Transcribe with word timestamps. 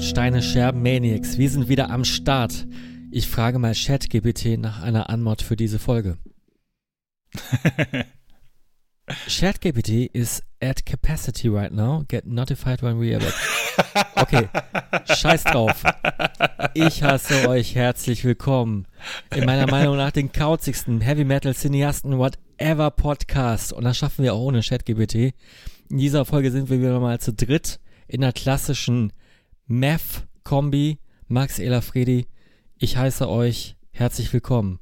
Todsteine 0.00 0.40
Scherben 0.40 0.82
Maniacs. 0.82 1.36
Wir 1.36 1.50
sind 1.50 1.68
wieder 1.68 1.90
am 1.90 2.06
Start. 2.06 2.66
Ich 3.10 3.28
frage 3.28 3.58
mal 3.58 3.74
ChatGPT 3.74 4.58
nach 4.58 4.82
einer 4.82 5.10
Anmod 5.10 5.42
für 5.42 5.56
diese 5.56 5.78
Folge. 5.78 6.16
ChatGPT 9.28 10.08
is 10.14 10.42
at 10.62 10.86
capacity 10.86 11.48
right 11.48 11.70
now. 11.70 12.02
Get 12.08 12.24
notified 12.24 12.82
when 12.82 12.98
we 12.98 13.14
are 13.14 13.22
back. 13.22 13.34
Okay, 14.14 14.48
scheiß 15.04 15.44
drauf. 15.44 15.84
Ich 16.72 17.02
hasse 17.02 17.46
euch. 17.46 17.74
Herzlich 17.74 18.24
willkommen 18.24 18.86
in 19.36 19.44
meiner 19.44 19.66
Meinung 19.66 19.98
nach 19.98 20.12
den 20.12 20.32
kauzigsten 20.32 21.02
Heavy 21.02 21.26
Metal 21.26 21.54
Cineasten 21.54 22.16
whatever 22.16 22.90
Podcast. 22.90 23.74
Und 23.74 23.84
das 23.84 23.98
schaffen 23.98 24.22
wir 24.22 24.32
auch 24.32 24.40
ohne 24.40 24.62
ChatGPT. 24.62 25.34
In 25.90 25.98
dieser 25.98 26.24
Folge 26.24 26.50
sind 26.50 26.70
wir 26.70 26.78
wieder 26.78 27.00
mal 27.00 27.20
zu 27.20 27.34
dritt 27.34 27.80
in 28.08 28.22
der 28.22 28.32
klassischen 28.32 29.12
Meth-Kombi. 29.70 30.98
Max 31.28 31.60
Elafredi, 31.60 32.26
ich 32.76 32.96
heiße 32.96 33.28
euch 33.28 33.76
herzlich 33.92 34.32
willkommen. 34.32 34.80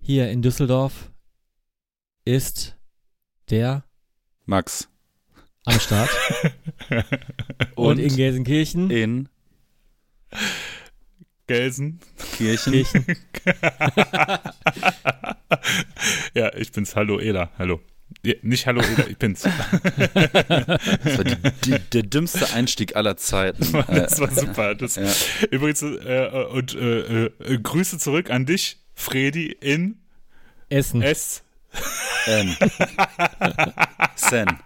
Hier 0.00 0.28
in 0.28 0.42
Düsseldorf 0.42 1.12
ist 2.24 2.76
der 3.48 3.84
Max. 4.44 4.88
am 5.66 5.78
Start. 5.78 6.10
Und, 7.76 8.00
in 8.00 8.16
Gelsenkirchen. 8.16 8.90
in 8.90 9.28
Gelsen. 11.46 12.00
Kirchen. 12.36 12.72
Kirchen. 12.72 13.06
Ja, 16.34 16.52
ich 16.54 16.72
bin's. 16.72 16.96
Hallo 16.96 17.18
Ela. 17.18 17.50
Hallo. 17.56 17.80
Ja, 18.26 18.34
nicht 18.42 18.66
Hallo 18.66 18.80
Ela, 18.80 19.06
ich 19.06 19.18
bin's. 19.18 19.42
Das 19.44 21.16
war 21.16 21.24
die, 21.24 21.36
die, 21.64 21.78
der 21.92 22.02
dümmste 22.02 22.52
Einstieg 22.54 22.96
aller 22.96 23.16
Zeiten. 23.16 23.72
Das 23.86 24.18
war 24.18 24.32
super. 24.32 24.74
Das, 24.74 24.96
Ja. 24.96 25.46
Übrigens, 25.52 25.82
äh, 25.82 26.46
und 26.50 26.74
äh, 26.74 27.26
äh, 27.26 27.58
Grüße 27.62 27.98
zurück 27.98 28.30
an 28.30 28.44
dich, 28.44 28.78
Fredi, 28.94 29.52
in 29.52 30.00
Essen. 30.70 31.02
S. 31.02 31.44
N. 32.26 32.56
Sen. 34.16 34.58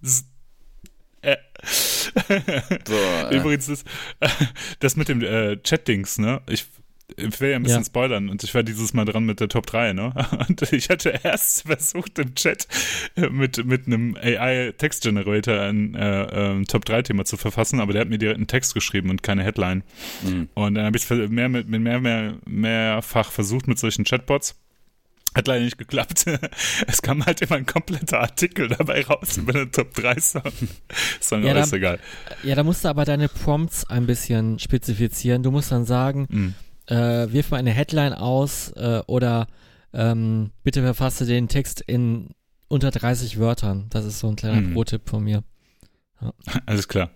S-. 0.00 0.24
Boah, 2.86 3.30
äh. 3.30 3.36
Übrigens, 3.36 3.66
das, 3.66 3.84
das 4.78 4.96
mit 4.96 5.10
dem 5.10 5.22
äh, 5.22 5.58
Chat-Dings, 5.62 6.16
ne? 6.16 6.40
Ich, 6.48 6.64
ich 7.16 7.40
will 7.40 7.50
ja 7.50 7.56
ein 7.56 7.62
bisschen 7.62 7.80
Ja. 7.80 7.84
spoilern 7.86 8.28
und 8.28 8.42
ich 8.44 8.54
war 8.54 8.62
dieses 8.62 8.92
Mal 8.94 9.04
dran 9.04 9.24
mit 9.24 9.40
der 9.40 9.48
Top 9.48 9.66
3, 9.66 9.92
ne? 9.92 10.12
Und 10.48 10.62
ich 10.72 10.88
hatte 10.90 11.20
erst 11.22 11.62
versucht 11.66 12.18
im 12.18 12.34
Chat 12.34 12.66
äh, 13.16 13.28
mit, 13.28 13.64
mit 13.64 13.86
einem 13.86 14.16
AI-Text-Generator 14.16 15.60
ein 15.60 15.94
äh, 15.94 16.22
ähm, 16.50 16.66
Top 16.66 16.84
3-Thema 16.84 17.24
zu 17.24 17.36
verfassen, 17.36 17.80
aber 17.80 17.92
der 17.92 18.02
hat 18.02 18.08
mir 18.08 18.18
direkt 18.18 18.38
einen 18.38 18.46
Text 18.46 18.74
geschrieben 18.74 19.10
und 19.10 19.22
keine 19.22 19.44
Headline. 19.44 19.82
Mhm. 20.22 20.48
Und 20.54 20.74
dann 20.74 20.84
habe 20.86 20.96
ich 20.96 21.08
es 21.10 21.28
mehr, 21.30 21.48
mit, 21.48 21.68
mit 21.68 21.80
mehr, 21.80 22.00
mehr, 22.00 22.34
mehrfach 22.46 23.30
versucht 23.30 23.68
mit 23.68 23.78
solchen 23.78 24.04
Chatbots. 24.04 24.56
Hat 25.36 25.48
leider 25.48 25.64
nicht 25.64 25.78
geklappt. 25.78 26.26
Es 26.86 27.02
kam 27.02 27.26
halt 27.26 27.40
immer 27.42 27.56
ein 27.56 27.66
kompletter 27.66 28.20
Artikel 28.20 28.68
dabei 28.68 29.04
raus 29.04 29.36
über 29.36 29.52
den 29.52 29.72
Top 29.72 29.92
3 29.94 30.20
Song. 30.20 30.42
Song, 31.20 31.42
Ja, 31.42 31.50
aber 31.50 31.60
da- 31.60 31.64
ist 31.64 31.72
egal. 31.72 31.98
Ja, 32.44 32.54
da 32.54 32.62
musst 32.62 32.84
du 32.84 32.88
aber 32.88 33.04
deine 33.04 33.28
Prompts 33.28 33.84
ein 33.90 34.06
bisschen 34.06 34.58
spezifizieren. 34.60 35.42
Du 35.42 35.50
musst 35.50 35.72
dann 35.72 35.84
sagen, 35.86 36.26
Mhm. 36.30 36.54
Äh, 36.86 37.30
wirf 37.32 37.50
mal 37.50 37.58
eine 37.58 37.72
Headline 37.72 38.12
aus 38.14 38.70
äh, 38.76 39.02
oder 39.06 39.46
ähm, 39.92 40.50
bitte 40.62 40.82
verfasse 40.82 41.24
den 41.26 41.48
Text 41.48 41.80
in 41.80 42.30
unter 42.68 42.90
30 42.90 43.38
Wörtern. 43.38 43.86
Das 43.90 44.04
ist 44.04 44.18
so 44.20 44.28
ein 44.28 44.36
kleiner 44.36 44.60
Mhm. 44.60 44.74
Pro-Tipp 44.74 45.08
von 45.08 45.22
mir. 45.24 45.44
Alles 46.66 46.88
klar. 46.88 47.10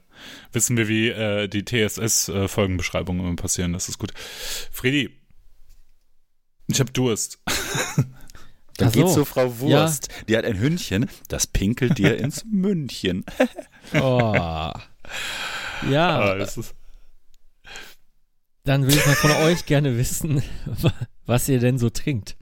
Wissen 0.53 0.77
wir, 0.77 0.89
wie 0.89 1.09
äh, 1.09 1.49
die 1.49 1.65
TSS-Folgenbeschreibungen 1.65 3.25
immer 3.25 3.37
passieren. 3.37 3.73
Das 3.73 3.89
ist 3.89 3.99
gut. 3.99 4.13
Fredi, 4.73 5.11
ich 6.67 6.81
habe 6.81 6.93
Durst. 6.93 7.39
Dann 8.79 8.93
so. 8.93 9.01
geht 9.05 9.09
zu 9.13 9.25
Frau 9.25 9.59
Wurst. 9.61 10.09
Die 10.29 10.37
hat 10.37 10.45
ein 10.45 10.59
Hündchen, 10.59 11.09
das 11.29 11.47
pinkelt 11.49 11.99
dir 11.99 12.17
ins 12.19 12.45
Mündchen. 12.45 13.25
Oh. 13.95 14.33
Ja, 14.35 14.75
Ah, 16.21 16.35
das 16.35 16.59
ist, 16.59 16.75
dann 18.69 18.87
will 18.87 18.95
ich 18.95 19.07
mal 19.07 19.15
von 19.15 19.31
euch 19.31 19.65
gerne 19.65 19.97
wissen, 19.97 20.43
was 21.27 21.49
ihr 21.49 21.59
denn 21.59 21.79
so 21.79 21.89
trinkt. 21.89 22.37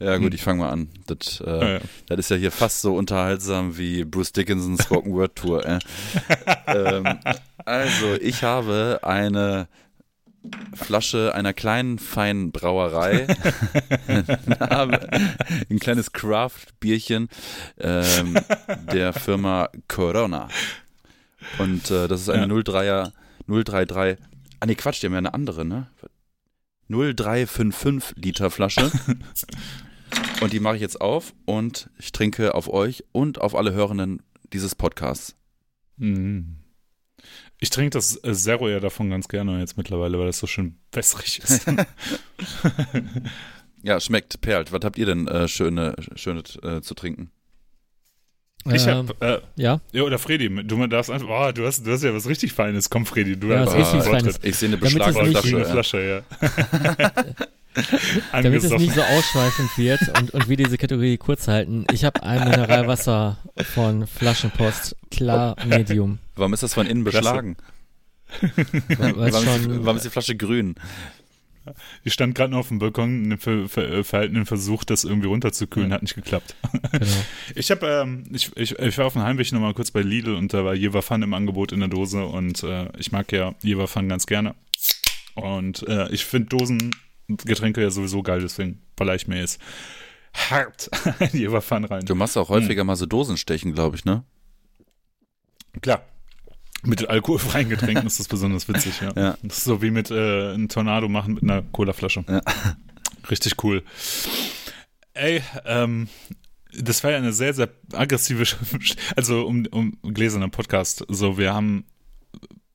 Ja 0.00 0.16
gut, 0.16 0.32
ich 0.32 0.42
fange 0.42 0.60
mal 0.60 0.70
an. 0.70 0.88
Das, 1.06 1.42
äh, 1.46 1.76
äh, 1.76 1.80
das 2.08 2.18
ist 2.18 2.30
ja 2.30 2.36
hier 2.36 2.50
fast 2.50 2.80
so 2.80 2.96
unterhaltsam 2.96 3.76
wie 3.76 4.04
Bruce 4.04 4.32
Dickinsons 4.32 4.84
Spoken 4.84 5.12
Word 5.12 5.36
Tour. 5.36 5.64
Äh. 5.66 5.78
ähm, 6.66 7.18
also, 7.58 8.14
ich 8.20 8.42
habe 8.42 9.00
eine 9.02 9.68
Flasche 10.74 11.34
einer 11.34 11.52
kleinen, 11.52 11.98
feinen 11.98 12.50
Brauerei. 12.50 13.26
ein 15.68 15.78
kleines 15.78 16.12
Craft-Bierchen 16.12 17.28
ähm, 17.78 18.38
der 18.92 19.12
Firma 19.12 19.68
Corona. 19.88 20.48
Und 21.58 21.90
äh, 21.90 22.08
das 22.08 22.22
ist 22.22 22.30
eine 22.30 22.52
Ja. 22.52 22.60
03er, 22.60 23.12
033. 23.46 24.31
Ah 24.62 24.66
nee, 24.66 24.76
Quatsch, 24.76 25.02
die 25.02 25.06
haben 25.06 25.14
ja 25.14 25.18
eine 25.18 25.34
andere, 25.34 25.64
ne? 25.64 25.90
0355 26.88 28.14
Liter 28.14 28.48
Flasche. 28.48 28.92
Und 30.40 30.52
die 30.52 30.60
mache 30.60 30.76
ich 30.76 30.82
jetzt 30.82 31.00
auf 31.00 31.32
und 31.46 31.88
ich 31.98 32.12
trinke 32.12 32.54
auf 32.54 32.68
euch 32.68 33.02
und 33.12 33.40
auf 33.40 33.56
alle 33.56 33.72
Hörenden 33.72 34.22
dieses 34.52 34.74
Podcasts. 34.74 35.34
mhm. 35.96 36.58
ich 37.58 37.70
trinke 37.70 37.90
das 37.90 38.22
äh, 38.22 38.34
Zero 38.34 38.68
ja 38.68 38.78
davon 38.78 39.08
ganz 39.08 39.28
gerne 39.28 39.58
jetzt 39.58 39.78
mittlerweile, 39.78 40.18
weil 40.18 40.26
das 40.26 40.38
so 40.38 40.46
schön 40.46 40.78
wässrig 40.92 41.38
ist. 41.38 41.66
Ja, 43.82 43.98
schmeckt, 43.98 44.40
perlt. 44.42 44.70
Was 44.70 44.84
habt 44.84 44.96
ihr 44.96 45.06
denn 45.06 45.26
äh, 45.26 45.48
schöne, 45.48 45.96
schönes 46.14 46.56
äh, 46.62 46.82
zu 46.82 46.94
trinken? 46.94 47.32
Ich 48.72 48.86
Ähm, 48.86 49.08
habe, 49.08 49.42
äh, 49.56 49.60
ja, 49.60 49.80
ja, 49.92 50.02
oder 50.02 50.18
Fredi, 50.18 50.48
du 50.64 50.86
darfst 50.86 51.10
einfach, 51.10 51.28
oh, 51.28 51.52
du 51.52 51.66
hast, 51.66 51.84
du 51.86 51.90
hast 51.92 52.04
ja 52.04 52.14
was 52.14 52.28
richtig 52.28 52.52
Feines. 52.52 52.90
Komm, 52.90 53.06
Fredi, 53.06 53.36
du 53.36 53.48
Ja, 53.48 53.60
einfach 53.62 53.78
was 53.78 53.92
richtig. 53.94 54.10
Feines. 54.10 54.38
Ich 54.42 54.56
sehe 54.56 54.68
eine 54.68 54.78
Damit 54.78 54.92
es 55.00 55.06
beschlagene 55.06 55.28
nicht- 55.28 55.38
Flasche, 55.40 55.64
Flasche. 55.70 56.24
Ja. 56.42 57.10
damit 58.42 58.62
es 58.62 58.70
nicht 58.70 58.94
so 58.94 59.00
ausschweifend 59.02 59.70
wird 59.78 60.00
und, 60.20 60.30
und 60.32 60.48
wir 60.48 60.56
diese 60.58 60.76
Kategorie 60.76 61.16
kurz 61.16 61.48
halten. 61.48 61.86
Ich 61.92 62.04
habe 62.04 62.22
ein 62.22 62.48
Mineralwasser 62.48 63.38
von 63.72 64.06
Flaschenpost, 64.06 64.94
klar 65.10 65.56
Medium. 65.66 66.18
Warum 66.36 66.52
ist 66.52 66.62
das 66.62 66.74
von 66.74 66.86
innen 66.86 67.02
beschlagen? 67.04 67.56
Ist, 68.40 68.50
warum 69.84 69.96
ist 69.96 70.04
die 70.04 70.10
Flasche 70.10 70.36
grün? 70.36 70.74
Ich 72.04 72.12
stand 72.12 72.34
gerade 72.34 72.52
noch 72.52 72.60
auf 72.60 72.68
dem 72.68 72.78
Balkon, 72.78 73.24
einen 73.24 73.38
ver 73.38 73.68
ver 73.68 74.04
verhaltenen 74.04 74.46
Versuch, 74.46 74.84
das 74.84 75.04
irgendwie 75.04 75.28
runterzukühlen, 75.28 75.92
hat 75.92 76.02
nicht 76.02 76.14
geklappt. 76.14 76.56
genau. 76.92 77.06
Ich 77.54 77.70
habe, 77.70 77.86
ähm, 77.86 78.24
ich, 78.32 78.56
ich, 78.56 78.78
ich 78.78 78.98
war 78.98 79.06
auf 79.06 79.12
dem 79.12 79.22
Heimweg 79.22 79.52
nochmal 79.52 79.74
kurz 79.74 79.90
bei 79.90 80.00
Lidl 80.00 80.34
und 80.34 80.52
da 80.52 80.64
war 80.64 80.74
Jever 80.74 81.02
Fun 81.02 81.22
im 81.22 81.34
Angebot 81.34 81.72
in 81.72 81.80
der 81.80 81.88
Dose 81.88 82.24
und 82.24 82.62
äh, 82.62 82.88
ich 82.98 83.12
mag 83.12 83.30
ja 83.32 83.54
Jever 83.62 83.88
Fun 83.88 84.08
ganz 84.08 84.26
gerne. 84.26 84.54
Und 85.34 85.86
äh, 85.88 86.10
ich 86.10 86.24
finde 86.24 86.48
Dosengetränke 86.48 87.80
ja 87.80 87.90
sowieso 87.90 88.22
geil, 88.22 88.40
deswegen 88.40 88.82
baller 88.96 89.14
ich 89.14 89.26
mir 89.26 89.38
jetzt 89.38 89.60
hart 90.34 90.90
Jever 91.32 91.62
Fun 91.62 91.84
rein. 91.84 92.04
Du 92.04 92.14
machst 92.14 92.36
auch 92.36 92.48
häufiger 92.48 92.84
mal 92.84 92.96
so 92.96 93.06
Dosenstechen, 93.06 93.72
glaube 93.74 93.96
ich, 93.96 94.04
ne? 94.04 94.24
Klar. 95.80 96.04
Mit 96.84 97.08
alkoholfreien 97.08 97.68
Getränken 97.68 98.06
ist 98.06 98.18
das 98.18 98.28
besonders 98.28 98.68
witzig, 98.68 99.00
ja. 99.00 99.12
Ja. 99.14 99.38
Das 99.42 99.58
ist 99.58 99.64
so 99.64 99.82
wie 99.82 99.90
mit 99.90 100.10
äh, 100.10 100.52
einem 100.52 100.68
Tornado 100.68 101.08
machen 101.08 101.34
mit 101.34 101.42
einer 101.44 101.62
Colaflasche. 101.62 102.24
Ja. 102.28 102.40
Richtig 103.30 103.62
cool. 103.62 103.84
Ey, 105.14 105.42
ähm, 105.64 106.08
das 106.76 107.04
war 107.04 107.12
ja 107.12 107.18
eine 107.18 107.32
sehr, 107.32 107.54
sehr 107.54 107.68
aggressive, 107.92 108.44
also 109.16 109.46
um, 109.46 109.66
um 109.70 109.98
gläserner 110.02 110.48
Podcast. 110.48 111.04
So, 111.08 111.38
wir 111.38 111.54
haben 111.54 111.84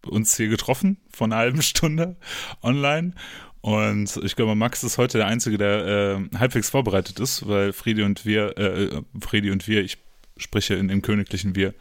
uns 0.05 0.37
hier 0.37 0.47
getroffen 0.47 0.97
vor 1.09 1.25
einer 1.25 1.37
halben 1.37 1.61
Stunde 1.61 2.15
online. 2.61 3.13
Und 3.61 4.17
ich 4.23 4.35
glaube, 4.35 4.55
Max 4.55 4.83
ist 4.83 4.97
heute 4.97 5.17
der 5.17 5.27
Einzige, 5.27 5.57
der 5.57 5.85
äh, 6.33 6.37
halbwegs 6.37 6.69
vorbereitet 6.69 7.19
ist, 7.19 7.47
weil 7.47 7.73
Friedi 7.73 8.03
und 8.03 8.25
wir, 8.25 8.57
äh, 8.57 9.01
Friedi 9.19 9.51
und 9.51 9.67
wir, 9.67 9.83
ich 9.83 9.97
spreche 10.37 10.75
in 10.75 10.87
dem 10.87 11.01
königlichen 11.01 11.55
Wir, 11.55 11.73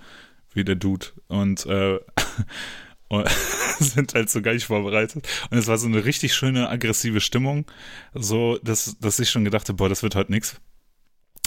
wie 0.57 0.65
der 0.65 0.77
Dude. 0.77 1.07
Und, 1.29 1.67
äh, 1.67 1.99
und 3.09 3.29
sind 3.79 4.15
halt 4.15 4.31
so 4.31 4.43
gar 4.43 4.55
nicht 4.55 4.67
vorbereitet. 4.67 5.27
Und 5.51 5.59
es 5.59 5.67
war 5.67 5.79
so 5.79 5.87
eine 5.87 6.05
richtig 6.05 6.35
schöne, 6.35 6.69
aggressive 6.69 7.21
Stimmung. 7.21 7.67
So, 8.15 8.59
dass, 8.63 8.97
dass 8.99 9.19
ich 9.19 9.31
schon 9.31 9.45
gedacht 9.45 9.69
habe, 9.69 9.77
boah, 9.77 9.89
das 9.89 10.03
wird 10.03 10.15
heute 10.15 10.33
nix. 10.33 10.61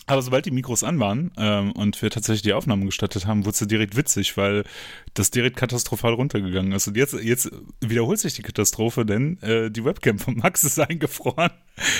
Aber 0.10 0.24
sobald 0.24 0.44
die 0.48 0.52
Mikros 0.52 0.84
an 0.84 1.00
waren 1.00 1.32
ähm, 1.38 1.72
und 1.74 2.02
wir 2.02 2.10
tatsächlich 2.10 2.42
die 2.42 2.54
Aufnahmen 2.54 2.86
gestattet 2.86 3.28
haben, 3.28 3.46
wurde 3.46 3.58
es 3.62 3.68
direkt 3.68 3.96
witzig, 3.96 4.38
weil 4.38 4.64
das 5.14 5.30
direkt 5.30 5.56
katastrophal 5.56 6.14
runtergegangen 6.14 6.72
ist. 6.72 6.88
Und 6.88 6.98
jetzt, 6.98 7.14
jetzt 7.14 7.52
wiederholt 7.80 8.18
sich 8.18 8.34
die 8.34 8.42
Katastrophe, 8.42 9.06
denn 9.06 9.40
äh, 9.44 9.70
die 9.70 9.86
Webcam 9.86 10.18
von 10.18 10.38
Max 10.38 10.64
ist 10.64 10.80
eingefroren. 10.90 11.52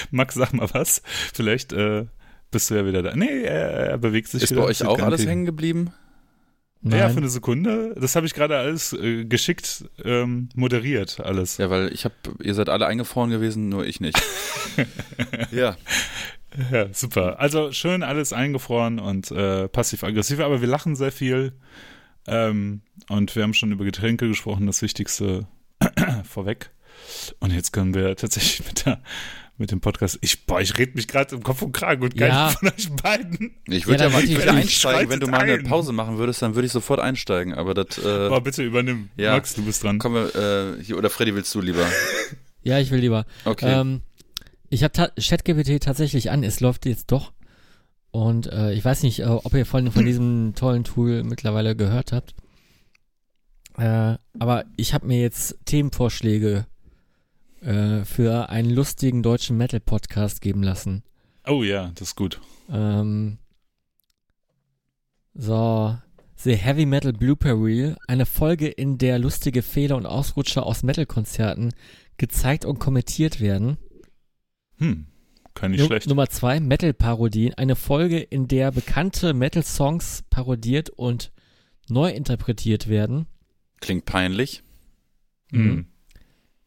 Max, 0.10 0.34
sag 0.34 0.54
mal 0.54 0.68
was. 0.74 1.04
Vielleicht 1.36 1.72
äh, 1.72 2.08
bist 2.50 2.72
du 2.72 2.76
ja 2.76 2.86
wieder 2.88 3.04
da. 3.04 3.16
Nee, 3.16 3.44
er, 3.44 3.92
er 3.92 3.98
bewegt 4.00 4.30
sich 4.30 4.42
Ist 4.42 4.52
wieder. 4.52 4.62
bei 4.62 4.68
euch 4.68 4.84
auch 4.84 5.00
alles 5.00 5.28
hängen 5.28 5.46
geblieben? 5.46 5.94
Nein. 6.82 7.00
Ja, 7.00 7.10
für 7.10 7.18
eine 7.18 7.30
Sekunde. 7.30 7.94
Das 8.00 8.16
habe 8.16 8.26
ich 8.26 8.34
gerade 8.34 8.58
alles 8.58 8.94
äh, 8.94 9.26
geschickt 9.26 9.86
ähm, 10.04 10.48
moderiert, 10.56 11.20
alles. 11.20 11.58
Ja, 11.58 11.70
weil 11.70 11.92
ich 11.94 12.06
habe, 12.06 12.16
ihr 12.42 12.54
seid 12.54 12.70
alle 12.70 12.88
eingefroren 12.88 13.30
gewesen, 13.30 13.68
nur 13.68 13.86
ich 13.86 14.00
nicht. 14.00 14.22
ja. 15.52 15.76
Ja, 16.72 16.92
super. 16.94 17.40
Also 17.40 17.72
schön 17.72 18.02
alles 18.02 18.34
eingefroren 18.34 19.00
und 19.00 19.30
äh, 19.32 19.68
passiv-aggressiv, 19.68 20.40
aber 20.40 20.62
wir 20.62 20.68
lachen 20.68 20.96
sehr 20.96 21.12
viel. 21.12 21.54
Ähm, 22.28 22.82
und 23.10 23.36
wir 23.36 23.44
haben 23.44 23.54
schon 23.54 23.72
über 23.72 23.86
Getränke 23.86 24.28
gesprochen, 24.28 24.66
das 24.66 24.82
Wichtigste 24.82 25.48
vorweg. 26.24 26.72
Und 27.40 27.52
jetzt 27.52 27.72
können 27.72 27.94
wir 27.94 28.16
tatsächlich 28.16 28.66
mit, 28.66 28.86
der, 28.86 29.02
mit 29.60 29.72
dem 29.72 29.82
Podcast. 29.82 30.18
Ich, 30.22 30.46
boah, 30.46 30.62
ich 30.62 30.78
rede 30.78 30.94
mich 30.96 31.08
gerade 31.08 31.36
im 31.36 31.44
Kopf 31.44 31.62
und 31.62 31.74
Kragen 31.74 32.02
und 32.04 32.16
keiner 32.18 32.34
Ja. 32.34 32.50
von 32.50 32.70
euch 32.70 32.90
beiden. 32.92 33.52
Ich 33.68 33.86
würde 33.88 34.06
Ja, 34.06 34.10
ja, 34.10 34.16
mal 34.16 34.24
wieder 34.28 34.54
einsteigen, 34.54 35.10
wenn 35.10 35.20
du 35.20 35.28
mal 35.28 35.42
eine. 35.42 35.62
Pause 35.64 35.92
machen 35.94 36.18
würdest, 36.18 36.42
dann 36.42 36.56
würde 36.56 36.66
ich 36.66 36.72
sofort 36.72 37.00
einsteigen. 37.00 37.54
Aber 37.54 37.74
das, 37.74 37.98
äh, 38.00 38.30
Boah, 38.30 38.42
bitte 38.42 38.64
übernimm. 38.64 39.10
Ja. 39.18 39.34
Max, 39.34 39.54
du 39.54 39.64
bist 39.64 39.84
dran. 39.84 40.00
wir, 40.02 40.36
äh, 40.80 40.84
hier, 40.84 40.98
oder 40.98 41.10
Freddy 41.10 41.36
willst 41.36 41.54
du 41.54 41.62
lieber? 41.62 41.86
Ja, 42.62 42.78
ich 42.78 42.92
will 42.92 43.00
lieber. 43.00 43.26
Okay. 43.46 43.72
Ähm, 43.80 44.02
ich 44.70 44.84
habe 44.84 44.92
ta 44.92 45.08
ChatGPT 45.18 45.82
tatsächlich 45.82 46.30
an, 46.30 46.44
es 46.44 46.60
läuft 46.60 46.86
jetzt 46.86 47.10
doch. 47.10 47.32
Und 48.12 48.48
äh, 48.52 48.74
ich 48.74 48.84
weiß 48.84 49.04
nicht, 49.04 49.20
äh, 49.22 49.26
ob 49.28 49.54
ihr 49.54 49.66
von, 49.66 49.90
von 49.94 50.06
diesem 50.06 50.54
tollen 50.56 50.84
Tool 50.84 51.24
mittlerweile 51.24 51.76
gehört 51.78 52.12
habt. 52.12 52.36
Äh, 53.78 54.18
aber 54.40 54.66
ich 54.76 54.94
habe 54.94 55.08
mir 55.08 55.22
jetzt 55.22 55.58
Themenvorschläge 55.66 56.66
äh, 57.62 58.04
für 58.06 58.50
einen 58.50 58.70
lustigen 58.70 59.24
deutschen 59.24 59.58
Metal-Podcast 59.58 60.42
geben 60.42 60.64
lassen. 60.64 61.04
Oh 61.48 61.64
ja, 61.64 61.92
das 61.96 62.10
ist 62.10 62.16
gut. 62.16 62.40
Ähm, 62.72 63.38
so, 65.34 65.98
The 66.36 66.56
Heavy 66.56 66.86
Metal 66.86 67.14
Blooper 67.14 67.54
Reel, 67.54 67.98
eine 68.08 68.26
Folge, 68.26 68.68
in 68.68 68.98
der 68.98 69.20
lustige 69.20 69.62
Fehler 69.62 69.98
und 69.98 70.06
Ausrutscher 70.06 70.66
aus 70.66 70.84
Metal-Konzerten 70.84 71.74
gezeigt 72.18 72.66
und 72.66 72.80
kommentiert 72.80 73.40
werden. 73.40 73.78
Hm, 74.78 75.08
kann 75.54 75.72
nicht 75.72 75.82
Nu- 75.82 75.88
schlecht. 75.88 76.08
Nummer 76.08 76.28
zwei, 76.30 76.60
Metal-Parodien, 76.60 77.54
eine 77.56 77.76
Folge, 77.76 78.20
in 78.20 78.48
der 78.48 78.72
bekannte 78.72 79.34
Metal-Songs 79.34 80.24
parodiert 80.30 80.90
und 80.90 81.32
neu 81.90 82.10
interpretiert 82.12 82.88
werden. 82.88 83.26
Klingt 83.82 84.06
peinlich. 84.06 84.64
Hm. 85.52 85.88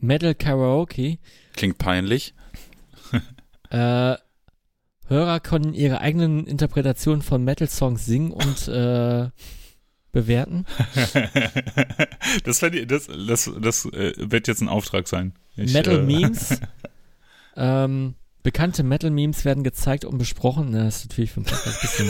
Metal 0.03 0.35
Karaoke, 0.35 1.19
Klingt 1.55 1.79
peinlich. 1.79 2.35
äh, 3.71 4.17
Hörer 5.07 5.41
können 5.41 5.75
ihre 5.75 6.01
eigenen 6.01 6.47
Interpretationen 6.47 7.23
von 7.23 7.45
Metal-Songs 7.45 8.05
singen 8.05 8.33
und 8.33 8.69
äh, 8.69 9.31
bewerten. 10.11 10.67
das, 12.45 12.59
das, 12.61 13.07
das, 13.07 13.51
das 13.61 13.85
äh, 13.87 14.13
wird 14.19 14.49
jetzt 14.49 14.61
ein 14.61 14.69
Auftrag 14.69 15.07
sein. 15.07 15.35
Ich, 15.57 15.73
Metal 15.73 16.01
äh, 16.01 16.03
Memes. 16.03 16.61
ähm, 17.57 18.15
bekannte 18.43 18.83
Metal 18.83 19.11
Memes 19.11 19.45
werden 19.45 19.63
gezeigt 19.63 20.05
und 20.05 20.19
besprochen. 20.19 20.73
Das 20.73 20.97
ist 20.97 21.11
natürlich 21.11 21.31
für 21.31 21.41
ein 21.41 21.45
bisschen 21.45 22.09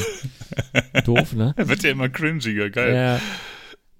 doof, 1.04 1.34
ne? 1.34 1.54
Wird 1.56 1.82
ja 1.82 1.90
immer 1.90 2.08
cringiger, 2.08 2.70
geil. 2.70 3.18
Äh, 3.18 3.20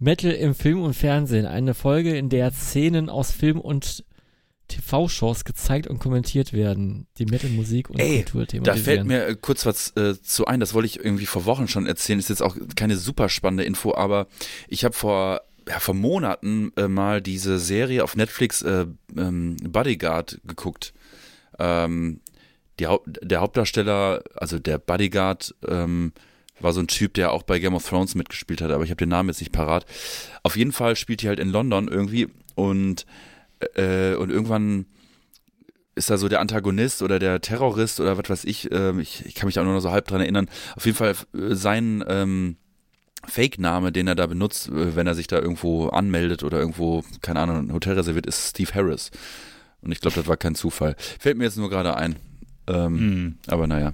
Metal 0.03 0.33
im 0.33 0.55
Film 0.55 0.83
und 0.83 0.95
Fernsehen. 0.95 1.47
Eine 1.47 1.75
Folge, 1.75 2.17
in 2.17 2.29
der 2.29 2.51
Szenen 2.51 3.09
aus 3.09 3.31
Film 3.31 3.61
und 3.61 4.05
TV-Shows 4.67 5.45
gezeigt 5.45 5.87
und 5.87 6.01
kommentiert 6.01 6.53
werden. 6.53 7.07
Die 7.19 7.27
Metal-Musik 7.27 7.89
und 7.89 8.01
Ey, 8.01 8.25
Kultur 8.25 8.47
Da 8.63 8.75
fällt 8.75 9.05
mir 9.05 9.27
äh, 9.27 9.37
kurz 9.41 9.65
was 9.65 9.91
äh, 9.97 10.21
zu 10.21 10.47
ein, 10.47 10.59
das 10.59 10.75
wollte 10.75 10.87
ich 10.87 11.05
irgendwie 11.05 11.27
vor 11.27 11.45
Wochen 11.45 11.69
schon 11.69 11.87
erzählen. 11.87 12.19
Ist 12.19 12.31
jetzt 12.31 12.43
auch 12.43 12.57
keine 12.75 12.97
super 12.97 13.29
spannende 13.29 13.63
Info, 13.63 13.95
aber 13.95 14.27
ich 14.67 14.85
habe 14.85 14.95
vor, 14.95 15.43
ja, 15.69 15.79
vor 15.79 15.95
Monaten 15.95 16.73
äh, 16.77 16.89
mal 16.89 17.23
diese 17.23 17.61
Serie 17.61 18.03
auf 18.03 18.17
Netflix 18.17 18.63
äh, 18.63 18.87
ähm, 19.17 19.57
Bodyguard 19.63 20.41
geguckt. 20.45 20.95
Ähm, 21.61 22.21
Haupt, 22.83 23.21
der 23.23 23.41
Hauptdarsteller, 23.41 24.25
also 24.35 24.59
der 24.59 24.79
Bodyguard, 24.79 25.55
ähm, 25.69 26.13
war 26.63 26.73
so 26.73 26.81
ein 26.81 26.87
Typ, 26.89 27.15
der 27.15 27.33
auch 27.33 27.43
bei 27.43 27.59
Game 27.59 27.75
of 27.75 27.89
Thrones 27.89 28.15
mitgespielt 28.15 28.61
hat, 28.63 28.71
aber 28.71 28.85
ich 28.85 28.91
habe 28.91 28.99
den 28.99 29.09
Namen 29.09 29.29
jetzt 29.29 29.41
nicht 29.41 29.53
parat. 29.53 29.87
Auf 30.43 30.57
jeden 30.57 30.73
Fall 30.73 30.97
spielt 30.97 31.23
die 31.23 31.29
halt 31.29 31.41
in 31.41 31.51
London 31.51 31.89
irgendwie 31.89 32.29
und, 32.55 33.07
äh, 33.75 34.15
und 34.15 34.31
irgendwann 34.31 34.87
ist 35.95 36.09
da 36.09 36.17
so 36.17 36.29
der 36.29 36.41
Antagonist 36.41 37.03
oder 37.03 37.19
der 37.19 37.41
Terrorist 37.41 38.01
oder 38.01 38.17
was 38.17 38.29
weiß 38.31 38.45
ich, 38.45 38.73
ähm, 38.73 38.99
ich, 38.99 39.27
ich 39.27 39.35
kann 39.35 39.47
mich 39.47 39.59
auch 39.59 39.65
nur 39.65 39.75
noch 39.75 39.81
so 39.81 39.91
halb 39.91 40.07
dran 40.07 40.21
erinnern. 40.23 40.49
Auf 40.75 40.87
jeden 40.87 40.97
Fall 40.97 41.15
äh, 41.35 41.55
sein 41.55 42.03
ähm, 42.09 42.57
Fake-Name, 43.27 43.93
den 43.93 44.09
er 44.09 44.15
da 44.15 44.27
benutzt, 44.27 44.69
äh, 44.69 44.97
wenn 44.97 45.07
er 45.07 45.15
sich 45.15 45.27
da 45.27 45.39
irgendwo 45.39 45.89
anmeldet 45.89 46.45
oder 46.45 46.59
irgendwo, 46.59 47.05
keine 47.21 47.41
Ahnung, 47.41 47.59
ein 47.59 47.73
Hotel 47.73 47.95
reserviert, 47.95 48.27
ist 48.27 48.49
Steve 48.51 48.73
Harris. 48.75 49.11
Und 49.83 49.93
ich 49.93 50.01
glaube, 50.01 50.17
das 50.17 50.27
war 50.27 50.37
kein 50.37 50.55
Zufall. 50.55 50.97
Fällt 51.19 51.37
mir 51.37 51.45
jetzt 51.45 51.59
nur 51.59 51.69
gerade 51.69 51.97
ein. 51.97 52.17
Ähm, 52.69 52.99
Hm. 52.99 53.39
Aber 53.49 53.67
naja, 53.67 53.93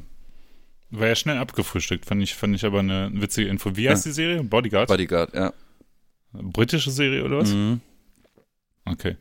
War 0.90 1.06
ja 1.08 1.14
schnell 1.14 1.36
abgefrühstückt, 1.38 2.06
fand 2.06 2.22
ich, 2.22 2.34
fand 2.34 2.54
ich 2.54 2.64
aber 2.64 2.78
eine 2.80 3.10
witzige 3.12 3.48
Info. 3.48 3.76
Wie 3.76 3.88
heißt 3.88 4.06
die 4.06 4.12
Serie? 4.12 4.42
Bodyguard? 4.42 4.88
Bodyguard, 4.88 5.34
ja. 5.34 5.52
Britische 6.32 6.90
Serie 6.90 7.24
oder 7.24 7.38
was? 7.38 7.50
Mhm. 7.52 7.80
Okay. 8.84 9.16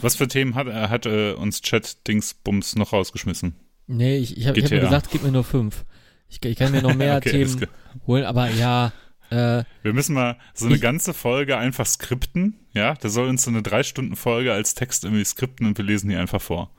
Was 0.00 0.14
für 0.16 0.28
Themen 0.28 0.54
hat, 0.54 0.66
äh, 0.66 0.88
hat 0.88 1.04
äh, 1.06 1.32
uns 1.32 1.60
Chat 1.60 2.06
Dingsbums 2.06 2.76
noch 2.76 2.92
rausgeschmissen? 2.92 3.54
Nee, 3.86 4.16
ich, 4.18 4.36
ich 4.38 4.46
habe 4.46 4.62
hab 4.62 4.70
mir 4.70 4.80
gesagt, 4.80 5.08
gib 5.10 5.22
mir 5.22 5.32
nur 5.32 5.44
fünf. 5.44 5.84
Ich, 6.28 6.42
ich 6.42 6.56
kann 6.56 6.72
mir 6.72 6.80
noch 6.82 6.94
mehr 6.94 7.16
Okay, 7.18 7.30
Themen 7.44 7.66
holen, 8.06 8.24
aber 8.24 8.48
ja, 8.50 8.92
äh, 9.30 9.64
Wir 9.82 9.92
müssen 9.92 10.14
mal 10.14 10.38
so 10.54 10.66
eine 10.66 10.76
Ich- 10.76 10.80
ganze 10.80 11.12
Folge 11.12 11.58
einfach 11.58 11.86
skripten, 11.86 12.58
ja? 12.72 12.94
Da 12.94 13.08
soll 13.10 13.28
uns 13.28 13.42
so 13.42 13.50
eine 13.50 13.62
drei 13.62 13.82
Stunden 13.82 14.16
Folge 14.16 14.52
als 14.52 14.74
Text 14.74 15.04
irgendwie 15.04 15.24
skripten 15.24 15.66
und 15.66 15.76
wir 15.76 15.84
lesen 15.84 16.08
die 16.08 16.16
einfach 16.16 16.40
vor. 16.40 16.70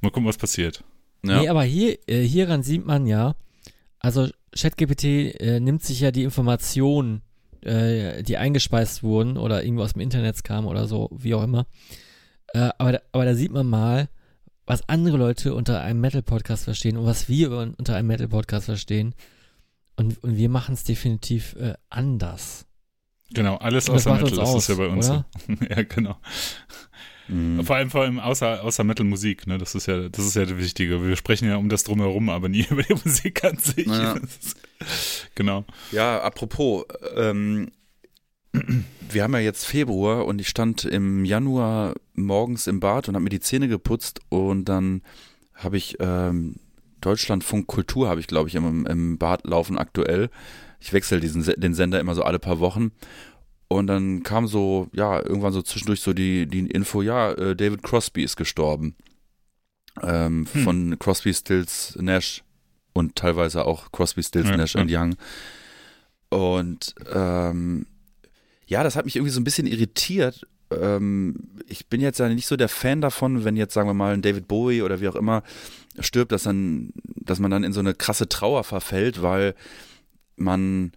Mal 0.00 0.10
gucken, 0.10 0.26
was 0.26 0.38
passiert. 0.38 0.82
Ja. 1.24 1.40
Nee, 1.40 1.48
aber 1.48 1.62
hier, 1.62 1.98
äh, 2.08 2.22
hieran 2.22 2.62
sieht 2.62 2.84
man 2.84 3.06
ja, 3.06 3.34
also 4.04 4.28
ChatGPT 4.54 5.04
äh, 5.40 5.60
nimmt 5.60 5.82
sich 5.82 6.00
ja 6.00 6.10
die 6.10 6.24
Informationen, 6.24 7.22
äh, 7.62 8.22
die 8.22 8.36
eingespeist 8.36 9.02
wurden 9.02 9.38
oder 9.38 9.64
irgendwo 9.64 9.82
aus 9.82 9.94
dem 9.94 10.02
Internet 10.02 10.44
kamen 10.44 10.66
oder 10.66 10.86
so, 10.86 11.08
wie 11.12 11.34
auch 11.34 11.42
immer. 11.42 11.66
Äh, 12.48 12.68
aber, 12.76 12.92
da, 12.92 12.98
aber 13.12 13.24
da 13.24 13.34
sieht 13.34 13.50
man 13.50 13.66
mal, 13.66 14.10
was 14.66 14.86
andere 14.90 15.16
Leute 15.16 15.54
unter 15.54 15.80
einem 15.80 16.02
Metal-Podcast 16.02 16.64
verstehen 16.64 16.98
und 16.98 17.06
was 17.06 17.30
wir 17.30 17.50
unter 17.50 17.96
einem 17.96 18.08
Metal-Podcast 18.08 18.66
verstehen. 18.66 19.14
Und, 19.96 20.22
und 20.22 20.36
wir 20.36 20.50
machen 20.50 20.74
es 20.74 20.84
definitiv 20.84 21.56
äh, 21.56 21.72
anders. 21.88 22.66
Genau, 23.32 23.56
alles 23.56 23.88
außer 23.88 24.12
Metal, 24.12 24.30
das 24.30 24.54
ist 24.54 24.68
ja 24.68 24.74
aus, 24.74 24.78
bei 24.78 24.88
uns 24.88 25.06
so. 25.06 25.24
ja, 25.70 25.82
genau. 25.82 26.16
Mhm. 27.28 27.64
Vor 27.64 27.76
allem, 27.76 27.90
vor 27.90 28.02
allem 28.02 28.18
außer, 28.20 28.62
außer 28.62 28.84
Metal-Musik, 28.84 29.46
ne? 29.46 29.56
Das 29.58 29.74
ist 29.74 29.86
ja, 29.86 30.08
das 30.08 30.26
ist 30.26 30.34
ja 30.36 30.44
das 30.44 30.56
Wichtige. 30.58 31.06
Wir 31.06 31.16
sprechen 31.16 31.48
ja 31.48 31.56
um 31.56 31.68
das 31.68 31.84
drumherum, 31.84 32.28
aber 32.28 32.48
nie 32.48 32.66
über 32.70 32.82
die 32.82 32.94
Musik 32.94 33.42
an 33.44 33.56
sich. 33.58 33.86
Ja. 33.86 34.12
Ist- 34.14 34.56
genau. 35.34 35.64
Ja, 35.92 36.20
apropos, 36.20 36.84
ähm, 37.16 37.70
wir 39.10 39.22
haben 39.22 39.32
ja 39.32 39.40
jetzt 39.40 39.64
Februar 39.64 40.26
und 40.26 40.40
ich 40.40 40.48
stand 40.48 40.84
im 40.84 41.24
Januar 41.24 41.94
morgens 42.14 42.66
im 42.66 42.78
Bad 42.80 43.08
und 43.08 43.14
habe 43.14 43.24
mir 43.24 43.30
die 43.30 43.40
Zähne 43.40 43.68
geputzt 43.68 44.20
und 44.28 44.66
dann 44.66 45.02
habe 45.54 45.76
ich 45.76 45.96
ähm, 46.00 46.56
Deutschlandfunk 47.00 47.66
Kultur 47.66 48.08
habe 48.08 48.20
ich 48.20 48.26
glaube 48.28 48.48
ich 48.48 48.54
im, 48.54 48.86
im 48.86 49.18
Bad 49.18 49.44
laufen 49.44 49.76
aktuell. 49.78 50.30
Ich 50.80 50.92
wechsle 50.92 51.18
diesen 51.20 51.42
Se- 51.42 51.58
den 51.58 51.74
Sender 51.74 51.98
immer 51.98 52.14
so 52.14 52.22
alle 52.22 52.38
paar 52.38 52.60
Wochen 52.60 52.92
und 53.68 53.86
dann 53.86 54.22
kam 54.22 54.46
so 54.46 54.88
ja 54.92 55.20
irgendwann 55.20 55.52
so 55.52 55.62
zwischendurch 55.62 56.00
so 56.00 56.12
die 56.12 56.46
die 56.46 56.66
Info 56.70 57.02
ja 57.02 57.32
äh, 57.32 57.56
David 57.56 57.82
Crosby 57.82 58.22
ist 58.24 58.36
gestorben 58.36 58.94
ähm, 60.02 60.46
Hm. 60.52 60.62
von 60.64 60.98
Crosby 60.98 61.32
Stills 61.34 61.96
Nash 62.00 62.42
und 62.92 63.16
teilweise 63.16 63.64
auch 63.64 63.90
Crosby 63.92 64.22
Stills 64.22 64.48
Ja, 64.48 64.56
Nash 64.56 64.74
ja. 64.74 64.80
and 64.80 64.90
Young 64.92 65.16
und 66.30 66.94
ähm, 67.12 67.86
ja, 68.66 68.82
das 68.82 68.96
hat 68.96 69.04
mich 69.04 69.16
irgendwie 69.16 69.32
so 69.32 69.40
ein 69.40 69.44
bisschen 69.44 69.66
irritiert. 69.66 70.46
Ähm, 70.70 71.36
ich 71.68 71.86
bin 71.88 72.00
jetzt 72.00 72.18
ja 72.18 72.28
nicht 72.28 72.46
so 72.46 72.56
der 72.56 72.68
Fan 72.70 73.00
davon, 73.00 73.44
wenn 73.44 73.56
jetzt, 73.56 73.74
sagen 73.74 73.88
wir 73.88 73.94
mal, 73.94 74.14
ein 74.14 74.22
David 74.22 74.48
Bowie 74.48 74.82
oder 74.82 75.00
wie 75.00 75.08
auch 75.08 75.14
immer 75.16 75.42
stirbt, 76.00 76.32
dass 76.32 76.44
dann, 76.44 76.92
dass 77.04 77.38
man 77.38 77.50
dann 77.50 77.62
in 77.62 77.72
so 77.72 77.80
eine 77.80 77.94
krasse 77.94 78.28
Trauer 78.28 78.64
verfällt, 78.64 79.22
weil 79.22 79.54
man, 80.36 80.92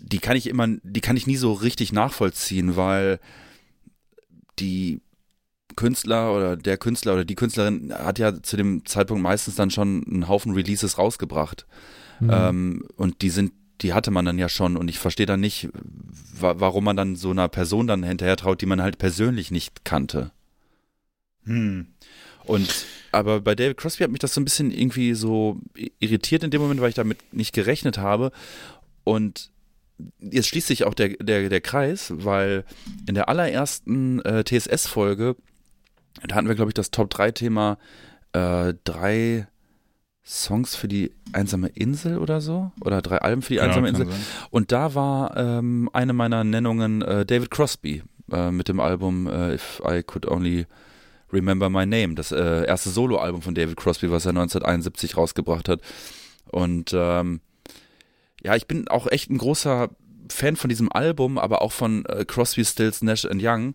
die 0.00 0.18
kann 0.18 0.36
ich 0.36 0.46
immer, 0.48 0.68
die 0.82 1.00
kann 1.00 1.16
ich 1.16 1.26
nie 1.26 1.36
so 1.36 1.52
richtig 1.52 1.92
nachvollziehen, 1.92 2.76
weil 2.76 3.18
die 4.58 5.00
Künstler 5.76 6.34
oder 6.34 6.56
der 6.56 6.78
Künstler 6.78 7.14
oder 7.14 7.24
die 7.24 7.34
Künstlerin 7.34 7.92
hat 7.92 8.18
ja 8.18 8.42
zu 8.42 8.56
dem 8.56 8.84
Zeitpunkt 8.86 9.22
meistens 9.22 9.56
dann 9.56 9.70
schon 9.70 10.04
einen 10.06 10.28
Haufen 10.28 10.52
Releases 10.52 10.98
rausgebracht. 10.98 11.66
Mhm. 12.20 12.30
Ähm, 12.32 12.88
und 12.96 13.22
die 13.22 13.30
sind, 13.30 13.52
die 13.82 13.92
hatte 13.92 14.10
man 14.10 14.24
dann 14.24 14.38
ja 14.38 14.48
schon 14.48 14.76
und 14.76 14.88
ich 14.88 14.98
verstehe 14.98 15.26
dann 15.26 15.40
nicht, 15.40 15.68
wa 16.40 16.54
warum 16.58 16.84
man 16.84 16.96
dann 16.96 17.16
so 17.16 17.30
einer 17.30 17.48
Person 17.48 17.86
dann 17.86 18.02
hinterher 18.02 18.36
traut, 18.36 18.62
die 18.62 18.66
man 18.66 18.80
halt 18.80 18.98
persönlich 18.98 19.50
nicht 19.50 19.84
kannte. 19.84 20.30
Hm. 21.44 21.88
Und 22.44 22.86
aber 23.12 23.40
bei 23.40 23.54
David 23.54 23.76
Crosby 23.76 24.04
hat 24.04 24.10
mich 24.10 24.20
das 24.20 24.34
so 24.34 24.40
ein 24.40 24.44
bisschen 24.44 24.70
irgendwie 24.70 25.14
so 25.14 25.58
irritiert 26.00 26.42
in 26.42 26.50
dem 26.50 26.60
Moment, 26.60 26.80
weil 26.80 26.90
ich 26.90 26.94
damit 26.94 27.18
nicht 27.32 27.54
gerechnet 27.54 27.98
habe. 27.98 28.30
Und 29.04 29.50
jetzt 30.20 30.48
schließt 30.48 30.66
sich 30.66 30.84
auch 30.84 30.94
der, 30.94 31.10
der, 31.10 31.48
der 31.48 31.60
Kreis, 31.60 32.12
weil 32.16 32.64
in 33.08 33.14
der 33.14 33.28
allerersten 33.28 34.20
äh, 34.20 34.44
TSS-Folge, 34.44 35.36
da 36.26 36.36
hatten 36.36 36.48
wir, 36.48 36.54
glaube 36.54 36.70
ich, 36.70 36.74
das 36.74 36.90
Top-3-Thema 36.90 37.78
äh, 38.32 38.74
drei 38.84 39.46
Songs 40.24 40.74
für 40.74 40.88
die 40.88 41.12
einsame 41.32 41.68
Insel 41.68 42.18
oder 42.18 42.40
so. 42.40 42.72
Oder 42.80 43.00
drei 43.00 43.18
Alben 43.18 43.42
für 43.42 43.54
die 43.54 43.60
einsame 43.60 43.88
Insel. 43.88 44.06
Sein. 44.06 44.20
Und 44.50 44.72
da 44.72 44.94
war 44.94 45.36
ähm, 45.36 45.88
eine 45.92 46.12
meiner 46.12 46.42
Nennungen 46.42 47.00
äh, 47.02 47.24
David 47.24 47.50
Crosby 47.50 48.02
äh, 48.32 48.50
mit 48.50 48.68
dem 48.68 48.80
Album 48.80 49.28
äh, 49.28 49.54
If 49.54 49.80
I 49.88 50.02
Could 50.02 50.26
Only 50.26 50.66
Remember 51.32 51.70
My 51.70 51.86
Name, 51.86 52.14
das 52.14 52.32
äh, 52.32 52.66
erste 52.66 52.90
Soloalbum 52.90 53.42
von 53.42 53.54
David 53.54 53.76
Crosby, 53.76 54.10
was 54.10 54.26
er 54.26 54.30
1971 54.30 55.16
rausgebracht 55.16 55.68
hat. 55.68 55.80
Und 56.50 56.92
ähm, 56.94 57.40
ja, 58.42 58.54
ich 58.54 58.66
bin 58.66 58.88
auch 58.88 59.06
echt 59.06 59.30
ein 59.30 59.38
großer 59.38 59.90
Fan 60.30 60.56
von 60.56 60.68
diesem 60.68 60.90
Album, 60.90 61.38
aber 61.38 61.62
auch 61.62 61.72
von 61.72 62.04
äh, 62.06 62.24
Crosby, 62.24 62.64
Stills, 62.64 63.02
Nash 63.02 63.24
and 63.24 63.42
Young. 63.42 63.74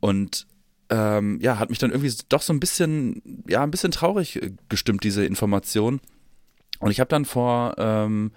Und 0.00 0.46
ähm, 0.88 1.38
ja, 1.40 1.58
hat 1.58 1.70
mich 1.70 1.78
dann 1.78 1.90
irgendwie 1.90 2.12
doch 2.28 2.42
so 2.42 2.52
ein 2.52 2.60
bisschen, 2.60 3.44
ja, 3.48 3.62
ein 3.62 3.70
bisschen 3.70 3.92
traurig 3.92 4.42
äh, 4.42 4.52
gestimmt, 4.68 5.04
diese 5.04 5.24
Information. 5.24 6.00
Und 6.80 6.90
ich 6.90 7.00
habe 7.00 7.08
dann 7.08 7.24
vor, 7.24 7.74
ähm, 7.78 8.32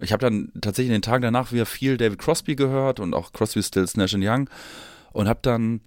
ich 0.00 0.12
habe 0.12 0.20
dann 0.20 0.52
tatsächlich 0.60 0.88
in 0.88 1.00
den 1.00 1.02
Tagen 1.02 1.22
danach 1.22 1.52
wieder 1.52 1.66
viel 1.66 1.96
David 1.96 2.18
Crosby 2.18 2.54
gehört 2.54 3.00
und 3.00 3.14
auch 3.14 3.32
Crosby, 3.32 3.62
Stills, 3.62 3.96
Nash 3.96 4.14
and 4.14 4.24
Young 4.24 4.50
und 5.12 5.28
habe 5.28 5.40
dann 5.42 5.80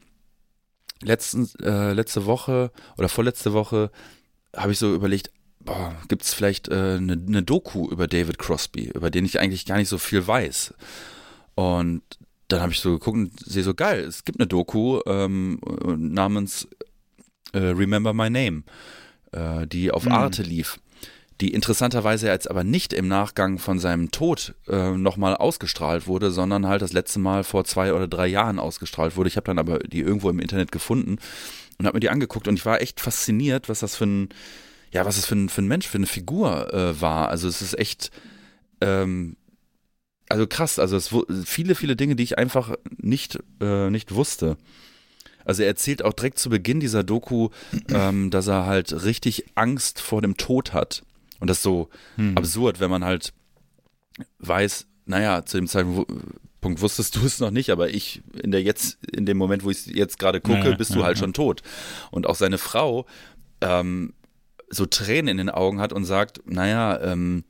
letzten, 1.01 1.49
äh, 1.63 1.93
letzte 1.93 2.25
Woche 2.25 2.71
oder 2.97 3.09
vorletzte 3.09 3.53
Woche 3.53 3.91
habe 4.55 4.73
ich 4.73 4.79
so 4.79 4.93
überlegt, 4.93 5.31
gibt 6.07 6.23
es 6.23 6.33
vielleicht 6.33 6.71
eine 6.71 6.95
äh, 6.95 6.99
ne, 6.99 7.17
ne 7.17 7.43
Doku 7.43 7.89
über 7.89 8.07
David 8.07 8.37
Crosby, 8.37 8.91
über 8.93 9.09
den 9.09 9.25
ich 9.25 9.39
eigentlich 9.39 9.65
gar 9.65 9.77
nicht 9.77 9.89
so 9.89 9.97
viel 9.97 10.25
weiß. 10.25 10.73
Und 11.55 12.01
dann 12.47 12.61
habe 12.61 12.71
ich 12.71 12.79
so 12.79 12.91
geguckt 12.91 13.17
und 13.17 13.39
sehe 13.39 13.63
so 13.63 13.73
geil, 13.73 14.03
es 14.03 14.23
gibt 14.25 14.39
eine 14.39 14.47
Doku 14.47 14.99
ähm, 15.05 15.59
namens 15.97 16.67
äh, 17.53 17.59
Remember 17.59 18.13
My 18.13 18.29
Name, 18.29 18.63
äh, 19.31 19.67
die 19.67 19.91
auf 19.91 20.05
mhm. 20.05 20.11
Arte 20.11 20.43
lief, 20.43 20.79
die 21.39 21.53
interessanterweise 21.53 22.27
jetzt 22.27 22.49
aber 22.49 22.63
nicht 22.63 22.93
im 22.93 23.07
Nachgang 23.07 23.57
von 23.57 23.79
seinem 23.79 24.11
Tod 24.11 24.53
äh, 24.67 24.91
nochmal 24.91 25.35
ausgestrahlt 25.35 26.07
wurde, 26.07 26.31
sondern 26.31 26.67
halt 26.67 26.81
das 26.81 26.93
letzte 26.93 27.19
Mal 27.19 27.43
vor 27.43 27.65
zwei 27.65 27.93
oder 27.93 28.07
drei 28.07 28.27
Jahren 28.27 28.59
ausgestrahlt 28.59 29.15
wurde. 29.15 29.29
Ich 29.29 29.37
habe 29.37 29.45
dann 29.45 29.59
aber 29.59 29.79
die 29.79 30.01
irgendwo 30.01 30.29
im 30.29 30.39
Internet 30.39 30.71
gefunden 30.71 31.17
und 31.77 31.85
habe 31.85 31.95
mir 31.95 32.01
die 32.01 32.09
angeguckt 32.09 32.47
und 32.47 32.55
ich 32.55 32.65
war 32.65 32.81
echt 32.81 32.99
fasziniert, 32.99 33.69
was 33.69 33.79
das 33.79 33.95
für 33.95 34.05
ein 34.05 34.29
ja, 34.91 35.05
was 35.05 35.17
es 35.17 35.25
für 35.25 35.35
ein, 35.35 35.49
für 35.49 35.61
ein 35.61 35.67
Mensch, 35.67 35.87
für 35.87 35.97
eine 35.97 36.07
Figur 36.07 36.73
äh, 36.73 36.99
war. 36.99 37.29
Also 37.29 37.47
es 37.47 37.61
ist 37.61 37.77
echt, 37.79 38.11
ähm, 38.81 39.37
also 40.29 40.47
krass, 40.47 40.79
also 40.79 40.97
es 40.97 41.15
viele, 41.45 41.75
viele 41.75 41.95
Dinge, 41.95 42.15
die 42.15 42.23
ich 42.23 42.37
einfach 42.37 42.75
nicht, 42.97 43.39
äh, 43.61 43.89
nicht 43.89 44.13
wusste. 44.13 44.57
Also 45.45 45.63
er 45.63 45.69
erzählt 45.69 46.03
auch 46.03 46.13
direkt 46.13 46.39
zu 46.39 46.49
Beginn 46.49 46.79
dieser 46.79 47.03
Doku, 47.03 47.49
ähm, 47.89 48.29
dass 48.29 48.47
er 48.47 48.65
halt 48.65 49.03
richtig 49.03 49.45
Angst 49.55 50.01
vor 50.01 50.21
dem 50.21 50.37
Tod 50.37 50.73
hat. 50.73 51.03
Und 51.39 51.49
das 51.49 51.57
ist 51.57 51.63
so 51.63 51.89
hm. 52.15 52.37
absurd, 52.37 52.79
wenn 52.79 52.91
man 52.91 53.03
halt 53.03 53.33
weiß, 54.39 54.87
naja, 55.05 55.45
zu 55.45 55.57
dem 55.57 55.67
Zeitpunkt 55.67 56.81
wusstest 56.81 57.15
du 57.15 57.25
es 57.25 57.39
noch 57.39 57.49
nicht, 57.49 57.71
aber 57.71 57.89
ich 57.89 58.21
in 58.43 58.51
der 58.51 58.61
jetzt, 58.61 59.03
in 59.05 59.25
dem 59.25 59.37
Moment, 59.37 59.63
wo 59.63 59.71
ich 59.71 59.87
jetzt 59.87 60.19
gerade 60.19 60.41
gucke, 60.41 60.69
ja, 60.69 60.75
bist 60.75 60.91
ja, 60.91 60.97
du 60.97 61.03
halt 61.03 61.17
schon 61.17 61.33
tot. 61.33 61.63
Und 62.11 62.27
auch 62.27 62.35
seine 62.35 62.59
Frau 62.59 63.07
ähm, 63.61 64.13
so 64.71 64.85
Tränen 64.85 65.27
in 65.27 65.37
den 65.37 65.49
Augen 65.49 65.79
hat 65.79 65.93
und 65.93 66.05
sagt, 66.05 66.41
naja, 66.45 66.99
ähm, 67.01 67.43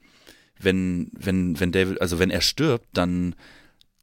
wenn, 0.60 1.12
wenn, 1.14 1.60
wenn 1.60 1.72
David, 1.72 2.02
also 2.02 2.20
wenn 2.20 2.30
er 2.30 2.42
stirbt, 2.42 2.88
dann, 2.94 3.36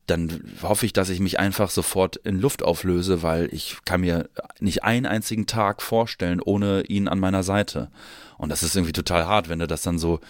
dann 0.06 0.42
hoffe 0.62 0.86
ich, 0.86 0.92
dass 0.92 1.10
ich 1.10 1.20
mich 1.20 1.38
einfach 1.38 1.70
sofort 1.70 2.16
in 2.16 2.40
Luft 2.40 2.62
auflöse, 2.62 3.22
weil 3.22 3.52
ich 3.52 3.78
kann 3.84 4.00
mir 4.00 4.28
nicht 4.60 4.84
einen 4.84 5.06
einzigen 5.06 5.46
Tag 5.46 5.82
vorstellen 5.82 6.40
ohne 6.40 6.82
ihn 6.82 7.08
an 7.08 7.20
meiner 7.20 7.42
Seite. 7.42 7.90
Und 8.38 8.50
das 8.50 8.62
ist 8.62 8.74
irgendwie 8.76 8.92
total 8.92 9.26
hart, 9.26 9.48
wenn 9.48 9.58
du 9.58 9.66
das 9.66 9.82
dann 9.82 9.98
so, 9.98 10.20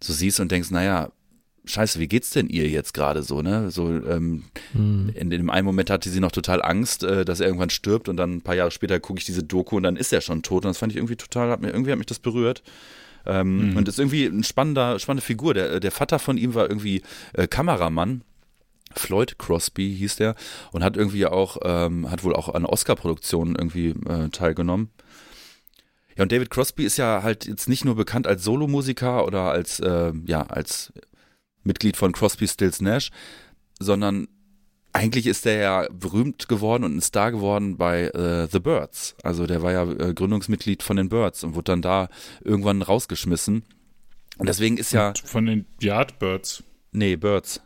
so 0.00 0.12
siehst 0.12 0.40
und 0.40 0.50
denkst, 0.50 0.70
naja, 0.70 1.10
scheiße, 1.64 1.98
wie 1.98 2.08
geht's 2.08 2.30
denn 2.30 2.48
ihr 2.48 2.68
jetzt 2.68 2.94
gerade 2.94 3.22
so, 3.22 3.42
ne? 3.42 3.70
So, 3.70 3.88
ähm, 3.88 4.44
hm. 4.72 5.12
in 5.14 5.30
dem 5.30 5.50
einen 5.50 5.66
Moment 5.66 5.90
hatte 5.90 6.10
sie 6.10 6.20
noch 6.20 6.32
total 6.32 6.62
Angst, 6.62 7.04
äh, 7.04 7.24
dass 7.24 7.40
er 7.40 7.46
irgendwann 7.46 7.70
stirbt 7.70 8.08
und 8.08 8.16
dann 8.16 8.36
ein 8.36 8.42
paar 8.42 8.54
Jahre 8.54 8.70
später 8.70 9.00
gucke 9.00 9.18
ich 9.18 9.24
diese 9.24 9.42
Doku 9.42 9.76
und 9.76 9.82
dann 9.82 9.96
ist 9.96 10.12
er 10.12 10.20
schon 10.20 10.42
tot 10.42 10.64
und 10.64 10.70
das 10.70 10.78
fand 10.78 10.92
ich 10.92 10.96
irgendwie 10.96 11.16
total, 11.16 11.50
hat 11.50 11.60
mir, 11.60 11.70
irgendwie 11.70 11.92
hat 11.92 11.98
mich 11.98 12.06
das 12.06 12.18
berührt. 12.18 12.62
Ähm, 13.26 13.70
mhm. 13.70 13.76
Und 13.76 13.88
ist 13.88 13.98
irgendwie 13.98 14.24
ein 14.24 14.44
spannender, 14.44 14.98
spannende 14.98 15.24
Figur. 15.24 15.52
Der, 15.52 15.78
der 15.78 15.90
Vater 15.90 16.18
von 16.18 16.38
ihm 16.38 16.54
war 16.54 16.70
irgendwie 16.70 17.02
äh, 17.34 17.46
Kameramann. 17.46 18.22
Floyd 18.96 19.38
Crosby 19.38 19.94
hieß 19.98 20.16
der 20.16 20.34
und 20.72 20.82
hat 20.82 20.96
irgendwie 20.96 21.26
auch, 21.26 21.58
ähm, 21.62 22.10
hat 22.10 22.24
wohl 22.24 22.34
auch 22.34 22.48
an 22.52 22.64
Oscar-Produktionen 22.64 23.54
irgendwie 23.54 23.90
äh, 23.90 24.30
teilgenommen. 24.30 24.90
Ja, 26.16 26.24
und 26.24 26.32
David 26.32 26.50
Crosby 26.50 26.84
ist 26.84 26.96
ja 26.96 27.22
halt 27.22 27.46
jetzt 27.46 27.68
nicht 27.68 27.84
nur 27.84 27.94
bekannt 27.94 28.26
als 28.26 28.42
Solomusiker 28.42 29.24
oder 29.26 29.52
als, 29.52 29.78
äh, 29.80 30.12
ja, 30.26 30.42
als 30.42 30.92
Mitglied 31.62 31.96
von 31.96 32.12
Crosby, 32.12 32.48
Stills, 32.48 32.80
Nash, 32.80 33.10
sondern 33.78 34.28
eigentlich 34.92 35.26
ist 35.26 35.44
der 35.44 35.54
ja 35.54 35.86
berühmt 35.92 36.48
geworden 36.48 36.84
und 36.84 36.96
ein 36.96 37.00
Star 37.00 37.30
geworden 37.30 37.76
bei 37.76 38.08
äh, 38.08 38.48
The 38.50 38.58
Birds. 38.58 39.14
Also 39.22 39.46
der 39.46 39.62
war 39.62 39.72
ja 39.72 39.84
äh, 39.84 40.14
Gründungsmitglied 40.14 40.82
von 40.82 40.96
den 40.96 41.08
Birds 41.08 41.44
und 41.44 41.54
wurde 41.54 41.72
dann 41.72 41.82
da 41.82 42.08
irgendwann 42.42 42.82
rausgeschmissen. 42.82 43.62
Und 44.38 44.48
deswegen 44.48 44.78
ist 44.78 44.92
ja. 44.92 45.08
Und 45.08 45.18
von 45.20 45.46
den 45.46 45.66
Yardbirds. 45.80 46.64
Nee, 46.92 47.16
Birds. 47.16 47.60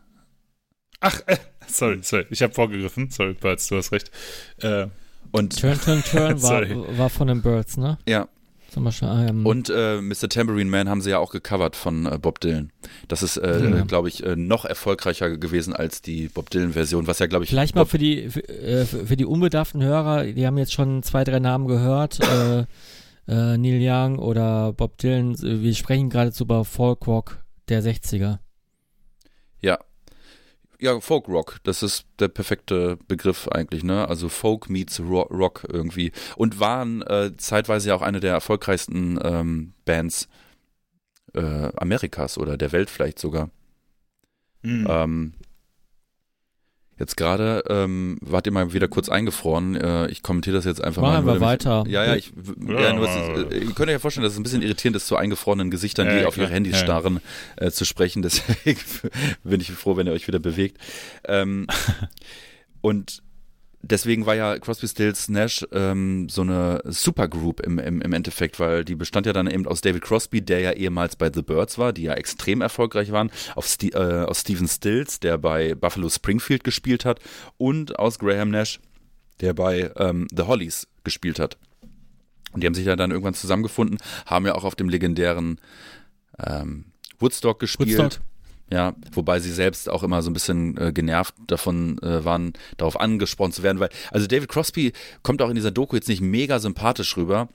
Ach, 1.00 1.20
äh, 1.26 1.36
sorry, 1.66 2.00
sorry. 2.02 2.26
Ich 2.30 2.42
habe 2.42 2.52
vorgegriffen. 2.52 3.10
Sorry, 3.10 3.34
Birds, 3.34 3.68
du 3.68 3.76
hast 3.76 3.92
recht. 3.92 4.10
Äh, 4.58 4.88
und 5.30 5.58
Turn, 5.58 5.80
Turn, 5.80 6.02
Turn 6.04 6.42
war, 6.42 6.98
war 6.98 7.10
von 7.10 7.28
den 7.28 7.42
Birds, 7.42 7.76
ne? 7.76 7.98
Ja, 8.06 8.28
ähm 8.76 9.46
und 9.46 9.70
äh, 9.70 10.00
Mr. 10.00 10.28
Tambourine 10.28 10.70
Man 10.70 10.88
haben 10.88 11.00
sie 11.00 11.10
ja 11.10 11.18
auch 11.18 11.30
gecovert 11.30 11.76
von 11.76 12.06
äh, 12.06 12.18
Bob 12.18 12.40
Dylan. 12.40 12.72
Das 13.08 13.22
ist, 13.22 13.36
äh, 13.36 13.70
ja. 13.70 13.84
glaube 13.84 14.08
ich, 14.08 14.24
äh, 14.24 14.36
noch 14.36 14.64
erfolgreicher 14.64 15.36
gewesen 15.36 15.74
als 15.74 16.02
die 16.02 16.28
Bob 16.28 16.50
Dylan-Version, 16.50 17.06
was 17.06 17.18
ja, 17.18 17.26
glaube 17.26 17.44
ich. 17.44 17.50
Vielleicht 17.50 17.74
mal 17.74 17.86
für 17.86 17.98
die 17.98 18.28
für, 18.28 18.48
äh, 18.48 18.84
für, 18.84 19.16
die 19.16 19.24
unbedarften 19.24 19.82
Hörer, 19.82 20.24
die 20.24 20.46
haben 20.46 20.58
jetzt 20.58 20.72
schon 20.72 21.02
zwei, 21.02 21.24
drei 21.24 21.38
Namen 21.38 21.66
gehört. 21.66 22.20
äh, 22.20 22.64
Neil 23.26 23.80
Young 23.80 24.18
oder 24.18 24.72
Bob 24.74 24.98
Dylan. 24.98 25.36
Wir 25.40 25.74
sprechen 25.74 26.10
geradezu 26.10 26.44
über 26.44 26.64
Folk 26.64 27.06
Rock 27.06 27.44
der 27.68 27.82
60er. 27.82 28.38
Ja, 29.60 29.78
ja, 30.84 31.00
Folk 31.00 31.28
Rock, 31.28 31.60
das 31.62 31.82
ist 31.82 32.04
der 32.18 32.28
perfekte 32.28 32.98
Begriff 33.08 33.48
eigentlich, 33.48 33.82
ne? 33.82 34.06
Also 34.06 34.28
Folk 34.28 34.68
meets 34.68 35.00
Rock 35.00 35.64
irgendwie. 35.66 36.12
Und 36.36 36.60
waren 36.60 37.00
äh, 37.02 37.32
zeitweise 37.38 37.88
ja 37.88 37.94
auch 37.94 38.02
eine 38.02 38.20
der 38.20 38.32
erfolgreichsten 38.32 39.18
ähm, 39.24 39.72
Bands 39.86 40.28
äh, 41.32 41.70
Amerikas 41.76 42.36
oder 42.36 42.58
der 42.58 42.72
Welt 42.72 42.90
vielleicht 42.90 43.18
sogar. 43.18 43.48
Mhm. 44.60 44.86
Ähm, 44.88 45.32
Jetzt 46.98 47.16
gerade 47.16 47.64
ähm, 47.68 48.18
wart 48.20 48.46
ihr 48.46 48.52
mal 48.52 48.72
wieder 48.72 48.86
kurz 48.86 49.08
eingefroren. 49.08 49.74
Äh, 49.74 50.06
ich 50.08 50.22
kommentiere 50.22 50.54
das 50.54 50.64
jetzt 50.64 50.82
einfach 50.82 51.02
Machen 51.02 51.14
mal. 51.14 51.22
Machen 51.22 51.40
wir 51.40 51.46
weiter. 51.46 51.84
Ja, 51.88 52.04
ja, 52.04 52.14
ich, 52.14 52.32
ja, 52.68 52.80
ja 52.80 52.92
nur, 52.92 53.06
ist, 53.06 53.52
äh, 53.52 53.58
ihr 53.58 53.72
könnt 53.72 53.88
euch 53.88 53.94
ja 53.94 53.98
vorstellen, 53.98 54.22
dass 54.22 54.34
es 54.34 54.38
ein 54.38 54.44
bisschen 54.44 54.62
irritierend 54.62 54.96
ist, 54.96 55.08
zu 55.08 55.16
eingefrorenen 55.16 55.70
Gesichtern, 55.70 56.08
die 56.08 56.22
ja, 56.22 56.26
auf 56.28 56.36
ihre 56.36 56.48
Handys 56.48 56.78
starren, 56.78 57.20
äh, 57.56 57.70
zu 57.70 57.84
sprechen. 57.84 58.22
Deswegen 58.22 58.80
bin 59.42 59.60
ich 59.60 59.72
froh, 59.72 59.96
wenn 59.96 60.06
ihr 60.06 60.12
euch 60.12 60.28
wieder 60.28 60.38
bewegt. 60.38 60.78
Ähm, 61.26 61.66
und 62.80 63.22
deswegen 63.84 64.26
war 64.26 64.34
ja 64.34 64.58
Crosby, 64.58 64.88
Stills, 64.88 65.28
Nash 65.28 65.64
ähm, 65.72 66.28
so 66.28 66.42
eine 66.42 66.82
Supergroup 66.84 67.60
im, 67.60 67.78
im, 67.78 68.00
im 68.00 68.12
Endeffekt, 68.12 68.58
weil 68.58 68.84
die 68.84 68.94
bestand 68.94 69.26
ja 69.26 69.32
dann 69.32 69.46
eben 69.46 69.66
aus 69.66 69.80
David 69.80 70.02
Crosby, 70.02 70.42
der 70.42 70.60
ja 70.60 70.72
ehemals 70.72 71.16
bei 71.16 71.30
The 71.32 71.42
Birds 71.42 71.78
war, 71.78 71.92
die 71.92 72.02
ja 72.02 72.14
extrem 72.14 72.60
erfolgreich 72.60 73.12
waren, 73.12 73.30
Sti 73.60 73.90
äh, 73.90 74.24
aus 74.24 74.40
Steven 74.40 74.68
Stills, 74.68 75.20
der 75.20 75.38
bei 75.38 75.74
Buffalo 75.74 76.08
Springfield 76.08 76.64
gespielt 76.64 77.04
hat 77.04 77.20
und 77.56 77.98
aus 77.98 78.18
Graham 78.18 78.50
Nash, 78.50 78.80
der 79.40 79.54
bei 79.54 79.90
ähm, 79.96 80.26
The 80.34 80.42
Hollies 80.42 80.86
gespielt 81.04 81.38
hat. 81.38 81.58
Und 82.52 82.62
die 82.62 82.66
haben 82.66 82.74
sich 82.74 82.86
ja 82.86 82.96
dann 82.96 83.10
irgendwann 83.10 83.34
zusammengefunden, 83.34 83.98
haben 84.26 84.46
ja 84.46 84.54
auch 84.54 84.64
auf 84.64 84.76
dem 84.76 84.88
legendären 84.88 85.60
ähm, 86.38 86.86
Woodstock 87.18 87.58
gespielt. 87.58 87.98
Woodstock. 87.98 88.22
Ja, 88.70 88.94
wobei 89.12 89.40
sie 89.40 89.52
selbst 89.52 89.90
auch 89.90 90.02
immer 90.02 90.22
so 90.22 90.30
ein 90.30 90.32
bisschen 90.32 90.76
äh, 90.78 90.92
genervt 90.92 91.34
davon 91.46 91.98
äh, 92.02 92.24
waren, 92.24 92.54
darauf 92.78 92.98
angesprochen 92.98 93.52
zu 93.52 93.62
werden, 93.62 93.78
weil, 93.78 93.90
also 94.10 94.26
David 94.26 94.48
Crosby 94.48 94.92
kommt 95.22 95.42
auch 95.42 95.50
in 95.50 95.54
dieser 95.54 95.70
Doku 95.70 95.96
jetzt 95.96 96.08
nicht 96.08 96.22
mega 96.22 96.58
sympathisch 96.58 97.16
rüber, 97.16 97.48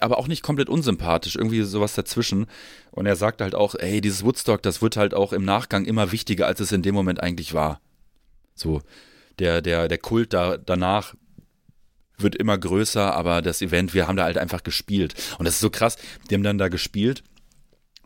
aber 0.00 0.18
auch 0.18 0.28
nicht 0.28 0.42
komplett 0.42 0.68
unsympathisch, 0.68 1.36
irgendwie 1.36 1.62
sowas 1.62 1.94
dazwischen. 1.94 2.46
Und 2.90 3.06
er 3.06 3.16
sagt 3.16 3.40
halt 3.40 3.54
auch, 3.54 3.74
ey, 3.74 4.00
dieses 4.00 4.24
Woodstock, 4.24 4.62
das 4.62 4.82
wird 4.82 4.96
halt 4.96 5.14
auch 5.14 5.32
im 5.32 5.44
Nachgang 5.44 5.84
immer 5.84 6.12
wichtiger, 6.12 6.46
als 6.46 6.60
es 6.60 6.72
in 6.72 6.82
dem 6.82 6.94
Moment 6.94 7.22
eigentlich 7.22 7.54
war. 7.54 7.80
So, 8.54 8.82
der, 9.38 9.62
der, 9.62 9.88
der 9.88 9.98
Kult 9.98 10.32
da, 10.32 10.56
danach 10.56 11.14
wird 12.18 12.34
immer 12.34 12.56
größer, 12.56 13.14
aber 13.14 13.42
das 13.42 13.60
Event, 13.60 13.92
wir 13.92 14.08
haben 14.08 14.16
da 14.16 14.24
halt 14.24 14.38
einfach 14.38 14.62
gespielt. 14.62 15.14
Und 15.38 15.44
das 15.44 15.54
ist 15.54 15.60
so 15.60 15.70
krass, 15.70 15.96
die 16.28 16.34
haben 16.34 16.42
dann 16.42 16.58
da 16.58 16.68
gespielt 16.68 17.22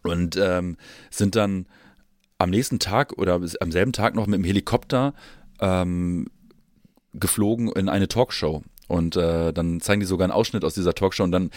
und 0.02 0.37
ähm, 0.37 0.76
sind 1.11 1.37
dann 1.37 1.66
am 2.40 2.50
nächsten 2.50 2.78
Tag 2.78 3.12
oder 3.18 3.35
am 3.35 3.70
selben 3.70 3.92
Tag 3.92 4.14
noch 4.14 4.26
mit 4.26 4.38
dem 4.38 4.44
Helikopter 4.44 5.14
ähm, 5.61 6.28
geflogen 7.12 7.70
in 7.73 7.88
eine 7.88 8.09
Talkshow. 8.09 8.62
Und 8.88 9.14
äh, 9.14 9.52
dann 9.52 9.80
zeigen 9.80 10.00
die 10.00 10.06
sogar 10.06 10.25
einen 10.25 10.32
Ausschnitt 10.32 10.64
aus 10.64 10.75
dieser 10.75 10.94
Talkshow 10.94 11.23
und 11.23 11.30
dann 11.30 11.50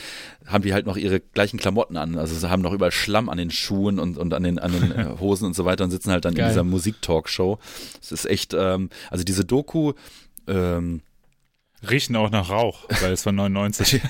haben 0.45 0.61
die 0.61 0.73
halt 0.73 0.85
noch 0.85 0.97
ihre 0.97 1.19
gleichen 1.19 1.57
Klamotten 1.57 1.97
an. 1.97 2.17
Also 2.17 2.35
sie 2.35 2.49
haben 2.49 2.61
noch 2.61 2.73
überall 2.73 2.91
Schlamm 2.91 3.29
an 3.29 3.37
den 3.37 3.49
Schuhen 3.49 3.97
und, 3.97 4.17
und 4.17 4.33
an 4.33 4.43
den, 4.43 4.59
an 4.59 4.71
den 4.71 4.91
äh, 4.91 5.05
Hosen 5.19 5.45
und 5.45 5.55
so 5.55 5.65
weiter 5.65 5.83
und 5.85 5.89
sitzen 5.89 6.11
halt 6.11 6.25
dann 6.25 6.35
Geil. 6.35 6.45
in 6.45 6.49
dieser 6.51 6.63
Musik-Talkshow. 6.63 7.57
Es 8.01 8.11
ist 8.11 8.25
echt, 8.25 8.53
ähm, 8.53 8.89
also 9.09 9.23
diese 9.23 9.45
Doku, 9.45 9.93
ähm, 10.47 11.01
Riechen 11.89 12.15
auch 12.15 12.29
nach 12.29 12.49
Rauch, 12.49 12.85
weil 13.01 13.11
es 13.13 13.25
war 13.25 13.33
99. 13.33 14.01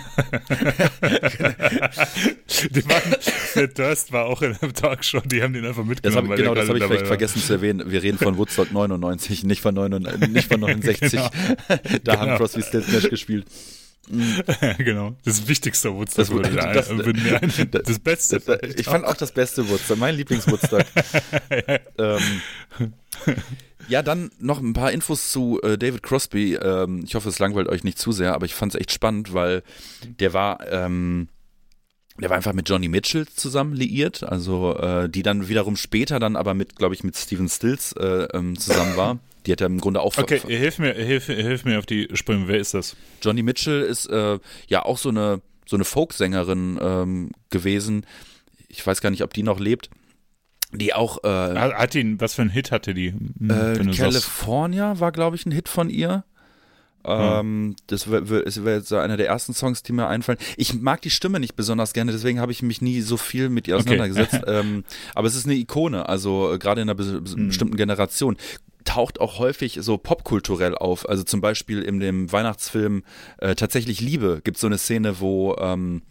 die 2.71 2.87
waren, 2.87 3.15
der 3.55 3.67
Durst 3.67 4.11
war 4.11 4.25
auch 4.25 4.41
in 4.41 4.55
der 4.61 4.73
Talkshow, 4.73 5.21
die 5.21 5.41
haben 5.41 5.53
den 5.53 5.65
einfach 5.65 5.83
mitgenommen. 5.83 6.29
Das 6.29 6.31
hab, 6.31 6.37
genau, 6.37 6.53
das 6.53 6.69
habe 6.69 6.77
ich 6.77 6.83
vielleicht 6.83 7.01
war. 7.01 7.07
vergessen 7.07 7.41
zu 7.41 7.53
erwähnen. 7.53 7.89
Wir 7.89 8.03
reden 8.03 8.17
von 8.17 8.37
Woodstock 8.37 8.71
99, 8.71 9.43
nicht 9.43 9.61
von, 9.61 9.73
99, 9.73 10.29
nicht 10.29 10.47
von 10.47 10.59
69. 10.59 11.11
genau. 11.11 11.29
da 11.67 11.77
genau. 11.97 12.17
haben 12.17 12.37
Crosby, 12.37 12.61
Stills 12.61 12.87
Nash 12.89 13.09
gespielt. 13.09 13.45
genau. 14.77 15.15
Das 15.23 15.47
wichtigste 15.47 15.93
Woodstock. 15.93 16.43
Das, 16.43 16.51
das, 16.51 16.89
das, 16.89 17.69
das, 17.71 17.83
das 17.83 17.99
Beste. 17.99 18.41
ich 18.75 18.85
fand 18.85 19.05
auch 19.05 19.15
das 19.15 19.31
beste 19.31 19.67
Woodstock. 19.69 19.97
Mein 19.97 20.15
Lieblingswoodstock. 20.15 20.83
ähm, 21.97 22.41
ja, 23.87 24.01
dann 24.01 24.31
noch 24.39 24.59
ein 24.59 24.73
paar 24.73 24.91
Infos 24.91 25.31
zu 25.31 25.59
äh, 25.61 25.77
David 25.77 26.03
Crosby. 26.03 26.55
Ähm, 26.55 27.03
ich 27.05 27.15
hoffe, 27.15 27.29
es 27.29 27.39
langweilt 27.39 27.67
euch 27.67 27.83
nicht 27.83 27.99
zu 27.99 28.11
sehr, 28.11 28.33
aber 28.33 28.45
ich 28.45 28.53
fand 28.53 28.73
es 28.73 28.79
echt 28.79 28.91
spannend, 28.91 29.33
weil 29.33 29.63
der 30.19 30.33
war, 30.33 30.65
ähm, 30.71 31.29
der 32.17 32.29
war 32.29 32.37
einfach 32.37 32.53
mit 32.53 32.69
Johnny 32.69 32.87
Mitchell 32.87 33.27
zusammen 33.27 33.73
liiert, 33.73 34.23
also 34.23 34.75
äh, 34.77 35.09
die 35.09 35.23
dann 35.23 35.47
wiederum 35.49 35.75
später 35.75 36.19
dann 36.19 36.35
aber 36.35 36.53
mit, 36.53 36.75
glaube 36.75 36.95
ich, 36.95 37.03
mit 37.03 37.17
Steven 37.17 37.49
Stills 37.49 37.93
äh, 37.93 38.27
ähm, 38.33 38.57
zusammen 38.57 38.95
war. 38.95 39.19
Die 39.45 39.51
hat 39.51 39.61
er 39.61 39.67
im 39.67 39.79
Grunde 39.79 39.99
auch. 39.99 40.17
Okay, 40.17 40.39
hilf 40.39 40.79
mir, 40.79 40.93
hilf, 40.93 41.25
hilf 41.25 41.65
mir 41.65 41.79
auf 41.79 41.85
die 41.85 42.07
Sprünge. 42.13 42.47
Wer 42.47 42.59
ist 42.59 42.73
das? 42.73 42.95
Johnny 43.21 43.43
Mitchell 43.43 43.81
ist 43.81 44.05
äh, 44.05 44.39
ja 44.67 44.85
auch 44.85 44.97
so 44.97 45.09
eine 45.09 45.41
so 45.65 45.75
eine 45.75 45.85
Folksängerin 45.85 46.79
ähm, 46.81 47.31
gewesen. 47.49 48.05
Ich 48.67 48.85
weiß 48.85 49.01
gar 49.01 49.09
nicht, 49.09 49.23
ob 49.23 49.33
die 49.33 49.43
noch 49.43 49.59
lebt 49.59 49.89
die 50.73 50.93
auch. 50.93 51.23
Äh, 51.23 51.27
hat 51.27 51.95
ihn, 51.95 52.19
was 52.19 52.35
für 52.35 52.41
ein 52.41 52.49
Hit 52.49 52.71
hatte 52.71 52.93
die? 52.93 53.11
Hm, 53.11 53.49
äh, 53.49 53.95
California 53.95 54.99
war, 54.99 55.11
glaube 55.11 55.35
ich, 55.35 55.45
ein 55.45 55.51
Hit 55.51 55.69
von 55.69 55.89
ihr. 55.89 56.23
Ähm, 57.05 57.75
das 57.87 58.09
wäre 58.09 58.29
wär 58.29 58.75
jetzt 58.75 58.87
so 58.87 58.97
einer 58.97 59.17
der 59.17 59.27
ersten 59.27 59.53
Songs, 59.53 59.83
die 59.83 59.91
mir 59.91 60.07
einfallen. 60.07 60.37
Ich 60.55 60.73
mag 60.73 61.01
die 61.01 61.09
Stimme 61.09 61.39
nicht 61.39 61.55
besonders 61.55 61.93
gerne, 61.93 62.11
deswegen 62.11 62.39
habe 62.39 62.51
ich 62.51 62.61
mich 62.61 62.81
nie 62.81 63.01
so 63.01 63.17
viel 63.17 63.49
mit 63.49 63.67
ihr 63.67 63.75
auseinandergesetzt. 63.75 64.35
Okay. 64.35 64.43
ähm, 64.59 64.83
aber 65.13 65.27
es 65.27 65.35
ist 65.35 65.45
eine 65.45 65.55
Ikone, 65.55 66.07
also 66.07 66.53
äh, 66.53 66.59
gerade 66.59 66.81
in 66.81 66.89
einer 66.89 66.95
be 66.95 67.21
mhm. 67.21 67.47
bestimmten 67.47 67.75
Generation 67.75 68.37
taucht 68.85 69.19
auch 69.21 69.39
häufig 69.39 69.79
so 69.81 69.97
popkulturell 69.97 70.75
auf. 70.75 71.07
Also 71.07 71.23
zum 71.23 71.41
Beispiel 71.41 71.81
in 71.81 71.99
dem 71.99 72.31
Weihnachtsfilm 72.31 73.03
äh, 73.37 73.55
Tatsächlich 73.55 74.01
Liebe 74.01 74.41
gibt 74.43 74.57
es 74.57 74.61
so 74.61 74.67
eine 74.67 74.77
Szene, 74.77 75.19
wo 75.19 75.55
ähm, 75.57 76.01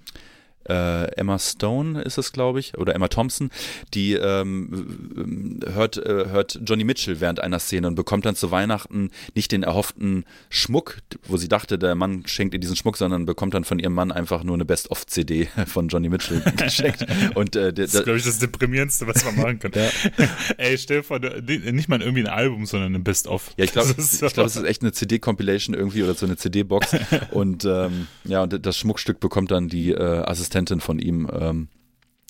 äh, 0.68 1.05
Emma 1.16 1.38
Stone 1.38 2.03
ist 2.03 2.18
es, 2.18 2.33
glaube 2.33 2.61
ich, 2.61 2.79
oder 2.79 2.94
Emma 2.94 3.09
Thompson, 3.09 3.51
die 3.94 4.14
ähm, 4.14 5.61
hört, 5.72 5.96
äh, 5.96 6.29
hört 6.29 6.61
Johnny 6.64 6.85
Mitchell 6.85 7.20
während 7.20 7.40
einer 7.40 7.59
Szene 7.59 7.88
und 7.88 7.94
bekommt 7.94 8.25
dann 8.25 8.37
zu 8.37 8.51
Weihnachten 8.51 9.11
nicht 9.35 9.53
den 9.53 9.62
erhofften 9.62 10.25
Schmuck, 10.51 10.98
wo 11.27 11.37
sie 11.37 11.48
dachte, 11.48 11.79
der 11.79 11.94
Mann 11.94 12.25
schenkt 12.27 12.55
ihr 12.55 12.61
diesen 12.61 12.77
Schmuck, 12.77 12.96
sondern 12.96 13.27
bekommt 13.27 13.55
dann 13.55 13.64
von 13.64 13.79
ihrem 13.79 13.94
Mann 13.94 14.12
einfach 14.12 14.44
nur 14.44 14.55
eine 14.55 14.64
Best-of-CD 14.64 15.48
von 15.66 15.88
Johnny 15.88 16.09
Mitchell 16.09 16.40
geschenkt. 16.57 17.07
und, 17.35 17.57
äh, 17.57 17.72
das 17.72 17.94
ist, 17.94 18.05
glaube 18.05 18.18
ich, 18.18 18.25
das 18.25 18.38
Deprimierendste, 18.38 19.07
was 19.07 19.25
man 19.25 19.37
machen 19.37 19.59
kann. 19.59 19.72
ja. 19.75 19.88
Ey, 20.59 20.79
stell 20.79 20.98
dir 20.98 21.03
vor, 21.03 21.18
nicht 21.18 21.88
mal 21.88 22.01
irgendwie 22.01 22.22
ein 22.22 22.33
Album, 22.33 22.66
sondern 22.66 22.94
ein 22.94 23.05
Best-of. 23.05 23.51
Ja, 23.57 23.64
ich 23.64 23.72
glaube, 23.72 23.94
so. 23.96 24.27
ich 24.27 24.33
glaube, 24.33 24.48
es 24.48 24.57
ist 24.57 24.64
echt 24.64 24.83
eine 24.83 24.92
CD-Compilation 24.92 25.75
irgendwie 25.75 26.03
oder 26.03 26.14
so 26.14 26.27
eine 26.27 26.37
CD-Box. 26.37 26.96
und 27.31 27.64
ähm, 27.64 28.07
ja, 28.25 28.42
und 28.42 28.64
das 28.64 28.79
Schmuckstück 28.79 29.20
bekommt 29.20 29.51
dann 29.51 29.68
die 29.68 29.90
äh, 29.90 30.22
Assistentin 30.25 30.52
Assistentin 30.53 30.81
von 30.81 30.99
ihm. 30.99 31.29
Ähm, 31.33 31.69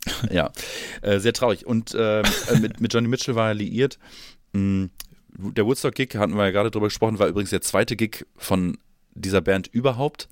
ja, 0.30 0.50
äh, 1.02 1.18
sehr 1.18 1.32
traurig. 1.32 1.66
Und 1.66 1.94
äh, 1.94 2.22
mit, 2.60 2.80
mit 2.80 2.92
Johnny 2.92 3.08
Mitchell 3.08 3.34
war 3.34 3.48
er 3.48 3.54
liiert. 3.54 3.98
Mm, 4.52 4.86
der 5.34 5.66
Woodstock-Gig, 5.66 6.16
hatten 6.16 6.34
wir 6.34 6.44
ja 6.44 6.50
gerade 6.50 6.70
drüber 6.70 6.86
gesprochen, 6.86 7.18
war 7.18 7.28
übrigens 7.28 7.50
der 7.50 7.62
zweite 7.62 7.96
Gig 7.96 8.26
von 8.36 8.78
dieser 9.14 9.40
Band 9.40 9.68
überhaupt. 9.68 10.28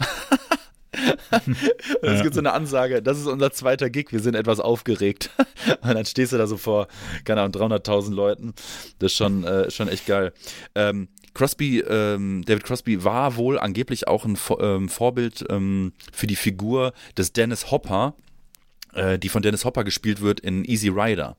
es 2.03 2.23
gibt 2.23 2.35
so 2.35 2.41
eine 2.41 2.53
Ansage, 2.53 3.01
das 3.03 3.19
ist 3.19 3.27
unser 3.27 3.53
zweiter 3.53 3.89
Gig, 3.91 4.13
wir 4.13 4.21
sind 4.21 4.35
etwas 4.35 4.61
aufgeregt. 4.61 5.31
Und 5.83 5.95
dann 5.95 6.05
stehst 6.05 6.33
du 6.33 6.39
da 6.39 6.47
so 6.47 6.57
vor, 6.57 6.89
keine 7.25 7.43
Ahnung, 7.43 7.73
300.000 7.73 8.13
Leuten. 8.13 8.55
Das 8.99 9.13
ist 9.13 9.17
schon, 9.17 9.45
äh, 9.45 9.71
schon 9.71 9.89
echt 9.89 10.07
geil. 10.07 10.33
Ähm, 10.75 11.09
Crosby, 11.35 11.81
ähm, 11.81 12.45
David 12.45 12.65
Crosby 12.65 13.05
war 13.05 13.37
wohl 13.37 13.59
angeblich 13.59 14.09
auch 14.09 14.25
ein 14.25 14.37
ähm, 14.61 14.89
Vorbild 14.89 15.45
ähm, 15.49 15.93
für 16.13 16.27
die 16.27 16.37
Figur 16.37 16.93
des 17.17 17.33
Dennis 17.33 17.71
Hopper, 17.71 18.15
äh, 18.95 19.19
die 19.19 19.29
von 19.29 19.43
Dennis 19.43 19.65
Hopper 19.65 19.85
gespielt 19.85 20.21
wird 20.21 20.41
in 20.41 20.65
Easy 20.65 20.89
Rider. 20.89 21.37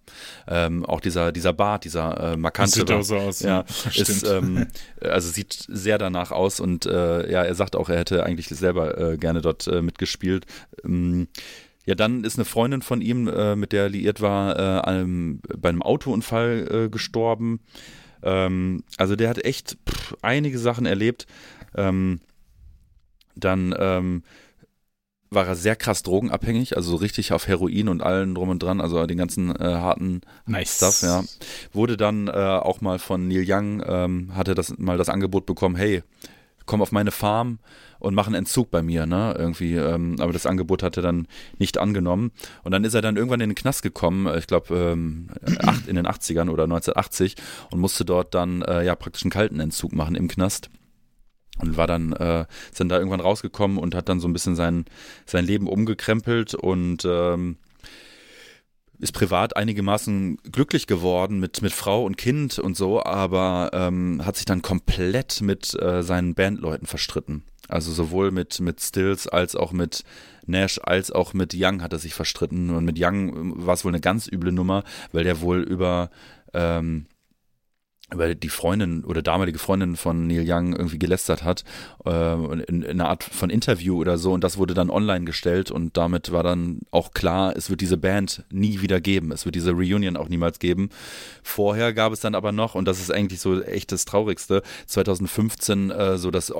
Ähm, 0.47 0.85
auch 0.85 1.01
dieser, 1.01 1.31
dieser 1.31 1.53
Bart, 1.53 1.83
dieser 1.83 2.33
äh, 2.33 2.37
markante 2.37 2.79
Sieht 2.79 2.91
auch 2.91 3.01
so 3.01 3.17
aus. 3.17 3.41
Ja, 3.41 3.65
ist, 3.93 4.23
ähm, 4.23 4.67
also 5.01 5.29
sieht 5.29 5.65
sehr 5.67 5.97
danach 5.97 6.31
aus 6.31 6.59
und 6.59 6.85
äh, 6.85 7.29
ja, 7.29 7.43
er 7.43 7.55
sagt 7.55 7.75
auch, 7.75 7.89
er 7.89 7.99
hätte 7.99 8.23
eigentlich 8.23 8.47
selber 8.47 8.97
äh, 8.97 9.17
gerne 9.17 9.41
dort 9.41 9.67
äh, 9.67 9.81
mitgespielt. 9.81 10.45
Ähm, 10.85 11.27
ja, 11.85 11.95
dann 11.95 12.23
ist 12.23 12.37
eine 12.37 12.45
Freundin 12.45 12.83
von 12.83 13.01
ihm, 13.01 13.27
äh, 13.27 13.55
mit 13.55 13.73
der 13.73 13.83
er 13.83 13.89
liiert 13.89 14.21
war, 14.21 14.85
einem, 14.87 15.41
bei 15.57 15.69
einem 15.69 15.81
Autounfall 15.81 16.89
gestorben. 16.91 17.59
Ähm, 18.23 18.83
also 18.97 19.15
der 19.15 19.29
hat 19.29 19.43
echt 19.43 19.77
pff, 19.89 20.15
einige 20.21 20.59
Sachen 20.59 20.85
erlebt. 20.85 21.27
Ähm, 21.75 22.19
dann 23.35 23.73
ähm, 23.77 24.23
war 25.29 25.47
er 25.47 25.55
sehr 25.55 25.77
krass 25.77 26.03
drogenabhängig, 26.03 26.75
also 26.75 26.91
so 26.91 26.97
richtig 26.97 27.31
auf 27.31 27.47
Heroin 27.47 27.87
und 27.87 28.03
allen 28.03 28.35
drum 28.35 28.49
und 28.49 28.61
dran, 28.61 28.81
also 28.81 29.05
den 29.05 29.17
ganzen 29.17 29.55
äh, 29.55 29.63
harten 29.63 30.21
nice. 30.45 30.75
Stuff, 30.75 31.01
ja. 31.03 31.23
Wurde 31.71 31.95
dann 31.95 32.27
äh, 32.27 32.31
auch 32.31 32.81
mal 32.81 32.99
von 32.99 33.29
Neil 33.29 33.45
Young, 33.47 33.81
ähm, 33.85 34.35
hatte 34.35 34.55
das 34.55 34.77
mal 34.77 34.97
das 34.97 35.07
Angebot 35.07 35.45
bekommen, 35.45 35.77
hey, 35.77 36.03
komm 36.71 36.81
auf 36.81 36.93
meine 36.93 37.11
Farm 37.11 37.59
und 37.99 38.15
mach 38.15 38.27
einen 38.27 38.35
Entzug 38.35 38.71
bei 38.71 38.81
mir, 38.81 39.05
ne? 39.05 39.35
Irgendwie, 39.37 39.75
ähm, 39.75 40.15
aber 40.19 40.31
das 40.31 40.45
Angebot 40.45 40.83
hat 40.83 40.95
er 40.95 41.03
dann 41.03 41.27
nicht 41.59 41.77
angenommen. 41.77 42.31
Und 42.63 42.71
dann 42.71 42.85
ist 42.85 42.93
er 42.93 43.01
dann 43.01 43.17
irgendwann 43.17 43.41
in 43.41 43.49
den 43.49 43.55
Knast 43.55 43.83
gekommen, 43.83 44.25
äh, 44.25 44.39
ich 44.39 44.47
glaube 44.47 44.73
ähm, 44.73 45.27
in 45.87 45.97
den 45.97 46.07
80ern 46.07 46.49
oder 46.49 46.63
1980 46.63 47.35
und 47.71 47.81
musste 47.81 48.05
dort 48.05 48.33
dann 48.33 48.61
äh, 48.61 48.85
ja 48.85 48.95
praktisch 48.95 49.23
einen 49.23 49.31
kalten 49.31 49.59
Entzug 49.59 49.91
machen 49.91 50.15
im 50.15 50.29
Knast 50.29 50.69
und 51.59 51.75
war 51.75 51.87
dann 51.87 52.13
äh, 52.13 52.45
ist 52.69 52.79
dann 52.79 52.87
da 52.87 52.97
irgendwann 52.97 53.19
rausgekommen 53.19 53.77
und 53.77 53.93
hat 53.93 54.07
dann 54.07 54.21
so 54.21 54.29
ein 54.29 54.33
bisschen 54.33 54.55
sein 54.55 54.85
sein 55.25 55.43
Leben 55.43 55.67
umgekrempelt 55.67 56.55
und 56.55 57.03
ähm, 57.03 57.57
ist 59.01 59.11
privat 59.13 59.57
einigermaßen 59.57 60.37
glücklich 60.51 60.87
geworden 60.87 61.39
mit, 61.39 61.61
mit 61.61 61.73
Frau 61.73 62.05
und 62.05 62.17
Kind 62.17 62.59
und 62.59 62.77
so, 62.77 63.03
aber 63.03 63.71
ähm, 63.73 64.21
hat 64.23 64.35
sich 64.35 64.45
dann 64.45 64.61
komplett 64.61 65.41
mit 65.41 65.73
äh, 65.81 66.03
seinen 66.03 66.35
Bandleuten 66.35 66.87
verstritten. 66.87 67.43
Also 67.67 67.91
sowohl 67.91 68.31
mit, 68.31 68.59
mit 68.59 68.79
Stills 68.79 69.27
als 69.27 69.55
auch 69.55 69.71
mit 69.71 70.03
Nash 70.45 70.79
als 70.83 71.11
auch 71.11 71.33
mit 71.33 71.53
Young 71.55 71.81
hat 71.81 71.93
er 71.93 71.99
sich 71.99 72.13
verstritten. 72.13 72.69
Und 72.69 72.85
mit 72.85 72.97
Young 72.99 73.29
ähm, 73.29 73.53
war 73.55 73.73
es 73.73 73.85
wohl 73.85 73.91
eine 73.91 74.01
ganz 74.01 74.27
üble 74.27 74.51
Nummer, 74.51 74.83
weil 75.11 75.23
der 75.23 75.41
wohl 75.41 75.61
über 75.61 76.09
ähm, 76.53 77.05
weil 78.13 78.35
die 78.35 78.49
Freundin 78.49 79.03
oder 79.03 79.21
damalige 79.21 79.59
Freundin 79.59 79.95
von 79.95 80.27
Neil 80.27 80.43
Young 80.45 80.75
irgendwie 80.75 80.99
gelästert 80.99 81.43
hat, 81.43 81.63
äh, 82.05 82.33
in, 82.33 82.83
in 82.83 82.85
einer 82.85 83.09
Art 83.09 83.23
von 83.23 83.49
Interview 83.49 83.97
oder 83.97 84.17
so 84.17 84.33
und 84.33 84.43
das 84.43 84.57
wurde 84.57 84.73
dann 84.73 84.89
online 84.89 85.25
gestellt 85.25 85.71
und 85.71 85.97
damit 85.97 86.31
war 86.31 86.43
dann 86.43 86.79
auch 86.91 87.11
klar, 87.11 87.55
es 87.55 87.69
wird 87.69 87.81
diese 87.81 87.97
Band 87.97 88.43
nie 88.51 88.81
wieder 88.81 89.01
geben, 89.01 89.31
es 89.31 89.45
wird 89.45 89.55
diese 89.55 89.71
Reunion 89.71 90.17
auch 90.17 90.29
niemals 90.29 90.59
geben. 90.59 90.89
Vorher 91.43 91.93
gab 91.93 92.13
es 92.13 92.19
dann 92.19 92.35
aber 92.35 92.51
noch, 92.51 92.75
und 92.75 92.85
das 92.85 92.99
ist 92.99 93.11
eigentlich 93.11 93.39
so 93.39 93.61
echt 93.61 93.91
das 93.91 94.05
Traurigste, 94.05 94.61
2015 94.87 95.91
äh, 95.91 96.17
so 96.17 96.31
das 96.31 96.49
äh, 96.49 96.53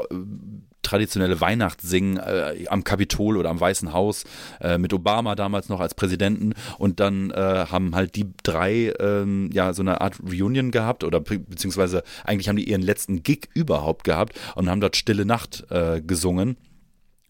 traditionelle 0.81 1.39
Weihnachtssingen 1.39 2.17
äh, 2.17 2.65
am 2.67 2.83
Kapitol 2.83 3.37
oder 3.37 3.49
am 3.49 3.59
Weißen 3.59 3.93
Haus 3.93 4.23
äh, 4.59 4.77
mit 4.77 4.93
Obama 4.93 5.35
damals 5.35 5.69
noch 5.69 5.79
als 5.79 5.95
Präsidenten. 5.95 6.53
Und 6.77 6.99
dann 6.99 7.31
äh, 7.31 7.65
haben 7.69 7.95
halt 7.95 8.15
die 8.15 8.31
drei 8.43 8.93
ähm, 8.99 9.49
ja 9.53 9.73
so 9.73 9.81
eine 9.81 10.01
Art 10.01 10.15
Reunion 10.19 10.71
gehabt 10.71 11.03
oder 11.03 11.19
beziehungsweise 11.19 12.03
eigentlich 12.23 12.49
haben 12.49 12.57
die 12.57 12.69
ihren 12.69 12.81
letzten 12.81 13.23
Gig 13.23 13.49
überhaupt 13.53 14.03
gehabt 14.03 14.39
und 14.55 14.69
haben 14.69 14.81
dort 14.81 14.95
Stille 14.95 15.25
Nacht 15.25 15.65
äh, 15.69 16.01
gesungen 16.01 16.57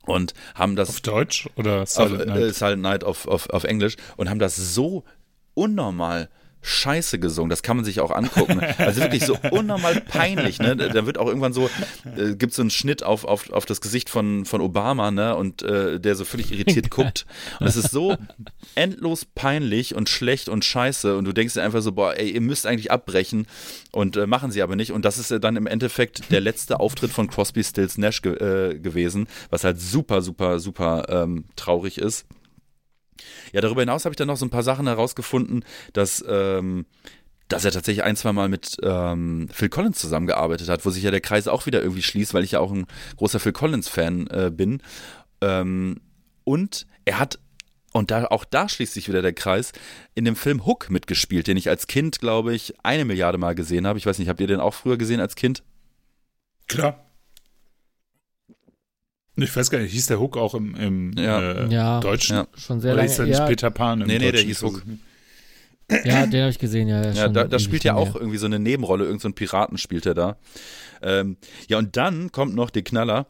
und 0.05 0.33
haben 0.55 0.75
das 0.75 0.89
auf 0.89 1.01
Deutsch 1.01 1.49
oder 1.55 1.85
Silent 1.85 2.21
auf, 2.21 2.21
äh, 2.21 2.25
Night, 2.25 2.55
Silent 2.55 2.81
Night 2.81 3.03
auf, 3.03 3.27
auf, 3.27 3.49
auf 3.49 3.63
Englisch 3.63 3.97
und 4.17 4.29
haben 4.29 4.39
das 4.39 4.55
so 4.55 5.03
unnormal 5.53 6.29
Scheiße 6.61 7.19
gesungen. 7.19 7.49
Das 7.49 7.63
kann 7.63 7.75
man 7.75 7.85
sich 7.85 7.99
auch 7.99 8.11
angucken. 8.11 8.61
Also 8.77 9.01
wirklich 9.01 9.25
so 9.25 9.37
unnormal 9.51 10.01
peinlich. 10.01 10.59
Ne? 10.59 10.75
Da 10.75 11.05
wird 11.05 11.17
auch 11.17 11.27
irgendwann 11.27 11.53
so, 11.53 11.69
äh, 12.17 12.35
gibt 12.35 12.53
so 12.53 12.61
einen 12.61 12.69
Schnitt 12.69 13.03
auf, 13.03 13.25
auf, 13.25 13.51
auf 13.51 13.65
das 13.65 13.81
Gesicht 13.81 14.09
von, 14.09 14.45
von 14.45 14.61
Obama, 14.61 15.11
ne? 15.11 15.35
Und 15.35 15.63
äh, 15.63 15.99
der 15.99 16.15
so 16.15 16.25
völlig 16.25 16.51
irritiert 16.51 16.89
guckt. 16.91 17.25
Und 17.59 17.67
es 17.67 17.75
ist 17.75 17.91
so 17.91 18.15
endlos 18.75 19.25
peinlich 19.25 19.95
und 19.95 20.09
schlecht 20.09 20.49
und 20.49 20.63
scheiße. 20.63 21.17
Und 21.17 21.25
du 21.25 21.33
denkst 21.33 21.55
dir 21.55 21.63
einfach 21.63 21.81
so, 21.81 21.91
boah, 21.91 22.15
ey, 22.15 22.29
ihr 22.29 22.41
müsst 22.41 22.65
eigentlich 22.65 22.91
abbrechen. 22.91 23.47
Und 23.91 24.17
äh, 24.17 24.27
machen 24.27 24.51
sie 24.51 24.61
aber 24.61 24.75
nicht. 24.75 24.91
Und 24.91 25.03
das 25.05 25.17
ist 25.17 25.31
dann 25.43 25.55
im 25.55 25.67
Endeffekt 25.67 26.31
der 26.31 26.41
letzte 26.41 26.79
Auftritt 26.79 27.11
von 27.11 27.27
Crosby, 27.27 27.63
Stills, 27.63 27.97
Nash 27.97 28.21
ge 28.21 28.33
äh, 28.33 28.79
gewesen, 28.79 29.27
was 29.49 29.63
halt 29.63 29.79
super, 29.79 30.21
super, 30.21 30.59
super 30.59 31.05
ähm, 31.09 31.45
traurig 31.55 31.97
ist. 31.97 32.25
Ja, 33.51 33.61
darüber 33.61 33.81
hinaus 33.81 34.05
habe 34.05 34.13
ich 34.13 34.17
dann 34.17 34.27
noch 34.27 34.37
so 34.37 34.45
ein 34.45 34.49
paar 34.49 34.63
Sachen 34.63 34.87
herausgefunden, 34.87 35.65
dass, 35.93 36.23
ähm, 36.27 36.85
dass 37.47 37.65
er 37.65 37.71
tatsächlich 37.71 38.03
ein, 38.03 38.15
zwei 38.15 38.33
Mal 38.33 38.49
mit 38.49 38.77
ähm, 38.83 39.49
Phil 39.51 39.69
Collins 39.69 39.99
zusammengearbeitet 39.99 40.69
hat, 40.69 40.85
wo 40.85 40.89
sich 40.89 41.03
ja 41.03 41.11
der 41.11 41.21
Kreis 41.21 41.47
auch 41.47 41.65
wieder 41.65 41.81
irgendwie 41.81 42.01
schließt, 42.01 42.33
weil 42.33 42.43
ich 42.43 42.51
ja 42.51 42.59
auch 42.59 42.71
ein 42.71 42.85
großer 43.17 43.39
Phil 43.39 43.51
Collins-Fan 43.51 44.27
äh, 44.27 44.51
bin. 44.53 44.81
Ähm, 45.41 46.01
und 46.43 46.87
er 47.05 47.19
hat 47.19 47.39
und 47.93 48.09
da, 48.09 48.25
auch 48.27 48.45
da 48.45 48.69
schließt 48.69 48.93
sich 48.93 49.09
wieder 49.09 49.21
der 49.21 49.33
Kreis, 49.33 49.73
in 50.15 50.23
dem 50.23 50.35
Film 50.35 50.65
Hook 50.65 50.89
mitgespielt, 50.89 51.47
den 51.47 51.57
ich 51.57 51.67
als 51.67 51.87
Kind, 51.87 52.19
glaube 52.19 52.53
ich, 52.53 52.73
eine 52.83 53.05
Milliarde 53.05 53.37
Mal 53.37 53.53
gesehen 53.53 53.85
habe. 53.85 53.99
Ich 53.99 54.05
weiß 54.05 54.17
nicht, 54.19 54.29
habt 54.29 54.39
ihr 54.39 54.47
den 54.47 54.61
auch 54.61 54.73
früher 54.73 54.97
gesehen 54.97 55.19
als 55.19 55.35
Kind? 55.35 55.63
Klar. 56.67 57.10
Ich 59.37 59.55
weiß 59.55 59.69
gar 59.71 59.79
nicht, 59.79 59.91
hieß 59.93 60.07
der 60.07 60.19
Hook 60.19 60.37
auch 60.37 60.53
im, 60.55 60.75
im 60.75 61.13
Ja. 61.17 61.39
äh, 61.39 61.67
Ja. 61.73 61.99
Deutschen? 61.99 62.35
Ja. 62.37 62.47
Schon 62.57 62.81
sehr 62.81 62.91
Oder 62.93 62.97
lange. 63.03 63.09
hieß 63.09 63.17
der 63.17 63.25
nicht 63.27 63.37
ja, 63.39 63.45
Peter 63.47 63.69
Pan 63.71 64.01
im 64.01 64.07
Nee, 64.07 64.13
nee, 64.15 64.19
der 64.25 64.31
Deutschen? 64.33 64.47
hieß 64.47 64.61
Hook. 64.63 64.83
ja, 66.05 66.25
den 66.25 66.41
habe 66.41 66.51
ich 66.51 66.59
gesehen, 66.59 66.87
ja. 66.87 67.11
Ja, 67.11 67.27
da, 67.27 67.45
da 67.45 67.59
spielt 67.59 67.83
ja 67.83 67.95
auch 67.95 68.15
irgendwie 68.15 68.37
so 68.37 68.45
eine 68.45 68.59
Nebenrolle, 68.59 69.03
irgendein 69.05 69.21
so 69.21 69.27
ein 69.29 69.33
Piraten 69.33 69.77
spielt 69.77 70.05
er 70.05 70.13
da. 70.13 70.37
Ähm, 71.01 71.37
ja, 71.67 71.77
und 71.77 71.97
dann 71.97 72.31
kommt 72.31 72.55
noch 72.55 72.69
der 72.69 72.83
Knaller, 72.83 73.25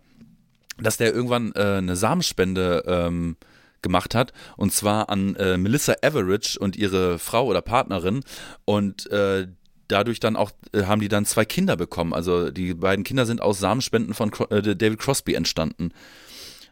dass 0.79 0.97
der 0.97 1.13
irgendwann 1.13 1.53
äh, 1.55 1.77
eine 1.77 1.95
Samenspende 1.95 2.83
ähm, 2.87 3.37
gemacht 3.81 4.13
hat 4.13 4.31
und 4.57 4.71
zwar 4.73 5.09
an 5.09 5.35
äh, 5.37 5.57
Melissa 5.57 5.95
Everidge 6.01 6.57
und 6.59 6.75
ihre 6.75 7.17
Frau 7.17 7.45
oder 7.47 7.61
Partnerin 7.61 8.21
und 8.65 9.09
äh, 9.11 9.47
dadurch 9.91 10.19
dann 10.19 10.35
auch 10.35 10.51
äh, 10.73 10.83
haben 10.83 11.01
die 11.01 11.07
dann 11.07 11.25
zwei 11.25 11.45
Kinder 11.45 11.75
bekommen. 11.75 12.13
Also 12.13 12.51
die 12.51 12.73
beiden 12.73 13.03
Kinder 13.03 13.25
sind 13.25 13.41
aus 13.41 13.59
Samenspenden 13.59 14.13
von 14.13 14.31
Cro 14.31 14.45
äh, 14.45 14.75
David 14.75 14.99
Crosby 14.99 15.33
entstanden. 15.33 15.91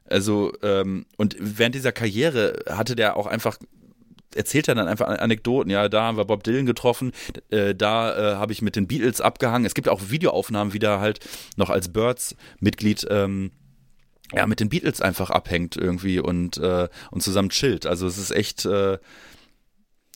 Also 0.05 0.53
ähm, 0.63 1.05
und 1.17 1.36
während 1.39 1.75
dieser 1.75 1.91
Karriere 1.91 2.63
hatte 2.67 2.95
der 2.95 3.17
auch 3.17 3.27
einfach 3.27 3.58
erzählt 4.36 4.67
er 4.67 4.75
dann 4.75 4.88
einfach 4.88 5.08
Anekdoten. 5.08 5.71
Ja, 5.71 5.89
da 5.89 6.03
haben 6.03 6.17
wir 6.17 6.25
Bob 6.25 6.43
Dylan 6.43 6.65
getroffen, 6.65 7.12
äh, 7.49 7.73
da 7.73 8.34
äh, 8.34 8.36
habe 8.36 8.51
ich 8.51 8.62
mit 8.62 8.75
den 8.75 8.88
Beatles 8.88 9.21
abgehangen. 9.21 9.65
Es 9.65 9.73
gibt 9.73 9.89
auch 9.89 10.10
Videoaufnahmen, 10.10 10.73
wie 10.73 10.79
der 10.79 10.99
halt 10.99 11.19
noch 11.55 11.69
als 11.69 11.91
Birds-Mitglied 11.91 13.08
ähm, 13.10 13.51
ja, 14.34 14.45
mit 14.45 14.60
den 14.60 14.69
Beatles 14.69 15.01
einfach 15.01 15.32
abhängt 15.32 15.75
irgendwie 15.75 16.19
und, 16.19 16.58
äh, 16.58 16.88
und 17.10 17.23
zusammen 17.23 17.49
chillt. 17.49 17.86
Also 17.86 18.05
es 18.05 18.17
ist 18.17 18.32
echt, 18.32 18.65
äh, 18.65 18.99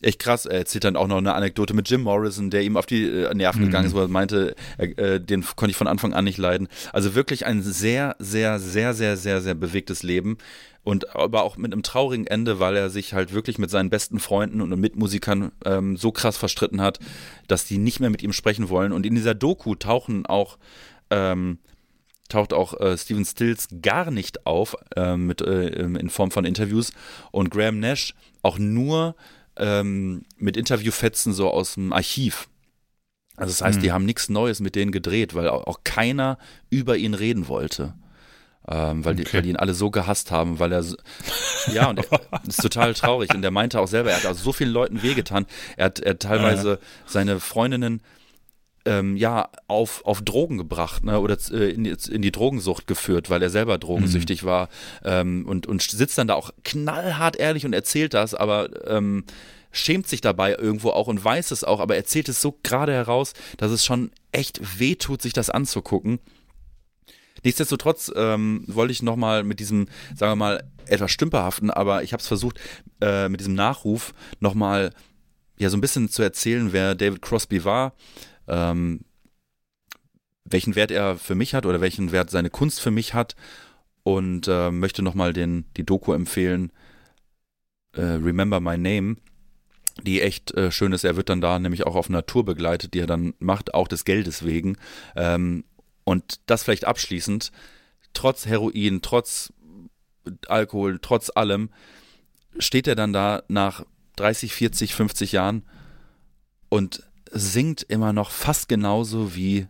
echt 0.03 0.19
krass. 0.19 0.45
Er 0.45 0.59
erzählt 0.59 0.83
dann 0.83 0.95
auch 0.95 1.07
noch 1.07 1.17
eine 1.17 1.33
Anekdote 1.33 1.73
mit 1.73 1.89
Jim 1.89 2.01
Morrison, 2.01 2.49
der 2.49 2.63
ihm 2.63 2.77
auf 2.77 2.85
die 2.85 3.03
äh, 3.05 3.33
Nerven 3.33 3.61
Mhm. 3.61 3.65
gegangen 3.65 3.87
ist, 3.87 3.93
wo 3.95 3.99
er 3.99 4.07
meinte, 4.07 4.55
äh, 4.77 5.19
den 5.19 5.43
konnte 5.55 5.71
ich 5.71 5.77
von 5.77 5.87
Anfang 5.87 6.13
an 6.13 6.25
nicht 6.25 6.37
leiden. 6.37 6.67
Also 6.91 7.15
wirklich 7.15 7.45
ein 7.45 7.61
sehr, 7.61 8.15
sehr, 8.19 8.59
sehr, 8.59 8.93
sehr, 8.93 9.17
sehr, 9.17 9.41
sehr 9.41 9.53
bewegtes 9.53 10.03
Leben. 10.03 10.37
Und 10.83 11.15
aber 11.15 11.43
auch 11.43 11.55
mit 11.55 11.71
einem 11.71 11.81
traurigen 11.81 12.27
Ende, 12.27 12.59
weil 12.59 12.75
er 12.75 12.89
sich 12.89 13.13
halt 13.13 13.33
wirklich 13.33 13.57
mit 13.57 13.69
seinen 13.69 13.89
besten 13.89 14.19
Freunden 14.19 14.59
und 14.61 14.77
Mitmusikern 14.77 15.53
ähm, 15.63 15.95
so 15.95 16.11
krass 16.11 16.35
verstritten 16.35 16.81
hat, 16.81 16.99
dass 17.47 17.63
die 17.65 17.77
nicht 17.77 18.01
mehr 18.01 18.09
mit 18.09 18.21
ihm 18.21 18.33
sprechen 18.33 18.67
wollen. 18.67 18.91
Und 18.91 19.05
in 19.05 19.15
dieser 19.15 19.33
Doku 19.33 19.75
tauchen 19.75 20.25
auch 20.25 20.57
ähm, 21.09 21.59
taucht 22.29 22.53
auch 22.53 22.79
äh, 22.79 22.97
Steven 22.97 23.23
Stills 23.25 23.67
gar 23.81 24.09
nicht 24.11 24.45
auf 24.45 24.75
ähm, 24.95 25.27
mit, 25.27 25.41
äh, 25.41 25.67
in 25.67 26.09
Form 26.09 26.31
von 26.31 26.45
Interviews 26.45 26.91
und 27.31 27.51
Graham 27.51 27.79
Nash 27.79 28.13
auch 28.41 28.57
nur 28.57 29.15
ähm, 29.57 30.23
mit 30.37 30.57
Interviewfetzen 30.57 31.33
so 31.33 31.49
aus 31.49 31.75
dem 31.75 31.93
Archiv. 31.93 32.47
Also 33.35 33.51
das 33.51 33.61
heißt, 33.61 33.81
die 33.81 33.91
haben 33.91 34.05
nichts 34.05 34.29
Neues 34.29 34.59
mit 34.59 34.75
denen 34.75 34.91
gedreht, 34.91 35.33
weil 35.33 35.49
auch, 35.49 35.65
auch 35.65 35.79
keiner 35.83 36.37
über 36.69 36.97
ihn 36.97 37.13
reden 37.15 37.47
wollte. 37.47 37.95
Ähm, 38.67 39.03
weil, 39.03 39.15
die, 39.15 39.23
Okay. 39.23 39.33
weil 39.33 39.41
die 39.41 39.49
ihn 39.49 39.57
alle 39.57 39.73
so 39.73 39.91
gehasst 39.91 40.31
haben, 40.31 40.59
weil 40.59 40.71
er 40.71 40.83
so, 40.83 40.95
ja 41.73 41.89
und 41.89 41.97
er, 41.97 42.05
das 42.45 42.47
ist 42.57 42.61
total 42.61 42.93
traurig 42.93 43.33
und 43.33 43.43
er 43.43 43.51
meinte 43.51 43.79
auch 43.79 43.87
selber, 43.87 44.11
er 44.11 44.17
hat 44.17 44.25
also 44.25 44.41
so 44.41 44.53
vielen 44.53 44.71
Leuten 44.71 45.01
wehgetan. 45.01 45.45
Er 45.75 45.85
hat, 45.85 45.99
er 45.99 46.11
hat 46.11 46.21
teilweise 46.21 46.79
seine 47.05 47.39
Freundinnen 47.41 48.01
ähm, 48.85 49.15
ja, 49.15 49.49
auf, 49.67 50.03
auf 50.05 50.21
Drogen 50.21 50.57
gebracht 50.57 51.03
ne, 51.05 51.19
oder 51.19 51.37
äh, 51.51 51.69
in, 51.71 51.83
die- 51.85 51.95
in 52.11 52.21
die 52.21 52.31
Drogensucht 52.31 52.85
geführt, 52.87 53.29
weil 53.29 53.41
er 53.41 53.49
selber 53.49 53.77
drogensüchtig 53.77 54.43
war 54.43 54.67
ähm, 55.05 55.45
und, 55.47 55.67
und 55.67 55.81
sitzt 55.81 56.17
dann 56.17 56.27
da 56.27 56.33
auch 56.35 56.51
knallhart 56.63 57.37
ehrlich 57.37 57.65
und 57.65 57.73
erzählt 57.73 58.13
das, 58.13 58.33
aber 58.35 58.69
ähm, 58.89 59.23
schämt 59.71 60.07
sich 60.07 60.21
dabei 60.21 60.55
irgendwo 60.55 60.89
auch 60.89 61.07
und 61.07 61.23
weiß 61.23 61.51
es 61.51 61.63
auch, 61.63 61.79
aber 61.79 61.95
erzählt 61.95 62.27
es 62.29 62.41
so 62.41 62.59
gerade 62.61 62.91
heraus, 62.93 63.33
dass 63.57 63.71
es 63.71 63.85
schon 63.85 64.11
echt 64.31 64.79
weh 64.79 64.95
tut, 64.95 65.21
sich 65.21 65.33
das 65.33 65.49
anzugucken. 65.49 66.19
Nichtsdestotrotz 67.43 68.11
ähm, 68.15 68.63
wollte 68.67 68.91
ich 68.93 69.01
nochmal 69.01 69.43
mit 69.43 69.59
diesem, 69.59 69.87
sagen 70.15 70.31
wir 70.31 70.35
mal, 70.35 70.63
etwas 70.85 71.11
stümperhaften, 71.11 71.71
aber 71.71 72.03
ich 72.03 72.13
habe 72.13 72.21
es 72.21 72.27
versucht, 72.27 72.59
äh, 73.01 73.29
mit 73.29 73.39
diesem 73.39 73.53
Nachruf 73.55 74.13
nochmal 74.39 74.91
ja 75.57 75.69
so 75.69 75.77
ein 75.77 75.81
bisschen 75.81 76.09
zu 76.09 76.21
erzählen, 76.23 76.71
wer 76.73 76.95
David 76.95 77.21
Crosby 77.21 77.63
war, 77.65 77.93
ähm, 78.47 79.01
welchen 80.45 80.75
Wert 80.75 80.91
er 80.91 81.17
für 81.17 81.35
mich 81.35 81.53
hat 81.53 81.65
oder 81.65 81.81
welchen 81.81 82.11
Wert 82.11 82.29
seine 82.29 82.49
Kunst 82.49 82.81
für 82.81 82.91
mich 82.91 83.13
hat 83.13 83.35
und 84.03 84.47
äh, 84.47 84.71
möchte 84.71 85.01
nochmal 85.01 85.33
die 85.33 85.85
Doku 85.85 86.13
empfehlen, 86.13 86.71
äh, 87.93 88.01
Remember 88.01 88.59
My 88.59 88.77
Name, 88.77 89.17
die 90.01 90.21
echt 90.21 90.53
äh, 90.53 90.71
schön 90.71 90.91
ist. 90.91 91.03
Er 91.03 91.15
wird 91.15 91.29
dann 91.29 91.41
da 91.41 91.59
nämlich 91.59 91.85
auch 91.85 91.95
auf 91.95 92.09
einer 92.09 92.25
Tour 92.25 92.43
begleitet, 92.45 92.93
die 92.93 92.99
er 92.99 93.07
dann 93.07 93.33
macht, 93.39 93.73
auch 93.73 93.87
des 93.87 94.05
Geldes 94.05 94.45
wegen. 94.45 94.77
Ähm, 95.15 95.63
und 96.03 96.41
das 96.47 96.63
vielleicht 96.63 96.85
abschließend, 96.85 97.51
trotz 98.13 98.45
Heroin, 98.45 99.01
trotz 99.01 99.53
Alkohol, 100.47 100.99
trotz 101.01 101.31
allem, 101.33 101.69
steht 102.57 102.87
er 102.87 102.95
dann 102.95 103.13
da 103.13 103.43
nach 103.47 103.85
30, 104.17 104.53
40, 104.53 104.95
50 104.95 105.31
Jahren 105.31 105.63
und 106.69 107.03
singt 107.33 107.83
immer 107.83 108.13
noch 108.13 108.31
fast 108.31 108.69
genauso 108.69 109.35
wie 109.35 109.67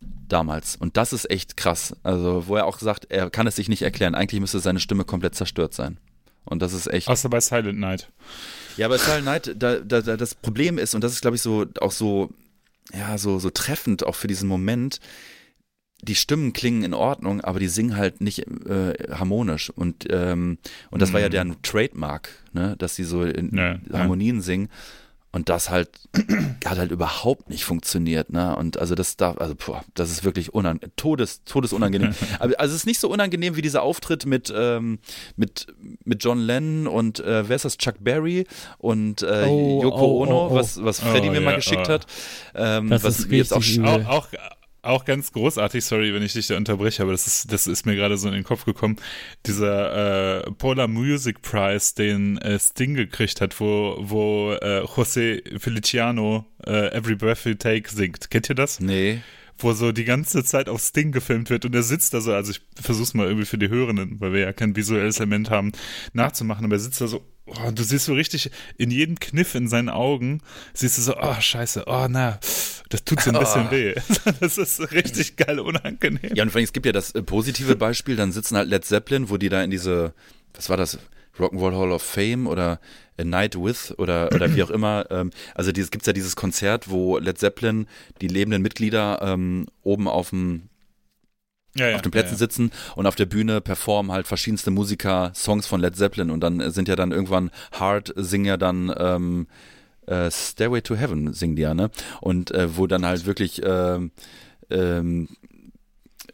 damals. 0.00 0.76
Und 0.76 0.96
das 0.96 1.12
ist 1.12 1.30
echt 1.30 1.56
krass. 1.56 1.94
Also, 2.02 2.46
wo 2.46 2.56
er 2.56 2.66
auch 2.66 2.78
sagt, 2.78 3.06
er 3.10 3.30
kann 3.30 3.46
es 3.46 3.56
sich 3.56 3.68
nicht 3.68 3.82
erklären. 3.82 4.14
Eigentlich 4.14 4.40
müsste 4.40 4.60
seine 4.60 4.80
Stimme 4.80 5.04
komplett 5.04 5.34
zerstört 5.34 5.74
sein. 5.74 5.98
Und 6.44 6.62
das 6.62 6.72
ist 6.72 6.86
echt. 6.86 7.08
Außer 7.08 7.28
bei 7.28 7.40
Silent 7.40 7.78
Night. 7.78 8.10
Ja, 8.76 8.86
aber 8.86 8.98
Silent 8.98 9.24
Night, 9.24 9.54
da, 9.58 9.80
da, 9.80 10.00
da, 10.00 10.16
das 10.16 10.34
Problem 10.34 10.78
ist, 10.78 10.94
und 10.94 11.02
das 11.04 11.12
ist, 11.12 11.20
glaube 11.20 11.36
ich, 11.36 11.42
so 11.42 11.66
auch 11.80 11.92
so, 11.92 12.30
ja, 12.94 13.18
so, 13.18 13.38
so 13.38 13.50
treffend 13.50 14.06
auch 14.06 14.14
für 14.14 14.28
diesen 14.28 14.48
Moment, 14.48 15.00
die 16.02 16.14
Stimmen 16.14 16.54
klingen 16.54 16.82
in 16.82 16.94
Ordnung, 16.94 17.42
aber 17.42 17.60
die 17.60 17.68
singen 17.68 17.96
halt 17.96 18.22
nicht 18.22 18.46
äh, 18.66 18.94
harmonisch. 19.12 19.68
Und, 19.68 20.06
ähm, 20.08 20.56
und 20.90 21.02
das 21.02 21.12
war 21.12 21.20
ja 21.20 21.26
Mhm. 21.28 21.32
deren 21.32 21.62
Trademark, 21.62 22.30
ne, 22.52 22.74
dass 22.78 22.96
sie 22.96 23.04
so 23.04 23.22
in 23.22 23.48
Nee, 23.52 23.78
Harmonien 23.92 24.40
singen. 24.40 24.70
Und 25.32 25.48
das 25.48 25.70
halt 25.70 25.90
hat 26.64 26.78
halt 26.78 26.90
überhaupt 26.90 27.50
nicht 27.50 27.64
funktioniert, 27.64 28.32
ne? 28.32 28.56
Und 28.56 28.78
also 28.78 28.96
das 28.96 29.16
darf, 29.16 29.38
also 29.38 29.54
boah, 29.54 29.84
das 29.94 30.10
ist 30.10 30.24
wirklich 30.24 30.52
unangenehm, 30.52 30.92
Todes, 30.96 31.44
todesunangenehm. 31.44 32.12
Aber 32.40 32.58
also 32.58 32.74
es 32.74 32.80
ist 32.80 32.86
nicht 32.86 32.98
so 32.98 33.08
unangenehm 33.08 33.54
wie 33.54 33.62
dieser 33.62 33.82
Auftritt 33.82 34.26
mit 34.26 34.52
ähm, 34.54 34.98
mit 35.36 35.68
mit 36.04 36.24
John 36.24 36.40
Lennon 36.40 36.88
und 36.88 37.20
äh, 37.20 37.48
wer 37.48 37.54
ist 37.54 37.64
das? 37.64 37.78
Chuck 37.78 37.96
Berry 38.00 38.44
und 38.78 39.22
äh, 39.22 39.46
Oh, 39.46 39.80
Yoko 39.82 40.04
oh, 40.04 40.22
Ono, 40.22 40.46
oh, 40.46 40.48
oh. 40.50 40.54
was 40.54 40.82
was 40.82 40.98
Freddy 40.98 41.28
Oh, 41.28 41.32
mir 41.32 41.40
mal 41.40 41.50
ja, 41.52 41.56
geschickt 41.56 41.86
oh. 41.88 41.92
hat. 41.92 42.06
Ähm, 42.54 42.90
Das 42.90 43.04
was 43.04 43.20
ist 43.20 43.28
mir 43.30 43.36
jetzt 43.36 43.52
auch. 43.52 43.62
Auch, 43.84 44.08
auch, 44.08 44.28
auch 44.82 45.04
ganz 45.04 45.32
großartig, 45.32 45.84
sorry, 45.84 46.14
wenn 46.14 46.22
ich 46.22 46.32
dich 46.32 46.46
da 46.46 46.56
unterbreche, 46.56 47.02
aber 47.02 47.12
das 47.12 47.26
ist, 47.26 47.52
das 47.52 47.66
ist 47.66 47.86
mir 47.86 47.96
gerade 47.96 48.16
so 48.16 48.28
in 48.28 48.34
den 48.34 48.44
Kopf 48.44 48.64
gekommen. 48.64 48.96
Dieser 49.46 50.46
äh, 50.46 50.50
Polar 50.52 50.88
Music 50.88 51.42
Prize, 51.42 51.94
den 51.94 52.38
äh, 52.38 52.58
Sting 52.58 52.94
gekriegt 52.94 53.40
hat, 53.40 53.60
wo, 53.60 53.96
wo 54.00 54.52
äh, 54.52 54.82
José 54.84 55.58
Feliciano 55.58 56.46
äh, 56.66 56.92
Every 56.92 57.16
Breath 57.16 57.44
You 57.44 57.54
Take 57.54 57.90
singt. 57.90 58.30
Kennt 58.30 58.48
ihr 58.48 58.54
das? 58.54 58.80
Nee. 58.80 59.20
Wo 59.58 59.72
so 59.72 59.92
die 59.92 60.04
ganze 60.04 60.42
Zeit 60.42 60.70
auf 60.70 60.80
Sting 60.80 61.12
gefilmt 61.12 61.50
wird 61.50 61.66
und 61.66 61.74
er 61.74 61.82
sitzt 61.82 62.14
da 62.14 62.22
so, 62.22 62.32
also 62.32 62.52
ich 62.52 62.62
versuch's 62.80 63.12
mal 63.12 63.26
irgendwie 63.26 63.46
für 63.46 63.58
die 63.58 63.68
Hörenden, 63.68 64.18
weil 64.20 64.32
wir 64.32 64.40
ja 64.40 64.52
kein 64.54 64.74
visuelles 64.74 65.18
Element 65.18 65.50
haben, 65.50 65.72
nachzumachen, 66.14 66.64
aber 66.64 66.76
er 66.76 66.80
sitzt 66.80 67.00
da 67.00 67.06
so, 67.06 67.22
oh, 67.50 67.70
du 67.70 67.82
siehst 67.82 68.06
so 68.06 68.14
richtig 68.14 68.50
in 68.78 68.90
jedem 68.90 69.18
Kniff 69.18 69.54
in 69.54 69.68
seinen 69.68 69.88
Augen, 69.88 70.40
siehst 70.74 70.98
du 70.98 71.02
so, 71.02 71.16
oh 71.16 71.40
scheiße, 71.40 71.84
oh 71.86 72.06
na, 72.08 72.38
das 72.88 73.04
tut 73.04 73.20
so 73.20 73.30
ein 73.30 73.38
bisschen 73.38 73.66
Ah. 73.66 73.70
weh. 73.70 73.94
Das 74.40 74.58
ist 74.58 74.92
richtig 74.92 75.36
geil 75.36 75.60
unangenehm. 75.60 76.34
Ja, 76.34 76.42
und 76.42 76.50
vor 76.50 76.58
allem, 76.58 76.64
es 76.64 76.72
gibt 76.72 76.86
ja 76.86 76.92
das 76.92 77.12
äh, 77.12 77.22
positive 77.22 77.76
Beispiel, 77.76 78.16
dann 78.16 78.32
sitzen 78.32 78.56
halt 78.56 78.68
Led 78.68 78.84
Zeppelin, 78.84 79.28
wo 79.30 79.36
die 79.36 79.48
da 79.48 79.62
in 79.62 79.70
diese, 79.70 80.12
was 80.54 80.68
war 80.68 80.76
das, 80.76 80.98
Rock'n'Roll 81.38 81.76
Hall 81.76 81.92
of 81.92 82.02
Fame 82.02 82.46
oder 82.46 82.80
A 83.18 83.24
Night 83.24 83.54
With 83.56 83.94
oder, 83.98 84.30
oder 84.34 84.54
wie 84.54 84.62
auch 84.62 84.70
immer. 84.70 85.06
Ähm, 85.10 85.30
also 85.54 85.70
es 85.70 85.90
gibt 85.90 86.06
ja 86.06 86.12
dieses 86.12 86.36
Konzert, 86.36 86.90
wo 86.90 87.18
Led 87.18 87.38
Zeppelin 87.38 87.86
die 88.20 88.28
lebenden 88.28 88.62
Mitglieder 88.62 89.20
ähm, 89.22 89.66
oben 89.82 90.08
auf 90.08 90.30
dem 90.30 90.69
Ja, 91.76 91.88
ja, 91.88 91.96
auf 91.96 92.02
den 92.02 92.10
Plätzen 92.10 92.32
ja, 92.32 92.38
sitzen 92.38 92.72
und 92.96 93.06
auf 93.06 93.14
der 93.14 93.26
Bühne 93.26 93.60
performen 93.60 94.10
halt 94.10 94.26
verschiedenste 94.26 94.72
Musiker 94.72 95.30
Songs 95.36 95.66
von 95.66 95.80
Led 95.80 95.96
Zeppelin 95.96 96.30
und 96.30 96.40
dann 96.40 96.72
sind 96.72 96.88
ja 96.88 96.96
dann 96.96 97.12
irgendwann 97.12 97.50
Hard 97.70 98.12
singen 98.16 98.46
ja 98.46 98.56
dann 98.56 98.92
ähm, 98.98 99.46
äh, 100.06 100.30
Stairway 100.30 100.82
to 100.82 100.96
Heaven 100.96 101.32
singen 101.32 101.54
die 101.54 101.62
ja, 101.62 101.74
ne? 101.74 101.90
Und 102.20 102.50
äh, 102.50 102.76
wo 102.76 102.88
dann 102.88 103.06
halt 103.06 103.24
wirklich 103.24 103.62
ähm, 103.64 104.10
ähm, 104.68 105.28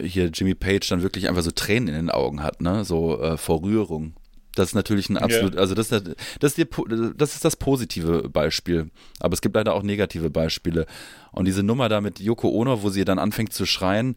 hier 0.00 0.26
Jimmy 0.26 0.54
Page 0.54 0.88
dann 0.88 1.02
wirklich 1.02 1.28
einfach 1.28 1.42
so 1.42 1.50
Tränen 1.50 1.88
in 1.88 1.94
den 1.94 2.10
Augen 2.10 2.42
hat, 2.42 2.62
ne? 2.62 2.84
So 2.84 3.20
äh, 3.20 3.36
vor 3.36 3.62
Rührung. 3.62 4.14
Das 4.54 4.68
ist 4.68 4.74
natürlich 4.74 5.10
ein 5.10 5.18
absolut, 5.18 5.56
also 5.58 5.74
das 5.74 5.92
ist, 5.92 6.16
das, 6.40 6.56
ist 6.56 6.58
die, 6.58 6.66
das 7.14 7.34
ist 7.34 7.44
das 7.44 7.56
positive 7.56 8.30
Beispiel. 8.30 8.90
Aber 9.20 9.34
es 9.34 9.42
gibt 9.42 9.54
leider 9.54 9.74
auch 9.74 9.82
negative 9.82 10.30
Beispiele. 10.30 10.86
Und 11.30 11.44
diese 11.44 11.62
Nummer 11.62 11.90
da 11.90 12.00
mit 12.00 12.20
Yoko 12.20 12.48
Ono, 12.48 12.82
wo 12.82 12.88
sie 12.88 13.04
dann 13.04 13.18
anfängt 13.18 13.52
zu 13.52 13.66
schreien 13.66 14.16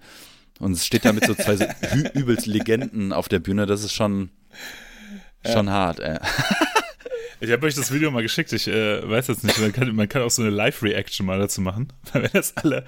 und 0.59 0.73
es 0.73 0.85
steht 0.85 1.05
da 1.05 1.13
mit 1.13 1.25
so 1.25 1.33
zwei 1.33 1.55
so 1.55 1.65
übelst 2.13 2.45
Legenden 2.45 3.13
auf 3.13 3.27
der 3.27 3.39
Bühne, 3.39 3.65
das 3.65 3.83
ist 3.83 3.93
schon, 3.93 4.29
schon 5.45 5.69
hart, 5.69 5.99
ey. 5.99 6.17
Ich 7.41 7.51
habe 7.51 7.65
euch 7.65 7.75
das 7.75 7.93
Video 7.93 8.11
mal 8.11 8.21
geschickt. 8.21 8.51
Ich 8.51 8.67
äh, 8.67 9.07
weiß 9.07 9.27
jetzt 9.27 9.45
nicht, 9.45 9.59
man 9.59 9.71
kann, 9.71 9.95
man 9.95 10.09
kann 10.09 10.23
auch 10.23 10.29
so 10.29 10.41
eine 10.41 10.51
Live-Reaction 10.51 11.25
mal 11.25 11.39
dazu 11.39 11.61
machen. 11.61 11.87
Wenn 12.13 12.29
das 12.33 12.57
alle 12.57 12.83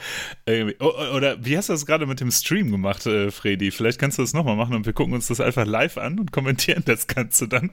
irgendwie. 0.46 0.76
Oh, 0.80 0.92
oder 1.16 1.44
wie 1.44 1.58
hast 1.58 1.70
du 1.70 1.74
das 1.74 1.86
gerade 1.86 2.06
mit 2.06 2.20
dem 2.20 2.32
Stream 2.32 2.70
gemacht, 2.70 3.06
äh, 3.06 3.32
Freddy? 3.32 3.72
Vielleicht 3.72 3.98
kannst 3.98 4.18
du 4.18 4.24
das 4.24 4.34
nochmal 4.34 4.58
machen 4.58 4.76
und 4.76 4.86
wir 4.86 4.94
gucken 4.94 5.14
uns 5.14 5.28
das 5.28 5.40
einfach 5.40 5.66
live 5.66 5.98
an 5.98 6.20
und 6.20 6.34
kommentieren 6.34 6.84
das 6.86 7.08
Ganze 7.08 7.48
dann. 7.48 7.72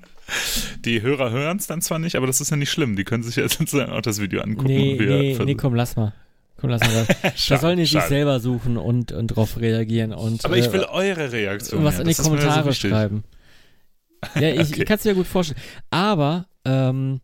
Die 0.84 1.02
Hörer 1.02 1.30
hören 1.30 1.56
es 1.56 1.66
dann 1.66 1.82
zwar 1.82 1.98
nicht, 1.98 2.14
aber 2.14 2.28
das 2.28 2.40
ist 2.40 2.50
ja 2.50 2.56
nicht 2.56 2.70
schlimm. 2.70 2.94
Die 2.94 3.04
können 3.04 3.24
sich 3.24 3.36
ja 3.36 3.48
sozusagen 3.48 3.90
auch 3.90 4.02
das 4.02 4.20
Video 4.20 4.40
angucken. 4.40 4.68
Nee, 4.68 4.92
und 4.92 4.98
wir 5.00 5.18
nee, 5.18 5.38
nee, 5.44 5.54
komm, 5.56 5.74
lass 5.74 5.96
mal. 5.96 6.14
Komm, 6.60 6.70
lass 6.70 6.80
mal. 6.82 7.06
Da 7.22 7.32
Schade, 7.36 7.60
sollen 7.60 7.76
die 7.78 7.86
sich 7.86 8.00
selber 8.02 8.40
suchen 8.40 8.76
und, 8.76 9.12
und 9.12 9.28
drauf 9.28 9.58
reagieren 9.58 10.12
und 10.12 10.44
Aber 10.44 10.56
ich 10.56 10.66
äh, 10.66 10.72
will 10.72 10.84
eure 10.84 11.30
Reaktion. 11.32 11.84
was 11.84 11.94
ja. 11.94 12.00
in 12.02 12.08
die 12.08 12.14
Das 12.14 12.18
mir 12.18 12.24
so 12.24 12.30
Kommentare 12.30 12.68
wichtig. 12.70 12.90
schreiben. 12.90 13.24
Ja, 14.34 14.48
ich, 14.50 14.60
Okay. 14.72 14.80
ich 14.82 14.84
kann 14.86 14.96
es 14.98 15.04
ja 15.04 15.12
gut 15.12 15.26
vorstellen. 15.26 15.60
Aber 15.90 16.46
ähm, 16.64 17.20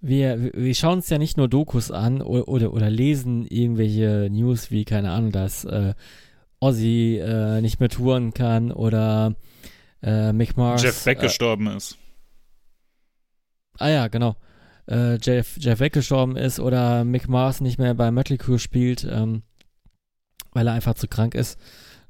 wir, 0.00 0.42
wir- 0.42 0.52
wir 0.54 0.74
schauen 0.74 0.94
uns 0.98 1.10
ja 1.10 1.18
nicht 1.18 1.36
nur 1.36 1.48
Dokus 1.48 1.90
an 1.90 2.22
oder, 2.22 2.48
oder, 2.48 2.72
oder 2.72 2.88
lesen 2.88 3.46
irgendwelche 3.46 4.28
News 4.30 4.70
wie, 4.70 4.84
keine 4.86 5.10
Ahnung, 5.12 5.30
dass 5.32 5.64
äh, 5.66 5.92
Ozzy 6.60 7.18
äh, 7.22 7.60
nicht 7.60 7.80
mehr 7.80 7.88
touren 7.90 8.32
kann 8.32 8.72
oder 8.72 9.34
äh, 10.02 10.32
Mick 10.32 10.56
Mars. 10.56 10.82
Jeff 10.82 11.04
Beck 11.04 11.18
äh, 11.18 11.22
gestorben 11.22 11.66
ist. 11.66 11.98
Ah 13.78 13.88
ja, 13.88 14.08
genau. 14.08 14.36
Äh, 14.90 15.18
Jeff, 15.22 15.56
Jeff 15.60 15.78
Beck 15.78 15.92
gestorben 15.92 16.36
ist 16.36 16.58
oder 16.58 17.04
Mick 17.04 17.28
Mars 17.28 17.60
nicht 17.60 17.78
mehr 17.78 17.94
bei 17.94 18.10
Mötley 18.10 18.38
Crüe 18.38 18.58
spielt, 18.58 19.06
ähm, 19.08 19.42
weil 20.52 20.66
er 20.66 20.72
einfach 20.72 20.94
zu 20.94 21.06
krank 21.06 21.34
ist, 21.34 21.58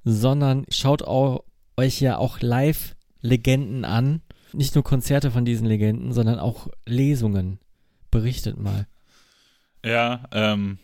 sondern 0.02 0.64
schaut 0.70 1.02
auch, 1.02 1.44
euch 1.76 2.00
ja 2.00 2.16
auch 2.16 2.40
Live-Legenden 2.40 3.84
an. 3.84 4.22
Nicht 4.52 4.74
nur 4.74 4.82
Konzerte 4.82 5.30
von 5.30 5.44
diesen 5.44 5.66
Legenden, 5.66 6.12
sondern 6.12 6.38
auch 6.38 6.68
Lesungen. 6.86 7.60
Berichtet 8.10 8.58
mal. 8.58 8.86
Ja, 9.84 10.24
ähm, 10.32 10.78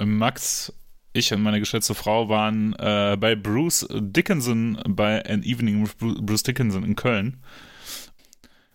Max, 0.00 0.72
ich 1.12 1.32
und 1.32 1.42
meine 1.42 1.58
geschätzte 1.60 1.94
Frau 1.94 2.28
waren 2.28 2.74
äh, 2.74 3.16
bei 3.18 3.34
Bruce 3.34 3.86
Dickinson 3.90 4.78
bei 4.86 5.24
An 5.24 5.42
Evening 5.42 5.82
with 5.82 5.96
Bru- 5.98 6.20
Bruce 6.24 6.42
Dickinson 6.44 6.84
in 6.84 6.94
Köln. 6.94 7.38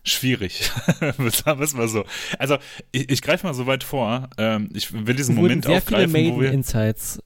Schwierig, 0.04 0.70
sagen 1.00 1.58
wir 1.58 1.84
es 1.84 1.92
so. 1.92 2.04
Also, 2.38 2.58
ich, 2.92 3.10
ich 3.10 3.22
greife 3.22 3.46
mal 3.46 3.54
so 3.54 3.66
weit 3.66 3.84
vor. 3.84 4.30
Ähm, 4.38 4.70
ich 4.72 4.92
will 4.92 5.14
diesen 5.14 5.36
Wurden 5.36 5.60
Moment 5.60 5.64
sehr 5.64 5.82
viele 5.82 5.98
aufgreifen, 5.98 6.12
wo 6.12 6.18
Maiden 6.18 6.40
wir. 6.40 6.52
Insights 6.52 7.20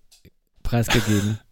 preisgegeben. 0.62 1.38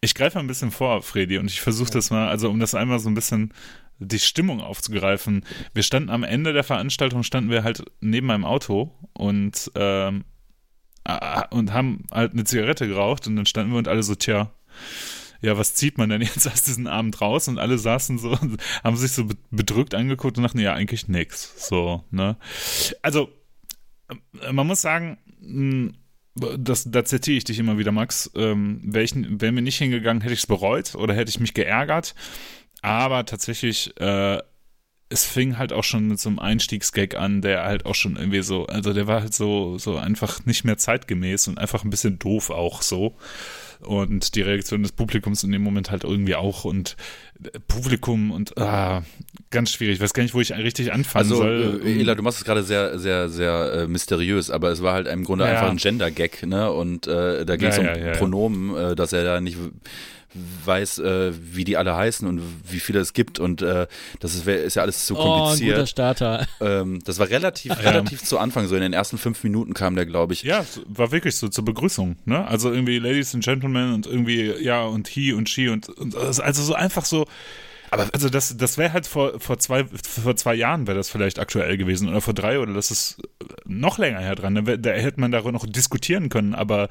Ich 0.00 0.16
greife 0.16 0.36
mal 0.36 0.42
ein 0.42 0.48
bisschen 0.48 0.72
vor, 0.72 1.00
Fredi, 1.00 1.38
und 1.38 1.48
ich 1.48 1.60
versuche 1.60 1.92
das 1.92 2.10
mal, 2.10 2.28
also 2.28 2.50
um 2.50 2.58
das 2.58 2.74
einmal 2.74 2.98
so 2.98 3.08
ein 3.08 3.14
bisschen 3.14 3.54
die 4.00 4.18
Stimmung 4.18 4.60
aufzugreifen. 4.60 5.44
Wir 5.74 5.82
standen 5.82 6.10
am 6.10 6.24
Ende 6.24 6.52
der 6.52 6.64
Veranstaltung, 6.64 7.22
standen 7.22 7.50
wir 7.50 7.62
halt 7.62 7.84
neben 8.00 8.26
meinem 8.26 8.44
Auto 8.44 8.92
und, 9.12 9.70
ähm, 9.76 10.24
ah, 11.04 11.42
und 11.50 11.72
haben 11.72 12.04
halt 12.10 12.32
eine 12.32 12.44
Zigarette 12.44 12.88
geraucht 12.88 13.26
und 13.26 13.36
dann 13.36 13.46
standen 13.46 13.72
wir 13.72 13.78
und 13.78 13.88
alle 13.88 14.02
so, 14.02 14.14
tja, 14.14 14.50
ja, 15.40 15.56
was 15.56 15.74
zieht 15.74 15.98
man 15.98 16.10
denn 16.10 16.22
jetzt 16.22 16.46
aus 16.46 16.62
diesem 16.62 16.86
Abend 16.86 17.20
raus? 17.20 17.48
Und 17.48 17.58
alle 17.58 17.78
saßen 17.78 18.18
so 18.18 18.30
und 18.30 18.62
haben 18.84 18.96
sich 18.96 19.12
so 19.12 19.24
be- 19.24 19.36
bedrückt 19.50 19.94
angeguckt 19.94 20.36
und 20.36 20.44
dachten, 20.44 20.58
ja, 20.58 20.74
eigentlich 20.74 21.08
nix. 21.08 21.68
So, 21.68 22.04
ne? 22.10 22.36
Also, 23.02 23.30
äh, 24.42 24.52
man 24.52 24.66
muss 24.66 24.80
sagen, 24.82 25.18
mh, 25.40 25.92
das, 26.34 26.90
da 26.90 27.04
zitiere 27.04 27.36
ich 27.38 27.44
dich 27.44 27.58
immer 27.58 27.78
wieder, 27.78 27.92
Max. 27.92 28.30
Ähm, 28.34 28.80
wäre 28.84 29.08
wär 29.14 29.52
mir 29.52 29.62
nicht 29.62 29.78
hingegangen, 29.78 30.22
hätte 30.22 30.34
ich 30.34 30.40
es 30.40 30.46
bereut 30.46 30.94
oder 30.94 31.14
hätte 31.14 31.30
ich 31.30 31.40
mich 31.40 31.54
geärgert. 31.54 32.14
Aber 32.82 33.26
tatsächlich, 33.26 33.98
äh, 34.00 34.38
es 35.12 35.24
fing 35.24 35.58
halt 35.58 35.72
auch 35.72 35.82
schon 35.82 36.06
mit 36.06 36.20
so 36.20 36.28
einem 36.28 36.38
Einstiegsgag 36.38 37.16
an, 37.16 37.42
der 37.42 37.64
halt 37.64 37.84
auch 37.84 37.96
schon 37.96 38.14
irgendwie 38.16 38.42
so, 38.42 38.66
also 38.66 38.92
der 38.92 39.08
war 39.08 39.22
halt 39.22 39.34
so, 39.34 39.76
so 39.76 39.96
einfach 39.96 40.46
nicht 40.46 40.64
mehr 40.64 40.78
zeitgemäß 40.78 41.48
und 41.48 41.58
einfach 41.58 41.82
ein 41.82 41.90
bisschen 41.90 42.20
doof 42.20 42.50
auch 42.50 42.80
so. 42.80 43.16
Und 43.82 44.34
die 44.34 44.42
Reaktion 44.42 44.82
des 44.82 44.92
Publikums 44.92 45.42
in 45.42 45.52
dem 45.52 45.62
Moment 45.62 45.90
halt 45.90 46.04
irgendwie 46.04 46.34
auch 46.34 46.64
und 46.64 46.96
äh, 47.42 47.58
Publikum 47.66 48.30
und 48.30 48.56
ah, 48.58 49.02
ganz 49.50 49.72
schwierig. 49.72 49.94
Ich 49.96 50.00
weiß 50.00 50.12
gar 50.12 50.22
nicht, 50.22 50.34
wo 50.34 50.40
ich 50.40 50.52
richtig 50.52 50.92
anfangen 50.92 51.24
Also, 51.24 51.36
soll. 51.36 51.80
äh, 51.84 52.00
Ela, 52.00 52.14
du 52.14 52.22
machst 52.22 52.38
es 52.38 52.44
gerade 52.44 52.62
sehr, 52.62 52.98
sehr, 52.98 53.28
sehr 53.30 53.72
äh, 53.72 53.86
mysteriös, 53.86 54.50
aber 54.50 54.70
es 54.70 54.82
war 54.82 54.92
halt 54.92 55.06
im 55.08 55.24
Grunde 55.24 55.44
Ja, 55.46 55.52
einfach 55.52 55.70
ein 55.70 55.78
Gender-Gag, 55.78 56.46
ne? 56.46 56.70
Und 56.70 57.06
äh, 57.06 57.46
da 57.46 57.56
ging 57.56 57.68
es 57.68 57.76
Ja, 57.78 57.94
um 57.94 58.02
ja. 58.02 58.12
Pronomen, 58.12 58.76
äh, 58.76 58.94
dass 58.94 59.12
er 59.14 59.24
da 59.24 59.40
nicht 59.40 59.56
weiß, 60.64 60.98
äh, 61.00 61.32
wie 61.54 61.64
die 61.64 61.76
alle 61.76 61.96
heißen 61.96 62.26
und 62.28 62.40
wie 62.68 62.80
viele 62.80 63.00
es 63.00 63.12
gibt 63.12 63.40
und 63.40 63.62
äh, 63.62 63.86
das 64.20 64.34
ist, 64.34 64.46
ist 64.46 64.76
ja 64.76 64.82
alles 64.82 65.06
zu 65.06 65.16
oh, 65.16 65.18
ein 65.18 65.24
guter 65.24 65.38
kompliziert. 65.46 65.88
Starter. 65.88 66.46
ähm, 66.60 67.00
das 67.04 67.18
war 67.18 67.28
relativ, 67.28 67.76
relativ 67.82 68.22
zu 68.22 68.38
Anfang, 68.38 68.68
so 68.68 68.76
in 68.76 68.82
den 68.82 68.92
ersten 68.92 69.18
fünf 69.18 69.42
Minuten 69.42 69.74
kam 69.74 69.96
der, 69.96 70.06
glaube 70.06 70.32
ich. 70.32 70.42
Ja, 70.42 70.60
es 70.60 70.80
war 70.86 71.10
wirklich 71.10 71.36
so 71.36 71.48
zur 71.48 71.64
Begrüßung, 71.64 72.16
ne? 72.26 72.46
Also 72.46 72.70
irgendwie 72.70 72.98
Ladies 72.98 73.34
and 73.34 73.42
Gentlemen 73.44 73.92
und 73.94 74.06
irgendwie, 74.06 74.52
ja, 74.62 74.82
und 74.84 75.08
he 75.08 75.32
und 75.32 75.48
she 75.48 75.68
und, 75.68 75.88
und 75.88 76.16
also 76.16 76.62
so 76.62 76.74
einfach 76.74 77.04
so. 77.04 77.26
Aber 77.92 78.08
also 78.12 78.28
das, 78.28 78.56
das 78.56 78.78
wäre 78.78 78.92
halt 78.92 79.08
vor, 79.08 79.40
vor 79.40 79.58
zwei, 79.58 79.84
vor 79.84 80.36
zwei 80.36 80.54
Jahren 80.54 80.86
wäre 80.86 80.96
das 80.96 81.10
vielleicht 81.10 81.40
aktuell 81.40 81.76
gewesen 81.76 82.08
oder 82.08 82.20
vor 82.20 82.34
drei 82.34 82.60
oder 82.60 82.72
das 82.72 82.92
ist 82.92 83.16
noch 83.64 83.98
länger 83.98 84.20
her 84.20 84.36
dran. 84.36 84.54
Da, 84.54 84.64
wär- 84.64 84.78
da 84.78 84.90
hätte 84.90 85.18
man 85.20 85.32
darüber 85.32 85.50
noch 85.50 85.66
diskutieren 85.66 86.28
können, 86.28 86.54
aber 86.54 86.88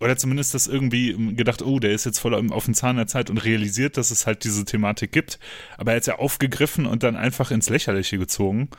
oder 0.00 0.16
zumindest 0.16 0.54
das 0.54 0.66
irgendwie 0.66 1.34
gedacht, 1.34 1.62
oh, 1.62 1.78
der 1.78 1.92
ist 1.92 2.06
jetzt 2.06 2.18
voll 2.18 2.34
auf 2.34 2.64
dem 2.64 2.74
Zahn 2.74 2.96
der 2.96 3.06
Zeit 3.06 3.28
und 3.28 3.38
realisiert, 3.38 3.98
dass 3.98 4.10
es 4.10 4.26
halt 4.26 4.44
diese 4.44 4.64
Thematik 4.64 5.12
gibt. 5.12 5.38
Aber 5.76 5.92
er 5.92 5.96
hat 5.96 6.02
es 6.02 6.06
ja 6.06 6.18
aufgegriffen 6.18 6.86
und 6.86 7.02
dann 7.02 7.16
einfach 7.16 7.50
ins 7.50 7.68
Lächerliche 7.68 8.18
gezogen. 8.18 8.70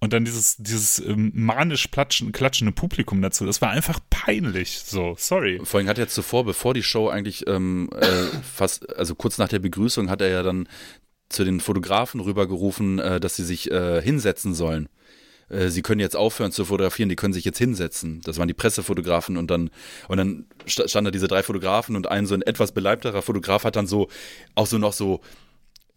Und 0.00 0.12
dann 0.12 0.24
dieses, 0.24 0.56
dieses 0.56 1.00
ähm, 1.00 1.32
manisch 1.34 1.88
platschen, 1.88 2.30
klatschende 2.30 2.72
Publikum 2.72 3.20
dazu. 3.20 3.44
Das 3.44 3.60
war 3.60 3.70
einfach 3.70 3.98
peinlich. 4.10 4.78
So, 4.78 5.16
sorry. 5.18 5.60
Vor 5.64 5.78
allem 5.78 5.88
hat 5.88 5.98
er 5.98 6.06
zuvor, 6.06 6.44
bevor 6.44 6.72
die 6.72 6.84
Show 6.84 7.08
eigentlich 7.08 7.48
ähm, 7.48 7.90
äh, 8.00 8.26
fast, 8.54 8.96
also 8.96 9.16
kurz 9.16 9.38
nach 9.38 9.48
der 9.48 9.58
Begrüßung, 9.58 10.08
hat 10.08 10.20
er 10.20 10.28
ja 10.28 10.44
dann 10.44 10.68
zu 11.28 11.44
den 11.44 11.58
Fotografen 11.58 12.20
rübergerufen, 12.20 13.00
äh, 13.00 13.18
dass 13.18 13.34
sie 13.34 13.44
sich 13.44 13.72
äh, 13.72 14.00
hinsetzen 14.00 14.54
sollen. 14.54 14.88
Äh, 15.50 15.68
sie 15.68 15.82
können 15.82 16.00
jetzt 16.00 16.16
aufhören 16.16 16.52
zu 16.52 16.64
fotografieren, 16.64 17.08
die 17.08 17.16
können 17.16 17.32
sich 17.32 17.44
jetzt 17.44 17.58
hinsetzen. 17.58 18.20
Das 18.24 18.38
waren 18.38 18.48
die 18.48 18.54
Pressefotografen 18.54 19.36
und 19.36 19.50
dann 19.50 19.70
und 20.08 20.16
dann 20.18 20.46
sta- 20.66 20.88
standen 20.88 21.06
da 21.06 21.10
diese 21.10 21.28
drei 21.28 21.42
Fotografen 21.42 21.96
und 21.96 22.10
ein 22.10 22.26
so 22.26 22.34
ein 22.34 22.42
etwas 22.42 22.72
beleibterer 22.72 23.22
Fotograf 23.22 23.64
hat 23.64 23.76
dann 23.76 23.86
so 23.86 24.08
auch 24.54 24.66
so 24.66 24.78
noch 24.78 24.92
so 24.92 25.20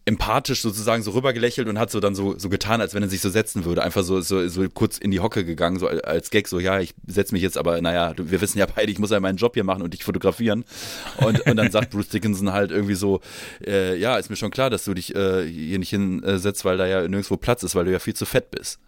empathisch 0.04 0.62
sozusagen 0.62 1.04
so 1.04 1.12
rübergelächelt 1.12 1.68
und 1.68 1.78
hat 1.78 1.92
so 1.92 2.00
dann 2.00 2.16
so, 2.16 2.36
so 2.38 2.50
getan, 2.50 2.82
als 2.82 2.96
wenn 2.96 3.04
er 3.04 3.10
sich 3.10 3.22
so 3.22 3.30
setzen 3.30 3.66
würde. 3.66 3.84
Einfach 3.84 4.04
so, 4.04 4.20
so, 4.22 4.48
so 4.48 4.68
kurz 4.68 4.98
in 4.98 5.12
die 5.12 5.20
Hocke 5.20 5.46
gegangen, 5.46 5.78
so 5.78 5.88
als 5.88 6.32
Gag, 6.32 6.48
so, 6.48 6.60
ja, 6.60 6.80
ich 6.80 6.96
setze 7.06 7.36
mich 7.36 7.44
jetzt, 7.44 7.56
aber 7.56 7.80
naja, 7.82 8.16
wir 8.18 8.42
wissen 8.42 8.58
ja 8.58 8.66
beide, 8.66 8.92
ich 8.92 8.98
muss 8.98 9.12
ja 9.12 9.20
meinen 9.20 9.38
Job 9.38 9.54
hier 9.54 9.64
machen 9.64 9.84
und 9.84 9.94
dich 9.94 10.04
fotografieren. 10.04 10.66
Und, 11.18 11.42
und 11.42 11.56
dann 11.56 11.70
sagt 11.70 11.92
Bruce 11.92 12.10
Dickinson 12.10 12.52
halt 12.52 12.72
irgendwie 12.72 12.96
so, 12.96 13.22
äh, 13.64 13.96
ja, 13.96 14.18
ist 14.18 14.32
mir 14.32 14.38
schon 14.38 14.50
klar, 14.50 14.72
dass 14.72 14.86
du 14.86 14.96
dich 14.96 15.14
äh, 15.16 15.48
hier 15.48 15.78
nicht 15.78 15.92
hinsetzt, 15.92 16.66
weil 16.66 16.78
da 16.78 16.88
ja 16.88 17.02
nirgendwo 17.02 17.38
Platz 17.38 17.62
ist, 17.62 17.76
weil 17.76 17.86
du 17.86 17.92
ja 17.92 18.00
viel 18.00 18.16
zu 18.16 18.26
fett 18.26 18.50
bist. 18.50 18.80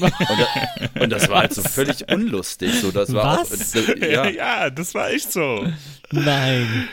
Und, 0.00 0.02
da, 0.10 1.00
und 1.02 1.10
das 1.10 1.28
war 1.28 1.40
halt 1.40 1.54
so 1.54 1.62
völlig 1.62 2.08
unlustig. 2.10 2.72
So, 2.80 2.90
das 2.90 3.12
war 3.12 3.40
Was? 3.40 3.74
Auch, 3.76 3.88
äh, 3.88 4.12
Ja. 4.12 4.28
ja. 4.28 4.70
das 4.70 4.94
war 4.94 5.10
echt 5.10 5.32
so. 5.32 5.66
Nein. 6.10 6.88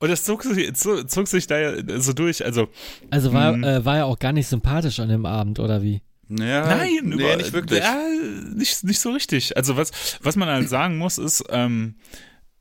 Und 0.00 0.10
das 0.10 0.22
zog 0.24 0.44
sich, 0.44 0.74
zog, 0.74 1.26
sich 1.28 1.46
da 1.46 1.58
ja 1.58 2.00
so 2.00 2.12
durch. 2.12 2.44
Also, 2.44 2.68
Also 3.10 3.32
war, 3.32 3.52
Mhm. 3.56 3.64
äh, 3.64 3.84
war 3.84 3.96
er 3.96 4.06
auch 4.06 4.18
gar 4.18 4.32
nicht 4.32 4.46
sympathisch 4.46 5.00
an 5.00 5.08
dem 5.08 5.26
Abend, 5.26 5.58
oder 5.58 5.82
wie? 5.82 6.02
Ja, 6.28 6.66
Nein, 6.76 7.00
nee, 7.04 7.14
über, 7.14 7.36
nicht 7.36 7.52
wirklich. 7.52 7.80
Ja, 7.80 7.96
nicht, 8.54 8.84
nicht 8.84 9.00
so 9.00 9.10
richtig. 9.12 9.56
Also 9.56 9.76
was, 9.76 9.90
was 10.22 10.36
man 10.36 10.48
halt 10.48 10.68
sagen 10.68 10.98
muss, 10.98 11.16
ist, 11.18 11.42
ähm, 11.48 11.94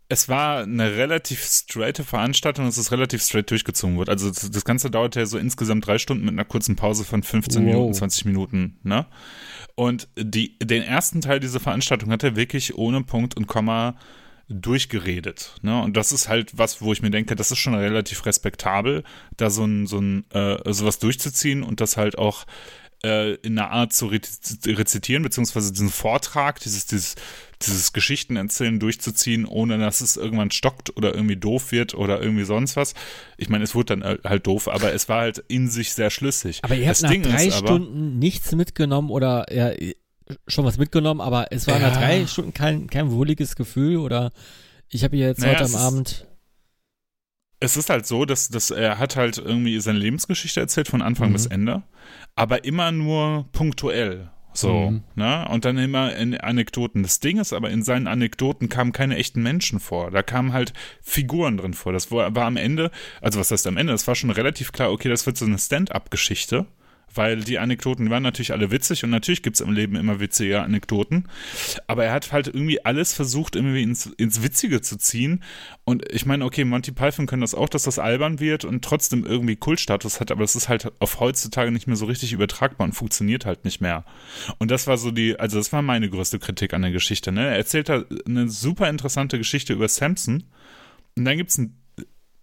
es 0.09 0.29
war 0.29 0.63
eine 0.63 0.95
relativ 0.95 1.43
straighte 1.43 2.03
Veranstaltung, 2.03 2.65
es 2.65 2.77
ist 2.77 2.91
relativ 2.91 3.21
straight 3.21 3.51
durchgezogen 3.51 3.97
wird. 3.97 4.09
Also 4.09 4.29
das, 4.29 4.49
das 4.49 4.63
Ganze 4.63 4.89
dauerte 4.89 5.19
ja 5.19 5.25
so 5.25 5.37
insgesamt 5.37 5.85
drei 5.85 5.97
Stunden 5.97 6.23
mit 6.23 6.33
einer 6.33 6.45
kurzen 6.45 6.75
Pause 6.75 7.03
von 7.03 7.23
15 7.23 7.65
Wow. 7.65 7.73
Minuten, 7.73 7.93
20 7.93 8.25
Minuten, 8.25 8.77
ne? 8.83 9.05
Und 9.75 10.07
die, 10.17 10.57
den 10.59 10.81
ersten 10.81 11.21
Teil 11.21 11.39
dieser 11.39 11.59
Veranstaltung 11.59 12.09
hat 12.11 12.23
er 12.23 12.35
wirklich 12.35 12.75
ohne 12.75 13.03
Punkt 13.03 13.37
und 13.37 13.47
Komma 13.47 13.95
durchgeredet. 14.49 15.55
Ne? 15.61 15.81
Und 15.81 15.97
das 15.97 16.11
ist 16.11 16.29
halt 16.29 16.57
was, 16.57 16.81
wo 16.81 16.93
ich 16.93 17.01
mir 17.01 17.11
denke, 17.11 17.35
das 17.35 17.51
ist 17.51 17.59
schon 17.59 17.75
relativ 17.75 18.25
respektabel, 18.25 19.03
da 19.35 19.49
so 19.49 19.65
ein, 19.65 19.85
so 19.85 19.99
ein 19.99 20.25
äh, 20.31 20.57
sowas 20.73 20.99
durchzuziehen 20.99 21.63
und 21.63 21.81
das 21.81 21.97
halt 21.97 22.17
auch 22.17 22.45
äh, 23.03 23.35
in 23.35 23.57
einer 23.59 23.71
Art 23.71 23.93
zu 23.93 24.07
rez- 24.07 24.59
rezitieren, 24.65 25.23
beziehungsweise 25.23 25.71
diesen 25.71 25.89
Vortrag, 25.89 26.59
dieses, 26.59 26.85
dieses, 26.87 27.15
dieses 27.61 27.93
Geschichtenerzählen 27.93 28.79
durchzuziehen, 28.79 29.45
ohne 29.45 29.77
dass 29.77 30.01
es 30.01 30.17
irgendwann 30.17 30.51
stockt 30.51 30.95
oder 30.97 31.13
irgendwie 31.13 31.35
doof 31.37 31.71
wird 31.71 31.93
oder 31.93 32.21
irgendwie 32.21 32.43
sonst 32.43 32.75
was. 32.75 32.93
Ich 33.37 33.49
meine, 33.49 33.63
es 33.63 33.75
wurde 33.75 33.97
dann 33.97 34.17
halt 34.23 34.47
doof, 34.47 34.67
aber 34.67 34.93
es 34.93 35.07
war 35.09 35.21
halt 35.21 35.43
in 35.47 35.69
sich 35.69 35.93
sehr 35.93 36.09
schlüssig. 36.09 36.59
Aber 36.63 36.75
ihr 36.75 36.87
das 36.87 36.97
habt 36.97 37.03
nach 37.03 37.09
Ding 37.11 37.23
drei 37.23 37.47
ist 37.47 37.57
Stunden 37.57 38.17
nichts 38.19 38.51
mitgenommen 38.53 39.09
oder 39.11 39.45
ja, 39.53 39.71
schon 40.47 40.65
was 40.65 40.77
mitgenommen, 40.77 41.21
aber 41.21 41.51
es 41.51 41.67
war 41.67 41.79
nach 41.79 41.93
Ja. 41.93 41.99
drei 41.99 42.27
Stunden 42.27 42.53
kein, 42.53 42.87
kein 42.89 43.11
wohliges 43.11 43.55
Gefühl 43.55 43.97
oder 43.97 44.31
ich 44.89 45.03
habe 45.03 45.17
jetzt 45.17 45.39
Naja, 45.41 45.53
heute 45.59 45.65
am 45.65 45.75
Abend. 45.75 46.25
es 47.59 47.75
ist 47.75 47.89
halt 47.89 48.05
so, 48.05 48.25
dass, 48.25 48.49
dass 48.49 48.69
er 48.69 48.99
hat 48.99 49.15
halt 49.15 49.37
irgendwie 49.37 49.79
seine 49.79 49.97
Lebensgeschichte 49.99 50.59
erzählt 50.59 50.87
von 50.87 51.01
Anfang 51.01 51.29
Mhm. 51.29 51.33
bis 51.33 51.45
Ende, 51.47 51.83
aber 52.37 52.63
immer 52.63 52.91
nur 52.93 53.45
punktuell. 53.51 54.29
So, 54.53 54.89
Mhm. 54.89 55.03
ne? 55.13 55.47
Und 55.51 55.65
dann 55.65 55.77
immer 55.77 56.15
in 56.15 56.35
Anekdoten. 56.35 57.03
Das 57.03 57.19
Ding 57.19 57.37
ist 57.37 57.53
aber, 57.53 57.69
in 57.69 57.83
seinen 57.83 58.07
Anekdoten 58.07 58.69
kamen 58.69 58.91
keine 58.91 59.15
echten 59.15 59.43
Menschen 59.43 59.79
vor. 59.79 60.09
Da 60.09 60.23
kamen 60.23 60.51
halt 60.51 60.73
Figuren 61.03 61.57
drin 61.57 61.75
vor. 61.75 61.93
Das 61.93 62.11
war, 62.11 62.33
war 62.33 62.45
am 62.45 62.57
Ende, 62.57 62.89
also 63.21 63.39
was 63.39 63.51
heißt 63.51 63.67
am 63.67 63.77
Ende? 63.77 63.91
Das 63.93 64.07
war 64.07 64.15
schon 64.15 64.31
relativ 64.31 64.71
klar, 64.71 64.91
okay, 64.91 65.09
das 65.09 65.27
wird 65.27 65.37
so 65.37 65.45
eine 65.45 65.59
Stand-up-Geschichte. 65.59 66.65
Weil 67.13 67.39
die 67.39 67.57
Anekdoten 67.57 68.05
die 68.05 68.11
waren 68.11 68.23
natürlich 68.23 68.51
alle 68.51 68.69
witzig 68.71 69.03
und 69.03 69.09
natürlich 69.09 69.41
gibt's 69.41 69.59
im 69.59 69.71
Leben 69.71 69.95
immer 69.95 70.19
witzige 70.19 70.61
Anekdoten. 70.61 71.27
Aber 71.87 72.05
er 72.05 72.13
hat 72.13 72.31
halt 72.31 72.47
irgendwie 72.47 72.83
alles 72.85 73.13
versucht, 73.13 73.55
irgendwie 73.55 73.81
ins, 73.81 74.05
ins 74.05 74.43
Witzige 74.43 74.81
zu 74.81 74.97
ziehen. 74.97 75.43
Und 75.83 76.11
ich 76.11 76.25
meine, 76.25 76.45
okay, 76.45 76.63
Monty 76.63 76.91
Python 76.91 77.25
können 77.25 77.41
das 77.41 77.55
auch, 77.55 77.69
dass 77.69 77.83
das 77.83 77.97
albern 77.97 78.39
wird 78.39 78.65
und 78.65 78.83
trotzdem 78.83 79.25
irgendwie 79.25 79.55
Kultstatus 79.55 80.19
hat, 80.19 80.31
aber 80.31 80.41
das 80.41 80.55
ist 80.55 80.69
halt 80.69 80.91
auf 80.99 81.19
heutzutage 81.19 81.71
nicht 81.71 81.87
mehr 81.87 81.95
so 81.95 82.05
richtig 82.05 82.33
übertragbar 82.33 82.85
und 82.85 82.93
funktioniert 82.93 83.45
halt 83.45 83.65
nicht 83.65 83.81
mehr. 83.81 84.05
Und 84.59 84.71
das 84.71 84.87
war 84.87 84.97
so 84.97 85.11
die, 85.11 85.39
also 85.39 85.57
das 85.57 85.73
war 85.73 85.81
meine 85.81 86.09
größte 86.09 86.39
Kritik 86.39 86.73
an 86.73 86.81
der 86.81 86.91
Geschichte. 86.91 87.31
Ne? 87.31 87.47
Er 87.47 87.57
erzählt 87.57 87.89
da 87.89 88.03
eine 88.25 88.49
super 88.49 88.89
interessante 88.89 89.37
Geschichte 89.37 89.73
über 89.73 89.87
Samson. 89.87 90.43
Und 91.15 91.25
dann 91.25 91.37
gibt's 91.37 91.57
ein 91.57 91.75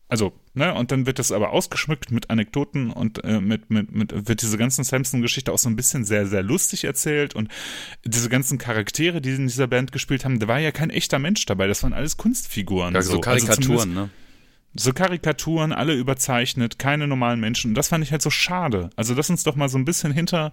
also, 0.08 0.32
ne, 0.52 0.74
und 0.74 0.92
dann 0.92 1.06
wird 1.06 1.18
das 1.18 1.32
aber 1.32 1.50
ausgeschmückt 1.50 2.10
mit 2.12 2.30
Anekdoten 2.30 2.90
und 2.90 3.24
äh, 3.24 3.40
mit, 3.40 3.70
mit, 3.70 3.92
mit, 3.92 4.28
wird 4.28 4.42
diese 4.42 4.58
ganzen 4.58 4.84
Samson-Geschichte 4.84 5.50
auch 5.52 5.58
so 5.58 5.68
ein 5.68 5.76
bisschen 5.76 6.04
sehr, 6.04 6.26
sehr 6.26 6.42
lustig 6.42 6.84
erzählt 6.84 7.34
und 7.34 7.48
diese 8.04 8.28
ganzen 8.28 8.58
Charaktere, 8.58 9.20
die 9.20 9.30
in 9.30 9.46
dieser 9.46 9.66
Band 9.66 9.92
gespielt 9.92 10.24
haben, 10.24 10.38
da 10.38 10.46
war 10.48 10.58
ja 10.60 10.72
kein 10.72 10.90
echter 10.90 11.18
Mensch 11.18 11.44
dabei, 11.46 11.66
das 11.66 11.82
waren 11.82 11.94
alles 11.94 12.16
Kunstfiguren. 12.16 12.94
Ja, 12.94 13.02
so 13.02 13.10
Also 13.12 13.20
Karikaturen, 13.20 13.62
zumindest- 13.62 13.94
ne? 13.94 14.10
So 14.76 14.92
Karikaturen, 14.92 15.72
alle 15.72 15.94
überzeichnet, 15.94 16.78
keine 16.78 17.06
normalen 17.06 17.38
Menschen. 17.38 17.70
Und 17.70 17.74
das 17.74 17.88
fand 17.88 18.02
ich 18.02 18.10
halt 18.10 18.22
so 18.22 18.30
schade. 18.30 18.90
Also 18.96 19.14
lass 19.14 19.30
uns 19.30 19.44
doch 19.44 19.54
mal 19.54 19.68
so 19.68 19.78
ein 19.78 19.84
bisschen 19.84 20.12
hinter, 20.12 20.50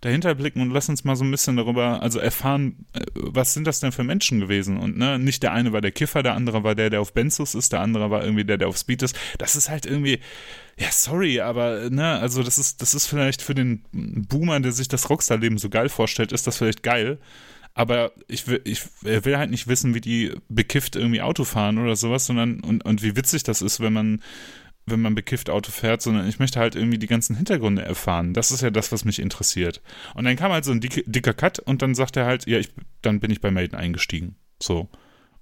dahinter 0.00 0.34
blicken 0.36 0.60
und 0.60 0.70
lass 0.70 0.88
uns 0.88 1.02
mal 1.02 1.16
so 1.16 1.24
ein 1.24 1.30
bisschen 1.30 1.56
darüber, 1.56 2.00
also 2.00 2.20
erfahren, 2.20 2.86
äh, 2.92 3.00
was 3.14 3.52
sind 3.52 3.66
das 3.66 3.80
denn 3.80 3.90
für 3.90 4.04
Menschen 4.04 4.38
gewesen? 4.38 4.76
Und 4.76 4.96
ne, 4.96 5.18
nicht 5.18 5.42
der 5.42 5.52
eine 5.52 5.72
war 5.72 5.80
der 5.80 5.90
Kiffer, 5.90 6.22
der 6.22 6.34
andere 6.34 6.62
war 6.62 6.76
der, 6.76 6.88
der 6.88 7.00
auf 7.00 7.12
Benzos 7.12 7.56
ist, 7.56 7.72
der 7.72 7.80
andere 7.80 8.10
war 8.10 8.22
irgendwie 8.22 8.44
der, 8.44 8.58
der 8.58 8.68
auf 8.68 8.78
Speed 8.78 9.02
ist. 9.02 9.16
Das 9.38 9.56
ist 9.56 9.68
halt 9.68 9.86
irgendwie, 9.86 10.20
ja, 10.78 10.88
sorry, 10.92 11.40
aber 11.40 11.90
ne, 11.90 12.20
also 12.20 12.44
das 12.44 12.58
ist, 12.58 12.80
das 12.80 12.94
ist 12.94 13.06
vielleicht 13.06 13.42
für 13.42 13.56
den 13.56 13.82
Boomer, 13.92 14.60
der 14.60 14.72
sich 14.72 14.86
das 14.86 15.10
Rockstar-Leben 15.10 15.58
so 15.58 15.68
geil 15.68 15.88
vorstellt, 15.88 16.30
ist 16.30 16.46
das 16.46 16.58
vielleicht 16.58 16.84
geil. 16.84 17.18
Aber 17.74 18.12
ich 18.28 18.46
will, 18.46 18.60
ich 18.64 18.82
will 19.02 19.36
halt 19.36 19.50
nicht 19.50 19.66
wissen, 19.66 19.94
wie 19.94 20.00
die 20.00 20.32
bekifft 20.48 20.94
irgendwie 20.94 21.22
Auto 21.22 21.44
fahren 21.44 21.78
oder 21.78 21.96
sowas, 21.96 22.26
sondern 22.26 22.60
und, 22.60 22.84
und 22.84 23.02
wie 23.02 23.16
witzig 23.16 23.42
das 23.42 23.62
ist, 23.62 23.80
wenn 23.80 23.92
man, 23.92 24.22
wenn 24.86 25.00
man 25.00 25.16
bekifft 25.16 25.50
Auto 25.50 25.72
fährt, 25.72 26.00
sondern 26.00 26.28
ich 26.28 26.38
möchte 26.38 26.60
halt 26.60 26.76
irgendwie 26.76 26.98
die 26.98 27.08
ganzen 27.08 27.34
Hintergründe 27.34 27.82
erfahren. 27.82 28.32
Das 28.32 28.52
ist 28.52 28.60
ja 28.60 28.70
das, 28.70 28.92
was 28.92 29.04
mich 29.04 29.18
interessiert. 29.18 29.82
Und 30.14 30.24
dann 30.24 30.36
kam 30.36 30.52
halt 30.52 30.64
so 30.64 30.70
ein 30.70 30.80
dicke, 30.80 31.02
dicker 31.06 31.34
Cut 31.34 31.58
und 31.58 31.82
dann 31.82 31.96
sagt 31.96 32.16
er 32.16 32.26
halt, 32.26 32.46
ja, 32.46 32.58
ich, 32.58 32.70
dann 33.02 33.18
bin 33.18 33.32
ich 33.32 33.40
bei 33.40 33.50
Maiden 33.50 33.76
eingestiegen. 33.76 34.36
So. 34.62 34.88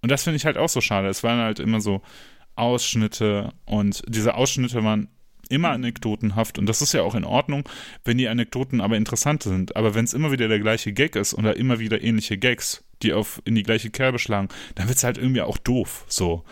Und 0.01 0.11
das 0.11 0.25
finde 0.25 0.39
ich 0.39 0.47
halt 0.47 0.57
auch 0.57 0.71
so 0.71 0.81
schade. 0.81 1.09
Es 1.09 1.23
waren 1.23 1.39
halt 1.39 1.61
immer 1.61 1.83
so 1.83 2.01
Ausschnitte 2.55 3.53
und 3.67 4.03
diese 4.09 4.35
Ausschnitte 4.35 4.83
waren 4.85 5.09
immer 5.53 5.71
anekdotenhaft 5.71 6.59
und 6.59 6.67
das 6.67 6.83
ist 6.83 6.93
ja 6.93 7.03
auch 7.03 7.15
in 7.15 7.25
Ordnung, 7.25 7.69
wenn 8.05 8.19
die 8.19 8.29
Anekdoten 8.29 8.81
aber 8.81 8.97
interessant 8.97 9.43
sind. 9.43 9.77
Aber 9.77 9.95
wenn 9.95 10.05
es 10.05 10.15
immer 10.15 10.33
wieder 10.33 10.49
der 10.49 10.59
gleiche 10.59 10.93
Gag 10.93 11.17
ist 11.17 11.35
oder 11.35 11.57
immer 11.57 11.79
wieder 11.79 12.03
ähnliche 12.03 12.39
Gags, 12.39 12.85
die 13.03 13.13
auf 13.13 13.43
in 13.45 13.55
die 13.55 13.63
gleiche 13.63 13.91
Kerbe 13.91 14.19
schlagen, 14.19 14.49
dann 14.75 14.89
wird 14.89 14.99
es 14.99 15.05
halt 15.05 15.19
irgendwie 15.19 15.43
auch 15.43 15.59
doof. 15.59 16.05
So. 16.09 16.45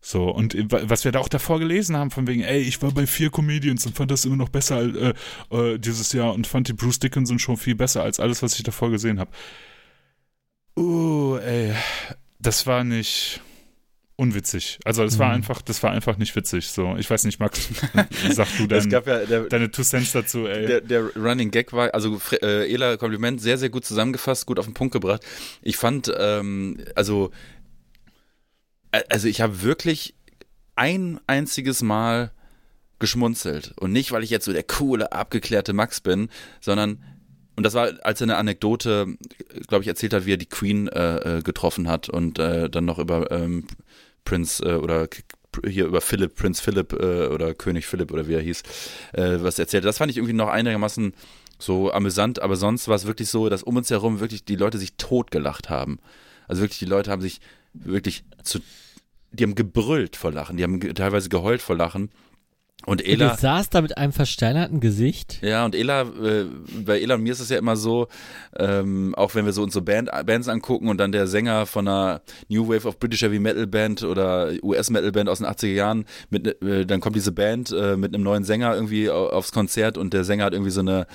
So, 0.00 0.30
und 0.30 0.54
was 0.70 1.04
wir 1.04 1.10
da 1.10 1.18
auch 1.18 1.28
davor 1.28 1.58
gelesen 1.58 1.96
haben, 1.96 2.12
von 2.12 2.28
wegen, 2.28 2.42
ey, 2.42 2.60
ich 2.60 2.80
war 2.80 2.92
bei 2.92 3.06
vier 3.06 3.30
Comedians 3.30 3.84
und 3.84 3.96
fand 3.96 4.12
das 4.12 4.24
immer 4.24 4.36
noch 4.36 4.48
besser 4.48 4.80
äh, 4.80 5.14
äh, 5.50 5.78
dieses 5.78 6.12
Jahr 6.12 6.34
und 6.34 6.46
fand 6.46 6.68
die 6.68 6.72
Bruce 6.72 7.00
Dickinson 7.00 7.40
schon 7.40 7.56
viel 7.56 7.74
besser 7.74 8.04
als 8.04 8.20
alles, 8.20 8.42
was 8.42 8.54
ich 8.54 8.62
davor 8.62 8.90
gesehen 8.92 9.18
habe. 9.18 9.30
Uh, 10.76 11.36
ey, 11.38 11.74
das 12.38 12.66
war 12.66 12.84
nicht 12.84 13.40
unwitzig. 14.18 14.80
Also 14.84 15.04
das 15.04 15.18
war 15.18 15.28
Mhm. 15.28 15.34
einfach, 15.36 15.62
das 15.62 15.80
war 15.82 15.92
einfach 15.92 16.18
nicht 16.18 16.34
witzig. 16.34 16.68
So, 16.68 16.96
ich 16.98 17.08
weiß 17.08 17.24
nicht, 17.24 17.38
Max, 17.38 17.68
sag 18.32 18.48
du 18.56 18.64
Es 18.74 18.88
dein, 18.88 18.90
ja, 18.90 19.00
der, 19.00 19.44
deine 19.44 19.70
Two 19.70 19.82
Cents 19.84 20.10
dazu, 20.12 20.46
ey. 20.46 20.66
der, 20.66 20.80
der 20.80 21.14
Running 21.16 21.52
Gag 21.52 21.72
war, 21.72 21.94
also 21.94 22.20
äh, 22.42 22.70
Ela, 22.72 22.96
Kompliment, 22.96 23.40
sehr, 23.40 23.58
sehr 23.58 23.70
gut 23.70 23.84
zusammengefasst, 23.84 24.44
gut 24.46 24.58
auf 24.58 24.64
den 24.64 24.74
Punkt 24.74 24.92
gebracht. 24.92 25.24
Ich 25.62 25.76
fand, 25.76 26.12
ähm, 26.18 26.78
also, 26.96 27.30
äh, 28.90 29.02
also 29.08 29.28
ich 29.28 29.40
habe 29.40 29.62
wirklich 29.62 30.16
ein 30.74 31.20
einziges 31.28 31.82
Mal 31.82 32.32
geschmunzelt. 32.98 33.72
Und 33.78 33.92
nicht, 33.92 34.10
weil 34.10 34.24
ich 34.24 34.30
jetzt 34.30 34.46
so 34.46 34.52
der 34.52 34.64
coole, 34.64 35.12
abgeklärte 35.12 35.72
Max 35.72 36.00
bin, 36.00 36.28
sondern, 36.60 37.04
und 37.54 37.62
das 37.62 37.74
war, 37.74 37.92
als 38.02 38.20
er 38.20 38.24
eine 38.24 38.36
Anekdote, 38.36 39.06
glaube 39.68 39.82
ich, 39.82 39.88
erzählt 39.88 40.12
hat, 40.12 40.26
wie 40.26 40.32
er 40.32 40.36
die 40.38 40.46
Queen 40.48 40.88
äh, 40.88 41.38
äh, 41.38 41.42
getroffen 41.42 41.86
hat 41.86 42.08
und 42.08 42.40
äh, 42.40 42.68
dann 42.68 42.84
noch 42.84 42.98
über 42.98 43.30
ähm, 43.30 43.64
Prinz 44.24 44.60
äh, 44.60 44.74
oder 44.74 45.08
hier 45.66 45.86
über 45.86 46.00
Philipp, 46.00 46.36
Prinz 46.36 46.60
Philipp 46.60 46.92
äh, 46.92 47.26
oder 47.26 47.54
König 47.54 47.86
Philipp 47.86 48.12
oder 48.12 48.28
wie 48.28 48.34
er 48.34 48.40
hieß, 48.40 48.62
äh, 49.12 49.38
was 49.40 49.58
er 49.58 49.64
erzählt. 49.64 49.84
Das 49.84 49.98
fand 49.98 50.10
ich 50.10 50.18
irgendwie 50.18 50.34
noch 50.34 50.48
einigermaßen 50.48 51.14
so 51.58 51.92
amüsant, 51.92 52.40
aber 52.40 52.56
sonst 52.56 52.88
war 52.88 52.94
es 52.94 53.06
wirklich 53.06 53.28
so, 53.28 53.48
dass 53.48 53.62
um 53.62 53.76
uns 53.76 53.90
herum 53.90 54.20
wirklich 54.20 54.44
die 54.44 54.56
Leute 54.56 54.78
sich 54.78 54.96
totgelacht 54.96 55.70
haben. 55.70 55.98
Also 56.46 56.62
wirklich, 56.62 56.78
die 56.78 56.84
Leute 56.84 57.10
haben 57.10 57.22
sich 57.22 57.40
wirklich 57.72 58.24
zu, 58.42 58.60
die 59.32 59.44
haben 59.44 59.54
gebrüllt 59.54 60.16
vor 60.16 60.32
Lachen, 60.32 60.56
die 60.56 60.62
haben 60.62 60.80
teilweise 60.94 61.28
geheult 61.28 61.60
vor 61.60 61.76
Lachen. 61.76 62.10
Und 62.88 63.02
Und 63.02 63.06
Ela, 63.08 63.34
du 63.34 63.40
saß 63.40 63.70
da 63.70 63.80
mit 63.82 63.96
einem 63.98 64.12
versteinerten 64.12 64.80
Gesicht. 64.80 65.38
ja, 65.42 65.64
und 65.64 65.74
Ela, 65.74 66.02
äh, 66.02 66.44
bei 66.84 67.00
Ela 67.00 67.16
und 67.16 67.22
mir 67.22 67.32
ist 67.32 67.40
es 67.40 67.48
ja 67.50 67.58
immer 67.58 67.76
so, 67.76 68.08
ähm, 68.58 69.14
auch 69.14 69.34
wenn 69.34 69.44
wir 69.44 69.52
so 69.52 69.62
unsere 69.62 69.82
Band, 69.84 70.10
Bands 70.26 70.48
angucken 70.48 70.88
und 70.88 70.98
dann 70.98 71.12
der 71.12 71.26
Sänger 71.26 71.66
von 71.66 71.86
einer 71.86 72.22
New 72.48 72.66
Wave 72.68 72.88
of 72.88 72.98
British 72.98 73.22
Heavy 73.22 73.38
Metal 73.38 73.66
Band 73.66 74.02
oder 74.02 74.50
US 74.62 74.90
Metal 74.90 75.12
Band 75.12 75.28
aus 75.28 75.38
den 75.38 75.46
80er 75.46 75.66
Jahren, 75.74 76.04
mit, 76.30 76.60
äh, 76.62 76.86
dann 76.86 77.00
kommt 77.00 77.14
diese 77.16 77.32
Band 77.32 77.70
äh, 77.72 77.96
mit 77.96 78.14
einem 78.14 78.24
neuen 78.24 78.44
Sänger 78.44 78.74
irgendwie 78.74 79.10
au- 79.10 79.28
aufs 79.28 79.52
Konzert 79.52 79.98
und 79.98 80.12
der 80.14 80.24
Sänger 80.24 80.44
hat 80.46 80.52
irgendwie 80.54 80.70
so 80.70 80.80
eine, 80.80 81.06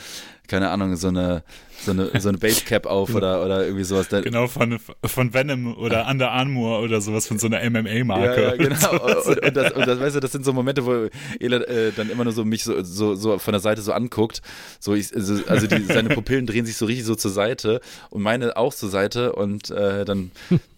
keine 0.54 0.70
Ahnung, 0.70 0.96
so 0.98 1.08
eine, 1.08 1.42
so 1.84 1.90
eine, 1.90 2.12
so 2.20 2.30
eine 2.30 2.38
Basecap 2.38 2.86
auf 2.86 3.16
oder, 3.16 3.44
oder 3.44 3.66
irgendwie 3.66 3.84
sowas. 3.84 4.08
Genau, 4.10 4.48
von, 4.48 4.78
von 5.04 5.34
Venom 5.34 5.76
oder 5.76 6.08
Under 6.08 6.30
Armour 6.30 6.82
oder 6.82 7.02
sowas 7.02 7.26
von 7.26 7.40
so 7.40 7.48
einer 7.48 7.68
MMA-Marke. 7.68 8.40
Ja, 8.40 8.50
ja, 8.50 8.56
genau. 8.56 8.92
Und, 8.92 9.40
und, 9.44 9.58
das, 9.58 9.72
und 9.72 9.88
das, 9.88 10.00
weißt 10.00 10.16
du, 10.16 10.20
das 10.20 10.32
sind 10.32 10.46
so 10.46 10.54
Momente, 10.54 10.86
wo 10.86 11.10
Ela 11.40 11.58
äh, 11.62 11.92
dann 11.92 12.12
immer 12.12 12.24
nur 12.24 12.34
so 12.34 12.46
mich 12.46 12.64
so, 12.66 12.84
so, 12.84 13.16
so 13.16 13.40
von 13.40 13.52
der 13.52 13.62
Seite 13.62 13.82
so 13.82 13.94
anguckt. 13.94 14.44
So 14.80 14.94
ich, 14.94 15.12
also, 15.16 15.42
also 15.48 15.66
die, 15.66 15.86
seine 15.86 16.10
Pupillen 16.10 16.46
drehen 16.46 16.68
sich 16.68 16.78
so 16.78 16.86
richtig 16.86 17.08
so 17.08 17.16
zur 17.16 17.32
Seite 17.32 17.82
und 18.12 18.22
meine 18.22 18.56
auch 18.56 18.76
zur 18.76 18.90
Seite 18.90 19.34
und 19.34 19.72
äh, 19.72 20.06
dann 20.06 20.30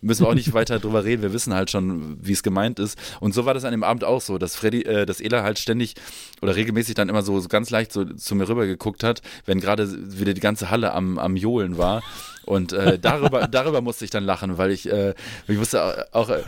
müssen 0.06 0.24
wir 0.24 0.30
auch 0.30 0.36
nicht 0.36 0.54
weiter 0.54 0.80
drüber 0.80 1.04
reden. 1.04 1.22
Wir 1.22 1.34
wissen 1.34 1.54
halt 1.54 1.72
schon, 1.72 2.18
wie 2.22 2.32
es 2.32 2.44
gemeint 2.44 2.80
ist. 2.80 2.98
Und 3.20 3.34
so 3.34 3.46
war 3.46 3.54
das 3.54 3.66
an 3.66 3.72
dem 3.72 3.84
Abend 3.84 4.04
auch 4.04 4.22
so, 4.22 4.38
dass 4.38 4.56
Freddy, 4.56 4.84
äh, 4.84 5.06
dass 5.06 5.20
Ela 5.20 5.44
halt 5.44 5.60
ständig 5.60 5.96
oder 6.42 6.56
regelmäßig 6.56 6.96
dann 6.96 7.10
immer 7.10 7.24
so, 7.24 7.40
so 7.40 7.48
ganz 7.48 7.70
leicht 7.70 7.92
so 7.92 8.06
zu 8.06 8.36
mir 8.36 8.48
rüber 8.48 8.66
geguckt 8.68 9.04
hat, 9.04 9.22
wenn 9.46 9.60
gerade 9.60 9.90
wieder 10.20 10.34
die 10.34 10.42
ganze 10.42 10.70
Halle 10.70 10.94
am, 10.94 11.18
am 11.18 11.36
Johlen 11.36 11.78
war. 11.78 12.04
Und 12.46 12.74
äh, 12.74 13.00
darüber, 13.00 13.48
darüber 13.52 13.82
musste 13.82 14.06
ich 14.06 14.12
dann 14.12 14.24
lachen, 14.24 14.58
weil 14.58 14.72
ich, 14.72 14.90
äh, 14.92 15.16
ich 15.48 15.58
musste 15.58 16.08
auch, 16.14 16.30
äh, 16.30 16.44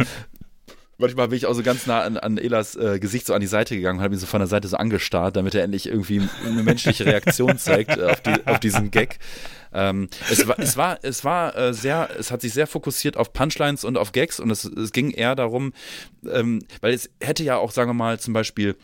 Manchmal 1.00 1.28
bin 1.28 1.38
ich 1.38 1.46
auch 1.46 1.54
so 1.54 1.62
ganz 1.62 1.86
nah 1.86 2.02
an, 2.02 2.18
an 2.18 2.40
Elas 2.40 2.76
äh, 2.76 2.98
Gesicht 3.00 3.28
so 3.28 3.36
an 3.36 3.42
die 3.42 3.48
Seite 3.48 3.76
gegangen 3.76 4.00
und 4.00 4.04
habe 4.04 4.16
ihn 4.16 4.20
so 4.20 4.26
von 4.26 4.40
der 4.40 4.48
Seite 4.48 4.68
so 4.68 4.78
angestarrt, 4.78 5.36
damit 5.36 5.54
er 5.54 5.64
endlich 5.64 5.88
irgendwie 5.88 6.24
eine 6.44 6.64
menschliche 6.64 7.06
Reaktion 7.06 7.60
zeigt 7.60 7.98
äh, 7.98 8.06
auf, 8.06 8.22
die, 8.22 8.34
auf 8.48 8.60
diesen 8.60 8.90
Gag. 8.90 9.20
Ähm, 9.74 10.10
es 10.32 10.48
war, 10.48 10.60
es 10.60 10.78
war, 10.78 11.00
es 11.04 11.24
war 11.24 11.56
äh, 11.58 11.74
sehr, 11.74 12.10
es 12.20 12.32
hat 12.32 12.42
sich 12.42 12.54
sehr 12.54 12.68
fokussiert 12.68 13.18
auf 13.18 13.34
Punchlines 13.34 13.84
und 13.84 13.98
auf 13.98 14.12
Gags 14.12 14.40
und 14.40 14.50
es, 14.50 14.64
es 14.66 14.92
ging 14.92 15.12
eher 15.12 15.36
darum, 15.36 15.74
ähm, 16.32 16.64
weil 16.82 16.94
es 16.94 17.10
hätte 17.22 17.44
ja 17.44 17.58
auch, 17.58 17.72
sagen 17.72 17.90
wir 17.90 17.94
mal, 17.94 18.20
zum 18.20 18.34
Beispiel 18.34 18.76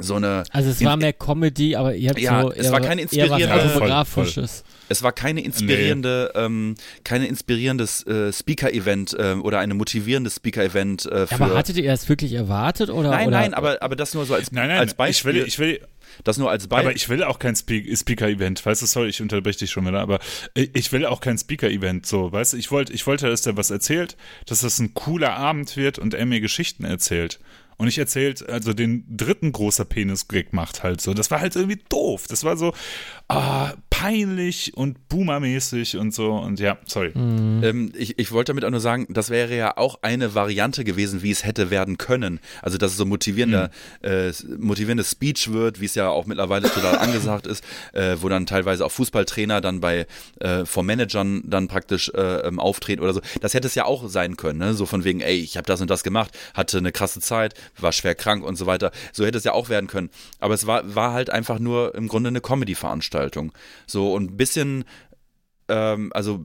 so 0.00 0.14
eine. 0.14 0.44
Also 0.52 0.70
es 0.70 0.84
war 0.84 0.96
mehr 0.96 1.12
Comedy, 1.12 1.74
aber 1.74 1.94
ihr 1.94 2.10
habt 2.10 2.20
Ja, 2.20 2.42
so 2.42 2.52
es 2.52 2.70
war 2.70 2.80
keine 2.80 3.02
inspirierende- 3.02 3.50
Autobiografisches. 3.52 4.64
Es 4.88 5.02
war 5.02 5.12
keine 5.12 5.42
inspirierende, 5.42 6.32
ähm, 6.34 6.76
keine 7.04 7.26
inspirierendes 7.26 8.06
äh, 8.06 8.32
Speaker-Event 8.32 9.14
äh, 9.18 9.34
oder 9.34 9.58
eine 9.58 9.74
motivierende 9.74 10.30
Speaker-Event 10.30 11.06
äh. 11.06 11.26
Ja, 11.26 11.26
aber 11.32 11.54
hattet 11.56 11.76
ihr 11.76 11.90
das 11.90 12.08
wirklich 12.08 12.32
erwartet 12.32 12.90
oder? 12.90 13.10
nein, 13.10 13.28
oder? 13.28 13.38
nein, 13.38 13.54
aber, 13.54 13.82
aber 13.82 13.96
das 13.96 14.14
nur 14.14 14.24
so 14.24 14.34
als, 14.34 14.52
Nein, 14.52 14.68
nein, 14.68 14.78
als 14.78 14.92
ich 14.92 14.96
Beispiel. 14.96 15.34
will, 15.34 15.44
ich 15.46 15.58
will, 15.58 15.80
das 16.24 16.38
nur 16.38 16.50
als 16.50 16.66
Beispiel. 16.66 16.86
aber 16.88 16.96
ich 16.96 17.08
will 17.08 17.22
auch 17.22 17.38
kein 17.38 17.54
Speak- 17.56 17.96
Speaker-Event, 17.96 18.64
weißt 18.64 18.82
du, 18.82 18.86
sorry, 18.86 19.08
ich 19.08 19.20
unterbreche 19.22 19.58
dich 19.60 19.70
schon 19.70 19.86
wieder, 19.86 20.00
aber 20.00 20.18
ich 20.54 20.70
ich 20.74 20.92
will 20.92 21.04
auch 21.06 21.20
kein 21.20 21.36
Speaker-Event, 21.38 22.06
so, 22.06 22.32
weißt 22.32 22.54
du, 22.54 22.56
ich 22.56 22.70
wollte, 22.70 22.92
ich 22.92 23.06
wollte, 23.06 23.28
dass 23.28 23.42
der 23.42 23.56
was 23.56 23.70
erzählt, 23.70 24.16
dass 24.46 24.60
das 24.60 24.78
ein 24.78 24.94
cooler 24.94 25.34
Abend 25.34 25.76
wird 25.76 25.98
und 25.98 26.14
er 26.14 26.24
mir 26.26 26.40
Geschichten 26.40 26.84
erzählt. 26.84 27.38
Und 27.76 27.86
ich 27.86 27.98
erzählt, 27.98 28.48
also 28.48 28.72
den 28.72 29.04
dritten 29.08 29.52
großer 29.52 29.84
Penis-Gag 29.84 30.52
macht 30.52 30.82
halt 30.82 31.00
so. 31.00 31.14
Das 31.14 31.30
war 31.30 31.40
halt 31.40 31.54
irgendwie 31.54 31.78
doof. 31.88 32.24
Das 32.28 32.42
war 32.42 32.56
so 32.56 32.74
ah, 33.28 33.74
peinlich 33.98 34.74
und 34.76 35.08
boomermäßig 35.08 35.96
und 35.96 36.14
so. 36.14 36.32
Und 36.34 36.60
ja, 36.60 36.78
sorry. 36.86 37.10
Ähm, 37.16 37.90
ich, 37.96 38.16
ich 38.16 38.30
wollte 38.30 38.52
damit 38.52 38.64
auch 38.64 38.70
nur 38.70 38.78
sagen, 38.78 39.06
das 39.08 39.28
wäre 39.28 39.56
ja 39.56 39.76
auch 39.76 39.98
eine 40.02 40.36
Variante 40.36 40.84
gewesen, 40.84 41.22
wie 41.22 41.32
es 41.32 41.44
hätte 41.44 41.70
werden 41.70 41.98
können. 41.98 42.38
Also, 42.62 42.78
dass 42.78 42.92
es 42.92 42.96
so 42.96 43.04
motivierender, 43.04 43.70
äh, 44.02 44.30
motivierendes 44.56 45.10
Speech 45.10 45.52
wird, 45.52 45.80
wie 45.80 45.86
es 45.86 45.96
ja 45.96 46.10
auch 46.10 46.26
mittlerweile 46.26 46.70
total 46.70 46.96
angesagt 46.98 47.48
ist, 47.48 47.64
äh, 47.92 48.16
wo 48.20 48.28
dann 48.28 48.46
teilweise 48.46 48.86
auch 48.86 48.92
Fußballtrainer 48.92 49.60
dann 49.60 49.80
bei 49.80 50.06
äh, 50.38 50.64
vor 50.64 50.84
Managern 50.84 51.42
dann 51.44 51.66
praktisch 51.66 52.08
äh, 52.14 52.46
ähm, 52.46 52.60
auftreten 52.60 53.02
oder 53.02 53.14
so. 53.14 53.20
Das 53.40 53.52
hätte 53.52 53.66
es 53.66 53.74
ja 53.74 53.84
auch 53.84 54.08
sein 54.08 54.36
können, 54.36 54.60
ne? 54.60 54.74
So 54.74 54.86
von 54.86 55.02
wegen, 55.02 55.20
ey, 55.20 55.40
ich 55.40 55.56
habe 55.56 55.66
das 55.66 55.80
und 55.80 55.90
das 55.90 56.04
gemacht, 56.04 56.38
hatte 56.54 56.78
eine 56.78 56.92
krasse 56.92 57.18
Zeit, 57.20 57.54
war 57.78 57.90
schwer 57.90 58.14
krank 58.14 58.44
und 58.44 58.54
so 58.54 58.66
weiter. 58.66 58.92
So 59.12 59.26
hätte 59.26 59.38
es 59.38 59.44
ja 59.44 59.54
auch 59.54 59.68
werden 59.68 59.88
können. 59.88 60.10
Aber 60.38 60.54
es 60.54 60.68
war, 60.68 60.94
war 60.94 61.12
halt 61.12 61.30
einfach 61.30 61.58
nur 61.58 61.96
im 61.96 62.06
Grunde 62.06 62.28
eine 62.28 62.40
Comedy-Veranstaltung. 62.40 63.52
So 63.88 64.12
und 64.12 64.32
ein 64.32 64.36
bisschen, 64.36 64.84
ähm, 65.68 66.12
also 66.14 66.44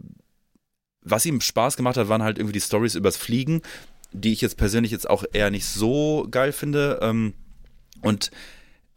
was 1.02 1.26
ihm 1.26 1.42
Spaß 1.42 1.78
gemacht 1.78 1.98
hat, 1.98 2.10
waren 2.10 2.24
halt 2.24 2.38
irgendwie 2.40 2.54
die 2.54 2.62
Stories 2.62 2.96
übers 2.96 3.18
Fliegen, 3.18 3.62
die 4.12 4.32
ich 4.32 4.42
jetzt 4.42 4.58
persönlich 4.58 4.92
jetzt 4.92 5.10
auch 5.10 5.24
eher 5.34 5.52
nicht 5.52 5.66
so 5.66 6.28
geil 6.32 6.52
finde. 6.52 7.00
Ähm, 7.02 7.34
und 8.02 8.32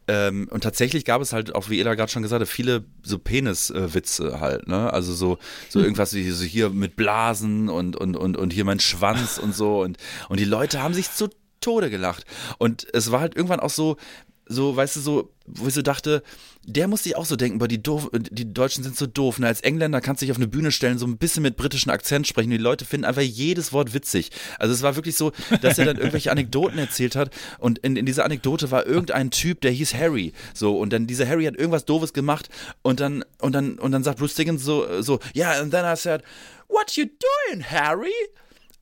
ähm, 0.09 0.47
und 0.49 0.61
tatsächlich 0.63 1.03
gab 1.03 1.21
es 1.21 1.33
halt 1.33 1.53
auch, 1.53 1.69
wie 1.69 1.79
Ela 1.79 1.95
gerade 1.95 2.09
schon 2.09 2.21
gesagt 2.21 2.41
hat, 2.41 2.47
viele 2.47 2.85
so 3.03 3.19
Penis-Witze 3.19 4.39
halt, 4.39 4.67
ne? 4.67 4.91
Also 4.93 5.13
so, 5.13 5.37
so 5.67 5.81
irgendwas 5.81 6.13
wie 6.13 6.29
so 6.31 6.45
hier 6.45 6.69
mit 6.69 6.95
Blasen 6.95 7.67
und, 7.67 7.97
und, 7.97 8.15
und, 8.15 8.37
und 8.37 8.53
hier 8.53 8.63
mein 8.63 8.79
Schwanz 8.79 9.37
und 9.37 9.53
so. 9.53 9.81
Und, 9.81 9.97
und 10.29 10.39
die 10.39 10.45
Leute 10.45 10.81
haben 10.81 10.93
sich 10.93 11.11
zu 11.11 11.29
Tode 11.59 11.89
gelacht. 11.89 12.23
Und 12.57 12.87
es 12.93 13.11
war 13.11 13.19
halt 13.19 13.35
irgendwann 13.35 13.59
auch 13.59 13.69
so, 13.69 13.97
so, 14.45 14.77
weißt 14.77 14.95
du, 14.95 14.99
so, 15.01 15.33
wo 15.45 15.67
ich 15.67 15.73
so 15.73 15.81
dachte, 15.81 16.23
der 16.69 16.89
muss 16.89 17.03
sich 17.03 17.15
auch 17.15 17.25
so 17.25 17.37
denken, 17.37 17.59
boah, 17.59 17.67
die, 17.69 17.81
doof, 17.81 18.09
die 18.13 18.53
Deutschen 18.53 18.83
sind 18.83 18.97
so 18.97 19.07
doof. 19.07 19.39
Ne? 19.39 19.47
Als 19.47 19.61
Engländer 19.61 20.01
kannst 20.01 20.21
du 20.21 20.25
dich 20.25 20.31
auf 20.31 20.37
eine 20.37 20.49
Bühne 20.49 20.73
stellen, 20.73 20.97
so 20.97 21.07
ein 21.07 21.17
bisschen 21.17 21.41
mit 21.41 21.55
britischem 21.55 21.93
Akzent 21.93 22.27
sprechen. 22.27 22.49
Die 22.49 22.57
Leute 22.57 22.83
finden 22.83 23.05
einfach 23.05 23.21
jedes 23.21 23.71
Wort 23.71 23.93
witzig. 23.93 24.31
Also 24.59 24.73
es 24.73 24.81
war 24.81 24.97
wirklich 24.97 25.15
so, 25.15 25.31
dass 25.61 25.77
er 25.77 25.85
dann 25.85 25.95
irgendwelche 25.95 26.29
Anekdoten 26.29 26.77
erzählt 26.77 27.15
hat 27.15 27.31
und 27.57 27.79
in, 27.79 27.95
in 27.95 28.05
dieser 28.05 28.25
Anekdote 28.25 28.69
war 28.69 28.85
irgendein 28.85 29.31
Typ, 29.31 29.61
der 29.61 29.71
hieß 29.71 29.93
Harry. 29.93 30.33
So, 30.53 30.77
und 30.77 30.91
dann 30.91 31.07
dieser 31.07 31.25
Harry 31.25 31.45
hat 31.45 31.55
irgendwas 31.55 31.85
Doofes 31.85 32.11
gemacht 32.11 32.49
und 32.81 32.99
dann, 32.99 33.23
und 33.39 33.53
dann, 33.53 33.79
und 33.79 33.93
dann 33.93 34.03
sagt 34.03 34.19
Bruce 34.19 34.35
Dickens 34.35 34.61
so, 34.61 35.01
so, 35.01 35.19
ja, 35.33 35.51
yeah, 35.51 35.61
and 35.61 35.71
then 35.71 35.85
I 35.85 35.95
said, 35.95 36.21
what 36.67 36.91
you 36.97 37.05
doing, 37.05 37.63
Harry? 37.63 38.11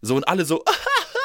So, 0.01 0.15
und 0.15 0.27
alle 0.27 0.43
so, 0.45 0.63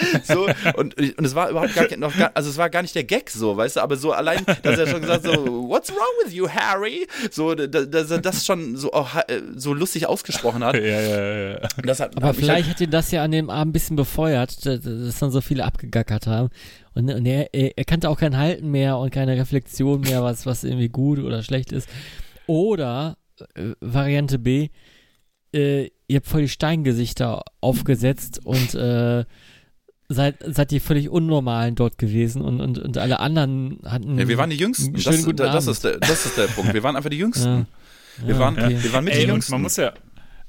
so, 0.24 0.46
und, 0.76 0.94
und 0.96 1.24
es 1.24 1.34
war 1.34 1.50
überhaupt 1.50 1.74
gar, 1.74 1.86
kein- 1.86 2.00
noch 2.00 2.16
gar, 2.16 2.30
also 2.34 2.50
es 2.50 2.56
war 2.58 2.70
gar 2.70 2.82
nicht 2.82 2.94
der 2.94 3.04
Gag 3.04 3.30
so, 3.30 3.56
weißt 3.56 3.76
du, 3.76 3.80
aber 3.80 3.96
so 3.96 4.12
allein, 4.12 4.44
dass 4.62 4.78
er 4.78 4.86
schon 4.86 5.00
gesagt 5.02 5.24
so, 5.24 5.32
what's 5.68 5.90
wrong 5.90 6.24
with 6.24 6.32
you, 6.32 6.48
Harry? 6.48 7.06
So, 7.30 7.54
da- 7.54 7.66
dass 7.66 8.10
er 8.10 8.20
das 8.20 8.44
schon 8.46 8.76
so, 8.76 8.92
auch, 8.92 9.14
äh, 9.16 9.42
so 9.56 9.74
lustig 9.74 10.06
ausgesprochen 10.06 10.64
hat. 10.64 10.74
Ja, 10.80 11.00
ja, 11.00 11.50
ja. 11.52 11.60
Hat, 11.62 12.16
Aber 12.16 12.28
hat 12.28 12.36
mich 12.36 12.44
vielleicht 12.44 12.66
halt, 12.66 12.76
hat 12.76 12.80
ihn 12.80 12.90
das 12.90 13.10
ja 13.10 13.22
an 13.22 13.30
dem 13.32 13.50
Abend 13.50 13.70
ein 13.70 13.72
bisschen 13.72 13.96
befeuert, 13.96 14.64
dass, 14.64 14.80
dann 15.18 15.30
so 15.30 15.40
viele 15.40 15.64
abgegackert 15.64 16.26
haben. 16.26 16.48
Und, 16.94 17.10
und 17.12 17.26
er, 17.26 17.52
er 17.54 17.76
er 17.76 17.84
kannte 17.84 18.08
auch 18.08 18.18
kein 18.18 18.36
Halten 18.36 18.70
mehr 18.70 18.96
und 18.98 19.10
keine 19.12 19.36
Reflexion 19.36 20.00
mehr, 20.00 20.22
was, 20.22 20.46
was 20.46 20.64
irgendwie 20.64 20.88
gut 20.88 21.18
oder 21.18 21.42
schlecht 21.42 21.72
ist. 21.72 21.88
Oder 22.46 23.16
äh, 23.54 23.72
Variante 23.80 24.38
B, 24.38 24.68
äh, 25.54 25.90
ihr 26.08 26.16
habt 26.16 26.26
voll 26.26 26.42
die 26.42 26.48
Steingesichter 26.48 27.42
aufgesetzt 27.60 28.40
und 28.44 28.74
äh, 28.74 29.24
seid, 30.10 30.36
seid 30.46 30.72
ihr 30.72 30.80
völlig 30.80 31.08
Unnormalen 31.08 31.74
dort 31.74 31.96
gewesen 31.96 32.42
und, 32.42 32.60
und, 32.60 32.78
und 32.78 32.98
alle 32.98 33.20
anderen 33.20 33.78
hatten. 33.84 34.18
ja, 34.18 34.28
wir 34.28 34.36
waren 34.36 34.50
die 34.50 34.56
Jüngsten. 34.56 34.92
Das, 34.92 35.24
guten 35.24 35.36
das, 35.38 35.54
Abend. 35.54 35.68
ist 35.68 35.84
der, 35.84 35.98
das 35.98 36.26
ist 36.26 36.36
der 36.36 36.46
Punkt. 36.56 36.74
Wir 36.74 36.82
waren 36.82 36.96
einfach 36.96 37.10
die 37.10 37.16
Jüngsten. 37.18 37.46
Ja. 38.18 38.26
Wir, 38.26 38.34
Ja, 38.34 38.40
waren, 38.40 38.54
okay. 38.58 38.76
wir 38.82 38.92
waren 38.92 39.04
mit 39.04 39.14
die 39.14 39.18
Ey, 39.18 39.24
und 39.24 39.30
Jüngsten. 39.30 39.52
man 39.52 39.62
muss 39.62 39.76
ja 39.76 39.92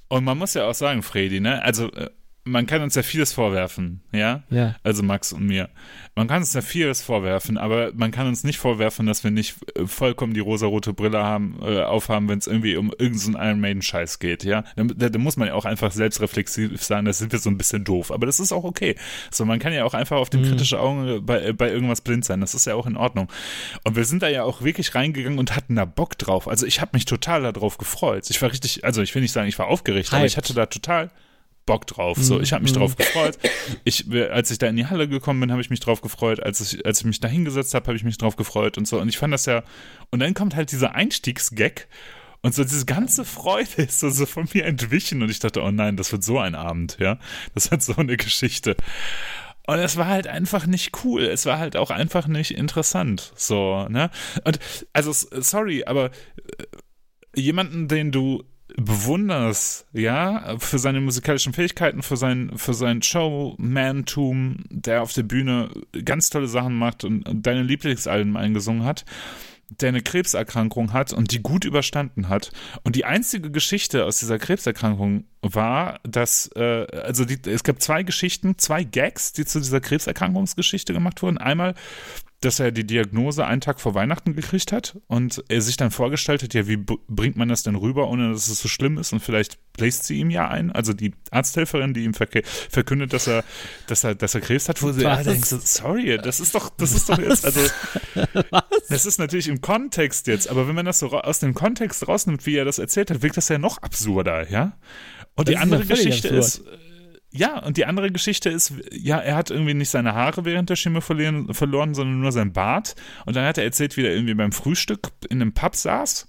und 0.09 0.25
man 0.25 0.37
muss 0.37 0.53
ja 0.55 0.65
auch 0.67 0.73
sagen, 0.73 1.03
Freddy, 1.03 1.39
ne? 1.39 1.63
Also 1.63 1.89
äh, 1.93 2.09
man 2.43 2.65
kann 2.65 2.81
uns 2.81 2.95
ja 2.95 3.03
vieles 3.03 3.33
vorwerfen, 3.33 4.01
ja? 4.11 4.41
Ja. 4.49 4.75
Also 4.83 5.03
Max 5.03 5.31
und 5.31 5.45
mir. 5.45 5.69
Man 6.15 6.27
kann 6.27 6.37
uns 6.39 6.53
ja 6.53 6.61
vieles 6.61 7.01
vorwerfen, 7.01 7.57
aber 7.59 7.91
man 7.93 8.09
kann 8.11 8.27
uns 8.27 8.43
nicht 8.43 8.57
vorwerfen, 8.57 9.05
dass 9.05 9.23
wir 9.23 9.29
nicht 9.29 9.55
äh, 9.75 9.85
vollkommen 9.85 10.33
die 10.33 10.39
rosarote 10.39 10.91
Brille 10.91 11.23
haben, 11.23 11.59
äh, 11.61 11.83
aufhaben, 11.83 12.27
wenn 12.29 12.39
es 12.39 12.47
irgendwie 12.47 12.77
um 12.77 12.91
irgendeinen 12.97 13.35
Iron 13.35 13.59
Maiden 13.59 13.81
Scheiß 13.83 14.17
geht, 14.17 14.43
ja? 14.43 14.63
Da, 14.75 14.83
da, 14.85 15.09
da 15.09 15.19
muss 15.19 15.37
man 15.37 15.49
ja 15.49 15.53
auch 15.53 15.65
einfach 15.65 15.91
selbstreflexiv 15.91 16.81
sein, 16.83 17.05
das 17.05 17.19
sind 17.19 17.31
wir 17.31 17.39
so 17.39 17.49
ein 17.51 17.57
bisschen 17.59 17.83
doof, 17.83 18.11
aber 18.11 18.25
das 18.25 18.39
ist 18.39 18.51
auch 18.51 18.63
okay. 18.63 18.95
So, 19.29 19.45
man 19.45 19.59
kann 19.59 19.71
ja 19.73 19.85
auch 19.85 19.93
einfach 19.93 20.17
auf 20.17 20.29
dem 20.31 20.41
Mhm. 20.41 20.45
kritischen 20.45 20.79
Auge 20.79 21.21
bei, 21.21 21.41
äh, 21.45 21.53
bei 21.53 21.69
irgendwas 21.69 22.01
blind 22.01 22.25
sein, 22.25 22.41
das 22.41 22.55
ist 22.55 22.65
ja 22.65 22.73
auch 22.73 22.87
in 22.87 22.97
Ordnung. 22.97 23.27
Und 23.83 23.95
wir 23.95 24.05
sind 24.05 24.23
da 24.23 24.27
ja 24.29 24.43
auch 24.43 24.63
wirklich 24.63 24.95
reingegangen 24.95 25.37
und 25.37 25.55
hatten 25.55 25.75
da 25.75 25.85
Bock 25.85 26.17
drauf. 26.17 26.47
Also 26.47 26.65
ich 26.65 26.81
habe 26.81 26.91
mich 26.93 27.05
total 27.05 27.43
darauf 27.43 27.77
gefreut. 27.77 28.27
Ich 28.31 28.41
war 28.41 28.49
richtig, 28.51 28.83
also 28.83 29.01
ich 29.03 29.13
will 29.13 29.21
nicht 29.21 29.31
sagen, 29.31 29.47
ich 29.47 29.59
war 29.59 29.67
aufgeregt, 29.67 30.09
aber 30.11 30.21
Hyped. 30.21 30.31
ich 30.31 30.37
hatte 30.37 30.53
da 30.55 30.65
total 30.65 31.11
Bock 31.65 31.87
drauf. 31.87 32.17
So, 32.19 32.39
ich 32.41 32.53
habe 32.53 32.63
mich 32.63 32.73
Mhm. 32.73 32.79
drauf 32.79 32.95
gefreut. 32.95 33.37
Ich, 33.83 34.05
als 34.11 34.51
ich 34.51 34.57
da 34.57 34.67
in 34.67 34.75
die 34.75 34.87
Halle 34.87 35.07
gekommen 35.07 35.39
bin, 35.39 35.51
habe 35.51 35.61
ich 35.61 35.69
mich 35.69 35.79
drauf 35.79 36.01
gefreut. 36.01 36.41
Als 36.41 36.59
ich, 36.61 36.85
als 36.85 36.99
ich 36.99 37.05
mich 37.05 37.19
da 37.19 37.27
hingesetzt 37.27 37.73
habe, 37.73 37.87
habe 37.87 37.95
ich 37.97 38.03
mich 38.03 38.17
drauf 38.17 38.35
gefreut 38.35 38.77
und 38.77 38.87
so. 38.87 38.99
Und 38.99 39.09
ich 39.09 39.17
fand 39.17 39.33
das 39.33 39.45
ja. 39.45 39.63
Und 40.09 40.19
dann 40.19 40.33
kommt 40.33 40.55
halt 40.55 40.71
dieser 40.71 40.95
Einstiegsgag. 40.95 41.87
Und 42.43 42.55
so 42.55 42.63
diese 42.63 42.85
ganze 42.85 43.23
Freude 43.23 43.83
ist 43.83 43.99
so, 43.99 44.09
so 44.09 44.25
von 44.25 44.47
mir 44.53 44.65
entwichen. 44.65 45.21
Und 45.21 45.29
ich 45.29 45.39
dachte, 45.39 45.61
oh 45.61 45.71
nein, 45.71 45.95
das 45.97 46.11
wird 46.11 46.23
so 46.23 46.39
ein 46.39 46.55
Abend, 46.55 46.97
ja. 46.99 47.19
Das 47.53 47.69
wird 47.71 47.83
so 47.83 47.95
eine 47.95 48.17
Geschichte. 48.17 48.75
Und 49.67 49.77
es 49.77 49.95
war 49.95 50.07
halt 50.07 50.25
einfach 50.27 50.65
nicht 50.65 51.03
cool. 51.03 51.21
Es 51.23 51.45
war 51.45 51.59
halt 51.59 51.77
auch 51.77 51.91
einfach 51.91 52.27
nicht 52.27 52.51
interessant. 52.51 53.31
So, 53.35 53.87
ne? 53.89 54.09
Und, 54.43 54.59
also, 54.91 55.11
sorry, 55.13 55.83
aber 55.85 56.05
äh, 56.05 57.39
jemanden, 57.39 57.87
den 57.87 58.11
du 58.11 58.43
bewunderst, 58.85 59.87
ja, 59.93 60.57
für 60.59 60.79
seine 60.79 61.01
musikalischen 61.01 61.53
Fähigkeiten, 61.53 62.01
für 62.01 62.17
sein, 62.17 62.51
für 62.55 62.73
sein 62.73 63.01
Showmantum, 63.01 64.63
der 64.69 65.01
auf 65.01 65.13
der 65.13 65.23
Bühne 65.23 65.69
ganz 66.05 66.29
tolle 66.29 66.47
Sachen 66.47 66.77
macht 66.77 67.03
und, 67.03 67.27
und 67.27 67.45
deine 67.45 67.63
Lieblingsalben 67.63 68.37
eingesungen 68.37 68.83
hat, 68.83 69.05
der 69.69 69.89
eine 69.89 70.01
Krebserkrankung 70.01 70.93
hat 70.93 71.13
und 71.13 71.31
die 71.31 71.41
gut 71.41 71.65
überstanden 71.65 72.29
hat. 72.29 72.51
Und 72.83 72.95
die 72.95 73.05
einzige 73.05 73.51
Geschichte 73.51 74.05
aus 74.05 74.19
dieser 74.19 74.37
Krebserkrankung 74.37 75.25
war, 75.41 75.99
dass, 76.03 76.49
äh, 76.55 76.85
also 77.03 77.25
die, 77.25 77.39
es 77.49 77.63
gab 77.63 77.81
zwei 77.81 78.03
Geschichten, 78.03 78.57
zwei 78.57 78.83
Gags, 78.83 79.33
die 79.33 79.45
zu 79.45 79.59
dieser 79.59 79.81
Krebserkrankungsgeschichte 79.81 80.93
gemacht 80.93 81.21
wurden. 81.21 81.37
Einmal, 81.37 81.73
dass 82.41 82.59
er 82.59 82.71
die 82.71 82.85
Diagnose 82.85 83.45
einen 83.45 83.61
Tag 83.61 83.79
vor 83.79 83.93
Weihnachten 83.93 84.35
gekriegt 84.35 84.71
hat 84.71 84.97
und 85.05 85.43
er 85.47 85.61
sich 85.61 85.77
dann 85.77 85.91
vorgestellt 85.91 86.41
hat, 86.41 86.55
ja, 86.55 86.67
wie 86.67 86.77
bringt 86.77 87.37
man 87.37 87.49
das 87.49 87.61
denn 87.61 87.75
rüber, 87.75 88.07
ohne 88.07 88.31
dass 88.31 88.47
es 88.47 88.59
so 88.59 88.67
schlimm 88.67 88.97
ist 88.97 89.13
und 89.13 89.19
vielleicht 89.19 89.59
bläst 89.73 90.05
sie 90.05 90.17
ihm 90.17 90.31
ja 90.31 90.47
ein, 90.47 90.71
also 90.71 90.93
die 90.93 91.13
Arzthelferin, 91.29 91.93
die 91.93 92.03
ihm 92.03 92.13
verke- 92.13 92.43
verkündet, 92.43 93.13
dass 93.13 93.27
er, 93.27 93.43
dass 93.85 94.03
er, 94.03 94.15
dass 94.15 94.33
er 94.33 94.41
Krebs 94.41 94.69
hat, 94.69 94.81
wo 94.81 94.91
sie 94.91 95.03
Was? 95.03 95.23
ja, 95.23 95.31
denkst, 95.31 95.49
so, 95.49 95.59
sorry, 95.63 96.17
das 96.17 96.39
ist 96.39 96.55
doch, 96.55 96.71
das 96.77 96.93
ist 96.93 97.09
doch 97.09 97.19
jetzt, 97.19 97.45
also 97.45 97.61
das 98.89 99.05
ist 99.05 99.19
natürlich 99.19 99.47
im 99.47 99.61
Kontext 99.61 100.25
jetzt, 100.25 100.49
aber 100.49 100.67
wenn 100.67 100.73
man 100.73 100.85
das 100.85 100.97
so 100.97 101.11
aus 101.11 101.39
dem 101.39 101.53
Kontext 101.53 102.07
rausnimmt, 102.07 102.47
wie 102.47 102.55
er 102.55 102.65
das 102.65 102.79
erzählt 102.79 103.11
hat, 103.11 103.21
wirkt 103.21 103.37
das 103.37 103.49
ja 103.49 103.59
noch 103.59 103.77
absurder, 103.83 104.49
ja? 104.49 104.75
Und 105.41 105.47
Das 105.47 105.55
die 105.55 105.57
andere 105.57 105.85
Geschichte 105.85 106.27
ist, 106.27 106.63
ja, 107.33 107.59
und 107.59 107.77
die 107.77 107.85
andere 107.85 108.11
Geschichte 108.11 108.49
ist, 108.49 108.73
ja, 108.91 109.17
er 109.17 109.35
hat 109.35 109.51
irgendwie 109.51 109.73
nicht 109.73 109.89
seine 109.89 110.13
Haare 110.13 110.43
während 110.43 110.69
der 110.69 110.75
Chemie 110.75 111.01
verlieren, 111.01 111.53
verloren, 111.53 111.93
sondern 111.93 112.19
nur 112.19 112.31
sein 112.31 112.51
Bart. 112.51 112.95
Und 113.25 113.35
dann 113.35 113.45
hat 113.45 113.57
er 113.57 113.63
erzählt, 113.63 113.95
wie 113.95 114.05
er 114.05 114.13
irgendwie 114.13 114.33
beim 114.33 114.51
Frühstück 114.51 115.11
in 115.29 115.41
einem 115.41 115.53
Pub 115.53 115.75
saß 115.75 116.27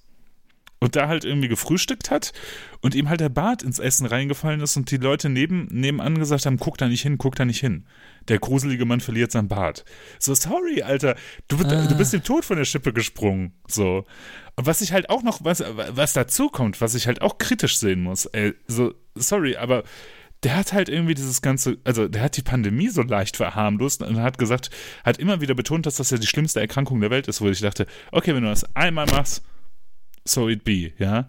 und 0.83 0.97
da 0.97 1.09
halt 1.09 1.25
irgendwie 1.25 1.49
gefrühstückt 1.49 2.11
hat 2.11 2.33
und 2.81 2.95
ihm 2.95 3.09
halt 3.09 3.21
der 3.21 3.29
Bart 3.29 3.63
ins 3.63 3.79
Essen 3.79 4.07
reingefallen 4.07 4.61
ist 4.61 4.77
und 4.77 4.91
die 4.91 4.97
Leute 4.97 5.29
neben, 5.29 5.67
nebenan 5.71 6.19
gesagt 6.19 6.47
haben, 6.47 6.59
guck 6.59 6.77
da 6.77 6.89
nicht 6.89 7.03
hin, 7.03 7.19
guck 7.19 7.37
da 7.37 7.45
nicht 7.45 7.61
hin. 7.61 7.87
Der 8.29 8.39
gruselige 8.39 8.85
Mann 8.85 9.01
verliert 9.01 9.31
sein 9.31 9.47
Bart. 9.47 9.85
So, 10.19 10.35
sorry, 10.35 10.83
Alter, 10.83 11.17
du, 11.47 11.57
ah. 11.59 11.87
du 11.87 11.97
bist 11.97 12.13
dem 12.13 12.25
Tod 12.25 12.45
von 12.45 12.57
der 12.57 12.65
Schippe 12.65 12.93
gesprungen. 12.93 13.53
So. 13.69 14.05
Und 14.57 14.67
was 14.67 14.81
ich 14.81 14.93
halt 14.93 15.09
auch 15.09 15.23
noch, 15.23 15.45
was, 15.45 15.63
was 15.91 16.15
dazu 16.15 16.49
kommt, 16.49 16.81
was 16.81 16.97
ich 16.97 17.07
halt 17.07 17.23
auch 17.23 17.39
kritisch 17.39 17.79
sehen 17.79 18.03
muss, 18.03 18.27
ey, 18.27 18.55
so, 18.67 18.93
sorry, 19.15 19.57
aber 19.57 19.85
der 20.43 20.57
hat 20.57 20.73
halt 20.73 20.89
irgendwie 20.89 21.15
dieses 21.15 21.41
ganze, 21.41 21.79
also 21.85 22.09
der 22.09 22.23
hat 22.23 22.37
die 22.37 22.43
Pandemie 22.43 22.89
so 22.89 23.03
leicht 23.03 23.37
verharmlost 23.37 24.03
und 24.03 24.21
hat 24.21 24.39
gesagt, 24.39 24.71
hat 25.05 25.19
immer 25.19 25.41
wieder 25.41 25.55
betont, 25.55 25.87
dass 25.87 25.97
das 25.97 26.11
ja 26.11 26.19
die 26.19 26.27
schlimmste 26.27 26.61
Erkrankung 26.61 27.01
der 27.01 27.11
Welt 27.11 27.29
ist, 27.29 27.41
wo 27.41 27.49
ich 27.49 27.61
dachte, 27.61 27.87
okay, 28.11 28.35
wenn 28.35 28.43
du 28.43 28.49
das 28.49 28.65
einmal 28.75 29.07
machst, 29.07 29.45
so 30.25 30.49
it 30.49 30.65
be, 30.65 30.93
ja. 30.99 31.29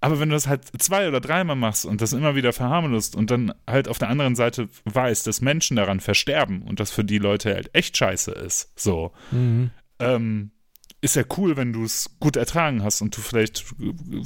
Aber 0.00 0.18
wenn 0.18 0.30
du 0.30 0.34
das 0.34 0.48
halt 0.48 0.64
zwei 0.82 1.06
oder 1.06 1.20
dreimal 1.20 1.56
machst 1.56 1.86
und 1.86 2.00
das 2.00 2.12
immer 2.12 2.34
wieder 2.34 2.52
verharmlost 2.52 3.14
und 3.14 3.30
dann 3.30 3.54
halt 3.68 3.86
auf 3.86 3.98
der 3.98 4.08
anderen 4.08 4.34
Seite 4.34 4.68
weißt, 4.84 5.26
dass 5.26 5.40
Menschen 5.40 5.76
daran 5.76 6.00
versterben 6.00 6.62
und 6.62 6.80
das 6.80 6.90
für 6.90 7.04
die 7.04 7.18
Leute 7.18 7.54
halt 7.54 7.70
echt 7.72 7.96
scheiße 7.96 8.32
ist, 8.32 8.78
so, 8.78 9.12
mhm. 9.30 9.70
ähm, 10.00 10.50
ist 11.02 11.16
ja 11.16 11.24
cool, 11.36 11.56
wenn 11.56 11.72
du 11.72 11.84
es 11.84 12.08
gut 12.20 12.36
ertragen 12.36 12.84
hast 12.84 13.02
und 13.02 13.16
du 13.16 13.20
vielleicht 13.20 13.64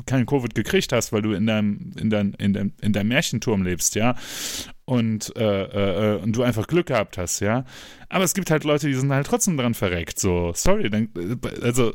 keinen 0.05 0.27
Covid 0.27 0.55
gekriegt 0.55 0.93
hast, 0.93 1.11
weil 1.11 1.22
du 1.22 1.33
in 1.33 1.47
deinem, 1.47 1.93
in 1.99 2.11
dein, 2.11 2.35
in 2.35 2.53
deinem, 2.53 2.72
in 2.83 2.93
deinem 2.93 3.09
Märchenturm 3.09 3.62
lebst, 3.62 3.95
ja. 3.95 4.14
Und, 4.85 5.35
äh, 5.37 6.14
äh, 6.14 6.20
und 6.20 6.37
du 6.37 6.43
einfach 6.43 6.66
Glück 6.66 6.87
gehabt 6.87 7.16
hast, 7.16 7.41
ja. 7.41 7.64
Aber 8.11 8.24
es 8.24 8.35
gibt 8.35 8.51
halt 8.51 8.64
Leute, 8.64 8.89
die 8.89 8.95
sind 8.95 9.11
halt 9.11 9.27
trotzdem 9.27 9.57
dran 9.57 9.72
verreckt. 9.72 10.20
So, 10.20 10.53
sorry, 10.55 10.91
dann, 10.91 11.09
also, 11.62 11.95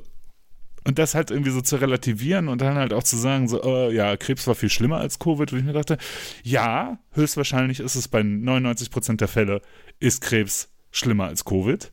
und 0.84 0.98
das 0.98 1.14
halt 1.14 1.30
irgendwie 1.30 1.52
so 1.52 1.62
zu 1.62 1.76
relativieren 1.76 2.48
und 2.48 2.60
dann 2.60 2.74
halt 2.74 2.92
auch 2.92 3.04
zu 3.04 3.18
sagen, 3.18 3.48
so, 3.48 3.64
oh, 3.64 3.92
ja, 3.92 4.18
Krebs 4.18 4.48
war 4.48 4.56
viel 4.56 4.72
schlimmer 4.72 4.98
als 4.98 5.20
Covid, 5.20 5.54
wo 5.54 5.58
ich 5.58 5.64
mir 5.64 5.74
dachte, 5.74 6.00
ja, 6.42 6.98
höchstwahrscheinlich 7.12 7.82
ist 7.82 7.94
es 7.94 8.08
bei 8.08 8.24
99 8.24 8.90
Prozent 8.90 9.22
der 9.22 9.28
Fälle, 9.28 9.62
ist 10.00 10.22
Krebs 10.22 10.70
schlimmer 10.90 11.26
als 11.28 11.46
Covid. 11.46 11.92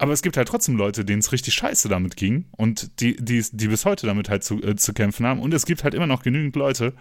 Aber 0.00 0.14
es 0.14 0.22
gibt 0.22 0.38
halt 0.38 0.48
trotzdem 0.48 0.76
Leute, 0.78 1.04
denen 1.04 1.18
es 1.18 1.30
richtig 1.30 1.52
scheiße 1.52 1.90
damit 1.90 2.16
ging 2.16 2.46
und 2.52 3.02
die, 3.02 3.16
die, 3.16 3.44
die 3.52 3.68
bis 3.68 3.84
heute 3.84 4.06
damit 4.06 4.30
halt 4.30 4.42
zu, 4.42 4.54
äh, 4.62 4.74
zu 4.74 4.94
kämpfen 4.94 5.26
haben. 5.26 5.40
Und 5.40 5.52
es 5.52 5.66
gibt 5.66 5.84
halt 5.84 5.92
immer 5.92 6.06
noch 6.06 6.22
genügend 6.22 6.56
Leute, 6.56 6.94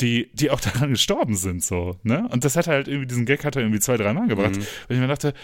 die, 0.00 0.30
die 0.32 0.50
auch 0.50 0.60
daran 0.60 0.88
gestorben 0.88 1.36
sind, 1.36 1.62
so, 1.62 1.98
ne? 2.02 2.26
Und 2.30 2.46
das 2.46 2.56
hat 2.56 2.66
halt 2.66 2.88
irgendwie, 2.88 3.08
diesen 3.08 3.26
Gag 3.26 3.44
hat 3.44 3.56
er 3.56 3.62
irgendwie 3.62 3.80
zwei, 3.80 3.98
drei 3.98 4.14
Mal 4.14 4.26
gebracht. 4.26 4.56
Mhm. 4.56 4.66
Weil 4.88 4.96
ich 4.96 5.00
mir 5.02 5.06
dachte, 5.06 5.34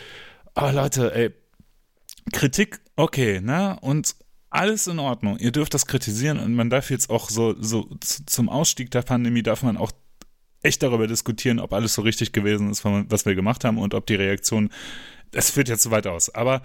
oh 0.55 0.71
Leute, 0.73 1.15
ey, 1.15 1.35
Kritik, 2.33 2.81
okay, 2.97 3.43
ne? 3.43 3.77
Und 3.83 4.17
alles 4.49 4.87
in 4.87 4.99
Ordnung. 4.99 5.37
Ihr 5.37 5.53
dürft 5.53 5.75
das 5.75 5.85
kritisieren 5.85 6.39
und 6.39 6.55
man 6.55 6.71
darf 6.71 6.91
jetzt 6.91 7.11
auch 7.11 7.29
so, 7.29 7.55
so 7.61 7.91
zum 8.01 8.49
Ausstieg 8.49 8.91
der 8.91 9.03
Pandemie 9.03 9.43
darf 9.43 9.63
man 9.63 9.77
auch 9.77 9.93
echt 10.63 10.83
darüber 10.83 11.07
diskutieren, 11.07 11.61
ob 11.61 11.75
alles 11.75 11.93
so 11.93 12.01
richtig 12.01 12.33
gewesen 12.33 12.71
ist, 12.71 12.87
was 12.87 13.27
wir 13.27 13.35
gemacht 13.35 13.65
haben 13.65 13.77
und 13.77 13.93
ob 13.93 14.07
die 14.07 14.15
Reaktion 14.15 14.71
es 15.33 15.51
führt 15.51 15.69
ja 15.69 15.77
zu 15.77 15.91
weit 15.91 16.07
aus. 16.07 16.35
Aber 16.35 16.63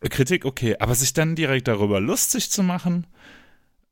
äh, 0.00 0.08
Kritik, 0.08 0.44
okay. 0.44 0.76
Aber 0.78 0.94
sich 0.94 1.12
dann 1.12 1.34
direkt 1.34 1.68
darüber 1.68 2.00
lustig 2.00 2.50
zu 2.50 2.62
machen, 2.62 3.06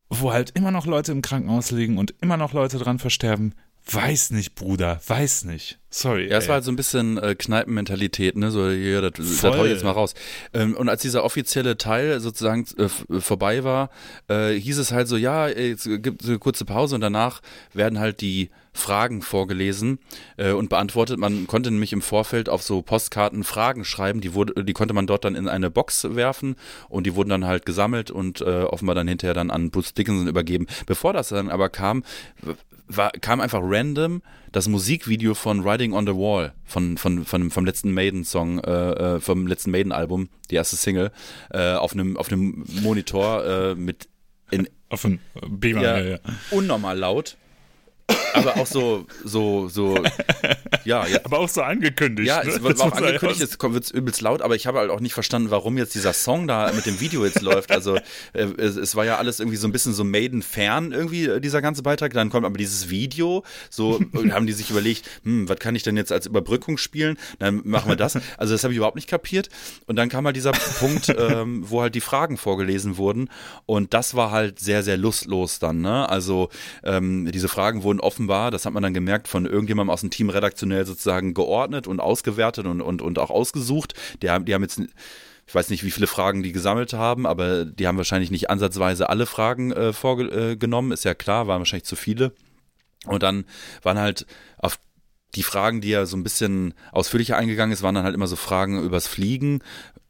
wo 0.09 0.33
halt 0.33 0.51
immer 0.51 0.71
noch 0.71 0.87
Leute 0.87 1.13
im 1.13 1.23
Krankenhaus 1.23 1.71
liegen 1.71 1.99
und 1.99 2.15
immer 2.21 2.37
noch 2.37 2.53
Leute 2.53 2.79
dran 2.79 2.99
versterben, 2.99 3.55
weiß 3.91 4.31
nicht, 4.31 4.55
Bruder, 4.55 5.01
weiß 5.07 5.45
nicht. 5.45 5.79
Sorry. 5.91 6.29
Ja, 6.31 6.39
es 6.39 6.47
war 6.47 6.55
halt 6.55 6.65
so 6.65 6.71
ein 6.71 6.77
bisschen 6.77 7.19
äh, 7.19 7.35
Kneipenmentalität, 7.35 8.37
ne? 8.37 8.51
So, 8.51 8.69
ja, 8.69 9.01
das, 9.01 9.13
das 9.17 9.43
hau 9.43 9.65
ich 9.65 9.73
jetzt 9.73 9.85
mal 9.85 9.91
raus. 9.91 10.15
Ähm, 10.53 10.75
und 10.77 10.89
als 10.89 11.03
dieser 11.03 11.25
offizielle 11.25 11.77
Teil 11.77 12.21
sozusagen 12.21 12.65
äh, 12.79 12.89
vorbei 13.21 13.65
war, 13.65 13.91
äh, 14.29 14.53
hieß 14.53 14.79
es 14.79 14.93
halt 14.93 15.09
so, 15.09 15.17
ja, 15.17 15.49
es 15.49 15.85
gibt 15.85 16.25
eine 16.25 16.39
kurze 16.39 16.65
Pause 16.65 16.95
und 16.95 17.01
danach 17.01 17.43
werden 17.75 17.99
halt 17.99 18.21
die 18.21 18.51
Fragen 18.73 19.23
vorgelesen 19.23 19.99
äh, 20.37 20.53
und 20.53 20.69
beantwortet. 20.69 21.19
Man 21.19 21.47
konnte 21.47 21.71
nämlich 21.71 21.93
im 21.93 22.03
Vorfeld 22.03 22.49
auf 22.49 22.63
so 22.63 22.83
Postkarten 22.83 23.45
Fragen 23.45 23.85
schreiben, 23.85 24.21
die, 24.21 24.35
wurde, 24.35 24.65
die 24.65 24.73
konnte 24.73 24.95
man 24.95 25.07
dort 25.07 25.25
dann 25.25 25.35
in 25.35 25.49
eine 25.49 25.71
Box 25.71 26.15
werfen 26.15 26.57
und 26.89 27.07
die 27.07 27.15
wurden 27.15 27.31
dann 27.31 27.47
halt 27.47 27.67
gesammelt 27.67 28.11
und 28.11 28.41
äh, 28.41 28.63
offenbar 28.63 28.95
dann 28.95 29.09
hinterher 29.09 29.35
dann 29.35 29.51
an 29.51 29.71
Bruce 29.71 29.95
Dickinson 29.95 30.29
übergeben. 30.29 30.67
Bevor 30.87 31.13
das 31.13 31.29
dann 31.29 31.51
aber 31.51 31.69
kam, 31.69 32.03
war, 32.89 33.11
kam 33.13 33.41
einfach 33.41 33.61
random 33.63 34.23
das 34.53 34.69
Musikvideo 34.69 35.35
von 35.35 35.67
Riding 35.67 35.93
on 35.93 36.07
the 36.07 36.13
Wall 36.13 36.53
von, 36.65 36.99
von, 36.99 37.25
von 37.25 37.51
vom 37.51 37.65
letzten 37.65 37.93
Maiden-Song, 37.93 38.59
äh, 38.61 39.17
äh, 39.17 39.21
vom 39.21 39.47
letzten 39.47 39.71
Maiden-Album, 39.71 40.29
die 40.51 40.57
erste 40.57 40.77
Single, 40.77 41.11
äh, 41.51 41.75
auf 41.75 41.93
einem 41.93 42.17
auf 42.17 42.31
einem 42.31 42.65
Monitor 42.83 43.45
äh, 43.45 43.75
mit 43.75 44.09
in 44.51 44.69
auf 44.91 45.05
einem 45.05 45.21
Beamer, 45.49 45.83
ja, 45.83 45.99
ja, 45.99 46.11
ja. 46.11 46.19
unnormal 46.51 46.99
laut 46.99 47.37
aber 48.35 48.57
auch 48.57 48.67
so, 48.67 49.07
so, 49.25 49.69
so, 49.69 50.03
ja, 50.85 51.07
ja. 51.07 51.19
Aber 51.25 51.39
auch 51.39 51.49
so 51.49 51.63
angekündigt. 51.63 52.29
Ja, 52.29 52.43
es 52.43 52.61
ne? 52.61 52.65
war 52.65 52.87
auch 52.87 52.93
angekündigt, 52.93 53.41
jetzt 53.41 53.63
wird 53.63 53.85
es 53.85 53.91
übelst 53.91 54.21
laut, 54.21 54.43
aber 54.43 54.57
ich 54.57 54.67
habe 54.67 54.79
halt 54.79 54.91
auch 54.91 55.01
nicht 55.01 55.15
verstanden, 55.15 55.51
warum 55.51 55.79
jetzt 55.79 55.95
dieser 55.95 56.13
Song 56.13 56.47
da 56.47 56.73
mit 56.73 56.87
dem 56.87 57.01
Video 57.01 57.25
jetzt 57.25 57.43
läuft. 57.43 57.71
Also 57.71 57.97
äh, 58.33 58.45
es, 58.57 58.77
es, 58.77 58.97
war 58.97 59.05
ja 59.05 59.19
alles 59.19 59.41
irgendwie 59.41 59.57
so 59.57 59.69
ein 59.69 59.73
bisschen 59.73 59.95
so 59.95 60.05
Maiden-Fern 60.05 60.93
irgendwie, 60.93 61.27
äh, 61.27 61.41
dieser 61.41 61.63
ganze 61.63 61.83
Beitrag. 61.83 62.13
Dann 62.13 62.31
kommt 62.31 62.47
aber 62.47 62.59
dieses 62.59 62.91
Video, 62.91 63.45
so 63.71 64.01
haben 64.31 64.47
die 64.47 64.53
sich 64.53 64.71
überlegt, 64.71 65.09
hm, 65.25 65.49
was 65.49 65.59
kann 65.59 65.75
ich 65.75 65.83
denn 65.83 65.97
jetzt 65.97 66.13
als 66.13 66.27
Überbrückung 66.27 66.79
spielen? 66.79 67.19
Dann 67.39 67.63
machen 67.65 67.89
wir 67.89 67.97
das. 67.97 68.19
Also 68.37 68.55
das 68.55 68.65
habe 68.65 68.73
ich 68.73 68.77
überhaupt 68.77 68.97
nicht 68.97 69.09
kapiert. 69.09 69.49
Und 69.87 69.97
dann 69.97 70.09
kam 70.09 70.27
halt 70.27 70.37
dieser 70.37 70.53
Punkt, 70.53 71.09
ähm, 71.19 71.65
wo 71.69 71.83
halt 71.83 71.95
die 71.95 72.01
Fragen 72.01 72.37
vorgelesen 72.37 72.97
wurden. 72.97 73.29
Und 73.67 73.95
das 73.95 74.15
war 74.15 74.31
halt 74.31 74.59
sehr, 74.59 74.83
sehr 74.83 74.97
lustlos 74.97 75.59
dann, 75.59 75.81
ne? 75.81 76.09
Also 76.09 76.49
ähm, 76.83 77.31
diese 77.33 77.49
Fragen 77.49 77.83
wurden 77.83 78.01
offenbar, 78.23 78.51
das 78.51 78.67
hat 78.67 78.73
man 78.73 78.83
dann 78.83 78.95
gemerkt, 78.95 79.29
von 79.29 79.47
irgendjemandem 79.47 79.91
aus 79.91 80.03
dem 80.03 80.11
Team 80.11 80.31
redaktionell 80.31 80.87
sozusagen 80.87 81.35
geordnet 81.35 81.87
und 81.87 82.01
ausgewertet 82.01 82.67
und, 82.67 82.81
und, 82.81 83.03
und 83.03 83.19
auch 83.19 83.31
ausgesucht. 83.31 83.95
Die 84.23 84.31
haben, 84.31 84.45
die 84.45 84.55
haben 84.55 84.63
jetzt 84.63 84.81
ich 85.45 85.55
weiß 85.57 85.71
nicht, 85.71 85.83
wie 85.83 85.91
viele 85.91 86.07
Fragen 86.07 86.45
die 86.45 86.53
gesammelt 86.53 86.93
haben, 86.93 87.27
aber 87.27 87.65
die 87.65 87.89
haben 87.89 87.97
wahrscheinlich 87.97 88.31
nicht 88.31 88.49
ansatzweise 88.49 89.09
alle 89.11 89.27
Fragen 89.27 89.73
äh, 89.73 89.93
vorgenommen, 89.93 90.93
ist 90.93 91.05
ja 91.05 91.15
klar, 91.15 91.49
waren 91.49 91.59
wahrscheinlich 91.59 91.85
zu 91.85 91.97
viele. 91.97 92.33
Und 93.07 93.25
dann 93.25 93.45
waren 93.83 93.99
halt 93.99 94.25
auf 94.59 94.79
die 95.35 95.43
Fragen, 95.43 95.81
die 95.81 95.89
ja 95.89 96.07
so 96.07 96.17
ein 96.17 96.23
bisschen 96.23 96.75
ausführlicher 96.93 97.37
eingegangen 97.37 97.73
ist, 97.73 97.83
waren 97.83 97.95
dann 97.95 98.05
halt 98.05 98.15
immer 98.15 98.27
so 98.27 98.37
Fragen 98.37 98.83
übers 98.83 99.07
Fliegen, 99.07 99.61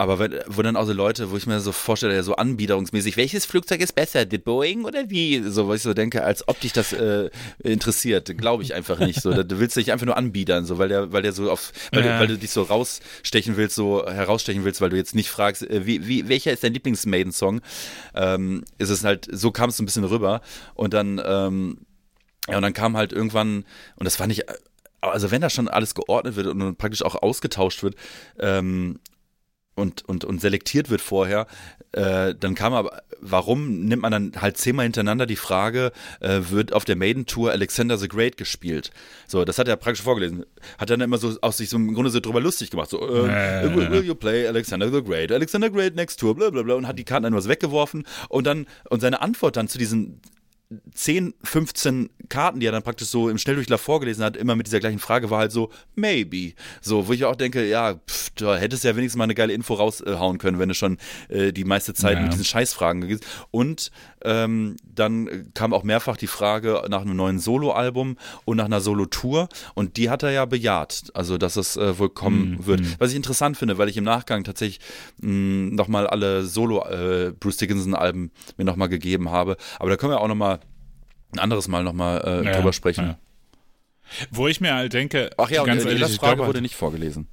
aber 0.02 0.18
wenn, 0.18 0.34
wo 0.48 0.62
dann 0.62 0.74
auch 0.74 0.84
so 0.84 0.92
Leute, 0.92 1.30
wo 1.30 1.36
ich 1.36 1.46
mir 1.46 1.60
so 1.60 1.70
vorstelle, 1.70 2.20
so 2.24 2.34
anbiederungsmäßig, 2.34 3.16
welches 3.16 3.46
Flugzeug 3.46 3.80
ist 3.80 3.94
besser, 3.94 4.24
die 4.24 4.38
Boeing 4.38 4.84
oder 4.84 5.10
wie? 5.10 5.40
So, 5.44 5.68
wo 5.68 5.74
ich 5.74 5.82
so 5.82 5.94
denke, 5.94 6.24
als 6.24 6.48
ob 6.48 6.58
dich 6.58 6.72
das 6.72 6.92
äh, 6.92 7.30
interessiert, 7.62 8.36
glaube 8.36 8.64
ich 8.64 8.74
einfach 8.74 8.98
nicht. 8.98 9.22
So, 9.22 9.44
du 9.44 9.60
willst 9.60 9.76
dich 9.76 9.92
einfach 9.92 10.06
nur 10.06 10.16
anbiedern, 10.16 10.64
so, 10.64 10.78
weil 10.78 10.88
der, 10.88 11.12
weil 11.12 11.22
der 11.22 11.32
so 11.32 11.48
auf, 11.48 11.72
weil, 11.92 12.04
ja. 12.04 12.14
du, 12.14 12.20
weil 12.20 12.26
du 12.26 12.36
dich 12.36 12.50
so 12.50 12.62
rausstechen 12.62 13.56
willst, 13.56 13.76
so 13.76 14.04
herausstechen 14.04 14.64
willst, 14.64 14.80
weil 14.80 14.90
du 14.90 14.96
jetzt 14.96 15.14
nicht 15.14 15.30
fragst, 15.30 15.62
äh, 15.62 15.86
wie, 15.86 16.08
wie, 16.08 16.28
welcher 16.28 16.52
ist 16.52 16.64
dein 16.64 16.74
Lieblings-Maiden-Song? 16.74 17.60
Ähm, 18.16 18.64
ist 18.78 18.90
es 18.90 19.04
halt, 19.04 19.28
so 19.30 19.52
kam 19.52 19.70
es 19.70 19.78
ein 19.78 19.86
bisschen 19.86 20.02
rüber 20.02 20.40
und 20.74 20.94
dann, 20.94 21.22
ähm, 21.24 21.78
ja, 22.48 22.56
und 22.56 22.62
dann 22.62 22.72
kam 22.72 22.96
halt 22.96 23.12
irgendwann, 23.12 23.64
und 23.94 24.04
das 24.04 24.16
fand 24.16 24.32
ich 24.32 24.42
also 25.02 25.30
wenn 25.30 25.40
das 25.40 25.52
schon 25.52 25.68
alles 25.68 25.94
geordnet 25.94 26.36
wird 26.36 26.46
und 26.46 26.78
praktisch 26.78 27.02
auch 27.02 27.16
ausgetauscht 27.16 27.82
wird, 27.82 27.96
ähm, 28.38 28.98
und, 29.74 30.06
und, 30.06 30.24
und 30.24 30.40
selektiert 30.40 30.90
wird 30.90 31.00
vorher, 31.00 31.46
äh, 31.92 32.34
dann 32.38 32.54
kam 32.54 32.74
aber, 32.74 33.02
warum 33.20 33.84
nimmt 33.84 34.02
man 34.02 34.12
dann 34.12 34.32
halt 34.40 34.58
zehnmal 34.58 34.84
hintereinander 34.84 35.26
die 35.26 35.36
Frage, 35.36 35.92
äh, 36.20 36.40
wird 36.50 36.72
auf 36.72 36.84
der 36.84 36.96
Maiden 36.96 37.26
Tour 37.26 37.52
Alexander 37.52 37.96
the 37.96 38.08
Great 38.08 38.36
gespielt? 38.36 38.90
So, 39.26 39.44
das 39.44 39.58
hat 39.58 39.68
er 39.68 39.76
praktisch 39.76 40.02
vorgelesen. 40.02 40.44
Hat 40.78 40.90
dann 40.90 41.00
immer 41.00 41.18
so 41.18 41.36
aus 41.40 41.56
sich 41.56 41.70
so 41.70 41.76
im 41.76 41.94
Grunde 41.94 42.10
so 42.10 42.20
drüber 42.20 42.40
lustig 42.40 42.70
gemacht. 42.70 42.90
So, 42.90 43.00
äh, 43.00 43.64
äh, 43.64 43.74
will, 43.74 43.90
will, 43.90 44.04
you 44.04 44.14
play 44.14 44.46
Alexander 44.46 44.90
the 44.92 45.02
Great? 45.02 45.32
Alexander 45.32 45.68
the 45.68 45.72
Great 45.72 45.94
next 45.94 46.20
Tour, 46.20 46.34
bla 46.34 46.50
bla 46.50 46.62
bla 46.62 46.74
und 46.74 46.86
hat 46.86 46.98
die 46.98 47.04
Karten 47.04 47.24
dann 47.24 47.34
was 47.34 47.48
weggeworfen 47.48 48.04
und 48.28 48.46
dann, 48.46 48.66
und 48.90 49.00
seine 49.00 49.22
Antwort 49.22 49.56
dann 49.56 49.68
zu 49.68 49.78
diesen 49.78 50.20
10, 50.94 51.34
15 51.42 52.10
Karten, 52.28 52.60
die 52.60 52.66
er 52.66 52.72
dann 52.72 52.82
praktisch 52.82 53.08
so 53.08 53.28
im 53.28 53.38
Schnelldurchlauf 53.38 53.80
vorgelesen 53.80 54.24
hat, 54.24 54.36
immer 54.36 54.56
mit 54.56 54.66
dieser 54.66 54.80
gleichen 54.80 54.98
Frage 54.98 55.30
war 55.30 55.38
halt 55.38 55.52
so, 55.52 55.70
maybe. 55.94 56.54
So, 56.80 57.08
wo 57.08 57.12
ich 57.12 57.24
auch 57.24 57.36
denke, 57.36 57.68
ja, 57.68 57.94
pff, 57.94 58.30
da 58.36 58.56
hättest 58.56 58.84
du 58.84 58.88
ja 58.88 58.96
wenigstens 58.96 59.18
mal 59.18 59.24
eine 59.24 59.34
geile 59.34 59.52
Info 59.52 59.74
raushauen 59.74 60.38
können, 60.38 60.58
wenn 60.58 60.68
du 60.68 60.74
schon 60.74 60.98
äh, 61.28 61.52
die 61.52 61.64
meiste 61.64 61.94
Zeit 61.94 62.16
ja. 62.16 62.22
mit 62.22 62.32
diesen 62.32 62.44
Scheißfragen 62.44 63.06
gehst. 63.06 63.26
Und 63.50 63.90
ähm, 64.24 64.76
dann 64.84 65.52
kam 65.54 65.72
auch 65.72 65.82
mehrfach 65.82 66.16
die 66.16 66.26
Frage 66.26 66.82
nach 66.88 67.02
einem 67.02 67.16
neuen 67.16 67.38
Soloalbum 67.38 68.16
und 68.44 68.56
nach 68.56 68.66
einer 68.66 68.80
Solo-Tour 68.80 69.48
und 69.74 69.96
die 69.96 70.10
hat 70.10 70.22
er 70.22 70.30
ja 70.30 70.44
bejaht, 70.44 71.04
also 71.14 71.38
dass 71.38 71.56
es 71.56 71.76
äh, 71.76 71.98
wohl 71.98 72.10
kommen 72.10 72.50
mhm. 72.50 72.66
wird. 72.66 72.80
Mhm. 72.80 72.94
Was 72.98 73.10
ich 73.10 73.16
interessant 73.16 73.56
finde, 73.56 73.78
weil 73.78 73.88
ich 73.88 73.96
im 73.96 74.04
Nachgang 74.04 74.44
tatsächlich 74.44 74.80
nochmal 75.18 76.06
alle 76.06 76.44
Solo 76.44 76.84
äh, 76.86 77.32
Bruce 77.38 77.58
Dickinson-Alben 77.58 78.30
mir 78.56 78.64
nochmal 78.64 78.88
gegeben 78.88 79.30
habe. 79.30 79.56
Aber 79.78 79.90
da 79.90 79.96
können 79.96 80.12
wir 80.12 80.20
auch 80.20 80.28
nochmal 80.28 80.60
ein 81.32 81.38
anderes 81.38 81.68
Mal 81.68 81.82
nochmal 81.82 82.22
äh, 82.24 82.44
ja, 82.44 82.56
drüber 82.56 82.72
sprechen. 82.72 83.06
Ja. 83.06 83.18
Wo 84.30 84.48
ich 84.48 84.60
mir 84.60 84.74
halt 84.74 84.92
denke, 84.92 85.30
ach 85.38 85.50
ja, 85.50 85.64
ganz 85.64 85.84
und 85.84 85.90
die 85.90 86.00
ehrlich, 86.00 86.16
Frage 86.18 86.46
wurde 86.46 86.60
nicht 86.60 86.76
vorgelesen. 86.76 87.28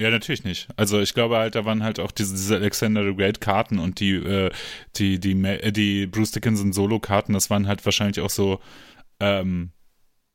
Ja, 0.00 0.10
natürlich 0.10 0.44
nicht. 0.44 0.68
Also 0.76 1.00
ich 1.00 1.12
glaube 1.12 1.38
halt, 1.38 1.56
da 1.56 1.64
waren 1.64 1.82
halt 1.82 1.98
auch 1.98 2.12
diese, 2.12 2.34
diese 2.34 2.56
Alexander 2.56 3.04
the 3.04 3.16
Great 3.16 3.40
Karten 3.40 3.80
und 3.80 3.98
die, 3.98 4.14
äh, 4.14 4.50
die, 4.96 5.18
die, 5.18 5.34
die, 5.34 5.72
die 5.72 6.06
Bruce 6.06 6.30
Dickinson 6.30 6.72
Solo-Karten, 6.72 7.32
das 7.32 7.50
waren 7.50 7.66
halt 7.66 7.84
wahrscheinlich 7.84 8.20
auch 8.20 8.30
so, 8.30 8.60
ähm, 9.18 9.72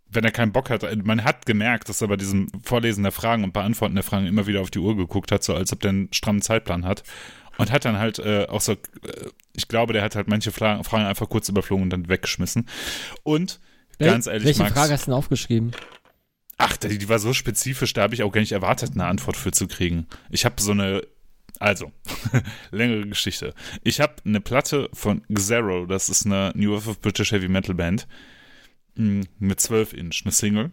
wenn 0.09 0.25
er 0.25 0.31
keinen 0.31 0.51
Bock 0.51 0.69
hat, 0.69 0.83
man 1.05 1.23
hat 1.23 1.45
gemerkt, 1.45 1.87
dass 1.87 2.01
er 2.01 2.09
bei 2.09 2.17
diesem 2.17 2.49
Vorlesen 2.63 3.03
der 3.03 3.13
Fragen 3.13 3.43
und 3.45 3.53
Beantworten 3.53 3.95
der 3.95 4.03
Fragen 4.03 4.27
immer 4.27 4.47
wieder 4.47 4.61
auf 4.61 4.69
die 4.69 4.79
Uhr 4.79 4.97
geguckt 4.97 5.31
hat, 5.31 5.43
so 5.43 5.55
als 5.55 5.71
ob 5.71 5.79
der 5.79 5.89
einen 5.89 6.13
strammen 6.13 6.41
Zeitplan 6.41 6.85
hat. 6.85 7.03
Und 7.57 7.71
hat 7.71 7.85
dann 7.85 7.99
halt 7.99 8.17
äh, 8.17 8.47
auch 8.49 8.61
so, 8.61 8.73
äh, 8.73 8.77
ich 9.53 9.67
glaube, 9.67 9.93
der 9.93 10.01
hat 10.01 10.15
halt 10.15 10.27
manche 10.27 10.51
Fragen, 10.51 10.83
Fragen 10.83 11.05
einfach 11.05 11.29
kurz 11.29 11.47
überflogen 11.49 11.83
und 11.83 11.89
dann 11.91 12.09
weggeschmissen. 12.09 12.67
Und 13.21 13.59
ganz 13.99 14.27
ehrlich, 14.27 14.45
Welche 14.45 14.63
Max, 14.63 14.73
Frage 14.73 14.93
hast 14.93 15.03
du 15.03 15.11
denn 15.11 15.17
aufgeschrieben? 15.17 15.71
Ach, 16.63 16.77
die, 16.77 17.09
war 17.09 17.19
so 17.19 17.33
spezifisch, 17.33 17.93
da 17.93 18.03
habe 18.03 18.13
ich 18.13 18.23
auch 18.23 18.31
gar 18.31 18.41
nicht 18.41 18.53
erwartet, 18.53 18.91
eine 18.93 19.05
Antwort 19.05 19.35
für 19.35 19.51
zu 19.51 19.67
kriegen. 19.67 20.07
Ich 20.29 20.45
habe 20.45 20.61
so 20.61 20.71
eine, 20.71 21.05
also, 21.59 21.91
längere 22.71 23.07
Geschichte. 23.07 23.53
Ich 23.83 23.99
habe 23.99 24.15
eine 24.25 24.39
Platte 24.39 24.89
von 24.93 25.23
Xero, 25.33 25.85
das 25.85 26.09
ist 26.09 26.25
eine 26.25 26.53
New 26.55 26.73
Wave 26.73 26.91
of 26.91 27.01
British 27.01 27.31
Heavy 27.31 27.49
Metal 27.49 27.75
Band, 27.75 28.07
mh, 28.95 29.25
mit 29.39 29.59
12 29.59 29.93
Inch, 29.93 30.21
eine 30.23 30.31
Single. 30.31 30.71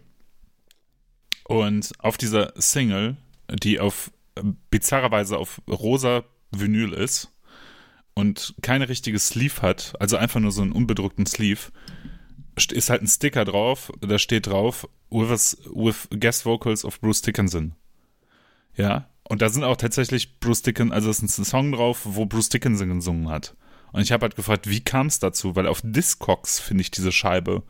Und 1.43 1.91
auf 1.99 2.17
dieser 2.17 2.53
Single, 2.55 3.17
die 3.51 3.79
auf 3.79 4.11
bizarrerweise 4.69 5.37
auf 5.37 5.61
rosa 5.67 6.23
Vinyl 6.51 6.93
ist 6.93 7.33
und 8.13 8.55
keine 8.61 8.87
richtige 8.87 9.19
Sleeve 9.19 9.61
hat, 9.61 9.93
also 9.99 10.15
einfach 10.15 10.39
nur 10.39 10.51
so 10.51 10.61
einen 10.61 10.71
unbedruckten 10.71 11.25
Sleeve, 11.25 11.71
ist 12.55 12.89
halt 12.89 13.01
ein 13.01 13.07
Sticker 13.07 13.45
drauf, 13.45 13.91
da 14.01 14.19
steht 14.19 14.47
drauf, 14.47 14.87
with, 15.09 15.57
with 15.73 16.07
guest 16.19 16.45
vocals 16.45 16.85
of 16.85 16.99
Bruce 16.99 17.21
Dickinson. 17.21 17.75
Ja, 18.75 19.09
und 19.23 19.41
da 19.41 19.49
sind 19.49 19.63
auch 19.63 19.77
tatsächlich 19.77 20.39
Bruce 20.39 20.61
Dickinson, 20.61 20.93
also 20.93 21.09
es 21.09 21.21
ist 21.21 21.37
ein 21.37 21.45
Song 21.45 21.71
drauf, 21.71 22.01
wo 22.03 22.25
Bruce 22.25 22.49
Dickinson 22.49 22.95
gesungen 22.95 23.29
hat. 23.29 23.55
Und 23.91 24.01
ich 24.01 24.11
habe 24.11 24.23
halt 24.23 24.35
gefragt, 24.35 24.69
wie 24.69 24.81
kam 24.81 25.07
es 25.07 25.19
dazu? 25.19 25.55
Weil 25.55 25.67
auf 25.67 25.81
Discogs 25.83 26.59
finde 26.59 26.81
ich 26.81 26.91
diese 26.91 27.11
Scheibe, 27.11 27.63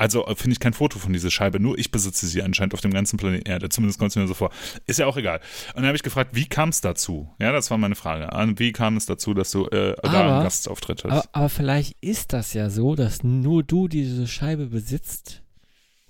also 0.00 0.26
äh, 0.26 0.34
finde 0.34 0.52
ich 0.54 0.60
kein 0.60 0.72
Foto 0.72 0.98
von 0.98 1.12
dieser 1.12 1.30
Scheibe, 1.30 1.60
nur 1.60 1.78
ich 1.78 1.90
besitze 1.90 2.26
sie 2.26 2.42
anscheinend 2.42 2.74
auf 2.74 2.80
dem 2.80 2.92
ganzen 2.92 3.16
Planeten 3.18 3.48
Erde, 3.48 3.68
zumindest 3.68 3.98
kommt 3.98 4.10
es 4.10 4.16
mir 4.16 4.26
so 4.26 4.34
vor. 4.34 4.50
Ist 4.86 4.98
ja 4.98 5.06
auch 5.06 5.16
egal. 5.16 5.40
Und 5.68 5.76
dann 5.76 5.86
habe 5.86 5.96
ich 5.96 6.02
gefragt, 6.02 6.30
wie 6.34 6.46
kam 6.46 6.70
es 6.70 6.80
dazu? 6.80 7.28
Ja, 7.38 7.52
das 7.52 7.70
war 7.70 7.78
meine 7.78 7.94
Frage. 7.94 8.28
Wie 8.58 8.72
kam 8.72 8.96
es 8.96 9.06
dazu, 9.06 9.34
dass 9.34 9.50
du 9.50 9.66
äh, 9.66 9.94
da 10.02 10.08
Aber- 10.08 10.18
einen 10.34 10.42
Gastauftritt 10.44 11.04
hast? 11.04 11.10
Aber, 11.12 11.28
aber 11.32 11.48
vielleicht 11.48 11.96
ist 12.00 12.32
das 12.32 12.52
ja 12.54 12.70
so, 12.70 12.94
dass 12.94 13.22
nur 13.22 13.62
du 13.62 13.86
diese 13.88 14.26
Scheibe 14.26 14.66
besitzt 14.66 15.42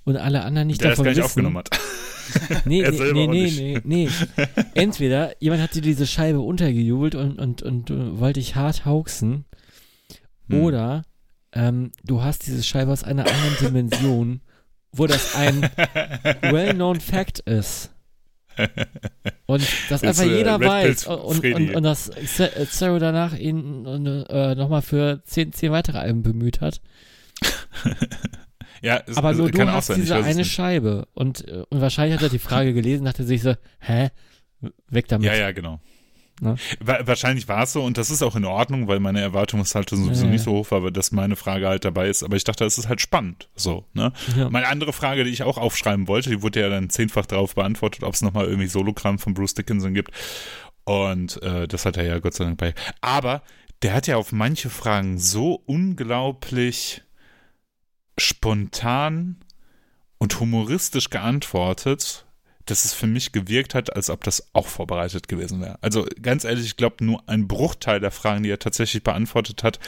und 0.05 0.17
alle 0.17 0.43
anderen 0.45 0.69
nicht 0.69 0.81
der 0.81 0.91
das 0.91 0.97
davon 0.99 1.05
gar 1.07 1.11
nicht 1.11 1.19
wissen. 1.19 1.27
aufgenommen 1.47 1.59
hat. 1.59 1.71
Nee, 2.65 2.89
nee, 2.91 3.13
nee, 3.13 3.27
nee, 3.27 3.51
nee, 3.51 3.81
nee. 3.83 4.09
Entweder 4.75 5.35
jemand 5.43 5.63
hat 5.63 5.75
dir 5.75 5.83
diese 5.83 6.07
Scheibe 6.07 6.39
untergejubelt 6.41 7.17
und, 7.17 7.41
und, 7.41 7.63
und, 7.63 7.91
äh, 7.91 8.21
wollte 8.21 8.39
dich 8.39 8.55
hart 8.55 8.85
hauxen 8.85 9.47
Hm. 10.49 10.61
oder 10.63 11.03
ähm, 11.53 11.93
du 12.05 12.23
hast 12.23 12.47
diese 12.47 12.63
Scheibe 12.63 12.93
aus 12.93 13.05
einer 13.05 13.27
anderen 13.27 13.57
Dimension, 13.61 14.41
wo 14.93 15.07
das 15.07 15.35
ein 15.35 15.63
well-known 16.43 17.01
Fact 17.01 17.41
ist. 17.41 17.91
Und 19.47 19.67
das 19.89 20.03
einfach 20.03 20.25
äh, 20.25 20.37
jeder 20.37 20.61
Red 20.61 20.69
weiß. 20.69 21.07
Und, 21.07 21.45
und, 21.45 21.75
und 21.77 21.83
das 21.83 22.11
Zero 22.71 22.99
danach 22.99 23.37
ihn 23.37 23.87
äh, 23.87 24.55
nochmal 24.55 24.83
für 24.83 25.23
zehn, 25.25 25.53
zehn 25.53 25.73
weitere 25.73 25.99
Alben 25.99 26.23
bemüht 26.23 26.61
hat. 26.61 26.81
Ja, 28.83 29.03
es, 29.07 29.17
Aber 29.17 29.35
nur 29.35 29.51
kann 29.51 29.67
du 29.67 29.73
hast 29.73 29.89
sein, 29.89 30.01
diese 30.01 30.17
eine. 30.17 30.45
Scheibe. 30.45 31.07
Und, 31.13 31.47
äh, 31.47 31.65
und 31.69 31.81
wahrscheinlich 31.81 32.17
hat 32.17 32.23
er 32.23 32.31
die 32.31 32.39
Frage 32.39 32.73
gelesen, 32.73 33.05
dachte 33.05 33.25
sich 33.25 33.43
so, 33.43 33.55
hä? 33.79 34.09
Weg 34.89 35.09
damit. 35.09 35.27
Ja, 35.27 35.35
ja, 35.35 35.53
genau. 35.53 35.81
Ne? 36.41 36.57
Wa- 36.81 37.01
Wahrscheinlich 37.05 37.49
war 37.49 37.63
es 37.65 37.73
so 37.73 37.83
und 37.85 37.99
das 37.99 38.11
ist 38.11 38.23
auch 38.23 38.35
in 38.37 38.45
Ordnung, 38.45 38.89
weil 38.89 38.99
meine 39.01 39.21
Erwartung 39.21 39.61
ist 39.61 39.75
halt 39.75 39.91
sowieso 39.91 40.25
Ja, 40.25 40.31
nicht 40.31 40.43
so 40.43 40.53
hoch, 40.53 40.71
war, 40.71 40.91
dass 40.91 41.13
meine 41.13 41.37
Frage 41.37 41.69
halt 41.69 41.85
dabei 41.85 42.09
ist. 42.09 42.23
Aber 42.23 42.37
ich 42.37 42.45
dachte, 42.45 42.65
es 42.65 42.79
ist 42.79 42.89
halt 42.89 43.01
spannend. 43.01 43.49
So, 43.55 43.85
ne? 43.93 44.13
Ja. 44.37 44.49
Meine 44.51 44.69
andere 44.69 44.93
Frage, 44.93 45.25
die 45.25 45.31
ich 45.31 45.43
auch 45.43 45.59
aufschreiben 45.59 46.09
wollte, 46.09 46.31
die 46.31 46.43
wurde 46.43 46.61
ja 46.61 46.69
dann 46.69 46.89
zehnfach 46.91 47.27
darauf 47.27 47.55
beantwortet, 47.55 48.03
ob 48.03 48.15
es 48.15 48.23
nochmal 48.23 48.47
irgendwie 48.47 48.67
Sologramm 48.69 49.19
von 49.19 49.35
Bruce 49.35 49.55
Dickinson 49.55 49.95
gibt. 49.95 50.11
Und 50.85 51.43
äh, 51.43 51.69
das 51.69 51.85
hat 51.85 51.97
er 51.99 52.05
ja 52.05 52.19
Gott 52.19 52.35
sei 52.35 52.45
Dank 52.45 52.59
bei. 52.59 52.75
Aber 53.01 53.43
der 53.83 53.95
hat 53.95 54.07
ja 54.07 54.17
auf 54.17 54.33
manche 54.33 54.71
Fragen 54.71 55.19
so 55.19 55.63
unglaublich 55.67 57.03
spontan 58.19 59.37
und 60.19 60.39
humoristisch 60.41 61.11
geantwortet, 61.11 62.27
dass 62.71 62.85
es 62.85 62.93
für 62.95 63.07
mich 63.07 63.33
gewirkt 63.33 63.75
hat, 63.75 63.95
als 63.95 64.09
ob 64.11 64.25
das 64.25 64.49
auch 64.55 64.67
vorbereitet 64.67 65.29
gewesen 65.29 65.61
wäre. 65.61 65.79
Also 65.83 66.07
ganz 66.23 66.45
ehrlich, 66.45 66.65
ich 66.67 66.77
glaube, 66.77 67.05
nur 67.05 67.23
ein 67.29 67.49
Bruchteil 67.49 68.01
der 68.01 68.11
Fragen, 68.11 68.43
die 68.43 68.51
er 68.51 68.59
tatsächlich 68.59 69.03
beantwortet 69.03 69.63
hat, 69.63 69.79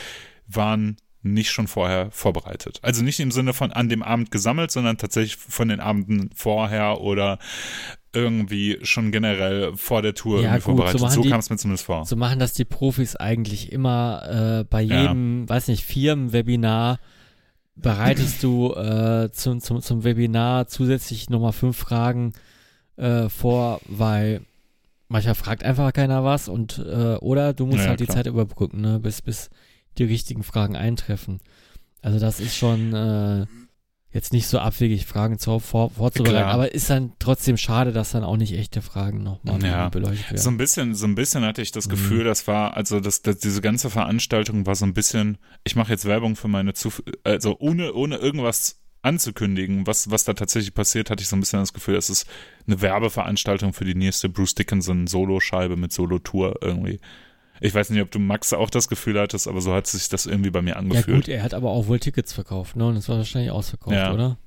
waren 0.46 0.96
nicht 1.24 1.50
schon 1.52 1.68
vorher 1.68 2.10
vorbereitet. 2.10 2.80
Also 2.82 3.04
nicht 3.04 3.20
im 3.20 3.30
Sinne 3.30 3.52
von 3.52 3.72
an 3.72 3.88
dem 3.88 4.02
Abend 4.02 4.32
gesammelt, 4.32 4.72
sondern 4.72 4.98
tatsächlich 4.98 5.36
von 5.36 5.68
den 5.68 5.78
Abenden 5.78 6.30
vorher 6.34 7.00
oder 7.00 7.38
irgendwie 8.12 8.78
schon 8.82 9.12
generell 9.12 9.74
vor 9.76 10.02
der 10.02 10.14
Tour 10.14 10.42
Ja, 10.42 10.54
irgendwie 10.56 10.72
gut, 10.72 10.88
so 10.88 10.98
vorbereitet. 10.98 11.12
So, 11.12 11.22
die- 11.22 11.30
kam 11.30 11.38
es 11.40 11.48
mir 11.48 11.56
zumindest 11.56 11.84
vor. 11.86 12.04
So 12.04 12.16
machen 12.16 12.38
das 12.40 12.52
die 12.54 12.64
Profis 12.64 13.14
eigentlich 13.16 13.70
immer 13.72 14.60
äh, 14.62 14.64
bei 14.64 14.82
Ja. 14.82 15.02
jedem, 15.02 15.48
weiß 15.48 15.68
nicht, 15.68 15.84
Firmenwebinar 15.84 16.98
bereitest 17.74 18.42
du 18.42 18.72
äh, 18.74 19.30
zum, 19.32 19.60
zum, 19.60 19.80
zum 19.80 20.04
Webinar 20.04 20.66
zusätzlich 20.66 21.30
nochmal 21.30 21.52
fünf 21.52 21.78
Fragen 21.78 22.32
äh, 22.96 23.28
vor, 23.28 23.80
weil 23.86 24.42
manchmal 25.08 25.34
fragt 25.34 25.64
einfach 25.64 25.92
keiner 25.92 26.24
was 26.24 26.48
und 26.48 26.78
äh, 26.78 27.16
oder 27.16 27.52
du 27.52 27.66
musst 27.66 27.82
Ja, 27.84 27.88
halt 27.90 28.00
die 28.00 28.04
klar. 28.06 28.16
Zeit 28.16 28.26
überbrücken, 28.26 28.80
ne, 28.80 28.98
bis, 28.98 29.22
bis 29.22 29.50
die 29.98 30.04
richtigen 30.04 30.42
Fragen 30.42 30.76
eintreffen. 30.76 31.40
Also 32.00 32.18
das 32.18 32.40
ist 32.40 32.56
schon 32.56 32.92
äh, 32.94 33.46
jetzt 34.10 34.32
nicht 34.32 34.46
so 34.46 34.58
abwegig, 34.58 35.06
Fragen 35.06 35.38
zu, 35.38 35.58
vor, 35.58 35.90
vorzubereiten, 35.90 36.36
Klar. 36.44 36.52
aber 36.52 36.74
ist 36.74 36.90
dann 36.90 37.12
trotzdem 37.18 37.56
schade, 37.56 37.92
dass 37.92 38.10
dann 38.12 38.24
auch 38.24 38.36
nicht 38.36 38.52
echte 38.52 38.82
Fragen 38.82 39.22
nochmal 39.22 39.60
Ja. 39.62 39.88
beleuchtet 39.88 40.26
werden. 40.32 40.38
So 40.42 40.50
ein 40.50 40.56
bisschen, 40.58 40.94
so 40.94 41.06
ein 41.06 41.14
bisschen 41.14 41.44
hatte 41.44 41.62
ich 41.62 41.72
das 41.72 41.86
Mhm. 41.86 41.90
Gefühl, 41.92 42.24
das 42.24 42.46
war, 42.46 42.76
also 42.76 43.00
das, 43.00 43.22
das, 43.22 43.38
diese 43.38 43.60
ganze 43.62 43.88
Veranstaltung 43.90 44.66
war 44.66 44.74
so 44.74 44.84
ein 44.84 44.92
bisschen, 44.94 45.38
ich 45.64 45.76
mache 45.76 45.92
jetzt 45.92 46.04
Werbung 46.04 46.36
für 46.36 46.48
meine 46.48 46.74
Zuf 46.74 47.02
also 47.24 47.56
ohne, 47.58 47.94
ohne 47.94 48.16
irgendwas 48.16 48.81
anzukündigen, 49.02 49.86
was, 49.86 50.10
was 50.10 50.24
da 50.24 50.32
tatsächlich 50.34 50.74
passiert, 50.74 51.10
hatte 51.10 51.22
ich 51.22 51.28
so 51.28 51.36
ein 51.36 51.40
bisschen 51.40 51.60
das 51.60 51.72
Gefühl, 51.72 51.96
es 51.96 52.08
ist 52.10 52.26
eine 52.66 52.80
Werbeveranstaltung 52.80 53.72
für 53.72 53.84
die 53.84 53.94
nächste 53.94 54.28
Bruce 54.28 54.54
Dickinson 54.54 55.06
Solo-Scheibe 55.06 55.76
mit 55.76 55.92
Solo-Tour 55.92 56.58
irgendwie. 56.62 57.00
Ich 57.60 57.74
weiß 57.74 57.90
nicht, 57.90 58.02
ob 58.02 58.10
du 58.10 58.18
Max 58.18 58.52
auch 58.52 58.70
das 58.70 58.88
Gefühl 58.88 59.20
hattest, 59.20 59.46
aber 59.46 59.60
so 59.60 59.72
hat 59.72 59.86
sich 59.86 60.08
das 60.08 60.26
irgendwie 60.26 60.50
bei 60.50 60.62
mir 60.62 60.70
Ja 60.70 60.76
angefühlt. 60.76 61.26
gut, 61.26 61.28
er 61.28 61.42
hat 61.42 61.54
aber 61.54 61.70
auch 61.70 61.86
wohl 61.86 62.00
Tickets 62.00 62.32
verkauft, 62.32 62.74
ne? 62.76 62.86
Und 62.86 62.96
es 62.96 63.08
war 63.08 63.18
wahrscheinlich 63.18 63.50
ausverkauft, 63.52 63.94
Ja. 63.96 64.12
oder? 64.12 64.38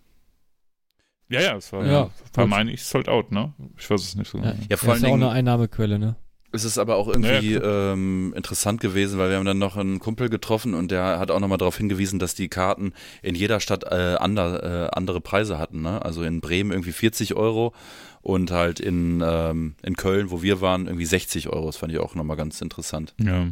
Ja, 1.30 1.42
ja, 1.42 1.56
es 1.56 1.72
war, 1.74 1.86
Ja, 1.86 1.92
ja, 1.92 2.10
war 2.34 2.46
meine 2.48 2.72
ich 2.72 2.84
sold 2.84 3.08
out, 3.10 3.32
ne? 3.32 3.54
Ich 3.78 3.90
weiß 3.90 4.02
es 4.02 4.16
nicht 4.16 4.30
so 4.30 4.38
Ja, 4.40 4.52
genau. 4.52 4.64
Ja, 4.70 4.78
vor 4.78 4.90
das 4.90 4.98
ist 4.98 5.04
ja 5.04 5.10
auch 5.10 5.14
eine 5.16 5.30
Einnahmequelle, 5.30 5.98
ne? 5.98 6.16
Es 6.56 6.64
ist 6.64 6.78
aber 6.78 6.96
auch 6.96 7.08
irgendwie 7.08 7.54
ähm, 7.54 8.34
interessant 8.36 8.82
gewesen, 8.82 9.20
weil 9.20 9.30
wir 9.30 9.38
haben 9.38 9.46
dann 9.46 9.60
noch 9.60 9.78
einen 9.78 10.00
Kumpel 10.00 10.30
getroffen 10.30 10.74
und 10.74 10.90
der 10.90 11.20
hat 11.20 11.30
auch 11.32 11.40
nochmal 11.40 11.58
darauf 11.58 11.78
hingewiesen, 11.78 12.18
dass 12.18 12.34
die 12.34 12.48
Karten 12.48 12.94
in 13.22 13.36
jeder 13.36 13.60
Stadt 13.60 13.84
äh, 13.84 14.16
ander, 14.20 14.64
äh, 14.64 14.90
andere 14.96 15.22
Preise 15.22 15.60
hatten. 15.60 15.82
Ne? 15.82 16.04
Also 16.04 16.24
in 16.24 16.42
Bremen 16.42 16.72
irgendwie 16.72 16.94
40 16.94 17.36
Euro 17.36 17.74
und 18.22 18.50
halt 18.52 18.80
in, 18.80 19.22
ähm, 19.24 19.76
in 19.84 19.96
Köln, 19.96 20.32
wo 20.32 20.42
wir 20.42 20.62
waren, 20.62 20.88
irgendwie 20.88 21.06
60 21.06 21.50
Euro. 21.50 21.68
Das 21.68 21.78
fand 21.78 21.94
ich 21.94 22.00
auch 22.00 22.16
nochmal 22.16 22.38
ganz 22.38 22.60
interessant. 22.62 23.14
Ja. 23.20 23.48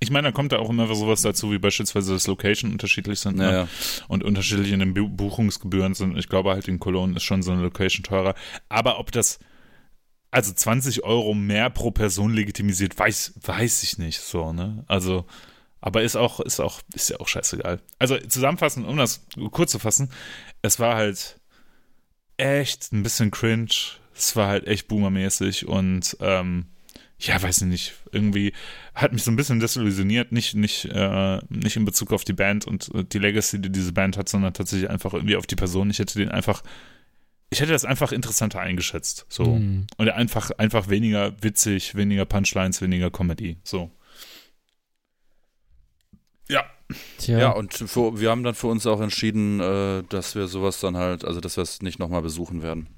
Ich 0.00 0.10
meine, 0.10 0.28
da 0.28 0.32
kommt 0.32 0.52
da 0.52 0.58
auch 0.58 0.70
immer 0.70 0.94
sowas 0.94 1.22
dazu, 1.22 1.50
wie 1.50 1.58
beispielsweise 1.58 2.12
das 2.12 2.26
Location 2.28 2.70
unterschiedlich 2.70 3.18
sind. 3.18 3.36
Ne? 3.36 3.44
Naja. 3.44 3.68
und 4.06 4.22
unterschiedlich 4.22 4.70
in 4.70 4.78
den 4.78 4.94
Bu 4.94 5.08
Buchungsgebühren 5.08 5.94
sind. 5.94 6.16
Ich 6.16 6.28
glaube 6.28 6.50
halt 6.50 6.68
in 6.68 6.78
Cologne 6.78 7.16
ist 7.16 7.24
schon 7.24 7.42
so 7.42 7.50
eine 7.50 7.62
Location 7.62 8.04
teurer. 8.04 8.34
Aber 8.68 9.00
ob 9.00 9.10
das 9.10 9.40
also 10.30 10.52
20 10.52 11.04
Euro 11.04 11.34
mehr 11.34 11.70
pro 11.70 11.90
Person 11.90 12.32
legitimisiert, 12.32 12.98
weiß, 12.98 13.34
weiß 13.42 13.82
ich 13.82 13.98
nicht 13.98 14.20
so, 14.20 14.52
ne? 14.52 14.84
Also, 14.86 15.26
aber 15.80 16.02
ist 16.02 16.16
auch, 16.16 16.40
ist 16.40 16.60
auch, 16.60 16.80
ist 16.94 17.10
ja 17.10 17.20
auch 17.20 17.28
scheißegal. 17.28 17.80
Also 17.98 18.18
zusammenfassend, 18.18 18.86
um 18.86 18.96
das 18.96 19.26
kurz 19.50 19.72
zu 19.72 19.78
fassen, 19.78 20.10
es 20.60 20.80
war 20.80 20.96
halt 20.96 21.38
echt 22.36 22.92
ein 22.92 23.02
bisschen 23.02 23.30
cringe. 23.30 23.68
Es 24.14 24.34
war 24.34 24.48
halt 24.48 24.66
echt 24.66 24.88
boomermäßig 24.88 25.68
und 25.68 26.16
ähm, 26.20 26.66
ja, 27.20 27.40
weiß 27.40 27.62
ich 27.62 27.66
nicht, 27.66 27.94
irgendwie 28.12 28.52
hat 28.94 29.12
mich 29.12 29.24
so 29.24 29.30
ein 29.30 29.36
bisschen 29.36 29.60
desillusioniert, 29.60 30.30
nicht, 30.30 30.54
nicht, 30.54 30.84
äh, 30.86 31.38
nicht 31.48 31.76
in 31.76 31.84
Bezug 31.84 32.12
auf 32.12 32.24
die 32.24 32.32
Band 32.32 32.66
und 32.66 32.94
äh, 32.94 33.04
die 33.04 33.18
Legacy, 33.18 33.60
die 33.60 33.70
diese 33.70 33.92
Band 33.92 34.16
hat, 34.16 34.28
sondern 34.28 34.54
tatsächlich 34.54 34.88
einfach 34.88 35.14
irgendwie 35.14 35.36
auf 35.36 35.46
die 35.46 35.56
Person. 35.56 35.90
Ich 35.90 35.98
hätte 35.98 36.18
den 36.18 36.30
einfach, 36.30 36.62
ich 37.50 37.60
hätte 37.60 37.72
das 37.72 37.84
einfach 37.84 38.12
interessanter 38.12 38.60
eingeschätzt, 38.60 39.26
so. 39.28 39.44
Mhm. 39.56 39.86
Und 39.96 40.08
einfach, 40.10 40.50
einfach 40.58 40.88
weniger 40.88 41.32
witzig, 41.42 41.94
weniger 41.94 42.24
Punchlines, 42.24 42.80
weniger 42.82 43.10
Comedy, 43.10 43.58
so. 43.64 43.90
Ja, 46.48 46.64
Tja, 47.18 47.38
Ja, 47.38 47.50
und 47.50 47.74
für, 47.74 48.18
wir 48.20 48.30
haben 48.30 48.42
dann 48.42 48.54
für 48.54 48.68
uns 48.68 48.86
auch 48.86 49.00
entschieden, 49.00 49.60
äh, 49.60 50.02
dass 50.08 50.34
wir 50.34 50.48
sowas 50.48 50.80
dann 50.80 50.96
halt, 50.96 51.24
also 51.24 51.40
dass 51.40 51.56
wir 51.56 51.62
es 51.62 51.82
nicht 51.82 51.98
nochmal 51.98 52.22
besuchen 52.22 52.62
werden. 52.62 52.88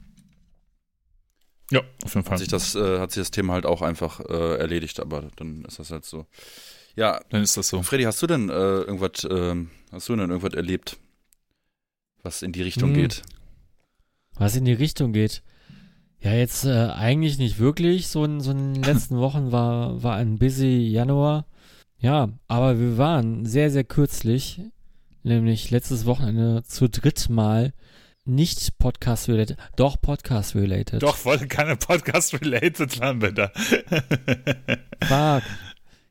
Ja, 1.73 1.83
auf 2.05 2.15
jeden 2.15 2.25
Fall. 2.25 2.33
Hat 2.33 2.39
sich 2.39 2.49
das, 2.49 2.75
äh, 2.75 2.99
hat 2.99 3.13
sich 3.13 3.21
das 3.21 3.31
Thema 3.31 3.55
halt 3.55 3.67
auch 3.67 3.83
einfach 3.83 4.21
äh, 4.21 4.57
erledigt, 4.59 5.01
aber 5.01 5.29
dann 5.37 5.65
ist 5.65 5.79
das 5.79 5.91
halt 5.91 6.05
so. 6.05 6.27
Ja, 6.97 7.21
Dann 7.31 7.43
ist 7.43 7.57
das 7.57 7.69
so. 7.69 7.83
Freddy, 7.83 8.03
hast 8.05 8.21
du 8.21 8.27
denn 8.27 8.49
äh, 8.49 8.53
irgendwas, 8.53 9.27
ähm, 9.31 9.71
hast 9.93 10.09
du 10.09 10.17
denn 10.17 10.29
irgendwas 10.31 10.55
erlebt, 10.55 10.97
was 12.23 12.43
in 12.43 12.53
die 12.53 12.63
Richtung 12.63 12.91
Hm. 12.91 12.95
geht? 12.97 13.23
Was 14.41 14.57
in 14.57 14.65
die 14.65 14.73
Richtung 14.73 15.13
geht. 15.13 15.43
Ja, 16.19 16.33
jetzt 16.33 16.65
äh, 16.65 16.87
eigentlich 16.89 17.37
nicht 17.37 17.59
wirklich. 17.59 18.09
So 18.09 18.25
in, 18.25 18.41
so 18.41 18.53
in 18.53 18.73
den 18.73 18.83
letzten 18.83 19.19
Wochen 19.19 19.53
war, 19.53 20.03
war 20.03 20.17
ein 20.17 20.39
busy 20.39 20.89
Januar. 20.89 21.45
Ja, 21.99 22.31
aber 22.49 22.81
wir 22.81 22.97
waren 22.97 23.45
sehr, 23.45 23.71
sehr 23.71 23.85
kürzlich, 23.85 24.63
nämlich 25.23 25.71
letztes 25.71 26.07
Wochenende 26.07 26.63
zu 26.65 26.89
dritt 26.89 27.29
mal 27.29 27.75
nicht 28.25 28.79
Podcast-related, 28.79 29.59
doch 29.77 30.01
Podcast-related. 30.01 31.03
Doch, 31.03 31.23
wollte 31.27 31.47
keine 31.47 31.77
Podcast-related 31.77 32.93
sein, 32.93 33.19
bitte. 33.19 33.53
Fuck. 35.05 35.43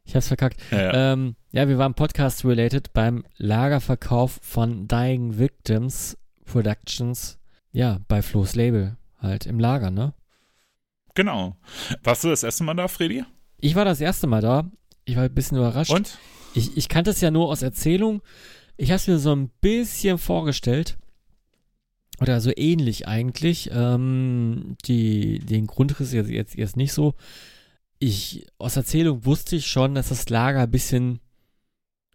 Ich 0.05 0.15
hab's 0.15 0.27
verkackt. 0.27 0.61
ja, 0.69 0.81
ja. 0.81 1.13
Ähm, 1.13 1.35
ja, 1.51 1.67
wir 1.67 1.79
waren 1.79 1.95
Podcast-related 1.95 2.93
beim 2.93 3.25
Lagerverkauf 3.37 4.39
von 4.43 4.87
Dying 4.87 5.39
Victims 5.39 6.15
Productions. 6.45 7.38
Ja, 7.71 7.99
bei 8.07 8.21
Flo's 8.21 8.55
Label. 8.55 8.97
Halt 9.19 9.45
im 9.45 9.59
Lager, 9.59 9.91
ne? 9.91 10.13
Genau. 11.15 11.57
Warst 12.03 12.23
du 12.23 12.29
das 12.29 12.43
erste 12.43 12.63
Mal 12.63 12.75
da, 12.75 12.87
Freddy? 12.87 13.25
Ich 13.59 13.75
war 13.75 13.85
das 13.85 13.99
erste 13.99 14.27
Mal 14.27 14.41
da. 14.41 14.69
Ich 15.05 15.15
war 15.15 15.23
ein 15.23 15.33
bisschen 15.33 15.57
überrascht. 15.57 15.91
Und? 15.91 16.17
Ich, 16.53 16.77
ich 16.77 16.89
kannte 16.89 17.11
es 17.11 17.21
ja 17.21 17.31
nur 17.31 17.49
aus 17.49 17.61
Erzählung. 17.61 18.21
Ich 18.77 18.89
habe 18.89 18.95
es 18.95 19.07
mir 19.07 19.19
so 19.19 19.35
ein 19.35 19.49
bisschen 19.61 20.17
vorgestellt. 20.17 20.97
Oder 22.21 22.41
so 22.41 22.51
ähnlich 22.55 23.07
eigentlich. 23.07 23.69
Ähm, 23.73 24.77
die, 24.85 25.39
den 25.39 25.67
Grundriss 25.67 26.13
jetzt, 26.13 26.29
jetzt, 26.29 26.55
jetzt 26.55 26.77
nicht 26.77 26.93
so. 26.93 27.15
Ich, 27.99 28.47
aus 28.57 28.77
Erzählung 28.77 29.25
wusste 29.25 29.57
ich 29.57 29.67
schon, 29.67 29.95
dass 29.95 30.09
das 30.09 30.29
Lager 30.29 30.61
ein 30.61 30.71
bisschen 30.71 31.19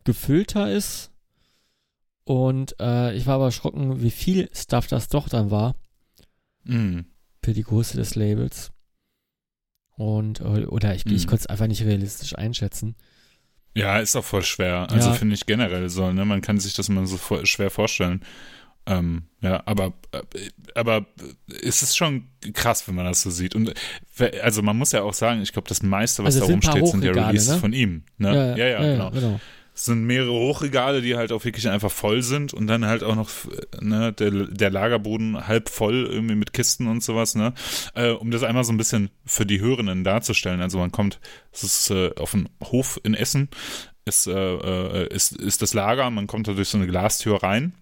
gefüllter 0.04 0.70
ist. 0.70 1.10
Und 2.24 2.74
äh, 2.80 3.14
ich 3.14 3.26
war 3.26 3.34
aber 3.36 3.46
erschrocken, 3.46 4.00
wie 4.02 4.10
viel 4.10 4.48
Stuff 4.54 4.86
das 4.86 5.08
doch 5.08 5.28
dann 5.28 5.50
war 5.50 5.74
Mhm. 6.64 7.04
für 7.42 7.52
die 7.52 7.62
Größe 7.62 7.96
des 7.98 8.14
Labels. 8.14 8.70
Und, 9.96 10.40
äh, 10.40 10.64
oder 10.64 10.94
ich, 10.94 11.04
ich 11.06 11.24
Mhm. 11.24 11.28
konnte 11.28 11.42
es 11.42 11.46
einfach 11.46 11.66
nicht 11.66 11.82
realistisch 11.84 12.36
einschätzen. 12.36 12.96
Ja, 13.76 13.98
ist 13.98 14.16
auch 14.16 14.24
voll 14.24 14.42
schwer. 14.42 14.90
Also 14.90 15.10
Ja. 15.10 15.14
finde 15.14 15.34
ich 15.34 15.46
generell 15.46 15.88
so, 15.88 16.10
ne? 16.12 16.24
Man 16.24 16.40
kann 16.40 16.58
sich 16.58 16.74
das 16.74 16.88
immer 16.88 17.06
so 17.06 17.16
voll 17.16 17.44
schwer 17.46 17.70
vorstellen. 17.70 18.22
Ähm, 18.86 19.24
ja, 19.40 19.62
aber, 19.66 19.94
äh, 20.12 20.20
aber 20.74 21.06
es 21.62 21.82
ist 21.82 21.96
schon 21.96 22.28
krass, 22.52 22.86
wenn 22.86 22.94
man 22.94 23.06
das 23.06 23.22
so 23.22 23.30
sieht. 23.30 23.54
Und 23.54 23.72
also 24.42 24.62
man 24.62 24.76
muss 24.76 24.92
ja 24.92 25.02
auch 25.02 25.14
sagen, 25.14 25.40
ich 25.42 25.52
glaube, 25.52 25.68
das 25.68 25.82
meiste, 25.82 26.22
was 26.22 26.34
Also 26.36 26.46
da 26.46 26.52
rumsteht, 26.52 26.86
sind 26.88 27.02
ja 27.04 27.12
Releases 27.12 27.48
ne? 27.48 27.58
von 27.58 27.72
ihm. 27.72 28.04
Ne? 28.18 28.54
Ja, 28.58 28.66
ja, 28.66 29.10
genau. 29.10 29.40
Es 29.74 29.86
sind 29.86 30.04
mehrere 30.04 30.32
Hochregale, 30.32 31.02
die 31.02 31.16
halt 31.16 31.32
auch 31.32 31.44
wirklich 31.44 31.68
einfach 31.68 31.90
voll 31.90 32.22
sind 32.22 32.54
und 32.54 32.68
dann 32.68 32.86
halt 32.86 33.02
auch 33.02 33.16
noch 33.16 33.28
ne, 33.80 34.12
der, 34.12 34.30
der 34.30 34.70
Lagerboden 34.70 35.48
halb 35.48 35.68
voll 35.68 36.06
irgendwie 36.08 36.36
mit 36.36 36.52
Kisten 36.52 36.86
und 36.86 37.02
sowas, 37.02 37.34
ne? 37.34 37.54
Äh, 37.94 38.10
um 38.10 38.30
das 38.30 38.44
einmal 38.44 38.62
so 38.62 38.72
ein 38.72 38.76
bisschen 38.76 39.10
für 39.26 39.44
die 39.44 39.60
Hörenden 39.60 40.04
darzustellen. 40.04 40.60
Also 40.60 40.78
man 40.78 40.92
kommt, 40.92 41.18
es 41.50 41.64
ist 41.64 41.90
äh, 41.90 42.12
auf 42.16 42.30
dem 42.30 42.48
Hof 42.62 43.00
in 43.02 43.14
Essen, 43.14 43.48
ist, 44.04 44.28
äh, 44.28 44.32
äh, 44.32 45.12
ist, 45.12 45.32
ist 45.32 45.60
das 45.60 45.74
Lager, 45.74 46.08
man 46.10 46.28
kommt 46.28 46.46
da 46.46 46.52
durch 46.52 46.68
so 46.68 46.78
eine 46.78 46.86
Glastür 46.86 47.42
rein 47.42 47.74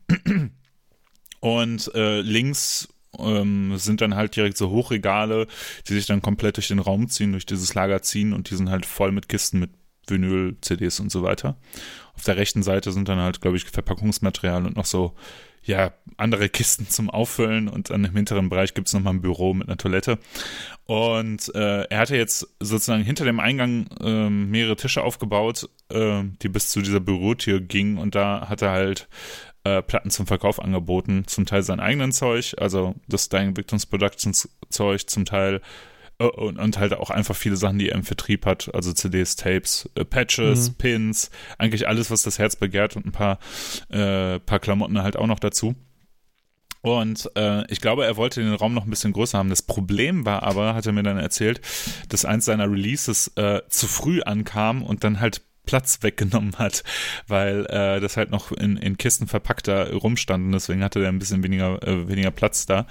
und 1.41 1.95
äh, 1.95 2.21
links 2.23 2.89
ähm, 3.19 3.77
sind 3.77 4.01
dann 4.01 4.15
halt 4.15 4.35
direkt 4.37 4.57
so 4.57 4.71
Hochregale, 4.71 5.47
die 5.89 5.95
sich 5.95 6.07
dann 6.07 6.23
komplett 6.23 6.57
durch 6.57 6.69
den 6.69 6.79
Raum 6.79 7.09
ziehen, 7.09 7.33
durch 7.33 7.45
dieses 7.45 7.75
Lager 7.75 8.01
ziehen 8.01 8.33
und 8.33 8.51
die 8.51 8.57
sind 8.57 8.71
halt 8.71 8.87
voll 8.87 9.13
mit 9.13 9.29
Kisten 9.29 9.59
mit 9.59 9.71
Vinyl, 10.07 10.57
CDs 10.61 11.01
und 11.01 11.11
so 11.11 11.23
weiter. 11.23 11.57
Auf 12.15 12.25
der 12.25 12.37
rechten 12.37 12.63
Seite 12.63 12.93
sind 12.93 13.09
dann 13.09 13.19
halt, 13.19 13.41
glaube 13.41 13.57
ich, 13.57 13.65
Verpackungsmaterial 13.65 14.67
und 14.67 14.77
noch 14.77 14.85
so, 14.85 15.15
ja, 15.65 15.93
andere 16.17 16.49
Kisten 16.49 16.89
zum 16.89 17.09
Auffüllen 17.09 17.69
und 17.69 17.91
dann 17.91 18.05
im 18.05 18.17
hinteren 18.17 18.49
Bereich 18.49 18.75
gibt 18.75 18.89
es 18.89 18.95
nochmal 18.95 19.15
ein 19.15 19.23
Büro 19.23 19.55
mit 19.55 19.69
einer 19.69 19.77
Toilette. 19.77 20.19
Und 20.87 21.55
äh, 21.55 21.83
er 21.85 21.99
hatte 21.99 22.17
jetzt 22.17 22.49
sozusagen 22.59 23.05
hinter 23.05 23.25
dem 23.25 23.39
Eingang 23.39 23.89
ähm, 24.01 24.51
mehrere 24.51 24.77
Tische 24.77 25.03
aufgebaut, 25.03 25.69
äh, 25.89 26.25
die 26.43 26.49
bis 26.49 26.71
zu 26.71 26.83
dieser 26.83 27.01
Bürotür 27.01 27.61
gingen 27.61 27.99
und 27.99 28.15
da 28.15 28.49
hat 28.49 28.63
er 28.63 28.71
halt 28.73 29.09
äh, 29.65 29.83
Platten 29.83 30.11
zum 30.11 30.27
Verkauf 30.27 30.61
angeboten, 30.61 31.25
zum 31.27 31.47
Teil 31.47 31.63
sein 31.63 31.79
eigenen 31.79 32.11
Zeug, 32.11 32.57
also 32.59 32.97
das 33.07 33.29
Dying 33.29 33.57
Victims 33.57 33.87
Productions 33.87 34.49
Zeug, 34.69 35.09
zum 35.09 35.25
Teil 35.25 35.57
äh, 35.57 35.61
und, 36.29 36.59
und 36.59 36.79
halt 36.79 36.95
auch 36.95 37.11
einfach 37.11 37.37
viele 37.37 37.57
Sachen, 37.57 37.79
die 37.79 37.89
er 37.91 37.97
im 37.97 38.05
Vertrieb 38.05 38.47
hat, 38.47 38.75
also 38.75 38.93
CDs, 38.93 39.37
Tapes, 39.37 39.89
äh, 39.95 40.05
Patches, 40.05 40.71
Mhm. 40.71 40.75
Pins, 40.75 41.31
eigentlich 41.59 41.89
alles, 41.89 42.11
was 42.11 42.23
das 42.23 42.39
Herz 42.39 42.57
begehrt 42.57 42.97
und 42.97 43.07
ein 43.07 43.13
paar, 43.13 43.39
äh, 43.91 44.39
paar 44.41 44.59
Klamotten 44.61 45.03
halt 45.03 45.17
auch 45.17 45.27
noch 45.27 45.39
dazu. 45.41 45.75
Und 46.81 47.31
äh, 47.37 47.65
ich 47.71 47.81
glaube, 47.81 48.05
er 48.05 48.17
wollte 48.17 48.43
den 48.43 48.55
Raum 48.55 48.75
noch 48.75 48.85
ein 48.85 48.91
bisschen 48.91 49.13
größer 49.13 49.39
haben. 49.39 49.51
Das 49.51 49.63
Problem 49.63 50.25
war 50.27 50.43
aber, 50.43 50.75
hat 50.75 50.85
er 50.85 50.93
mir 50.93 51.05
dann 51.05 51.17
erzählt, 51.17 51.61
dass 52.09 52.25
eins 52.25 52.45
seiner 52.45 52.69
Releases 52.71 53.29
äh, 53.37 53.61
zu 53.69 53.87
früh 53.87 54.21
ankam 54.23 54.83
und 54.83 55.05
dann 55.05 55.21
halt 55.21 55.43
Platz 55.65 55.99
weggenommen 56.03 56.59
hat, 56.59 56.83
weil 57.29 57.67
äh, 57.67 58.01
das 58.01 58.17
halt 58.17 58.33
noch 58.33 58.51
in, 58.51 58.77
in 58.77 58.99
Kisten 58.99 59.29
verpackter 59.29 59.93
rumstand 59.93 60.47
und 60.47 60.51
deswegen 60.53 60.83
hatte 60.83 60.99
der 60.99 61.09
ein 61.11 61.21
bisschen 61.21 61.45
weniger, 61.45 61.81
äh, 61.87 62.09
weniger 62.09 62.33
Platz 62.33 62.67
da. 62.67 62.89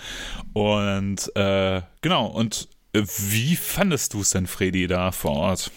Und 0.53 1.35
äh, 1.35 1.81
genau, 1.99 2.27
und 2.27 2.69
äh, 2.71 2.80
wie 2.93 3.55
fandest 3.55 4.13
du 4.13 4.21
es 4.21 4.31
denn, 4.31 4.47
Freddy, 4.47 4.87
da 4.87 5.11
vor 5.11 5.31
Ort? 5.31 5.71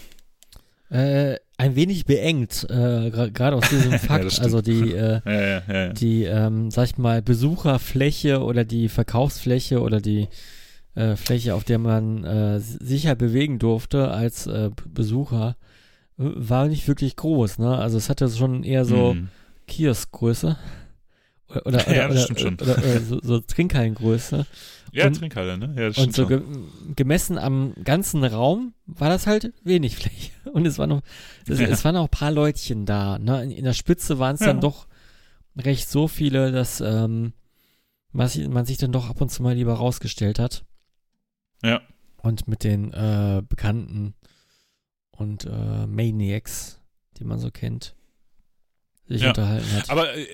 Äh, 0.91 1.37
ein 1.57 1.77
wenig 1.77 2.05
beengt, 2.05 2.67
äh, 2.69 2.75
gra- 3.11 3.31
gerade 3.31 3.57
aus 3.57 3.69
diesem 3.69 3.93
Fakt. 3.99 4.25
das 4.25 4.35
stimmt. 4.35 4.45
also 4.47 4.61
die, 4.63 4.93
äh, 4.93 5.21
Ja, 5.25 5.33
ja, 5.33 5.63
ja, 5.69 5.85
ja. 5.87 5.93
die, 5.93 6.25
ähm, 6.25 6.71
sag 6.71 6.85
ich 6.87 6.99
mal, 6.99 7.23
Besucherfläche 7.23 8.43
oder 8.43 8.65
die 8.65 8.89
Verkaufsfläche 8.89 9.81
oder 9.81 10.01
die 10.01 10.29
äh, 10.95 11.17
Fläche, 11.17 11.55
auf 11.55 11.65
der 11.65 11.79
man 11.79 12.25
äh, 12.25 12.61
sicher 12.61 13.15
bewegen 13.15 13.59
durfte 13.59 14.09
als 14.11 14.47
äh, 14.47 14.71
Besucher, 14.87 15.57
äh, 16.19 16.23
war 16.35 16.67
nicht 16.69 16.87
wirklich 16.87 17.17
groß. 17.17 17.59
Ne? 17.59 17.77
Also 17.79 17.97
es 17.99 18.09
hatte 18.09 18.29
schon 18.29 18.63
eher 18.65 18.85
so 18.85 19.15
Mhm. 19.15 19.29
Kioskgröße. 19.67 20.57
Oder, 21.49 21.67
oder, 21.67 21.95
Ja, 21.95 22.07
oder, 22.07 22.15
das 22.15 22.25
stimmt 22.25 22.41
schon. 22.41 22.55
oder, 22.61 22.79
oder 22.79 23.01
so, 23.01 23.21
so 23.23 23.39
Trinkhallengröße. 23.39 24.45
Ja, 24.95 25.07
und- 25.07 25.15
Trinkhalle, 25.15 25.59
ne? 25.59 25.75
Ja, 25.77 25.89
das 25.89 25.99
Und 25.99 26.15
so 26.15 26.27
ge 26.27 26.41
gemessen 26.95 27.37
am 27.39 27.75
ganzen 27.85 28.23
Raum 28.25 28.75
war 28.87 29.09
das 29.09 29.27
halt 29.27 29.53
wenig 29.65 29.97
Fläche. 29.97 30.31
Und 30.53 30.67
es 30.67 30.79
waren 30.79 30.91
noch, 30.91 31.03
es, 31.49 31.59
Ja. 31.59 31.67
es 31.69 31.85
waren 31.85 31.97
auch 31.97 32.05
ein 32.05 32.11
paar 32.11 32.31
Leutchen 32.31 32.87
da. 32.87 33.19
Ne? 33.19 33.43
In, 33.45 33.51
in 33.51 33.65
der 33.65 33.73
Spitze 33.73 34.19
waren 34.19 34.35
es 34.35 34.41
Ja. 34.41 34.49
dann 34.49 34.61
doch 34.61 34.87
recht 35.57 35.89
so 35.89 36.09
viele, 36.09 36.53
dass 36.53 36.81
ähm, 36.81 37.33
man, 38.13 38.29
sich, 38.29 38.47
man 38.49 38.65
sich 38.67 38.77
dann 38.79 38.93
doch 38.93 39.09
ab 39.11 39.21
und 39.21 39.31
zu 39.31 39.43
mal 39.43 39.55
lieber 39.55 39.75
rausgestellt 39.75 40.39
hat. 40.39 40.65
Ja. 41.63 41.81
Und 42.23 42.47
mit 42.49 42.63
den 42.65 42.93
äh, 42.93 43.43
Bekannten 43.49 44.15
und 45.11 45.45
äh, 45.45 45.87
Maniacs, 45.87 46.81
die 47.19 47.25
man 47.25 47.39
so 47.39 47.51
kennt, 47.51 47.95
sich 49.07 49.23
Ja. 49.23 49.29
unterhalten 49.29 49.73
hat. 49.73 49.91
Aber, 49.91 50.15
äh, 50.17 50.27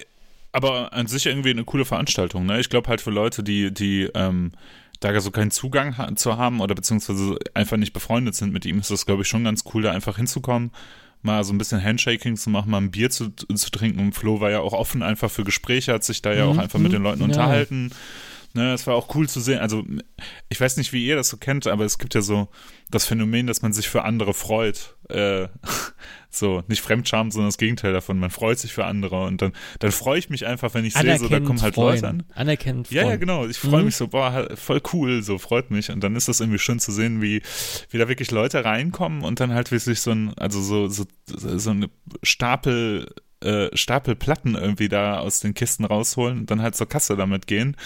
aber 0.52 0.92
an 0.92 1.06
sich 1.06 1.26
irgendwie 1.26 1.50
eine 1.50 1.64
coole 1.64 1.84
Veranstaltung, 1.84 2.46
ne? 2.46 2.60
Ich 2.60 2.68
glaube 2.68 2.88
halt 2.88 3.00
für 3.00 3.10
Leute, 3.10 3.42
die, 3.42 3.72
die 3.72 4.08
ähm, 4.14 4.52
da 5.00 5.18
so 5.20 5.30
keinen 5.30 5.50
Zugang 5.50 5.96
ha 5.96 6.14
zu 6.14 6.36
haben 6.36 6.60
oder 6.60 6.74
beziehungsweise 6.74 7.38
einfach 7.54 7.76
nicht 7.76 7.92
befreundet 7.92 8.34
sind 8.34 8.52
mit 8.52 8.64
ihm, 8.66 8.78
ist 8.78 8.90
das, 8.90 9.06
glaube 9.06 9.22
ich, 9.22 9.28
schon 9.28 9.44
ganz 9.44 9.64
cool, 9.72 9.82
da 9.82 9.92
einfach 9.92 10.16
hinzukommen, 10.16 10.72
mal 11.22 11.42
so 11.44 11.52
ein 11.52 11.58
bisschen 11.58 11.82
Handshaking 11.82 12.36
zu 12.36 12.50
machen, 12.50 12.70
mal 12.70 12.78
ein 12.78 12.90
Bier 12.90 13.10
zu, 13.10 13.30
zu 13.30 13.70
trinken. 13.70 14.00
Und 14.00 14.12
Flo 14.12 14.40
war 14.40 14.50
ja 14.50 14.60
auch 14.60 14.72
offen 14.72 15.02
einfach 15.02 15.30
für 15.30 15.44
Gespräche, 15.44 15.92
hat 15.92 16.04
sich 16.04 16.22
da 16.22 16.32
ja 16.32 16.44
auch 16.44 16.54
Mhm, 16.54 16.60
einfach 16.60 16.78
mit 16.78 16.92
den 16.92 17.02
Leuten 17.02 17.20
ja. 17.20 17.26
unterhalten. 17.26 17.90
Ne, 18.52 18.72
es 18.74 18.84
war 18.86 18.96
auch 18.96 19.14
cool 19.14 19.28
zu 19.28 19.38
sehen. 19.40 19.60
Also, 19.60 19.84
ich 20.48 20.60
weiß 20.60 20.76
nicht, 20.76 20.92
wie 20.92 21.06
ihr 21.06 21.14
das 21.14 21.28
so 21.28 21.36
kennt, 21.36 21.68
aber 21.68 21.84
es 21.84 21.98
gibt 21.98 22.14
ja 22.14 22.20
so 22.20 22.48
das 22.90 23.06
Phänomen, 23.06 23.46
dass 23.46 23.62
man 23.62 23.72
sich 23.72 23.88
für 23.88 24.02
andere 24.02 24.34
freut. 24.34 24.96
Äh, 25.08 25.46
so, 26.30 26.62
nicht 26.66 26.80
Fremdscham, 26.82 27.30
sondern 27.30 27.48
das 27.48 27.58
Gegenteil 27.58 27.92
davon. 27.92 28.18
Man 28.18 28.30
freut 28.30 28.58
sich 28.58 28.72
für 28.72 28.84
andere 28.86 29.24
und 29.24 29.40
dann, 29.40 29.52
dann 29.78 29.92
freue 29.92 30.18
ich 30.18 30.30
mich 30.30 30.46
einfach, 30.46 30.74
wenn 30.74 30.84
ich 30.84 30.94
sehe, 30.94 31.18
so, 31.18 31.28
da 31.28 31.38
kommen 31.38 31.62
halt 31.62 31.74
freuen. 31.76 31.94
Leute 31.96 32.08
an. 32.08 32.22
Anerkennend 32.34 32.90
Ja, 32.90 33.08
ja, 33.08 33.16
genau. 33.16 33.46
Ich 33.46 33.58
freue 33.58 33.80
Mhm. 33.80 33.86
mich 33.86 33.96
so, 33.96 34.08
boah, 34.08 34.48
voll 34.56 34.82
cool, 34.92 35.22
so 35.22 35.38
freut 35.38 35.70
mich. 35.70 35.90
Und 35.92 36.02
dann 36.02 36.16
ist 36.16 36.26
das 36.28 36.40
irgendwie 36.40 36.58
schön 36.58 36.80
zu 36.80 36.90
sehen, 36.90 37.22
wie, 37.22 37.42
wie 37.90 37.98
da 37.98 38.08
wirklich 38.08 38.32
Leute 38.32 38.64
reinkommen 38.64 39.22
und 39.22 39.38
dann 39.38 39.52
halt 39.54 39.70
wirklich 39.70 40.00
so 40.00 40.10
ein, 40.10 40.34
also 40.36 40.60
so, 40.60 40.88
so, 40.88 41.04
so 41.26 41.70
eine 41.70 41.88
Stapel, 42.24 43.14
äh, 43.42 43.74
Stapel 43.76 44.16
Platten 44.16 44.54
irgendwie 44.54 44.88
da 44.88 45.18
aus 45.18 45.40
den 45.40 45.54
Kisten 45.54 45.84
rausholen 45.84 46.40
und 46.40 46.50
dann 46.50 46.62
halt 46.62 46.76
zur 46.76 46.88
Kasse 46.88 47.16
damit 47.16 47.46
gehen 47.46 47.76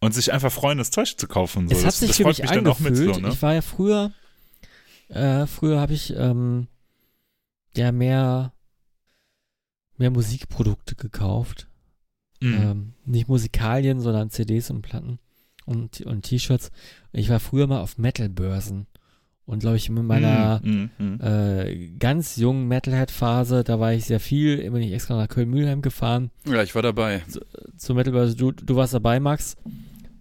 und 0.00 0.14
sich 0.14 0.32
einfach 0.32 0.52
freuen, 0.52 0.78
das 0.78 0.90
Zeug 0.90 1.16
zu 1.16 1.28
kaufen. 1.28 1.68
So. 1.68 1.74
Es 1.74 1.80
hat 1.80 1.88
das 1.88 2.00
sich 2.00 2.08
das 2.08 2.16
für 2.16 2.22
freut 2.24 2.38
mich 2.38 2.42
mich 2.42 2.50
dann 2.50 2.66
auch 2.66 2.80
mit 2.80 2.96
so, 2.96 3.12
ne? 3.12 3.28
Ich 3.28 3.42
war 3.42 3.54
ja 3.54 3.62
früher, 3.62 4.12
äh, 5.08 5.46
früher 5.46 5.80
habe 5.80 5.92
ich 5.92 6.14
ähm, 6.16 6.66
ja 7.76 7.92
mehr, 7.92 8.52
mehr 9.96 10.10
Musikprodukte 10.10 10.94
gekauft. 10.94 11.68
Mhm. 12.40 12.54
Ähm, 12.54 12.92
nicht 13.04 13.28
Musikalien, 13.28 14.00
sondern 14.00 14.30
CDs 14.30 14.70
und 14.70 14.82
Platten. 14.82 15.18
und, 15.66 16.00
und 16.02 16.22
T-Shirts. 16.22 16.70
Ich 17.12 17.28
war 17.28 17.40
früher 17.40 17.66
mal 17.66 17.80
auf 17.80 17.98
Metal-Börsen. 17.98 18.86
Und 19.46 19.60
glaube 19.60 19.76
ich, 19.76 19.88
in 19.88 20.04
meiner 20.06 20.60
Mm, 20.64 20.90
mm, 20.98 21.04
mm. 21.04 21.20
äh, 21.22 21.88
ganz 22.00 22.34
jungen 22.36 22.66
Metalhead-Phase, 22.66 23.62
da 23.62 23.78
war 23.78 23.92
ich 23.92 24.04
sehr 24.04 24.18
viel, 24.18 24.68
bin 24.70 24.82
ich 24.82 24.92
extra 24.92 25.16
nach 25.16 25.28
Köln-Mühlheim 25.28 25.82
gefahren 25.82 26.32
Ja, 26.44 26.62
ich 26.64 26.74
war 26.74 26.82
dabei. 26.82 27.22
zur 27.76 27.94
Metal-Börse. 27.94 28.34
Du, 28.36 28.50
du 28.50 28.74
warst 28.76 28.92
dabei, 28.92 29.20
Max. 29.20 29.56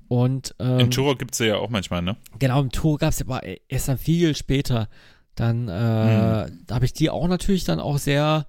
Und 0.08 0.54
ähm, 0.60 0.80
Im 0.80 0.92
Turo 0.92 1.16
gibt 1.16 1.34
es 1.34 1.40
ja 1.40 1.56
auch 1.58 1.70
manchmal, 1.70 2.04
ne? 2.04 2.16
Genau, 2.38 2.62
im 2.62 2.72
Tour 2.72 3.00
gab 3.00 3.10
es 3.10 3.22
aber 3.22 3.42
erst 3.68 3.88
dann 3.88 3.98
viel 3.98 4.36
später. 4.36 4.88
Dann 5.34 5.68
äh, 5.68 5.72
da 6.68 6.76
habe 6.76 6.86
ich 6.86 6.94
die 6.94 7.10
auch 7.10 7.28
natürlich 7.28 7.64
dann 7.64 7.80
auch 7.80 7.98
sehr 7.98 8.46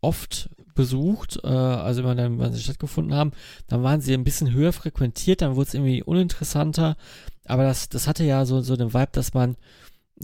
oft 0.00 0.50
besucht, 0.74 1.38
äh, 1.44 1.46
also 1.46 2.02
immer 2.02 2.14
dann, 2.16 2.38
wenn 2.40 2.52
sie 2.52 2.60
stattgefunden 2.60 3.14
haben. 3.14 3.30
Dann 3.68 3.82
waren 3.84 4.00
sie 4.00 4.12
ein 4.14 4.24
bisschen 4.24 4.52
höher 4.52 4.72
frequentiert, 4.72 5.42
dann 5.42 5.54
wurde 5.54 5.68
es 5.68 5.74
irgendwie 5.74 6.02
uninteressanter. 6.02 6.96
Aber 7.44 7.62
das, 7.62 7.88
das 7.88 8.08
hatte 8.08 8.24
ja 8.24 8.44
so, 8.44 8.60
so 8.60 8.76
den 8.76 8.92
Vibe, 8.92 9.10
dass 9.12 9.34
man 9.34 9.56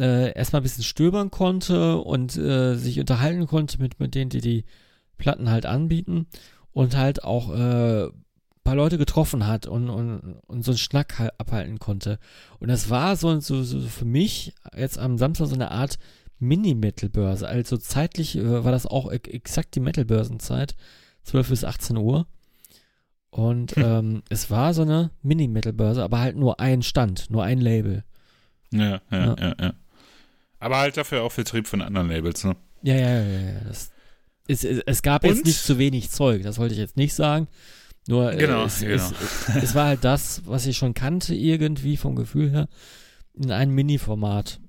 äh, 0.01 0.33
erstmal 0.33 0.61
ein 0.61 0.65
bisschen 0.65 0.85
stöbern 0.85 1.31
konnte 1.31 1.99
und 1.99 2.37
äh, 2.37 2.75
sich 2.77 3.01
unterhalten 3.01 3.47
konnte 3.47 3.81
mit, 3.81 4.01
mit 4.01 4.15
denen, 4.15 4.31
die 4.31 4.41
die 4.41 4.65
Platten 5.17 5.51
halt 5.51 5.67
anbieten 5.67 6.27
und 6.73 6.97
halt 6.97 7.25
auch 7.25 7.53
äh, 7.55 8.09
paar 8.65 8.75
Leute 8.77 8.99
getroffen 8.99 9.47
hat 9.47 9.67
und, 9.67 9.89
und, 9.89 10.37
und 10.47 10.63
so 10.65 10.73
einen 10.73 10.79
Schnack 10.79 11.19
halt 11.19 11.33
abhalten 11.39 11.79
konnte. 11.79 12.19
Und 12.61 12.69
das 12.69 12.91
war 12.91 13.17
so, 13.17 13.41
so, 13.41 13.63
so 13.63 13.81
für 13.81 14.05
mich 14.05 14.53
jetzt 14.77 14.99
am 14.99 15.17
Samstag 15.19 15.47
so 15.47 15.55
eine 15.55 15.71
Art 15.71 15.99
Mini-Metal-Börse. 16.39 17.49
Also 17.49 17.77
zeitlich 17.79 18.37
äh, 18.37 18.65
war 18.65 18.71
das 18.73 18.87
auch 18.87 19.11
exakt 19.11 19.75
die 19.75 19.81
Metal-Börsenzeit, 19.81 20.77
12 21.25 21.49
bis 21.49 21.65
18 21.65 21.97
Uhr. 21.97 22.27
Und 23.31 23.77
Hm. 23.77 23.83
ähm, 23.85 24.23
es 24.29 24.51
war 24.51 24.73
so 24.75 24.83
eine 24.83 25.11
Mini-Metal-Börse, 25.23 26.03
aber 26.03 26.21
halt 26.21 26.37
nur 26.37 26.61
ein 26.61 26.83
Stand, 26.83 27.31
nur 27.31 27.45
ein 27.45 27.61
Label. 27.61 28.05
Ja, 28.73 29.01
ja, 29.11 29.19
Ja. 29.19 29.37
ja, 29.39 29.55
ja. 29.61 29.73
Aber 30.59 30.79
halt 30.79 30.97
dafür 30.97 31.23
auch 31.23 31.33
Vertrieb 31.33 31.67
von 31.67 31.83
anderen 31.83 32.09
Labels, 32.09 32.45
ne? 32.45 32.57
Ja, 32.83 32.95
ja, 32.95 33.21
ja, 33.21 33.41
ja. 33.41 33.61
Das, 33.67 33.91
es, 34.47 34.65
es, 34.65 34.83
es 34.87 35.03
gab 35.03 35.25
jetzt 35.25 35.39
Und? 35.39 35.47
nicht 35.47 35.63
zu 35.63 35.79
wenig 35.79 36.11
Zeug, 36.11 36.43
das 36.43 36.59
wollte 36.59 36.75
ich 36.75 36.81
jetzt 36.81 36.97
nicht 36.97 37.15
sagen. 37.15 37.49
Nur 38.07 38.33
äh, 38.33 38.37
Genau, 38.37 38.65
es, 38.65 38.81
genau. 38.81 38.95
Es, 38.95 39.55
es 39.63 39.75
war 39.75 39.87
halt 39.87 40.05
das, 40.05 40.43
was 40.47 40.67
ich 40.67 40.77
schon 40.77 40.95
kannte, 40.95 41.35
irgendwie 41.35 41.97
vom 41.97 42.17
Gefühl 42.17 42.51
her, 42.51 42.69
in 43.35 43.51
einem 43.51 43.75
Mini-Format. 43.75 44.61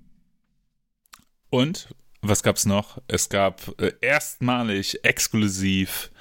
Und 1.49 1.89
was 2.21 2.43
gab's 2.43 2.65
noch? 2.65 3.01
Es 3.07 3.29
gab 3.29 3.79
äh, 3.79 3.93
erstmalig 4.01 5.03
exklusiv 5.03 6.11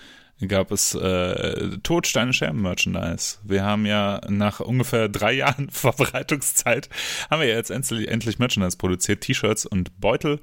gab 0.47 0.71
es 0.71 0.95
äh, 0.95 1.79
Todsteine 1.83 2.33
Scherben 2.33 2.63
Merchandise. 2.63 3.39
Wir 3.43 3.65
haben 3.65 3.87
ja 3.87 4.21
nach 4.29 4.61
ungefähr 4.61 5.09
drei 5.09 5.33
Jahren 5.39 5.69
Vorbereitungszeit 5.71 6.89
haben 7.31 7.41
wir 7.41 7.49
ja 7.49 7.57
jetzt 7.57 7.71
endlich, 7.71 8.09
endlich 8.09 8.39
Merchandise 8.39 8.77
produziert, 8.77 9.23
T-Shirts 9.23 9.67
und 9.67 10.01
Beutel. 10.01 10.41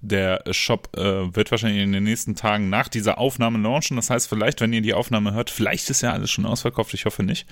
Der 0.00 0.44
Shop 0.50 0.94
äh, 0.96 1.34
wird 1.34 1.50
wahrscheinlich 1.50 1.82
in 1.82 1.92
den 1.92 2.04
nächsten 2.04 2.36
Tagen 2.36 2.68
nach 2.68 2.88
dieser 2.88 3.18
Aufnahme 3.18 3.58
launchen. 3.58 3.96
Das 3.96 4.10
heißt, 4.10 4.28
vielleicht, 4.28 4.60
wenn 4.60 4.72
ihr 4.72 4.82
die 4.82 4.94
Aufnahme 4.94 5.32
hört, 5.32 5.50
vielleicht 5.50 5.88
ist 5.90 6.02
ja 6.02 6.12
alles 6.12 6.30
schon 6.30 6.46
ausverkauft. 6.46 6.92
Ich 6.94 7.04
hoffe 7.06 7.22
nicht. 7.22 7.48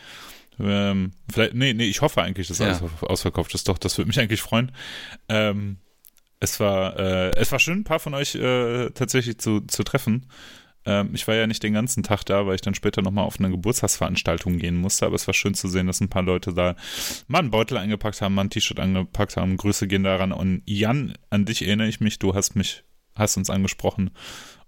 Ähm, 0.61 1.13
vielleicht, 1.33 1.55
nee, 1.55 1.73
nee, 1.75 1.85
ich 1.87 2.03
hoffe 2.03 2.23
eigentlich, 2.23 2.49
dass 2.49 2.59
Ja. 2.59 2.67
alles 2.67 2.83
ausverkauft 3.01 3.55
ist. 3.55 3.69
Doch, 3.69 3.79
das 3.79 3.99
würde 3.99 4.09
mich 4.09 4.21
eigentlich 4.21 4.43
freuen. 4.43 4.71
Ähm, 5.29 5.79
es 6.39 6.61
war, 6.61 6.99
äh, 6.99 7.31
es 7.37 7.51
war 7.51 7.59
schön, 7.59 7.81
ein 7.81 7.85
paar 7.85 7.99
von 8.01 8.15
euch 8.15 8.35
äh, 8.37 8.91
tatsächlich 8.91 9.39
zu, 9.39 9.61
zu 9.63 9.83
treffen. 9.83 10.27
Ähm, 10.87 11.11
ich 11.13 11.27
war 11.29 11.35
ja 11.35 11.47
nicht 11.47 11.63
den 11.63 11.75
ganzen 11.75 12.03
Tag 12.03 12.25
da, 12.25 12.47
weil 12.47 12.55
ich 12.55 12.61
dann 12.61 12.75
später 12.75 13.03
nochmal 13.03 13.25
auf 13.25 13.39
eine 13.39 13.51
Geburtstagsveranstaltung 13.51 14.59
gehen 14.59 14.77
musste, 14.77 15.05
aber 15.05 15.17
es 15.17 15.27
war 15.27 15.35
schön 15.35 15.55
zu 15.55 15.69
sehen, 15.69 15.89
dass 15.89 16.01
ein 16.01 16.09
paar 16.09 16.23
Leute 16.23 16.55
da 16.55 16.77
mal 17.27 17.41
einen 17.41 17.51
Beutel 17.51 17.77
eingepackt 17.77 18.23
haben, 18.23 18.35
mal 18.35 18.43
ein 18.43 18.51
T-Shirt 18.51 18.79
angepackt 18.79 19.37
haben. 19.37 19.57
Grüße 19.57 19.89
gehen 19.89 20.05
daran. 20.05 20.33
Und 20.33 20.63
Jan, 20.65 21.15
an 21.29 21.45
dich 21.45 21.67
erinnere 21.67 21.89
ich 21.89 22.01
mich, 22.01 22.19
du 22.19 22.35
hast 22.35 22.55
mich, 22.55 22.85
hast 23.15 23.37
uns 23.37 23.51
angesprochen 23.51 24.11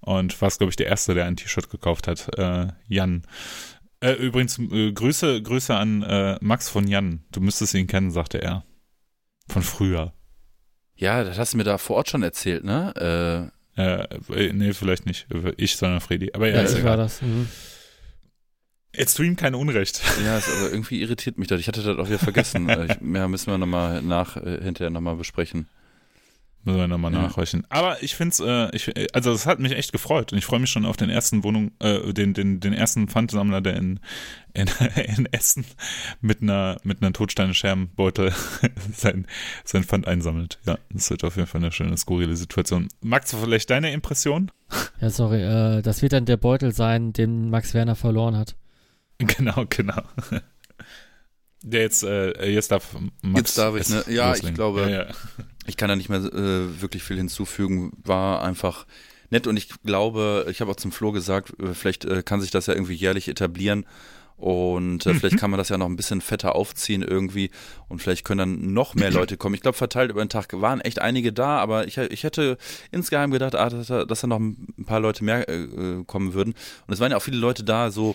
und 0.00 0.40
warst, 0.42 0.58
glaube 0.58 0.70
ich, 0.70 0.76
der 0.76 0.86
Erste, 0.86 1.14
der 1.14 1.26
ein 1.26 1.36
T-Shirt 1.36 1.70
gekauft 1.70 2.08
hat. 2.08 2.28
Äh, 2.36 2.68
Jan. 2.88 3.22
Äh, 4.00 4.12
übrigens, 4.12 4.58
äh, 4.58 4.92
Grüße, 4.92 5.40
Grüße 5.42 5.74
an 5.74 6.02
äh, 6.02 6.36
Max 6.40 6.68
von 6.68 6.86
Jan. 6.86 7.24
Du 7.32 7.40
müsstest 7.40 7.74
ihn 7.74 7.86
kennen, 7.86 8.10
sagte 8.10 8.42
er. 8.42 8.64
Von 9.48 9.62
früher. 9.62 10.12
Ja, 10.94 11.22
das 11.22 11.38
hast 11.38 11.52
du 11.54 11.58
mir 11.58 11.64
da 11.64 11.78
vor 11.78 11.96
Ort 11.96 12.10
schon 12.10 12.22
erzählt, 12.22 12.64
ne? 12.64 13.52
Äh, 13.78 14.08
äh, 14.34 14.52
nee, 14.52 14.72
vielleicht 14.72 15.06
nicht. 15.06 15.26
Ich, 15.56 15.76
sondern 15.76 16.00
Freddy. 16.00 16.32
Aber 16.34 16.48
ja, 16.48 16.56
Ja, 16.56 16.62
ist 16.62 16.76
ich 16.76 16.84
war 16.84 16.96
das. 16.96 17.22
Mhm. 17.22 17.48
Jetzt 18.94 19.14
tu 19.14 19.22
ihm 19.22 19.36
kein 19.36 19.54
Unrecht. 19.54 20.02
Ja, 20.24 20.38
ist 20.38 20.48
aber 20.48 20.70
irgendwie 20.72 21.00
irritiert 21.00 21.38
mich 21.38 21.46
das. 21.46 21.60
Ich 21.60 21.68
hatte 21.68 21.82
das 21.82 21.96
auch 21.96 22.08
wieder 22.08 22.18
vergessen. 22.18 22.68
Äh, 22.68 22.86
ich, 22.86 23.14
ja, 23.14 23.28
müssen 23.28 23.50
wir 23.50 23.58
nochmal 23.58 24.02
nach, 24.02 24.36
äh, 24.36 24.60
hinterher 24.62 24.90
nochmal 24.90 25.16
besprechen. 25.16 25.68
Müssen 26.64 26.78
wir 26.78 26.88
nochmal 26.88 27.12
Ja. 27.12 27.22
nachhorchen. 27.22 27.64
Aber 27.70 28.02
ich 28.02 28.14
finde 28.14 28.32
es, 28.32 28.40
äh, 28.40 28.76
ich, 28.76 28.88
äh, 28.96 29.06
also 29.14 29.32
es 29.32 29.46
hat 29.46 29.58
mich 29.60 29.72
echt 29.72 29.92
gefreut 29.92 30.32
und 30.32 30.38
ich 30.38 30.44
freue 30.44 30.58
mich 30.60 30.68
schon 30.70 30.84
auf 30.84 30.96
den 30.96 31.08
ersten 31.08 31.42
Wohnung, 31.44 31.70
äh, 31.78 32.12
den, 32.12 32.34
den, 32.34 32.60
den 32.60 32.72
ersten 32.72 33.08
Pfandsammler, 33.08 33.60
der 33.60 33.76
in, 33.76 34.00
in, 34.54 34.66
in 35.16 35.26
Essen 35.32 35.64
mit 36.20 36.42
einer, 36.42 36.76
mit 36.82 37.00
einer 37.00 37.12
Totsteine-Scherbenbeutel 37.12 38.32
sein, 38.92 39.26
sein 39.64 39.84
Pfand 39.84 40.06
einsammelt. 40.08 40.58
Ja, 40.66 40.78
das 40.92 41.08
wird 41.10 41.24
auf 41.24 41.36
jeden 41.36 41.46
Fall 41.48 41.62
eine 41.62 41.72
schöne, 41.72 41.96
skurrile 41.96 42.36
Situation. 42.36 42.88
Max, 43.00 43.34
vielleicht 43.34 43.70
deine 43.70 43.92
Impression? 43.92 44.50
Ja, 45.00 45.08
sorry, 45.10 45.42
äh, 45.42 45.80
das 45.82 46.02
wird 46.02 46.12
dann 46.12 46.26
der 46.26 46.36
Beutel 46.36 46.74
sein, 46.74 47.12
den 47.12 47.48
Max 47.50 47.72
Werner 47.72 47.94
verloren 47.94 48.36
hat. 48.36 48.56
Genau, 49.20 49.64
genau. 49.68 50.02
Der 51.62 51.80
jetzt, 51.80 52.04
äh, 52.04 52.48
jetzt 52.48 52.70
darf 52.70 52.94
Max 53.20 53.40
Jetzt 53.40 53.58
darf 53.58 53.74
ich, 53.74 53.80
es 53.82 53.88
ne? 53.90 54.04
Ja, 54.14 54.26
ich 54.32 54.42
loslegen. 54.42 54.54
glaube- 54.54 54.80
Ja, 54.82 54.88
ja. 54.88 55.06
Ich 55.68 55.76
kann 55.76 55.88
da 55.88 55.96
nicht 55.96 56.08
mehr 56.08 56.20
äh, 56.24 56.80
wirklich 56.80 57.02
viel 57.04 57.16
hinzufügen. 57.18 57.92
War 58.02 58.42
einfach 58.42 58.86
nett 59.30 59.46
und 59.46 59.56
ich 59.56 59.68
glaube, 59.84 60.46
ich 60.50 60.60
habe 60.60 60.70
auch 60.70 60.76
zum 60.76 60.90
Flo 60.92 61.12
gesagt, 61.12 61.52
äh, 61.60 61.74
vielleicht 61.74 62.04
äh, 62.06 62.22
kann 62.22 62.40
sich 62.40 62.50
das 62.50 62.66
ja 62.66 62.74
irgendwie 62.74 62.94
jährlich 62.94 63.28
etablieren 63.28 63.84
und 64.36 65.04
äh, 65.04 65.14
vielleicht 65.14 65.36
kann 65.36 65.50
man 65.50 65.58
das 65.58 65.68
ja 65.68 65.76
noch 65.76 65.86
ein 65.86 65.96
bisschen 65.96 66.20
fetter 66.20 66.54
aufziehen 66.54 67.02
irgendwie 67.02 67.50
und 67.88 68.00
vielleicht 68.00 68.24
können 68.24 68.38
dann 68.38 68.72
noch 68.72 68.94
mehr 68.94 69.10
Leute 69.10 69.36
kommen. 69.36 69.54
Ich 69.56 69.60
glaube, 69.60 69.76
verteilt 69.76 70.10
über 70.10 70.24
den 70.24 70.28
Tag 70.30 70.52
waren 70.60 70.80
echt 70.80 71.00
einige 71.00 71.32
da, 71.32 71.58
aber 71.58 71.86
ich, 71.86 71.98
ich 71.98 72.22
hätte 72.22 72.56
insgeheim 72.92 73.30
gedacht, 73.32 73.54
ah, 73.56 73.68
dass, 73.68 73.88
da- 73.88 74.04
dass 74.04 74.20
da 74.22 74.26
noch 74.28 74.38
ein 74.38 74.84
paar 74.86 75.00
Leute 75.00 75.24
mehr 75.24 75.48
äh, 75.48 75.64
äh, 75.64 76.04
kommen 76.06 76.32
würden. 76.34 76.54
Und 76.86 76.94
es 76.94 77.00
waren 77.00 77.10
ja 77.10 77.16
auch 77.18 77.22
viele 77.22 77.36
Leute 77.38 77.64
da, 77.64 77.90
so 77.90 78.14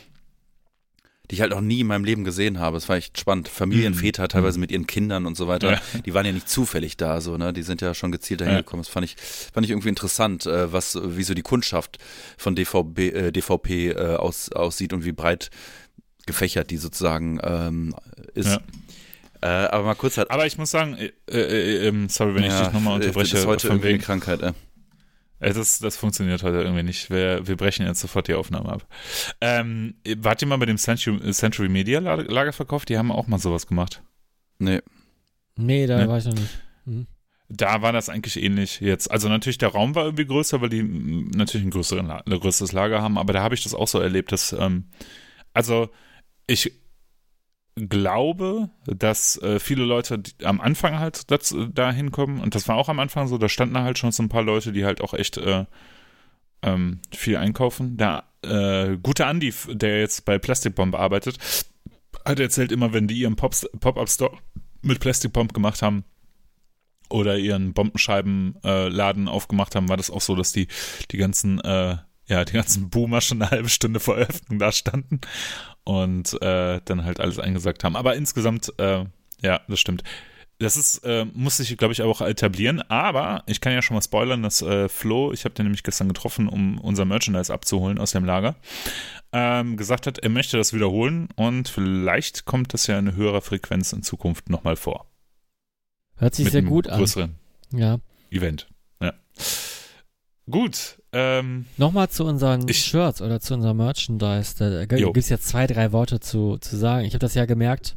die 1.34 1.38
ich 1.38 1.41
halt 1.41 1.49
noch 1.49 1.61
nie 1.61 1.79
in 1.79 1.88
meinem 1.88 2.05
Leben 2.05 2.23
gesehen 2.23 2.59
habe. 2.59 2.77
Es 2.77 2.88
war 2.89 2.95
echt 2.95 3.17
spannend. 3.19 3.47
Familienväter 3.47 4.27
teilweise 4.27 4.59
mit 4.59 4.71
ihren 4.71 4.86
Kindern 4.86 5.25
und 5.25 5.36
so 5.36 5.47
weiter. 5.47 5.71
Ja. 5.71 5.81
Die 6.05 6.13
waren 6.13 6.27
ja 6.27 6.31
nicht 6.31 6.47
zufällig 6.47 6.95
da, 6.95 7.21
so, 7.21 7.38
ne? 7.38 7.53
Die 7.53 7.63
sind 7.63 7.81
ja 7.81 7.95
schon 7.95 8.11
gezielt 8.11 8.41
dahin 8.41 8.53
Ja. 8.53 8.59
gekommen. 8.59 8.84
Das 8.84 8.88
fand 8.88 9.03
ich, 9.03 9.15
fand 9.51 9.65
ich 9.65 9.71
irgendwie 9.71 9.89
interessant, 9.89 10.45
äh, 10.45 10.71
was, 10.71 10.95
wie 11.03 11.23
so 11.23 11.34
die 11.34 11.41
Kundschaft 11.41 11.97
von 12.38 12.55
DVB, 12.55 12.99
äh, 12.99 13.31
DVP 13.31 13.89
äh, 13.93 14.15
aus, 14.15 14.51
aussieht 14.51 14.93
und 14.93 15.05
wie 15.05 15.11
breit 15.11 15.49
gefächert 16.27 16.69
die 16.69 16.77
sozusagen 16.77 17.39
ähm, 17.41 17.95
ist. 18.36 18.49
Ja. 18.49 18.59
Äh, 19.41 19.67
aber 19.69 19.86
mal 19.86 19.95
kurz 19.95 20.19
halt. 20.19 20.29
Aber 20.29 20.45
ich 20.45 20.59
muss 20.59 20.69
sagen, 20.69 20.95
äh, 20.97 21.11
äh, 21.31 21.88
ähm, 21.88 22.09
sorry, 22.09 22.36
wenn 22.36 22.43
ich 22.43 22.49
ja, 22.51 22.65
dich 22.65 22.73
nochmal 22.73 22.93
unterbreche, 22.97 23.31
Das 23.31 23.39
ist 23.39 23.47
heute 23.47 23.65
von 23.65 23.81
wegen, 23.81 23.99
Krankheit, 23.99 24.43
äh. 24.43 24.53
Äh, 25.44 25.54
das, 25.54 25.80
das 25.80 25.98
funktioniert 25.98 26.44
heute 26.44 26.58
irgendwie 26.62 26.84
nicht. 26.84 27.10
Wir, 27.10 27.46
wir 27.48 27.56
brechen 27.58 27.86
jetzt 27.86 28.00
sofort 28.02 28.28
die 28.28 28.34
Aufnahme 28.34 28.70
ab. 28.70 28.88
Ähm, 29.41 29.96
wart 30.18 30.41
ihr 30.41 30.48
mal 30.48 30.58
bei 30.58 30.66
dem 30.66 30.78
Century, 30.78 31.32
Century 31.32 31.70
Media 31.70 32.00
Lager- 32.00 32.24
Lagerverkauf? 32.32 32.86
Die 32.86 32.98
haben 32.98 33.12
auch 33.12 33.28
mal 33.28 33.39
sowas 33.39 33.68
gemacht. 33.68 34.02
Nee. 34.60 34.82
Nee, 35.56 35.86
da 35.88 35.98
Ne? 35.98 36.08
war 36.08 36.18
ich 36.18 36.26
noch 36.26 36.34
nicht. 36.34 36.60
Mhm. 36.86 37.08
Da 37.50 37.82
war 37.84 37.91
das 37.91 38.10
eigentlich 38.10 38.41
ähnlich 38.41 38.80
jetzt. 38.80 39.12
Also 39.12 39.30
natürlich 39.30 39.60
der 39.60 39.70
Raum 39.70 39.94
war 39.94 40.06
irgendwie 40.06 40.26
größer, 40.26 40.62
weil 40.62 40.70
die 40.70 40.82
natürlich 40.82 41.68
ein, 41.68 41.70
größeren, 41.70 42.10
ein 42.10 42.39
größeres 42.39 42.72
Lager 42.72 43.02
haben, 43.02 43.18
aber 43.20 43.34
da 43.34 43.44
habe 43.44 43.54
ich 43.54 43.62
das 43.64 43.76
auch 43.76 43.88
so 43.88 44.00
erlebt, 44.00 44.32
dass, 44.32 44.54
ähm, 44.54 44.86
also 45.54 45.89
ich 46.48 46.72
glaube, 47.76 48.69
dass 48.86 49.41
äh, 49.41 49.59
viele 49.59 49.84
Leute 49.84 50.21
am 50.43 50.61
Anfang 50.61 50.99
halt 50.99 51.32
das, 51.32 51.55
da 51.74 51.91
hinkommen 51.91 52.39
und 52.39 52.55
das 52.55 52.67
war 52.67 52.76
auch 52.76 52.89
am 52.89 52.99
Anfang 52.99 53.28
so, 53.28 53.38
da 53.38 53.49
standen 53.49 53.78
halt 53.80 53.97
schon 53.97 54.11
so 54.11 54.24
ein 54.24 54.30
paar 54.30 54.43
Leute, 54.43 54.71
die 54.71 54.86
halt 54.86 55.01
auch 55.01 55.13
echt 55.13 55.38
äh, 55.38 55.65
ähm, 56.61 56.99
viel 57.11 57.38
einkaufen. 57.38 57.97
Der 57.97 58.26
äh, 58.43 58.97
gute 59.01 59.26
Andi, 59.26 59.53
der 59.69 59.99
jetzt 59.99 60.26
bei 60.26 60.38
Plastic 60.38 60.76
Bomb 60.76 60.95
arbeitet, 60.95 61.38
hat 62.26 62.39
erzählt 62.39 62.71
immer, 62.71 62.93
wenn 62.93 63.07
die 63.07 63.19
ihren 63.19 63.36
Pop-Up-Store 63.36 64.38
mit 64.82 64.99
Plastic 64.99 65.34
Bomb 65.34 65.53
gemacht 65.53 65.82
haben, 65.82 66.05
oder 67.13 67.38
ihren 67.38 67.74
Bombenscheibenladen 67.74 69.28
aufgemacht 69.28 69.76
haben, 69.76 69.88
war 69.88 69.97
das 69.97 70.09
auch 70.09 70.21
so, 70.21 70.36
dass 70.36 70.51
die 70.51 70.67
die 71.11 71.17
ganzen 71.17 71.59
äh, 71.61 71.97
ja 72.28 72.45
die 72.45 72.53
ganzen 72.53 72.89
Boomer 72.89 73.21
schon 73.21 73.41
eine 73.41 73.51
halbe 73.51 73.69
Stunde 73.69 73.99
vor 73.99 74.17
Eröffnung 74.17 74.59
da 74.59 74.71
standen 74.71 75.21
und 75.84 76.41
äh, 76.41 76.82
dann 76.86 77.03
halt 77.03 77.19
alles 77.19 77.39
eingesagt 77.39 77.84
haben. 77.84 77.95
Aber 77.95 78.15
insgesamt 78.15 78.74
äh, 78.80 79.05
ja, 79.43 79.61
das 79.67 79.80
stimmt. 79.80 80.03
Das 80.59 80.78
ist, 80.78 80.99
äh, 80.99 81.26
muss 81.34 81.57
sich, 81.57 81.76
glaube 81.78 81.93
ich, 81.93 82.01
auch 82.03 82.21
etablieren, 82.21 82.82
aber 82.84 83.43
ich 83.47 83.59
kann 83.59 83.74
ja 83.74 83.82
schon 83.82 83.95
mal 83.95 84.01
spoilern, 84.01 84.43
dass 84.43 84.61
äh, 84.61 84.88
Flo, 84.88 85.34
ich 85.34 85.43
habe 85.43 85.55
den 85.55 85.65
nämlich 85.65 85.84
gestern 85.84 86.07
getroffen, 86.07 86.47
um 86.47 86.80
unser 86.80 87.03
Merchandise 87.05 87.51
abzuholen 87.53 87.97
aus 87.99 88.11
dem 88.11 88.24
Lager, 88.24 88.55
ähm, 89.34 89.76
gesagt 89.76 90.07
hat, 90.07 90.19
er 90.19 90.30
möchte 90.30 90.55
das 90.55 90.71
wiederholen 90.71 91.28
und 91.36 91.67
vielleicht 91.67 92.45
kommt 92.45 92.74
das 92.74 92.88
ja 92.88 92.97
in 92.97 93.15
höherer 93.15 93.41
Frequenz 93.41 93.91
in 93.91 94.03
Zukunft 94.03 94.49
nochmal 94.49 94.78
vor. 94.78 95.07
Hört 96.15 96.36
sich 96.36 96.45
Mit 96.45 96.53
sehr 96.53 96.61
gut 96.61 96.88
an. 96.88 96.99
größeren 96.99 97.36
Ja. 97.74 97.97
Event. 98.30 98.69
Ja. 99.01 99.13
Gut. 100.50 101.02
Ähm, 101.14 101.66
Nochmal 101.78 102.10
zu 102.10 102.26
unseren 102.26 102.68
Ich- 102.68 102.84
Shirts 102.86 103.22
oder 103.22 103.39
zu 103.39 103.54
unserem 103.54 103.78
Merchandise. 103.78 104.56
Da 104.58 104.86
gibt 104.86 105.18
es 105.18 105.30
jetzt 105.30 105.48
zwei, 105.48 105.68
drei 105.68 105.91
Worte 105.91 106.20
zu, 106.20 106.58
zu 106.58 106.76
sagen. 106.76 107.06
Ich 107.06 107.14
habe 107.14 107.20
das 107.20 107.34
ja 107.36 107.46
gemerkt, 107.46 107.96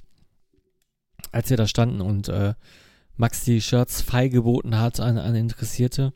als 1.33 1.51
wir 1.51 1.57
da 1.57 1.67
standen 1.67 2.01
und 2.01 2.29
äh, 2.29 2.55
Max 3.17 3.45
die 3.45 3.61
Shirts 3.61 4.03
feilgeboten 4.03 4.79
hat 4.79 5.01
an, 5.01 5.19
an 5.19 5.35
Interessierte. 5.35 6.13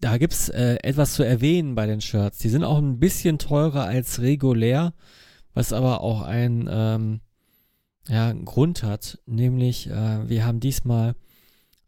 Da 0.00 0.18
gibt's 0.18 0.48
äh, 0.48 0.76
etwas 0.82 1.14
zu 1.14 1.22
erwähnen 1.22 1.74
bei 1.74 1.86
den 1.86 2.00
Shirts. 2.00 2.38
Die 2.38 2.48
sind 2.48 2.64
auch 2.64 2.78
ein 2.78 2.98
bisschen 2.98 3.38
teurer 3.38 3.84
als 3.84 4.20
regulär, 4.20 4.94
was 5.54 5.72
aber 5.72 6.00
auch 6.00 6.22
ein 6.22 6.68
ähm, 6.70 7.20
ja, 8.08 8.28
einen 8.28 8.44
Grund 8.44 8.82
hat. 8.82 9.18
Nämlich, 9.26 9.88
äh, 9.88 10.28
wir 10.28 10.44
haben 10.44 10.60
diesmal 10.60 11.14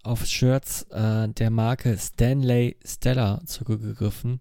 auf 0.05 0.27
Shirts 0.27 0.83
äh, 0.91 1.29
der 1.29 1.51
Marke 1.51 1.97
Stanley 1.99 2.77
Stella 2.85 3.41
zurückgegriffen. 3.47 4.41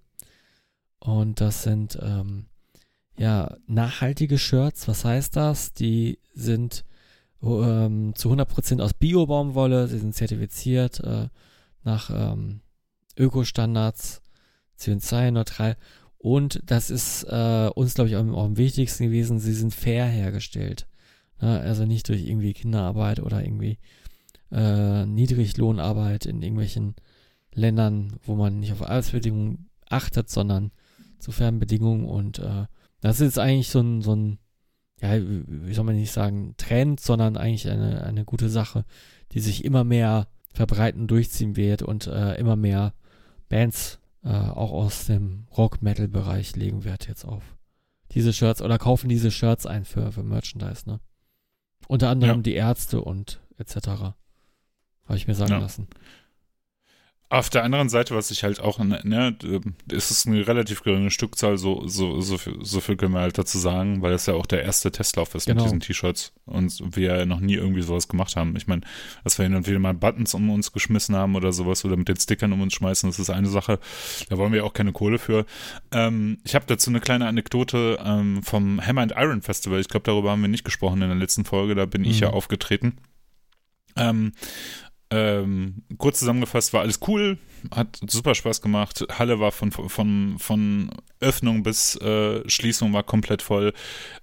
Und 1.00 1.42
das 1.42 1.64
sind 1.64 1.98
ähm, 2.02 2.46
ja 3.18 3.58
nachhaltige 3.68 4.38
Shirts. 4.38 4.88
Was 4.88 5.06
heißt 5.06 5.36
das? 5.36 5.74
Die 5.74 6.20
sind 6.34 6.86
ähm, 7.42 8.14
zu 8.16 8.32
100% 8.32 8.82
aus 8.82 8.94
Bio-Baumwolle. 8.94 9.88
Sie 9.88 10.00
sind 10.00 10.16
zertifiziert 10.16 11.00
äh, 11.02 11.28
nach 11.84 12.10
ähm, 12.10 12.62
Ökostandards, 13.18 14.22
CO2-neutral. 14.80 15.78
Und 16.18 16.62
das 16.66 16.90
ist 16.90 17.24
äh, 17.26 17.70
uns, 17.76 17.96
glaube 17.96 18.10
ich, 18.10 18.16
auch, 18.16 18.26
auch 18.26 18.46
am 18.46 18.58
wichtigsten 18.58 19.06
gewesen. 19.06 19.40
Sie 19.40 19.54
sind 19.54 19.74
fair 19.74 20.06
hergestellt. 20.06 20.88
Ne? 21.42 21.60
Also 21.60 21.86
nicht 21.86 22.08
durch 22.08 22.26
irgendwie 22.26 22.54
Kinderarbeit 22.54 23.20
oder 23.20 23.44
irgendwie 23.44 23.78
äh, 24.54 25.06
Niedriglohnarbeit 25.06 26.26
in 26.26 26.42
irgendwelchen 26.42 26.96
Ländern, 27.54 28.18
wo 28.24 28.36
man 28.36 28.60
nicht 28.60 28.72
auf 28.72 28.82
Arbeitsbedingungen 28.82 29.70
achtet, 29.90 30.30
sondern 30.30 30.72
zu 31.20 31.32
fairen 31.32 31.60
Bedingungen. 31.60 32.06
Und 32.06 32.40
äh, 32.40 32.66
das 33.02 33.20
ist 33.20 33.40
eigentlich 33.40 33.70
so 33.70 33.80
ein, 33.80 34.02
so 34.02 34.16
ein, 34.16 34.40
ja, 35.02 35.20
wie 35.20 35.74
soll 35.74 35.86
man 35.86 35.96
nicht 35.96 36.12
sagen, 36.12 36.56
Trend, 36.58 37.00
sondern 37.00 37.38
eigentlich 37.38 37.70
eine, 37.70 38.04
eine 38.04 38.26
gute 38.26 38.50
Sache, 38.50 38.86
die 39.32 39.40
sich 39.40 39.66
immer 39.66 39.84
mehr 39.84 40.28
verbreiten, 40.54 41.08
durchziehen 41.08 41.56
wird 41.56 41.82
und 41.82 42.08
äh, 42.08 42.36
immer 42.36 42.56
mehr 42.56 42.94
Bands 43.50 44.00
äh, 44.24 44.30
auch 44.30 44.72
aus 44.72 45.06
dem 45.06 45.48
Rock-Metal-Bereich 45.58 46.56
legen 46.56 46.84
Wert 46.84 47.08
jetzt 47.08 47.26
auf 47.26 47.44
diese 48.14 48.34
Shirts 48.34 48.62
oder 48.62 48.78
kaufen 48.78 49.10
diese 49.10 49.32
Shirts 49.32 49.66
ein 49.66 49.86
für, 49.86 50.12
für 50.12 50.24
Merchandise, 50.24 50.88
ne? 50.88 51.00
Unter 51.88 52.10
anderem 52.10 52.38
Ja. 52.38 52.44
die 52.44 52.54
Ärzte 52.54 53.02
und 53.02 53.42
etc. 53.58 54.14
Habe 55.06 55.18
ich 55.18 55.28
mir 55.28 55.36
sagen 55.36 55.52
Ja. 55.52 55.60
lassen. 55.60 55.88
Auf 57.30 57.50
der 57.50 57.64
anderen 57.64 57.90
Seite, 57.90 58.14
was 58.16 58.30
ich 58.30 58.44
halt 58.44 58.60
auch, 58.60 58.78
ne, 58.78 59.00
ne, 59.04 59.36
ist 59.90 60.12
es 60.12 60.28
eine 60.28 60.46
relativ 60.48 60.84
geringe 60.84 61.10
Stückzahl, 61.10 61.58
so, 61.58 61.88
so, 61.88 62.22
so, 62.22 62.38
viel, 62.38 62.60
so 62.62 62.80
viel 62.80 62.96
können 62.96 63.16
wir 63.16 63.22
halt 63.22 63.40
dazu 63.40 63.58
sagen, 63.58 64.04
weil 64.04 64.12
das 64.12 64.28
ja 64.28 64.36
auch 64.36 64.46
der 64.46 64.62
erste 64.62 64.92
Testlauf 64.92 65.34
ist 65.34 65.46
Genau. 65.48 65.56
mit 65.64 65.66
diesen 65.66 65.80
T-Shirts 65.80 66.32
und 66.46 66.96
wir 66.96 67.18
ja 67.18 67.26
noch 67.26 67.40
nie 67.40 67.56
irgendwie 67.56 67.82
sowas 67.82 68.08
gemacht 68.08 68.36
haben. 68.36 68.56
Ich 68.56 68.68
meine, 68.68 68.82
dass 69.24 69.40
wir 69.40 69.46
hin 69.46 69.56
und 69.56 69.66
wieder 69.66 69.80
mal 69.80 69.96
Buttons 69.96 70.36
um 70.36 70.48
uns 70.52 70.74
geschmissen 70.74 71.16
haben 71.16 71.36
oder 71.36 71.52
sowas 71.54 71.84
oder 71.86 71.98
mit 71.98 72.08
den 72.08 72.20
Stickern 72.20 72.54
um 72.54 72.62
uns 72.62 72.74
schmeißen, 72.76 73.10
das 73.10 73.18
ist 73.18 73.32
eine 73.32 73.48
Sache. 73.50 73.80
Da 74.30 74.38
wollen 74.38 74.54
wir 74.54 74.64
auch 74.64 74.74
keine 74.74 74.92
Kohle 74.92 75.18
für. 75.18 75.48
Ähm, 75.92 76.38
ich 76.44 76.54
habe 76.54 76.66
dazu 76.68 76.92
eine 76.92 77.00
kleine 77.00 77.26
Anekdote 77.26 77.98
ähm, 78.06 78.44
vom 78.44 78.80
Hammer 78.86 79.02
and 79.02 79.14
Iron 79.18 79.42
Festival. 79.42 79.80
Ich 79.80 79.88
glaube, 79.88 80.04
darüber 80.06 80.30
haben 80.30 80.42
wir 80.42 80.50
nicht 80.50 80.66
gesprochen 80.66 81.02
in 81.02 81.08
der 81.10 81.18
letzten 81.18 81.46
Folge. 81.46 81.74
Da 81.74 81.88
bin 81.88 82.06
ich 82.06 82.18
Mhm. 82.18 82.24
ja 82.26 82.30
aufgetreten. 82.30 82.98
Ähm, 83.96 84.34
ähm, 85.14 85.84
kurz 86.00 86.18
zusammengefasst 86.18 86.74
war 86.74 86.82
alles 86.82 87.00
cool, 87.08 87.38
hat 87.70 88.00
super 88.08 88.34
Spaß 88.34 88.64
gemacht. 88.64 89.06
Halle 89.12 89.40
war 89.40 89.52
von, 89.52 89.72
von, 89.72 90.40
von 90.40 90.90
Öffnung 91.20 91.62
bis 91.62 91.96
äh, 91.98 92.42
Schließung 92.50 92.94
war 92.94 93.04
komplett 93.04 93.44
voll. 93.44 93.74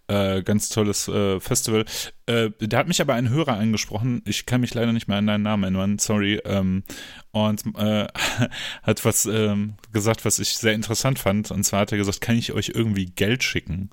Äh, 0.09 0.43
ganz 0.43 0.68
tolles 0.68 1.07
äh, 1.07 1.38
Festival. 1.38 1.84
Äh, 2.26 2.51
da 2.59 2.78
hat 2.78 2.88
mich 2.88 3.01
aber 3.01 3.14
ein 3.14 3.28
Hörer 3.28 3.57
angesprochen. 3.57 4.20
Ich 4.26 4.47
kann 4.47 4.62
mich 4.62 4.74
leider 4.74 4.93
nicht 4.93 5.07
mehr 5.07 5.18
an 5.18 5.28
deinen 5.28 5.45
Namen 5.45 5.62
erinnern, 5.62 5.99
sorry. 6.01 6.41
Ähm, 6.45 6.82
und 7.30 7.62
äh, 7.76 8.09
hat 8.82 9.05
was 9.05 9.26
ähm, 9.26 9.74
gesagt, 9.93 10.24
was 10.24 10.41
ich 10.41 10.55
sehr 10.57 10.72
interessant 10.72 11.20
fand. 11.20 11.53
Und 11.53 11.62
zwar 11.62 11.82
hat 11.82 11.93
er 11.93 11.99
gesagt, 11.99 12.20
kann 12.20 12.36
ich 12.36 12.53
euch 12.53 12.72
irgendwie 12.74 13.07
Geld 13.07 13.45
schicken? 13.45 13.91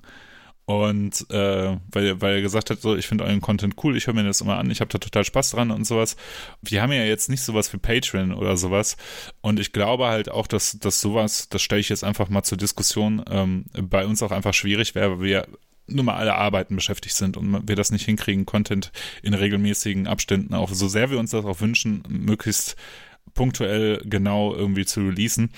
Und 0.68 1.24
äh, 1.30 1.78
weil, 1.92 2.20
weil 2.20 2.34
er 2.34 2.42
gesagt 2.42 2.68
hat, 2.68 2.82
so, 2.82 2.94
ich 2.94 3.06
finde 3.06 3.24
euren 3.24 3.40
Content 3.40 3.76
cool, 3.82 3.96
ich 3.96 4.06
höre 4.06 4.12
mir 4.12 4.24
das 4.24 4.42
immer 4.42 4.58
an, 4.58 4.70
ich 4.70 4.82
habe 4.82 4.90
da 4.90 4.98
total 4.98 5.24
Spaß 5.24 5.52
dran 5.52 5.70
und 5.70 5.86
sowas. 5.86 6.14
Wir 6.60 6.82
haben 6.82 6.92
ja 6.92 7.04
jetzt 7.04 7.30
nicht 7.30 7.40
sowas 7.40 7.72
wie 7.72 7.78
Patreon 7.78 8.34
oder 8.34 8.58
sowas. 8.58 8.98
Und 9.40 9.60
ich 9.60 9.72
glaube 9.72 10.08
halt 10.08 10.30
auch, 10.30 10.46
dass, 10.46 10.78
dass 10.78 11.00
sowas, 11.00 11.48
das 11.48 11.62
stelle 11.62 11.80
ich 11.80 11.88
jetzt 11.88 12.04
einfach 12.04 12.28
mal 12.28 12.42
zur 12.42 12.58
Diskussion, 12.58 13.24
ähm, 13.30 13.64
bei 13.80 14.04
uns 14.04 14.22
auch 14.22 14.30
einfach 14.30 14.52
schwierig 14.52 14.94
wäre, 14.94 15.12
weil 15.12 15.26
wir 15.26 15.46
nur 15.86 16.04
mal 16.04 16.16
alle 16.16 16.34
Arbeiten 16.34 16.76
beschäftigt 16.76 17.16
sind 17.16 17.38
und 17.38 17.66
wir 17.66 17.74
das 17.74 17.90
nicht 17.90 18.04
hinkriegen, 18.04 18.44
Content 18.44 18.92
in 19.22 19.32
regelmäßigen 19.32 20.06
Abständen, 20.06 20.52
auch 20.52 20.68
so 20.74 20.86
sehr 20.86 21.10
wir 21.10 21.18
uns 21.18 21.30
das 21.30 21.46
auch 21.46 21.62
wünschen, 21.62 22.02
möglichst 22.10 22.76
punktuell 23.38 24.02
genau 24.04 24.52
irgendwie 24.52 24.84
zu 24.84 24.98
releasen. 24.98 25.50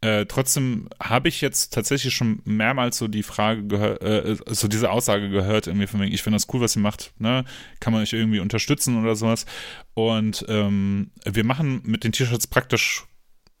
Äh, 0.00 0.26
trotzdem 0.26 0.88
habe 1.02 1.28
ich 1.28 1.40
jetzt 1.40 1.74
tatsächlich 1.74 2.14
schon 2.14 2.40
mehrmals 2.44 2.98
so 2.98 3.08
die 3.08 3.24
Frage 3.24 3.66
gehört, 3.66 4.00
äh, 4.00 4.36
so 4.46 4.68
diese 4.68 4.92
Aussage 4.92 5.28
gehört, 5.28 5.66
irgendwie 5.66 5.88
von 5.88 6.00
wegen, 6.00 6.14
ich 6.14 6.22
finde 6.22 6.36
das 6.36 6.46
cool, 6.54 6.60
was 6.60 6.76
ihr 6.76 6.82
macht, 6.82 7.12
ne? 7.18 7.44
Kann 7.80 7.92
man 7.92 8.02
euch 8.02 8.12
irgendwie 8.12 8.38
unterstützen 8.38 9.02
oder 9.02 9.16
sowas? 9.16 9.44
Und 9.94 10.44
ähm, 10.48 11.10
wir 11.24 11.42
machen 11.42 11.80
mit 11.84 12.04
den 12.04 12.12
T-Shirts 12.12 12.46
praktisch 12.46 13.06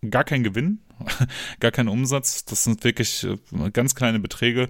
gar 0.08 0.22
keinen 0.22 0.44
Gewinn, 0.44 0.82
gar 1.58 1.72
keinen 1.72 1.88
Umsatz. 1.88 2.44
Das 2.44 2.62
sind 2.62 2.84
wirklich 2.84 3.24
äh, 3.24 3.70
ganz 3.72 3.96
kleine 3.96 4.20
Beträge. 4.20 4.68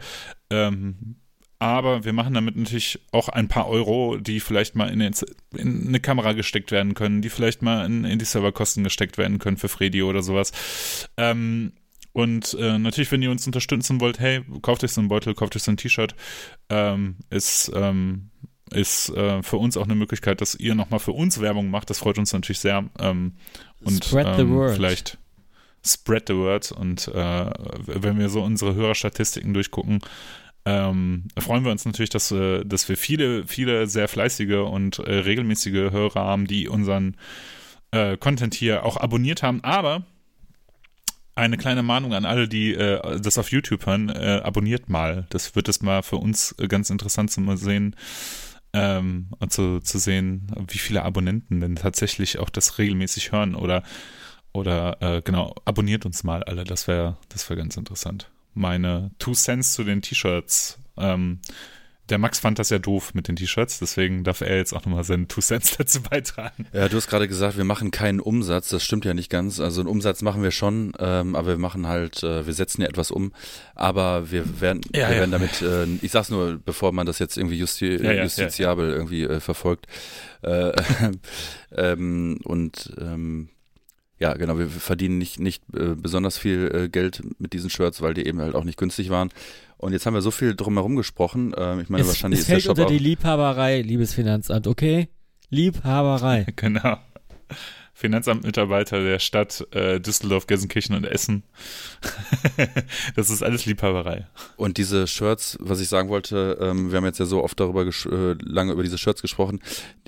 Ähm, 0.49 1.17
aber 1.59 2.05
wir 2.05 2.13
machen 2.13 2.35
damit 2.35 2.57
natürlich 2.57 3.01
auch 3.13 3.29
ein 3.29 3.49
paar 3.49 3.67
Euro, 3.69 4.17
die 4.19 4.41
vielleicht 4.41 4.75
mal 4.75 4.89
in, 4.91 5.01
eine- 5.01 5.15
in 5.57 5.89
eine 5.89 6.01
Kamera 6.01 6.33
gesteckt 6.33 6.71
werden 6.71 6.95
können, 6.95 7.23
die 7.23 7.31
vielleicht 7.31 7.63
mal 7.63 7.87
in, 7.87 8.05
in 8.05 8.19
die 8.19 8.25
Serverkosten 8.25 8.85
gesteckt 8.85 9.17
werden 9.19 9.39
können 9.39 9.57
für 9.57 9.69
Freddy 9.69 10.03
oder 10.03 10.23
sowas. 10.23 10.53
Ähm, 11.17 11.73
und 12.13 12.55
äh, 12.59 12.79
natürlich, 12.79 13.13
wenn 13.13 13.23
ihr 13.23 13.31
uns 13.31 13.47
unterstützen 13.47 14.01
wollt, 14.01 14.19
hey, 14.21 14.43
kauft 14.63 14.83
euch 14.85 14.93
so 14.93 15.01
einen 15.01 15.09
Beutel, 15.09 15.35
kauft 15.35 15.55
euch 15.57 15.63
so 15.63 15.71
ein 15.71 15.77
T-Shirt, 15.77 16.15
ähm, 16.71 17.17
ist, 17.31 17.71
ähm, 17.75 18.31
ist 18.71 19.11
äh, 19.11 19.43
für 19.43 19.59
uns 19.59 19.77
auch 19.77 19.85
eine 19.85 19.95
Möglichkeit, 19.95 20.41
dass 20.41 20.55
ihr 20.55 20.75
nochmal 20.75 20.99
für 21.01 21.13
uns 21.13 21.41
Werbung 21.41 21.71
macht. 21.71 21.89
Das 21.91 21.99
freut 21.99 22.19
uns 22.19 22.33
natürlich 22.33 22.61
sehr. 22.61 22.85
Ähm, 22.99 23.35
und 23.83 24.05
Spread 24.05 24.37
the 24.37 24.43
ähm, 24.43 24.55
word. 24.55 24.75
vielleicht 24.75 25.19
spread 25.87 26.25
the 26.29 26.35
word. 26.37 26.73
Und 26.73 27.07
äh, 27.09 27.51
wenn 27.87 28.19
wir 28.19 28.29
so 28.31 28.43
unsere 28.43 28.75
Hörerstatistiken 28.75 29.53
durchgucken, 29.55 30.01
ähm, 30.67 31.29
freuen 31.39 31.65
wir 31.65 31.71
uns 31.71 31.85
natürlich, 31.85 32.11
dass, 32.11 32.33
äh, 32.33 32.65
dass 32.65 32.89
wir 32.89 32.97
viele, 32.97 33.47
viele 33.47 33.87
sehr 33.87 34.09
fleißige 34.09 34.67
und 34.69 34.99
äh, 34.99 35.19
regelmäßige 35.19 35.93
Hörer 35.93 36.21
haben, 36.21 36.47
die 36.47 36.69
unseren 36.69 37.17
äh, 37.93 38.17
Content 38.17 38.53
hier 38.55 38.85
auch 38.85 38.97
abonniert 38.97 39.45
haben. 39.45 39.63
Aber 39.63 40.05
eine 41.37 41.57
kleine 41.57 41.85
Mahnung 41.85 42.15
an 42.15 42.25
alle, 42.25 42.49
die 42.49 42.75
äh, 42.75 43.21
das 43.21 43.39
auf 43.39 43.53
YouTube 43.53 43.87
hören, 43.87 44.09
äh, 44.09 44.41
abonniert 44.43 44.89
mal. 44.89 45.27
Das 45.31 45.55
wird 45.55 45.69
es 45.69 45.83
mal 45.83 46.03
für 46.03 46.17
uns 46.17 46.55
äh, 46.59 46.67
ganz 46.67 46.91
interessant 46.91 47.31
zu 47.31 47.57
sehen, 47.57 47.95
ähm, 48.73 49.29
und 49.39 49.53
zu, 49.53 49.81
zu 49.81 49.99
sehen, 49.99 50.51
wie 50.69 50.79
viele 50.79 51.05
Abonnenten 51.05 51.61
denn 51.61 51.77
tatsächlich 51.77 52.41
auch 52.41 52.51
das 52.51 52.79
regelmäßig 52.79 53.33
hören 53.33 53.55
oder 53.55 53.83
oder 54.53 54.97
äh, 55.03 55.23
genau, 55.23 55.55
abonniert 55.67 56.07
uns 56.07 56.25
mal 56.25 56.43
alle, 56.43 56.65
das 56.65 56.89
wäre 56.89 57.19
das 57.29 57.49
wäre 57.49 57.59
ganz 57.59 57.77
interessant. 57.77 58.31
Meine 58.57 59.11
Two 59.19 59.35
Cents 59.35 59.75
zu 59.75 59.85
den 59.85 60.01
T-Shirts. 60.01 60.79
Ähm, 60.97 61.41
der 62.09 62.19
Max 62.19 62.39
fand 62.39 62.59
das 62.59 62.71
ja 62.71 62.79
doof 62.79 63.15
mit 63.15 63.29
den 63.29 63.37
T-Shirts, 63.37 63.81
deswegen 63.81 64.23
darf 64.23 64.41
er 64.41 64.57
jetzt 64.57 64.73
auch 64.73 64.85
nochmal 64.87 65.05
seine 65.05 65.29
Two 65.29 65.41
Cents 65.43 65.77
dazu 65.79 66.01
beitragen. 66.01 66.67
Ja, 66.73 66.89
du 66.89 66.97
hast 66.97 67.09
gerade 67.09 67.29
gesagt, 67.29 67.59
wir 67.59 67.65
machen 67.65 67.91
keinen 67.91 68.21
Umsatz. 68.21 68.69
Das 68.69 68.83
stimmt 68.83 69.05
ja 69.05 69.13
nicht 69.13 69.29
ganz. 69.29 69.61
Also 69.61 69.83
einen 69.83 69.91
Umsatz 69.91 70.23
machen 70.23 70.43
wir 70.43 70.53
schon, 70.53 70.93
ähm, 70.99 71.35
aber 71.35 71.49
wir 71.49 71.59
machen 71.59 71.87
halt, 71.87 72.23
äh, 72.23 72.47
wir 72.47 72.55
setzen 72.55 72.81
ja 72.81 72.89
etwas 72.89 73.11
um. 73.11 73.33
Aber 73.75 74.31
wir 74.31 74.61
werden, 74.61 74.81
Ja, 74.95 75.09
wir 75.09 75.17
ja. 75.17 75.21
werden 75.21 75.33
damit, 75.33 75.61
äh, 75.61 75.87
ich 76.01 76.13
sag's 76.13 76.31
nur, 76.31 76.59
bevor 76.65 76.93
man 76.93 77.07
das 77.07 77.19
jetzt 77.19 77.37
irgendwie 77.37 77.59
justi 77.59 77.97
Ja, 77.97 78.13
ja, 78.13 78.23
justiziabel 78.23 78.91
irgendwie 78.91 79.25
äh, 79.25 79.41
verfolgt. 79.41 79.87
Äh, 80.43 80.73
ähm, 81.77 82.39
und 82.45 82.95
ähm, 82.99 83.51
ja, 84.19 84.35
genau, 84.35 84.59
wir 84.59 84.69
verdienen 84.69 85.19
nicht, 85.19 85.39
nicht 85.41 85.63
äh, 85.75 85.95
besonders 85.95 86.39
viel 86.39 86.71
äh, 86.75 86.89
Geld 86.89 87.23
mit 87.39 87.53
diesen 87.53 87.69
Shirts, 87.71 88.01
weil 88.01 88.15
die 88.15 88.27
eben 88.27 88.41
halt 88.41 88.55
auch 88.55 88.65
nicht 88.65 88.79
günstig 88.79 89.11
waren. 89.11 89.31
Und 89.77 89.93
jetzt 89.93 90.07
haben 90.07 90.15
wir 90.15 90.23
so 90.23 90.31
viel 90.31 90.55
drumherum 90.55 90.97
gesprochen. 90.97 91.55
Ähm, 91.57 91.81
ich 91.81 91.91
meine, 91.91 92.03
Es, 92.03 92.09
wahrscheinlich 92.09 92.41
es 92.41 92.45
ist 92.45 92.49
der 92.49 92.55
fällt 92.57 92.65
Shop 92.65 92.71
unter 92.79 92.87
auch. 92.87 92.91
die 92.91 92.99
Liebhaberei, 92.99 93.83
liebes 93.83 94.15
Finanzamt, 94.15 94.67
okay? 94.67 95.09
Liebhaberei. 95.51 96.47
Genau. 96.57 96.97
Finanzamtmitarbeiter 97.97 99.03
der 99.03 99.19
Stadt 99.19 99.67
äh, 99.71 99.99
Düsseldorf, 99.99 100.47
Gelsenkirchen 100.47 100.95
und 100.95 101.07
Essen. 101.07 101.45
das 103.17 103.31
ist 103.31 103.43
alles 103.43 103.65
Liebhaberei. 103.65 104.27
Und 104.57 104.77
diese 104.77 105.07
Shirts, 105.07 105.57
was 105.63 105.81
ich 105.81 105.89
sagen 105.89 106.11
wollte, 106.11 106.59
ähm, 106.61 106.91
wir 106.91 106.99
haben 106.99 107.07
jetzt 107.07 107.21
ja 107.21 107.25
so 107.25 107.43
oft 107.43 107.59
darüber 107.59 107.87
äh, 107.87 108.37
lange 108.43 108.73
über 108.73 108.83
diese 108.83 108.99
Shirts 108.99 109.23
gesprochen. 109.23 109.61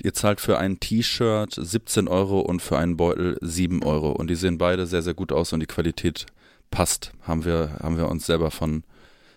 Ihr 0.03 0.13
zahlt 0.13 0.39
für 0.39 0.59
ein 0.59 0.79
T-Shirt 0.79 1.51
17 1.51 2.07
Euro 2.07 2.41
und 2.41 2.61
für 2.61 2.77
einen 2.77 2.95
Beutel 2.95 3.39
7 3.41 3.81
Euro. 3.81 4.11
Und 4.11 4.29
die 4.29 4.35
sehen 4.35 4.59
beide 4.59 4.85
sehr, 4.85 5.01
sehr 5.01 5.15
gut 5.15 5.31
aus 5.31 5.51
und 5.51 5.59
die 5.59 5.65
Qualität 5.65 6.27
passt. 6.69 7.11
Haben 7.23 7.43
wir, 7.43 7.79
haben 7.81 7.97
wir 7.97 8.07
uns 8.07 8.27
selber 8.27 8.51
von, 8.51 8.83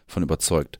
von 0.07 0.23
überzeugt. 0.23 0.79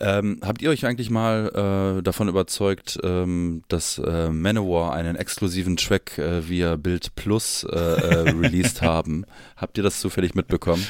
Ähm, 0.00 0.40
habt 0.42 0.60
ihr 0.62 0.70
euch 0.70 0.84
eigentlich 0.84 1.10
mal 1.10 1.96
äh, 1.98 2.02
davon 2.02 2.28
überzeugt, 2.28 2.98
ähm, 3.02 3.62
dass 3.68 3.98
äh, 3.98 4.28
Manowar 4.30 4.92
einen 4.92 5.16
exklusiven 5.16 5.76
Track 5.76 6.18
äh, 6.18 6.48
via 6.48 6.76
Bild 6.76 7.14
Plus 7.14 7.64
äh, 7.64 7.76
äh, 7.76 8.30
released 8.30 8.82
haben? 8.82 9.24
Habt 9.56 9.78
ihr 9.78 9.84
das 9.84 10.00
zufällig 10.00 10.34
mitbekommen? 10.34 10.86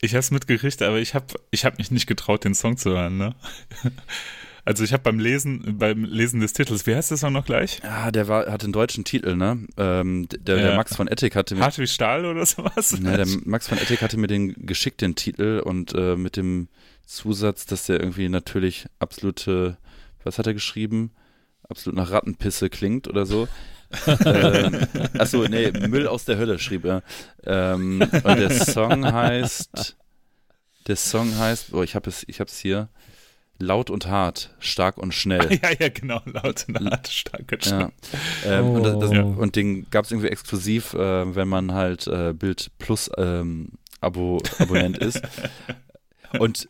Ich 0.00 0.12
habe 0.12 0.20
es 0.20 0.30
mitgekriegt, 0.30 0.82
aber 0.82 0.98
ich 0.98 1.14
habe 1.14 1.26
ich 1.50 1.64
hab 1.64 1.78
mich 1.78 1.90
nicht 1.90 2.06
getraut, 2.06 2.44
den 2.44 2.54
Song 2.54 2.76
zu 2.76 2.90
hören. 2.90 3.16
Ne? 3.18 3.34
Also 4.64 4.84
ich 4.84 4.92
habe 4.92 5.02
beim 5.02 5.18
Lesen, 5.18 5.76
beim 5.78 6.04
Lesen 6.04 6.38
des 6.40 6.52
Titels, 6.52 6.86
wie 6.86 6.94
heißt 6.94 7.16
Song 7.16 7.32
noch 7.32 7.44
gleich? 7.44 7.80
Ja, 7.82 8.12
der 8.12 8.28
war, 8.28 8.46
hat 8.50 8.62
einen 8.62 8.72
deutschen 8.72 9.02
Titel, 9.02 9.34
ne? 9.34 9.66
Ähm, 9.76 10.28
der, 10.28 10.56
Ja. 10.56 10.62
der 10.62 10.76
Max 10.76 10.94
von 10.94 11.08
Ettig 11.08 11.34
hatte 11.34 11.56
mir, 11.56 11.62
Hart 11.62 11.78
wie 11.78 11.86
Stahl 11.88 12.24
oder 12.24 12.46
sowas? 12.46 12.96
ne, 13.00 13.16
der 13.16 13.26
Max 13.44 13.66
von 13.66 13.78
Ettig 13.78 14.02
hatte 14.02 14.16
mir 14.18 14.28
den 14.28 14.54
geschickt, 14.64 15.00
den 15.00 15.16
Titel 15.16 15.60
und 15.64 15.94
äh, 15.94 16.14
mit 16.14 16.36
dem 16.36 16.68
Zusatz, 17.12 17.66
dass 17.66 17.86
der 17.86 18.00
irgendwie 18.00 18.28
natürlich 18.28 18.86
absolute, 18.98 19.76
was 20.24 20.38
hat 20.38 20.46
er 20.46 20.54
geschrieben? 20.54 21.12
Absolut 21.68 21.96
nach 21.96 22.10
Rattenpisse 22.10 22.70
klingt 22.70 23.08
oder 23.08 23.26
so. 23.26 23.48
ähm, 24.24 24.86
achso, 25.18 25.46
nee, 25.48 25.70
Müll 25.70 26.06
aus 26.06 26.24
der 26.24 26.38
Hölle 26.38 26.58
schrieb 26.58 26.84
er. 26.84 27.02
Ähm, 27.44 28.00
und 28.00 28.24
der 28.38 28.50
Song 28.50 29.04
heißt, 29.10 29.96
der 30.86 30.96
Song 30.96 31.36
heißt, 31.36 31.74
oh, 31.74 31.82
ich 31.82 31.94
habe 31.94 32.08
es, 32.08 32.24
ich 32.26 32.40
hab's 32.40 32.58
hier. 32.58 32.88
Laut 33.58 33.90
und 33.90 34.06
hart, 34.06 34.54
stark 34.58 34.96
und 34.98 35.12
schnell. 35.14 35.46
ja, 35.62 35.70
ja, 35.78 35.88
genau, 35.90 36.20
laut 36.24 36.64
und 36.68 36.80
hart, 36.90 37.06
stark 37.08 37.52
und 37.52 37.64
Ja. 37.66 37.70
schnell. 37.70 37.92
Ähm, 38.46 38.70
und, 38.70 38.82
das, 38.82 38.98
das, 38.98 39.10
Oh. 39.10 39.34
und 39.38 39.54
den 39.56 39.88
gab 39.90 40.06
es 40.06 40.10
irgendwie 40.10 40.30
exklusiv, 40.30 40.94
äh, 40.94 41.34
wenn 41.36 41.46
man 41.48 41.72
halt 41.72 42.06
äh, 42.08 42.32
Bild 42.32 42.70
Plus 42.78 43.10
ähm, 43.18 43.68
Abo, 44.00 44.42
Abonnent 44.58 44.98
ist. 44.98 45.20
Und, 46.38 46.68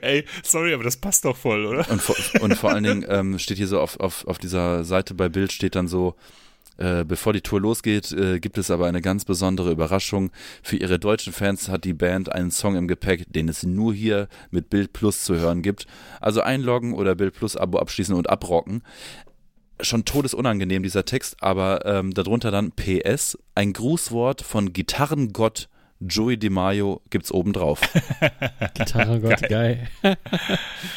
Ey, 0.00 0.24
sorry, 0.42 0.74
aber 0.74 0.84
das 0.84 0.96
passt 0.96 1.24
doch 1.24 1.36
voll, 1.36 1.66
oder? 1.66 1.90
und, 1.90 2.00
vor, 2.00 2.16
und 2.40 2.56
vor 2.56 2.70
allen 2.70 2.84
Dingen 2.84 3.06
ähm, 3.08 3.38
steht 3.38 3.58
hier 3.58 3.68
so 3.68 3.80
auf, 3.80 4.00
auf, 4.00 4.26
auf 4.26 4.38
dieser 4.38 4.84
Seite 4.84 5.14
bei 5.14 5.28
Bild 5.28 5.52
steht 5.52 5.74
dann 5.74 5.88
so, 5.88 6.14
äh, 6.76 7.04
bevor 7.04 7.32
die 7.32 7.40
Tour 7.40 7.60
losgeht, 7.60 8.10
äh, 8.12 8.40
gibt 8.40 8.58
es 8.58 8.70
aber 8.70 8.86
eine 8.86 9.00
ganz 9.00 9.24
besondere 9.24 9.70
Überraschung. 9.70 10.30
Für 10.62 10.76
ihre 10.76 10.98
deutschen 10.98 11.32
Fans 11.32 11.68
hat 11.68 11.84
die 11.84 11.92
Band 11.92 12.32
einen 12.32 12.50
Song 12.50 12.74
im 12.74 12.88
Gepäck, 12.88 13.32
den 13.32 13.48
es 13.48 13.62
nur 13.62 13.94
hier 13.94 14.28
mit 14.50 14.70
Bild 14.70 14.92
Plus 14.92 15.22
zu 15.22 15.36
hören 15.36 15.62
gibt. 15.62 15.86
Also 16.20 16.40
einloggen 16.40 16.94
oder 16.94 17.14
Bild 17.14 17.34
Plus 17.34 17.56
Abo 17.56 17.78
abschließen 17.78 18.14
und 18.14 18.28
abrocken. 18.28 18.82
Schon 19.80 20.04
todesunangenehm 20.04 20.82
dieser 20.82 21.04
Text, 21.04 21.36
aber 21.40 21.84
ähm, 21.86 22.12
darunter 22.12 22.50
dann 22.50 22.72
PS, 22.72 23.38
ein 23.54 23.72
Grußwort 23.72 24.42
von 24.42 24.72
Gitarrengott 24.72 25.68
Joey 26.00 26.36
DiMaio 26.36 27.00
gibt's 27.10 27.32
obendrauf. 27.32 27.80
Gitarrengott, 28.74 29.42
geil. 29.48 29.88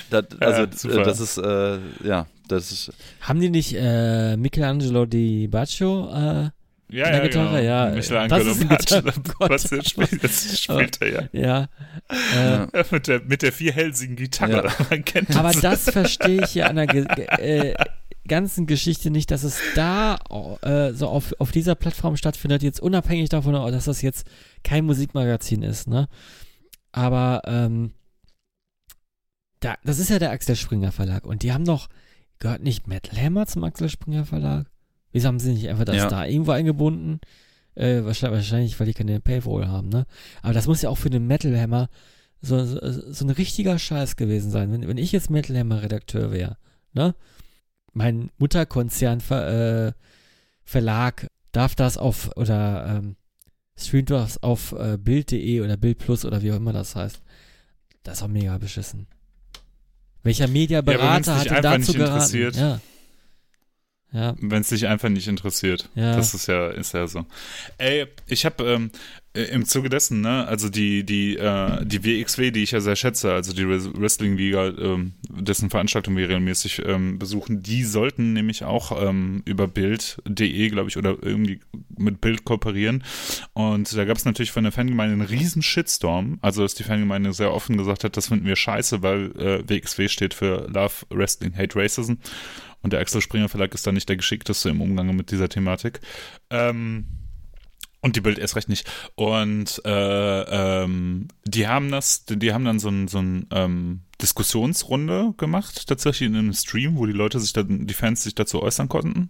Das, 0.10 0.26
also 0.39 0.62
Ja, 0.64 0.68
super. 0.74 0.98
äh, 1.02 1.04
das 1.04 1.20
ist 1.20 1.38
äh, 1.38 1.78
ja, 2.04 2.28
das 2.48 2.72
ist 2.72 2.91
Haben 3.22 3.39
die 3.41 3.50
nicht 3.50 3.76
äh, 3.78 4.38
Michelangelo 4.38 5.06
Di 5.06 5.48
Baccio? 5.48 6.10
Äh, 6.14 6.50
Ja, 6.89 7.06
Eine 7.06 7.22
Gitarre, 7.28 7.64
ja. 7.64 7.89
Michelangelo 7.89 8.43
Das 8.45 8.58
ist 8.58 8.70
Baccio, 9.38 9.78
jetzt 9.78 9.89
spielt, 9.89 10.24
das 10.24 10.60
spielt 10.62 11.02
er 11.02 11.30
ja. 11.34 11.68
ja. 12.38 12.64
Äh, 12.74 12.84
mit, 12.91 13.08
der, 13.08 13.22
mit 13.26 13.41
der 13.41 13.52
vierhälsigen 13.52 14.16
Gitarre. 14.16 14.68
Ja. 14.68 14.86
Man 14.89 15.04
kennt 15.06 15.36
aber 15.36 15.52
das. 15.52 15.62
das 15.62 15.89
verstehe 15.89 16.43
ich 16.43 16.56
ja 16.56 16.68
an 16.68 16.78
der 16.78 16.88
ge 16.88 17.06
ge- 17.06 17.26
äh, 17.26 17.76
ganzen 18.28 18.67
Geschichte 18.67 19.09
nicht, 19.09 19.32
dass 19.32 19.43
es 19.43 19.59
da 19.75 20.17
äh, 20.61 20.93
so 20.93 21.07
auf, 21.07 21.34
auf 21.39 21.51
dieser 21.51 21.75
Plattform 21.75 22.17
stattfindet, 22.17 22.63
jetzt 22.63 22.80
unabhängig 22.80 23.30
davon, 23.30 23.53
dass 23.71 23.86
das 23.86 24.01
jetzt 24.01 24.28
kein 24.63 24.86
Musikmagazin 24.86 25.63
ist, 25.63 25.88
ne? 25.88 26.07
Aber 26.91 27.41
ähm, 27.45 27.91
da, 29.59 29.75
das 29.84 29.99
ist 29.99 30.09
ja 30.09 30.19
der 30.19 30.32
Axel 30.32 30.55
Springer 30.55 30.91
Verlag 30.91 31.25
und 31.25 31.43
die 31.43 31.51
haben 31.51 31.65
doch, 31.65 31.88
gehört 32.39 32.61
nicht 32.63 32.88
Metal 32.88 33.19
Hammer 33.19 33.47
zum 33.47 33.63
Axel 33.63 33.89
Springer 33.89 34.25
Verlag? 34.25 34.67
Wieso 35.11 35.28
haben 35.28 35.39
sie 35.39 35.53
nicht 35.53 35.69
einfach 35.69 35.86
das 35.86 35.95
Ja. 35.97 36.07
da 36.09 36.25
irgendwo 36.25 36.51
eingebunden? 36.51 37.19
Äh, 37.75 38.03
wahrscheinlich, 38.03 38.38
wahrscheinlich, 38.38 38.80
weil 38.80 38.88
die 38.88 38.93
keine 38.93 39.19
Payroll 39.19 39.67
haben, 39.67 39.89
ne? 39.89 40.05
Aber 40.41 40.53
das 40.53 40.67
muss 40.67 40.82
ja 40.82 40.89
auch 40.89 40.97
für 40.97 41.09
den 41.09 41.28
Metal 41.28 41.55
Hammer 41.59 41.89
so, 42.41 42.63
so, 42.65 42.80
so 43.11 43.25
ein 43.25 43.30
richtiger 43.32 43.78
Scheiß 43.80 44.15
gewesen 44.15 44.51
sein. 44.51 44.71
Wenn, 44.71 44.88
wenn 44.88 44.97
ich 44.97 45.11
jetzt 45.11 45.30
Metal 45.30 45.57
Hammer 45.57 45.82
Redakteur 45.82 46.32
wäre, 46.32 46.57
ne? 46.93 47.15
Mein 47.98 48.30
Mutterkonzern 48.38 49.22
Ver, 49.22 49.88
äh, 49.88 49.93
Verlag 50.64 51.28
darf 51.52 51.74
das 51.74 51.98
auf 51.98 52.30
oder 52.36 53.00
ähm, 53.00 53.16
streamt 53.76 54.12
das 54.12 54.41
auf 54.43 54.74
äh, 54.74 54.98
Bild.de 55.00 55.62
oder 55.62 55.78
Bild 55.78 55.98
Plus 55.98 56.24
oder 56.24 56.43
wie 56.43 56.52
auch 56.52 56.58
immer 56.58 56.74
das 56.74 56.95
heißt. 56.95 57.22
Das 58.04 58.18
ist 58.18 58.24
auch 58.24 58.28
mega 58.28 58.56
beschissen. 58.60 59.08
Welcher 60.22 60.45
Ja, 60.45 60.52
Mediaberater 60.52 61.39
dich 61.39 61.50
hat 61.50 61.58
denn 61.58 61.64
dazu 61.64 61.80
nicht 61.80 61.93
geraten? 61.95 62.14
interessiert. 62.14 62.56
Ja. 62.56 62.80
Ja, 64.14 64.36
Wenn 64.39 64.62
es 64.62 64.70
dich 64.70 64.88
einfach 64.88 65.10
nicht 65.10 65.28
interessiert. 65.28 65.89
Ja. 65.95 66.16
Das 66.16 66.34
ist 66.34 66.48
ja, 66.48 66.70
ist 66.70 66.93
ja 66.93 67.08
so. 67.08 67.26
Ey, 67.78 68.08
ich 68.28 68.45
habe 68.45 68.64
ähm, 68.64 68.89
äh, 68.89 69.26
im 69.34 69.65
Zuge 69.65 69.89
dessen, 69.89 70.21
ne, 70.21 70.47
also 70.47 70.69
die, 70.69 71.03
die, 71.05 71.38
äh, 71.38 71.86
die 71.86 72.03
WXW, 72.03 72.51
die 72.51 72.63
ich 72.63 72.71
ja 72.71 72.82
sehr 72.82 72.95
schätze, 72.95 73.34
also 73.34 73.53
die 73.53 73.65
Wres- 73.65 73.93
Wrestling-Liga, 73.93 74.69
ähm, 74.80 75.13
dessen 75.30 75.69
Veranstaltungen 75.69 76.17
wir 76.17 76.28
regelmäßig 76.28 76.82
ähm, 76.86 77.19
besuchen, 77.19 77.61
die 77.61 77.84
sollten 77.84 78.34
nämlich 78.34 78.63
auch 78.63 78.99
ähm, 78.99 79.43
über 79.45 79.67
Bild.de, 79.67 80.69
glaube 80.69 80.89
ich, 80.89 80.97
oder 80.97 81.17
irgendwie 81.21 81.59
mit 81.97 82.19
Bild 82.19 82.45
kooperieren. 82.45 83.03
Und 83.53 83.95
da 83.95 84.05
gab 84.05 84.17
es 84.17 84.25
natürlich 84.25 84.51
von 84.51 84.63
der 84.63 84.71
Fangemeinde 84.71 85.13
einen 85.13 85.21
riesen 85.21 85.61
Shitstorm. 85.61 86.39
Also, 86.41 86.63
dass 86.63 86.73
die 86.73 86.84
Fangemeinde 86.84 87.32
sehr 87.34 87.53
offen 87.53 87.78
gesagt 87.78 88.03
hat, 88.03 88.17
das 88.17 88.30
finden 88.30 88.45
wir 88.45 88.55
scheiße, 88.55 89.03
weil 89.03 89.32
äh, 89.39 89.69
WXW 89.69 90.07
steht 90.07 90.34
für 90.34 90.67
Love, 90.67 90.93
Wrestling, 91.09 91.55
Hate, 91.55 91.78
Racism. 91.80 92.13
Und 92.82 92.93
der 92.93 93.01
Axel 93.01 93.21
Springer 93.21 93.49
Verlag 93.49 93.73
ist 93.73 93.86
da 93.86 93.91
nicht 93.91 94.09
der 94.09 94.17
geschickteste 94.17 94.69
im 94.69 94.82
Umgang 94.82 95.15
mit 95.15 95.32
dieser 95.32 95.49
Thematik. 95.49 95.99
Ähm, 96.49 97.05
und 98.02 98.16
die 98.16 98.22
Bild 98.22 98.38
erst 98.38 98.56
recht 98.56 98.70
nicht. 98.70 98.89
Und 99.16 99.82
äh, 99.86 100.41
ähm, 100.84 101.28
die 101.45 101.68
haben 101.68 101.91
das, 101.91 102.26
die 102.26 102.54
haben 102.54 102.66
dann 102.66 102.80
so 102.80 102.89
ein, 102.89 103.08
so 103.08 103.20
ein 103.20 103.48
ähm, 103.52 104.02
Diskussionsrunde 104.22 105.34
gemacht, 105.38 105.88
tatsächlich 105.88 106.30
in 106.30 106.36
einem 106.36 106.54
Stream, 106.54 106.98
wo 106.98 107.06
die 107.06 107.14
Leute 107.14 107.39
sich 107.39 107.54
dann, 107.54 107.88
die 107.88 107.93
Fans 107.93 108.24
sich 108.24 108.36
dazu 108.36 108.62
äußern 108.62 108.89
konnten. 108.89 109.30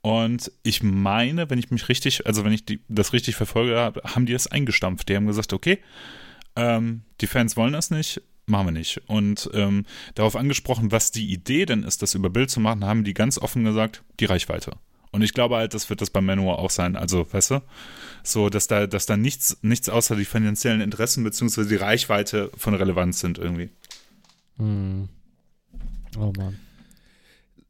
Und 0.00 0.50
ich 0.64 0.82
meine, 0.82 1.48
wenn 1.48 1.58
ich 1.58 1.70
mich 1.70 1.88
richtig, 1.88 2.26
also 2.26 2.44
wenn 2.44 2.52
ich 2.52 2.64
die, 2.64 2.80
das 2.88 3.12
richtig 3.12 3.36
verfolge, 3.36 3.76
habe, 3.76 4.02
haben 4.04 4.26
die 4.26 4.32
das 4.32 4.48
eingestampft. 4.48 5.08
Die 5.08 5.14
haben 5.14 5.26
gesagt, 5.26 5.52
okay, 5.52 5.78
ähm, 6.56 7.02
die 7.20 7.28
Fans 7.28 7.56
wollen 7.56 7.72
das 7.72 7.90
nicht, 7.90 8.20
machen 8.46 8.66
wir 8.66 8.72
nicht. 8.72 9.00
Und 9.06 9.48
ähm, 9.54 9.86
darauf 10.16 10.34
angesprochen, 10.34 10.90
was 10.90 11.12
die 11.12 11.30
Idee 11.32 11.66
denn 11.66 11.84
ist, 11.84 12.02
das 12.02 12.14
über 12.14 12.30
Bild 12.30 12.50
zu 12.50 12.58
machen, 12.58 12.84
haben 12.84 13.04
die 13.04 13.14
ganz 13.14 13.38
offen 13.38 13.62
gesagt, 13.62 14.02
die 14.18 14.24
Reichweite. 14.24 14.72
Und 15.12 15.22
ich 15.22 15.34
glaube 15.34 15.56
halt, 15.56 15.74
das 15.74 15.88
wird 15.90 16.00
das 16.00 16.10
beim 16.10 16.24
Manowar 16.26 16.58
auch 16.58 16.70
sein. 16.70 16.96
Also, 16.96 17.30
weißt 17.32 17.50
du, 17.52 17.62
so, 18.24 18.48
dass 18.48 18.66
da, 18.66 18.86
dass 18.86 19.06
da 19.06 19.16
nichts, 19.16 19.58
nichts 19.62 19.88
außer 19.88 20.16
die 20.16 20.24
finanziellen 20.24 20.80
Interessen 20.80 21.22
beziehungsweise 21.22 21.68
die 21.68 21.76
Reichweite 21.76 22.50
von 22.56 22.74
Relevanz 22.74 23.20
sind 23.20 23.38
irgendwie. 23.38 23.68
hm. 24.56 25.08
Oh 26.18 26.32
Mann. 26.36 26.58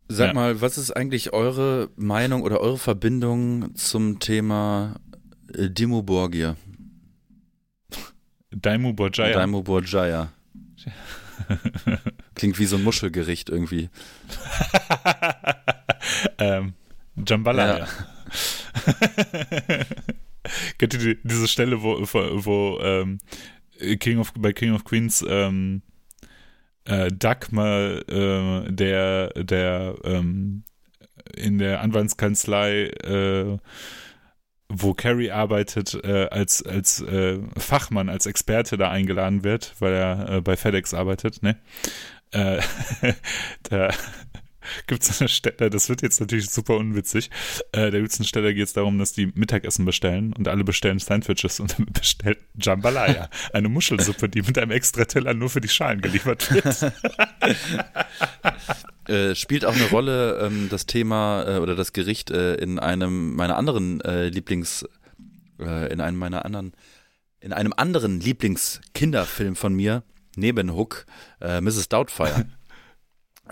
Sag 0.09 0.28
Ja. 0.28 0.35
mal, 0.35 0.60
was 0.60 0.78
ist 0.78 0.90
eigentlich 0.90 1.32
eure 1.32 1.90
Meinung 1.97 2.43
oder 2.43 2.60
eure 2.60 2.78
Verbindung 2.78 3.74
zum 3.77 4.19
Thema 4.19 4.97
äh, 5.55 5.70
Dimo 5.70 6.02
Borgir? 6.02 6.56
Daimo 8.51 8.93
Borjaya. 8.93 9.32
Daimo 9.32 9.62
Borjaya. 9.62 10.32
Klingt 12.35 12.59
wie 12.59 12.66
so 12.66 12.77
ein 12.77 12.82
Muschelgericht 12.82 13.48
irgendwie. 13.48 13.89
ähm, 16.39 16.74
Jambalaya. 17.16 17.78
Ja. 17.78 17.89
Kennt 20.78 20.94
ihr 20.94 21.01
die, 21.01 21.18
diese 21.22 21.48
Stelle, 21.48 21.82
wo, 21.82 22.01
wo, 22.01 22.44
wo 22.44 22.80
ähm, 22.80 23.18
King 23.98 24.18
of, 24.18 24.32
bei 24.34 24.52
King 24.52 24.74
of 24.74 24.84
Queens 24.84 25.24
ähm, 25.28 25.82
äh, 26.84 27.09
Duck 27.09 27.52
mal 27.52 28.05
äh, 28.09 28.72
der, 28.72 29.28
der 29.34 29.94
ähm, 30.05 30.64
in 31.36 31.59
der 31.59 31.80
Anwaltskanzlei, 31.80 32.86
äh, 32.86 33.59
wo 34.68 34.94
Carrie 34.94 35.30
arbeitet, 35.30 35.94
äh, 36.02 36.28
als, 36.30 36.64
als 36.64 37.01
äh, 37.02 37.39
Fachmann, 37.56 38.09
als 38.09 38.26
Experte 38.26 38.76
da 38.76 38.90
eingeladen 38.90 39.44
wird, 39.44 39.74
weil 39.78 39.93
er 39.93 40.28
äh, 40.28 40.40
bei 40.40 40.56
FedEx 40.56 40.94
arbeitet, 40.94 41.43
ne? 41.43 41.56
Da, 43.64 43.90
gibt 44.86 45.02
es 45.02 45.20
eine 45.20 45.28
Stelle, 45.28 45.70
das 45.70 45.89
wird 45.89 46.02
jetzt 46.02 46.20
natürlich 46.20 46.51
super 46.51 46.76
unwitzig. 46.76 47.30
Äh, 47.72 47.90
da 47.90 47.98
gibt 47.98 48.12
es 48.12 48.18
eine 48.18 48.26
Stelle, 48.26 48.55
geht 48.55 48.66
es 48.66 48.72
darum, 48.72 48.98
dass 48.98 49.12
die 49.12 49.26
Mittagessen 49.34 49.84
bestellen 49.84 50.32
und 50.32 50.48
alle 50.48 50.64
bestellen 50.64 50.98
Sandwiches 50.98 51.60
und 51.60 51.78
dann 51.78 51.86
bestellt 51.86 52.39
Jambalaya, 52.60 53.28
eine 53.52 53.68
Muschelsuppe, 53.68 54.28
die 54.28 54.43
mit 54.43 54.59
einem 54.59 54.70
extra 54.70 55.05
Teller 55.05 55.34
nur 55.34 55.51
für 55.51 55.60
die 55.60 55.68
Schalen 55.68 56.01
geliefert 56.01 56.52
wird. 56.52 56.93
Äh, 59.09 59.34
spielt 59.34 59.64
auch 59.64 59.74
eine 59.74 59.89
Rolle 59.90 60.39
ähm, 60.39 60.68
das 60.70 60.86
Thema 60.86 61.43
äh, 61.43 61.59
oder 61.59 61.74
das 61.74 61.93
Gericht 61.93 62.30
äh, 62.30 62.55
in 62.55 62.78
einem 62.78 63.34
meiner 63.34 63.56
anderen 63.56 64.01
äh, 64.02 64.28
Lieblings, 64.28 64.86
äh, 65.59 65.93
in 65.93 66.01
einem 66.01 66.18
meiner 66.18 66.44
anderen, 66.44 66.72
in 67.40 67.52
einem 67.52 67.72
anderen 67.76 68.20
Lieblingskinderfilm 68.20 69.56
von 69.56 69.74
mir, 69.74 70.05
neben 70.36 70.72
Hook, 70.72 71.06
Mrs. 71.40 71.89
Doubtfire. 71.89 72.47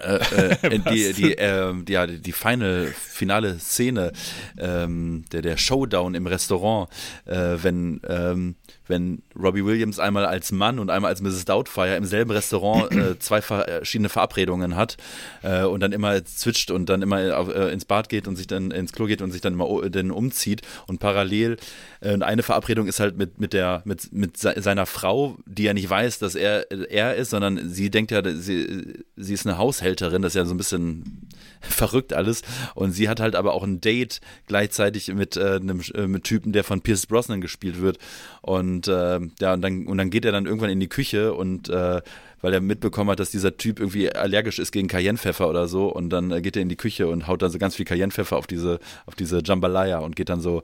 Äh, 0.01 0.57
äh, 0.63 0.79
die, 0.91 1.13
die, 1.13 1.39
äh, 1.39 1.73
die, 1.83 1.93
ja, 1.93 2.07
die 2.07 2.33
final, 2.33 2.87
finale 2.87 3.59
Szene, 3.59 4.13
ähm, 4.59 5.25
der, 5.33 5.43
der 5.43 5.57
Showdown 5.57 6.15
im 6.15 6.27
Restaurant, 6.27 6.89
äh, 7.27 7.57
wenn, 7.63 8.01
ähm, 8.09 8.57
wenn 8.91 9.23
Robbie 9.35 9.65
Williams 9.65 9.99
einmal 9.99 10.27
als 10.27 10.53
Mann 10.53 10.79
und 10.79 10.91
einmal 10.91 11.11
als 11.11 11.23
Mrs. 11.23 11.47
Doubtfire 11.47 11.97
im 11.97 12.05
selben 12.05 12.31
Restaurant 12.31 12.93
äh, 12.93 13.19
zwei 13.19 13.41
verschiedene 13.41 14.11
Verabredungen 14.11 14.77
hat 14.77 14.99
äh, 15.43 15.65
und 15.65 15.81
dann 15.81 15.93
immer 15.93 16.23
zwitscht 16.25 16.71
und 16.71 16.91
dann 16.91 17.01
immer 17.01 17.39
auf, 17.39 17.49
äh, 17.49 17.73
ins 17.73 17.87
Bad 17.87 18.11
geht 18.11 18.29
und 18.29 18.37
sich 18.37 18.47
dann 18.47 18.71
ins 18.71 18.93
Klo 18.93 19.07
geht 19.07 19.23
und 19.23 19.31
sich 19.31 19.41
dann 19.41 19.55
immer 19.55 19.89
dann 19.89 20.11
umzieht 20.11 20.61
und 20.87 21.01
parallel 21.01 21.57
äh, 22.01 22.13
und 22.13 22.23
eine 22.23 22.43
Verabredung 22.43 22.87
ist 22.87 23.01
halt 23.01 23.17
mit, 23.17 23.41
mit 23.41 23.55
der 23.55 23.81
mit, 23.87 24.13
mit 24.13 24.37
seiner 24.37 24.85
Frau, 24.85 25.39
die 25.47 25.63
ja 25.63 25.73
nicht 25.73 25.89
weiß, 25.89 26.19
dass 26.19 26.35
er 26.35 26.71
er 26.91 27.15
ist, 27.15 27.31
sondern 27.31 27.71
sie 27.71 27.91
denkt 27.91 28.11
ja, 28.11 28.23
sie, 28.23 29.05
sie 29.17 29.35
ist 29.35 29.47
eine 29.47 29.57
Haushälterin, 29.57 30.21
das 30.21 30.33
ist 30.33 30.37
ja 30.37 30.45
so 30.45 30.55
ein 30.55 30.59
bisschen 30.59 31.29
verrückt 31.69 32.13
alles. 32.13 32.43
Und 32.75 32.93
sie 32.93 33.09
hat 33.09 33.21
halt 33.21 33.35
aber 33.35 33.53
auch 33.55 33.63
ein 33.63 33.81
Date 33.81 34.21
gleichzeitig 34.47 35.13
mit 35.15 35.37
äh, 35.37 35.57
einem 35.57 35.81
äh, 35.95 36.07
mit 36.07 36.25
Typen, 36.25 36.53
der 36.53 36.65
von 36.65 36.81
Pierce 36.81 37.07
Brosnan 37.07 37.41
gespielt 37.41 37.81
wird. 37.81 37.99
Und 38.43 38.89
äh, 38.89 39.21
ja, 39.41 39.53
und 39.53 39.63
dann, 39.63 39.87
und 39.87 39.99
dann 39.99 40.11
geht 40.11 40.25
er 40.25 40.33
dann 40.33 40.47
irgendwann 40.47 40.71
in 40.71 40.81
die 40.81 40.89
Küche 40.89 41.35
und 41.35 41.69
äh, 41.69 42.01
weil 42.43 42.55
er 42.55 42.61
mitbekommen 42.61 43.11
hat, 43.11 43.21
dass 43.21 43.31
dieser 43.31 43.57
Typ 43.57 43.81
irgendwie 43.81 44.11
allergisch 44.11 44.59
ist 44.59 44.73
gegen 44.73 44.89
Cayennepfeffer 44.89 45.49
oder 45.49 45.69
so. 45.69 45.89
Und 45.89 46.11
dann 46.11 46.31
äh, 46.31 46.41
geht 46.41 46.57
er 46.57 46.63
in 46.63 46.69
die 46.69 46.77
Küche 46.77 47.09
und 47.09 47.27
haut 47.27 47.43
dann 47.43 47.51
so 47.51 47.59
ganz 47.59 47.77
viel 47.77 47.85
Cayennepfeffer 47.85 48.37
auf 48.37 48.47
diese 48.47 48.79
auf 49.07 49.15
diese 49.15 49.43
Jambalaya 49.45 49.99
und 49.99 50.17
geht 50.17 50.29
dann 50.29 50.41
so 50.41 50.63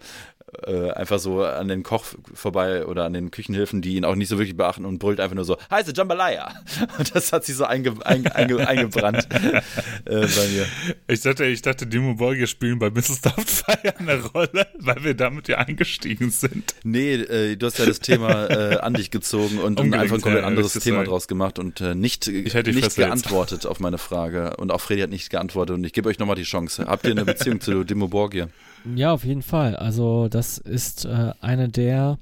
äh, 0.65 0.91
einfach 0.93 1.19
so 1.19 1.45
an 1.45 1.69
den 1.69 1.83
Koch 1.83 2.05
vorbei 2.35 2.87
oder 2.87 3.05
an 3.05 3.12
den 3.12 3.31
Küchenhilfen, 3.31 3.83
die 3.83 3.97
ihn 3.97 4.05
auch 4.05 4.15
nicht 4.15 4.28
so 4.28 4.39
wirklich 4.39 4.57
beachten 4.57 4.85
und 4.85 4.99
brüllt 4.99 5.20
einfach 5.20 5.35
nur 5.35 5.45
so, 5.45 5.57
heiße 5.70 5.93
Jambalaya. 5.95 6.55
Und 6.99 7.15
das 7.15 7.33
hat 7.33 7.45
sich 7.45 7.57
so 7.57 7.65
einge, 7.65 7.95
einge, 8.05 8.35
einge, 8.35 8.66
eingebrannt 8.69 9.28
äh, 9.31 9.61
bei 10.05 10.49
mir. 10.49 10.66
Ich 11.09 11.20
dachte, 11.20 11.45
ich 11.45 11.62
dachte, 11.62 11.87
Dimo 11.87 12.15
Borgia 12.15 12.47
spielen 12.47 12.78
bei 12.78 12.91
Mrs. 12.91 13.20
Doubtfire 13.23 13.99
eine 13.99 14.23
Rolle, 14.24 14.66
weil 14.78 15.05
wir 15.05 15.15
damit 15.15 15.49
ja 15.49 15.59
eingestiegen 15.59 16.31
sind. 16.31 16.74
Nee, 16.85 17.15
äh, 17.15 17.57
du 17.57 17.66
hast 17.66 17.78
ja 17.78 17.87
das 17.87 18.01
Thema 18.01 18.47
äh, 18.47 18.78
an 18.78 18.95
dich 18.95 19.11
gezogen 19.11 19.59
und, 19.59 19.81
und 19.81 19.95
einfach 19.95 20.16
ein 20.16 20.20
komplett 20.20 20.43
ja, 20.43 20.49
anderes 20.49 20.73
Thema 20.74 20.99
sagen. 20.99 21.09
draus 21.09 21.28
gemacht 21.28 21.59
und 21.59 21.81
äh, 21.81 21.95
nicht, 21.95 22.28
nicht 22.28 22.97
geantwortet 22.97 23.66
auf 23.66 23.81
meine 23.81 23.99
Frage. 23.99 24.57
Und 24.57 24.70
auch 24.70 24.81
Freddy 24.81 25.03
hat 25.03 25.11
nicht 25.11 25.31
geantwortet 25.31 25.77
und 25.77 25.85
ich 25.85 25.93
gebe 25.93 26.09
euch 26.09 26.19
nochmal 26.19 26.37
die 26.37 26.45
Chance. 26.45 26.87
Habt 26.87 27.05
ihr 27.05 27.12
eine 27.12 27.24
Beziehung 27.24 27.61
zu 27.61 27.85
Dimo 27.85 28.09
Borgia? 28.09 28.49
Ja, 28.95 29.12
auf 29.12 29.24
jeden 29.24 29.43
Fall. 29.43 29.74
Also 29.74 30.28
das 30.28 30.45
ist 30.59 31.05
äh, 31.05 31.32
eine 31.40 31.68
der 31.68 32.18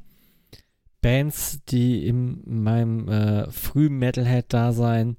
Bands, 1.01 1.60
die 1.68 2.06
in 2.06 2.42
meinem 2.46 3.09
äh, 3.09 3.51
frühen 3.51 3.98
Metalhead-Dasein 3.98 5.16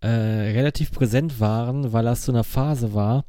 äh, 0.00 0.08
relativ 0.08 0.92
präsent 0.92 1.40
waren, 1.40 1.92
weil 1.92 2.04
das 2.04 2.24
so 2.24 2.30
eine 2.30 2.44
Phase 2.44 2.94
war, 2.94 3.24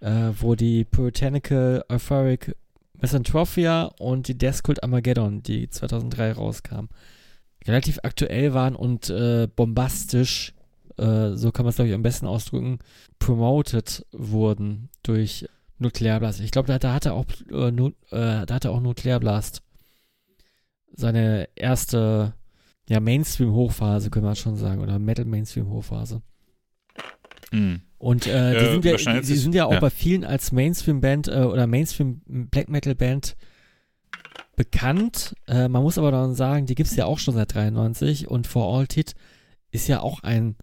äh, 0.00 0.30
wo 0.40 0.56
die 0.56 0.84
Puritanical 0.84 1.84
Euphoric 1.88 2.56
Misanthropia 3.00 3.84
und 3.98 4.28
die 4.28 4.36
Death 4.36 4.62
Cult 4.64 4.82
Armageddon, 4.82 5.42
die 5.42 5.68
2003 5.68 6.32
rauskam, 6.32 6.86
relativ 7.66 8.00
aktuell 8.02 8.54
waren 8.54 8.74
und 8.74 9.10
äh, 9.10 9.48
bombastisch, 9.54 10.54
äh, 10.96 11.30
so 11.34 11.52
kann 11.52 11.64
man 11.64 11.70
es 11.70 11.76
glaube 11.76 11.88
ich 11.88 11.94
am 11.94 12.02
besten 12.02 12.26
ausdrücken, 12.26 12.78
promoted 13.18 14.04
wurden 14.12 14.88
durch 15.02 15.46
Nuklearblast. 15.82 16.40
Ich 16.40 16.50
glaube, 16.50 16.68
da, 16.68 16.78
da, 16.78 16.94
hatte 16.94 17.12
auch, 17.12 17.26
äh, 17.50 17.70
nu, 17.70 17.88
äh, 18.10 18.46
da 18.46 18.54
hatte 18.54 18.70
auch 18.70 18.80
Nuklearblast 18.80 19.62
seine 20.94 21.48
erste 21.54 22.34
ja, 22.88 23.00
Mainstream-Hochphase, 23.00 24.10
können 24.10 24.26
wir 24.26 24.34
schon 24.34 24.56
sagen, 24.56 24.80
oder 24.80 24.98
Metal-Mainstream-Hochphase. 24.98 26.22
Mm. 27.50 27.76
Und 27.98 28.26
äh, 28.26 28.58
die, 28.58 28.72
sind 28.72 28.84
ja, 28.84 29.20
die, 29.20 29.26
die 29.26 29.36
sind 29.36 29.54
ja 29.54 29.66
auch 29.66 29.72
ja. 29.72 29.80
bei 29.80 29.90
vielen 29.90 30.24
als 30.24 30.52
Mainstream-Band 30.52 31.28
äh, 31.28 31.42
oder 31.42 31.66
Mainstream-Black 31.66 32.68
Metal-Band 32.68 33.36
bekannt. 34.56 35.34
Äh, 35.46 35.68
man 35.68 35.82
muss 35.82 35.98
aber 35.98 36.10
dann 36.10 36.34
sagen, 36.34 36.66
die 36.66 36.74
gibt 36.74 36.90
es 36.90 36.96
ja 36.96 37.06
auch 37.06 37.18
schon 37.18 37.34
seit 37.34 37.54
93 37.54 38.28
und 38.28 38.46
For 38.46 38.76
All 38.76 38.86
Tit 38.86 39.14
ist 39.70 39.88
ja 39.88 40.00
auch 40.00 40.22
ein 40.22 40.56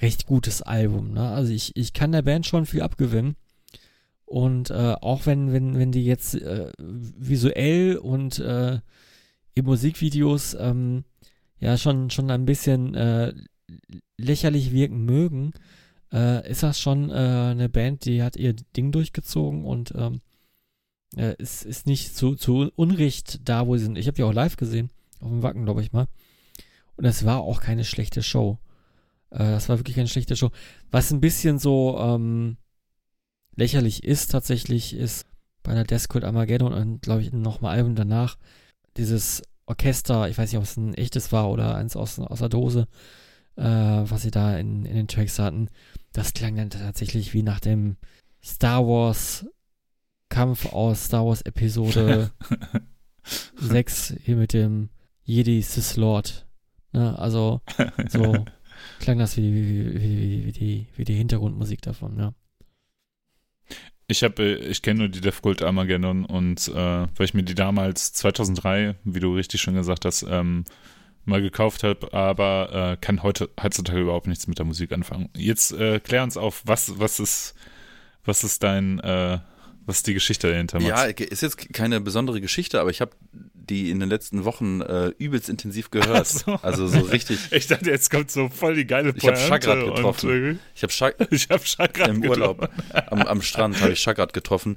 recht 0.00 0.26
gutes 0.26 0.62
Album. 0.62 1.12
Ne? 1.12 1.28
Also 1.28 1.52
ich, 1.52 1.76
ich 1.76 1.92
kann 1.92 2.12
der 2.12 2.22
Band 2.22 2.46
schon 2.46 2.66
viel 2.66 2.82
abgewinnen. 2.82 3.36
Und 4.28 4.68
äh, 4.68 4.94
auch 5.00 5.24
wenn, 5.24 5.54
wenn, 5.54 5.78
wenn 5.78 5.90
die 5.90 6.04
jetzt 6.04 6.34
äh, 6.34 6.70
visuell 6.78 7.96
und 7.96 8.38
äh, 8.38 8.78
in 9.54 9.64
Musikvideos 9.64 10.54
ähm, 10.60 11.04
ja 11.58 11.78
schon, 11.78 12.10
schon 12.10 12.30
ein 12.30 12.44
bisschen 12.44 12.94
äh, 12.94 13.32
lächerlich 14.18 14.70
wirken 14.70 15.06
mögen, 15.06 15.52
äh, 16.12 16.46
ist 16.50 16.62
das 16.62 16.78
schon 16.78 17.08
äh, 17.08 17.14
eine 17.14 17.70
Band, 17.70 18.04
die 18.04 18.22
hat 18.22 18.36
ihr 18.36 18.52
Ding 18.76 18.92
durchgezogen 18.92 19.64
und 19.64 19.94
ähm, 19.96 20.20
äh, 21.16 21.34
ist, 21.38 21.64
ist 21.64 21.86
nicht 21.86 22.14
zu, 22.14 22.34
zu 22.34 22.70
Unrecht 22.76 23.48
da, 23.48 23.66
wo 23.66 23.78
sie 23.78 23.84
sind. 23.84 23.96
Ich 23.96 24.08
habe 24.08 24.16
die 24.16 24.24
auch 24.24 24.34
live 24.34 24.58
gesehen, 24.58 24.90
auf 25.20 25.30
dem 25.30 25.42
Wacken, 25.42 25.64
glaube 25.64 25.80
ich 25.80 25.92
mal. 25.92 26.06
Und 26.96 27.06
es 27.06 27.24
war 27.24 27.40
auch 27.40 27.62
keine 27.62 27.84
schlechte 27.84 28.22
Show. 28.22 28.58
Äh, 29.30 29.38
das 29.38 29.70
war 29.70 29.78
wirklich 29.78 29.96
keine 29.96 30.08
schlechte 30.08 30.36
Show. 30.36 30.50
Was 30.90 31.10
ein 31.12 31.22
bisschen 31.22 31.58
so, 31.58 31.98
ähm, 31.98 32.58
lächerlich 33.58 34.04
ist 34.04 34.30
tatsächlich, 34.30 34.94
ist 34.94 35.26
bei 35.62 35.74
der 35.74 35.84
Death 35.84 36.08
Cult 36.08 36.24
Armageddon 36.24 36.72
und 36.72 37.02
glaube 37.02 37.22
ich 37.22 37.32
nochmal 37.32 37.76
Album 37.76 37.96
danach 37.96 38.38
dieses 38.96 39.42
Orchester, 39.66 40.28
ich 40.28 40.38
weiß 40.38 40.50
nicht, 40.50 40.58
ob 40.58 40.64
es 40.64 40.76
ein 40.76 40.94
echtes 40.94 41.32
war 41.32 41.50
oder 41.50 41.74
eins 41.74 41.96
aus, 41.96 42.18
aus 42.20 42.38
der 42.38 42.48
Dose, 42.48 42.86
äh, 43.56 43.62
was 43.64 44.22
sie 44.22 44.30
da 44.30 44.56
in, 44.56 44.86
in 44.86 44.94
den 44.94 45.08
Tracks 45.08 45.38
hatten, 45.38 45.68
das 46.12 46.32
klang 46.32 46.56
dann 46.56 46.70
tatsächlich 46.70 47.34
wie 47.34 47.42
nach 47.42 47.60
dem 47.60 47.96
Star 48.42 48.86
Wars 48.86 49.44
Kampf 50.28 50.72
aus 50.72 51.06
Star 51.06 51.26
Wars 51.26 51.42
Episode 51.42 52.30
6 53.56 54.14
hier 54.22 54.36
mit 54.36 54.52
dem 54.52 54.88
Jedi 55.24 55.62
Sith 55.62 55.96
Lord. 55.96 56.46
Ne? 56.92 57.18
Also 57.18 57.60
so 58.08 58.44
klang 59.00 59.18
das 59.18 59.36
wie, 59.36 59.52
wie, 59.52 60.00
wie, 60.00 60.46
wie, 60.46 60.52
die, 60.52 60.86
wie 60.96 61.04
die 61.04 61.16
Hintergrundmusik 61.16 61.82
davon, 61.82 62.18
ja. 62.18 62.34
Ich 64.10 64.22
habe, 64.24 64.42
äh, 64.42 64.54
ich 64.68 64.82
kenne 64.82 65.00
nur 65.00 65.08
die 65.08 65.20
Death 65.20 65.62
Armageddon 65.62 66.24
und 66.24 66.68
äh, 66.68 66.74
weil 66.74 67.24
ich 67.24 67.34
mir 67.34 67.42
die 67.42 67.54
damals 67.54 68.12
2003, 68.14 68.96
wie 69.04 69.20
du 69.20 69.34
richtig 69.34 69.60
schon 69.60 69.74
gesagt 69.74 70.04
hast, 70.04 70.22
ähm, 70.28 70.64
mal 71.26 71.42
gekauft 71.42 71.84
habe, 71.84 72.12
aber 72.14 72.92
äh, 72.92 72.96
kann 72.96 73.22
heute 73.22 73.50
heutzutage 73.62 74.00
überhaupt 74.00 74.26
nichts 74.26 74.46
mit 74.46 74.58
der 74.58 74.64
Musik 74.64 74.92
anfangen. 74.92 75.28
Jetzt 75.36 75.72
äh, 75.72 76.00
klär 76.00 76.22
uns 76.22 76.38
auf, 76.38 76.62
was 76.64 76.98
was 76.98 77.20
ist 77.20 77.54
was 78.24 78.44
ist 78.44 78.62
dein 78.62 78.98
äh, 79.00 79.38
was 79.84 79.98
ist 79.98 80.06
die 80.06 80.14
Geschichte 80.14 80.50
dahinter? 80.50 80.80
Max? 80.80 80.88
Ja, 80.88 81.04
ist 81.04 81.42
jetzt 81.42 81.72
keine 81.72 82.00
besondere 82.00 82.40
Geschichte, 82.40 82.80
aber 82.80 82.90
ich 82.90 83.02
habe 83.02 83.12
die 83.70 83.90
in 83.90 84.00
den 84.00 84.08
letzten 84.08 84.44
Wochen 84.44 84.80
äh, 84.80 85.08
übelst 85.18 85.48
intensiv 85.48 85.90
gehört. 85.90 86.26
So. 86.26 86.58
Also 86.62 86.86
so 86.86 87.00
richtig. 87.00 87.38
Ich 87.50 87.66
dachte, 87.66 87.90
jetzt 87.90 88.10
kommt 88.10 88.30
so 88.30 88.48
voll 88.48 88.74
die 88.74 88.86
geile 88.86 89.12
Pointe. 89.12 89.40
Ich 89.40 89.50
habe 89.50 89.62
Chagrat 89.62 89.84
getroffen. 89.94 90.30
Und, 90.30 90.36
äh, 90.36 90.56
ich 90.74 90.82
habe 90.82 90.92
Chag 90.92 91.14
hab 91.18 91.66
Chagrat 91.66 92.08
im 92.08 92.24
Urlaub 92.24 92.68
am, 93.10 93.22
am 93.22 93.42
Strand 93.42 93.80
habe 93.80 93.92
ich 93.92 94.00
Chagrat 94.00 94.32
getroffen. 94.32 94.76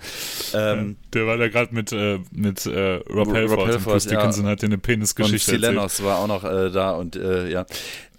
Ähm, 0.53 0.97
der 1.13 1.27
war 1.27 1.37
da 1.37 1.47
gerade 1.47 1.73
mit 1.73 1.91
äh, 1.91 2.19
mit 2.31 2.65
äh, 2.65 2.95
Rob 3.09 3.31
Halford, 3.31 3.59
Rob 3.59 3.67
Halford 3.67 3.75
und 3.75 3.83
Bruce 3.83 4.07
Dickinson 4.07 4.45
ja. 4.45 4.51
hat 4.51 4.61
dir 4.61 4.67
eine 4.67 4.77
Penisgeschichte 4.77 5.51
erzählt. 5.53 5.73
Lennox 5.73 6.03
war 6.03 6.19
auch 6.19 6.27
noch 6.27 6.43
äh, 6.43 6.71
da 6.71 6.91
und 6.91 7.15
äh, 7.15 7.49
ja. 7.49 7.65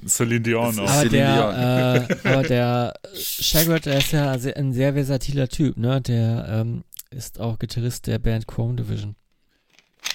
Celine 0.07 0.41
Dion 0.41 0.79
auch. 0.81 0.91
Aber 0.91 1.09
der, 1.09 2.07
äh, 2.25 2.29
aber 2.29 2.43
der 2.43 2.95
Chagrat, 3.15 3.87
der 3.87 3.99
ist 3.99 4.13
ja 4.13 4.33
ein 4.33 4.73
sehr 4.73 4.95
versatiler 4.95 5.49
Typ, 5.49 5.77
ne? 5.77 6.01
Der 6.01 6.47
ähm, 6.49 6.85
ist 7.11 7.41
auch 7.41 7.59
Gitarrist 7.59 8.07
der 8.07 8.19
Band 8.19 8.47
Chrome 8.47 8.77
Division. 8.77 9.15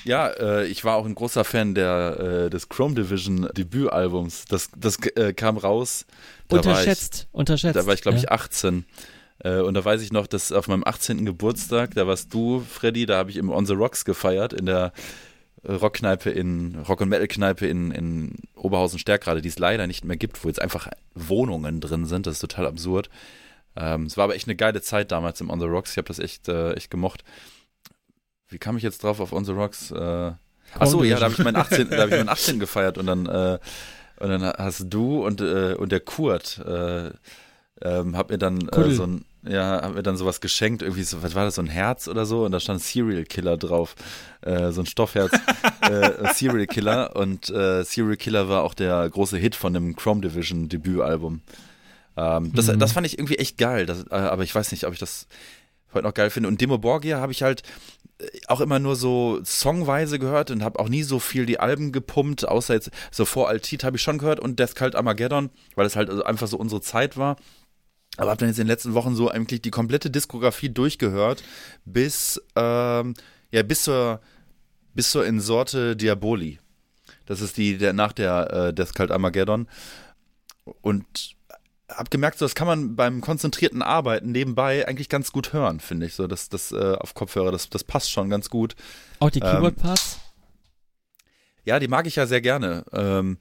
Ja, 0.04 0.28
äh, 0.28 0.66
ich 0.68 0.84
war 0.86 0.96
auch 0.96 1.06
ein 1.06 1.16
großer 1.16 1.44
Fan 1.44 1.76
der, 1.76 2.46
äh, 2.46 2.50
des 2.50 2.70
Chrome 2.70 2.96
Division 2.96 3.50
Debütalbums. 3.56 4.46
Das, 4.46 4.70
das 4.76 4.98
äh, 5.16 5.34
kam 5.34 5.58
raus. 5.58 6.06
unterschätzt, 6.50 7.28
ich, 7.30 7.34
unterschätzt. 7.34 7.76
Da 7.76 7.86
war 7.86 7.94
ich, 7.94 8.02
glaube 8.02 8.18
ich, 8.18 8.32
18. 8.32 8.86
Äh, 9.40 9.60
und 9.60 9.74
da 9.74 9.84
weiß 9.84 10.02
ich 10.02 10.12
noch, 10.12 10.28
dass 10.28 10.52
auf 10.52 10.68
meinem 10.68 10.84
18. 10.86 11.26
Geburtstag, 11.26 11.94
da 11.94 12.08
warst 12.08 12.34
du, 12.34 12.62
Freddy, 12.62 13.06
da 13.06 13.18
habe 13.18 13.30
ich 13.32 13.38
im 13.38 13.50
On 13.50 13.66
the 13.66 13.74
Rocks 13.74 14.06
gefeiert, 14.06 14.54
in 14.54 14.66
der 14.66 14.94
Rockkneipe 15.68 16.30
in, 16.30 16.76
Rock- 16.88 17.02
und 17.02 17.10
Metal-Kneipe 17.10 17.68
in, 17.68 17.92
in 17.92 18.36
Oberhausen-Stärkrade, 18.56 19.42
die 19.42 19.50
es 19.50 19.60
leider 19.60 19.88
nicht 19.88 20.06
mehr 20.06 20.18
gibt, 20.18 20.44
wo 20.44 20.48
jetzt 20.48 20.62
einfach 20.62 20.88
Wohnungen 21.14 21.82
drin 21.82 22.06
sind. 22.06 22.26
Das 22.26 22.36
ist 22.36 22.40
total 22.40 22.68
absurd. 22.68 23.10
Ähm, 23.76 24.06
es 24.06 24.18
war 24.18 24.26
aber 24.26 24.36
echt 24.36 24.48
eine 24.48 24.56
geile 24.56 24.82
Zeit 24.82 25.12
damals 25.12 25.42
im 25.42 25.50
On 25.50 25.60
the 25.60 25.66
Rocks. 25.66 25.92
Ich 25.92 25.98
habe 25.98 26.08
das 26.08 26.20
echt, 26.20 26.48
äh, 26.48 26.74
echt 26.74 26.90
gemocht. 26.90 27.24
Wie 28.50 28.58
kam 28.58 28.78
ich 28.78 28.84
jetzt 28.84 29.04
drauf 29.04 29.20
auf 29.20 29.34
On 29.34 29.46
the 29.46 29.52
Rocks? 29.52 29.92
Äh, 29.92 30.32
achso, 30.78 31.04
ja, 31.04 31.18
da 31.18 31.26
habe 31.26 31.34
ich 31.34 31.44
meinen 31.44 31.56
18. 31.58 31.90
da 31.90 31.98
habe 31.98 32.12
ich 32.12 32.18
meinen 32.18 32.30
18. 32.30 32.60
gefeiert 32.60 32.98
und 32.98 33.08
dann, 33.08 33.26
äh, 33.26 33.60
und 34.20 34.30
dann 34.30 34.44
hast 34.44 34.86
du 34.88 35.26
und, 35.26 35.42
äh, 35.42 35.74
und 35.74 35.92
der 35.92 36.00
Kurt 36.00 36.60
äh, 36.66 37.12
ähm, 37.82 38.18
hab 38.18 38.30
mir 38.30 38.38
dann 38.38 38.68
äh, 38.70 38.92
so 38.92 39.04
ein 39.04 39.26
ja, 39.50 39.82
hab 39.82 39.96
mir 39.96 40.04
dann 40.04 40.18
sowas 40.18 40.42
geschenkt, 40.42 40.82
irgendwie 40.82 41.04
so, 41.04 41.24
was 41.24 41.36
war 41.36 41.46
das, 41.46 41.56
so 41.56 41.62
ein 41.62 41.68
Herz 41.68 42.08
oder 42.08 42.26
so? 42.26 42.46
Und 42.46 42.52
da 42.52 42.60
stand 42.60 42.82
Serial 42.82 43.24
Killer 43.24 43.58
drauf. 43.58 43.96
Äh, 44.42 44.72
so 44.72 44.82
ein 44.82 44.86
Stoffherz. 44.86 45.32
äh, 45.82 46.34
Serial 46.34 46.68
Killer. 46.68 47.16
Und 47.16 47.50
äh, 47.50 47.84
Serial 47.84 48.18
Killer 48.18 48.50
war 48.50 48.64
auch 48.64 48.74
der 48.74 49.10
große 49.10 49.38
Hit 49.38 49.56
von 49.56 49.74
dem 49.74 49.96
Chrome 49.96 50.22
Division 50.22 50.70
Debütalbum. 50.70 51.42
Ähm, 52.16 52.52
das, 52.54 52.68
mhm. 52.68 52.80
das 52.80 52.92
fand 52.92 53.08
ich 53.08 53.18
irgendwie 53.18 53.38
echt 53.38 53.58
geil. 53.58 53.86
Das, 53.86 54.04
äh, 54.10 54.16
aber 54.16 54.44
ich 54.44 54.54
weiß 54.54 54.72
nicht, 54.72 54.86
ob 54.86 54.94
ich 54.94 55.00
das 55.00 55.28
heute 55.94 56.06
noch 56.06 56.14
geil 56.14 56.30
finde. 56.30 56.50
Und 56.50 56.62
Demo 56.62 56.78
Borgia 56.78 57.20
habe 57.20 57.32
ich 57.32 57.44
halt 57.44 57.64
äh, 58.20 58.28
auch 58.48 58.62
immer 58.62 58.80
nur 58.80 58.96
so 58.96 59.40
songweise 59.44 60.20
gehört 60.20 60.52
und 60.52 60.64
habe 60.64 60.80
auch 60.80 60.90
nie 60.90 61.04
so 61.04 61.20
viel 61.20 61.46
die 61.46 61.60
Alben 61.60 61.92
gepumpt, 61.92 62.48
außer 62.48 62.74
jetzt 62.74 62.92
so 63.12 63.26
vor 63.26 63.50
Altit 63.50 63.84
habe 63.84 63.98
ich 63.98 64.04
schon 64.04 64.18
gehört 64.18 64.40
und 64.40 64.60
Death 64.60 64.76
Cult 64.76 64.96
Armageddon, 64.96 65.50
weil 65.76 65.86
es 65.86 65.96
halt 65.96 66.10
also 66.10 66.24
einfach 66.24 66.48
so 66.48 66.58
unsere 66.58 66.82
Zeit 66.82 67.18
war. 67.18 67.38
Aber 68.18 68.32
habe 68.32 68.40
dann 68.40 68.50
jetzt 68.50 68.58
in 68.58 68.66
den 68.66 68.72
letzten 68.72 68.96
Wochen 68.96 69.16
so 69.16 69.30
eigentlich 69.30 69.62
die 69.62 69.70
komplette 69.70 70.10
Diskografie 70.10 70.70
durchgehört, 70.70 71.44
bis, 71.86 72.42
ähm, 72.56 73.14
ja, 73.52 73.62
bis 73.62 73.84
zur, 73.84 74.22
bis 74.96 75.12
zur 75.12 75.26
Insorte 75.26 75.96
Diaboli. 75.96 76.60
Das 77.28 77.42
ist 77.42 77.58
die 77.58 77.78
der, 77.78 77.94
nach 77.94 78.14
der 78.14 78.52
äh, 78.52 78.74
Death 78.74 78.96
Cult 78.96 79.12
Armageddon. 79.12 79.68
Und 80.82 81.37
habe 81.90 82.10
gemerkt, 82.10 82.38
so, 82.38 82.46
das 82.46 82.56
kann 82.56 82.68
man 82.68 82.96
beim 82.96 83.22
konzentrierten 83.22 83.82
Arbeiten 83.82 84.32
nebenbei 84.32 84.88
eigentlich 84.88 85.10
ganz 85.10 85.32
gut 85.32 85.54
hören, 85.54 85.80
finde 85.80 86.06
ich. 86.06 86.16
So, 86.16 86.28
das, 86.28 86.50
das 86.50 86.72
äh, 86.72 86.96
auf 87.00 87.14
Kopfhörer, 87.14 87.52
das, 87.52 87.70
das 87.70 87.84
passt 87.84 88.12
schon 88.12 88.30
ganz 88.30 88.50
gut. 88.50 88.76
Auch 89.20 89.30
die 89.30 89.40
Keyboard-Parts? 89.40 90.16
Ähm, 90.16 90.22
ja, 91.64 91.80
die 91.80 91.88
mag 91.88 92.08
ich 92.08 92.16
ja 92.16 92.28
sehr 92.28 92.42
gerne. 92.42 92.86
Ähm, 92.92 93.38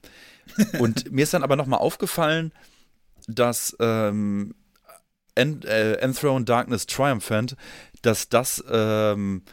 und 0.79 1.11
mir 1.11 1.23
ist 1.23 1.33
dann 1.33 1.43
aber 1.43 1.55
nochmal 1.55 1.79
aufgefallen, 1.79 2.51
dass 3.27 3.75
ähm, 3.79 4.55
End, 5.35 5.65
äh, 5.65 5.95
Enthroned 5.95 6.47
Darkness 6.47 6.87
Triumphant, 6.87 7.55
dass 8.01 8.29
das 8.29 8.63
ähm, 8.69 9.43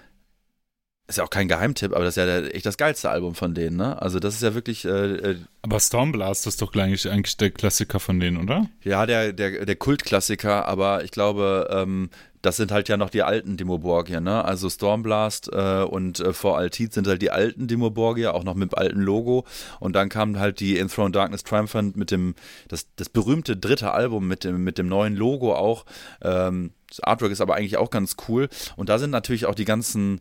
ist 1.07 1.19
ja 1.19 1.25
auch 1.25 1.31
kein 1.31 1.49
Geheimtipp, 1.49 1.93
aber 1.93 2.05
das 2.05 2.17
ist 2.17 2.25
ja 2.25 2.25
der, 2.25 2.55
echt 2.55 2.65
das 2.65 2.79
geilste 2.79 3.11
Album 3.11 3.35
von 3.35 3.55
denen, 3.55 3.77
ne? 3.77 4.01
Also 4.01 4.21
das 4.21 4.35
ist 4.35 4.43
ja 4.43 4.55
wirklich. 4.55 4.85
Äh, 4.87 5.15
äh 5.17 5.37
aber 5.63 5.79
Stormblast 5.79 6.47
ist 6.47 6.63
doch 6.63 6.75
eigentlich, 6.75 7.11
eigentlich 7.11 7.37
der 7.37 7.51
Klassiker 7.51 8.01
von 8.01 8.21
denen, 8.21 8.39
oder? 8.39 8.69
Ja, 8.83 9.05
der, 9.05 9.33
der, 9.33 9.67
der 9.67 9.77
Kultklassiker, 9.77 10.67
aber 10.67 11.05
ich 11.05 11.11
glaube, 11.11 11.69
ähm, 11.71 12.09
das 12.41 12.57
sind 12.57 12.73
halt 12.73 12.89
ja 12.89 12.97
noch 12.97 13.11
die 13.11 13.23
alten 13.23 13.57
Demoborgier, 13.57 14.21
ne? 14.21 14.45
Also 14.45 14.71
Stormblast 14.71 15.51
äh, 15.53 15.83
und 15.83 16.21
äh, 16.21 16.33
vor 16.33 16.57
Altit 16.57 16.93
sind 16.95 17.07
halt 17.07 17.21
die 17.21 17.31
alten 17.31 17.69
Demoborgier, 17.69 18.35
auch 18.35 18.45
noch 18.45 18.55
mit 18.55 18.73
dem 18.73 18.79
alten 18.79 19.01
Logo. 19.01 19.45
Und 19.81 19.95
dann 19.97 20.09
kam 20.09 20.39
halt 20.39 20.61
die 20.61 20.79
Enthroned 20.79 21.17
Darkness 21.17 21.45
Triumphant 21.45 21.97
mit 21.97 22.11
dem, 22.11 22.35
das, 22.69 22.87
das 22.97 23.09
berühmte 23.09 23.57
dritte 23.57 23.93
Album 23.93 24.29
mit 24.29 24.45
dem, 24.45 24.63
mit 24.63 24.79
dem 24.79 24.89
neuen 24.89 25.17
Logo 25.17 25.55
auch. 25.55 25.85
Ähm, 26.23 26.73
das 26.89 27.01
Artwork 27.01 27.33
ist 27.33 27.41
aber 27.41 27.57
eigentlich 27.57 27.77
auch 27.77 27.91
ganz 27.91 28.17
cool. 28.29 28.49
Und 28.77 28.89
da 28.89 28.99
sind 28.99 29.11
natürlich 29.11 29.47
auch 29.47 29.55
die 29.55 29.65
ganzen 29.65 30.21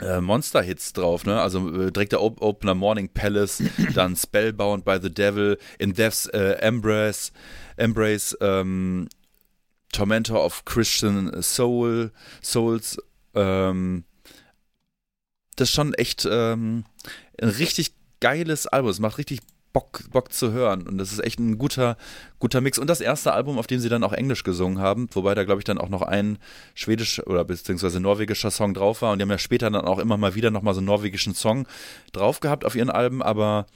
äh, 0.00 0.20
Monster-Hits 0.20 0.92
drauf, 0.92 1.24
ne? 1.24 1.40
Also 1.40 1.68
äh, 1.68 1.90
direkt 1.92 2.12
der 2.12 2.22
Op 2.22 2.40
Opener 2.40 2.74
Morning 2.74 3.08
Palace, 3.08 3.62
dann 3.94 4.16
Spellbound 4.16 4.84
by 4.84 4.98
the 5.00 5.12
Devil, 5.12 5.58
In 5.78 5.94
Death's 5.94 6.26
äh, 6.26 6.58
Embrace, 6.60 7.32
Embrace, 7.76 8.36
ähm, 8.40 9.08
Tormentor 9.92 10.44
of 10.44 10.64
Christian 10.64 11.42
Soul, 11.42 12.12
Souls, 12.42 12.98
ähm, 13.34 14.04
das 15.56 15.70
ist 15.70 15.74
schon 15.74 15.94
echt 15.94 16.26
ähm, 16.30 16.84
ein 17.40 17.48
richtig 17.48 17.92
geiles 18.20 18.66
Album. 18.66 18.90
Es 18.90 19.00
macht 19.00 19.18
richtig 19.18 19.40
Bock, 19.78 20.10
Bock 20.10 20.32
zu 20.32 20.50
hören. 20.50 20.88
Und 20.88 20.98
das 20.98 21.12
ist 21.12 21.20
echt 21.20 21.38
ein 21.38 21.56
guter, 21.56 21.96
guter 22.40 22.60
Mix. 22.60 22.80
Und 22.80 22.90
das 22.90 23.00
erste 23.00 23.32
Album, 23.32 23.58
auf 23.58 23.68
dem 23.68 23.78
sie 23.78 23.88
dann 23.88 24.02
auch 24.02 24.12
Englisch 24.12 24.42
gesungen 24.42 24.80
haben, 24.80 25.08
wobei 25.12 25.36
da, 25.36 25.44
glaube 25.44 25.60
ich, 25.60 25.64
dann 25.64 25.78
auch 25.78 25.88
noch 25.88 26.02
ein 26.02 26.38
schwedisch 26.74 27.24
oder 27.24 27.44
beziehungsweise 27.44 28.00
norwegischer 28.00 28.50
Song 28.50 28.74
drauf 28.74 29.02
war. 29.02 29.12
Und 29.12 29.18
die 29.18 29.22
haben 29.22 29.30
ja 29.30 29.38
später 29.38 29.70
dann 29.70 29.84
auch 29.84 30.00
immer 30.00 30.16
mal 30.16 30.34
wieder 30.34 30.50
nochmal 30.50 30.74
so 30.74 30.80
einen 30.80 30.88
norwegischen 30.88 31.32
Song 31.32 31.68
drauf 32.10 32.40
gehabt 32.40 32.64
auf 32.64 32.74
ihren 32.74 32.90
Alben, 32.90 33.22
aber 33.22 33.66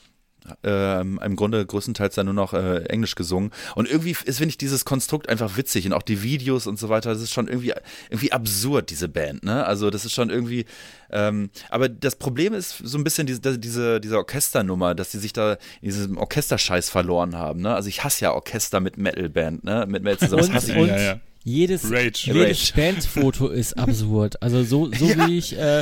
äh, 0.64 1.00
im 1.00 1.36
Grunde 1.36 1.64
größtenteils 1.64 2.14
dann 2.14 2.26
nur 2.26 2.34
noch 2.34 2.52
äh, 2.52 2.84
Englisch 2.84 3.14
gesungen. 3.14 3.50
Und 3.74 3.88
irgendwie 3.88 4.16
ist, 4.24 4.38
finde 4.38 4.50
ich, 4.50 4.58
dieses 4.58 4.84
Konstrukt 4.84 5.28
einfach 5.28 5.56
witzig 5.56 5.86
und 5.86 5.92
auch 5.92 6.02
die 6.02 6.22
Videos 6.22 6.66
und 6.66 6.78
so 6.78 6.88
weiter, 6.88 7.12
das 7.12 7.22
ist 7.22 7.32
schon 7.32 7.48
irgendwie, 7.48 7.72
irgendwie 8.10 8.32
absurd, 8.32 8.90
diese 8.90 9.08
Band, 9.08 9.44
ne? 9.44 9.64
Also 9.64 9.90
das 9.90 10.04
ist 10.04 10.12
schon 10.12 10.30
irgendwie, 10.30 10.64
ähm, 11.10 11.50
aber 11.70 11.88
das 11.88 12.16
Problem 12.16 12.54
ist 12.54 12.78
so 12.82 12.98
ein 12.98 13.04
bisschen 13.04 13.26
diese, 13.26 13.58
diese, 13.58 14.00
diese 14.00 14.16
Orchesternummer, 14.16 14.94
dass 14.94 15.12
sie 15.12 15.18
sich 15.18 15.32
da 15.32 15.54
in 15.80 15.90
diesem 15.90 16.16
Orchesterscheiß 16.16 16.90
verloren 16.90 17.36
haben, 17.36 17.60
ne? 17.60 17.74
Also 17.74 17.88
ich 17.88 18.04
hasse 18.04 18.24
ja 18.24 18.32
Orchester 18.32 18.80
mit 18.80 18.98
Metalband, 18.98 19.64
ne? 19.64 19.86
Mit 19.88 20.02
Metal 20.02 20.28
zusammen. 20.28 20.48
Und, 20.48 20.54
hasse 20.54 20.72
ich. 20.72 20.78
Und 20.78 20.88
ja, 20.88 21.00
ja. 21.00 21.20
Jedes, 21.44 21.90
Rage. 21.90 22.32
jedes 22.32 22.72
Rage. 22.72 22.72
Bandfoto 22.76 23.48
ist 23.48 23.72
absurd. 23.78 24.40
Also 24.40 24.62
so, 24.62 24.92
so 24.92 25.06
ja. 25.06 25.26
wie 25.26 25.38
ich 25.38 25.58
äh, 25.58 25.80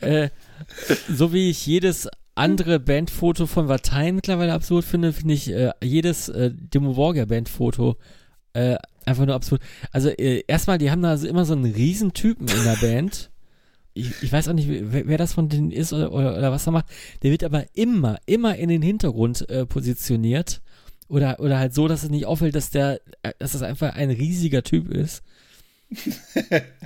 äh, 0.00 0.30
so 1.12 1.32
wie 1.32 1.50
ich 1.50 1.66
jedes 1.66 2.08
andere 2.34 2.80
Bandfoto 2.80 3.46
von 3.46 3.68
Vatein 3.68 4.14
mittlerweile 4.14 4.52
absurd 4.52 4.84
finde, 4.84 5.12
finde 5.12 5.34
ich 5.34 5.50
äh, 5.50 5.70
jedes 5.82 6.28
äh, 6.28 6.50
Demo 6.52 6.96
Warger 6.96 7.26
Bandfoto 7.26 7.96
äh, 8.54 8.76
einfach 9.04 9.26
nur 9.26 9.34
absurd. 9.34 9.62
Also 9.90 10.08
äh, 10.08 10.44
erstmal, 10.46 10.78
die 10.78 10.90
haben 10.90 11.02
da 11.02 11.10
also 11.10 11.26
immer 11.26 11.44
so 11.44 11.54
einen 11.54 11.72
Riesentypen 11.72 12.48
in 12.48 12.64
der 12.64 12.76
Band. 12.76 13.30
Ich, 13.94 14.22
ich 14.22 14.32
weiß 14.32 14.48
auch 14.48 14.54
nicht, 14.54 14.68
wer, 14.68 15.06
wer, 15.06 15.18
das 15.18 15.34
von 15.34 15.48
denen 15.48 15.70
ist 15.70 15.92
oder, 15.92 16.12
oder, 16.12 16.36
oder, 16.36 16.52
was 16.52 16.66
er 16.66 16.72
macht. 16.72 16.86
Der 17.22 17.30
wird 17.30 17.44
aber 17.44 17.64
immer, 17.74 18.18
immer 18.24 18.56
in 18.56 18.68
den 18.68 18.82
Hintergrund 18.82 19.48
äh, 19.50 19.66
positioniert. 19.66 20.62
Oder, 21.08 21.40
oder 21.40 21.58
halt 21.58 21.74
so, 21.74 21.88
dass 21.88 22.04
es 22.04 22.10
nicht 22.10 22.24
auffällt, 22.24 22.54
dass 22.54 22.70
der, 22.70 23.00
äh, 23.22 23.32
dass 23.38 23.52
das 23.52 23.62
einfach 23.62 23.94
ein 23.94 24.10
riesiger 24.10 24.62
Typ 24.62 24.88
ist. 24.88 25.22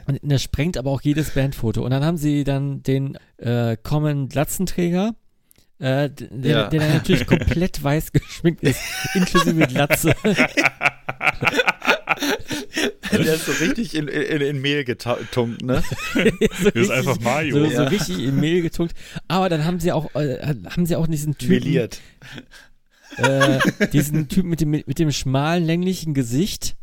und 0.07 0.19
der 0.23 0.39
sprengt 0.39 0.77
aber 0.77 0.91
auch 0.91 1.03
jedes 1.03 1.31
Bandfoto. 1.31 1.85
Und 1.85 1.93
dann 1.93 2.05
haben 2.05 2.17
sie 2.17 2.43
dann 2.43 2.83
den 2.83 3.17
äh, 3.37 3.77
Common 3.81 4.29
Glatzenträger 4.29 5.15
äh, 5.79 6.09
der, 6.11 6.51
ja. 6.51 6.69
der 6.69 6.81
dann 6.81 6.93
natürlich 6.93 7.27
komplett 7.27 7.83
weiß 7.83 8.13
geschminkt 8.13 8.63
ist, 8.63 8.81
inklusive 9.15 9.67
Glatze. 9.67 10.15
der 13.13 13.35
ist 13.35 13.47
so 13.47 13.53
richtig 13.65 13.95
in, 13.95 14.09
in, 14.09 14.41
in 14.41 14.61
Mehl 14.63 14.85
getunkt, 14.85 15.63
ne? 15.63 15.83
so 16.15 16.71
das 16.71 16.75
ist 16.75 16.91
einfach 16.91 17.21
Mario. 17.21 17.59
So, 17.59 17.65
ja. 17.65 17.77
so, 17.77 17.85
richtig 17.85 18.21
in 18.21 18.41
Mehl 18.41 18.63
getunkt. 18.63 18.95
Aber 19.29 19.51
dann 19.51 19.67
haben 19.67 19.79
sie 19.79 19.93
auch, 19.93 20.15
äh, 20.15 20.55
haben 20.71 20.87
sie 20.87 20.97
auch 20.97 21.07
diesen 21.07 21.37
Typen. 21.37 21.57
Meliert. 21.57 22.01
Äh, 23.19 23.59
diesen 23.93 24.29
Typen 24.31 24.49
mit 24.49 24.63
dem, 24.63 24.71
mit 24.71 24.99
dem 24.99 25.13
schmalen, 25.13 25.65
länglichen 25.65 26.15
Gesicht. 26.15 26.77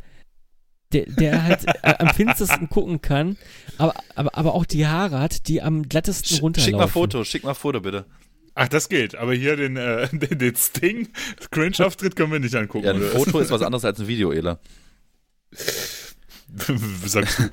Der, 0.92 1.08
der 1.08 1.42
halt 1.42 1.66
äh, 1.82 1.96
am 1.98 2.10
finstersten 2.10 2.70
gucken 2.70 3.02
kann, 3.02 3.36
aber, 3.80 3.96
aber, 4.14 4.38
aber 4.38 4.54
auch 4.54 4.64
die 4.64 4.86
Haare 4.86 5.18
hat, 5.18 5.48
die 5.48 5.60
am 5.60 5.90
glattesten 5.90 6.38
runterlaufen. 6.38 6.72
Schick 6.72 6.80
mal 6.80 6.88
Foto, 6.88 7.24
schick 7.24 7.44
mal 7.44 7.56
Foto 7.56 7.82
bitte. 7.82 8.06
Ach, 8.56 8.68
das 8.68 8.90
geht. 8.90 9.16
Aber 9.16 9.34
hier 9.34 9.56
den, 9.56 9.78
äh, 9.78 10.08
den, 10.12 10.38
den 10.38 10.56
Sting, 10.56 11.10
Cringe-Auftritt 11.52 12.16
können 12.16 12.32
wir 12.32 12.40
nicht 12.40 12.56
angucken. 12.56 12.86
Ja, 12.86 12.94
ein 12.94 13.02
Foto 13.02 13.40
ist 13.40 13.52
was 13.52 13.62
anderes 13.62 13.86
als 13.86 14.00
ein 14.00 14.08
Video, 14.08 14.32
Ela. 14.32 14.60
Sagst 17.06 17.40
du. 17.40 17.50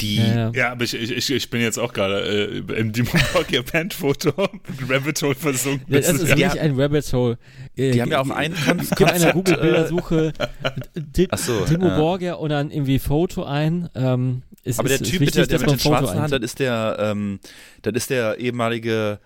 Die. 0.00 0.16
Ja, 0.16 0.34
ja. 0.34 0.52
ja, 0.54 0.72
aber 0.72 0.84
ich, 0.84 0.94
ich, 0.94 1.30
ich 1.30 1.50
bin 1.50 1.60
jetzt 1.60 1.78
auch 1.78 1.92
gerade 1.92 2.20
äh, 2.68 2.78
im 2.78 2.92
Demon 2.92 3.20
Borgia 3.32 3.62
Band-Foto 3.62 4.30
Rabbit 4.88 5.22
Hole 5.22 5.34
versunken. 5.34 5.86
Ja, 5.88 6.00
das 6.00 6.10
ist 6.10 6.34
nicht 6.34 6.58
ein 6.58 6.78
Rabbit 6.78 7.12
Hole. 7.12 7.38
Äh, 7.76 7.92
die 7.92 8.02
haben 8.02 8.10
ja 8.10 8.20
auch 8.20 8.30
einen 8.30 8.54
Konzept. 8.54 8.96
Gib 8.96 9.08
einer 9.08 9.32
Google-Bildersuche 9.32 10.32
so, 11.36 11.64
Demo 11.64 11.88
ja. 11.88 11.98
Borgia 11.98 12.34
und 12.34 12.50
dann 12.50 12.70
irgendwie 12.70 12.98
Foto 12.98 13.44
ein. 13.44 13.88
Ähm, 13.94 14.42
ist, 14.64 14.78
aber 14.78 14.88
der 14.88 14.98
Typ 14.98 15.20
wichtig, 15.20 15.32
der, 15.32 15.46
der 15.46 15.60
mit 15.60 15.70
den 15.70 15.78
schwarzen 15.78 16.18
Haaren, 16.18 16.30
das 16.30 16.40
ist 16.40 16.58
der, 16.58 16.96
ähm, 16.98 17.38
das 17.82 17.94
ist 17.94 18.10
der 18.10 18.38
ehemalige 18.38 19.20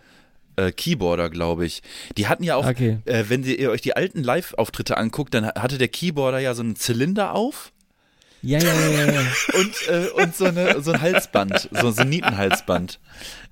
äh, 0.57 0.71
Keyboarder, 0.71 1.31
glaube 1.31 1.67
ich. 1.67 1.83
Die 2.17 2.29
hatten 2.29 2.45
ja 2.45 2.57
auch, 2.57 2.67
okay. 2.67 2.99
äh, 3.07 3.25
wenn 3.29 3.43
ihr 3.45 3.71
euch 3.71 3.81
die 3.81 3.97
alten 3.97 4.23
Live-Auftritte 4.23 4.97
anguckt, 4.97 5.35
dann 5.35 5.47
hatte 5.47 5.79
der 5.79 5.89
Keyboarder 5.89 6.39
ja 6.39 6.55
so 6.55 6.63
einen 6.63 6.77
Zylinder 6.77 7.35
auf 7.35 7.73
ja, 8.43 8.59
ja, 8.59 8.89
ja, 8.89 9.13
ja. 9.13 9.21
und, 9.55 9.89
äh, 9.89 10.09
und 10.23 10.37
so, 10.37 10.47
eine, 10.47 10.81
so 10.83 10.93
ein 10.93 11.01
Halsband, 11.01 11.69
so, 11.73 11.91
so 11.91 12.03
ein 12.03 12.09
Nietenhalsband. 12.09 12.99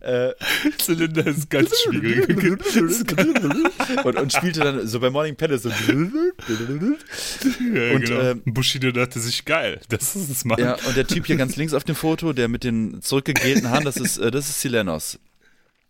Äh, 0.01 0.31
Zylinder 0.78 1.27
ist 1.27 1.51
ganz 1.51 1.70
schwierig. 1.81 2.28
und, 4.05 4.16
und 4.16 4.32
spielte 4.32 4.60
dann 4.60 4.86
so 4.86 5.01
bei 5.01 5.10
Morning 5.10 5.36
Palace 5.36 5.62
so. 5.65 5.70
ja, 5.70 5.74
und, 7.94 8.05
genau. 8.05 8.20
äh, 8.20 8.36
Bushido 8.44 8.93
dachte 8.93 9.19
sich, 9.20 9.44
geil, 9.44 9.81
das 9.89 10.15
ist 10.16 10.31
es 10.31 10.44
mal. 10.44 10.59
Ja, 10.59 10.77
und 10.86 10.97
der 10.97 11.06
Typ 11.06 11.27
hier 11.27 11.36
ganz 11.36 11.56
links 11.56 11.74
auf 11.74 11.85
dem 11.85 11.97
Foto, 11.97 12.32
der 12.32 12.48
mit 12.48 12.65
den 12.65 13.02
zurückgegelten 13.02 13.70
Haaren, 13.70 13.85
das 13.85 13.97
ist, 13.97 14.19
äh, 14.19 14.31
das 14.31 14.48
ist 14.48 14.60
Silenos. 14.60 15.19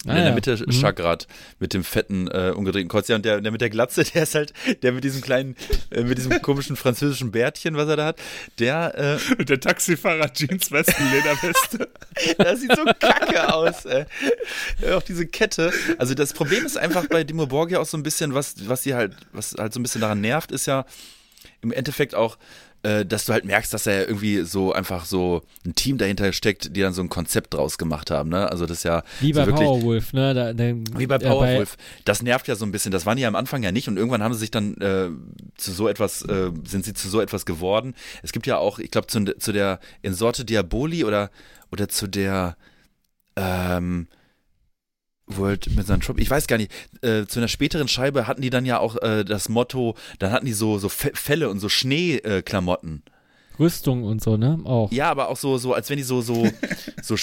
Ah, 0.06 0.10
in 0.10 0.16
der 0.18 0.26
ja. 0.28 0.34
Mitte 0.34 0.56
Mhm. 0.64 0.70
Chagrat 0.72 1.26
mit 1.58 1.74
dem 1.74 1.82
fetten, 1.82 2.28
äh, 2.28 2.52
umgedrehten 2.54 2.88
Kreuz. 2.88 3.08
Ja, 3.08 3.16
und 3.16 3.24
der, 3.24 3.40
der 3.40 3.50
mit 3.50 3.60
der 3.60 3.68
Glatze, 3.68 4.04
der 4.14 4.22
ist 4.22 4.34
halt, 4.36 4.52
der 4.82 4.92
mit 4.92 5.02
diesem 5.02 5.20
kleinen, 5.22 5.56
äh, 5.90 6.02
mit 6.02 6.18
diesem 6.18 6.40
komischen 6.40 6.76
französischen 6.76 7.32
Bärtchen, 7.32 7.76
was 7.76 7.88
er 7.88 7.96
da 7.96 8.04
hat, 8.06 8.20
der, 8.60 9.18
äh, 9.38 9.44
der 9.44 9.58
Taxifahrer 9.58 10.32
Jeans, 10.32 10.70
Westen, 10.70 11.04
Lederweste. 11.12 11.88
Das 12.38 12.60
sieht 12.60 12.74
so 12.74 12.84
kacke 12.84 13.54
aus, 13.54 13.84
ey. 13.84 14.04
Auch 14.92 15.02
diese 15.02 15.26
Kette. 15.26 15.72
Also 15.98 16.14
das 16.14 16.32
Problem 16.32 16.64
ist 16.66 16.76
einfach 16.76 17.06
bei 17.06 17.22
Dimo 17.22 17.46
Borgia 17.46 17.78
auch 17.78 17.86
so 17.86 17.96
ein 17.96 18.02
bisschen, 18.02 18.34
was, 18.34 18.68
was 18.68 18.82
sie 18.82 18.94
halt, 18.94 19.14
was 19.32 19.54
halt 19.56 19.72
so 19.72 19.78
ein 19.78 19.84
bisschen 19.84 20.00
daran 20.00 20.20
nervt, 20.20 20.50
ist 20.50 20.66
ja 20.66 20.84
im 21.60 21.70
Endeffekt 21.72 22.14
auch, 22.16 22.36
äh, 22.82 23.04
dass 23.04 23.24
du 23.24 23.32
halt 23.32 23.44
merkst, 23.44 23.72
dass 23.74 23.86
er 23.86 24.08
irgendwie 24.08 24.42
so 24.42 24.72
einfach 24.72 25.04
so 25.04 25.42
ein 25.66 25.74
Team 25.74 25.98
dahinter 25.98 26.32
steckt, 26.32 26.76
die 26.76 26.80
dann 26.80 26.92
so 26.92 27.02
ein 27.02 27.08
Konzept 27.08 27.54
draus 27.54 27.76
gemacht 27.78 28.10
haben, 28.10 28.28
ne? 28.28 28.50
Also 28.50 28.66
das 28.66 28.78
ist 28.78 28.84
ja 28.84 29.02
Wie 29.20 29.32
so 29.32 29.40
bei 29.40 29.46
wirklich, 29.46 29.66
Powerwolf, 29.66 30.12
ne? 30.12 30.34
Da, 30.34 30.52
da, 30.52 30.64
wie 30.96 31.06
bei 31.06 31.16
äh, 31.16 31.18
Powerwolf. 31.18 31.76
Das 32.04 32.22
nervt 32.22 32.46
ja 32.46 32.54
so 32.54 32.64
ein 32.64 32.72
bisschen. 32.72 32.92
Das 32.92 33.04
waren 33.04 33.16
die 33.16 33.22
ja 33.22 33.28
am 33.28 33.34
Anfang 33.34 33.62
ja 33.62 33.72
nicht 33.72 33.88
und 33.88 33.96
irgendwann 33.96 34.22
haben 34.22 34.34
sie 34.34 34.40
sich 34.40 34.50
dann 34.50 34.76
äh, 34.80 35.08
zu 35.56 35.72
so 35.72 35.88
etwas, 35.88 36.22
äh, 36.22 36.50
sind 36.66 36.84
sie 36.84 36.94
zu 36.94 37.08
so 37.08 37.20
etwas 37.20 37.46
geworden. 37.46 37.94
Es 38.22 38.32
gibt 38.32 38.46
ja 38.46 38.58
auch, 38.58 38.78
ich 38.78 38.90
glaube, 38.90 39.08
zu, 39.08 39.24
zu 39.38 39.52
der 39.52 39.80
in 40.02 40.14
Sorte 40.14 40.44
Diaboli 40.44 41.04
oder, 41.04 41.30
oder 41.72 41.88
zu 41.88 42.06
der 42.06 42.56
ähm, 43.36 44.06
World 45.28 45.74
mit 45.76 45.86
seinem 45.86 46.02
Shop, 46.02 46.18
ich 46.18 46.30
weiß 46.30 46.46
gar 46.46 46.56
nicht, 46.56 46.72
äh, 47.02 47.26
zu 47.26 47.40
einer 47.40 47.48
späteren 47.48 47.88
Scheibe 47.88 48.26
hatten 48.26 48.42
die 48.42 48.50
dann 48.50 48.66
ja 48.66 48.78
auch 48.78 48.96
äh, 49.02 49.24
das 49.24 49.48
Motto, 49.48 49.94
dann 50.18 50.32
hatten 50.32 50.46
die 50.46 50.52
so, 50.52 50.78
so 50.78 50.88
Fe- 50.88 51.12
Felle 51.14 51.48
und 51.50 51.60
so 51.60 51.68
Schneeklamotten. 51.68 53.02
Äh. 53.06 53.10
Rüstung 53.60 54.04
und 54.04 54.22
so, 54.22 54.36
ne? 54.36 54.60
Auch. 54.64 54.92
Ja, 54.92 55.10
aber 55.10 55.28
auch 55.30 55.36
so, 55.36 55.58
so, 55.58 55.74
als 55.74 55.90
wenn 55.90 55.96
die 55.96 56.04
so, 56.04 56.20
so, 56.22 56.48
so, 57.02 57.16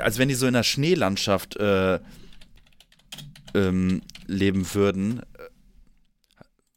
als 0.00 0.18
wenn 0.18 0.28
die 0.28 0.34
so 0.36 0.46
in 0.46 0.54
einer 0.54 0.62
Schneelandschaft 0.62 1.56
äh, 1.56 1.98
ähm, 3.54 4.02
leben 4.26 4.72
würden. 4.74 5.22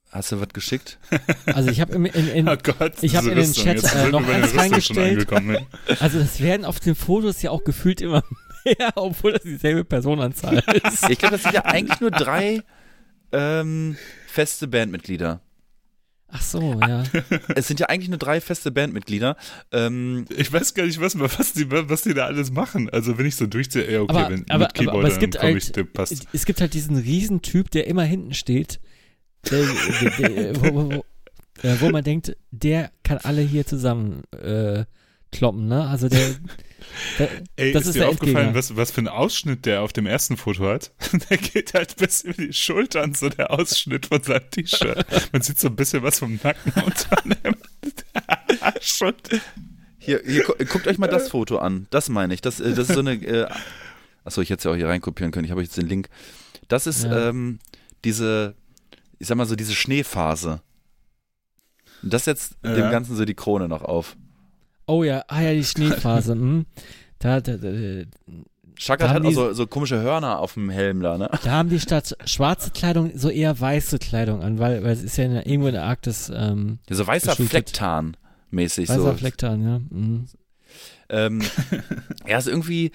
Hast 0.10 0.32
du 0.32 0.40
was 0.40 0.50
geschickt? 0.50 1.00
Also 1.46 1.70
ich 1.70 1.82
habe 1.82 1.94
in, 1.94 2.06
in, 2.06 2.28
in, 2.30 2.50
Oh 2.50 2.56
Gott, 2.62 2.94
Ich 3.02 3.16
hab 3.16 3.22
diese 3.24 3.32
in 3.32 3.38
den 3.38 3.48
Rüstung. 3.48 3.64
Chat, 3.64 3.76
Jetzt 3.84 3.96
äh, 3.96 4.10
noch 4.10 4.28
eins 4.28 4.44
Rüstung 4.46 4.50
schon 4.52 4.60
reingestellt. 4.60 5.12
angekommen. 5.34 5.58
also 6.00 6.20
das 6.20 6.40
werden 6.40 6.66
auf 6.66 6.80
den 6.80 6.96
Fotos 6.96 7.42
ja 7.42 7.52
auch 7.52 7.64
gefühlt 7.64 8.02
immer 8.02 8.24
mehr, 8.80 8.92
obwohl 8.96 9.34
das 9.34 9.44
dieselbe 9.44 9.84
Personenzahl 9.84 10.58
ist. 10.84 11.10
Ich 11.10 11.18
glaube, 11.20 11.34
das 11.34 11.44
sind 11.44 11.54
ja 11.54 11.66
eigentlich 11.66 12.00
nur 12.00 12.12
drei 12.12 12.62
ähm, 13.32 13.98
feste 14.28 14.68
Bandmitglieder. 14.68 15.42
Ach 16.36 16.42
so, 16.42 16.80
ja. 16.82 17.04
Es 17.56 17.68
sind 17.68 17.80
ja 17.80 17.90
eigentlich 17.90 18.10
nur 18.10 18.18
drei 18.18 18.42
feste 18.42 18.72
Bandmitglieder. 18.72 19.38
Ähm, 19.72 20.26
Ich 20.36 20.52
weiß 20.52 20.74
gar 20.74 20.86
nicht, 20.86 21.00
was, 21.00 21.18
was, 21.20 21.54
die, 21.54 21.70
was 21.70 22.02
die 22.02 22.16
da 22.16 22.26
alles 22.26 22.52
machen. 22.52 22.90
Also 22.90 23.18
wenn 23.20 23.28
ich 23.28 23.36
so 23.36 23.46
durchziehe, 23.46 23.92
ja 23.92 24.02
okay, 24.02 24.16
Aber- 24.16 24.30
wenn 24.32 24.50
aber- 24.50 24.64
mit 24.66 24.74
Keyboard, 24.74 24.98
aber 24.98 25.08
es 25.08 25.20
gibt 25.20 25.36
dann 25.36 25.42
komm 25.42 25.58
ich, 25.58 25.66
halt- 25.66 25.76
der 25.76 25.84
passt. 25.84 26.26
Es 26.34 26.46
gibt 26.46 26.60
halt 26.60 26.74
diesen 26.74 26.98
Riesentyp, 26.98 27.70
der 27.70 27.86
immer 27.88 28.04
hinten 28.04 28.34
steht, 28.34 28.80
der, 29.52 29.64
der, 30.02 30.30
der, 30.30 30.56
wo, 30.62 30.74
wo, 30.74 30.90
wo, 31.62 31.82
wo 31.82 31.90
man 31.92 32.04
denkt, 32.04 32.36
der 32.50 32.92
kann 33.04 33.20
alle 33.20 33.42
hier 33.42 33.66
zusammen 33.68 34.24
äh, 34.32 34.86
kloppen, 35.34 35.68
ne? 35.68 35.88
Also 35.88 36.08
der, 36.10 36.36
der 37.20 37.30
Ey, 37.58 37.72
das 37.74 37.84
ist, 37.84 37.88
ist 37.90 37.96
dir 37.96 38.00
der 38.02 38.10
aufgefallen, 38.10 38.56
was, 38.56 38.76
was 38.76 38.92
für 38.92 39.02
ein 39.02 39.08
Ausschnitt 39.08 39.66
der 39.66 39.82
auf 39.82 39.92
dem 39.94 40.06
ersten 40.06 40.38
Foto 40.38 40.66
hat? 40.68 40.92
Der 41.30 41.38
geht 41.38 41.74
halt 41.74 41.98
bis 41.98 42.22
über 42.22 42.34
die 42.46 42.54
Schultern, 42.54 43.14
so 43.14 43.30
der 43.30 43.52
Ausschnitt 43.52 44.06
von 44.08 44.22
seinem 44.24 44.50
T-Shirt. 44.50 45.06
Man 45.34 45.42
sieht 45.42 45.60
so 45.60 45.68
ein 45.68 45.76
bisschen 45.76 46.04
was 46.04 46.20
vom 46.20 46.40
Nacken 46.44 46.72
unter 46.86 47.16
dem 47.26 47.56
Schon. 48.82 49.14
hier, 50.00 50.22
hier, 50.26 50.44
gu- 50.44 50.54
guckt 50.66 50.88
euch 50.88 50.98
mal 50.98 51.08
das 51.08 51.30
Foto 51.30 51.58
an. 51.58 51.88
Das 51.90 52.10
meine 52.10 52.34
ich. 52.34 52.42
Das, 52.42 52.60
äh, 52.60 52.74
das 52.74 52.90
ist 52.90 52.94
so 52.96 53.00
eine. 53.02 53.14
Äh, 53.14 53.48
achso, 54.24 54.42
ich 54.42 54.50
hätte 54.50 54.60
es 54.60 54.64
ja 54.66 54.72
auch 54.72 54.76
hier 54.76 54.88
reinkopieren 54.88 55.32
können. 55.32 55.46
Ich 55.46 55.52
habe 55.52 55.62
jetzt 55.62 55.78
den 55.78 55.88
Link. 55.88 56.10
Das 56.68 56.88
ist 56.88 57.04
Ja. 57.04 57.30
ähm, 57.30 57.60
diese, 58.06 58.56
ich 59.20 59.28
sag 59.28 59.36
mal 59.38 59.46
so, 59.46 59.56
diese 59.56 59.74
Schneephase. 59.76 60.62
Und 62.02 62.14
das 62.14 62.26
setzt 62.26 62.56
Ja. 62.64 62.74
dem 62.74 62.92
Ganzen 62.92 63.16
so 63.16 63.26
die 63.26 63.34
Krone 63.36 63.68
noch 63.68 63.82
auf. 63.82 64.16
Oh 64.94 65.04
ja, 65.04 65.24
ah 65.28 65.42
ja, 65.42 65.54
die 65.54 65.64
Schneephase, 65.72 66.34
hm. 66.34 66.66
Da, 67.20 67.40
da, 67.42 67.58
da, 67.58 67.70
Chakra 68.76 69.08
Da 69.08 69.14
hat 69.14 69.22
auch 69.24 69.30
die- 69.30 69.34
so, 69.36 69.54
so 69.54 69.68
komische 69.68 70.02
Hörner 70.02 70.40
auf 70.40 70.56
dem 70.56 70.70
Helm 70.70 71.02
da, 71.02 71.18
ne? 71.18 71.30
da 71.44 71.52
haben 71.52 71.70
die 71.70 71.80
statt 71.80 72.16
schwarze 72.26 72.72
Kleidung 72.72 73.12
so 73.16 73.30
eher 73.30 73.60
weiße 73.60 74.00
Kleidung 74.00 74.42
an, 74.42 74.60
weil, 74.60 74.84
weil 74.84 74.92
es 74.92 75.04
ist 75.04 75.18
ja 75.18 75.26
in, 75.26 75.34
irgendwo 75.36 75.68
in 75.68 75.74
der 75.74 75.84
Arktis 75.86 76.32
ähm, 76.34 76.80
So 76.90 77.06
weißer 77.06 77.32
Geschultet. 77.32 77.50
Flecktarn 77.52 78.18
mäßig 78.52 78.90
weißer 78.90 79.02
so. 79.02 79.14
Fleck 79.14 79.38
dran, 79.38 79.64
ja. 79.64 79.80
Mhm. 79.90 80.26
Ähm, 81.10 81.42
ja, 82.28 82.38
ist 82.38 82.48
irgendwie, 82.48 82.92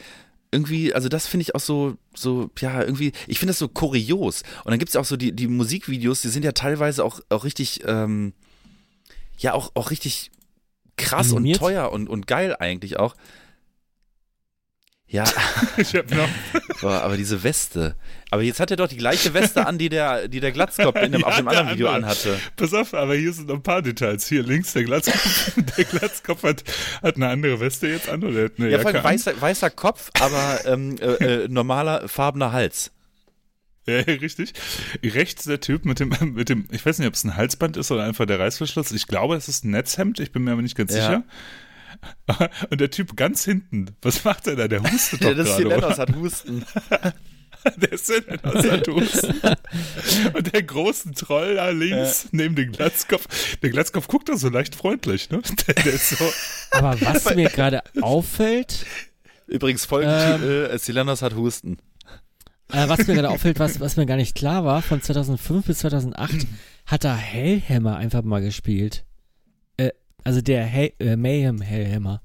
irgendwie, 0.50 0.92
also 0.94 1.08
das 1.08 1.26
finde 1.26 1.42
ich 1.42 1.54
auch 1.54 1.60
so, 1.60 1.96
so, 2.14 2.50
ja, 2.58 2.82
irgendwie, 2.82 3.12
ich 3.26 3.38
finde 3.38 3.50
das 3.50 3.58
so 3.58 3.68
kurios. 3.68 4.42
Und 4.64 4.70
dann 4.72 4.78
gibt 4.78 4.88
es 4.90 4.96
auch 4.96 5.04
so 5.04 5.16
die, 5.16 5.32
die 5.32 5.46
Musikvideos, 5.46 6.22
die 6.22 6.28
sind 6.28 6.44
ja 6.44 6.52
teilweise 6.52 7.04
auch, 7.04 7.20
auch 7.28 7.44
richtig, 7.44 7.80
ähm, 7.86 8.32
ja, 9.38 9.52
auch, 9.54 9.70
auch 9.74 9.90
richtig 9.90 10.30
krass 10.98 11.32
Animiert? 11.32 11.58
und 11.62 11.66
teuer 11.68 11.90
und, 11.92 12.08
und 12.08 12.26
geil 12.26 12.54
eigentlich 12.58 12.98
auch. 12.98 13.14
Ja, 15.10 15.24
Ich 15.78 15.94
hab 15.94 16.10
noch, 16.10 16.28
boah, 16.82 17.00
aber 17.00 17.16
diese 17.16 17.42
Weste. 17.42 17.96
Aber 18.30 18.42
jetzt 18.42 18.60
hat 18.60 18.70
er 18.70 18.76
doch 18.76 18.88
die 18.88 18.98
gleiche 18.98 19.32
Weste 19.32 19.66
an, 19.66 19.78
die 19.78 19.88
der, 19.88 20.28
die 20.28 20.40
der 20.40 20.52
Glatzkopf 20.52 20.96
in 21.00 21.12
dem, 21.12 21.24
auf 21.24 21.32
Ja, 21.32 21.40
dem 21.40 21.48
der 21.48 21.58
anderen 21.60 21.74
Video 21.76 21.88
andere. 21.88 22.10
anhatte. 22.12 22.38
pass 22.56 22.74
auf, 22.74 22.92
aber 22.92 23.14
hier 23.14 23.32
sind 23.32 23.48
noch 23.48 23.54
ein 23.54 23.62
paar 23.62 23.80
Details. 23.80 24.28
Hier 24.28 24.42
links 24.42 24.74
der 24.74 24.84
Glatzkopf. 24.84 25.52
Der 25.78 25.84
Glatzkopf 25.86 26.42
hat, 26.42 26.62
hat 27.02 27.16
eine 27.16 27.28
andere 27.28 27.58
Weste 27.58 27.88
jetzt 27.88 28.06
an 28.10 28.22
oder 28.22 28.44
hat 28.44 28.52
eine 28.58 28.68
Ja, 28.68 28.80
vor 28.80 28.90
Jacke 28.92 28.98
allem 28.98 29.06
an. 29.06 29.14
weißer, 29.14 29.40
weißer 29.40 29.70
Kopf, 29.70 30.10
aber 30.20 30.60
ähm, 30.66 30.96
äh, 31.00 31.44
äh, 31.44 31.48
normaler 31.48 32.06
farbener 32.06 32.52
Hals. 32.52 32.90
Ja, 33.89 34.01
richtig. 34.20 34.52
Rechts 35.02 35.44
der 35.44 35.60
Typ 35.60 35.85
mit 35.85 35.98
dem, 36.01 36.10
mit 36.35 36.48
dem, 36.48 36.66
ich 36.70 36.85
weiß 36.85 36.98
nicht, 36.98 37.09
ob 37.09 37.15
es 37.15 37.24
ein 37.24 37.36
Halsband 37.36 37.77
ist 37.77 37.90
oder 37.90 38.05
einfach 38.05 38.27
der 38.27 38.39
Reißverschluss. 38.39 38.93
Ich 38.93 39.06
glaube, 39.06 39.35
es 39.36 39.48
ist 39.48 39.65
ein 39.65 39.70
Netzhemd, 39.70 40.20
ich 40.20 40.31
bin 40.32 40.44
mir 40.44 40.52
aber 40.52 40.62
nicht 40.62 40.77
ganz 40.77 40.94
Ja. 40.94 41.06
sicher. 41.06 42.48
Und 42.70 42.81
der 42.81 42.90
Typ 42.90 43.16
ganz 43.16 43.44
hinten, 43.44 43.86
was 44.02 44.23
macht 44.24 44.47
er 44.47 44.56
da? 44.56 44.69
Der 44.69 44.82
hustet 44.82 45.23
doch 45.23 45.28
Ja, 45.28 45.35
das 45.35 45.48
gerade. 45.48 45.66
oder? 45.66 45.77
Lennos 45.81 45.98
hat 45.98 46.15
Husten. 46.15 46.65
Der 47.77 47.93
ist 47.93 48.09
ja 48.09 48.16
aus 48.44 48.62
der 48.62 48.82
Husten. 48.86 49.35
Und 50.32 50.52
der 50.55 50.62
große 50.62 51.10
Troll 51.12 51.56
da 51.56 51.70
links, 51.70 52.28
neben 52.31 52.55
dem 52.55 52.70
Glatzkopf. 52.70 53.56
Der 53.56 53.70
Glatzkopf 53.70 54.06
guckt 54.06 54.28
da 54.28 54.36
so 54.36 54.48
leicht 54.48 54.77
freundlich, 54.77 55.28
ne? 55.31 55.43
Der, 55.66 55.74
der 55.74 55.93
ist 55.94 56.10
so, 56.10 56.32
Aber 56.70 57.01
was 57.01 57.35
mir 57.35 57.48
gerade 57.51 57.82
auffällt, 58.01 58.86
Übrigens, 59.48 59.86
Folgentitel, 59.86 60.69
äh, 60.73 60.78
Silenos 60.78 61.23
hat 61.23 61.35
Husten. 61.35 61.78
Äh, 62.73 62.89
was 62.89 63.07
mir 63.07 63.15
gerade 63.15 63.31
auffällt, 63.31 63.59
was, 63.59 63.81
was 63.81 63.97
mir 63.97 64.07
gar 64.07 64.16
nicht 64.16 64.35
klar 64.35 64.65
war, 64.65 64.82
von 64.82 65.01
2005 65.03 65.66
bis 65.66 65.78
2008 65.78 66.47
hat 66.86 67.05
er 67.05 67.16
Hellhammer 67.16 67.97
einfach 67.97 68.23
mal 68.23 68.40
gespielt. 68.40 69.05
Äh, 69.77 69.90
also 70.24 70.40
der 70.40 70.65
Hell, 70.65 70.93
äh, 70.99 71.16
Mayhem 71.16 71.61
Hellhammer. 71.61 72.23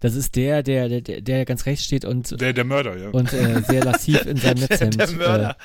Das 0.00 0.14
ist 0.14 0.36
der, 0.36 0.62
der, 0.62 0.88
der, 0.88 1.00
der- 1.00 1.20
der 1.22 1.44
ganz 1.46 1.64
rechts 1.66 1.84
steht 1.84 2.04
und, 2.04 2.38
der, 2.40 2.52
der 2.52 2.64
Mörder, 2.64 2.96
ja. 2.98 3.08
und 3.10 3.32
äh, 3.32 3.62
sehr 3.62 3.82
lassiv 3.84 4.24
in 4.26 4.36
seinem 4.36 4.60
Netzhemd 4.60 4.98
Der 5.00 5.10
Mörder. 5.12 5.56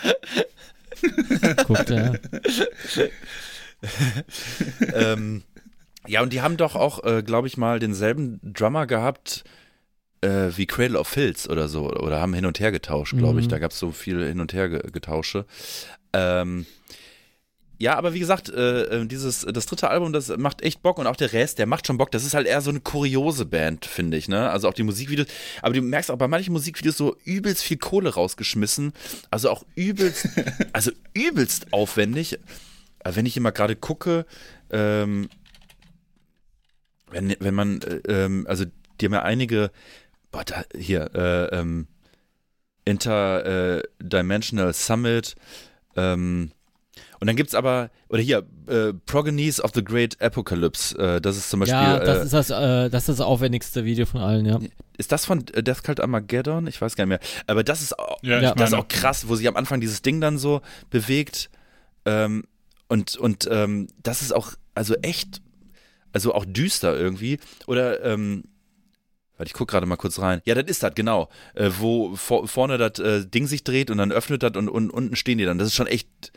Äh, 1.41 1.55
guckt. 1.65 1.89
Ja. 1.89 2.13
ähm, 4.93 5.43
ja, 6.07 6.21
und 6.21 6.33
die 6.33 6.41
haben 6.41 6.57
doch 6.57 6.75
auch, 6.75 7.03
äh, 7.03 7.23
glaube 7.23 7.47
ich 7.47 7.57
mal, 7.57 7.79
denselben 7.79 8.39
Drummer 8.43 8.87
gehabt 8.87 9.43
äh, 10.21 10.49
wie 10.55 10.65
Cradle 10.65 10.99
of 10.99 11.07
Filth 11.07 11.49
oder 11.49 11.67
so. 11.67 11.89
Oder 11.89 12.21
haben 12.21 12.33
hin 12.33 12.45
und 12.45 12.59
her 12.59 12.71
getauscht, 12.71 13.17
glaube 13.17 13.39
ich. 13.39 13.47
Mhm. 13.47 13.49
Da 13.49 13.59
gab 13.59 13.71
es 13.71 13.79
so 13.79 13.91
viel 13.91 14.25
hin 14.25 14.39
und 14.39 14.53
her 14.53 14.69
ge 14.69 14.81
Getausche. 14.91 15.45
Ähm, 16.13 16.65
ja, 17.81 17.95
aber 17.95 18.13
wie 18.13 18.19
gesagt, 18.19 18.47
äh, 18.49 18.83
äh, 18.83 19.05
dieses, 19.07 19.41
das 19.41 19.65
dritte 19.65 19.89
Album, 19.89 20.13
das 20.13 20.27
macht 20.37 20.61
echt 20.61 20.83
Bock 20.83 20.99
und 20.99 21.07
auch 21.07 21.15
der 21.15 21.33
Rest, 21.33 21.57
der 21.57 21.65
macht 21.65 21.87
schon 21.87 21.97
Bock. 21.97 22.11
Das 22.11 22.23
ist 22.23 22.35
halt 22.35 22.45
eher 22.45 22.61
so 22.61 22.69
eine 22.69 22.79
kuriose 22.79 23.43
Band, 23.45 23.87
finde 23.87 24.17
ich, 24.17 24.27
ne? 24.27 24.51
Also 24.51 24.69
auch 24.69 24.75
die 24.75 24.83
Musikvideos, 24.83 25.25
aber 25.63 25.73
du 25.73 25.81
merkst 25.81 26.11
auch 26.11 26.17
bei 26.17 26.27
manchen 26.27 26.53
Musikvideos 26.53 26.95
so 26.95 27.17
übelst 27.25 27.63
viel 27.63 27.77
Kohle 27.77 28.13
rausgeschmissen. 28.13 28.93
Also 29.31 29.49
auch 29.49 29.65
übelst, 29.73 30.27
also 30.73 30.91
übelst 31.15 31.73
aufwendig. 31.73 32.37
Aber 32.99 33.15
wenn 33.15 33.25
ich 33.25 33.35
immer 33.35 33.51
gerade 33.51 33.75
gucke, 33.75 34.27
ähm, 34.69 35.27
wenn, 37.09 37.35
wenn 37.39 37.55
man, 37.55 37.81
äh, 37.81 38.25
ähm, 38.25 38.45
also 38.47 38.65
die 38.99 39.05
haben 39.05 39.13
ja 39.13 39.23
einige, 39.23 39.71
boah, 40.31 40.43
da, 40.43 40.63
hier, 40.77 41.09
äh, 41.13 41.59
ähm, 41.59 41.87
Interdimensional 42.85 44.73
Summit, 44.73 45.35
ähm, 45.95 46.51
und 47.19 47.27
dann 47.27 47.35
gibt's 47.35 47.53
aber, 47.53 47.91
oder 48.09 48.21
hier, 48.21 48.47
äh, 48.67 48.93
Progenies 49.05 49.61
of 49.61 49.71
the 49.75 49.83
Great 49.83 50.19
Apocalypse, 50.21 50.97
äh, 50.97 51.21
das 51.21 51.37
ist 51.37 51.51
zum 51.51 51.59
Beispiel, 51.59 51.77
ja, 51.77 51.99
das 51.99 52.19
äh, 52.19 52.23
ist 52.23 52.33
das, 52.33 52.49
äh, 52.49 52.89
das 52.89 53.03
ist 53.03 53.19
das 53.19 53.21
aufwendigste 53.21 53.85
Video 53.85 54.07
von 54.07 54.21
allen, 54.21 54.45
ja. 54.45 54.59
ist 54.97 55.11
das 55.11 55.25
von 55.25 55.45
Death 55.45 55.83
Cult 55.83 55.99
Armageddon? 55.99 56.65
Ich 56.65 56.81
weiß 56.81 56.95
gar 56.95 57.05
nicht 57.05 57.09
mehr. 57.09 57.43
Aber 57.47 57.63
das 57.63 57.81
ist 57.81 57.97
auch, 57.97 58.17
Ja, 58.23 58.53
das 58.53 58.69
ist 58.69 58.75
auch 58.75 58.87
krass, 58.87 59.27
wo 59.27 59.35
sich 59.35 59.47
am 59.47 59.55
Anfang 59.55 59.81
dieses 59.81 60.01
Ding 60.01 60.19
dann 60.19 60.37
so 60.37 60.61
bewegt. 60.89 61.49
Ähm, 62.05 62.43
und 62.87 63.17
und 63.17 63.47
ähm, 63.51 63.87
das 64.01 64.21
ist 64.21 64.33
auch, 64.33 64.53
also 64.73 64.95
echt, 64.95 65.41
also 66.13 66.33
auch 66.33 66.45
düster 66.45 66.97
irgendwie. 66.97 67.39
Oder, 67.67 68.03
ähm, 68.03 68.45
Warte, 69.41 69.49
ich 69.49 69.53
guck 69.55 69.69
gerade 69.69 69.87
mal 69.87 69.95
kurz 69.95 70.19
rein. 70.19 70.39
Ja, 70.45 70.53
das 70.53 70.65
ist 70.69 70.83
das, 70.83 70.93
genau. 70.93 71.27
Äh, 71.55 71.71
wo 71.79 72.15
vor, 72.15 72.47
vorne 72.47 72.77
das 72.77 72.99
äh, 72.99 73.25
Ding 73.25 73.47
sich 73.47 73.63
dreht 73.63 73.89
und 73.89 73.97
dann 73.97 74.11
öffnet 74.11 74.43
das 74.43 74.51
und, 74.55 74.69
und 74.69 74.91
unten 74.91 75.15
stehen 75.15 75.39
die 75.39 75.45
dann. 75.45 75.57
Das 75.57 75.67
ist 75.67 75.73
schon 75.73 75.87
echt 75.87 76.31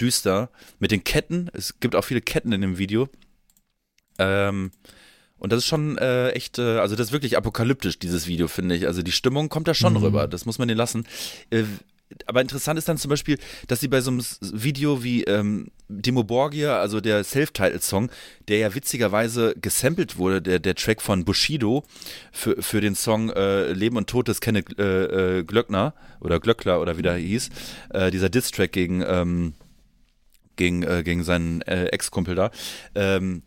düster. 0.00 0.48
Mit 0.78 0.90
den 0.90 1.04
Ketten. 1.04 1.50
Es 1.52 1.80
gibt 1.80 1.94
auch 1.94 2.04
viele 2.04 2.22
Ketten 2.22 2.52
in 2.52 2.62
dem 2.62 2.78
Video. 2.78 3.10
Ähm, 4.18 4.70
und 5.36 5.52
das 5.52 5.58
ist 5.58 5.66
schon 5.66 5.98
äh, 5.98 6.30
echt, 6.30 6.58
äh, 6.58 6.78
also 6.78 6.96
das 6.96 7.08
ist 7.08 7.12
wirklich 7.12 7.36
apokalyptisch, 7.36 7.98
dieses 7.98 8.26
Video, 8.26 8.48
finde 8.48 8.74
ich. 8.74 8.86
Also 8.86 9.02
die 9.02 9.12
Stimmung 9.12 9.50
kommt 9.50 9.68
da 9.68 9.74
schon 9.74 9.92
Mhm. 9.92 9.98
rüber, 10.04 10.26
das 10.26 10.46
muss 10.46 10.58
man 10.58 10.66
denen 10.66 10.78
lassen. 10.78 11.06
Äh, 11.50 11.64
aber 12.26 12.40
interessant 12.40 12.78
ist 12.78 12.88
dann 12.88 12.98
zum 12.98 13.08
Beispiel, 13.08 13.38
dass 13.66 13.80
sie 13.80 13.88
bei 13.88 14.00
so 14.00 14.10
einem 14.10 14.22
Video 14.40 15.02
wie 15.02 15.24
ähm, 15.24 15.70
Demo 15.88 16.22
Borgia, 16.22 16.78
also 16.78 17.00
der 17.00 17.24
Self-Titled-Song, 17.24 18.10
der 18.48 18.58
ja 18.58 18.74
witzigerweise 18.74 19.54
gesampelt 19.60 20.16
wurde, 20.16 20.40
der, 20.40 20.58
der 20.60 20.74
Track 20.76 21.02
von 21.02 21.24
Bushido 21.24 21.84
für, 22.32 22.62
für 22.62 22.80
den 22.80 22.94
Song 22.94 23.30
äh, 23.30 23.72
Leben 23.72 23.96
und 23.96 24.08
Tod 24.08 24.28
des 24.28 24.40
Kenneth 24.40 24.78
äh, 24.78 25.38
äh, 25.38 25.44
Glöckner 25.44 25.94
oder 26.20 26.38
Glöckler 26.38 26.80
oder 26.80 26.96
wie 26.96 27.02
der 27.02 27.16
hieß, 27.16 27.50
äh, 27.90 28.10
dieser 28.10 28.28
Diss-Track 28.28 28.72
gegen, 28.72 29.02
ähm, 29.06 29.54
gegen, 30.54 30.82
äh, 30.84 31.02
gegen 31.02 31.24
seinen 31.24 31.62
äh, 31.62 31.86
Ex-Kumpel 31.86 32.36
da. 32.36 32.50
Ähm, 32.94 33.42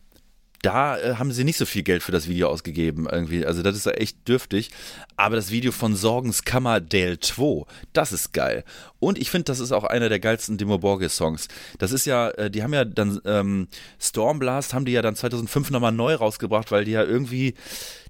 da 0.61 0.97
äh, 0.97 1.15
haben 1.15 1.31
sie 1.31 1.43
nicht 1.43 1.57
so 1.57 1.65
viel 1.65 1.83
Geld 1.83 2.03
für 2.03 2.11
das 2.11 2.27
Video 2.27 2.49
ausgegeben 2.49 3.07
irgendwie. 3.09 3.45
Also 3.45 3.61
das 3.61 3.75
ist 3.75 3.85
ja 3.85 3.93
echt 3.93 4.27
dürftig. 4.27 4.71
Aber 5.15 5.35
das 5.35 5.51
Video 5.51 5.71
von 5.71 5.95
Sorgenskammer 5.95 6.81
Del 6.81 7.19
2, 7.19 7.65
das 7.93 8.11
ist 8.11 8.33
geil. 8.33 8.63
Und 8.99 9.17
ich 9.17 9.31
finde, 9.31 9.45
das 9.45 9.59
ist 9.59 9.71
auch 9.71 9.83
einer 9.85 10.09
der 10.09 10.19
geilsten 10.19 10.57
Demo 10.57 10.77
Borges 10.77 11.15
Songs. 11.15 11.47
Das 11.77 11.91
ist 11.91 12.05
ja, 12.05 12.29
äh, 12.31 12.51
die 12.51 12.63
haben 12.63 12.73
ja 12.73 12.83
dann 12.85 13.19
ähm, 13.25 13.67
Stormblast 13.99 14.73
haben 14.73 14.85
die 14.85 14.91
ja 14.91 15.01
dann 15.01 15.15
2005 15.15 15.71
nochmal 15.71 15.91
neu 15.91 16.15
rausgebracht, 16.15 16.71
weil 16.71 16.85
die 16.85 16.91
ja 16.91 17.03
irgendwie 17.03 17.53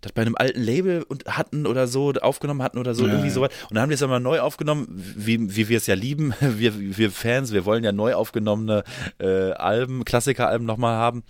das 0.01 0.11
bei 0.13 0.21
einem 0.21 0.35
alten 0.35 0.61
Label 0.61 1.03
und 1.03 1.25
hatten 1.25 1.67
oder 1.67 1.87
so 1.87 2.13
aufgenommen 2.13 2.63
hatten 2.63 2.77
oder 2.77 2.95
so 2.95 3.05
Ja, 3.05 3.13
irgendwie 3.13 3.27
ja. 3.27 3.33
so 3.33 3.43
Und 3.43 3.51
dann 3.71 3.81
haben 3.81 3.89
die 3.89 3.95
es 3.95 4.03
aber 4.03 4.19
neu 4.19 4.39
aufgenommen, 4.39 4.87
wie, 4.89 5.55
wie 5.55 5.69
wir 5.69 5.77
es 5.77 5.87
ja 5.87 5.95
lieben. 5.95 6.33
Wir, 6.59 6.73
wir 6.97 7.11
Fans, 7.11 7.53
wir 7.53 7.63
wollen 7.63 7.83
ja 7.83 7.91
neu 7.91 8.13
aufgenommene 8.13 8.83
äh, 9.19 9.51
Alben, 9.51 10.03
Klassikeralben 10.03 10.65
nochmal 10.65 10.95
haben. 10.95 11.23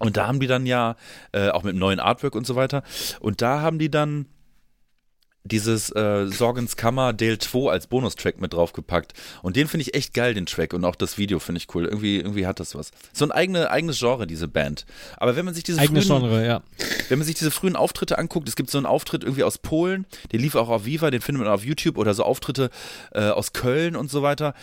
Und 0.00 0.16
da 0.16 0.26
haben 0.26 0.40
die 0.40 0.48
dann 0.48 0.66
ja, 0.66 0.96
äh, 1.30 1.50
auch 1.50 1.62
mit 1.62 1.74
dem 1.74 1.78
neuen 1.78 2.00
Artwork 2.00 2.34
und 2.34 2.46
so 2.46 2.56
weiter, 2.56 2.82
und 3.20 3.42
da 3.42 3.60
haben 3.60 3.78
die 3.78 3.90
dann 3.90 4.26
dieses 5.44 5.90
äh, 5.94 6.26
Sorgenskammer 6.26 7.12
Dale 7.12 7.38
2 7.38 7.70
als 7.70 7.86
Bonustrack 7.86 8.40
mit 8.40 8.52
draufgepackt. 8.52 9.14
Und 9.42 9.56
den 9.56 9.68
finde 9.68 9.82
ich 9.82 9.94
echt 9.94 10.12
geil, 10.12 10.34
den 10.34 10.46
Track. 10.46 10.74
Und 10.74 10.84
auch 10.84 10.96
das 10.96 11.16
Video 11.16 11.38
finde 11.38 11.60
ich 11.60 11.74
cool. 11.74 11.86
Irgendwie, 11.86 12.18
irgendwie 12.18 12.46
hat 12.46 12.60
das 12.60 12.74
was. 12.74 12.90
So 13.12 13.24
ein 13.24 13.32
eigene, 13.32 13.70
eigenes 13.70 13.98
Genre, 13.98 14.26
diese 14.26 14.48
Band. 14.48 14.84
Aber 15.16 15.36
wenn 15.36 15.44
man 15.44 15.54
sich 15.54 15.64
diese 15.64 15.80
Eigenes 15.80 16.06
frühen, 16.06 16.20
Genre, 16.20 16.46
ja. 16.46 16.62
wenn 17.08 17.18
man 17.18 17.26
sich 17.26 17.36
diese 17.36 17.50
frühen 17.50 17.76
Auftritte 17.76 18.18
anguckt, 18.18 18.48
es 18.48 18.56
gibt 18.56 18.70
so 18.70 18.78
einen 18.78 18.86
Auftritt 18.86 19.24
irgendwie 19.24 19.44
aus 19.44 19.58
Polen, 19.58 20.06
der 20.30 20.40
lief 20.40 20.54
auch 20.56 20.68
auf 20.68 20.84
Viva, 20.84 21.10
den 21.10 21.22
findet 21.22 21.44
man 21.44 21.52
auf 21.52 21.64
YouTube 21.64 21.96
oder 21.96 22.12
so 22.12 22.24
Auftritte 22.24 22.70
äh, 23.12 23.30
aus 23.30 23.52
Köln 23.52 23.96
und 23.96 24.10
so 24.10 24.22
weiter. 24.22 24.54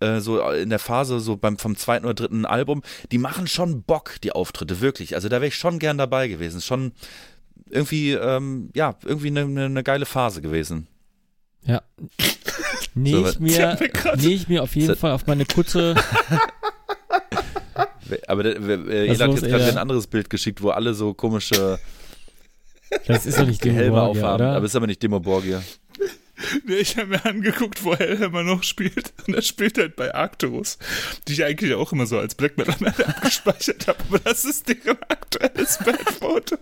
Äh, 0.00 0.20
so 0.20 0.40
in 0.50 0.70
der 0.70 0.78
Phase, 0.78 1.18
so 1.20 1.36
beim 1.36 1.58
vom 1.58 1.76
zweiten 1.76 2.04
oder 2.04 2.14
dritten 2.14 2.44
Album, 2.46 2.82
die 3.10 3.18
machen 3.18 3.46
schon 3.46 3.82
Bock, 3.82 4.16
die 4.22 4.32
Auftritte, 4.32 4.80
wirklich. 4.80 5.14
Also 5.14 5.28
da 5.28 5.36
wäre 5.36 5.48
ich 5.48 5.56
schon 5.56 5.78
gern 5.78 5.98
dabei 5.98 6.28
gewesen. 6.28 6.60
Schon 6.60 6.92
irgendwie, 7.70 8.12
ähm, 8.12 8.70
ja, 8.74 8.94
irgendwie 9.04 9.28
eine, 9.28 9.40
eine, 9.40 9.64
eine 9.64 9.82
geile 9.82 10.06
Phase 10.06 10.40
gewesen. 10.40 10.86
Ja. 11.64 11.82
Nähe 12.94 13.16
So, 13.24 13.28
ich 13.28 13.38
mir, 13.40 13.78
nähe 14.16 14.34
ich 14.34 14.48
mir 14.48 14.62
auf 14.62 14.74
jeden 14.74 14.96
Fall 14.96 15.12
auf 15.12 15.26
meine 15.26 15.44
Kutte. 15.44 15.94
Aber 18.26 18.44
äh, 18.44 18.56
Was 18.58 19.20
Ela 19.20 19.24
hat 19.26 19.32
jetzt 19.34 19.44
gerade 19.44 19.64
ein 19.66 19.78
anderes 19.78 20.06
Bild 20.06 20.30
geschickt, 20.30 20.62
wo 20.62 20.70
alle 20.70 20.94
so 20.94 21.12
komische 21.14 21.78
Das 23.06 23.26
ist 23.26 23.38
doch 23.38 23.46
nicht 23.46 23.62
Helme 23.64 23.90
Borgia, 23.90 24.22
aufhaben. 24.22 24.34
oder? 24.46 24.56
Aber 24.56 24.64
es 24.64 24.72
ist 24.72 24.76
aber 24.76 24.86
nicht 24.86 25.02
Demo 25.02 25.20
Borgia. 25.20 25.62
Nee, 26.64 26.76
ich 26.76 26.96
habe 26.96 27.08
mir 27.08 27.24
angeguckt, 27.24 27.84
wo 27.84 27.96
Hellhammer 27.96 28.42
noch 28.44 28.62
spielt. 28.62 29.12
Und 29.26 29.34
er 29.34 29.42
spielt 29.42 29.76
halt 29.78 29.96
bei 29.96 30.14
Arcturus, 30.14 30.78
die 31.26 31.32
ich 31.32 31.44
eigentlich 31.44 31.74
auch 31.74 31.92
immer 31.92 32.06
so 32.06 32.18
als 32.18 32.34
Black 32.34 32.56
Metal 32.56 32.76
Band 32.78 33.04
abgespeichert 33.08 33.86
habe. 33.88 33.98
Aber 34.08 34.18
das 34.20 34.44
ist 34.44 34.68
deren 34.68 34.98
aktuelles 35.08 35.78
Bandfoto. 35.84 36.56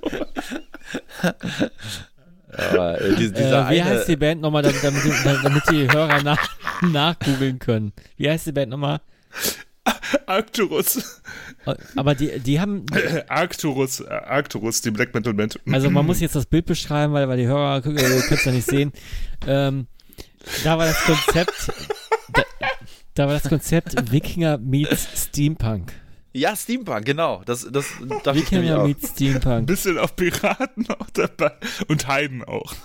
Aber 2.52 3.00
äh, 3.00 3.14
die, 3.16 3.32
dieser 3.32 3.68
Äh, 3.68 3.74
wie 3.74 3.80
eine, 3.82 3.90
heißt 3.90 4.08
die 4.08 4.16
Band 4.16 4.40
nochmal, 4.40 4.62
damit, 4.62 4.82
damit, 4.82 5.04
die- 5.04 5.42
damit 5.42 5.62
die 5.70 5.90
Hörer 5.92 6.22
nach, 6.22 6.48
nachgoogeln 6.82 7.58
können? 7.58 7.92
Wie 8.16 8.30
heißt 8.30 8.46
die 8.46 8.52
Band 8.52 8.70
nochmal? 8.70 9.00
Arcturus. 10.26 11.22
Aber 11.94 12.14
die, 12.14 12.38
die 12.40 12.60
haben, 12.60 12.86
Arcturus, 13.28 14.00
äh, 14.00 14.08
Arcturus, 14.08 14.80
die 14.80 14.90
Black 14.90 15.14
Metal 15.14 15.34
Band. 15.34 15.58
also 15.70 15.90
man 15.90 16.06
muss 16.06 16.20
jetzt 16.20 16.36
das 16.36 16.46
Bild 16.46 16.66
beschreiben, 16.66 17.12
weil, 17.12 17.28
weil 17.28 17.38
die 17.38 17.46
Hörer 17.46 17.78
äh, 17.78 17.80
können 17.80 17.96
es 17.96 18.44
ja 18.44 18.52
nicht 18.52 18.66
sehen. 18.66 18.92
Ähm, 19.46 19.86
da 20.64 20.78
war 20.78 20.86
das 20.86 21.02
Konzept, 21.04 21.72
da, 22.32 22.42
da 23.14 23.26
war 23.26 23.34
das 23.34 23.48
Konzept 23.48 24.12
Wikinger 24.12 24.58
meets 24.58 25.08
Steampunk. 25.14 25.92
Ja, 26.36 26.54
Steampunk, 26.54 27.04
genau. 27.04 27.42
Das, 27.46 27.66
das 27.70 27.86
dachte 28.22 28.38
ich 28.38 28.50
nämlich 28.50 28.72
auch. 28.72 28.84
Ein 28.84 28.96
Steampunk. 29.02 29.66
bisschen 29.66 29.98
auf 29.98 30.14
Piraten 30.16 30.88
auch 30.90 31.10
dabei. 31.12 31.52
Und 31.88 32.06
Heiden 32.06 32.44
auch. 32.44 32.72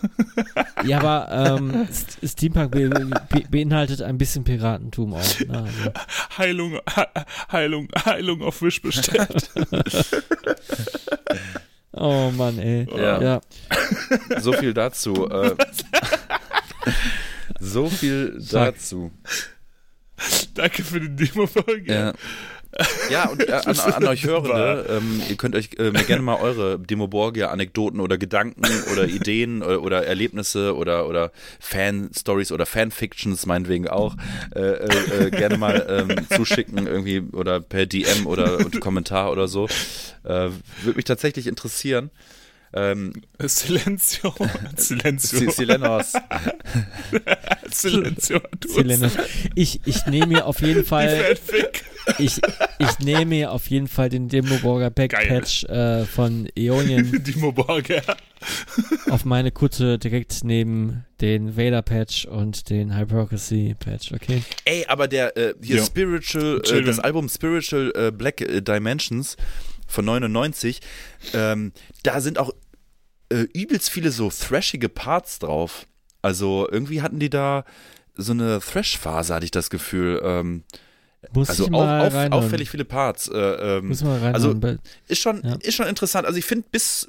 Ja, 0.83 0.99
aber 0.99 1.57
ähm, 1.59 1.87
Steampunk 2.23 2.71
be 2.71 2.89
be 2.89 3.43
beinhaltet 3.51 4.01
ein 4.01 4.17
bisschen 4.17 4.43
Piratentum 4.43 5.13
auch. 5.13 5.39
Ne? 5.39 5.63
Also, 5.63 5.91
Heilung, 6.39 6.71
He- 6.73 7.21
Heilung, 7.51 7.87
Heilung 8.03 8.41
auf 8.41 8.61
Wish 8.63 8.81
bestellt. 8.81 9.51
oh 11.93 12.31
Mann, 12.31 12.57
ey. 12.57 12.87
Ja. 12.95 13.21
ja. 13.21 13.41
So 14.39 14.53
viel 14.53 14.73
dazu. 14.73 15.29
Äh, 15.29 15.55
so 17.59 17.87
viel 17.89 18.35
Sag. 18.39 18.75
dazu. 18.75 19.11
Danke 20.55 20.83
für 20.83 20.99
die 20.99 21.15
Demo-Folge. 21.15 21.93
Ja. 21.93 22.13
Ja, 23.09 23.27
und 23.29 23.47
äh, 23.47 23.51
an, 23.51 23.79
an 23.79 24.07
euch 24.07 24.25
Hörende, 24.25 24.85
ähm, 24.89 25.21
ihr 25.29 25.35
könnt 25.35 25.55
euch 25.55 25.71
äh, 25.77 25.91
mir 25.91 26.03
gerne 26.03 26.21
mal 26.21 26.35
eure 26.35 26.79
Demoborgia-Anekdoten 26.79 27.99
oder 27.99 28.17
Gedanken 28.17 28.63
oder 28.91 29.05
Ideen 29.05 29.61
oder, 29.61 29.81
oder 29.81 30.05
Erlebnisse 30.05 30.75
oder, 30.75 31.07
oder 31.07 31.31
Fan-Stories 31.59 32.51
oder 32.51 32.65
Fanfictions 32.65 33.45
meinetwegen 33.45 33.87
auch 33.87 34.15
äh, 34.55 34.59
äh, 34.59 35.25
äh, 35.27 35.31
gerne 35.31 35.57
mal 35.57 35.85
ähm, 36.09 36.27
zuschicken 36.35 36.87
irgendwie 36.87 37.21
oder 37.33 37.59
per 37.59 37.85
DM 37.85 38.25
oder 38.25 38.57
Kommentar 38.79 39.31
oder 39.31 39.47
so. 39.47 39.67
Äh, 40.23 40.49
Würde 40.83 40.95
mich 40.95 41.05
tatsächlich 41.05 41.47
interessieren. 41.47 42.09
Ähm, 42.73 43.13
Silencio. 43.39 44.33
Silencio. 44.77 45.39
Si- 45.39 45.51
Silenos. 45.51 46.13
Silencio. 47.71 48.39
Zylinder. 48.65 49.11
Ich, 49.55 49.81
ich 49.85 50.05
nehme 50.05 50.27
mir 50.27 50.45
auf 50.45 50.61
jeden 50.61 50.85
Fall, 50.85 51.37
ich, 52.17 52.39
ich 52.79 52.99
nehme 52.99 53.25
mir 53.25 53.51
auf 53.51 53.67
jeden 53.69 53.87
Fall 53.87 54.09
den 54.09 54.27
Demoborger 54.29 54.89
Back 54.89 55.11
Geil. 55.11 55.27
Patch 55.27 55.63
äh, 55.65 56.05
von 56.05 56.47
Aeonian 56.57 57.11
Dimo 57.23 57.51
Borger. 57.51 58.01
auf 59.09 59.25
meine 59.25 59.51
Kutte 59.51 59.99
direkt 59.99 60.43
neben 60.43 61.05
den 61.21 61.55
Vader 61.55 61.81
Patch 61.81 62.25
und 62.25 62.69
den 62.69 62.97
Hypocrisy 62.97 63.75
Patch, 63.79 64.11
okay? 64.11 64.43
Ey, 64.65 64.85
aber 64.87 65.07
der 65.07 65.35
äh, 65.37 65.53
hier 65.61 65.77
Ja. 65.77 65.85
Spiritual, 65.85 66.61
äh, 66.71 66.81
das 66.81 66.99
Album 66.99 67.29
Spiritual 67.29 67.91
äh, 67.95 68.11
Black 68.11 68.41
äh, 68.41 68.61
Dimensions 68.61 69.37
von 69.91 70.05
99, 70.05 70.81
ähm, 71.33 71.71
da 72.03 72.21
sind 72.21 72.37
auch 72.39 72.51
äh, 73.29 73.47
übelst 73.53 73.89
viele 73.89 74.11
so 74.11 74.29
thrashige 74.29 74.89
Parts 74.89 75.39
drauf. 75.39 75.87
Also 76.21 76.67
irgendwie 76.69 77.01
hatten 77.01 77.19
die 77.19 77.29
da 77.29 77.65
so 78.15 78.33
eine 78.33 78.59
Thrash-Phase, 78.59 79.33
hatte 79.33 79.45
ich 79.45 79.51
das 79.51 79.69
Gefühl. 79.69 80.21
Ähm, 80.23 80.63
Muss 81.33 81.49
also 81.49 81.63
ich 81.65 81.69
mal 81.69 82.07
auf, 82.07 82.31
auffällig 82.31 82.69
viele 82.69 82.85
Parts. 82.85 83.27
Äh, 83.27 83.37
ähm, 83.37 83.87
Muss 83.87 84.03
mal 84.03 84.19
rein. 84.19 84.35
also- 84.35 84.53
ist 85.07 85.19
schon, 85.19 85.41
Ja. 85.43 85.55
ist 85.61 85.75
schon 85.75 85.87
interessant. 85.87 86.27
Also 86.27 86.37
ich 86.37 86.45
finde, 86.45 86.67
bis, 86.71 87.07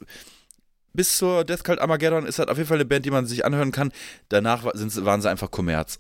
bis 0.93 1.19
zur 1.19 1.45
Death 1.45 1.65
Cult 1.65 1.81
Armageddon 1.81 2.25
ist 2.27 2.39
das 2.39 2.47
auf 2.49 2.57
jeden 2.57 2.69
Fall 2.69 2.77
eine 2.79 2.85
Band, 2.85 3.05
die 3.05 3.11
man 3.11 3.27
sich 3.27 3.45
anhören 3.45 3.73
kann. 3.73 3.93
Danach 4.29 4.65
sind, 4.75 5.05
waren 5.05 5.21
sie 5.21 5.29
einfach 5.31 5.51
Kommerz. 5.51 5.99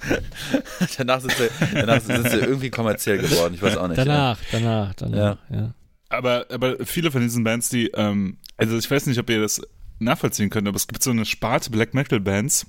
danach, 0.96 1.20
sind 1.20 1.32
sie, 1.32 1.48
danach 1.74 2.00
sind 2.00 2.28
sie 2.30 2.38
irgendwie 2.38 2.70
kommerziell 2.70 3.18
geworden. 3.18 3.54
Ich 3.54 3.62
weiß 3.62 3.76
auch 3.76 3.88
nicht. 3.88 3.98
danach, 3.98 4.38
danach, 4.50 4.94
danach, 4.94 5.38
ja. 5.50 5.74
Aber, 6.10 6.46
aber 6.50 6.84
viele 6.84 7.10
von 7.10 7.22
diesen 7.22 7.44
Bands, 7.44 7.68
die, 7.70 7.86
ähm, 7.94 8.36
also 8.56 8.76
ich 8.76 8.90
weiß 8.90 9.06
nicht, 9.06 9.18
ob 9.18 9.30
ihr 9.30 9.40
das 9.40 9.62
nachvollziehen 9.98 10.50
könnt, 10.50 10.68
aber 10.68 10.76
es 10.76 10.86
gibt 10.88 11.02
so 11.02 11.10
eine 11.10 11.24
Sparte 11.24 11.70
Black 11.70 11.94
Metal 11.94 12.20
Bands, 12.20 12.66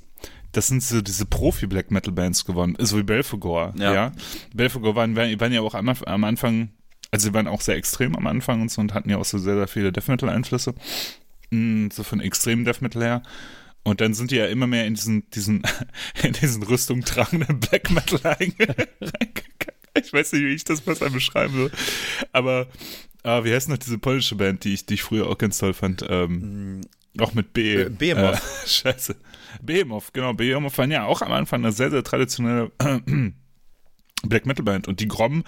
das 0.51 0.68
sind 0.68 0.84
so 0.84 1.01
diese 1.01 1.26
Profi-Black 1.26 1.91
Metal 1.91 2.13
Bands 2.13 2.45
geworden, 2.45 2.76
so 2.80 2.97
wie 2.97 3.03
Belphegor, 3.03 3.73
Ja. 3.77 3.93
ja. 3.93 4.11
Belphegor 4.53 4.95
waren, 4.95 5.15
waren 5.15 5.53
ja 5.53 5.61
auch 5.61 5.73
am, 5.76 5.89
am 5.89 6.23
Anfang, 6.23 6.69
also 7.09 7.27
sie 7.30 7.34
waren 7.34 7.47
auch 7.47 7.61
sehr 7.61 7.76
extrem 7.76 8.15
am 8.15 8.27
Anfang 8.27 8.61
und 8.61 8.69
so 8.72 8.80
und 8.81 8.93
hatten 8.93 9.09
ja 9.09 9.18
auch 9.18 9.26
so 9.26 9.38
sehr, 9.38 9.55
sehr 9.55 9.68
viele 9.68 9.91
Death 9.91 10.07
Metal-Einflüsse, 10.07 10.73
Mm, 11.53 11.89
so 11.91 12.03
von 12.03 12.22
extremen 12.22 12.63
Death 12.63 12.81
Metal 12.81 13.01
her. 13.03 13.23
Und 13.84 13.99
dann 13.99 14.13
sind 14.13 14.31
die 14.31 14.38
ja 14.38 14.45
immer 14.45 14.68
mehr 14.68 14.85
in 14.88 14.93
diesen, 14.93 15.30
diesen, 15.31 15.63
in 16.23 16.31
diesen 16.31 16.63
Rüstung 16.63 17.01
tragenden 17.03 17.59
Black 17.59 17.91
Metal 17.91 18.19
reinge- 18.23 18.69
reingegangen. 18.69 19.35
Ich 20.01 20.13
weiß 20.13 20.31
nicht, 20.31 20.43
wie 20.43 20.53
ich 20.53 20.63
das 20.63 20.80
besser 20.80 21.09
beschreiben 21.09 21.53
will. 21.55 21.72
Aber, 22.31 22.68
ah, 23.23 23.43
wie 23.43 23.53
heißt 23.53 23.69
noch 23.69 23.77
diese 23.77 23.98
polnische 23.98 24.35
Band, 24.35 24.64
die 24.64 24.73
ich, 24.73 24.85
die 24.85 24.95
ich 24.95 25.03
früher 25.03 25.27
auch 25.27 25.38
ganz 25.38 25.57
toll 25.57 25.73
fand? 25.73 26.06
Ähm, 26.10 26.81
Mm, 27.14 27.22
Auch 27.22 27.34
mit 27.34 27.52
B. 27.53 27.76
Äh, 27.76 27.89
Behemoth. 27.89 28.35
Äh, 28.35 28.39
scheiße. 28.68 29.15
Behemoth, 29.61 30.14
genau. 30.14 30.34
Behemoth 30.34 30.77
waren 30.77 30.91
ja 30.91 31.06
auch 31.06 31.22
am 31.22 31.31
Anfang 31.34 31.61
eine 31.61 31.73
sehr, 31.73 31.91
sehr 31.91 32.03
traditionelle 32.03 32.72
Black 34.23 34.45
Metal 34.45 34.64
Band. 34.64 34.88
Und 34.88 34.99
die 34.99 35.07
Grom, 35.07 35.43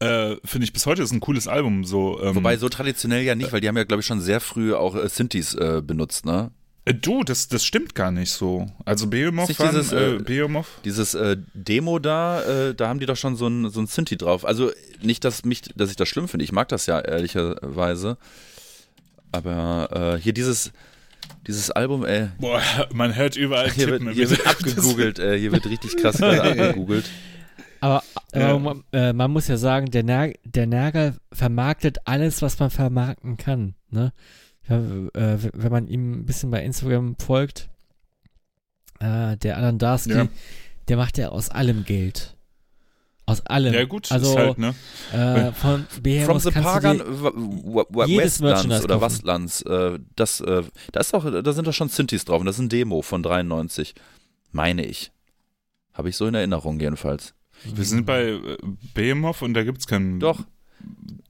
äh, 0.00 0.36
finde 0.44 0.64
ich 0.64 0.72
bis 0.72 0.86
heute 0.86 1.02
ist 1.02 1.12
ein 1.12 1.20
cooles 1.20 1.46
Album. 1.46 1.84
So, 1.84 2.20
ähm, 2.22 2.34
Wobei 2.34 2.56
so 2.56 2.68
traditionell 2.68 3.22
ja 3.22 3.34
nicht, 3.34 3.52
weil 3.52 3.60
die 3.60 3.68
haben 3.68 3.76
ja, 3.76 3.84
glaube 3.84 4.00
ich, 4.00 4.06
schon 4.06 4.20
sehr 4.20 4.40
früh 4.40 4.74
auch 4.74 4.96
äh, 4.96 5.08
Synthes 5.08 5.54
äh, 5.54 5.82
benutzt, 5.84 6.26
ne? 6.26 6.50
Äh, 6.84 6.94
du, 6.94 7.24
das, 7.24 7.48
das 7.48 7.64
stimmt 7.64 7.94
gar 7.94 8.10
nicht 8.10 8.30
so. 8.30 8.70
Also 8.84 9.06
Behemoth 9.06 9.48
Nicht 9.48 9.60
waren, 9.60 9.74
dieses, 9.74 9.92
äh, 9.92 10.16
äh, 10.16 10.18
Behemoth. 10.18 10.66
Dieses 10.84 11.14
äh, 11.14 11.36
Demo 11.54 11.98
da, 11.98 12.42
äh, 12.42 12.74
da 12.74 12.88
haben 12.88 13.00
die 13.00 13.06
doch 13.06 13.16
schon 13.16 13.36
so 13.36 13.46
ein, 13.46 13.70
so 13.70 13.80
ein 13.80 13.86
Synthi 13.86 14.16
drauf. 14.16 14.44
Also 14.44 14.70
nicht, 15.02 15.24
dass, 15.24 15.44
mich, 15.44 15.62
dass 15.76 15.90
ich 15.90 15.96
das 15.96 16.08
schlimm 16.08 16.28
finde. 16.28 16.44
Ich 16.44 16.52
mag 16.52 16.68
das 16.68 16.86
ja 16.86 17.00
ehrlicherweise. 17.00 18.16
Aber 19.32 20.14
äh, 20.16 20.20
hier 20.20 20.32
dieses, 20.32 20.72
dieses 21.46 21.70
Album, 21.70 22.04
ey. 22.04 22.28
Boah, 22.38 22.60
man 22.92 23.14
hört 23.16 23.36
überall 23.36 23.70
Hier 23.70 23.88
wird, 23.88 24.00
tippen. 24.00 24.14
hier 24.14 24.30
wird 24.30 24.46
abgegoogelt, 24.46 25.18
äh, 25.18 25.38
hier 25.38 25.52
wird 25.52 25.66
richtig 25.66 25.96
krass 25.96 26.16
gerade 26.18 26.42
abgegoogelt. 26.42 27.04
Aber 27.80 28.02
äh, 28.32 28.40
Ja. 28.40 28.58
man, 28.58 28.84
äh, 28.92 29.12
man 29.12 29.30
muss 29.30 29.48
ja 29.48 29.56
sagen, 29.56 29.90
der, 29.90 30.04
Ner 30.04 30.32
der 30.44 30.66
Nergal 30.66 31.16
vermarktet 31.32 31.98
alles, 32.04 32.40
was 32.42 32.58
man 32.58 32.70
vermarkten 32.70 33.36
kann. 33.36 33.74
Ne? 33.90 34.12
Ja, 34.68 34.76
äh, 34.78 35.38
wenn 35.52 35.72
man 35.72 35.88
ihm 35.88 36.12
ein 36.12 36.26
bisschen 36.26 36.50
bei 36.50 36.62
Instagram 36.64 37.16
folgt, 37.18 37.68
äh, 39.00 39.36
der 39.36 39.56
Anandarski, 39.58 40.12
Ja. 40.12 40.28
der 40.88 40.96
macht 40.96 41.18
ja 41.18 41.28
aus 41.28 41.50
allem 41.50 41.84
Geld. 41.84 42.36
Aus 43.26 43.40
allem. 43.46 43.72
Ja 43.72 43.84
gut, 43.84 44.12
also 44.12 44.30
ist 44.30 44.36
halt, 44.36 44.58
ne? 44.58 44.74
äh, 45.12 45.52
von 45.52 45.86
From 45.86 46.02
Behemoth 46.02 46.42
the 46.42 46.50
kannst 46.50 46.68
Pagan 46.68 47.00
Westlands 47.00 48.64
oder 48.84 48.94
kaufen. 48.94 49.00
Wastlands, 49.00 49.62
äh, 49.62 49.98
das, 50.14 50.40
äh, 50.40 50.62
da 50.92 51.00
ist 51.00 51.14
doch, 51.14 51.42
da 51.42 51.52
sind 51.54 51.66
doch 51.66 51.72
schon 51.72 51.88
Synthes 51.88 52.26
drauf 52.26 52.40
und 52.40 52.46
das 52.46 52.56
ist 52.56 52.60
ein 52.62 52.68
Demo 52.68 53.00
von 53.00 53.22
93. 53.22 53.94
Meine 54.52 54.84
ich. 54.84 55.10
Habe 55.94 56.10
ich 56.10 56.16
so 56.16 56.26
in 56.26 56.34
Erinnerung 56.34 56.78
jedenfalls. 56.80 57.34
Wir 57.64 57.84
sind 57.84 58.04
bei 58.04 58.24
äh, 58.28 58.56
Behemoth 58.92 59.40
und 59.40 59.54
da 59.54 59.64
gibt's 59.64 59.86
kein 59.86 60.20
Doch, 60.20 60.40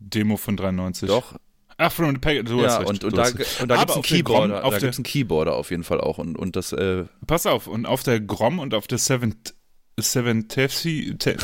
Demo 0.01 0.36
von 0.36 0.56
93. 0.56 1.09
doch. 1.09 1.36
Ach, 1.76 1.90
von 1.92 2.20
Pagan, 2.20 2.44
du 2.46 2.62
hast 2.64 2.72
ja, 2.72 2.78
recht. 2.78 2.88
und, 2.90 3.05
und 3.05 3.12
du 3.12 3.16
da, 3.16 3.24
und 3.62 3.68
da 3.68 3.76
gibt 3.76 3.90
es 3.90 3.96
einen 3.96 4.02
Grom- 4.02 4.02
Keyboarder, 4.02 4.60
da 4.70 4.78
gibt's 4.78 4.96
einen 4.98 5.05
Keyboarder 5.05 5.55
auf 5.55 5.70
jeden 5.70 5.84
Fall 5.84 6.01
auch 6.01 6.18
und, 6.18 6.36
und 6.38 6.56
das, 6.56 6.72
äh, 6.72 7.05
Pass 7.26 7.46
auf, 7.46 7.66
und 7.66 7.86
auf 7.86 8.02
der 8.02 8.20
Grom 8.20 8.59
und 8.59 8.74
auf 8.74 8.86
der 8.86 8.98
Seven 8.98 9.34
Seven 9.98 10.48
Tefsi, 10.48 11.14
te, 11.18 11.36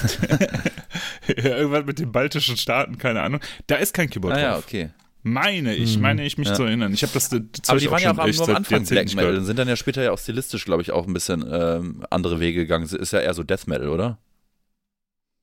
ja, 1.28 1.44
irgendwas 1.56 1.84
mit 1.86 1.98
den 2.00 2.10
baltischen 2.12 2.56
Staaten, 2.56 2.98
keine 2.98 3.22
Ahnung. 3.22 3.40
Da 3.68 3.76
ist 3.76 3.94
kein 3.94 4.10
Keyboard 4.10 4.34
naja, 4.34 4.52
drauf. 4.54 4.62
Ah 4.64 4.66
okay. 4.66 4.90
Meine 5.22 5.74
ich, 5.76 5.94
Hm. 5.94 6.00
meine 6.02 6.24
ich 6.24 6.38
mich 6.38 6.48
Ja. 6.48 6.54
zu 6.54 6.62
erinnern. 6.64 6.92
Ich 6.94 7.02
habe 7.02 7.12
das 7.12 7.28
Zeug 7.28 7.42
Aber 7.68 7.78
die 7.78 7.90
waren 7.90 8.02
ja 8.02 8.08
schon 8.08 8.18
auch 8.18 8.24
am, 8.24 8.30
nur 8.30 8.48
am 8.48 8.56
Anfang 8.56 8.84
Black 8.86 9.08
Metal, 9.14 9.26
gehört. 9.32 9.46
sind 9.46 9.58
dann 9.58 9.68
ja 9.68 9.76
später 9.76 10.02
ja 10.02 10.12
auch 10.12 10.18
stilistisch, 10.18 10.64
glaube 10.64 10.82
ich, 10.82 10.90
auch 10.92 11.06
ein 11.06 11.12
bisschen 11.12 11.44
ähm, 11.48 12.04
andere 12.10 12.40
Wege 12.40 12.60
gegangen. 12.60 12.84
Ist 12.86 13.12
ja 13.12 13.20
eher 13.20 13.34
so 13.34 13.42
Death 13.44 13.66
Metal, 13.66 13.88
oder? 13.88 14.18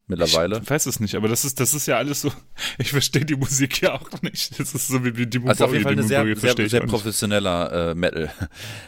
Mittlerweile. 0.09 0.61
Ich 0.63 0.69
weiß 0.69 0.85
es 0.85 1.01
nicht, 1.01 1.15
aber 1.15 1.27
das 1.27 1.43
ist, 1.43 1.59
das 1.59 1.73
ist 1.73 1.85
ja 1.85 1.97
alles 1.97 2.21
so. 2.21 2.31
Ich 2.77 2.91
verstehe 2.91 3.25
die 3.25 3.35
Musik 3.35 3.81
ja 3.81 3.93
auch 3.93 4.09
nicht. 4.21 4.57
Das 4.59 4.73
ist 4.73 4.87
so 4.87 5.03
wie 5.03 5.25
die 5.25 5.41
Also 5.45 5.65
auf 5.65 5.71
jeden 5.73 5.83
Fall 5.83 5.91
eine 5.93 6.03
sehr, 6.03 6.35
sehr, 6.37 6.69
sehr 6.69 6.81
professioneller 6.85 7.91
äh, 7.91 7.95
Metal. 7.95 8.31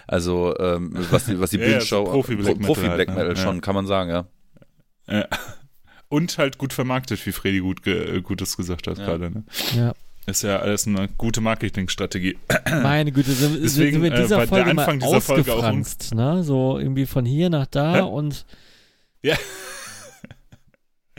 Also 0.08 0.58
ähm, 0.58 0.92
was 1.12 1.26
die, 1.26 1.40
was 1.40 1.50
die 1.50 1.58
Ja, 1.60 1.64
ja, 1.66 1.70
Bildshow, 1.72 2.06
so 2.06 2.12
Profi-Black 2.12 2.46
Pro- 2.46 2.60
Metal 2.60 2.66
Profi-Black 2.76 3.08
halt, 3.10 3.10
ne? 3.10 3.16
Metal 3.16 3.36
Ja. 3.38 3.44
schon, 3.44 3.60
kann 3.62 3.76
man 3.76 3.86
sagen, 3.88 4.10
ja. 4.10 4.26
Ja. 5.10 5.28
Und 6.08 6.38
halt 6.38 6.58
gut 6.58 6.72
vermarktet, 6.74 7.24
wie 7.26 7.32
Freddy 7.34 7.60
gut 7.60 7.84
ge 7.84 8.18
äh, 8.18 8.22
Gutes 8.22 8.56
gesagt 8.58 8.88
hat 8.88 8.98
Ja. 8.98 9.06
gerade. 9.06 9.30
Ne? 9.30 9.44
ja, 9.76 9.94
Ist 10.26 10.44
ja 10.44 10.60
alles 10.60 10.88
eine 10.88 11.10
gute 11.18 11.42
Marketingstrategie. 11.42 12.38
meine 12.82 13.12
Güte, 13.12 13.32
sind, 13.34 13.62
Deswegen, 13.62 13.92
sind 13.94 14.02
wir 14.04 14.12
in 14.12 14.18
äh, 14.18 14.22
dieser 14.22 14.38
der 14.38 14.48
Folge 14.48 14.74
mal 14.74 14.84
Anfang 14.84 15.00
dieser 15.02 15.20
Folge 15.22 15.52
auch 15.52 15.58
ausgefranst, 15.58 16.16
ne? 16.16 16.44
So 16.44 16.80
irgendwie 16.80 17.06
von 17.06 17.26
hier 17.26 17.50
nach 17.50 17.66
da 17.68 17.96
Hä? 17.98 18.02
und 18.04 18.46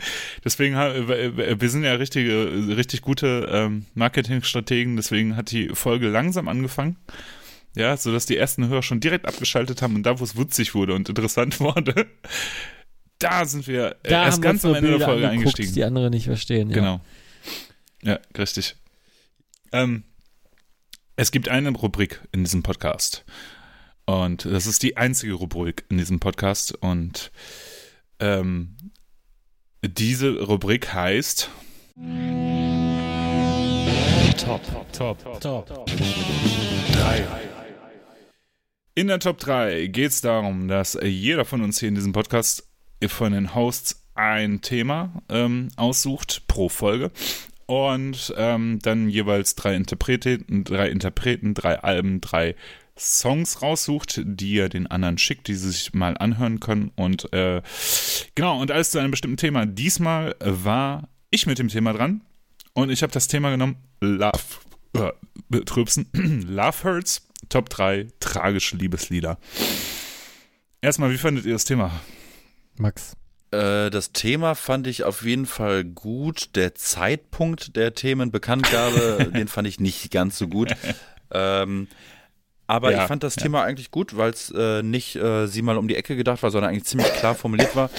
Deswegen, 0.44 0.74
äh, 0.74 1.60
wir 1.60 1.70
sind 1.70 1.84
ja 1.84 1.94
richtige, 1.94 2.76
richtig 2.76 3.02
gute 3.02 3.48
ähm, 3.50 3.86
Marketingstrategen, 3.94 4.96
deswegen 4.96 5.36
hat 5.36 5.50
die 5.50 5.70
Folge 5.70 6.08
langsam 6.08 6.48
angefangen. 6.48 6.96
Ja, 7.76 7.96
sodass 7.96 8.26
die 8.26 8.36
ersten 8.36 8.68
Hörer 8.68 8.82
schon 8.82 8.98
direkt 8.98 9.26
abgeschaltet 9.26 9.80
haben 9.80 9.94
und 9.94 10.02
da, 10.04 10.18
wo 10.18 10.24
es 10.24 10.36
witzig 10.36 10.74
wurde 10.74 10.94
und 10.94 11.08
interessant 11.08 11.60
wurde, 11.60 12.06
da 13.20 13.44
sind 13.44 13.68
wir 13.68 13.96
äh, 14.02 14.08
da 14.10 14.24
erst 14.24 14.42
ganz 14.42 14.64
am 14.64 14.74
Ende 14.74 14.88
der 14.88 14.96
Bilder 14.96 15.04
Folge 15.06 15.28
angeguckt, 15.28 15.58
eingestiegen. 15.58 15.74
die 15.74 15.84
andere 15.84 16.10
nicht 16.10 16.24
verstehen. 16.24 16.70
Ja. 16.70 16.74
Genau. 16.74 17.00
Ja, 18.02 18.18
richtig. 18.36 18.76
Ähm, 19.72 20.04
es 21.16 21.30
gibt 21.30 21.48
eine 21.48 21.70
Rubrik 21.70 22.20
in 22.32 22.44
diesem 22.44 22.62
Podcast. 22.62 23.24
Und 24.06 24.44
das 24.46 24.66
ist 24.66 24.82
die 24.82 24.96
einzige 24.96 25.34
Rubrik 25.34 25.84
in 25.88 25.98
diesem 25.98 26.18
Podcast. 26.18 26.72
Und 26.80 27.30
ähm, 28.18 28.76
diese 29.82 30.40
Rubrik 30.40 30.92
heißt 30.92 31.50
Top, 34.36 34.62
Top, 34.92 35.40
Top. 35.40 35.90
In 38.94 39.06
der 39.06 39.18
Top 39.18 39.38
3 39.38 39.86
geht 39.86 40.10
es 40.10 40.20
darum, 40.20 40.68
dass 40.68 40.98
jeder 41.02 41.44
von 41.44 41.62
uns 41.62 41.80
hier 41.80 41.88
in 41.88 41.94
diesem 41.94 42.12
Podcast 42.12 42.68
von 43.06 43.32
den 43.32 43.54
Hosts 43.54 44.06
ein 44.14 44.60
Thema 44.60 45.22
ähm, 45.28 45.68
aussucht 45.76 46.42
pro 46.46 46.68
Folge. 46.68 47.10
Und 47.66 48.34
ähm, 48.36 48.80
dann 48.82 49.08
jeweils 49.08 49.54
drei 49.54 49.76
Interpreten, 49.76 50.64
drei 50.64 50.88
Interpreten, 50.88 51.54
drei 51.54 51.78
Alben, 51.78 52.20
drei 52.20 52.56
Songs 53.00 53.62
raussucht, 53.62 54.20
die 54.24 54.58
er 54.58 54.68
den 54.68 54.86
anderen 54.86 55.18
schickt, 55.18 55.48
die 55.48 55.54
sie 55.54 55.70
sich 55.70 55.94
mal 55.94 56.16
anhören 56.18 56.60
können 56.60 56.92
und 56.96 57.32
äh, 57.32 57.62
genau 58.34 58.60
und 58.60 58.70
alles 58.70 58.90
zu 58.90 58.98
einem 58.98 59.10
bestimmten 59.10 59.38
Thema. 59.38 59.66
Diesmal 59.66 60.36
war 60.40 61.08
ich 61.30 61.46
mit 61.46 61.58
dem 61.58 61.68
Thema 61.68 61.92
dran 61.92 62.20
und 62.74 62.90
ich 62.90 63.02
habe 63.02 63.12
das 63.12 63.28
Thema 63.28 63.50
genommen 63.50 63.76
Love 64.00 64.42
äh, 64.94 65.12
betrübsen 65.48 66.08
Love 66.48 66.84
Hurts 66.84 67.26
Top 67.48 67.70
3 67.70 68.08
tragische 68.20 68.76
Liebeslieder. 68.76 69.38
Erstmal, 70.82 71.10
wie 71.10 71.18
fandet 71.18 71.46
ihr 71.46 71.52
das 71.52 71.64
Thema? 71.64 71.90
Max. 72.76 73.16
Äh, 73.50 73.90
das 73.90 74.12
Thema 74.12 74.54
fand 74.54 74.86
ich 74.86 75.04
auf 75.04 75.22
jeden 75.22 75.46
Fall 75.46 75.84
gut. 75.84 76.54
Der 76.54 76.74
Zeitpunkt 76.74 77.76
der 77.76 77.94
Themenbekanntgabe, 77.94 79.30
den 79.34 79.48
fand 79.48 79.68
ich 79.68 79.80
nicht 79.80 80.10
ganz 80.10 80.38
so 80.38 80.48
gut. 80.48 80.74
Ähm, 81.32 81.88
aber 82.70 82.92
Ja, 82.92 83.02
ich 83.02 83.08
fand 83.08 83.24
das 83.24 83.34
ja. 83.34 83.42
Thema 83.42 83.64
eigentlich 83.64 83.90
gut, 83.90 84.16
weil 84.16 84.30
es 84.30 84.50
äh, 84.56 84.82
nicht 84.82 85.16
äh, 85.16 85.46
sie 85.46 85.60
mal 85.60 85.76
um 85.76 85.88
die 85.88 85.96
Ecke 85.96 86.14
gedacht 86.14 86.42
war, 86.42 86.50
sondern 86.52 86.70
eigentlich 86.70 86.84
ziemlich 86.84 87.12
klar 87.14 87.34
formuliert 87.34 87.74
war. 87.74 87.90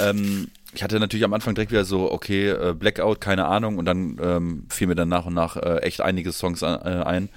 Ähm, 0.00 0.48
ich 0.72 0.82
hatte 0.82 1.00
natürlich 1.00 1.24
am 1.24 1.32
Anfang 1.32 1.54
direkt 1.54 1.72
wieder 1.72 1.84
so, 1.84 2.10
okay, 2.10 2.48
äh, 2.48 2.74
Blackout, 2.74 3.20
keine 3.20 3.46
Ahnung, 3.46 3.78
und 3.78 3.84
dann 3.84 4.18
ähm, 4.22 4.66
fiel 4.68 4.86
mir 4.86 4.94
dann 4.94 5.08
nach 5.08 5.26
und 5.26 5.34
nach 5.34 5.56
äh, 5.56 5.78
echt 5.78 6.00
einige 6.00 6.32
Songs 6.32 6.62
äh, 6.62 6.66
ein. 6.66 7.28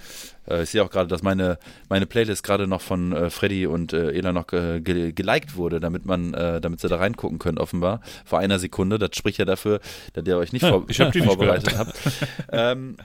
Äh, 0.48 0.64
ich 0.64 0.70
sehe 0.70 0.84
auch 0.84 0.90
gerade, 0.90 1.08
dass 1.08 1.24
meine, 1.24 1.58
meine 1.90 2.06
Playlist 2.06 2.44
gerade 2.44 2.68
noch 2.68 2.82
von 2.82 3.32
Freddy 3.32 3.66
und 3.66 3.94
Ela 3.94 4.32
noch 4.32 4.48
ge 4.48 4.80
ge 4.80 5.12
geliked 5.14 5.56
wurde, 5.56 5.80
damit 5.80 6.06
man, 6.06 6.34
äh, 6.36 6.62
damit 6.62 6.80
sie 6.80 6.90
da 6.90 6.98
reingucken 6.98 7.40
können, 7.40 7.58
offenbar. 7.58 8.02
Vor 8.26 8.40
einer 8.40 8.60
Sekunde. 8.60 9.00
Das 9.00 9.12
spricht 9.16 9.40
ja 9.40 9.46
dafür, 9.46 9.80
dass 10.14 10.26
ihr 10.28 10.38
euch 10.38 10.54
nicht 10.54 10.62
Ja, 10.62 10.70
vor 10.70 10.86
ich 10.88 11.00
hab 11.00 11.12
die 11.12 11.22
nicht 11.22 11.28
vorbereitet 11.28 11.78
habt. 11.78 11.96
ähm, 12.52 12.98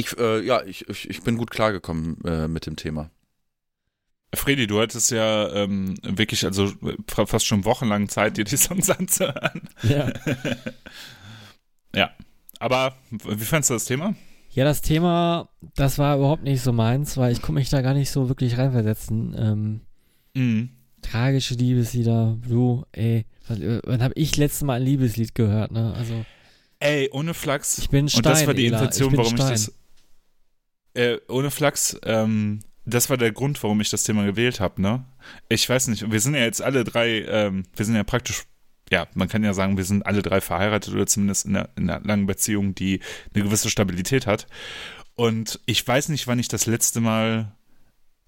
ich, 0.00 0.18
äh, 0.18 0.40
ja, 0.44 0.62
ich, 0.64 0.88
ich, 0.88 1.08
ich 1.10 1.22
bin 1.22 1.36
gut 1.36 1.50
klargekommen 1.50 2.18
äh, 2.24 2.48
mit 2.48 2.66
dem 2.66 2.76
Thema. 2.76 3.10
Freddy, 4.34 4.66
du 4.68 4.80
hattest 4.80 5.10
ja 5.10 5.52
ähm, 5.54 5.94
wirklich 6.02 6.44
also 6.44 6.72
fast 7.08 7.46
schon 7.46 7.64
wochenlang 7.64 8.08
Zeit, 8.08 8.36
dir 8.36 8.44
die 8.44 8.56
Songs 8.58 8.88
anzuhören. 8.90 9.62
Ja. 9.82 10.12
Ja. 11.94 12.10
Aber 12.60 12.94
wie 13.10 13.44
fandest 13.44 13.70
du 13.70 13.74
das 13.74 13.84
Thema? 13.84 14.14
ja, 14.52 14.64
das 14.64 14.80
Thema, 14.82 15.48
das 15.74 15.98
war 15.98 16.16
überhaupt 16.16 16.42
nicht 16.42 16.60
so 16.62 16.72
meins, 16.72 17.16
weil 17.16 17.32
ich 17.32 17.40
konnte 17.40 17.60
mich 17.60 17.68
da 17.70 17.82
gar 17.82 17.94
nicht 17.94 18.10
so 18.10 18.28
wirklich 18.28 18.58
reinversetzen. 18.58 19.34
Ähm, 19.38 19.80
Mhm. 20.34 20.70
tragische 21.02 21.54
Liebeslieder, 21.54 22.38
du, 22.48 22.84
ey, 22.92 23.26
wann, 23.48 23.60
äh, 23.62 23.80
wann 23.84 24.02
habe 24.02 24.14
ich 24.14 24.36
letztes 24.36 24.62
Mal 24.62 24.74
ein 24.80 24.82
Liebeslied 24.86 25.34
gehört, 25.34 25.72
ne? 25.72 25.92
Also, 25.96 26.24
Ey, 26.78 27.08
ohne 27.12 27.34
Flachs. 27.34 27.78
ich 27.78 27.90
bin 27.90 28.08
Stein, 28.08 28.18
Und 28.20 28.26
das 28.26 28.46
war 28.46 28.54
die 28.54 28.66
Intention, 28.66 29.16
warum 29.16 29.34
Stein. 29.36 29.54
ich 29.54 29.66
das. 29.66 29.74
Äh, 30.94 31.18
ohne 31.28 31.50
Flachs, 31.50 31.96
ähm, 32.04 32.60
das 32.84 33.10
war 33.10 33.16
der 33.16 33.32
Grund, 33.32 33.62
warum 33.62 33.80
ich 33.80 33.90
das 33.90 34.02
Thema 34.02 34.24
gewählt 34.24 34.58
habe, 34.60 34.82
ne? 34.82 35.04
Ich 35.48 35.68
weiß 35.68 35.88
nicht, 35.88 36.10
wir 36.10 36.20
sind 36.20 36.34
ja 36.34 36.40
jetzt 36.40 36.62
alle 36.62 36.82
drei, 36.84 37.22
ähm, 37.28 37.64
wir 37.76 37.84
sind 37.84 37.94
ja 37.94 38.02
praktisch, 38.04 38.44
ja, 38.90 39.06
man 39.14 39.28
kann 39.28 39.44
ja 39.44 39.52
sagen, 39.54 39.76
wir 39.76 39.84
sind 39.84 40.04
alle 40.06 40.22
drei 40.22 40.40
verheiratet 40.40 40.92
oder 40.92 41.06
zumindest 41.06 41.46
in 41.46 41.56
einer, 41.56 41.68
in 41.76 41.88
einer 41.88 42.04
langen 42.04 42.26
Beziehung, 42.26 42.74
die 42.74 43.00
eine 43.34 43.44
gewisse 43.44 43.70
Stabilität 43.70 44.26
hat. 44.26 44.46
Und 45.14 45.60
ich 45.66 45.86
weiß 45.86 46.08
nicht, 46.08 46.26
wann 46.26 46.38
ich 46.38 46.48
das 46.48 46.66
letzte 46.66 47.00
Mal. 47.00 47.52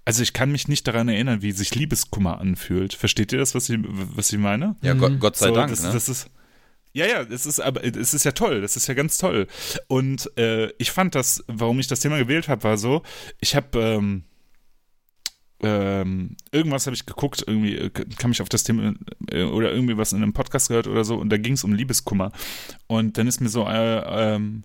Also 0.04 0.22
ich 0.22 0.32
kann 0.32 0.50
mich 0.52 0.66
nicht 0.68 0.86
daran 0.88 1.08
erinnern, 1.08 1.42
wie 1.42 1.52
sich 1.52 1.74
Liebeskummer 1.74 2.40
anfühlt. 2.40 2.92
Versteht 2.92 3.32
ihr 3.32 3.38
das, 3.38 3.54
was 3.54 3.68
ich, 3.70 3.78
was 3.82 4.32
ich 4.32 4.38
meine? 4.38 4.76
Ja, 4.82 4.94
Mhm. 4.94 4.98
Gott, 4.98 5.20
Gott 5.20 5.36
sei 5.36 5.48
So, 5.48 5.54
Dank. 5.54 5.70
Das, 5.70 5.82
ne? 5.82 5.92
das 5.92 6.08
ist, 6.08 6.28
ja, 6.92 7.06
ja, 7.06 7.22
es 7.22 7.46
ist 7.46 7.60
aber 7.60 7.84
es 7.84 8.14
ist 8.14 8.24
ja 8.24 8.32
toll, 8.32 8.60
das 8.60 8.76
ist 8.76 8.86
ja 8.86 8.94
ganz 8.94 9.18
toll. 9.18 9.46
Und 9.88 10.30
äh, 10.36 10.72
ich 10.78 10.90
fand 10.90 11.14
das, 11.14 11.42
warum 11.46 11.78
ich 11.78 11.86
das 11.86 12.00
Thema 12.00 12.18
gewählt 12.18 12.48
habe, 12.48 12.64
war 12.64 12.76
so, 12.76 13.02
ich 13.40 13.56
habe 13.56 13.78
ähm, 13.78 14.24
ähm, 15.62 16.36
irgendwas 16.50 16.86
habe 16.86 16.94
ich 16.94 17.06
geguckt, 17.06 17.44
irgendwie 17.46 17.76
äh, 17.76 17.90
kam 17.90 18.32
ich 18.32 18.42
auf 18.42 18.48
das 18.48 18.64
Thema 18.64 18.94
äh, 19.30 19.44
oder 19.44 19.72
irgendwie 19.72 19.96
was 19.96 20.12
in 20.12 20.22
einem 20.22 20.32
Podcast 20.32 20.68
gehört 20.68 20.88
oder 20.88 21.04
so 21.04 21.16
und 21.16 21.30
da 21.30 21.36
ging 21.36 21.54
es 21.54 21.64
um 21.64 21.72
Liebeskummer. 21.72 22.32
Und 22.88 23.16
dann 23.16 23.26
ist 23.26 23.40
mir 23.40 23.48
so 23.48 23.66
äh, 23.66 24.34
ähm, 24.34 24.64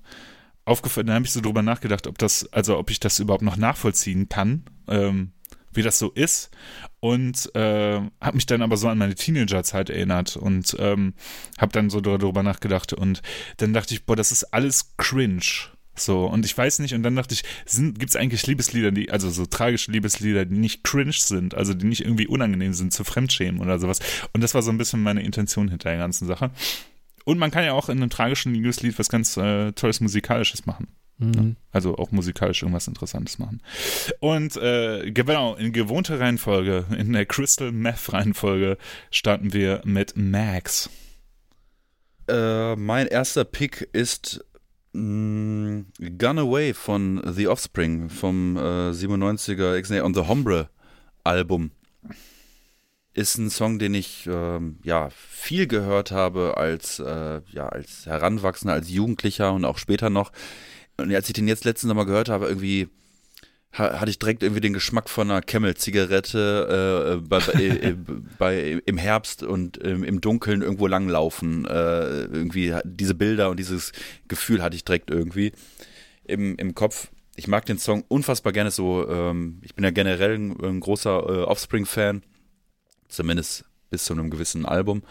aufgefallen, 0.66 1.08
da 1.08 1.14
habe 1.14 1.26
ich 1.26 1.32
so 1.32 1.42
drüber 1.42 1.62
nachgedacht, 1.62 2.08
ob 2.08 2.18
das, 2.18 2.52
also 2.52 2.78
ob 2.78 2.90
ich 2.90 3.00
das 3.00 3.20
überhaupt 3.20 3.44
noch 3.44 3.58
nachvollziehen 3.58 4.28
kann, 4.28 4.64
ähm, 4.88 5.32
wie 5.74 5.82
das 5.82 6.00
so 6.00 6.12
ist. 6.12 6.50
Und 7.00 7.54
äh, 7.56 8.02
habe 8.22 8.36
mich 8.36 8.46
dann 8.46 8.62
aber 8.62 8.78
so 8.78 8.88
an 8.88 8.98
meine 8.98 9.16
Teenagerzeit 9.16 9.90
erinnert 9.90 10.36
und 10.36 10.76
ähm, 10.80 11.14
habe 11.58 11.72
dann 11.72 11.90
so 11.90 12.02
darüber 12.02 12.44
nachgedacht 12.44 12.94
und 12.94 13.22
dann 13.58 13.74
dachte 13.74 13.94
ich, 13.94 14.06
boah, 14.06 14.16
das 14.16 14.32
ist 14.32 14.46
alles 14.46 14.96
cringe. 14.98 15.70
So, 16.00 16.26
und 16.26 16.46
ich 16.46 16.56
weiß 16.56 16.80
nicht, 16.80 16.94
und 16.94 17.04
dann 17.04 17.16
dachte 17.16 17.34
ich, 17.34 17.44
gibt 17.76 18.10
es 18.10 18.16
eigentlich 18.16 18.46
Liebeslieder, 18.46 18.92
die, 18.92 19.12
also 19.12 19.30
so 19.30 19.46
tragische 19.46 19.92
Liebeslieder, 19.92 20.46
die 20.46 20.58
nicht 20.58 20.84
cringe 20.84 21.14
sind, 21.14 21.56
also 21.56 21.74
die 21.74 21.88
nicht 21.88 22.02
irgendwie 22.02 22.28
unangenehm 22.28 22.74
sind 22.74 22.94
zu 22.94 23.04
Fremdschämen 23.04 23.62
oder 23.62 23.80
sowas. 23.80 24.00
Und 24.34 24.42
das 24.42 24.54
war 24.54 24.62
so 24.62 24.70
ein 24.70 24.78
bisschen 24.78 25.02
meine 25.02 25.24
Intention 25.24 25.70
hinter 25.70 25.90
der 25.90 25.98
ganzen 25.98 26.28
Sache. 26.28 26.52
Und 27.26 27.40
man 27.40 27.52
kann 27.52 27.66
ja 27.66 27.74
auch 27.74 27.90
in 27.90 27.98
einem 27.98 28.10
tragischen 28.10 28.54
Liebeslied 28.54 28.98
was 29.00 29.10
ganz 29.10 29.36
äh, 29.38 29.72
Tolles 29.74 30.00
Musikalisches 30.00 30.66
machen. 30.66 30.88
Mhm. 31.20 31.56
Also 31.72 31.98
auch 31.98 32.12
musikalisch 32.12 32.62
irgendwas 32.62 32.88
Interessantes 32.88 33.40
machen. 33.40 33.62
Und 34.20 34.56
äh, 34.58 35.12
genau, 35.12 35.56
in 35.56 35.74
gewohnter 35.74 36.20
Reihenfolge, 36.20 36.86
in 36.98 37.14
der 37.14 37.26
Crystal 37.26 37.72
Meth 37.72 38.14
Reihenfolge, 38.14 38.78
starten 39.10 39.54
wir 39.54 39.82
mit 39.84 40.16
Max. 40.16 40.90
Äh, 42.28 42.76
mein 42.76 43.08
erster 43.08 43.46
Pick 43.46 43.90
ist 43.94 44.46
mh, 44.94 45.02
mm, 45.02 45.86
Gun 46.18 46.40
Away 46.40 46.74
von 46.74 47.22
The 47.26 47.48
Offspring 47.48 48.10
vom 48.10 48.58
äh, 48.58 48.92
97er 48.92 49.76
X 49.78 49.92
on 49.92 50.14
the 50.14 50.28
Hombre 50.28 50.70
Album. 51.24 51.72
Ist 53.14 53.40
ein 53.40 53.50
Song, 53.50 53.80
den 53.80 53.96
ich 53.96 54.28
äh, 54.28 54.60
ja 54.84 55.10
viel 55.10 55.66
gehört 55.66 56.12
habe 56.12 56.58
als 56.58 57.00
äh, 57.00 57.42
ja 57.52 57.70
als 57.70 58.06
Heranwachsender, 58.06 58.76
als 58.76 58.92
Jugendlicher 58.92 59.54
und 59.54 59.66
auch 59.66 59.80
später 59.80 60.12
noch. 60.12 60.32
Und 60.98 61.14
als 61.14 61.28
ich 61.28 61.34
den 61.34 61.48
jetzt 61.48 61.66
letztens 61.66 61.90
nochmal 61.90 62.06
gehört 62.06 62.30
habe, 62.30 62.48
irgendwie 62.48 62.90
hatte 63.74 64.10
ich 64.10 64.18
direkt 64.18 64.44
irgendwie 64.44 64.62
den 64.62 64.74
Geschmack 64.74 65.10
von 65.10 65.30
einer 65.30 65.42
Camel-Zigarette 65.42 67.20
äh, 67.20 67.28
bei, 67.28 67.38
äh, 67.38 67.96
bei, 68.40 68.82
im 68.86 68.98
Herbst 68.98 69.44
und 69.44 69.84
ähm, 69.84 70.04
im 70.04 70.22
Dunkeln 70.22 70.62
irgendwo 70.62 70.88
langlaufen. 70.88 71.66
Äh, 71.66 72.24
irgendwie 72.24 72.74
diese 72.84 73.14
Bilder 73.14 73.50
und 73.50 73.60
dieses 73.60 73.92
Gefühl 74.28 74.64
hatte 74.64 74.76
ich 74.76 74.86
direkt 74.86 75.12
irgendwie 75.12 75.52
im, 76.24 76.56
im 76.56 76.74
Kopf. 76.74 77.10
Ich 77.36 77.48
mag 77.48 77.66
den 77.66 77.78
Song 77.78 78.04
unfassbar 78.08 78.52
gerne 78.52 78.72
so. 78.72 79.08
Ähm, 79.08 79.60
ich 79.64 79.76
bin 79.76 79.84
ja 79.84 79.92
generell 79.92 80.36
ein, 80.36 80.60
ein 80.64 80.80
großer 80.80 81.12
äh, 81.12 81.44
Offspring-Fan, 81.44 82.24
zumindest 83.10 83.66
bis 83.92 84.06
zu 84.06 84.14
einem 84.14 84.32
gewissen 84.32 84.66
Album. 84.66 85.04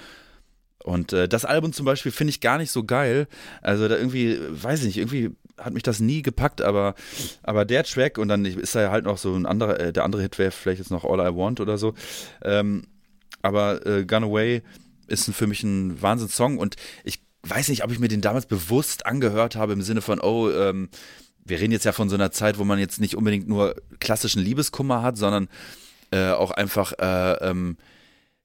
Und 0.82 1.12
äh, 1.12 1.28
das 1.28 1.44
Album 1.44 1.72
zum 1.72 1.86
Beispiel 1.86 2.12
finde 2.12 2.30
ich 2.30 2.40
gar 2.40 2.58
nicht 2.58 2.70
so 2.70 2.84
geil. 2.84 3.28
Also 3.62 3.86
da 3.86 3.96
irgendwie, 3.96 4.38
weiß 4.50 4.80
ich 4.80 4.86
nicht, 4.86 4.98
irgendwie 4.98 5.36
hat 5.58 5.72
mich 5.72 5.82
das 5.82 6.00
nie 6.00 6.22
gepackt, 6.22 6.60
aber, 6.60 6.94
aber 7.42 7.64
der 7.64 7.84
Track 7.84 8.18
und 8.18 8.28
dann 8.28 8.44
ist 8.44 8.74
da 8.74 8.90
halt 8.90 9.04
noch 9.04 9.18
so 9.18 9.34
ein 9.34 9.46
anderer, 9.46 9.80
äh, 9.80 9.92
der 9.92 10.04
andere 10.04 10.22
Hit 10.22 10.38
wäre 10.38 10.50
vielleicht 10.50 10.78
jetzt 10.78 10.90
noch 10.90 11.04
All 11.04 11.20
I 11.20 11.34
Want 11.36 11.60
oder 11.60 11.78
so. 11.78 11.94
Ähm, 12.42 12.84
aber 13.42 13.86
äh, 13.86 14.04
Gun 14.04 14.24
Away 14.24 14.62
ist 15.06 15.30
für 15.32 15.46
mich 15.46 15.62
ein 15.62 16.00
Wahnsinnssong 16.02 16.58
und 16.58 16.76
ich 17.04 17.20
weiß 17.42 17.68
nicht, 17.68 17.84
ob 17.84 17.92
ich 17.92 17.98
mir 17.98 18.08
den 18.08 18.20
damals 18.20 18.46
bewusst 18.46 19.06
angehört 19.06 19.56
habe 19.56 19.72
im 19.72 19.82
Sinne 19.82 20.02
von, 20.02 20.20
oh, 20.20 20.50
ähm, 20.50 20.88
wir 21.44 21.60
reden 21.60 21.72
jetzt 21.72 21.84
ja 21.84 21.92
von 21.92 22.08
so 22.08 22.16
einer 22.16 22.32
Zeit, 22.32 22.58
wo 22.58 22.64
man 22.64 22.78
jetzt 22.78 23.00
nicht 23.00 23.14
unbedingt 23.14 23.48
nur 23.48 23.76
klassischen 24.00 24.42
Liebeskummer 24.42 25.02
hat, 25.02 25.16
sondern 25.16 25.48
äh, 26.10 26.30
auch 26.30 26.50
einfach 26.50 26.92
äh, 26.98 27.48
ähm, 27.48 27.76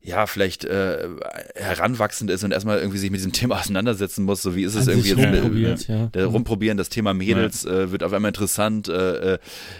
ja, 0.03 0.25
vielleicht 0.25 0.65
äh, 0.65 1.09
heranwachsend 1.55 2.31
ist 2.31 2.43
und 2.43 2.51
erstmal 2.51 2.79
irgendwie 2.79 2.97
sich 2.97 3.11
mit 3.11 3.19
diesem 3.19 3.33
Thema 3.33 3.59
auseinandersetzen 3.59 4.25
muss, 4.25 4.41
so 4.41 4.55
wie 4.55 4.63
ist 4.63 4.75
es 4.75 4.87
irgendwie 4.87 5.09
jetzt 5.09 5.19
rumprobiert, 5.19 5.89
äh, 5.89 5.93
ja. 5.93 6.05
der 6.07 6.27
mhm. 6.27 6.35
rumprobieren, 6.35 6.77
das 6.77 6.89
Thema 6.89 7.13
Mädels 7.13 7.63
ja. 7.63 7.71
äh, 7.71 7.91
wird 7.91 8.03
auf 8.03 8.11
einmal 8.11 8.29
interessant, 8.29 8.87
äh, 8.87 9.33
äh, 9.33 9.39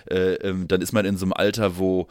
äh 0.10 0.34
ähm, 0.48 0.68
dann 0.68 0.82
ist 0.82 0.92
man 0.92 1.06
in 1.06 1.18
so 1.18 1.26
einem 1.26 1.34
Alter, 1.34 1.78
wo 1.78 2.08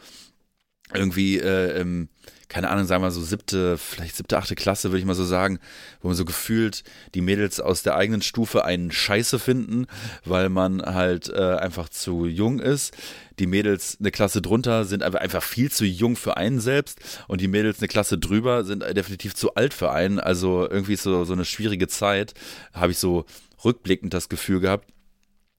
irgendwie 0.92 1.38
äh, 1.38 1.80
ähm, 1.80 2.08
keine 2.50 2.68
Ahnung, 2.68 2.84
sagen 2.84 3.00
wir 3.00 3.06
mal 3.06 3.12
so 3.12 3.22
siebte, 3.22 3.78
vielleicht 3.78 4.16
siebte, 4.16 4.36
achte 4.36 4.56
Klasse, 4.56 4.90
würde 4.90 4.98
ich 4.98 5.04
mal 5.04 5.14
so 5.14 5.24
sagen, 5.24 5.60
wo 6.02 6.08
man 6.08 6.16
so 6.16 6.24
gefühlt 6.24 6.82
die 7.14 7.20
Mädels 7.20 7.60
aus 7.60 7.84
der 7.84 7.94
eigenen 7.94 8.22
Stufe 8.22 8.64
einen 8.64 8.90
Scheiße 8.90 9.38
finden, 9.38 9.86
weil 10.24 10.48
man 10.48 10.82
halt 10.82 11.28
äh, 11.28 11.54
einfach 11.54 11.88
zu 11.88 12.26
jung 12.26 12.58
ist. 12.58 12.92
Die 13.40 13.46
Mädels 13.46 13.96
eine 13.98 14.10
Klasse 14.10 14.42
drunter 14.42 14.84
sind 14.84 15.02
einfach 15.02 15.42
viel 15.42 15.70
zu 15.70 15.86
jung 15.86 16.14
für 16.14 16.36
einen 16.36 16.60
selbst 16.60 17.24
und 17.26 17.40
die 17.40 17.48
Mädels 17.48 17.78
eine 17.78 17.88
Klasse 17.88 18.18
drüber 18.18 18.64
sind 18.64 18.82
definitiv 18.82 19.34
zu 19.34 19.54
alt 19.54 19.72
für 19.72 19.90
einen. 19.90 20.20
Also 20.20 20.68
irgendwie 20.68 20.96
so, 20.96 21.24
so 21.24 21.32
eine 21.32 21.46
schwierige 21.46 21.88
Zeit, 21.88 22.34
habe 22.74 22.92
ich 22.92 22.98
so 22.98 23.24
rückblickend 23.64 24.12
das 24.12 24.28
Gefühl 24.28 24.60
gehabt. 24.60 24.92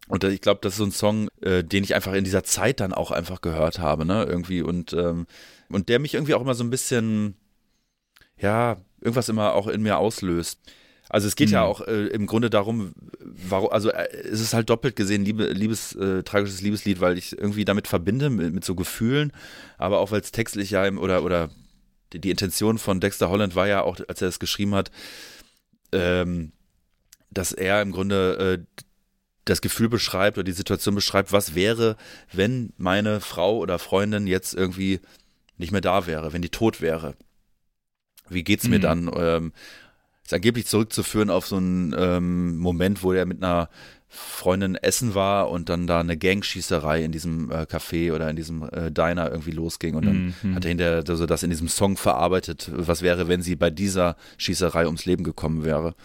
Und 0.07 0.23
ich 0.23 0.41
glaube, 0.41 0.59
das 0.61 0.73
ist 0.73 0.77
so 0.77 0.83
ein 0.83 0.91
Song, 0.91 1.29
äh, 1.41 1.63
den 1.63 1.83
ich 1.83 1.95
einfach 1.95 2.13
in 2.13 2.23
dieser 2.23 2.43
Zeit 2.43 2.81
dann 2.81 2.93
auch 2.93 3.09
einfach 3.09 3.41
gehört 3.41 3.79
habe, 3.79 4.05
ne? 4.05 4.25
Irgendwie 4.25 4.61
und 4.61 4.93
ähm, 4.93 5.25
und 5.69 5.89
der 5.89 5.99
mich 5.99 6.13
irgendwie 6.13 6.35
auch 6.35 6.41
immer 6.41 6.53
so 6.53 6.63
ein 6.63 6.69
bisschen, 6.69 7.35
ja, 8.37 8.77
irgendwas 8.99 9.29
immer 9.29 9.53
auch 9.53 9.67
in 9.67 9.81
mir 9.81 9.97
auslöst. 9.97 10.59
Also 11.11 11.27
es 11.27 11.35
geht 11.35 11.49
mhm. 11.49 11.55
ja 11.55 11.63
auch 11.63 11.81
äh, 11.81 12.07
im 12.07 12.25
Grunde 12.25 12.49
darum, 12.49 12.93
warum, 13.19 13.69
also 13.71 13.89
äh, 13.89 14.07
es 14.23 14.39
ist 14.39 14.53
halt 14.53 14.69
doppelt 14.69 14.95
gesehen 14.95 15.25
Liebe, 15.25 15.47
Liebes, 15.47 15.93
äh, 15.93 16.23
tragisches 16.23 16.61
Liebeslied, 16.61 17.01
weil 17.01 17.17
ich 17.17 17.37
irgendwie 17.37 17.65
damit 17.65 17.89
verbinde 17.89 18.29
mit, 18.29 18.53
mit 18.53 18.63
so 18.63 18.75
Gefühlen, 18.75 19.33
aber 19.77 19.99
auch 19.99 20.11
weil 20.11 20.21
es 20.21 20.31
textlich 20.31 20.71
ja 20.71 20.85
im, 20.85 20.97
oder 20.97 21.23
oder 21.23 21.49
die, 22.13 22.21
die, 22.21 22.31
Intention 22.31 22.77
von 22.77 23.01
Dexter 23.01 23.29
Holland 23.29 23.55
war 23.55 23.67
ja 23.67 23.81
auch, 23.81 23.99
als 24.07 24.21
er 24.21 24.29
es 24.29 24.39
geschrieben 24.39 24.73
hat, 24.73 24.89
ähm, 25.91 26.53
dass 27.29 27.51
er 27.51 27.81
im 27.81 27.91
Grunde 27.91 28.61
äh, 28.61 28.83
das 29.43 29.59
Gefühl 29.59 29.89
beschreibt 29.89 30.37
oder 30.37 30.45
die 30.45 30.53
Situation 30.53 30.95
beschreibt, 30.95 31.33
was 31.33 31.55
wäre, 31.55 31.97
wenn 32.31 32.71
meine 32.77 33.19
Frau 33.19 33.57
oder 33.57 33.79
Freundin 33.79 34.27
jetzt 34.27 34.53
irgendwie 34.53 35.01
nicht 35.57 35.73
mehr 35.73 35.81
da 35.81 36.07
wäre, 36.07 36.31
wenn 36.31 36.41
die 36.41 36.49
tot 36.49 36.79
wäre. 36.79 37.15
Wie 38.29 38.45
geht's 38.45 38.69
mir 38.69 38.77
mhm. 38.77 38.81
dann? 38.81 39.11
Ähm, 39.13 39.53
ist 40.23 40.33
angeblich 40.33 40.67
zurückzuführen 40.67 41.29
auf 41.29 41.47
so 41.47 41.57
einen 41.57 41.95
ähm, 41.97 42.57
Moment, 42.57 43.03
wo 43.03 43.13
er 43.13 43.25
mit 43.25 43.43
einer 43.43 43.69
Freundin 44.13 44.75
essen 44.75 45.15
war 45.15 45.49
und 45.49 45.69
dann 45.69 45.87
da 45.87 46.01
eine 46.01 46.17
Gangschießerei 46.17 47.01
in 47.01 47.13
diesem 47.13 47.49
äh, 47.49 47.61
Café 47.61 48.13
oder 48.13 48.29
in 48.29 48.35
diesem 48.35 48.63
äh, 48.69 48.91
Diner 48.91 49.31
irgendwie 49.31 49.51
losging 49.51 49.95
und 49.95 50.05
dann 50.05 50.35
mhm. 50.41 50.55
hat 50.55 50.65
er 50.65 50.69
hinterher 50.69 51.03
also 51.07 51.25
das 51.25 51.43
in 51.43 51.49
diesem 51.49 51.69
Song 51.69 51.95
verarbeitet, 51.95 52.69
was 52.73 53.01
wäre, 53.01 53.29
wenn 53.29 53.41
sie 53.41 53.55
bei 53.55 53.69
dieser 53.69 54.17
Schießerei 54.37 54.85
ums 54.85 55.05
Leben 55.05 55.23
gekommen 55.23 55.63
wäre. 55.63 55.95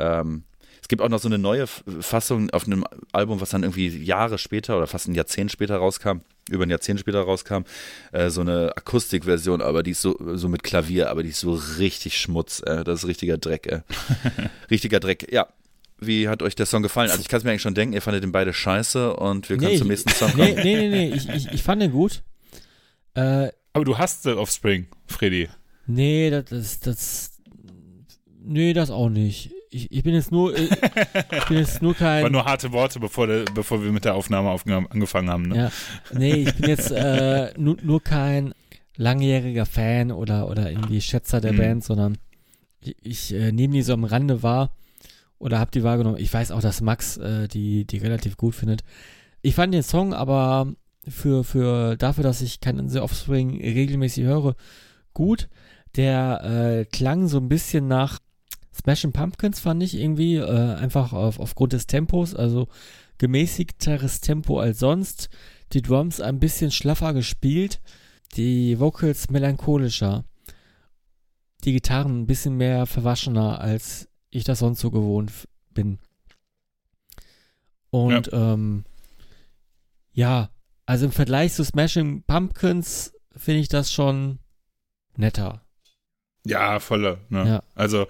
Ähm, 0.00 0.44
es 0.82 0.88
gibt 0.88 1.00
auch 1.00 1.08
noch 1.08 1.20
so 1.20 1.28
eine 1.28 1.38
neue 1.38 1.68
Fassung 1.68 2.50
auf 2.50 2.66
einem 2.66 2.84
Album, 3.12 3.40
was 3.40 3.50
dann 3.50 3.62
irgendwie 3.62 3.86
Jahre 4.02 4.36
später 4.36 4.76
oder 4.76 4.88
fast 4.88 5.06
ein 5.06 5.14
Jahrzehnt 5.14 5.52
später 5.52 5.76
rauskam, 5.76 6.18
über 6.50 6.64
ein 6.64 6.70
Jahrzehnt 6.70 6.98
später 6.98 7.20
rauskam, 7.20 7.62
äh, 8.10 8.30
so 8.30 8.40
eine 8.40 8.76
Akustikversion, 8.76 9.62
aber 9.62 9.84
die 9.84 9.92
ist 9.92 10.02
so, 10.02 10.16
so 10.34 10.48
mit 10.48 10.64
Klavier, 10.64 11.08
aber 11.08 11.22
die 11.22 11.28
ist 11.28 11.38
so 11.38 11.54
richtig 11.78 12.18
Schmutz. 12.18 12.60
Äh, 12.66 12.82
das 12.82 13.04
ist 13.04 13.08
richtiger 13.08 13.38
Dreck. 13.38 13.68
Äh. 13.68 13.82
richtiger 14.70 14.98
Dreck. 14.98 15.32
Ja, 15.32 15.46
wie 16.00 16.28
hat 16.28 16.42
euch 16.42 16.56
der 16.56 16.66
Song 16.66 16.82
gefallen? 16.82 17.10
Also 17.10 17.20
ich 17.20 17.28
kann 17.28 17.38
es 17.38 17.44
mir 17.44 17.50
eigentlich 17.50 17.62
schon 17.62 17.76
denken, 17.76 17.94
ihr 17.94 18.02
fandet 18.02 18.24
den 18.24 18.32
beide 18.32 18.52
scheiße 18.52 19.14
und 19.14 19.48
wir 19.48 19.58
können 19.58 19.70
nee, 19.70 19.78
zum 19.78 19.86
nächsten 19.86 20.10
Song 20.14 20.32
kommen. 20.32 20.54
Nee, 20.56 20.62
nee, 20.64 20.76
nee, 20.76 20.88
nee. 20.88 21.14
Ich, 21.14 21.28
ich, 21.28 21.52
ich 21.52 21.62
fand 21.62 21.80
den 21.80 21.92
gut. 21.92 22.22
Äh, 23.14 23.50
Aber 23.72 23.84
du 23.84 23.98
hast 23.98 24.24
The 24.24 24.32
Offspring, 24.32 24.88
Freddy. 25.06 25.48
Nee, 25.86 26.30
das, 26.30 26.46
das, 26.46 26.80
das 26.80 27.28
Nee, 28.44 28.72
das 28.72 28.90
auch 28.90 29.08
nicht 29.08 29.52
ich, 29.72 29.90
ich 29.90 30.02
bin 30.02 30.14
jetzt 30.14 30.30
nur, 30.30 30.56
äh, 30.56 30.64
ich 30.64 31.44
bin 31.46 31.58
jetzt 31.58 31.80
nur 31.80 31.94
kein. 31.94 32.22
War 32.22 32.30
nur 32.30 32.44
harte 32.44 32.72
Worte, 32.72 33.00
bevor, 33.00 33.26
der, 33.26 33.44
bevor 33.54 33.82
wir 33.82 33.90
mit 33.90 34.04
der 34.04 34.14
Aufnahme 34.14 34.50
angefangen 34.90 35.30
haben. 35.30 35.48
Ne? 35.48 35.56
Ja, 35.56 35.72
nee, 36.12 36.34
ich 36.34 36.54
bin 36.54 36.68
jetzt 36.68 36.90
äh, 36.90 37.52
nur, 37.56 37.76
nur 37.82 38.02
kein 38.02 38.54
langjähriger 38.96 39.66
Fan 39.66 40.12
oder, 40.12 40.48
oder 40.48 40.70
irgendwie 40.70 41.00
Schätzer 41.00 41.40
der 41.40 41.54
mhm. 41.54 41.58
Band, 41.58 41.84
sondern 41.84 42.18
ich, 42.80 42.96
ich 43.02 43.34
äh, 43.34 43.52
nehme 43.52 43.74
die 43.74 43.82
so 43.82 43.94
am 43.94 44.04
Rande 44.04 44.42
wahr 44.42 44.76
oder 45.38 45.58
habe 45.58 45.70
die 45.70 45.82
wahrgenommen. 45.82 46.18
Ich 46.18 46.32
weiß 46.32 46.50
auch, 46.50 46.60
dass 46.60 46.82
Max 46.82 47.16
äh, 47.16 47.48
die, 47.48 47.86
die 47.86 47.98
relativ 47.98 48.36
gut 48.36 48.54
findet. 48.54 48.82
Ich 49.40 49.54
fand 49.54 49.72
den 49.72 49.82
Song 49.82 50.12
aber 50.12 50.72
für, 51.08 51.44
für 51.44 51.96
dafür, 51.96 52.22
dass 52.22 52.42
ich 52.42 52.60
keinen 52.60 52.88
The 52.88 53.00
Offspring 53.00 53.60
regelmäßig 53.60 54.24
höre, 54.24 54.54
gut. 55.14 55.48
Der 55.96 56.42
äh, 56.44 56.84
klang 56.86 57.28
so 57.28 57.38
ein 57.38 57.48
bisschen 57.48 57.86
nach 57.86 58.18
Smashing 58.74 59.12
Pumpkins 59.12 59.60
fand 59.60 59.82
ich 59.82 59.94
irgendwie 59.94 60.36
äh, 60.36 60.74
einfach 60.74 61.12
auf, 61.12 61.38
aufgrund 61.38 61.72
des 61.72 61.86
Tempos, 61.86 62.34
also 62.34 62.68
gemäßigteres 63.18 64.20
Tempo 64.20 64.58
als 64.58 64.78
sonst. 64.78 65.28
Die 65.72 65.82
Drums 65.82 66.20
ein 66.20 66.38
bisschen 66.38 66.70
schlaffer 66.70 67.14
gespielt, 67.14 67.80
die 68.34 68.78
Vocals 68.78 69.30
melancholischer, 69.30 70.24
die 71.64 71.72
Gitarren 71.72 72.22
ein 72.22 72.26
bisschen 72.26 72.56
mehr 72.56 72.86
verwaschener, 72.86 73.60
als 73.60 74.08
ich 74.30 74.44
das 74.44 74.58
sonst 74.58 74.80
so 74.80 74.90
gewohnt 74.90 75.32
bin. 75.70 75.98
Und 77.90 78.28
ja, 78.32 78.52
ähm, 78.54 78.84
ja 80.12 80.50
also 80.86 81.06
im 81.06 81.12
Vergleich 81.12 81.52
zu 81.52 81.64
Smashing 81.64 82.24
Pumpkins 82.24 83.14
finde 83.36 83.60
ich 83.60 83.68
das 83.68 83.92
schon 83.92 84.40
netter. 85.16 85.64
Ja, 86.44 86.80
volle. 86.80 87.18
Ne? 87.28 87.46
Ja. 87.46 87.62
Also, 87.74 88.06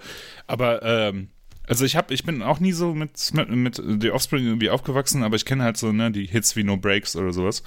aber 0.47 0.81
ähm, 0.83 1.29
also 1.67 1.85
ich 1.85 1.95
habe, 1.95 2.13
ich 2.13 2.23
bin 2.23 2.41
auch 2.41 2.59
nie 2.59 2.71
so 2.71 2.93
mit 2.93 3.33
mit, 3.33 3.49
mit 3.49 3.81
The 4.01 4.11
Offspring 4.11 4.45
irgendwie 4.45 4.69
aufgewachsen, 4.69 5.23
aber 5.23 5.35
ich 5.35 5.45
kenne 5.45 5.63
halt 5.63 5.77
so 5.77 5.91
ne 5.91 6.11
die 6.11 6.25
Hits 6.25 6.55
wie 6.55 6.63
No 6.63 6.77
Breaks 6.77 7.15
oder 7.15 7.31
sowas. 7.31 7.63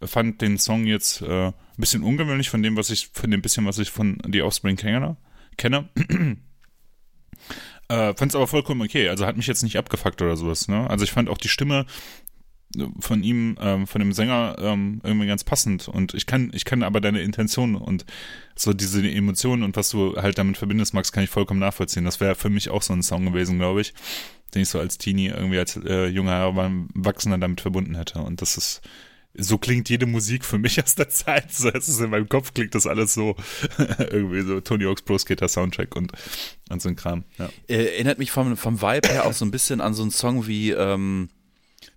Fand 0.00 0.40
den 0.40 0.58
Song 0.58 0.84
jetzt 0.86 1.22
äh, 1.22 1.48
ein 1.48 1.54
bisschen 1.76 2.02
ungewöhnlich 2.02 2.50
von 2.50 2.62
dem, 2.62 2.76
was 2.76 2.90
ich 2.90 3.10
von 3.12 3.30
dem 3.30 3.42
bisschen, 3.42 3.66
was 3.66 3.78
ich 3.78 3.90
von 3.90 4.18
The 4.30 4.42
Offspring 4.42 4.76
kenne. 4.76 5.16
kenne. 5.56 5.88
äh, 7.88 8.14
fand 8.14 8.30
es 8.30 8.34
aber 8.34 8.46
vollkommen 8.46 8.82
okay. 8.82 9.08
Also 9.08 9.26
hat 9.26 9.36
mich 9.36 9.46
jetzt 9.46 9.62
nicht 9.62 9.78
abgefuckt 9.78 10.20
oder 10.22 10.36
sowas. 10.36 10.66
Ne? 10.66 10.88
Also 10.90 11.04
ich 11.04 11.12
fand 11.12 11.28
auch 11.28 11.38
die 11.38 11.48
Stimme 11.48 11.86
von 13.00 13.22
ihm, 13.22 13.56
ähm, 13.60 13.86
von 13.86 14.00
dem 14.00 14.12
Sänger 14.12 14.56
ähm, 14.58 15.00
irgendwie 15.04 15.26
ganz 15.26 15.44
passend 15.44 15.88
und 15.88 16.14
ich 16.14 16.26
kann, 16.26 16.50
ich 16.54 16.64
kann 16.64 16.82
aber 16.82 17.00
deine 17.00 17.20
Intention 17.20 17.74
und 17.74 18.04
so 18.54 18.72
diese 18.72 19.02
Emotionen 19.08 19.62
und 19.62 19.76
was 19.76 19.90
du 19.90 20.16
halt 20.16 20.38
damit 20.38 20.56
verbindest, 20.56 20.94
Max, 20.94 21.12
kann 21.12 21.24
ich 21.24 21.30
vollkommen 21.30 21.60
nachvollziehen. 21.60 22.04
Das 22.04 22.20
wäre 22.20 22.34
für 22.34 22.50
mich 22.50 22.70
auch 22.70 22.82
so 22.82 22.92
ein 22.92 23.02
Song 23.02 23.24
gewesen, 23.24 23.58
glaube 23.58 23.80
ich, 23.80 23.94
den 24.54 24.62
ich 24.62 24.68
so 24.68 24.78
als 24.78 24.98
Teenie 24.98 25.28
irgendwie 25.28 25.58
als 25.58 25.76
äh, 25.76 26.06
junger 26.06 26.32
Erwachsener 26.32 27.38
damit 27.38 27.60
verbunden 27.60 27.94
hätte 27.94 28.20
und 28.20 28.42
das 28.42 28.56
ist 28.56 28.82
so 29.34 29.56
klingt 29.56 29.88
jede 29.88 30.06
Musik 30.06 30.44
für 30.44 30.58
mich 30.58 30.78
aus 30.82 30.94
der 30.94 31.08
Zeit. 31.08 31.52
So, 31.52 31.68
es 31.70 31.88
ist 31.88 32.00
in 32.00 32.10
meinem 32.10 32.28
Kopf 32.28 32.52
klingt 32.54 32.74
das 32.74 32.86
alles 32.86 33.14
so 33.14 33.36
irgendwie 33.98 34.42
so 34.42 34.60
Tony 34.60 34.84
Hawk's 34.84 35.02
Pro 35.02 35.18
Skater 35.18 35.48
Soundtrack 35.48 35.96
und, 35.96 36.12
und 36.70 36.82
so 36.82 36.88
ein 36.88 36.96
Kram. 36.96 37.24
Ja. 37.38 37.48
Erinnert 37.68 38.18
mich 38.18 38.30
vom, 38.30 38.56
vom 38.56 38.80
Vibe 38.80 39.08
her 39.08 39.26
auch 39.26 39.32
so 39.32 39.44
ein 39.44 39.50
bisschen 39.50 39.80
an 39.80 39.94
so 39.94 40.02
einen 40.02 40.10
Song 40.10 40.46
wie 40.46 40.70
ähm, 40.70 41.28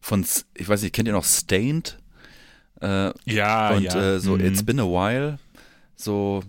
von, 0.06 0.24
ich 0.54 0.70
weiß 0.70 0.84
nicht, 0.84 0.94
kennt 0.94 1.08
ihr 1.08 1.14
noch 1.14 1.26
Stained? 1.26 1.98
Äh, 2.80 3.12
ja, 3.26 3.72
und 3.72 3.84
ja. 3.84 4.16
äh, 4.16 4.20
so 4.20 4.36
Mhm. 4.36 4.46
It's 4.46 4.64
Been 4.64 4.80
a 4.80 4.84
While. 4.84 5.40
So 5.96 6.44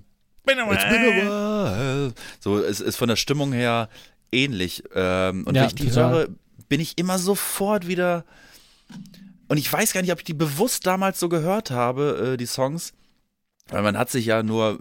Been 0.44 0.58
a 0.58 0.70
It's 0.72 0.84
been 0.84 1.04
a 1.04 1.16
while. 1.16 2.12
So, 2.38 2.58
es 2.58 2.80
ist 2.80 2.96
von 2.96 3.08
der 3.08 3.16
Stimmung 3.16 3.52
her 3.52 3.88
ähnlich. 4.30 4.82
Ähm, 4.94 5.44
und 5.46 5.54
Ja, 5.54 5.62
wenn 5.62 5.68
ich 5.68 5.74
die 5.74 5.88
total. 5.88 6.10
höre, 6.12 6.28
bin 6.68 6.80
ich 6.80 6.98
immer 6.98 7.18
sofort 7.18 7.86
wieder. 7.86 8.24
Und 9.48 9.56
ich 9.56 9.72
weiß 9.72 9.92
gar 9.92 10.02
nicht, 10.02 10.12
ob 10.12 10.18
ich 10.18 10.24
die 10.24 10.34
bewusst 10.34 10.86
damals 10.86 11.18
so 11.18 11.28
gehört 11.28 11.70
habe, 11.70 12.32
äh, 12.34 12.36
die 12.36 12.46
Songs. 12.46 12.92
Weil 13.68 13.82
man 13.82 13.96
hat 13.96 14.10
sich 14.10 14.26
ja 14.26 14.42
nur 14.42 14.80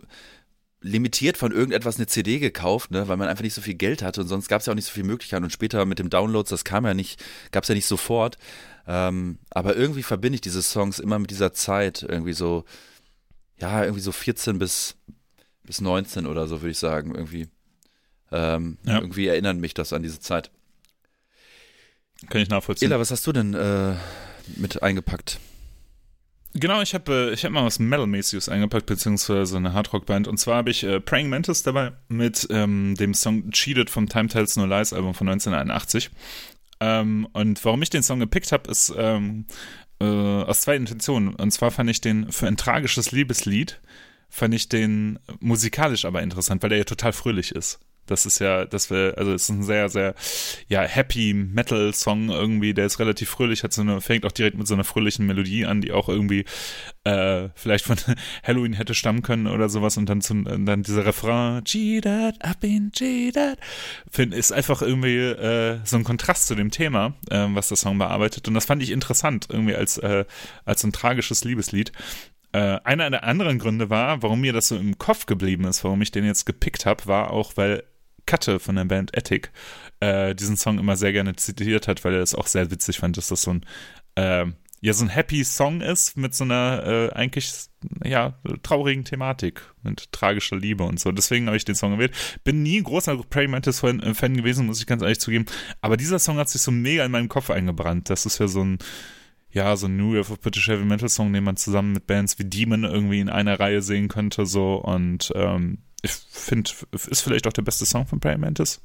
limitiert 0.85 1.35
von 1.37 1.51
irgendetwas 1.51 1.97
eine 1.97 2.05
CD 2.05 2.39
gekauft, 2.39 2.91
ne, 2.91 3.07
weil 3.07 3.17
man 3.17 3.27
einfach 3.27 3.43
nicht 3.43 3.55
so 3.55 3.61
viel 3.61 3.73
Geld 3.73 4.03
hatte 4.03 4.21
und 4.21 4.27
sonst 4.27 4.47
gab 4.47 4.59
es 4.59 4.67
ja 4.67 4.71
auch 4.71 4.75
nicht 4.75 4.85
so 4.85 4.91
viele 4.91 5.07
Möglichkeiten 5.07 5.43
und 5.43 5.49
später 5.49 5.83
mit 5.85 5.97
dem 5.99 6.09
Downloads, 6.09 6.49
das 6.49 6.63
kam 6.63 6.85
ja 6.85 6.93
nicht, 6.93 7.23
gab 7.51 7.63
es 7.63 7.69
ja 7.69 7.75
nicht 7.75 7.87
sofort. 7.87 8.37
Ähm, 8.87 9.39
aber 9.49 9.75
irgendwie 9.75 10.03
verbinde 10.03 10.35
ich 10.35 10.41
diese 10.41 10.61
Songs 10.61 10.99
immer 10.99 11.17
mit 11.17 11.31
dieser 11.31 11.53
Zeit, 11.53 12.05
irgendwie 12.07 12.33
so, 12.33 12.65
ja, 13.57 13.83
irgendwie 13.83 14.01
so 14.01 14.11
14 14.11 14.59
bis, 14.59 14.95
bis 15.63 15.81
19 15.81 16.27
oder 16.27 16.47
so, 16.47 16.61
würde 16.61 16.71
ich 16.71 16.77
sagen, 16.79 17.15
irgendwie. 17.15 17.47
Ähm, 18.31 18.77
Ja. 18.83 18.99
Irgendwie 18.99 19.27
erinnert 19.27 19.57
mich 19.57 19.73
das 19.73 19.91
an 19.91 20.03
diese 20.03 20.19
Zeit. 20.19 20.51
Kann 22.29 22.41
ich 22.41 22.49
nachvollziehen. 22.49 22.91
Ela, 22.91 22.99
was 22.99 23.11
hast 23.11 23.25
du 23.25 23.31
denn 23.31 23.53
äh, 23.53 23.95
mit 24.55 24.83
eingepackt? 24.83 25.39
Genau, 26.57 26.81
ich 26.81 26.93
habe 26.93 27.31
äh, 27.31 27.33
ich 27.33 27.43
hab 27.43 27.51
mal 27.51 27.65
was 27.65 27.79
Metal-mäßiges 27.79 28.47
eingepackt, 28.47 28.85
beziehungsweise 28.85 29.57
eine 29.57 29.73
Hardrock-Band. 29.73 30.29
Und 30.29 30.37
zwar 30.37 30.55
habe 30.55 30.71
ich 30.71 30.85
äh, 30.85 31.01
Praying 31.01 31.27
Mantis 31.27 31.63
dabei 31.63 31.91
mit 32.07 32.47
ähm, 32.49 32.95
dem 32.95 33.13
Song 33.13 33.51
Cheated 33.51 33.89
vom 33.89 34.07
Time 34.07 34.29
Tells 34.29 34.55
No 34.55 34.65
Lies 34.65 34.93
Album 34.93 35.13
von 35.13 35.27
1981. 35.27 36.11
Ähm, 36.79 37.27
und 37.33 37.63
warum 37.65 37.81
ich 37.81 37.89
den 37.89 38.03
Song 38.03 38.21
gepickt 38.21 38.53
habe, 38.53 38.71
ist 38.71 38.93
ähm, 38.97 39.47
äh, 39.99 40.05
aus 40.05 40.61
zwei 40.61 40.77
Intentionen. 40.77 41.35
Und 41.35 41.51
zwar 41.51 41.71
fand 41.71 41.89
ich 41.89 41.99
den 41.99 42.31
für 42.31 42.47
ein 42.47 42.55
tragisches 42.55 43.11
Liebeslied, 43.11 43.81
fand 44.29 44.53
ich 44.53 44.69
den 44.69 45.19
musikalisch 45.41 46.05
aber 46.05 46.21
interessant, 46.23 46.63
weil 46.63 46.69
der 46.69 46.79
ja 46.79 46.85
total 46.85 47.11
fröhlich 47.11 47.51
ist. 47.51 47.79
Das 48.05 48.25
ist 48.25 48.39
ja, 48.39 48.65
das 48.65 48.89
wir, 48.89 49.15
also 49.17 49.33
es 49.33 49.43
ist 49.43 49.49
ein 49.49 49.63
sehr, 49.63 49.89
sehr, 49.89 50.15
ja, 50.67 50.81
happy 50.81 51.33
Metal-Song 51.33 52.29
irgendwie, 52.29 52.73
der 52.73 52.85
ist 52.85 52.99
relativ 52.99 53.29
fröhlich, 53.29 53.63
hat 53.63 53.73
so 53.73 53.81
eine, 53.81 54.01
fängt 54.01 54.25
auch 54.25 54.31
direkt 54.31 54.57
mit 54.57 54.67
so 54.67 54.73
einer 54.73 54.83
fröhlichen 54.83 55.25
Melodie 55.25 55.65
an, 55.65 55.81
die 55.81 55.91
auch 55.91 56.09
irgendwie 56.09 56.45
äh, 57.03 57.49
vielleicht 57.55 57.85
von 57.85 57.97
Halloween 58.43 58.73
hätte 58.73 58.93
stammen 58.93 59.21
können 59.21 59.47
oder 59.47 59.69
sowas 59.69 59.97
und 59.97 60.07
dann 60.07 60.21
zum, 60.21 60.65
dann 60.65 60.83
dieser 60.83 61.05
Refrain, 61.05 61.63
cheated, 61.63 62.43
I've 62.43 62.59
been 62.59 62.91
cheated, 62.91 63.57
find, 64.11 64.33
ist 64.33 64.51
einfach 64.51 64.81
irgendwie 64.81 65.17
äh, 65.17 65.79
so 65.83 65.97
ein 65.97 66.03
Kontrast 66.03 66.47
zu 66.47 66.55
dem 66.55 66.71
Thema, 66.71 67.13
äh, 67.29 67.47
was 67.49 67.69
der 67.69 67.77
Song 67.77 67.97
bearbeitet 67.97 68.47
und 68.47 68.53
das 68.53 68.65
fand 68.65 68.83
ich 68.83 68.91
interessant, 68.91 69.47
irgendwie 69.49 69.75
als, 69.75 69.97
äh, 69.97 70.25
als 70.65 70.81
so 70.81 70.87
ein 70.87 70.93
tragisches 70.93 71.43
Liebeslied. 71.43 71.91
Äh, 72.55 72.79
einer 72.85 73.09
der 73.09 73.25
anderen 73.25 73.59
Gründe 73.59 73.89
war, 73.89 74.23
warum 74.23 74.39
mir 74.39 74.53
das 74.53 74.69
so 74.69 74.77
im 74.77 74.97
Kopf 74.97 75.25
geblieben 75.25 75.65
ist, 75.65 75.83
warum 75.83 76.01
ich 76.01 76.11
den 76.11 76.23
jetzt 76.23 76.45
gepickt 76.45 76.85
habe, 76.85 77.05
war 77.05 77.31
auch, 77.31 77.57
weil 77.57 77.83
Katte 78.25 78.59
von 78.59 78.75
der 78.75 78.85
Band 78.85 79.15
Ethic 79.15 79.51
äh, 79.99 80.35
diesen 80.35 80.57
Song 80.57 80.79
immer 80.79 80.95
sehr 80.95 81.13
gerne 81.13 81.35
zitiert 81.35 81.87
hat, 81.87 82.03
weil 82.03 82.13
er 82.13 82.19
das 82.19 82.35
auch 82.35 82.47
sehr 82.47 82.71
witzig 82.71 82.99
fand, 82.99 83.17
dass 83.17 83.27
das 83.27 83.41
so 83.41 83.51
ein 83.51 83.65
äh, 84.15 84.45
ja 84.81 84.93
so 84.93 85.03
ein 85.03 85.09
happy 85.09 85.43
Song 85.43 85.81
ist 85.81 86.15
mit 86.15 86.35
so 86.35 86.43
einer 86.43 86.83
äh, 86.85 87.13
eigentlich 87.13 87.51
ja 88.03 88.37
traurigen 88.61 89.03
Thematik 89.03 89.61
mit 89.83 90.11
tragischer 90.11 90.57
Liebe 90.57 90.83
und 90.83 90.99
so. 90.99 91.11
Deswegen 91.11 91.47
habe 91.47 91.57
ich 91.57 91.65
den 91.65 91.75
Song 91.75 91.93
gewählt. 91.93 92.13
Bin 92.43 92.61
nie 92.61 92.79
ein 92.79 92.83
großer 92.83 93.17
Praying 93.29 93.51
Mantis 93.51 93.79
Fan, 93.79 94.01
äh, 94.01 94.29
gewesen, 94.29 94.65
muss 94.67 94.79
ich 94.79 94.87
ganz 94.87 95.01
ehrlich 95.01 95.19
zugeben. 95.19 95.45
Aber 95.81 95.97
dieser 95.97 96.19
Song 96.19 96.37
hat 96.37 96.49
sich 96.49 96.61
so 96.61 96.71
mega 96.71 97.05
in 97.05 97.11
meinen 97.11 97.29
Kopf 97.29 97.49
eingebrannt. 97.49 98.09
Das 98.09 98.25
ist 98.25 98.39
ja 98.39 98.47
so 98.47 98.63
ein 98.63 98.79
ja, 99.55 99.77
so 99.77 99.87
ein 99.87 99.95
New 99.95 100.13
Wave 100.13 100.33
of 100.33 100.41
British 100.41 100.67
Heavy 100.67 100.83
Metal 100.83 101.07
Song, 101.07 101.31
den 101.31 101.45
man 101.45 101.55
zusammen 101.55 101.93
mit 101.93 102.07
Bands 102.07 102.37
wie 102.37 102.43
Demon 102.43 102.83
irgendwie 102.83 103.21
in 103.21 103.29
einer 103.29 103.57
Reihe 103.57 103.81
sehen 103.81 104.09
könnte, 104.09 104.45
so 104.45 104.75
und 104.75 105.31
ähm, 105.33 105.77
ich 106.05 106.11
finde, 106.11 106.71
ist 106.91 107.21
vielleicht 107.21 107.47
auch 107.47 107.53
der 107.53 107.61
beste 107.63 107.85
Song 107.85 108.07
von 108.07 108.19
Praying 108.19 108.39
Mantis. 108.39 108.81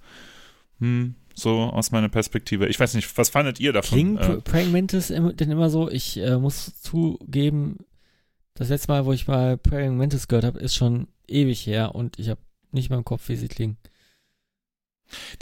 Hm, 0.80 1.14
so 1.34 1.60
aus 1.60 1.90
meiner 1.90 2.08
Perspektive. 2.08 2.66
Ich 2.66 2.80
weiß 2.80 2.94
nicht, 2.94 3.16
was 3.16 3.28
fandet 3.28 3.60
ihr 3.60 3.72
davon? 3.72 3.96
Klingt 3.96 4.20
Äh, 4.20 4.40
Praying 4.40 4.72
Mantis 4.72 5.08
denn 5.08 5.50
immer 5.50 5.70
so? 5.70 5.90
Ich 5.90 6.16
äh, 6.18 6.36
muss 6.38 6.80
zugeben, 6.80 7.78
das 8.54 8.68
letzte 8.68 8.88
Mal, 8.88 9.06
wo 9.06 9.12
ich 9.12 9.28
mal 9.28 9.56
Praying 9.56 9.96
Mantis 9.96 10.28
gehört 10.28 10.44
habe, 10.44 10.58
ist 10.58 10.74
schon 10.74 11.08
ewig 11.28 11.66
her 11.66 11.94
und 11.94 12.18
ich 12.18 12.28
habe 12.28 12.40
nicht 12.72 12.90
mehr 12.90 12.98
im 12.98 13.04
Kopf, 13.04 13.28
wie 13.28 13.36
sie 13.36 13.48
klingen. 13.48 13.78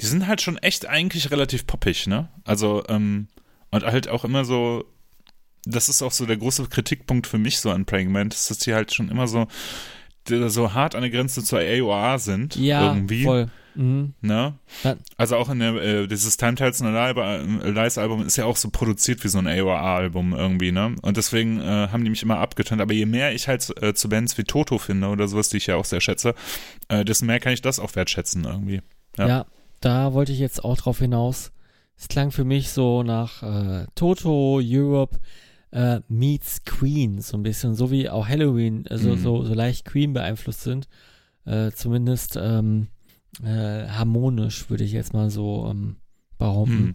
die 0.01 0.07
sind 0.07 0.27
halt 0.27 0.41
schon 0.41 0.57
echt 0.59 0.87
eigentlich 0.87 1.31
relativ 1.31 1.67
poppig, 1.67 2.07
ne? 2.07 2.29
Also, 2.45 2.85
ähm, 2.89 3.29
und 3.71 3.85
halt 3.85 4.09
auch 4.09 4.25
immer 4.25 4.45
so, 4.45 4.85
das 5.65 5.89
ist 5.89 6.03
auch 6.03 6.13
so 6.13 6.25
der 6.27 6.37
große 6.39 6.67
Kritikpunkt 6.69 7.27
für 7.27 7.39
mich 7.39 7.59
so 7.59 7.71
an 7.71 7.85
Praying 7.85 8.11
Mantis, 8.11 8.49
dass 8.49 8.59
die 8.59 8.75
halt 8.75 8.95
schon 8.95 9.11
immer 9.11 9.29
so, 9.29 9.47
so 10.49 10.75
hart 10.75 10.95
an 10.95 11.03
der 11.03 11.11
Grenze 11.11 11.43
zur 11.43 11.61
AOA 11.61 12.19
sind. 12.19 12.57
Ja, 12.57 12.87
irgendwie. 12.95 13.25
voll. 13.25 13.49
Mhm. 13.75 14.15
Ne? 14.23 14.55
Also 15.19 15.37
auch 15.37 15.49
in 15.51 15.61
der, 15.61 15.75
äh, 15.75 16.07
dieses 16.09 16.37
Time 16.37 16.57
Tells 16.57 16.81
No 16.83 16.91
Lie- 16.91 17.15
äh, 17.63 17.71
Lies 17.71 17.97
Album 17.97 18.27
ist 18.27 18.37
ja 18.37 18.45
auch 18.45 18.57
so 18.57 18.71
produziert 18.71 19.23
wie 19.23 19.29
so 19.29 19.39
ein 19.39 19.47
AOA-Album 19.47 20.33
irgendwie, 20.35 20.73
ne? 20.73 20.97
Und 21.03 21.17
deswegen 21.17 21.61
äh, 21.61 21.89
haben 21.93 22.03
die 22.03 22.11
mich 22.11 22.23
immer 22.25 22.39
abgetönt. 22.39 22.81
Aber 22.81 22.93
je 22.93 23.07
mehr 23.07 23.33
ich 23.35 23.47
halt 23.47 23.73
äh, 23.81 23.95
zu 23.95 24.09
Bands 24.09 24.37
wie 24.37 24.43
Toto 24.43 24.79
finde 24.79 25.07
oder 25.07 25.29
sowas, 25.29 25.49
die 25.49 25.59
ich 25.59 25.69
ja 25.69 25.77
auch 25.77 25.85
sehr 25.85 26.01
schätze, 26.01 26.35
äh, 26.89 27.05
desto 27.05 27.25
mehr 27.25 27.39
kann 27.39 27.53
ich 27.53 27.63
das 27.63 27.79
auch 27.79 27.95
wertschätzen 27.95 28.45
irgendwie. 28.45 28.81
Ja. 29.17 29.29
Ja. 29.29 29.47
da 29.81 30.13
wollte 30.13 30.33
ich 30.33 30.41
jetzt 30.41 30.65
auch 30.65 30.77
drauf 30.77 30.99
hinaus. 30.99 31.53
Es 31.97 32.09
klang 32.09 32.33
für 32.33 32.45
mich 32.45 32.71
so 32.71 33.05
nach 33.05 33.43
äh, 33.45 33.87
Toto, 33.95 34.61
Europe, 34.61 35.19
äh, 35.71 36.01
meets 36.09 36.65
Queen, 36.65 37.21
so 37.21 37.37
ein 37.37 37.43
bisschen, 37.43 37.75
so 37.75 37.91
wie 37.91 38.09
auch 38.09 38.27
Halloween, 38.29 38.87
also 38.89 39.11
Mhm. 39.11 39.19
so, 39.19 39.45
so 39.45 39.55
leicht 39.55 39.85
Queen 39.85 40.13
beeinflusst 40.13 40.63
sind. 40.63 40.89
Äh, 41.45 41.71
zumindest 41.73 42.37
ähm, 42.41 42.89
äh, 43.43 43.87
harmonisch, 43.89 44.69
würde 44.71 44.85
ich 44.85 44.93
jetzt 44.93 45.13
mal 45.15 45.31
so 45.31 45.67
ähm, 45.71 45.97
behaupten. 46.39 46.73
Hm. 46.79 46.95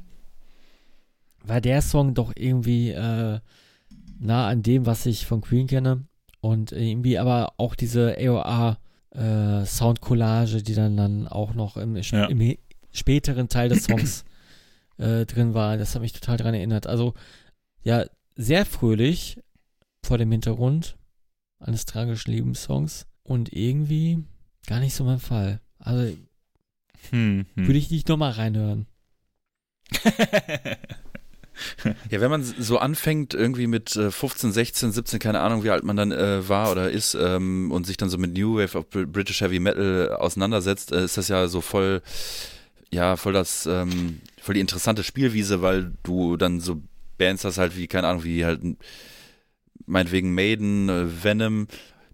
War 1.46 1.60
der 1.62 1.82
Song 1.82 2.14
doch 2.14 2.32
irgendwie 2.36 2.92
äh, 2.92 3.40
nah 4.20 4.48
an 4.48 4.64
dem, 4.64 4.86
was 4.86 5.06
ich 5.06 5.26
von 5.26 5.42
Queen 5.42 5.68
kenne. 5.68 6.06
Und 6.40 6.72
irgendwie 6.72 7.18
aber 7.18 7.54
auch 7.58 7.76
diese 7.76 8.16
AOA 8.18 8.78
äh, 9.12 9.66
Soundcollage, 9.66 10.62
die 10.64 10.74
dann, 10.76 10.98
dann 10.98 11.28
auch 11.28 11.54
noch 11.54 11.78
im, 11.78 11.96
Ja. 11.96 12.26
im 12.26 12.58
späteren 12.92 13.50
Teil 13.50 13.70
des 13.70 13.86
Songs 13.86 14.26
äh, 14.98 15.26
drin 15.26 15.54
war. 15.54 15.78
Das 15.78 15.96
hat 15.96 16.02
mich 16.02 16.14
total 16.14 16.38
daran 16.38 16.54
erinnert. 16.54 16.88
Also, 16.88 17.14
ja, 17.84 18.06
sehr 18.36 18.66
fröhlich 18.66 19.40
vor 20.06 20.18
dem 20.18 20.32
Hintergrund 20.32 20.98
eines 21.60 21.86
tragischen 21.86 22.32
Lebenssongs 22.32 23.06
und 23.24 23.54
irgendwie 23.54 24.24
gar 24.68 24.80
nicht 24.80 24.96
so 24.96 25.04
mein 25.04 25.20
Fall. 25.20 25.62
Also, 25.80 26.16
Hm, 27.10 27.46
hm. 27.56 27.68
würde 27.68 27.78
ich 27.78 27.92
nicht 27.92 28.08
nochmal 28.08 28.32
reinhören. 28.32 28.88
Ja, 32.10 32.20
wenn 32.20 32.32
man 32.32 32.44
so 32.44 32.80
anfängt, 32.80 33.36
irgendwie 33.36 33.68
mit 33.68 33.96
äh, 33.96 34.10
15, 34.10 34.52
16, 34.52 34.92
17, 34.92 35.20
keine 35.20 35.40
Ahnung, 35.40 35.64
wie 35.64 35.70
alt 35.70 35.84
man 35.84 35.96
dann 35.96 36.12
äh, 36.12 36.48
war 36.50 36.72
oder 36.72 36.90
ist, 36.90 37.14
ähm, 37.14 37.72
und 37.72 37.86
sich 37.86 37.96
dann 37.96 38.10
so 38.10 38.18
mit 38.18 38.34
New 38.34 38.58
Wave 38.58 38.76
of 38.78 38.90
Br- 38.90 39.06
British 39.06 39.42
Heavy 39.42 39.60
Metal 39.60 40.10
äh, 40.10 40.14
auseinandersetzt, 40.16 40.92
äh, 40.92 41.04
ist 41.06 41.16
das 41.18 41.28
ja 41.28 41.48
so 41.48 41.62
voll, 41.62 42.02
ja, 42.92 43.18
voll 43.18 43.34
das, 43.34 43.68
ähm, 43.68 44.20
voll 44.42 44.56
die 44.56 44.62
interessante 44.62 45.04
Spielwiese, 45.04 45.62
weil 45.62 45.94
du 46.02 46.38
dann 46.38 46.60
so 46.60 46.82
Bands 47.18 47.46
hast 47.46 47.58
halt 47.58 47.78
wie, 47.78 47.88
keine 47.88 48.08
Ahnung, 48.08 48.24
wie 48.24 48.46
halt 48.46 48.62
meinetwegen 49.86 50.34
Maiden, 50.34 50.90
äh, 50.90 51.24
Venom, 51.24 51.68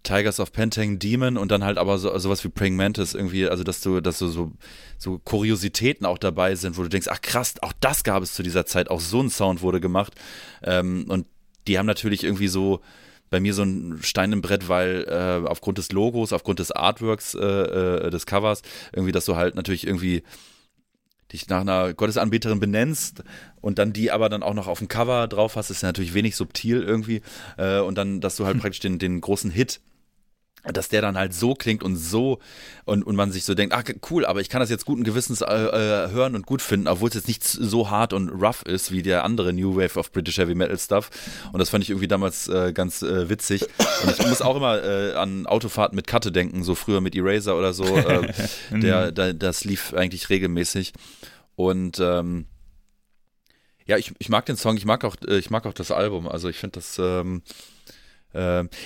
Tigers 0.04 0.40
of 0.40 0.54
Pentang 0.54 1.00
Demon 1.00 1.38
und 1.38 1.52
dann 1.52 1.64
halt 1.64 1.78
aber 1.78 1.98
so, 1.98 2.18
sowas 2.18 2.44
wie 2.44 2.50
Praying 2.50 2.76
Mantis 2.76 3.14
irgendwie, 3.14 3.48
also 3.48 3.64
dass 3.64 3.82
du, 3.82 4.00
dass 4.00 4.20
du 4.20 4.28
so, 4.28 4.54
so 4.98 5.20
Kuriositäten 5.20 6.06
auch 6.06 6.18
dabei 6.18 6.56
sind, 6.56 6.78
wo 6.78 6.84
du 6.84 6.90
denkst, 6.90 7.08
ach 7.10 7.22
krass, 7.22 7.56
auch 7.62 7.74
das 7.80 8.04
gab 8.04 8.24
es 8.24 8.34
zu 8.34 8.44
dieser 8.44 8.66
Zeit, 8.66 8.90
auch 8.90 9.02
so 9.02 9.22
ein 9.22 9.30
Sound 9.30 9.62
wurde 9.62 9.82
gemacht. 9.82 10.14
Ähm, 10.64 11.06
und 11.10 11.28
die 11.68 11.78
haben 11.78 11.86
natürlich 11.86 12.24
irgendwie 12.24 12.48
so 12.48 12.82
bei 13.30 13.40
mir 13.40 13.54
so 13.54 13.64
ein 13.64 14.00
Stein 14.02 14.32
im 14.32 14.42
Brett, 14.42 14.70
weil 14.70 15.06
äh, 15.08 15.48
aufgrund 15.48 15.78
des 15.78 15.92
Logos, 15.92 16.34
aufgrund 16.34 16.60
des 16.60 16.72
Artworks 16.72 17.36
äh, 17.36 17.46
äh, 17.46 18.10
des 18.10 18.26
Covers, 18.26 18.62
irgendwie, 18.94 19.12
dass 19.12 19.26
du 19.26 19.36
halt 19.36 19.56
natürlich 19.56 19.86
irgendwie 19.86 20.24
dich 21.32 21.48
nach 21.48 21.62
einer 21.62 21.94
Gottesanbeterin 21.94 22.60
benennst 22.60 23.24
und 23.62 23.80
dann 23.80 23.94
die 23.94 24.12
aber 24.12 24.30
dann 24.30 24.44
auch 24.44 24.54
noch 24.54 24.68
auf 24.68 24.80
dem 24.80 24.88
Cover 24.88 25.28
drauf 25.28 25.56
hast, 25.56 25.70
ist 25.70 25.84
ja 25.84 25.90
natürlich 25.90 26.14
wenig 26.14 26.36
subtil 26.36 26.82
irgendwie. 26.82 27.22
Äh, 27.58 27.80
und 27.80 27.98
dann, 27.98 28.22
dass 28.22 28.36
du 28.36 28.46
halt 28.46 28.58
praktisch 28.62 28.80
den, 28.80 29.00
den 29.00 29.22
großen 29.22 29.52
Hit 29.52 29.80
dass 30.64 30.90
der 30.90 31.02
dann 31.02 31.18
halt 31.18 31.34
so 31.34 31.54
klingt 31.54 31.84
und 31.84 31.96
so 31.96 32.40
und, 32.86 33.04
und 33.04 33.16
man 33.16 33.32
sich 33.32 33.46
so 33.46 33.56
denkt, 33.56 33.74
ach 33.74 33.84
cool, 34.10 34.26
aber 34.26 34.42
ich 34.42 34.50
kann 34.50 34.60
das 34.60 34.70
jetzt 34.70 34.86
guten 34.86 35.04
Gewissens 35.04 35.42
äh, 35.42 35.46
äh, 35.46 36.12
hören 36.12 36.36
und 36.36 36.46
gut 36.46 36.62
finden, 36.62 36.88
obwohl 36.88 37.10
es 37.10 37.16
jetzt 37.16 37.28
nicht 37.28 37.44
so 37.44 37.90
hart 37.90 38.14
und 38.14 38.30
rough 38.30 38.64
ist 38.64 38.92
wie 38.92 39.02
der 39.02 39.24
andere 39.24 39.54
New 39.54 39.78
Wave 39.78 39.98
of 39.98 40.12
British 40.12 40.38
Heavy 40.38 40.56
Metal 40.56 40.78
Stuff. 40.78 41.10
Und 41.54 41.60
das 41.60 41.70
fand 41.70 41.84
ich 41.84 41.90
irgendwie 41.90 42.08
damals 42.08 42.48
äh, 42.50 42.74
ganz 42.74 43.02
äh, 43.02 43.30
witzig. 43.30 43.68
Und 44.04 44.12
ich 44.20 44.28
muss 44.28 44.42
auch 44.42 44.58
immer 44.58 44.84
äh, 44.84 45.14
an 45.14 45.48
Autofahrten 45.48 45.96
mit 45.96 46.08
Katte 46.08 46.32
denken, 46.32 46.64
so 46.64 46.76
früher 46.76 47.00
mit 47.00 47.16
Eraser 47.16 47.58
oder 47.58 47.74
so. 47.74 47.86
Äh, 47.86 48.34
der, 48.72 49.12
der, 49.12 49.34
das 49.34 49.64
lief 49.64 49.94
eigentlich 49.94 50.30
regelmäßig. 50.30 50.94
Und 51.56 52.00
ähm, 52.00 52.48
ja, 53.86 53.98
ich, 53.98 54.14
ich 54.20 54.30
mag 54.30 54.46
den 54.46 54.56
Song, 54.56 54.78
ich 54.78 54.86
mag 54.86 55.04
auch, 55.04 55.16
ich 55.28 55.50
mag 55.50 55.66
auch 55.66 55.74
das 55.74 55.92
Album. 55.92 56.28
Also 56.28 56.48
ich 56.50 56.58
finde 56.58 56.80
das 56.80 57.00
ähm, 57.00 57.30
ähm, 57.30 57.42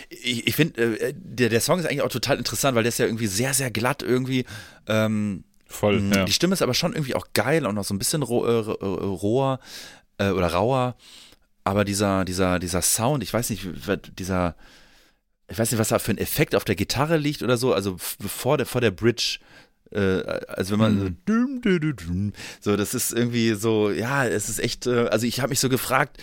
ich, 0.10 0.48
ich 0.48 0.56
finde, 0.56 0.99
äh, 0.99 1.14
der, 1.15 1.49
der 1.49 1.61
Song 1.61 1.80
ist 1.80 1.86
eigentlich 1.86 2.02
auch 2.02 2.10
total 2.10 2.38
interessant, 2.38 2.76
weil 2.76 2.84
der 2.84 2.90
ist 2.90 2.99
ja 2.99 3.06
irgendwie 3.06 3.28
sehr, 3.28 3.53
sehr 3.53 3.72
glatt 3.72 4.02
irgendwie. 4.03 4.45
Ähm, 4.88 5.44
Voll, 5.68 5.99
mm, 5.99 6.14
ja. 6.14 6.26
Die 6.26 6.34
Stimme 6.34 6.53
ist 6.53 6.61
aber 6.61 6.74
schon 6.74 6.94
irgendwie 6.94 7.15
auch 7.15 7.28
geil 7.34 7.65
und 7.65 7.78
auch 7.78 7.84
so 7.84 7.94
ein 7.94 7.99
bisschen 7.99 8.22
roh, 8.22 8.45
äh, 8.45 8.60
roher 8.60 9.60
äh, 10.18 10.30
oder 10.30 10.48
rauer. 10.48 10.95
Aber 11.64 11.86
dieser, 11.86 12.26
dieser, 12.26 12.60
dieser 12.60 12.82
Sound, 12.82 13.24
ich 13.24 13.34
weiß 13.34 13.49
nicht, 13.49 13.68
dieser, 14.18 14.56
ich 15.48 15.57
weiß 15.57 15.72
nicht, 15.72 15.80
was 15.80 15.90
da 15.90 15.99
für 15.99 16.11
ein 16.11 16.18
Effekt 16.18 16.56
auf 16.56 16.65
der 16.65 16.76
Gitarre 16.76 17.18
liegt 17.18 17.41
oder 17.41 17.57
so, 17.57 17.74
also 17.74 17.95
vor 17.98 18.57
der, 18.57 18.65
vor 18.65 18.82
der 18.82 18.91
Bridge, 18.91 19.40
äh, 19.91 20.22
also 20.48 20.74
wenn 20.74 20.80
man 20.80 21.18
mhm. 21.26 22.34
so, 22.60 22.76
das 22.76 22.94
ist 22.94 23.14
irgendwie 23.14 23.53
so, 23.53 23.91
ja, 23.91 24.26
es 24.26 24.49
ist 24.49 24.60
echt, 24.60 24.88
äh, 24.88 25.07
also 25.07 25.26
ich 25.26 25.40
habe 25.40 25.52
mich 25.52 25.60
so 25.60 25.70
gefragt, 25.70 26.22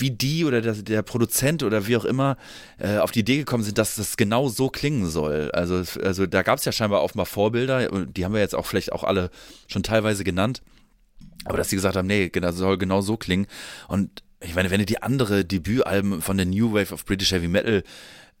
wie 0.00 0.10
die 0.10 0.44
oder 0.44 0.60
der, 0.60 0.74
der 0.74 1.02
Produzent 1.02 1.62
oder 1.62 1.86
wie 1.86 1.96
auch 1.96 2.04
immer 2.04 2.36
äh, 2.78 2.98
auf 2.98 3.10
die 3.10 3.20
Idee 3.20 3.38
gekommen 3.38 3.64
sind, 3.64 3.78
dass 3.78 3.96
das 3.96 4.16
genau 4.16 4.48
so 4.48 4.68
klingen 4.68 5.06
soll. 5.06 5.50
Also, 5.52 5.82
also 6.02 6.26
da 6.26 6.42
gab 6.42 6.58
es 6.58 6.64
ja 6.64 6.72
scheinbar 6.72 7.06
mal 7.14 7.24
Vorbilder, 7.24 8.04
die 8.06 8.24
haben 8.24 8.32
wir 8.32 8.40
jetzt 8.40 8.54
auch 8.54 8.66
vielleicht 8.66 8.92
auch 8.92 9.04
alle 9.04 9.30
schon 9.66 9.82
teilweise 9.82 10.24
genannt. 10.24 10.62
Aber 11.44 11.56
dass 11.56 11.70
sie 11.70 11.76
gesagt 11.76 11.96
haben, 11.96 12.06
nee, 12.06 12.28
das 12.28 12.56
soll 12.56 12.78
genau 12.78 13.00
so 13.00 13.16
klingen. 13.16 13.46
Und 13.88 14.22
ich 14.40 14.54
meine, 14.54 14.70
wenn 14.70 14.80
du 14.80 14.86
die 14.86 15.02
andere 15.02 15.44
Debütalben 15.44 16.22
von 16.22 16.36
der 16.36 16.46
New 16.46 16.72
Wave 16.72 16.92
of 16.92 17.04
British 17.04 17.32
Heavy 17.32 17.48
Metal 17.48 17.82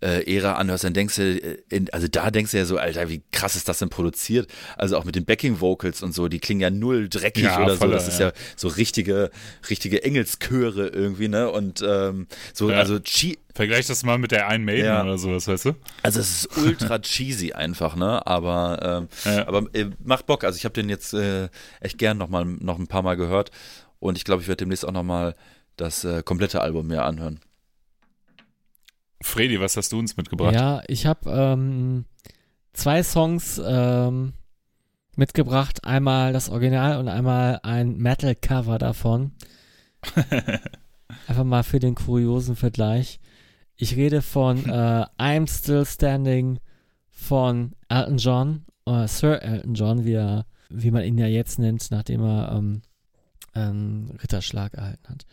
äh, 0.00 0.36
Ära 0.36 0.54
anhörst, 0.54 0.84
dann 0.84 0.94
denkst 0.94 1.16
du, 1.16 1.22
äh, 1.22 1.58
in, 1.68 1.90
also 1.92 2.08
da 2.08 2.30
denkst 2.30 2.52
du 2.52 2.58
ja 2.58 2.64
so, 2.64 2.78
Alter, 2.78 3.08
wie 3.08 3.22
krass 3.32 3.56
ist 3.56 3.68
das 3.68 3.78
denn 3.78 3.88
produziert? 3.88 4.48
Also 4.76 4.96
auch 4.96 5.04
mit 5.04 5.16
den 5.16 5.24
Backing 5.24 5.60
Vocals 5.60 6.02
und 6.02 6.14
so, 6.14 6.28
die 6.28 6.38
klingen 6.38 6.60
ja 6.60 6.70
null 6.70 7.08
dreckig 7.08 7.44
ja, 7.44 7.62
oder 7.62 7.76
voller, 7.76 7.98
so. 7.98 8.06
Das 8.06 8.08
ist 8.08 8.20
ja. 8.20 8.32
so 8.56 8.68
richtige, 8.68 9.30
richtige 9.68 10.02
Engelschöre 10.02 10.88
irgendwie, 10.88 11.28
ne? 11.28 11.50
Und 11.50 11.82
ähm, 11.86 12.26
so, 12.52 12.70
ja. 12.70 12.78
also 12.78 13.00
che 13.00 13.38
Vergleich 13.54 13.88
das 13.88 14.04
mal 14.04 14.18
mit 14.18 14.30
der 14.30 14.46
Ein 14.46 14.64
Maiden 14.64 14.84
ja. 14.84 15.02
oder 15.02 15.18
sowas, 15.18 15.48
weißt 15.48 15.64
du? 15.64 15.72
Also 16.04 16.20
es 16.20 16.30
ist 16.30 16.56
ultra 16.64 17.00
cheesy 17.00 17.54
einfach, 17.54 17.96
ne? 17.96 18.24
Aber, 18.24 19.08
ähm, 19.24 19.44
aber 19.48 19.66
äh, 19.72 19.86
macht 20.04 20.26
Bock. 20.26 20.44
Also 20.44 20.56
ich 20.58 20.64
habe 20.64 20.74
den 20.74 20.88
jetzt 20.88 21.12
äh, 21.12 21.48
echt 21.80 21.98
gern 21.98 22.18
noch 22.18 22.28
mal 22.28 22.44
noch 22.44 22.78
ein 22.78 22.86
paar 22.86 23.02
Mal 23.02 23.16
gehört 23.16 23.50
und 23.98 24.16
ich 24.16 24.22
glaube, 24.22 24.42
ich 24.42 24.48
werde 24.48 24.58
demnächst 24.58 24.86
auch 24.86 24.92
noch 24.92 25.02
mal 25.02 25.34
das 25.76 26.04
äh, 26.04 26.22
komplette 26.22 26.60
Album 26.60 26.86
mir 26.86 27.02
anhören. 27.04 27.40
Fredi, 29.20 29.60
was 29.60 29.76
hast 29.76 29.92
du 29.92 29.98
uns 29.98 30.16
mitgebracht? 30.16 30.54
Ja, 30.54 30.82
ich 30.86 31.06
habe 31.06 31.30
ähm, 31.30 32.04
zwei 32.72 33.02
Songs 33.02 33.60
ähm, 33.64 34.34
mitgebracht. 35.16 35.84
Einmal 35.84 36.32
das 36.32 36.48
Original 36.48 36.98
und 36.98 37.08
einmal 37.08 37.60
ein 37.62 37.96
Metal-Cover 37.96 38.78
davon. 38.78 39.32
Einfach 41.26 41.44
mal 41.44 41.64
für 41.64 41.80
den 41.80 41.96
kuriosen 41.96 42.54
Vergleich. 42.54 43.18
Ich 43.76 43.96
rede 43.96 44.22
von 44.22 44.64
äh, 44.68 45.04
I'm 45.18 45.48
Still 45.50 45.84
Standing 45.84 46.60
von 47.10 47.72
Elton 47.88 48.18
John, 48.18 48.66
äh, 48.86 49.08
Sir 49.08 49.42
Elton 49.42 49.74
John, 49.74 50.04
wie, 50.04 50.14
er, 50.14 50.46
wie 50.68 50.92
man 50.92 51.02
ihn 51.02 51.18
ja 51.18 51.26
jetzt 51.26 51.58
nennt, 51.58 51.90
nachdem 51.90 52.22
er 52.22 52.52
ähm, 52.52 52.82
einen 53.52 54.16
Ritterschlag 54.22 54.74
erhalten 54.74 55.08
hat. 55.08 55.26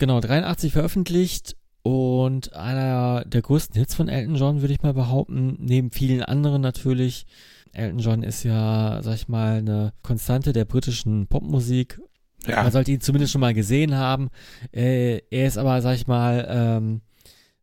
Genau, 0.00 0.20
83 0.20 0.72
veröffentlicht 0.72 1.56
und 1.84 2.54
einer 2.54 3.26
der 3.26 3.42
größten 3.42 3.78
Hits 3.78 3.94
von 3.94 4.08
Elton 4.08 4.36
John, 4.36 4.62
würde 4.62 4.72
ich 4.72 4.80
mal 4.80 4.94
behaupten, 4.94 5.58
neben 5.60 5.90
vielen 5.90 6.22
anderen 6.22 6.62
natürlich. 6.62 7.26
Elton 7.72 7.98
John 7.98 8.22
ist 8.22 8.42
ja, 8.42 9.02
sag 9.02 9.16
ich 9.16 9.28
mal, 9.28 9.58
eine 9.58 9.92
Konstante 10.00 10.54
der 10.54 10.64
britischen 10.64 11.26
Popmusik. 11.26 12.00
Ja. 12.46 12.62
Man 12.62 12.72
sollte 12.72 12.90
ihn 12.90 13.02
zumindest 13.02 13.32
schon 13.32 13.42
mal 13.42 13.52
gesehen 13.52 13.96
haben. 13.96 14.30
Äh, 14.72 15.18
er 15.30 15.46
ist 15.46 15.58
aber, 15.58 15.82
sag 15.82 15.96
ich 15.96 16.06
mal, 16.06 16.46
ähm, 16.48 17.02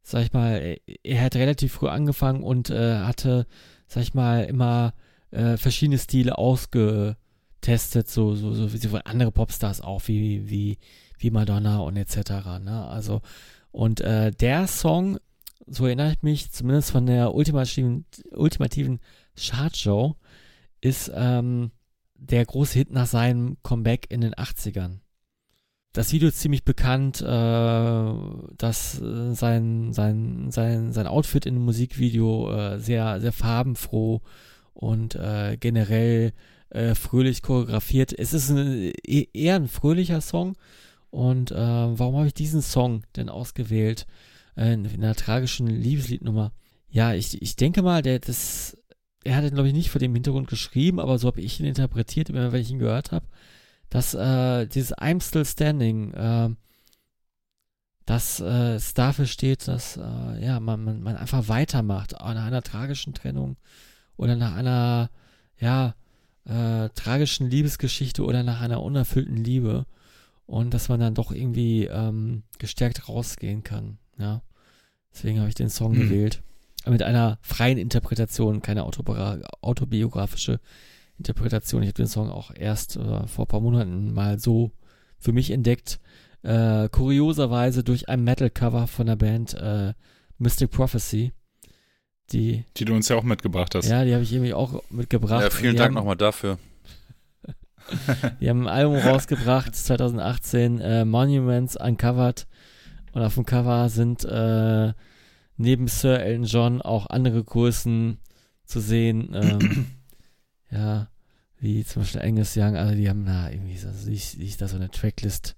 sag 0.03 0.21
ich 0.21 0.33
mal, 0.33 0.77
er 1.01 1.21
hat 1.23 1.35
relativ 1.35 1.73
früh 1.73 1.87
angefangen 1.87 2.43
und 2.43 2.69
äh, 2.69 2.97
hatte, 2.99 3.47
sag 3.87 4.03
ich 4.03 4.13
mal, 4.13 4.43
immer 4.43 4.93
äh, 5.31 5.57
verschiedene 5.57 5.97
Stile 5.97 6.37
ausgetestet, 6.37 8.07
so, 8.07 8.35
so, 8.35 8.53
so 8.53 8.71
wie 8.71 8.99
andere 9.03 9.31
Popstars 9.31 9.81
auch, 9.81 10.03
wie, 10.05 10.47
wie, 10.47 10.77
wie 11.17 11.31
Madonna 11.31 11.79
und 11.79 11.97
etc. 11.97 12.59
Ne? 12.63 12.85
Also 12.87 13.21
und 13.71 14.01
äh, 14.01 14.31
der 14.31 14.67
Song, 14.67 15.17
so 15.67 15.85
erinnere 15.85 16.11
ich 16.11 16.21
mich, 16.21 16.51
zumindest 16.51 16.91
von 16.91 17.05
der 17.05 17.33
ultimativen, 17.33 18.05
ultimativen 18.31 18.99
Chartshow, 19.35 20.15
ist 20.81 21.11
ähm, 21.13 21.71
der 22.15 22.45
große 22.45 22.77
Hit 22.79 22.91
nach 22.91 23.07
seinem 23.07 23.57
Comeback 23.63 24.07
in 24.09 24.21
den 24.21 24.33
80ern. 24.33 24.99
Das 25.93 26.13
Video 26.13 26.29
ist 26.29 26.39
ziemlich 26.39 26.63
bekannt, 26.63 27.21
äh, 27.21 28.13
dass 28.57 29.01
äh, 29.01 29.33
sein, 29.33 29.91
sein, 29.91 30.49
sein, 30.49 30.93
sein 30.93 31.07
Outfit 31.07 31.45
in 31.45 31.55
dem 31.55 31.65
Musikvideo 31.65 32.51
äh, 32.51 32.79
sehr, 32.79 33.19
sehr 33.19 33.33
farbenfroh 33.33 34.21
und 34.73 35.15
äh, 35.15 35.57
generell 35.59 36.31
äh, 36.69 36.95
fröhlich 36.95 37.41
choreografiert. 37.41 38.17
Es 38.17 38.33
ist 38.33 38.49
ein, 38.49 38.93
e-, 39.05 39.27
eher 39.33 39.55
ein 39.55 39.67
fröhlicher 39.67 40.21
Song, 40.21 40.55
und 41.11 41.51
äh, 41.51 41.55
warum 41.55 42.15
habe 42.15 42.27
ich 42.27 42.33
diesen 42.33 42.61
Song 42.61 43.03
denn 43.15 43.29
ausgewählt? 43.29 44.07
Äh, 44.55 44.73
in 44.73 44.85
einer 44.85 45.15
tragischen 45.15 45.67
Liebesliednummer. 45.67 46.51
Ja, 46.89 47.13
ich, 47.13 47.41
ich 47.41 47.55
denke 47.55 47.81
mal, 47.81 48.01
der 48.01 48.19
das, 48.19 48.77
er 49.23 49.35
hat 49.35 49.43
ihn, 49.43 49.53
glaube 49.53 49.67
ich, 49.67 49.73
nicht 49.73 49.89
vor 49.89 49.99
dem 49.99 50.13
Hintergrund 50.13 50.47
geschrieben, 50.47 50.99
aber 50.99 51.17
so 51.17 51.27
habe 51.27 51.41
ich 51.41 51.59
ihn 51.59 51.65
interpretiert, 51.65 52.29
immer 52.29 52.51
wenn 52.51 52.61
ich 52.61 52.71
ihn 52.71 52.79
gehört 52.79 53.11
habe, 53.11 53.25
dass 53.89 54.13
äh, 54.13 54.67
dieses 54.67 54.93
I'm 54.97 55.21
Still 55.21 55.45
Standing, 55.45 56.13
äh, 56.13 56.49
dass 58.05 58.39
äh, 58.39 58.75
es 58.75 58.93
dafür 58.93 59.25
steht, 59.25 59.67
dass 59.67 59.97
äh, 59.97 60.45
ja, 60.45 60.59
man, 60.59 60.83
man, 60.83 61.01
man 61.01 61.15
einfach 61.17 61.47
weitermacht 61.47 62.13
nach 62.13 62.45
einer 62.45 62.61
tragischen 62.61 63.13
Trennung 63.13 63.57
oder 64.17 64.35
nach 64.35 64.55
einer 64.55 65.09
ja, 65.59 65.95
äh, 66.45 66.89
tragischen 66.89 67.49
Liebesgeschichte 67.49 68.23
oder 68.23 68.43
nach 68.43 68.61
einer 68.61 68.81
unerfüllten 68.81 69.37
Liebe 69.37 69.85
und 70.51 70.73
dass 70.73 70.89
man 70.89 70.99
dann 70.99 71.13
doch 71.13 71.31
irgendwie 71.31 71.85
ähm, 71.85 72.43
gestärkt 72.59 73.07
rausgehen 73.07 73.63
kann. 73.63 73.97
Ja, 74.17 74.41
deswegen 75.13 75.39
habe 75.39 75.47
ich 75.47 75.55
den 75.55 75.69
Song 75.69 75.93
hm. 75.93 76.01
gewählt. 76.01 76.43
Mit 76.85 77.03
einer 77.03 77.37
freien 77.41 77.77
Interpretation, 77.77 78.61
keine 78.61 78.83
autobiografische 78.83 80.59
Interpretation. 81.17 81.83
Ich 81.83 81.87
habe 81.87 81.93
den 81.93 82.07
Song 82.07 82.29
auch 82.29 82.51
erst 82.53 82.97
äh, 82.97 83.27
vor 83.27 83.45
ein 83.45 83.47
paar 83.47 83.61
Monaten 83.61 84.13
mal 84.13 84.39
so 84.39 84.71
für 85.17 85.31
mich 85.31 85.51
entdeckt. 85.51 85.99
Äh, 86.43 86.89
kurioserweise 86.89 87.83
durch 87.83 88.09
ein 88.09 88.23
Metal-Cover 88.23 88.87
von 88.87 89.05
der 89.05 89.15
Band 89.15 89.53
äh, 89.53 89.93
Mystic 90.37 90.71
Prophecy. 90.71 91.31
Die, 92.33 92.65
die 92.77 92.85
du 92.85 92.93
uns 92.93 93.07
ja 93.07 93.15
auch 93.15 93.23
mitgebracht 93.23 93.75
hast. 93.75 93.87
Ja, 93.87 94.03
die 94.03 94.13
habe 94.13 94.23
ich 94.23 94.33
irgendwie 94.33 94.53
auch 94.53 94.83
mitgebracht. 94.89 95.43
Ja, 95.43 95.49
vielen 95.49 95.77
Dank 95.77 95.93
nochmal 95.93 96.17
dafür. 96.17 96.57
Die 98.39 98.49
haben 98.49 98.67
ein 98.67 98.73
Album 98.73 98.97
rausgebracht, 98.97 99.75
2018, 99.75 100.79
äh, 100.79 101.05
Monuments 101.05 101.75
Uncovered. 101.75 102.47
Und 103.13 103.21
auf 103.21 103.35
dem 103.35 103.45
Cover 103.45 103.89
sind 103.89 104.23
äh, 104.23 104.93
neben 105.57 105.87
Sir 105.87 106.19
Elton 106.21 106.45
John 106.45 106.81
auch 106.81 107.07
andere 107.07 107.43
Größen 107.43 108.19
zu 108.65 108.79
sehen. 108.79 109.31
Ähm, 109.33 109.87
ja, 110.71 111.09
wie 111.59 111.83
zum 111.83 112.01
Beispiel 112.01 112.21
Angus 112.21 112.55
Young. 112.55 112.75
Also 112.75 112.95
die 112.95 113.09
haben 113.09 113.25
da 113.25 113.49
irgendwie 113.49 113.77
so, 113.77 113.89
ich, 114.09 114.39
ich 114.39 114.57
da 114.57 114.67
so 114.67 114.77
eine 114.77 114.89
Tracklist 114.89 115.55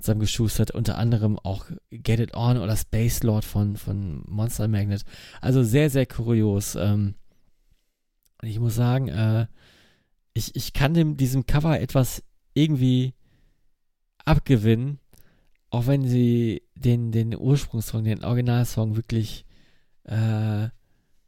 zusammengeschustert, 0.00 0.70
unter 0.70 0.98
anderem 0.98 1.38
auch 1.38 1.66
Get 1.90 2.20
It 2.20 2.34
On 2.34 2.58
oder 2.58 2.76
Space 2.76 3.22
Lord 3.22 3.44
von, 3.44 3.76
von 3.76 4.22
Monster 4.26 4.68
Magnet. 4.68 5.02
Also 5.40 5.62
sehr, 5.62 5.90
sehr 5.90 6.06
kurios. 6.06 6.74
Ähm, 6.74 7.14
ich 8.42 8.58
muss 8.58 8.74
sagen, 8.74 9.08
äh, 9.08 9.46
ich, 10.40 10.56
ich 10.56 10.72
kann 10.72 10.94
dem, 10.94 11.16
diesem 11.16 11.46
Cover 11.46 11.78
etwas 11.78 12.22
irgendwie 12.54 13.14
abgewinnen, 14.24 14.98
auch 15.68 15.86
wenn 15.86 16.06
sie 16.06 16.62
den, 16.74 17.12
den 17.12 17.36
Ursprungssong, 17.36 18.04
den 18.04 18.24
Originalsong 18.24 18.96
wirklich 18.96 19.44
äh, 20.04 20.68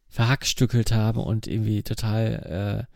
verhackstückelt 0.09 0.93
haben 0.93 1.21
und 1.21 1.47
irgendwie 1.47 1.83
total, 1.83 2.89
äh, 2.89 2.95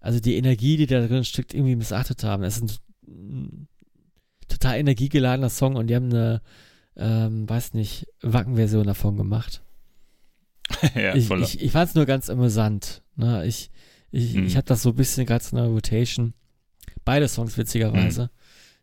also 0.00 0.20
die 0.20 0.36
Energie, 0.36 0.76
die 0.76 0.86
da 0.86 1.06
drin 1.06 1.24
steckt, 1.24 1.52
irgendwie 1.52 1.76
missachtet 1.76 2.22
haben. 2.22 2.44
Es 2.44 2.58
ist 2.58 2.80
ein 3.06 3.68
total 4.46 4.78
energiegeladener 4.78 5.50
Song 5.50 5.76
und 5.76 5.88
die 5.88 5.96
haben 5.96 6.10
eine, 6.10 6.42
ähm, 6.96 7.48
weiß 7.48 7.74
nicht, 7.74 8.06
Wacken-Version 8.22 8.86
davon 8.86 9.16
gemacht. 9.16 9.62
ja, 10.94 11.14
ich, 11.14 11.30
ich, 11.30 11.60
ich 11.60 11.72
fand 11.72 11.88
es 11.88 11.94
nur 11.94 12.06
ganz 12.06 12.30
amüsant. 12.30 13.02
Ne? 13.16 13.44
Ich, 13.46 13.70
ich, 14.10 14.34
Mhm. 14.34 14.46
ich 14.46 14.56
hatte 14.56 14.68
das 14.68 14.82
so 14.82 14.90
ein 14.90 14.96
bisschen 14.96 15.26
gerade 15.26 15.44
in 15.50 15.56
der 15.58 15.66
Rotation. 15.66 16.34
Beide 17.04 17.28
Songs 17.28 17.56
witzigerweise. 17.58 18.22
Mhm. 18.24 18.28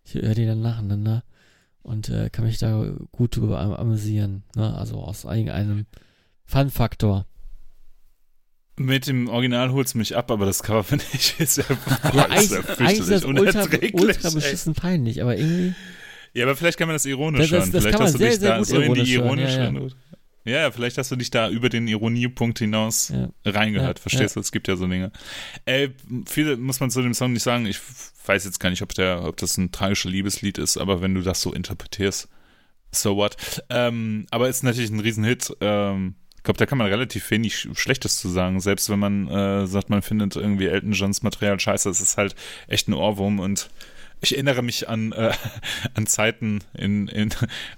Ich 0.05 0.13
höre 0.15 0.35
die 0.35 0.45
dann 0.45 0.61
nacheinander 0.61 1.23
und 1.81 2.09
äh, 2.09 2.29
kann 2.29 2.45
mich 2.45 2.57
da 2.59 2.93
gut 3.11 3.35
drüber 3.35 3.59
am 3.59 3.73
amüsieren. 3.73 4.43
Ne? 4.55 4.75
Also 4.75 4.97
aus 4.97 5.23
irgendeinem 5.23 5.85
Fun-Faktor. 6.45 7.25
Mit 8.77 9.07
dem 9.07 9.29
Original 9.29 9.71
holt's 9.71 9.95
mich 9.95 10.17
ab, 10.17 10.29
aber 10.31 10.45
das 10.45 10.61
Cover 10.61 10.83
finde 10.83 11.05
ich 11.13 11.39
ist 11.39 11.57
ja, 11.57 11.63
Ja, 11.69 12.09
boah, 12.11 12.25
eigentlich, 12.29 12.51
ist 12.51 12.51
ja 12.51 12.75
eigentlich 12.77 12.99
ist 12.99 13.09
das 13.11 13.23
ultra, 13.25 13.41
unerträglich. 13.61 13.93
ultra 13.93 14.29
beschissen 14.31 14.73
peinlich, 14.73 15.21
aber 15.21 15.37
irgendwie. 15.37 15.73
Ja, 16.33 16.43
aber 16.45 16.57
vielleicht 16.57 16.77
kann 16.77 16.87
man 16.89 16.95
das 16.95 17.05
ironisch 17.05 17.49
Das- 17.49 17.49
das- 17.49 17.59
hören. 17.59 17.71
das 17.71 17.83
Vielleicht 17.83 17.91
kann 17.97 17.99
man 17.99 18.07
hast 18.07 18.13
du 18.15 18.17
sehr, 18.19 18.29
dich 18.31 18.39
sehr 18.39 18.57
da 18.57 18.63
so 18.65 18.79
in 18.81 18.93
die 18.93 19.13
ironische. 19.13 19.57
ja, 19.59 19.71
Ja, 19.71 19.87
ja. 20.45 20.71
vielleicht 20.71 20.97
hast 20.97 21.11
du 21.11 21.15
dich 21.15 21.29
da 21.31 21.49
über 21.49 21.69
den 21.69 21.87
Ironiepunkt 21.87 22.59
hinaus 22.59 23.09
Ja. 23.09 23.29
reingehört. 23.45 23.97
Ja, 23.99 24.01
Verstehst 24.01 24.35
du? 24.35 24.39
Es 24.39 24.51
gibt 24.51 24.67
ja 24.67 24.75
so 24.75 24.87
Dinge. 24.87 25.11
Ey, 25.65 25.91
viel 26.27 26.55
muss 26.57 26.79
man 26.79 26.89
zu 26.91 27.01
dem 27.01 27.13
Song 27.13 27.33
nicht 27.33 27.43
sagen. 27.43 27.65
Ich 27.65 27.79
weiß 28.25 28.45
jetzt 28.45 28.59
gar 28.59 28.69
nicht, 28.69 28.81
ob, 28.81 28.93
der, 28.93 29.23
ob 29.25 29.37
das 29.37 29.57
ein 29.57 29.71
tragisches 29.71 30.11
Liebeslied 30.11 30.57
ist, 30.57 30.77
aber 30.77 31.01
wenn 31.01 31.13
du 31.13 31.21
das 31.21 31.41
so 31.41 31.53
interpretierst, 31.53 32.27
so 32.91 33.15
what. 33.17 33.35
Ähm, 33.69 34.25
aber 34.31 34.47
ist 34.47 34.63
natürlich 34.63 34.89
ein 34.91 34.99
Riesenhit. 34.99 35.55
Ähm, 35.61 36.15
ich 36.37 36.43
glaube, 36.43 36.57
da 36.59 36.65
kann 36.67 36.77
man 36.77 36.87
relativ 36.87 37.29
wenig 37.31 37.67
Schlechtes 37.73 38.19
zu 38.19 38.29
sagen. 38.29 38.59
Selbst 38.59 38.89
wenn 38.89 38.99
man 38.99 39.27
äh, 39.27 39.67
sagt, 39.67 39.89
man 39.89 40.01
findet 40.03 40.35
irgendwie 40.35 40.67
Elton 40.67 40.91
Johns 40.93 41.23
Material 41.23 41.59
scheiße, 41.59 41.89
es 41.89 41.99
ist 42.01 42.17
halt 42.17 42.35
echt 42.67 42.87
ein 42.87 42.93
Ohrwurm 42.93 43.39
und 43.39 43.69
ich 44.21 44.33
erinnere 44.33 44.61
mich 44.61 44.89
an, 44.89 45.11
äh, 45.11 45.33
an 45.93 46.07
Zeiten 46.07 46.61
in, 46.73 47.07
in 47.07 47.29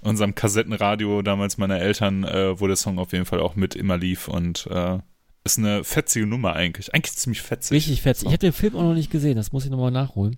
unserem 0.02 0.34
Kassettenradio 0.34 1.22
damals 1.22 1.58
meiner 1.58 1.78
Eltern, 1.78 2.24
äh, 2.24 2.60
wo 2.60 2.66
der 2.66 2.76
Song 2.76 2.98
auf 2.98 3.12
jeden 3.12 3.26
Fall 3.26 3.40
auch 3.40 3.56
mit 3.56 3.74
immer 3.74 3.96
lief 3.96 4.28
und 4.28 4.66
äh, 4.70 4.98
ist 5.44 5.58
eine 5.58 5.84
fetzige 5.84 6.26
Nummer 6.26 6.54
eigentlich. 6.54 6.94
Eigentlich 6.94 7.16
ziemlich 7.16 7.42
fetzig. 7.42 7.76
Richtig 7.76 8.02
fetzig. 8.02 8.26
Ich 8.26 8.32
habe 8.32 8.38
den 8.38 8.52
Film 8.52 8.76
auch 8.76 8.82
noch 8.82 8.94
nicht 8.94 9.10
gesehen, 9.10 9.36
das 9.36 9.52
muss 9.52 9.64
ich 9.64 9.70
nochmal 9.70 9.90
nachholen. 9.90 10.36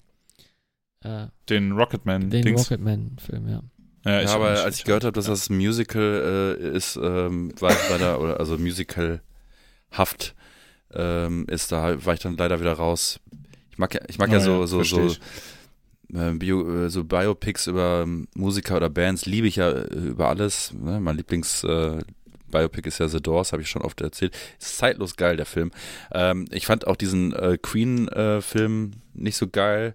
Äh, 1.03 1.27
Den 1.49 1.73
Rocketman. 1.73 2.31
den. 2.31 2.57
Rocketman-Film, 2.57 3.49
ja. 3.49 3.63
Ja, 4.05 4.21
Ja, 4.23 4.35
aber 4.35 4.63
als 4.63 4.79
ich 4.79 4.85
gehört 4.85 5.05
habe, 5.05 5.13
dass 5.13 5.27
das 5.27 5.51
ein 5.51 5.57
Musical 5.57 6.57
äh, 6.61 6.77
ist, 6.77 6.97
ähm, 6.97 7.53
war 7.61 7.71
ich 7.73 7.91
leider, 7.91 8.21
oder 8.21 8.41
also 8.41 8.57
Musical-haft 8.57 10.35
ähm, 10.93 11.47
ist, 11.49 11.73
da 11.73 12.05
war 12.05 12.15
ich 12.15 12.21
dann 12.21 12.37
leider 12.37 12.61
wieder 12.61 12.73
raus. 12.73 13.21
Ich 13.71 13.79
mag 13.79 13.95
ja, 13.95 14.01
ich 14.09 14.19
mag 14.19 14.29
Oh 14.29 14.33
ja 14.33 14.39
ja, 14.39 14.45
so, 14.45 14.67
so, 14.67 14.83
so, 14.83 15.15
äh, 16.15 16.33
Bio, 16.33 16.85
äh, 16.87 16.91
so 16.91 17.05
Biopics 17.05 17.67
über 17.67 18.03
ähm, 18.05 18.29
Musiker 18.35 18.77
oder 18.77 18.91
Bands, 18.91 19.27
liebe 19.27 19.47
ich 19.47 19.57
ja 19.57 19.71
äh, 19.71 19.95
über 19.95 20.29
alles. 20.29 20.73
Ne? 20.73 21.01
Mein 21.01 21.17
Lieblings 21.17 21.65
äh, 21.65 21.99
Biopic 22.51 22.89
ist 22.89 22.99
ja 22.99 23.07
The 23.09 23.21
Doors, 23.21 23.53
habe 23.53 23.63
ich 23.63 23.71
schon 23.71 23.83
oft 23.83 24.01
erzählt. 24.01 24.35
Ist 24.61 24.79
zeitlos 24.79 25.17
geil, 25.17 25.37
der 25.37 25.47
Film. 25.47 25.71
Ähm, 26.13 26.47
ich 26.51 26.67
fand 26.67 26.87
auch 26.87 26.97
diesen 26.97 27.33
äh, 27.33 27.59
Queen-Film 27.61 28.93
nicht 29.15 29.37
so 29.37 29.49
geil. 29.49 29.95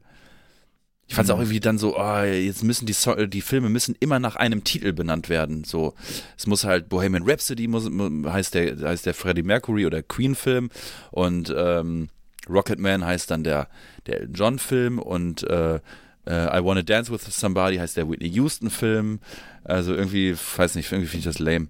Ich 1.08 1.14
fand 1.14 1.28
es 1.28 1.32
auch 1.32 1.36
Mhm. 1.38 1.44
irgendwie 1.44 1.60
dann 1.60 1.78
so, 1.78 1.96
oh, 2.00 2.22
jetzt 2.24 2.64
müssen 2.64 2.88
die, 2.88 2.94
so 2.94 3.14
äh, 3.16 3.28
die 3.28 3.42
Filme 3.42 3.70
müssen 3.70 3.96
immer 4.00 4.18
nach 4.20 4.38
einem 4.38 4.64
Titel 4.64 4.92
benannt 4.92 5.30
werden. 5.30 5.64
So, 5.64 5.94
es 6.36 6.48
muss 6.48 6.64
halt 6.64 6.90
Bohemian 6.90 7.24
Rhapsody 7.30 7.68
muss, 7.68 7.88
mu- 7.90 8.28
heißt 8.28 8.56
der 8.56 8.78
heißt 8.80 9.06
der 9.06 9.14
Freddie 9.14 9.44
Mercury 9.44 9.86
oder 9.86 10.02
Queen 10.02 10.34
Film 10.34 10.72
und 11.12 11.54
ähm, 11.56 12.08
Rocketman 12.50 13.06
heißt 13.06 13.30
dann 13.30 13.44
der 13.44 13.68
der 14.08 14.26
John 14.34 14.58
Film 14.58 14.98
und 14.98 15.44
äh, 15.44 15.80
äh, 16.26 16.60
I 16.60 16.64
Wanna 16.64 16.82
Dance 16.82 17.12
with 17.12 17.24
Somebody 17.24 17.78
heißt 17.78 17.98
der 17.98 18.10
Whitney 18.10 18.30
Houston 18.30 18.70
Film. 18.70 19.20
Also 19.64 19.94
irgendwie, 19.94 20.36
weiß 20.36 20.76
nicht, 20.76 20.92
irgendwie 20.92 21.10
finde 21.10 21.30
ich 21.30 21.34
das 21.34 21.40
lame. 21.40 21.68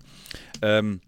Ähm, 0.61 1.01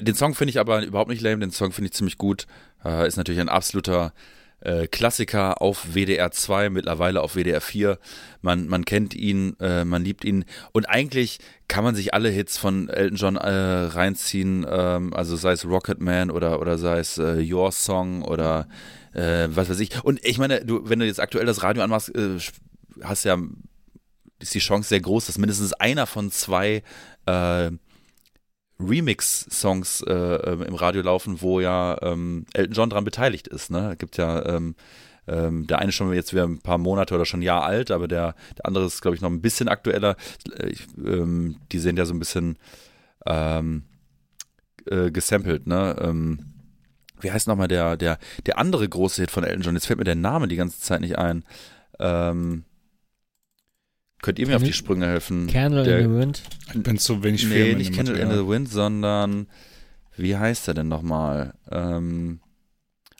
den 0.00 0.14
Song 0.14 0.34
finde 0.34 0.50
ich 0.50 0.58
aber 0.58 0.84
überhaupt 0.84 1.10
nicht 1.10 1.22
lame, 1.22 1.38
den 1.38 1.50
Song 1.50 1.72
finde 1.72 1.86
ich 1.86 1.94
ziemlich 1.94 2.18
gut. 2.18 2.46
Äh, 2.84 3.06
ist 3.06 3.16
natürlich 3.16 3.40
ein 3.40 3.48
absoluter 3.48 4.12
äh, 4.60 4.86
Klassiker 4.86 5.60
auf 5.60 5.94
WDR 5.94 6.30
2, 6.30 6.70
mittlerweile 6.70 7.20
auf 7.22 7.34
WDR 7.34 7.60
4. 7.60 7.98
Man, 8.40 8.68
man 8.68 8.84
kennt 8.84 9.14
ihn, 9.14 9.56
äh, 9.60 9.84
man 9.84 10.04
liebt 10.04 10.24
ihn. 10.24 10.44
Und 10.72 10.88
eigentlich 10.88 11.38
kann 11.68 11.84
man 11.84 11.94
sich 11.94 12.14
alle 12.14 12.28
Hits 12.28 12.58
von 12.58 12.88
Elton 12.88 13.16
John 13.16 13.36
äh, 13.36 13.50
reinziehen, 13.50 14.66
ähm, 14.68 15.12
also 15.14 15.36
sei 15.36 15.52
es 15.52 15.64
Rocketman 15.66 16.30
oder, 16.30 16.60
oder 16.60 16.78
sei 16.78 16.98
es 16.98 17.18
äh, 17.18 17.42
Your 17.52 17.72
Song 17.72 18.22
oder 18.22 18.68
äh, 19.12 19.48
was 19.50 19.68
weiß 19.68 19.80
ich. 19.80 20.02
Und 20.04 20.24
ich 20.24 20.38
meine, 20.38 20.64
du, 20.64 20.88
wenn 20.88 20.98
du 20.98 21.06
jetzt 21.06 21.20
aktuell 21.20 21.46
das 21.46 21.62
Radio 21.62 21.82
anmachst, 21.82 22.14
äh, 22.14 22.38
hast 23.02 23.24
ja, 23.24 23.38
ist 24.38 24.54
die 24.54 24.58
Chance 24.58 24.88
sehr 24.88 25.00
groß, 25.00 25.26
dass 25.26 25.38
mindestens 25.38 25.72
einer 25.72 26.06
von 26.06 26.30
zwei 26.30 26.82
äh, 27.26 27.70
Remix-Songs 28.78 30.02
äh, 30.06 30.12
ähm, 30.12 30.62
im 30.62 30.74
Radio 30.74 31.02
laufen, 31.02 31.40
wo 31.40 31.60
ja 31.60 31.96
ähm, 32.02 32.46
Elton 32.52 32.74
John 32.74 32.90
dran 32.90 33.04
beteiligt 33.04 33.48
ist. 33.48 33.70
Ne? 33.70 33.96
Gibt 33.98 34.16
ja 34.16 34.44
ähm, 34.44 34.74
ähm, 35.28 35.66
der 35.66 35.78
eine 35.78 35.92
schon 35.92 36.12
jetzt 36.12 36.32
wieder 36.32 36.44
ein 36.44 36.58
paar 36.58 36.78
Monate 36.78 37.14
oder 37.14 37.24
schon 37.24 37.40
ein 37.40 37.44
Jahr 37.44 37.62
alt, 37.62 37.90
aber 37.90 38.08
der, 38.08 38.34
der 38.58 38.66
andere 38.66 38.86
ist, 38.86 39.02
glaube 39.02 39.14
ich, 39.14 39.20
noch 39.20 39.30
ein 39.30 39.40
bisschen 39.40 39.68
aktueller. 39.68 40.16
Ich, 40.66 40.86
ähm, 40.98 41.56
die 41.70 41.78
sind 41.78 41.98
ja 41.98 42.04
so 42.04 42.14
ein 42.14 42.18
bisschen 42.18 42.58
ähm, 43.26 43.84
äh, 44.86 45.10
gesampelt, 45.12 45.66
ne? 45.66 45.96
Wie 47.22 47.32
heißt 47.32 47.46
nochmal 47.48 47.68
der, 47.68 47.96
der, 47.96 48.18
der 48.46 48.58
andere 48.58 48.88
große 48.88 49.22
Hit 49.22 49.30
von 49.30 49.44
Elton 49.44 49.62
John? 49.62 49.74
Jetzt 49.74 49.86
fällt 49.86 49.98
mir 49.98 50.04
der 50.04 50.14
Name 50.16 50.48
die 50.48 50.56
ganze 50.56 50.80
Zeit 50.80 51.00
nicht 51.00 51.18
ein. 51.18 51.44
Ähm, 51.98 52.64
könnt 54.20 54.38
ihr 54.38 54.46
mir 54.46 54.56
auf 54.56 54.62
die 54.62 54.72
Sprünge 54.72 55.06
helfen? 55.06 55.46
Candle 55.46 55.84
der- 55.84 56.00
in 56.00 56.12
the 56.12 56.18
Wind. 56.18 56.42
Ich 56.74 56.82
bin 56.82 56.98
zu 56.98 57.22
wenig 57.22 57.44
Nee, 57.46 57.74
nicht 57.74 57.94
Candle 57.94 58.18
in 58.18 58.30
the 58.30 58.46
Wind, 58.46 58.68
sondern 58.70 59.46
wie 60.16 60.36
heißt 60.36 60.68
er 60.68 60.74
denn 60.74 60.88
nochmal? 60.88 61.54
Ähm, 61.70 62.40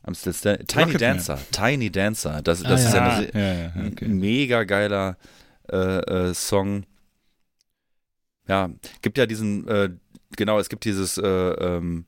I'm 0.05 0.15
still. 0.17 0.33
Tiny 0.67 0.83
Rocketman. 0.85 0.99
Dancer. 1.17 1.39
Tiny 1.53 1.91
Dancer. 1.91 2.43
Das, 2.43 2.65
Ah, 2.65 2.69
das 2.69 2.85
ist 2.87 2.95
ja 2.95 3.03
Ah, 3.07 3.17
eine, 3.19 3.33
ja, 3.35 3.55
ja, 3.65 3.73
ein 3.75 3.93
okay. 3.93 4.09
mega 4.09 4.65
geiler 4.65 5.17
äh, 5.71 5.77
äh, 6.31 6.35
Song. 6.35 6.85
Ja, 8.49 8.71
gibt 9.01 9.17
ja 9.19 9.27
diesen, 9.27 9.67
äh, 9.69 9.91
genau, 10.37 10.59
es 10.59 10.69
gibt 10.69 10.85
dieses 10.85 11.19
äh, 11.19 11.27
ähm, 11.27 12.05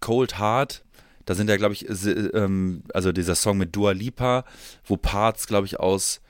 Cold 0.00 0.38
Heart. 0.38 0.84
Da 1.26 1.34
sind 1.34 1.50
ja, 1.50 1.56
glaube 1.56 1.74
ich, 1.74 1.86
ähm, 2.34 2.82
also 2.94 3.12
dieser 3.12 3.34
Song 3.34 3.58
mit 3.58 3.76
Dua 3.76 3.92
Lipa, 3.92 4.44
wo 4.84 4.96
Parts, 4.96 5.46
glaube 5.46 5.66
ich, 5.66 5.78
aus 5.78 6.20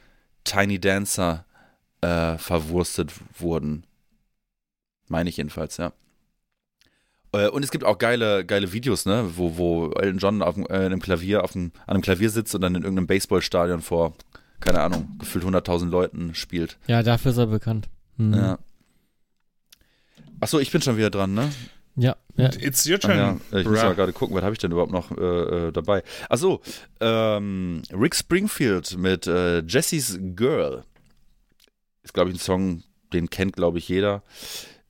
Tiny 0.45 0.81
Dancer 0.81 1.45
äh, 2.01 2.39
verwurstet 2.39 3.13
wurden. 3.39 3.85
Meine 5.09 5.29
ich 5.31 5.37
jedenfalls, 5.37 5.77
ja. 5.77 5.93
Äh, 7.33 7.49
Und 7.49 7.63
es 7.63 7.71
gibt 7.71 7.85
auch 7.85 7.99
geile, 7.99 8.45
geile 8.45 8.73
Videos, 8.73 9.05
ne, 9.07 9.31
wo, 9.37 9.57
wo 9.59 9.91
Elton 9.91 10.19
John 10.19 10.43
auf 10.43 10.57
äh, 10.57 10.73
einem 10.73 11.01
Klavier, 11.01 11.45
auf 11.45 11.53
dem, 11.53 11.73
an 11.87 11.95
einem 11.97 12.03
Klavier 12.03 12.31
sitzt 12.31 12.55
und 12.55 12.63
dann 12.63 12.75
in 12.75 12.83
irgendeinem 12.83 13.07
Baseballstadion 13.07 13.83
vor, 13.83 14.15
keine 14.61 14.81
Ahnung, 14.81 15.17
gefühlt 15.19 15.45
100.000 15.45 15.91
Leuten 15.91 16.35
spielt. 16.35 16.79
Ja, 16.87 17.03
dafür 17.03 17.33
ist 17.33 17.39
er 17.39 17.47
bekannt. 17.47 17.89
Mhm. 18.17 18.35
Ja. 18.35 18.59
Achso, 20.41 20.59
ich 20.59 20.71
bin 20.71 20.81
schon 20.83 20.97
wieder 20.97 21.11
dran, 21.11 21.35
ne? 21.35 21.51
Ja, 21.97 22.17
ja. 22.37 22.51
It's 22.61 22.87
your 22.87 22.99
turn. 23.01 23.17
ja, 23.17 23.59
ich 23.59 23.67
muss 23.67 23.83
mal 23.83 23.95
gerade 23.95 24.13
gucken, 24.13 24.37
was 24.37 24.43
habe 24.45 24.53
ich 24.53 24.59
denn 24.59 24.71
überhaupt 24.71 24.93
noch 24.93 25.11
äh, 25.17 25.69
äh, 25.69 25.73
dabei? 25.73 26.03
Achso, 26.29 26.61
ähm, 27.01 27.83
Rick 27.93 28.15
Springfield 28.15 28.99
mit 28.99 29.27
äh, 29.27 29.61
Jessie's 29.61 30.19
Girl. 30.21 30.85
Ist, 32.03 32.13
glaube 32.13 32.31
ich, 32.31 32.37
ein 32.37 32.41
Song, 32.41 32.83
den 33.13 33.31
kennt, 33.31 33.57
glaube 33.57 33.79
ich, 33.79 33.89
jeder. 33.89 34.23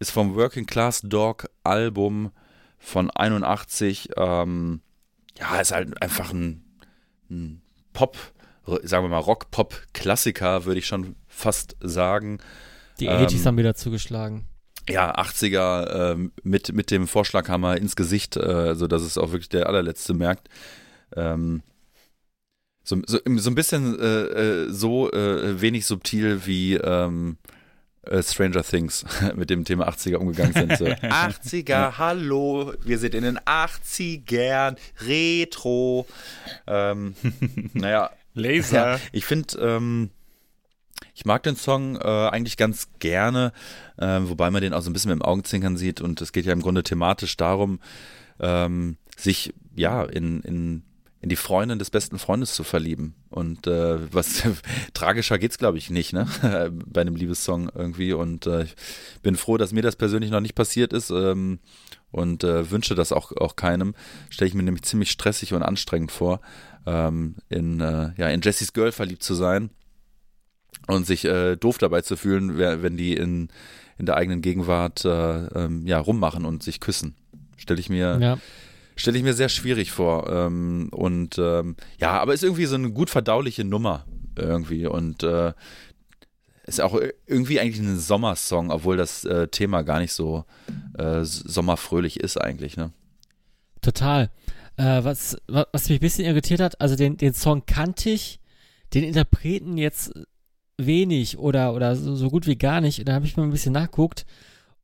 Ist 0.01 0.11
vom 0.11 0.35
Working 0.35 0.67
Class 0.67 1.01
Dog 1.03 1.49
Album 1.63 2.33
von 2.79 3.11
81. 3.11 4.11
Ähm, 4.17 4.81
ja, 5.39 5.61
ist 5.61 5.73
halt 5.73 6.03
einfach 6.03 6.33
ein, 6.33 6.65
ein 7.31 7.63
Pop, 7.93 8.17
sagen 8.83 9.05
wir 9.05 9.09
mal 9.09 9.19
Rock-Pop-Klassiker, 9.19 10.65
würde 10.65 10.81
ich 10.81 10.87
schon 10.87 11.15
fast 11.29 11.77
sagen. 11.81 12.39
Die 13.01 13.07
Ähm, 13.07 13.27
80s 13.27 13.47
haben 13.47 13.57
wieder 13.59 13.75
zugeschlagen. 13.75 14.47
Ja, 14.89 15.15
80er 15.17 16.13
ähm, 16.13 16.33
mit, 16.43 16.73
mit 16.73 16.91
dem 16.91 17.07
Vorschlaghammer 17.09 17.77
ins 17.77 17.97
Gesicht, 17.97 18.37
äh, 18.37 18.75
so 18.75 18.87
dass 18.87 19.03
es 19.03 19.19
auch 19.19 19.33
wirklich 19.33 19.49
der 19.49 19.67
allerletzte 19.69 20.15
merkt. 20.15 20.49
Ähm, 21.15 21.63
So, 22.85 23.03
so, 23.07 23.19
so 23.25 23.51
ein 23.51 23.55
bisschen 23.57 23.99
äh, 23.99 24.05
äh, 24.05 24.71
so 24.71 25.11
äh, 25.11 25.61
wenig 25.61 25.87
subtil 25.87 26.47
wie 26.47 26.75
ähm, 26.75 27.37
äh, 28.03 28.23
Stranger 28.23 28.63
Things 28.63 29.05
mit 29.35 29.51
dem 29.51 29.65
Thema 29.65 29.89
80er 29.89 30.17
umgegangen 30.17 30.53
sind. 30.53 30.79
So. 30.79 30.85
80er, 31.03 31.99
hallo, 31.99 32.75
wir 32.85 32.99
sind 32.99 33.17
in 33.17 33.25
den 33.25 33.39
80ern, 33.41 34.77
Retro. 35.05 36.07
Ähm, 36.69 37.15
naja. 37.73 38.11
Laser. 38.35 38.93
Ja, 38.93 39.01
ich 39.13 39.25
finde, 39.25 39.59
ähm, 39.59 40.11
ich 41.15 41.25
mag 41.25 41.43
den 41.43 41.57
Song 41.57 41.97
äh, 41.97 42.29
eigentlich 42.29 42.57
ganz 42.57 42.89
gerne, 42.99 43.53
äh, 43.97 44.21
wobei 44.23 44.51
man 44.51 44.63
den 44.63 44.73
auch 44.73 44.83
so 44.83 44.91
ein 44.91 44.93
bisschen 44.93 45.11
mit 45.11 45.21
dem 45.21 45.25
Augenzwinkern 45.25 45.77
sieht 45.77 46.01
und 46.01 46.21
es 46.21 46.33
geht 46.33 46.47
ja 46.47 46.53
im 46.53 46.63
Grunde 46.63 46.83
thematisch 46.83 47.37
darum, 47.37 47.81
ähm, 48.41 48.97
sich 49.17 49.55
ja 49.75 50.05
in, 50.05 50.43
in 50.43 50.83
in 51.27 51.31
die 51.31 51.35
Freundin 51.37 51.81
des 51.81 51.91
besten 51.91 52.21
Freundes 52.21 52.55
zu 52.55 52.63
verlieben. 52.63 53.17
Und 53.31 53.67
äh, 53.67 54.13
was 54.15 54.45
tragischer 54.95 55.39
geht's, 55.39 55.59
glaube 55.59 55.77
ich, 55.77 55.91
nicht, 55.91 56.13
ne? 56.13 56.29
Bei 56.87 57.01
einem 57.01 57.17
Liebessong 57.17 57.69
irgendwie. 57.75 58.13
Und 58.13 58.47
äh, 58.47 58.63
ich 58.63 58.77
bin 59.23 59.35
froh, 59.35 59.57
dass 59.57 59.73
mir 59.73 59.83
das 59.83 59.97
persönlich 59.97 60.31
noch 60.31 60.41
nicht 60.41 60.55
passiert 60.55 60.93
ist. 60.93 61.11
Ähm, 61.11 61.59
und 62.13 62.45
äh, 62.45 62.71
wünsche 62.71 62.95
das 62.95 63.11
auch, 63.11 63.33
auch 63.33 63.57
keinem. 63.57 63.97
Stelle 64.31 64.49
ich 64.49 64.55
mir 64.55 64.63
nämlich 64.63 64.85
ziemlich 64.85 65.11
stressig 65.11 65.53
und 65.53 65.65
anstrengend 65.65 66.13
vor, 66.13 66.41
ähm, 66.87 67.35
in, 67.49 67.81
äh, 67.81 68.13
ja, 68.17 68.29
in 68.29 68.41
Jessies 68.41 68.73
Girl 68.73 68.93
verliebt 68.93 69.25
zu 69.25 69.35
sein 69.35 69.71
und 70.87 71.07
sich 71.07 71.25
äh, 71.25 71.57
doof 71.57 71.79
dabei 71.79 72.03
zu 72.03 72.17
fühlen, 72.17 72.59
wenn 72.59 72.97
die 72.97 73.15
in, 73.15 73.49
in 73.99 74.07
der 74.07 74.17
eigenen 74.17 74.43
Gegenwart 74.43 75.05
äh, 75.05 75.47
ähm, 75.47 75.87
ja, 75.87 75.99
rummachen 75.99 76.45
und 76.45 76.63
sich 76.63 76.81
küssen. 76.81 77.15
Stelle 77.57 77.81
ich 77.81 77.89
mir 77.89 78.19
ja 78.21 78.39
stelle 78.97 79.19
ich 79.19 79.23
mir 79.23 79.35
sehr 79.35 79.49
schwierig 79.49 79.93
vor. 79.93 80.29
Ähm, 80.31 80.89
und 80.91 81.39
ähm, 81.39 81.77
ja, 82.01 82.19
aber 82.19 82.35
ist 82.35 82.43
irgendwie 82.43 82.67
so 82.67 82.75
eine 82.75 82.91
gut 82.91 83.11
verdauliche 83.11 83.65
Nummer 83.65 84.05
irgendwie 84.37 84.87
und 84.87 85.23
äh, 85.23 85.53
ist 86.67 86.81
auch 86.81 86.99
irgendwie 87.27 87.61
eigentlich 87.61 87.79
ein 87.79 87.99
Sommersong, 87.99 88.71
obwohl 88.71 88.97
das 88.97 89.25
äh, 89.25 89.49
Thema 89.49 89.83
gar 89.83 90.01
nicht 90.01 90.13
so 90.13 90.45
äh, 90.99 91.21
sommerfröhlich 91.23 92.19
ist 92.19 92.41
eigentlich, 92.41 92.77
ne? 92.77 92.93
Total. 93.83 94.31
Äh, 94.77 95.05
was, 95.05 95.37
was 95.47 95.89
mich 95.89 95.99
ein 95.99 96.01
bisschen 96.01 96.25
irritiert 96.25 96.61
hat, 96.61 96.81
also 96.81 96.97
den, 96.97 97.17
den 97.17 97.35
Song 97.35 97.65
kannte 97.67 98.11
ich, 98.11 98.41
den 98.95 99.05
Interpreten 99.05 99.79
jetzt 99.79 100.13
wenig 100.79 101.39
oder, 101.39 101.75
oder 101.75 101.97
so, 101.97 102.17
so 102.17 102.31
gut 102.31 102.47
wie 102.47 102.57
gar 102.57 102.81
nicht. 102.81 102.99
Und 102.99 103.09
da 103.09 103.15
habe 103.15 103.27
ich 103.27 103.37
mal 103.37 103.45
ein 103.45 103.51
bisschen 103.51 103.73
nachguckt 103.73 104.27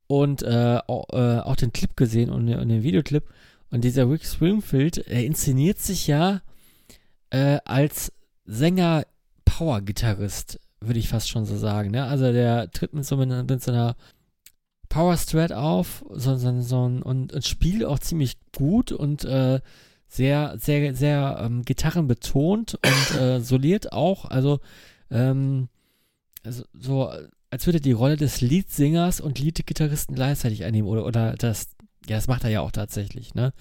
und 0.06 0.42
äh, 0.42 0.78
auch, 0.86 1.08
äh, 1.12 1.40
auch 1.40 1.56
den 1.56 1.72
Clip 1.72 1.96
gesehen 1.96 2.30
und, 2.30 2.48
und 2.48 2.68
den 2.68 2.82
Videoclip. 2.82 3.24
Und 3.70 3.82
dieser 3.84 4.08
Rick 4.10 4.24
Springfield, 4.24 4.98
er 5.08 5.24
inszeniert 5.24 5.78
sich 5.78 6.06
ja 6.06 6.42
äh, 7.30 7.58
als 7.64 8.12
Sänger 8.44 9.04
Power-Gitarrist, 9.44 10.60
würde 10.80 10.98
ich 10.98 11.08
fast 11.08 11.28
schon 11.28 11.46
so 11.46 11.56
sagen. 11.56 11.90
Ne? 11.90 12.04
Also 12.04 12.32
der 12.32 12.70
tritt 12.70 12.92
mit 12.92 13.04
so, 13.04 13.16
mit, 13.16 13.28
mit 13.28 13.62
so 13.62 13.70
einer 13.70 13.96
Power 14.88 15.16
Strat 15.16 15.52
auf 15.52 16.04
so, 16.10 16.36
so, 16.36 16.60
so, 16.60 16.82
und, 16.82 17.02
und 17.32 17.44
spielt 17.46 17.84
auch 17.84 17.98
ziemlich 17.98 18.36
gut 18.54 18.92
und 18.92 19.24
äh, 19.24 19.60
sehr, 20.06 20.58
sehr, 20.58 20.94
sehr 20.94 21.40
ähm, 21.42 21.62
gitarrenbetont 21.62 22.74
und 22.74 23.18
äh, 23.18 23.40
soliert 23.40 23.92
auch. 23.92 24.26
Also, 24.26 24.60
ähm, 25.10 25.68
also 26.44 26.64
so, 26.72 27.12
als 27.50 27.66
würde 27.66 27.80
die 27.80 27.92
Rolle 27.92 28.16
des 28.16 28.40
Leadsängers 28.40 29.20
und 29.20 29.38
Lead-Gitarristen 29.38 30.14
gleichzeitig 30.14 30.64
einnehmen 30.64 30.88
oder, 30.88 31.04
oder 31.04 31.34
das, 31.34 31.68
ja, 32.06 32.16
das 32.16 32.28
macht 32.28 32.44
er 32.44 32.50
ja 32.50 32.60
auch 32.60 32.72
tatsächlich, 32.72 33.34
ne? 33.34 33.52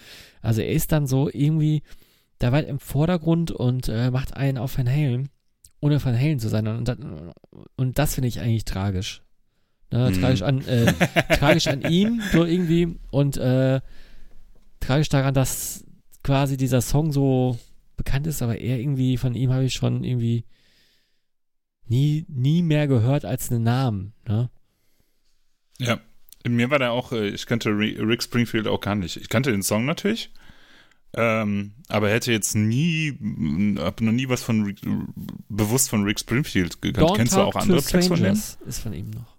Also 0.41 0.61
er 0.61 0.71
ist 0.71 0.91
dann 0.91 1.07
so 1.07 1.29
irgendwie 1.31 1.83
da 2.39 2.51
weit 2.51 2.67
im 2.67 2.79
Vordergrund 2.79 3.51
und 3.51 3.87
äh, 3.87 4.09
macht 4.09 4.35
einen 4.35 4.57
auf 4.57 4.77
Van 4.77 4.89
Halen, 4.89 5.29
ohne 5.79 6.03
Van 6.03 6.17
Halen 6.17 6.39
zu 6.39 6.49
sein. 6.49 6.67
Und, 6.67 6.97
und 7.75 7.99
das 7.99 8.15
finde 8.15 8.27
ich 8.29 8.39
eigentlich 8.39 8.65
tragisch. 8.65 9.21
Ne? 9.91 10.09
Mhm. 10.09 10.21
Tragisch, 10.21 10.41
an, 10.41 10.65
äh, 10.65 10.93
tragisch 11.37 11.67
an 11.67 11.81
ihm, 11.81 12.21
so 12.31 12.45
irgendwie. 12.45 12.97
Und 13.11 13.37
äh, 13.37 13.81
tragisch 14.79 15.09
daran, 15.09 15.33
dass 15.33 15.85
quasi 16.23 16.57
dieser 16.57 16.81
Song 16.81 17.11
so 17.11 17.59
bekannt 17.95 18.25
ist, 18.25 18.41
aber 18.41 18.59
er 18.59 18.79
irgendwie, 18.79 19.17
von 19.17 19.35
ihm 19.35 19.53
habe 19.53 19.65
ich 19.65 19.73
schon 19.73 20.03
irgendwie 20.03 20.45
nie, 21.91 22.25
nie 22.29 22.63
mehr 22.63 22.87
gehört 22.87 23.25
als 23.25 23.51
einen 23.51 23.63
Namen. 23.63 24.13
Ne? 24.27 24.49
Ja. 25.77 25.99
Mir 26.47 26.71
war 26.71 26.79
der 26.79 26.91
auch, 26.93 27.11
äh, 27.11 27.27
ich 27.29 27.45
kannte 27.45 27.69
Rick 27.69 28.23
Springfield 28.23 28.67
auch 28.67 28.81
gar 28.81 28.95
nicht. 28.95 29.17
Ich 29.17 29.29
kannte 29.29 29.51
den 29.51 29.61
Song 29.61 29.85
natürlich, 29.85 30.33
ähm, 31.13 31.73
aber 31.87 32.09
hätte 32.09 32.31
jetzt 32.31 32.55
nie, 32.55 33.15
hab 33.77 34.01
noch 34.01 34.11
nie 34.11 34.27
was 34.27 34.41
von 34.41 34.63
Rick, 34.63 34.79
bewusst 35.49 35.89
von 35.89 36.03
Rick 36.03 36.19
Springfield 36.19 36.81
gekannt. 36.81 37.11
Kennst 37.15 37.35
du 37.35 37.41
auch 37.41 37.55
andere 37.55 37.83
Tracks 37.83 38.07
von 38.07 38.25
ihm? 38.25 38.41
Ist 38.65 38.79
von 38.79 38.93
ihm 38.93 39.11
noch. 39.11 39.37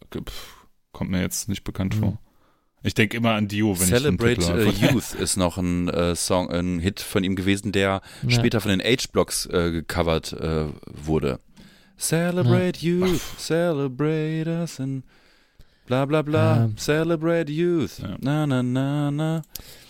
Okay, 0.00 0.22
pff, 0.24 0.66
kommt 0.90 1.10
mir 1.10 1.20
jetzt 1.20 1.48
nicht 1.48 1.62
bekannt 1.62 1.94
mhm. 1.94 2.00
vor. 2.00 2.21
Ich 2.82 2.94
denke 2.94 3.16
immer 3.16 3.32
an 3.32 3.48
Dio, 3.48 3.78
wenn 3.78 3.86
Celebrate 3.86 4.40
ich 4.40 4.46
Celebrate 4.46 4.86
uh, 4.86 4.92
Youth 4.92 5.14
ist 5.14 5.36
noch 5.36 5.56
ein 5.56 5.88
äh, 5.88 6.16
Song, 6.16 6.50
ein 6.50 6.80
Hit 6.80 7.00
von 7.00 7.22
ihm 7.22 7.36
gewesen, 7.36 7.72
der 7.72 8.02
ja. 8.22 8.30
später 8.30 8.60
von 8.60 8.70
den 8.70 8.80
H-Blocks 8.80 9.46
äh, 9.46 9.70
gecovert 9.70 10.32
äh, 10.32 10.66
wurde. 10.86 11.40
Celebrate 11.98 12.80
ja. 12.80 13.06
Youth, 13.06 13.20
Ach. 13.34 13.38
celebrate 13.38 14.48
us 14.48 14.80
and 14.80 15.04
Bla 15.86 16.06
bla 16.06 16.22
bla. 16.22 16.64
Ähm, 16.64 16.76
Celebrate 16.76 17.50
Youth. 17.52 17.98
Ja. 17.98 18.16
Na 18.20 18.46
na 18.46 18.62
na 18.62 19.10
na. 19.10 19.42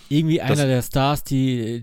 Irgendwie 0.08 0.38
das 0.38 0.50
einer 0.50 0.66
der 0.66 0.82
Stars, 0.82 1.24
die, 1.24 1.82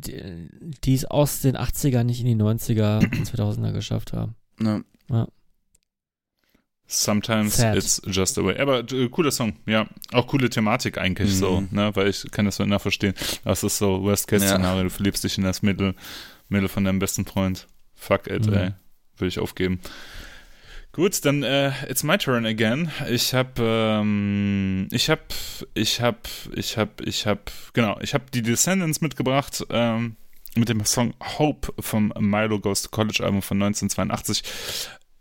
die, 0.83 0.93
es 0.93 1.05
aus 1.05 1.41
den 1.41 1.57
80ern 1.57 2.03
nicht 2.03 2.19
in 2.19 2.27
die 2.27 2.35
90er, 2.35 2.99
2000er 2.99 3.71
geschafft 3.73 4.13
haben. 4.13 4.35
Ja. 4.61 4.81
ja. 5.09 5.27
Sometimes 6.91 7.57
Sad. 7.57 7.77
it's 7.77 8.01
just 8.07 8.39
a 8.39 8.43
way. 8.43 8.57
Aber 8.57 8.79
äh, 8.79 9.09
cooler 9.09 9.29
Song, 9.29 9.53
ja. 9.67 9.87
Auch 10.11 10.25
coole 10.25 10.49
Thematik 10.49 10.97
eigentlich 10.97 11.29
mhm. 11.29 11.35
so, 11.35 11.63
ne? 11.69 11.95
Weil 11.95 12.07
ich 12.07 12.25
kann 12.31 12.45
das 12.45 12.55
so 12.55 12.65
nachverstehen. 12.65 13.13
Das 13.43 13.63
ist 13.63 13.77
so 13.77 14.01
Worst-Case-Szenario. 14.01 14.77
Ja. 14.77 14.83
Du 14.85 14.89
verliebst 14.89 15.23
dich 15.23 15.37
in 15.37 15.43
das 15.43 15.61
Mittel, 15.61 15.93
Mittel 16.47 16.67
von 16.67 16.83
deinem 16.83 16.97
besten 16.97 17.25
Freund. 17.25 17.67
Fuck 17.93 18.25
it, 18.25 18.47
mhm. 18.47 18.53
ey. 18.53 18.71
Würde 19.17 19.27
ich 19.27 19.37
aufgeben. 19.37 19.79
Gut, 20.91 21.23
dann 21.25 21.43
äh, 21.43 21.71
it's 21.87 22.01
my 22.01 22.17
turn 22.17 22.47
again. 22.47 22.91
Ich 23.07 23.35
habe, 23.35 23.61
ähm, 23.61 24.87
ich 24.89 25.11
habe, 25.11 25.21
ich 25.75 26.01
habe, 26.01 26.17
ich 26.55 26.75
habe, 26.75 26.91
ich 27.05 27.27
habe, 27.27 27.41
genau, 27.73 27.99
ich 28.01 28.15
habe 28.15 28.25
die 28.33 28.41
Descendants 28.41 28.99
mitgebracht 28.99 29.63
ähm, 29.69 30.15
mit 30.55 30.69
dem 30.69 30.83
Song 30.85 31.13
Hope 31.37 31.71
vom 31.79 32.11
Milo 32.19 32.59
Goes 32.59 32.81
to 32.81 32.89
College 32.89 33.23
Album 33.23 33.43
von 33.43 33.61
1982. 33.61 34.43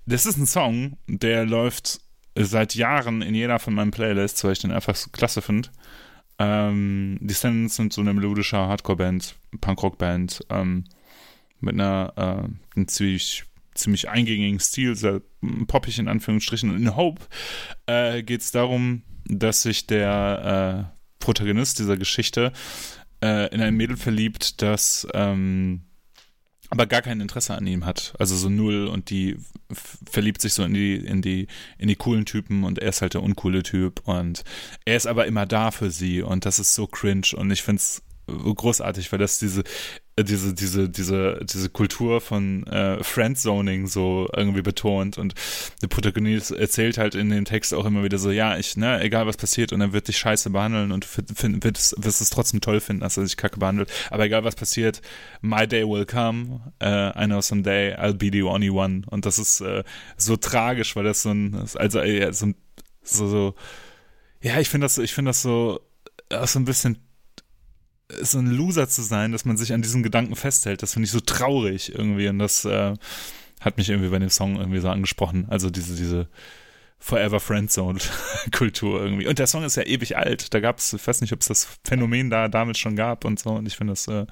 Das 0.08 0.24
ist 0.24 0.38
ein 0.38 0.46
Song, 0.46 0.96
der 1.06 1.44
läuft 1.44 2.00
seit 2.34 2.74
Jahren 2.74 3.20
in 3.20 3.34
jeder 3.34 3.58
von 3.58 3.74
meinen 3.74 3.90
Playlists, 3.90 4.42
weil 4.42 4.52
ich 4.52 4.58
den 4.58 4.70
einfach 4.70 4.96
klasse 5.12 5.42
finde. 5.42 5.68
Ähm, 6.38 7.18
Descendants 7.20 7.76
sind 7.76 7.92
so 7.92 8.00
eine 8.00 8.14
melodische 8.14 8.56
Hardcore-Band, 8.56 9.34
Punkrock-Band 9.60 10.46
ähm, 10.48 10.84
mit 11.60 11.74
einer 11.74 12.48
äh, 12.74 12.86
ziemlich 12.86 13.44
ziemlich 13.74 14.08
eingängigen 14.08 14.60
Stil, 14.60 14.96
sehr 14.96 15.20
poppig 15.66 15.98
in 15.98 16.08
Anführungsstrichen. 16.08 16.70
Und 16.70 16.78
in 16.78 16.96
Hope 16.96 17.20
äh, 17.84 18.22
geht 18.22 18.40
es 18.40 18.50
darum, 18.50 19.02
dass 19.26 19.60
sich 19.60 19.86
der 19.86 20.88
äh, 20.88 21.22
Protagonist 21.22 21.80
dieser 21.80 21.98
Geschichte 21.98 22.54
äh, 23.22 23.54
in 23.54 23.60
ein 23.60 23.74
Mädel 23.74 23.98
verliebt, 23.98 24.62
das 24.62 25.06
ähm, 25.12 25.82
aber 26.70 26.86
gar 26.86 27.02
kein 27.02 27.20
Interesse 27.20 27.54
an 27.54 27.66
ihm 27.66 27.86
hat. 27.86 28.14
Also 28.18 28.36
so 28.36 28.48
null 28.48 28.86
und 28.86 29.10
die 29.10 29.36
verliebt 30.10 30.40
sich 30.40 30.54
so 30.54 30.64
in 30.64 30.74
die, 30.74 30.96
in 30.96 31.22
die, 31.22 31.46
in 31.78 31.88
die 31.88 31.96
coolen 31.96 32.26
Typen 32.26 32.64
und 32.64 32.78
er 32.78 32.88
ist 32.88 33.02
halt 33.02 33.14
der 33.14 33.22
uncoole 33.22 33.62
Typ 33.62 34.02
und 34.06 34.44
er 34.84 34.96
ist 34.96 35.06
aber 35.06 35.26
immer 35.26 35.46
da 35.46 35.70
für 35.70 35.90
sie 35.90 36.22
und 36.22 36.44
das 36.46 36.58
ist 36.58 36.74
so 36.74 36.86
cringe 36.86 37.28
und 37.34 37.50
ich 37.50 37.62
finde 37.62 37.80
es 37.80 38.02
großartig, 38.54 39.10
weil 39.12 39.18
das 39.18 39.38
diese 39.38 39.64
diese, 40.22 40.54
diese, 40.54 40.88
diese, 40.88 41.40
diese 41.44 41.70
Kultur 41.70 42.20
von 42.20 42.66
äh, 42.66 43.02
Friendzoning 43.02 43.86
so 43.86 44.28
irgendwie 44.34 44.62
betont 44.62 45.18
und 45.18 45.34
der 45.82 45.88
Protagonist 45.88 46.50
erzählt 46.50 46.98
halt 46.98 47.14
in 47.14 47.30
den 47.30 47.44
Text 47.44 47.74
auch 47.74 47.84
immer 47.84 48.02
wieder 48.02 48.18
so, 48.18 48.30
ja, 48.30 48.56
ich, 48.58 48.76
ne, 48.76 49.00
egal 49.00 49.26
was 49.26 49.36
passiert 49.36 49.72
und 49.72 49.80
er 49.80 49.92
wird 49.92 50.08
dich 50.08 50.18
scheiße 50.18 50.50
behandeln 50.50 50.92
und 50.92 51.04
find, 51.04 51.64
wird 51.64 51.78
es, 51.78 51.94
wirst 51.98 52.20
es 52.20 52.30
trotzdem 52.30 52.60
toll 52.60 52.80
finden, 52.80 53.02
dass 53.02 53.16
er 53.16 53.26
sich 53.26 53.36
kacke 53.36 53.58
behandelt, 53.58 53.90
aber 54.10 54.24
egal 54.24 54.44
was 54.44 54.56
passiert, 54.56 55.00
my 55.40 55.66
day 55.66 55.84
will 55.84 56.06
come, 56.06 56.60
uh, 56.82 57.12
I 57.16 57.26
know 57.26 57.40
someday 57.40 57.94
I'll 57.94 58.14
be 58.14 58.30
the 58.32 58.42
only 58.42 58.70
one. 58.70 59.02
Und 59.06 59.26
das 59.26 59.38
ist 59.38 59.60
äh, 59.60 59.84
so 60.16 60.36
tragisch, 60.36 60.96
weil 60.96 61.04
das 61.04 61.22
so 61.22 61.30
ein, 61.30 61.66
also 61.74 62.00
äh, 62.00 62.32
so, 62.32 62.52
so, 63.02 63.28
so 63.28 63.54
ja, 64.40 64.58
ich 64.60 64.68
finde 64.68 64.84
das, 64.84 64.98
ich 64.98 65.14
finde 65.14 65.30
das 65.30 65.42
so, 65.42 65.80
so 66.44 66.58
ein 66.58 66.64
bisschen 66.64 66.98
so 68.22 68.38
ein 68.38 68.46
Loser 68.46 68.88
zu 68.88 69.02
sein, 69.02 69.32
dass 69.32 69.44
man 69.44 69.56
sich 69.56 69.72
an 69.72 69.82
diesen 69.82 70.02
Gedanken 70.02 70.36
festhält. 70.36 70.82
Das 70.82 70.94
finde 70.94 71.06
ich 71.06 71.12
so 71.12 71.20
traurig 71.20 71.94
irgendwie 71.94 72.28
und 72.28 72.38
das 72.38 72.64
äh, 72.64 72.94
hat 73.60 73.76
mich 73.76 73.88
irgendwie 73.88 74.10
bei 74.10 74.18
dem 74.18 74.30
Song 74.30 74.56
irgendwie 74.56 74.80
so 74.80 74.88
angesprochen. 74.88 75.46
Also 75.48 75.70
diese, 75.70 75.94
diese, 75.94 76.28
Forever 77.00 77.38
Friendzone 77.38 78.00
Kultur 78.52 79.00
irgendwie. 79.00 79.28
Und 79.28 79.38
der 79.38 79.46
Song 79.46 79.62
ist 79.62 79.76
ja 79.76 79.84
ewig 79.84 80.16
alt. 80.16 80.52
Da 80.52 80.60
gab 80.60 80.78
es, 80.78 80.92
ich 80.92 81.06
weiß 81.06 81.20
nicht, 81.20 81.32
ob 81.32 81.40
es 81.40 81.46
das 81.46 81.78
Phänomen 81.84 82.28
da 82.28 82.48
damals 82.48 82.78
schon 82.78 82.96
gab 82.96 83.24
und 83.24 83.38
so. 83.38 83.50
Und 83.50 83.66
ich 83.66 83.76
finde 83.76 83.92
das, 83.92 84.08
äh, 84.08 84.26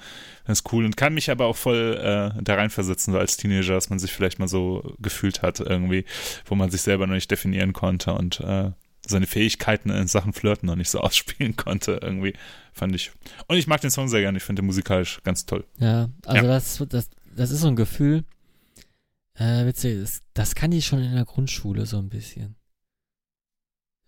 das 0.46 0.64
cool 0.72 0.84
und 0.84 0.96
kann 0.96 1.14
mich 1.14 1.30
aber 1.30 1.46
auch 1.46 1.56
voll 1.56 1.96
äh, 1.96 2.42
da 2.42 2.54
reinversetzen, 2.56 3.12
so 3.12 3.18
als 3.18 3.36
Teenager, 3.36 3.74
dass 3.74 3.88
man 3.88 4.00
sich 4.00 4.12
vielleicht 4.12 4.40
mal 4.40 4.48
so 4.48 4.96
gefühlt 4.98 5.42
hat 5.42 5.60
irgendwie, 5.60 6.04
wo 6.44 6.56
man 6.56 6.70
sich 6.70 6.82
selber 6.82 7.06
noch 7.06 7.14
nicht 7.14 7.30
definieren 7.30 7.72
konnte 7.72 8.12
und 8.14 8.40
äh, 8.40 8.72
seine 9.08 9.26
Fähigkeiten 9.26 9.90
in 9.90 10.06
Sachen 10.06 10.32
Flirten 10.32 10.66
noch 10.66 10.76
nicht 10.76 10.90
so 10.90 11.00
ausspielen 11.00 11.56
konnte 11.56 12.00
irgendwie, 12.02 12.34
fand 12.72 12.94
ich. 12.94 13.12
Und 13.48 13.56
ich 13.56 13.66
mag 13.66 13.80
den 13.80 13.90
Song 13.90 14.08
sehr 14.08 14.20
gerne. 14.20 14.38
Ich 14.38 14.44
finde 14.44 14.62
den 14.62 14.66
musikalisch 14.66 15.20
ganz 15.22 15.46
toll. 15.46 15.64
Ja, 15.78 16.08
also 16.24 16.46
Ja. 16.46 16.52
Das, 16.52 16.84
das, 16.88 17.10
das 17.34 17.50
ist 17.50 17.60
so 17.60 17.68
ein 17.68 17.76
Gefühl, 17.76 18.24
äh, 19.34 19.66
witzig, 19.66 20.00
das, 20.00 20.22
das 20.34 20.54
kann 20.54 20.72
ich 20.72 20.86
schon 20.86 21.02
in 21.02 21.14
der 21.14 21.24
Grundschule 21.24 21.86
so 21.86 21.98
ein 21.98 22.08
bisschen. 22.08 22.56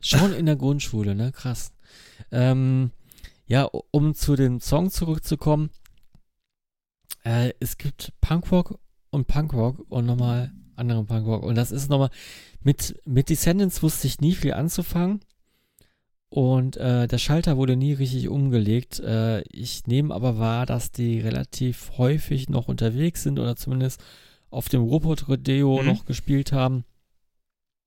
Schon 0.00 0.32
in 0.32 0.46
der 0.46 0.56
Grundschule, 0.56 1.14
ne? 1.14 1.32
Krass. 1.32 1.72
Ähm, 2.30 2.92
ja, 3.46 3.64
um 3.90 4.14
zu 4.14 4.36
dem 4.36 4.60
Song 4.60 4.90
zurückzukommen, 4.90 5.70
äh, 7.24 7.52
es 7.60 7.78
gibt 7.78 8.12
Punkrock 8.20 8.78
und 9.10 9.26
Punkrock 9.26 9.84
und 9.88 10.06
nochmal 10.06 10.52
anderen 10.76 11.06
Punkrock. 11.06 11.42
Und 11.42 11.56
das 11.56 11.72
ist 11.72 11.90
nochmal, 11.90 12.10
mit, 12.60 13.00
mit 13.04 13.28
Descendants 13.30 13.82
wusste 13.82 14.06
ich 14.06 14.20
nie 14.20 14.34
viel 14.34 14.52
anzufangen. 14.54 15.20
Und 16.30 16.76
äh, 16.76 17.08
der 17.08 17.16
Schalter 17.18 17.56
wurde 17.56 17.74
nie 17.76 17.94
richtig 17.94 18.28
umgelegt. 18.28 19.00
Äh, 19.00 19.40
ich 19.50 19.86
nehme 19.86 20.14
aber 20.14 20.38
wahr, 20.38 20.66
dass 20.66 20.92
die 20.92 21.20
relativ 21.20 21.92
häufig 21.96 22.50
noch 22.50 22.68
unterwegs 22.68 23.22
sind 23.22 23.38
oder 23.38 23.56
zumindest 23.56 24.02
auf 24.50 24.68
dem 24.68 24.82
Robot 24.82 25.28
Rodeo 25.28 25.80
Mhm. 25.80 25.86
noch 25.86 26.04
gespielt 26.04 26.52
haben. 26.52 26.84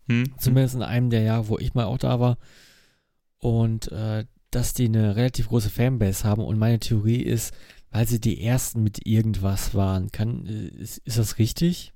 Hm? 0.08 0.34
Zumindest 0.40 0.74
in 0.76 0.82
einem 0.82 1.12
der 1.12 1.22
Jahre, 1.22 1.50
wo 1.50 1.60
ich 1.60 1.76
mal 1.76 1.86
auch 1.86 2.00
da 2.00 2.20
war. 2.20 2.38
Und 3.38 3.92
äh, 3.92 4.26
dass 4.50 4.74
die 4.74 4.86
eine 4.86 5.16
relativ 5.16 5.48
große 5.50 5.70
Fanbase 5.70 6.24
haben. 6.24 6.44
Und 6.44 6.58
meine 6.58 6.80
Theorie 6.80 7.22
ist, 7.22 7.54
weil 7.92 8.08
sie 8.08 8.20
die 8.20 8.44
ersten 8.44 8.82
mit 8.82 9.06
irgendwas 9.06 9.76
waren. 9.76 10.12
Kann, 10.12 10.48
äh, 10.48 10.68
ist, 10.82 10.98
ist 11.00 11.20
das 11.20 11.38
richtig? 11.38 11.94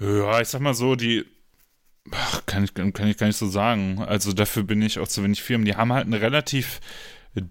Ja, 0.00 0.40
ich 0.40 0.48
sag 0.48 0.60
mal 0.60 0.74
so, 0.74 0.94
die 0.96 1.24
ach, 2.10 2.44
kann 2.46 2.64
ich, 2.64 2.74
kann 2.74 3.08
ich 3.08 3.16
gar 3.16 3.26
nicht 3.26 3.36
so 3.36 3.46
sagen. 3.48 4.02
Also 4.02 4.32
dafür 4.32 4.62
bin 4.62 4.82
ich 4.82 4.98
auch 4.98 5.08
zu 5.08 5.22
wenig 5.22 5.42
Firmen. 5.42 5.64
Die 5.64 5.76
haben 5.76 5.92
halt 5.92 6.06
ein 6.06 6.14
relativ 6.14 6.80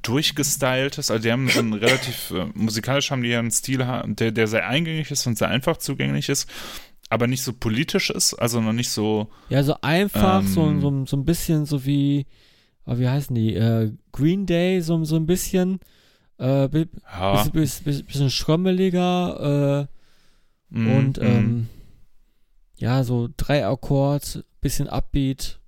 durchgestyltes, 0.01 1.11
also 1.11 1.21
die 1.21 1.31
haben 1.31 1.49
so 1.49 1.59
ein 1.59 1.73
relativ, 1.73 2.31
äh, 2.31 2.45
musikalisch 2.53 3.11
haben 3.11 3.23
die 3.23 3.29
ja 3.29 3.39
einen 3.39 3.51
Stil, 3.51 3.85
der, 4.05 4.31
der 4.31 4.47
sehr 4.47 4.67
eingängig 4.67 5.11
ist 5.11 5.27
und 5.27 5.37
sehr 5.37 5.49
einfach 5.49 5.77
zugänglich 5.77 6.29
ist, 6.29 6.49
aber 7.09 7.27
nicht 7.27 7.43
so 7.43 7.53
politisch 7.53 8.09
ist, 8.09 8.33
also 8.33 8.61
noch 8.61 8.73
nicht 8.73 8.89
so, 8.89 9.29
Ja, 9.49 9.61
so 9.63 9.75
einfach, 9.81 10.41
so, 10.43 10.67
Ähm. 10.67 10.81
so, 10.81 11.05
so 11.05 11.17
ein 11.17 11.25
bisschen 11.25 11.65
so 11.65 11.85
wie, 11.85 12.25
oh, 12.85 12.97
wie 12.97 13.09
heißen 13.09 13.35
die? 13.35 13.55
Äh, 13.55 13.91
Green 14.11 14.45
Day, 14.45 14.81
so, 14.81 15.03
so 15.03 15.15
ein 15.17 15.25
bisschen. 15.25 15.79
Äh, 16.37 16.67
bi- 16.69 16.87
ja, 17.11 17.43
bisschen, 17.49 17.83
bisschen, 17.83 18.05
bisschen 18.05 18.29
schrömmeliger 18.31 19.87
äh, 20.71 20.77
mm, 20.79 20.95
und 20.97 21.17
mm. 21.17 21.23
ähm, 21.23 21.69
ja, 22.83 23.05
so 23.05 23.29
drei 23.37 23.65
Akkord, 23.65 24.43
bisschen 24.59 24.89
Upbeat, 24.89 25.61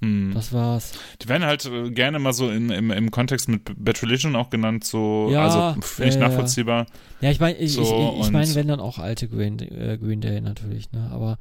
mm. 0.00 0.32
das 0.32 0.52
war's. 0.52 0.92
Die 1.22 1.28
werden 1.28 1.44
halt 1.44 1.64
äh, 1.64 1.90
gerne 1.92 2.18
mal 2.18 2.32
so 2.32 2.50
in, 2.50 2.70
im, 2.70 2.90
im 2.90 3.12
Kontext 3.12 3.48
mit 3.48 3.70
Bad 3.76 4.02
Religion 4.02 4.34
auch 4.34 4.50
genannt, 4.50 4.82
so, 4.82 5.28
Ja, 5.30 5.44
also 5.44 5.80
finde 5.80 6.08
ich 6.08 6.16
ja. 6.16 6.28
nachvollziehbar. 6.28 6.86
Ja, 7.20 7.30
ich 7.30 7.38
meine, 7.38 7.56
ich, 7.58 7.74
So, 7.74 7.82
ich, 7.82 8.18
ich, 8.18 8.26
ich 8.26 8.32
meine, 8.32 8.52
wenn 8.56 8.66
dann 8.66 8.80
auch 8.80 8.98
alte 8.98 9.28
Green, 9.28 9.60
äh, 9.60 9.96
Green 9.96 10.20
Day 10.20 10.40
natürlich, 10.40 10.90
ne? 10.90 11.08
Aber 11.12 11.38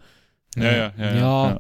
Ja, 0.56 0.64
äh, 0.64 0.78
ja, 0.78 0.94
ja, 0.96 1.06
ja. 1.06 1.16
ja, 1.16 1.50
ja. 1.50 1.60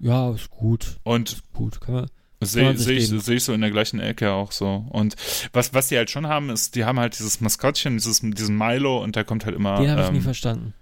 ja, 0.00 0.34
ist 0.34 0.50
gut, 0.50 0.98
Und 1.04 1.42
gut, 1.54 1.80
kann 1.80 1.94
man. 1.94 2.06
Sehe 2.42 2.76
seh 2.76 2.94
ich, 2.94 3.08
seh 3.08 3.34
ich 3.34 3.44
so 3.44 3.52
in 3.54 3.62
der 3.62 3.70
gleichen 3.70 4.00
Ecke 4.00 4.32
auch 4.32 4.52
so. 4.52 4.86
Und 4.90 5.14
was, 5.52 5.72
was 5.72 5.88
die 5.88 5.96
halt 5.96 6.10
schon 6.10 6.26
haben, 6.26 6.48
ist, 6.50 6.74
die 6.74 6.84
haben 6.84 6.98
halt 6.98 7.18
dieses 7.18 7.40
Maskottchen, 7.40 7.96
dieses, 7.96 8.20
diesen 8.20 8.56
Milo 8.56 9.02
und 9.02 9.16
da 9.16 9.24
kommt 9.24 9.44
halt 9.46 9.56
immer. 9.56 9.78
Den 9.78 9.90
habe 9.90 10.02
ich 10.02 10.08
ähm, 10.08 10.14
nie 10.14 10.20
verstanden. 10.20 10.74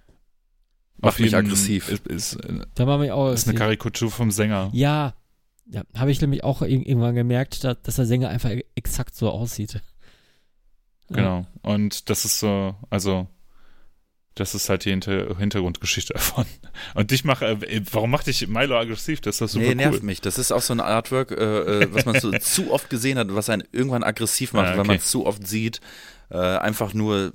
Macht 1.01 1.21
mich 1.21 1.35
aggressiv. 1.37 1.89
Ist, 1.89 2.07
ist, 2.07 2.39
Da 2.75 2.87
war 2.87 2.99
mich 2.99 3.11
auch. 3.13 3.31
ist 3.33 3.49
eine 3.49 3.57
Karikatur 3.59 4.11
vom 4.11 4.31
Sänger. 4.31 4.71
Ja, 4.73 5.15
ja 5.67 5.83
habe 5.97 6.11
ich 6.11 6.21
nämlich 6.21 6.43
auch 6.45 6.63
ir- 6.63 6.69
irgendwann 6.87 7.15
gemerkt, 7.15 7.63
dass, 7.65 7.77
dass 7.83 7.97
der 7.97 8.07
Sänger 8.07 8.29
einfach 8.31 8.51
e- 8.51 8.65
exakt 8.75 9.15
so 9.15 9.31
aussieht. 9.31 9.75
Ja. 9.75 9.81
Genau. 11.17 11.47
Und 11.63 12.11
das 12.11 12.25
ist 12.25 12.39
so, 12.41 12.75
also, 12.91 13.29
das 14.35 14.55
ist 14.55 14.69
halt 14.69 14.85
die 14.85 14.91
Hinter 14.91 15.37
Hintergrundgeschichte 15.39 16.13
davon. 16.15 16.45
Und 16.95 17.11
dich 17.13 17.25
mach, 17.25 17.43
äh, 17.43 17.57
warum 17.93 18.11
macht 18.11 18.27
dich 18.27 18.47
Milo 18.47 18.77
aggressiv? 18.79 19.21
Das 19.21 19.37
ist 19.37 19.41
doch 19.41 19.49
super 19.49 19.65
nee, 19.65 19.71
cool. 19.71 19.77
nervt 19.77 20.03
mich. 20.03 20.21
Das 20.21 20.39
ist 20.39 20.53
auch 20.53 20.63
so 20.63 20.73
ein 20.75 20.81
Artwork, 20.81 21.31
äh, 21.31 21.85
äh, 21.85 21.89
was 21.95 22.05
man 22.05 22.21
so 22.21 22.31
zu 22.41 22.71
oft 22.73 22.91
gesehen 22.91 23.19
hat, 23.19 23.35
was 23.35 23.49
einen 23.51 23.65
irgendwann 23.73 24.03
aggressiv 24.05 24.53
macht, 24.53 24.67
Ah, 24.67 24.71
okay. 24.71 24.79
weil 24.79 24.87
man 24.87 24.97
es 24.97 25.07
zu 25.11 25.27
oft 25.27 25.47
sieht. 25.47 25.81
Äh, 26.31 26.37
einfach 26.39 26.93
nur, 26.93 27.33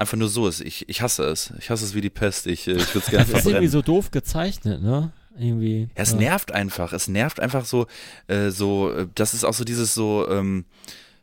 einfach 0.00 0.16
nur 0.16 0.28
so 0.28 0.48
ist. 0.48 0.60
Ich, 0.60 0.88
ich 0.88 1.02
hasse 1.02 1.24
es. 1.24 1.52
Ich 1.58 1.70
hasse 1.70 1.84
es 1.84 1.94
wie 1.94 2.00
die 2.00 2.10
Pest. 2.10 2.46
Ich, 2.46 2.66
äh, 2.66 2.72
ich 2.72 2.94
würde 2.94 3.00
es 3.00 3.10
gerne 3.10 3.26
Das 3.30 3.40
ist 3.40 3.46
irgendwie 3.46 3.68
verbrennen. 3.68 3.70
so 3.70 3.82
doof 3.82 4.10
gezeichnet, 4.10 4.82
ne? 4.82 5.12
Irgendwie. 5.38 5.82
Ja, 5.82 6.02
es 6.02 6.12
ja. 6.12 6.18
nervt 6.18 6.52
einfach. 6.52 6.92
Es 6.92 7.06
nervt 7.08 7.38
einfach 7.40 7.64
so, 7.64 7.86
äh, 8.26 8.50
so, 8.50 8.90
äh, 8.90 9.06
das 9.14 9.34
ist 9.34 9.44
auch 9.44 9.54
so 9.54 9.64
dieses 9.64 9.94
so, 9.94 10.26
ähm, 10.28 10.64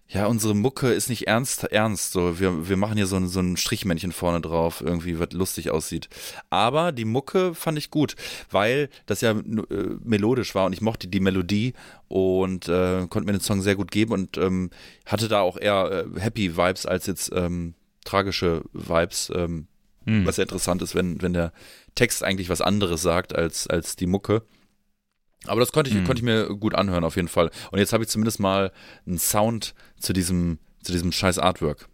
ja, 0.09 0.25
unsere 0.27 0.55
Mucke 0.55 0.93
ist 0.93 1.09
nicht 1.09 1.27
ernst, 1.27 1.65
ernst. 1.65 2.13
So, 2.13 2.39
wir, 2.39 2.69
wir 2.69 2.77
machen 2.77 2.95
hier 2.95 3.07
so 3.07 3.17
ein, 3.17 3.27
so 3.27 3.41
ein 3.41 3.57
Strichmännchen 3.57 4.13
vorne 4.13 4.39
drauf, 4.39 4.81
irgendwie, 4.81 5.19
was 5.19 5.33
lustig 5.33 5.69
aussieht. 5.69 6.07
Aber 6.49 6.93
die 6.93 7.03
Mucke 7.03 7.53
fand 7.53 7.77
ich 7.77 7.91
gut, 7.91 8.15
weil 8.49 8.89
das 9.05 9.19
ja 9.19 9.31
äh, 9.31 9.43
melodisch 10.03 10.55
war 10.55 10.65
und 10.65 10.73
ich 10.73 10.81
mochte 10.81 11.09
die 11.09 11.19
Melodie 11.19 11.73
und 12.07 12.69
äh, 12.69 13.05
konnte 13.09 13.25
mir 13.25 13.33
den 13.33 13.41
Song 13.41 13.61
sehr 13.61 13.75
gut 13.75 13.91
geben 13.91 14.13
und 14.13 14.37
ähm, 14.37 14.69
hatte 15.05 15.27
da 15.27 15.41
auch 15.41 15.57
eher 15.57 16.07
äh, 16.15 16.19
Happy 16.19 16.55
Vibes 16.55 16.85
als 16.85 17.07
jetzt 17.07 17.31
ähm, 17.35 17.73
tragische 18.07 18.63
Vibes. 18.73 19.31
Ähm, 19.35 19.67
Hm. 20.05 20.25
was 20.25 20.37
ja 20.37 20.43
interessant 20.43 20.81
ist, 20.81 20.95
wenn, 20.95 21.21
wenn 21.21 21.33
der 21.33 21.51
Text 21.93 22.23
eigentlich 22.23 22.47
was 22.47 22.61
anderes 22.61 23.01
sagt 23.01 23.35
als, 23.35 23.67
als 23.67 23.97
die 23.97 24.05
Mucke. 24.07 24.43
Aber 25.45 25.59
das 25.59 25.73
konnte 25.73 25.89
ich, 25.89 25.97
Mhm. 25.97 26.05
konnte 26.05 26.19
ich 26.21 26.23
mir 26.23 26.47
gut 26.55 26.73
anhören, 26.75 27.03
auf 27.03 27.17
jeden 27.17 27.27
Fall. 27.27 27.51
Und 27.71 27.79
jetzt 27.79 27.91
habe 27.91 28.03
ich 28.05 28.09
zumindest 28.09 28.39
mal 28.39 28.71
einen 29.05 29.17
Sound 29.17 29.75
zu 29.99 30.13
diesem, 30.13 30.59
zu 30.81 30.93
diesem 30.93 31.11
scheiß 31.11 31.39
Artwork. 31.39 31.89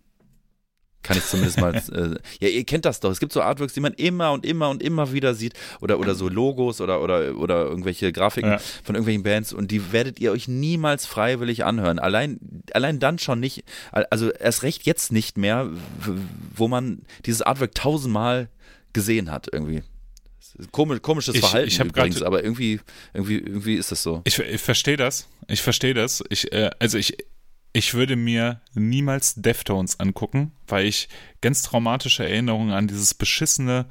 Kann 1.03 1.17
ich 1.17 1.25
zumindest 1.25 1.59
mal. 1.59 1.75
äh, 1.91 2.15
ja, 2.39 2.47
ihr 2.49 2.63
kennt 2.63 2.85
das 2.85 2.99
doch. 3.01 3.11
Es 3.11 3.19
gibt 3.19 3.33
so 3.33 3.41
Artworks, 3.41 3.73
die 3.73 3.81
man 3.81 3.93
immer 3.93 4.31
und 4.31 4.45
immer 4.45 4.69
und 4.69 4.81
immer 4.81 5.11
wieder 5.11 5.35
sieht. 5.35 5.53
Oder, 5.81 5.99
oder 5.99 6.15
so 6.15 6.29
Logos 6.29 6.79
oder, 6.81 7.01
oder, 7.01 7.37
oder 7.37 7.65
irgendwelche 7.65 8.11
Grafiken 8.11 8.51
Ja. 8.51 8.57
von 8.83 8.95
irgendwelchen 8.95 9.23
Bands. 9.23 9.53
Und 9.53 9.69
die 9.71 9.91
werdet 9.91 10.19
ihr 10.19 10.31
euch 10.31 10.47
niemals 10.47 11.05
freiwillig 11.05 11.65
anhören. 11.65 11.99
Allein, 11.99 12.39
allein 12.73 12.99
dann 12.99 13.19
schon 13.19 13.39
nicht. 13.39 13.63
Also 13.91 14.31
erst 14.31 14.63
recht 14.63 14.85
jetzt 14.85 15.11
nicht 15.11 15.37
mehr, 15.37 15.69
wo 16.55 16.67
man 16.67 17.03
dieses 17.25 17.41
Artwork 17.41 17.75
tausendmal 17.75 18.47
gesehen 18.93 19.31
hat 19.31 19.47
irgendwie. 19.51 19.83
Komisch, 20.71 21.01
komisches 21.01 21.37
Verhalten 21.39 21.67
ich 21.67 21.79
hab 21.79 21.87
übrigens, 21.87 22.17
grad- 22.17 22.27
aber 22.27 22.43
irgendwie, 22.43 22.79
irgendwie, 23.13 23.39
irgendwie 23.39 23.73
ist 23.75 23.91
das 23.91 24.03
so. 24.03 24.21
Ich, 24.23 24.37
ich 24.37 24.61
verstehe 24.61 24.97
das. 24.97 25.27
Ich 25.47 25.61
verstehe 25.63 25.95
das. 25.95 26.23
Ich, 26.29 26.51
äh, 26.53 26.69
also 26.79 26.97
ich, 26.99 27.17
ich 27.73 27.95
würde 27.95 28.15
mir 28.15 28.61
niemals 28.75 29.33
Deftones 29.35 29.99
angucken, 29.99 30.51
weil 30.67 30.85
ich 30.85 31.09
ganz 31.41 31.63
traumatische 31.63 32.23
Erinnerungen 32.23 32.71
an 32.71 32.87
dieses 32.87 33.15
beschissene 33.15 33.87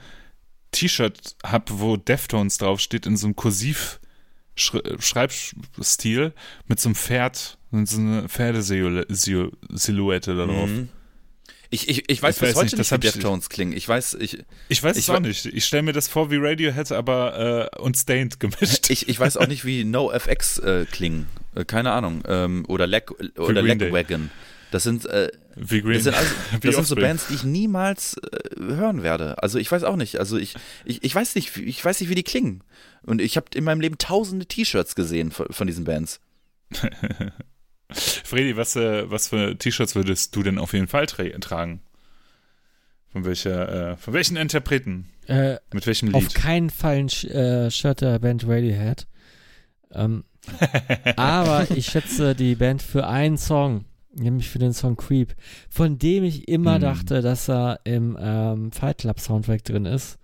T-Shirt 0.71 1.37
habe, 1.45 1.81
wo 1.81 1.97
Deftones 1.97 2.59
draufsteht 2.59 3.07
in 3.07 3.17
so 3.17 3.27
einem 3.27 3.37
Kursiv 3.37 3.99
Schreibstil 4.55 6.35
mit 6.67 6.79
so 6.79 6.89
einem 6.89 6.95
Pferd 6.95 7.59
so 7.85 7.99
eine 7.99 8.29
Pferdesilhouette 8.29 10.37
da 10.37 10.47
drauf. 10.47 10.69
Mhm. 10.69 10.91
Ich, 11.71 11.89
ich, 11.89 12.11
ich 12.11 12.23
weiß 12.23 12.37
Ich 12.37 12.41
bis 12.41 12.49
weiß 12.51 12.57
heute 12.57 12.77
nicht, 12.77 12.93
wie 12.93 12.99
Deftones 12.99 13.49
klingen. 13.49 13.73
Ich 13.73 13.89
weiß, 13.89 14.19
ich, 14.21 14.45
Ich 14.69 14.83
weiß 14.83 14.99
es 14.99 15.09
auch 15.09 15.21
nicht. 15.21 15.47
Ich 15.47 15.65
stelle 15.65 15.83
mir 15.83 15.95
das 15.95 16.07
vor 16.07 16.31
wie 16.31 16.37
Radiohead, 16.37 16.93
aber 16.93 17.71
äh, 17.75 17.81
und 17.81 17.97
Stained 17.97 18.39
gemischt. 18.39 18.91
ich, 18.91 19.09
ich 19.09 19.19
weiß 19.19 19.39
auch 19.39 19.47
nicht, 19.47 19.65
wie 19.65 19.85
NoFX 19.85 20.59
äh, 20.59 20.85
klingen. 20.85 21.29
Äh, 21.55 21.65
keine 21.65 21.93
Ahnung. 21.93 22.23
Ähm, 22.27 22.65
oder 22.69 22.87
Leg, 22.87 23.11
oder 23.39 23.63
Green 23.63 23.79
Day. 23.79 23.87
Legwagon. 23.89 24.31
Das 24.71 24.85
sind, 24.85 25.05
äh, 25.05 25.31
wie 25.55 25.83
Green 25.83 25.95
das 25.95 26.05
sind, 26.05 26.15
also, 26.17 26.35
wie 26.63 26.67
das 26.67 26.75
sind 26.77 26.87
so. 26.87 26.97
Bands, 26.97 27.27
die 27.29 27.35
ich 27.35 27.45
niemals 27.45 28.17
äh, 28.17 28.59
hören 28.59 29.03
werde. 29.03 29.43
Also 29.43 29.59
ich 29.59 29.71
weiß 29.71 29.85
auch 29.85 29.97
nicht. 29.97 30.19
Also 30.19 30.39
ich, 30.39 30.55
ich, 30.87 31.05
ich 31.05 31.15
weiß 31.15 31.35
nicht, 31.35 31.57
wie- 31.57 31.65
ich 31.65 31.85
weiß 31.85 32.01
nicht, 32.01 32.09
wie 32.09 32.15
die 32.15 32.23
klingen. 32.23 32.63
Und 33.03 33.21
ich 33.21 33.37
habe 33.37 33.47
in 33.55 33.65
meinem 33.65 33.81
Leben 33.81 33.99
tausende 33.99 34.47
T-Shirts 34.47 34.95
gesehen 34.95 35.31
von, 35.31 35.47
von 35.51 35.67
diesen 35.67 35.85
Bands. 35.85 36.21
Fredi, 37.91 38.57
was, 38.57 38.75
äh, 38.77 39.11
was 39.11 39.29
für 39.29 39.57
T-Shirts 39.59 39.95
würdest 39.95 40.35
du 40.35 40.43
denn 40.43 40.59
auf 40.59 40.73
jeden 40.73 40.89
Fall 40.89 41.07
tra 41.07 41.25
tragen? 41.41 41.83
Von 43.13 43.27
welcher, 43.27 43.93
äh, 43.93 43.97
von 43.99 44.15
welchen 44.15 44.39
Interpreten? 44.39 45.11
Äh, 45.27 45.57
Mit 45.75 45.87
welchem 45.87 46.15
auf 46.15 46.23
Lied? 46.23 46.35
keinen 46.35 46.71
Fall 46.71 46.97
ein 46.97 47.09
Sch 47.11 47.25
äh, 47.25 47.71
Shirt 47.71 48.01
der 48.01 48.19
Band 48.19 48.45
Radiohead. 48.49 49.07
Ähm, 49.93 50.25
aber 51.17 51.71
ich 51.71 51.87
schätze 51.87 52.35
die 52.35 52.55
Band 52.55 52.83
für 52.83 53.07
einen 53.07 53.39
Song, 53.39 53.85
nämlich 54.15 54.49
für 54.49 54.59
den 54.59 54.73
Song 54.73 54.97
Creep, 54.97 55.35
von 55.69 55.99
dem 55.99 56.25
ich 56.25 56.49
immer 56.49 56.75
Hm. 56.75 56.81
dachte, 56.81 57.23
dass 57.23 57.49
er 57.49 57.81
im 57.85 58.17
ähm, 58.21 58.73
Fight 58.73 58.99
Club 58.99 59.21
Soundtrack 59.21 59.65
drin 59.65 59.87
ist. 59.87 60.19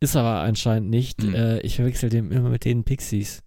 Ist 0.00 0.16
aber 0.16 0.40
anscheinend 0.40 0.90
nicht. 0.90 1.22
Hm. 1.22 1.34
Äh, 1.34 1.60
ich 1.60 1.76
verwechsel 1.76 2.08
den 2.10 2.32
immer 2.32 2.48
mit 2.50 2.64
den 2.64 2.82
Pixies. 2.84 3.42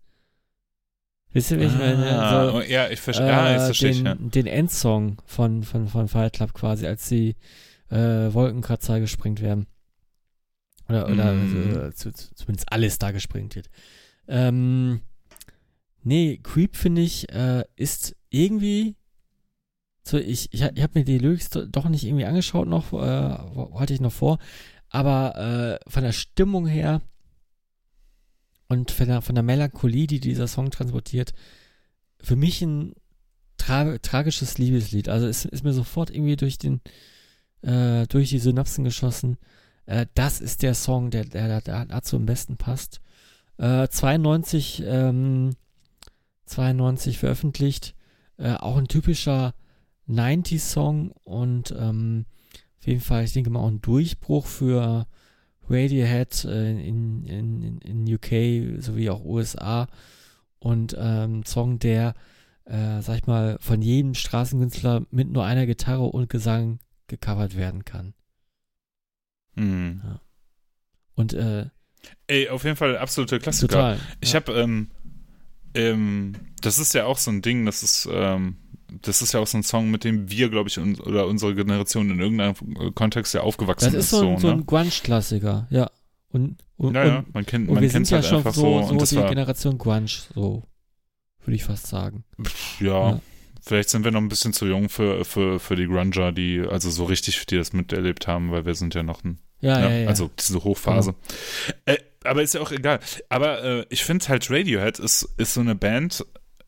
Wisst 1.34 1.52
ihr, 1.52 1.60
wie 1.60 1.65
ich 1.65 1.77
meine? 1.77 2.18
Ah, 2.18 2.49
So, 2.49 2.57
oh, 2.57 2.61
ja, 2.61 2.90
ich 2.90 3.02
verstehe. 3.02 3.27
äh, 3.27 3.32
ah, 3.32 3.69
ich, 3.69 3.80
den, 3.80 4.06
ja. 4.06 4.15
den 4.15 4.48
Endsong 4.48 5.18
von, 5.26 5.64
von, 5.64 5.88
von 5.90 6.07
Fight 6.07 6.32
Club 6.34 6.53
quasi, 6.53 6.88
als 6.88 7.10
die 7.10 7.36
äh, 7.90 8.34
Wolkenkratzer 8.34 9.02
gesprengt 9.02 9.41
werden. 9.41 9.65
Oder, 10.88 11.10
oder 11.10 11.36
zu, 11.94 12.14
zu, 12.14 12.34
zumindest 12.36 12.72
alles 12.72 12.99
da 12.99 13.11
gesprengt 13.11 13.56
wird. 13.56 13.69
Ähm, 14.30 15.02
nee, 16.06 16.40
Creep 16.41 16.76
finde 16.77 17.02
ich, 17.02 17.30
äh, 17.34 17.65
ist 17.76 18.15
irgendwie. 18.30 18.95
So, 20.03 20.18
ich, 20.18 20.53
ich, 20.53 20.61
ich 20.61 20.84
habe 20.84 20.99
mir 20.99 21.03
die 21.03 21.18
Lyrics 21.18 21.49
do- 21.49 21.65
doch 21.65 21.90
nicht 21.90 22.03
irgendwie 22.06 22.26
angeschaut 22.26 22.68
noch, 22.68 22.94
äh, 22.94 23.77
hatte 23.80 23.94
ich 23.94 24.02
noch 24.02 24.14
vor. 24.14 24.38
Aber 24.90 25.80
äh, 25.84 25.90
von 25.90 26.03
der 26.03 26.11
Stimmung 26.11 26.68
her 26.68 27.02
und 28.68 28.91
von 28.91 29.07
der, 29.07 29.22
von 29.22 29.36
der 29.36 29.44
Melancholie, 29.44 30.07
die 30.07 30.19
dieser 30.19 30.48
Song 30.48 30.69
transportiert, 30.69 31.34
für 32.22 32.36
mich 32.36 32.61
ein 32.61 32.94
tra 33.57 33.98
tragisches 33.98 34.57
Liebeslied. 34.57 35.10
Also 35.10 35.27
es 35.27 35.45
ist 35.45 35.64
mir 35.64 35.73
sofort 35.73 36.10
irgendwie 36.11 36.36
durch 36.36 36.57
den 36.57 36.82
äh, 37.61 38.06
durch 38.07 38.30
die 38.30 38.40
Synapsen 38.40 38.84
geschossen. 38.84 39.38
Äh, 39.86 40.06
das 40.14 40.41
ist 40.41 40.61
der 40.61 40.76
Song, 40.76 41.10
der, 41.10 41.26
der, 41.26 41.61
der 41.61 41.86
dazu 41.86 42.15
am 42.18 42.26
besten 42.26 42.57
passt. 42.57 43.02
Äh, 43.57 43.88
92, 43.88 44.84
ähm, 44.86 45.52
92 46.45 47.17
veröffentlicht. 47.17 47.95
Äh, 48.38 48.53
auch 48.53 48.77
ein 48.77 48.88
typischer 48.88 49.53
90s-Song 50.09 51.11
und 51.23 51.73
ähm, 51.77 52.26
auf 52.80 52.88
jeden 52.88 53.01
Fall, 53.01 53.23
ich 53.23 53.34
denke 53.34 53.49
mal, 53.49 53.61
auch 53.61 53.69
ein 53.69 53.81
Durchbruch 53.81 54.45
für 54.45 55.07
Radiohead 55.67 56.45
äh, 56.45 56.72
in, 56.72 57.23
in, 57.26 57.80
in, 57.80 58.13
UK 58.13 58.81
sowie 58.81 59.09
auch 59.09 59.23
USA 59.23 59.88
und 60.59 60.95
ähm, 60.99 61.43
Song, 61.45 61.80
der, 61.80 62.13
äh, 62.65 63.01
sag 63.01 63.17
ich 63.17 63.26
mal, 63.26 63.57
von 63.59 63.81
jedem 63.81 64.13
Straßenkünstler 64.13 65.05
mit 65.09 65.30
nur 65.31 65.45
einer 65.45 65.65
Gitarre 65.65 66.03
und 66.03 66.30
Gesang 66.30 66.80
gecovert 67.07 67.55
werden 67.55 67.85
kann. 67.85 68.13
Hm. 69.55 70.01
Und 71.15 71.34
äh, 71.34 71.67
Ey, 72.27 72.49
auf 72.49 72.63
jeden 72.63 72.76
Fall 72.76 72.97
absolute 72.97 73.39
Klassiker. 73.39 73.73
total. 73.73 73.99
Ich 74.22 74.34
ja. 74.34 74.39
habe, 74.39 74.53
ähm, 74.53 74.91
ähm, 75.76 76.34
das 76.61 76.80
ist 76.80 76.93
ja 76.93 77.06
auch 77.06 77.18
so 77.18 77.31
ein 77.31 77.41
Ding, 77.41 77.65
das 77.65 77.84
ist, 77.84 78.10
ähm, 78.11 78.57
das 79.02 79.22
ist 79.22 79.34
ja 79.34 79.39
auch 79.39 79.47
so 79.47 79.57
ein 79.57 79.64
Song, 79.64 79.91
mit 79.91 80.03
dem 80.03 80.30
wir, 80.31 80.49
glaube 80.49 80.69
ich, 80.69 80.80
un 80.80 80.99
oder 81.02 81.27
unsere 81.27 81.53
Generation 81.56 82.10
in 82.10 82.19
irgendeinem 82.19 82.93
Kontext 82.95 83.34
ja 83.34 83.41
aufgewachsen 83.41 83.93
Das 83.93 84.06
ist 84.06 84.10
so 84.11 84.30
ein, 84.31 84.38
so 84.39 84.47
ne? 84.47 84.53
ein 84.53 84.65
Grunge-Klassiker, 84.65 85.68
ja. 85.69 85.91
Und, 86.30 86.57
und, 86.77 86.95
ja, 86.95 87.06
ja, 87.06 87.18
und, 87.19 87.34
man 87.34 87.45
kennt, 87.45 87.68
und 87.68 87.76
man 87.76 87.84
wir 87.84 87.89
sind 87.89 88.10
ja 88.10 88.18
halt 88.18 88.26
schon 88.26 88.38
einfach 88.38 88.53
so, 88.53 88.81
so, 88.81 88.88
so, 88.89 88.95
das 88.97 89.10
die 89.10 89.18
war, 89.18 89.30
Generation 89.30 89.77
Grunge, 89.77 90.07
so 90.34 90.64
würde 91.43 91.56
ich 91.56 91.64
fast 91.64 91.88
sagen. 91.88 92.23
ja, 92.80 93.11
Ja. 93.11 93.19
vielleicht 93.61 93.89
sind 93.89 94.03
wir 94.03 94.11
noch 94.11 94.22
ein 94.22 94.27
bisschen 94.30 94.53
zu 94.53 94.65
jung 94.65 94.89
für, 94.89 95.23
für, 95.26 95.60
für 95.60 95.76
die 95.76 95.88
Grunger, 95.88 96.31
die, 96.31 96.61
also 96.61 96.89
so 96.89 97.06
richtig, 97.06 97.45
die 97.45 97.57
das 97.57 97.73
miterlebt 97.73 98.27
haben, 98.27 98.52
weil 98.52 98.65
wir 98.65 98.76
sind 98.76 98.95
ja 98.95 99.03
noch 99.03 99.23
ein 99.23 99.39
Ja, 99.61 99.80
Ja, 99.80 99.89
ja, 99.89 99.97
ja. 99.99 100.07
Also 100.07 100.30
diese 100.39 100.64
Hochphase. 100.64 101.15
Äh, 101.85 101.97
aber 102.26 102.43
ist 102.43 102.53
ja 102.53 102.61
auch 102.61 102.72
egal. 102.72 102.99
Aber 103.30 103.64
äh, 103.64 103.85
ich 103.89 104.03
finde 104.03 104.27
halt 104.27 104.49
Radiohead 104.49 104.99
ist, 104.99 105.27
ist 105.38 105.53
so 105.53 105.61
eine 105.61 105.76
Band, 105.76 106.26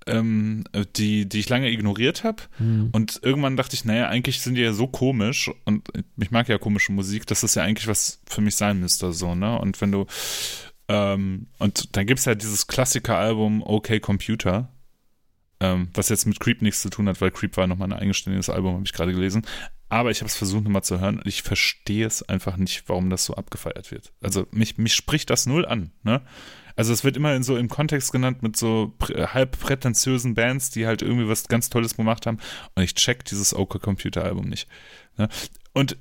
ähm, 0.08 0.64
die, 0.96 1.28
die 1.28 1.40
ich 1.40 1.50
lange 1.50 1.70
ignoriert 1.70 2.24
habe. 2.24 2.44
Hm. 2.58 2.90
Und 2.92 3.20
irgendwann 3.22 3.58
dachte 3.58 3.76
ich, 3.76 3.86
naja, 3.86 4.08
eigentlich 4.08 4.42
sind 4.42 4.56
die 4.56 4.62
ja 4.62 4.74
so 4.74 4.88
komisch 4.88 5.52
und 5.66 5.88
ich 6.18 6.32
mag 6.32 6.48
ja 6.48 6.58
komische 6.58 6.92
Musik, 6.92 7.28
dass 7.28 7.42
das 7.42 7.56
ja 7.56 7.64
eigentlich 7.64 7.88
was 7.88 8.22
für 8.28 8.42
mich 8.42 8.56
sein 8.56 8.80
müsste, 8.80 9.14
so, 9.14 9.36
ne? 9.36 9.60
Und 9.60 9.80
wenn 9.82 9.92
du, 9.92 10.06
ähm, 10.88 11.48
und 11.60 11.96
dann 11.96 12.06
gibt 12.06 12.20
es 12.20 12.26
ja 12.26 12.36
dieses 12.36 12.68
Klassiker-Album 12.68 13.62
OK 13.64 14.00
Computer, 14.02 14.72
ähm, 15.60 15.90
was 15.94 16.10
jetzt 16.10 16.26
mit 16.26 16.40
Creep 16.40 16.62
nichts 16.62 16.82
zu 16.82 16.90
tun 16.90 17.10
hat, 17.10 17.20
weil 17.20 17.32
Creep 17.32 17.58
war 17.58 17.68
nochmal 17.68 17.92
ein 17.92 18.00
eigenständiges 18.00 18.50
Album, 18.50 18.76
habe 18.76 18.86
ich 18.86 18.94
gerade 18.94 19.14
gelesen. 19.14 19.46
Aber 19.90 20.12
ich 20.12 20.20
habe 20.20 20.28
es 20.28 20.36
versucht 20.36 20.64
nochmal 20.64 20.84
zu 20.84 21.00
hören 21.00 21.18
und 21.18 21.28
ich 21.28 21.44
verstehe 21.44 22.06
es 22.06 22.22
einfach 22.22 22.58
nicht, 22.58 22.84
warum 22.88 23.10
das 23.10 23.26
so 23.26 23.36
abgefeiert 23.36 23.92
wird. 23.92 24.12
Also 24.22 24.46
mich, 24.52 24.78
mich 24.78 24.94
spricht 24.94 25.30
das 25.30 25.46
null 25.46 25.66
an, 25.66 25.92
ne? 26.04 26.22
Also 26.76 26.94
es 26.94 27.04
wird 27.04 27.18
immer 27.18 27.34
in 27.34 27.42
so 27.42 27.58
im 27.58 27.70
Kontext 27.70 28.12
genannt 28.12 28.44
mit 28.44 28.56
so 28.56 28.94
prä 29.00 29.26
halb 29.28 29.60
prätentiösen 29.60 30.36
Bands, 30.36 30.70
die 30.70 30.86
halt 30.86 31.02
irgendwie 31.02 31.28
was 31.28 31.48
ganz 31.48 31.70
Tolles 31.70 31.96
gemacht 31.96 32.28
haben 32.28 32.38
und 32.76 32.84
ich 32.84 32.94
check 32.94 33.26
dieses 33.26 33.54
OK 33.56 33.82
Computer 33.82 34.24
Album 34.24 34.48
nicht. 34.48 34.68
Ne? 35.18 35.28
Und 35.74 35.98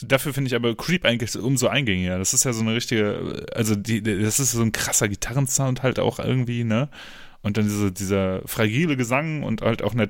dafür 0.00 0.32
finde 0.32 0.48
ich 0.48 0.54
aber 0.54 0.76
Creep 0.76 1.04
eigentlich 1.04 1.36
umso 1.36 1.66
eingängiger. 1.66 2.18
Das 2.18 2.32
ist 2.32 2.44
ja 2.44 2.52
so 2.52 2.60
eine 2.60 2.74
richtige, 2.74 3.46
also 3.54 3.74
die, 3.74 4.02
das 4.02 4.38
ist 4.38 4.52
so 4.52 4.62
ein 4.62 4.72
krasser 4.72 5.08
Gitarrensound 5.08 5.82
halt 5.82 5.98
auch 5.98 6.18
irgendwie, 6.18 6.64
ne? 6.64 6.88
Und 7.42 7.56
dann 7.56 7.64
diese, 7.64 7.90
dieser 7.90 8.40
fragile 8.46 8.96
Gesang 8.96 9.42
und 9.42 9.62
halt 9.62 9.82
auch 9.82 9.94
der 9.94 10.08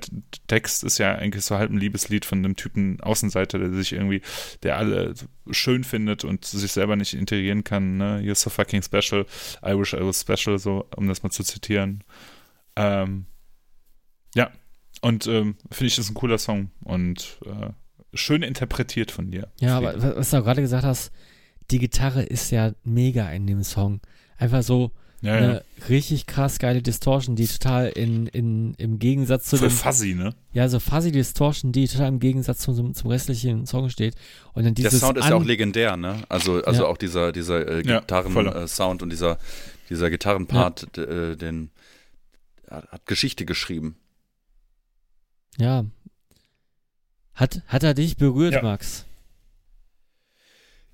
Text 0.49 0.85
ist 0.85 0.99
ja 0.99 1.15
eigentlich 1.15 1.45
so 1.45 1.57
halb 1.57 1.71
ein 1.71 1.79
Liebeslied 1.79 2.27
von 2.27 2.39
einem 2.39 2.57
Typen 2.57 3.01
Außenseiter, 3.01 3.59
der 3.59 3.73
sich 3.73 3.95
irgendwie, 3.95 4.21
der 4.63 4.77
alle 4.77 5.15
schön 5.51 5.83
findet 5.83 6.25
und 6.25 6.45
sich 6.45 6.73
selber 6.73 6.95
nicht 6.97 7.15
integrieren 7.15 7.65
kann, 7.65 7.97
ne? 7.97 8.21
You're 8.21 8.35
so 8.35 8.51
fucking 8.51 8.83
special, 8.83 9.25
I 9.65 9.79
wish 9.79 9.95
I 9.95 10.01
was 10.01 10.21
special, 10.21 10.59
so, 10.59 10.87
um 10.95 11.09
das 11.09 11.23
mal 11.23 11.31
zu 11.31 11.43
zitieren. 11.43 12.05
Ähm, 12.77 13.25
ja, 14.35 14.51
und 15.01 15.27
ähm, 15.27 15.57
finde 15.71 15.89
ich, 15.89 15.97
das 15.97 16.07
ist 16.07 16.11
ein 16.11 16.15
cooler 16.15 16.39
Song 16.39 16.71
und 16.85 17.39
äh, 17.47 17.71
schön 18.15 18.43
interpretiert 18.43 19.11
von 19.11 19.31
dir. 19.31 19.51
Ja, 19.59 19.79
aber 19.79 20.17
was 20.17 20.31
du 20.31 20.43
gerade 20.43 20.61
gesagt 20.61 20.85
hast, 20.85 21.13
die 21.71 21.79
Gitarre 21.79 22.23
ist 22.23 22.51
ja 22.51 22.73
mega 22.85 23.31
in 23.31 23.47
dem 23.47 23.63
Song. 23.63 24.01
Einfach 24.37 24.63
so 24.63 24.93
ja, 25.23 25.35
eine 25.35 25.55
ja. 25.55 25.87
richtig 25.89 26.27
krass 26.27 26.59
geile 26.59 26.83
Distortion, 26.83 27.37
die 27.37 27.47
total 27.47 27.89
in, 27.89 28.27
in, 28.27 28.75
im 28.75 28.99
Gegensatz 28.99 29.45
zu 29.45 29.57
Voll 29.57 29.69
dem, 29.69 29.75
fuzzy, 29.75 30.15
ne? 30.15 30.35
ja, 30.53 30.69
so 30.69 30.81
fuzzy 30.81 31.13
Distortion, 31.13 31.73
die 31.73 31.89
total 31.89 32.09
im 32.09 32.19
Gegensatz 32.21 32.59
zum, 32.59 32.93
zum 32.95 33.11
restlichen 33.11 33.67
Song 33.67 33.89
steht. 33.89 34.15
Und 34.53 34.65
dann 34.65 34.75
Der 34.75 34.85
dieses 34.85 35.01
Sound 35.01 35.17
ist 35.19 35.29
ja 35.29 35.37
auch 35.37 35.45
legendär, 35.45 35.97
ne? 35.97 36.23
Also, 36.29 36.63
also 36.65 36.83
Ja. 36.83 36.89
auch 36.89 36.99
dieser, 36.99 37.33
dieser 37.33 37.67
äh. 37.67 37.83
Gitarren-Sound 37.83 39.03
und 39.03 39.11
dieser, 39.11 39.39
dieser 39.89 40.11
Gitarrenpart, 40.11 40.99
äh, 40.99 41.37
den 41.37 41.71
hat 42.69 42.91
hat 42.91 43.07
Geschichte 43.07 43.45
geschrieben. 43.45 43.97
Ja. 45.59 45.85
Hat, 47.35 47.63
hat 47.67 47.83
er 47.83 47.95
dich 47.95 48.17
berührt, 48.17 48.55
Ja. 48.55 48.63
Max? 48.63 49.07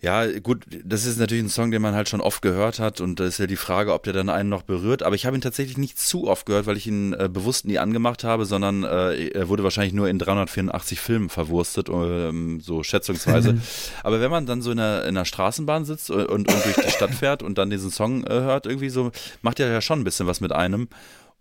Ja, 0.00 0.24
gut, 0.38 0.64
das 0.84 1.06
ist 1.06 1.18
natürlich 1.18 1.42
ein 1.42 1.48
Song, 1.48 1.72
den 1.72 1.82
man 1.82 1.94
halt 1.94 2.08
schon 2.08 2.20
oft 2.20 2.40
gehört 2.40 2.78
hat 2.78 3.00
und 3.00 3.18
da 3.18 3.24
ist 3.24 3.38
ja 3.38 3.48
die 3.48 3.56
Frage, 3.56 3.92
ob 3.92 4.04
der 4.04 4.12
dann 4.12 4.28
einen 4.28 4.48
noch 4.48 4.62
berührt. 4.62 5.02
Aber 5.02 5.16
ich 5.16 5.26
habe 5.26 5.36
ihn 5.36 5.40
tatsächlich 5.40 5.76
nicht 5.76 5.98
zu 5.98 6.28
oft 6.28 6.46
gehört, 6.46 6.66
weil 6.66 6.76
ich 6.76 6.86
ihn 6.86 7.14
äh, 7.14 7.28
bewusst 7.28 7.64
nie 7.64 7.80
angemacht 7.80 8.22
habe, 8.22 8.44
sondern 8.44 8.84
äh, 8.84 9.30
er 9.30 9.48
wurde 9.48 9.64
wahrscheinlich 9.64 9.94
nur 9.94 10.08
in 10.08 10.20
384 10.20 11.00
Filmen 11.00 11.28
verwurstet, 11.28 11.88
ähm, 11.88 12.60
so 12.60 12.84
schätzungsweise. 12.84 13.58
Aber 14.04 14.20
wenn 14.20 14.30
man 14.30 14.46
dann 14.46 14.62
so 14.62 14.70
in 14.70 14.78
einer, 14.78 15.02
in 15.02 15.16
einer 15.16 15.24
Straßenbahn 15.24 15.84
sitzt 15.84 16.12
und, 16.12 16.26
und, 16.26 16.52
und 16.52 16.64
durch 16.64 16.76
die 16.76 16.92
Stadt 16.92 17.12
fährt 17.12 17.42
und 17.42 17.58
dann 17.58 17.68
diesen 17.68 17.90
Song 17.90 18.22
äh, 18.24 18.30
hört, 18.30 18.66
irgendwie 18.66 18.90
so, 18.90 19.10
macht 19.42 19.58
er 19.58 19.68
ja 19.68 19.80
schon 19.80 20.00
ein 20.00 20.04
bisschen 20.04 20.28
was 20.28 20.40
mit 20.40 20.52
einem. 20.52 20.88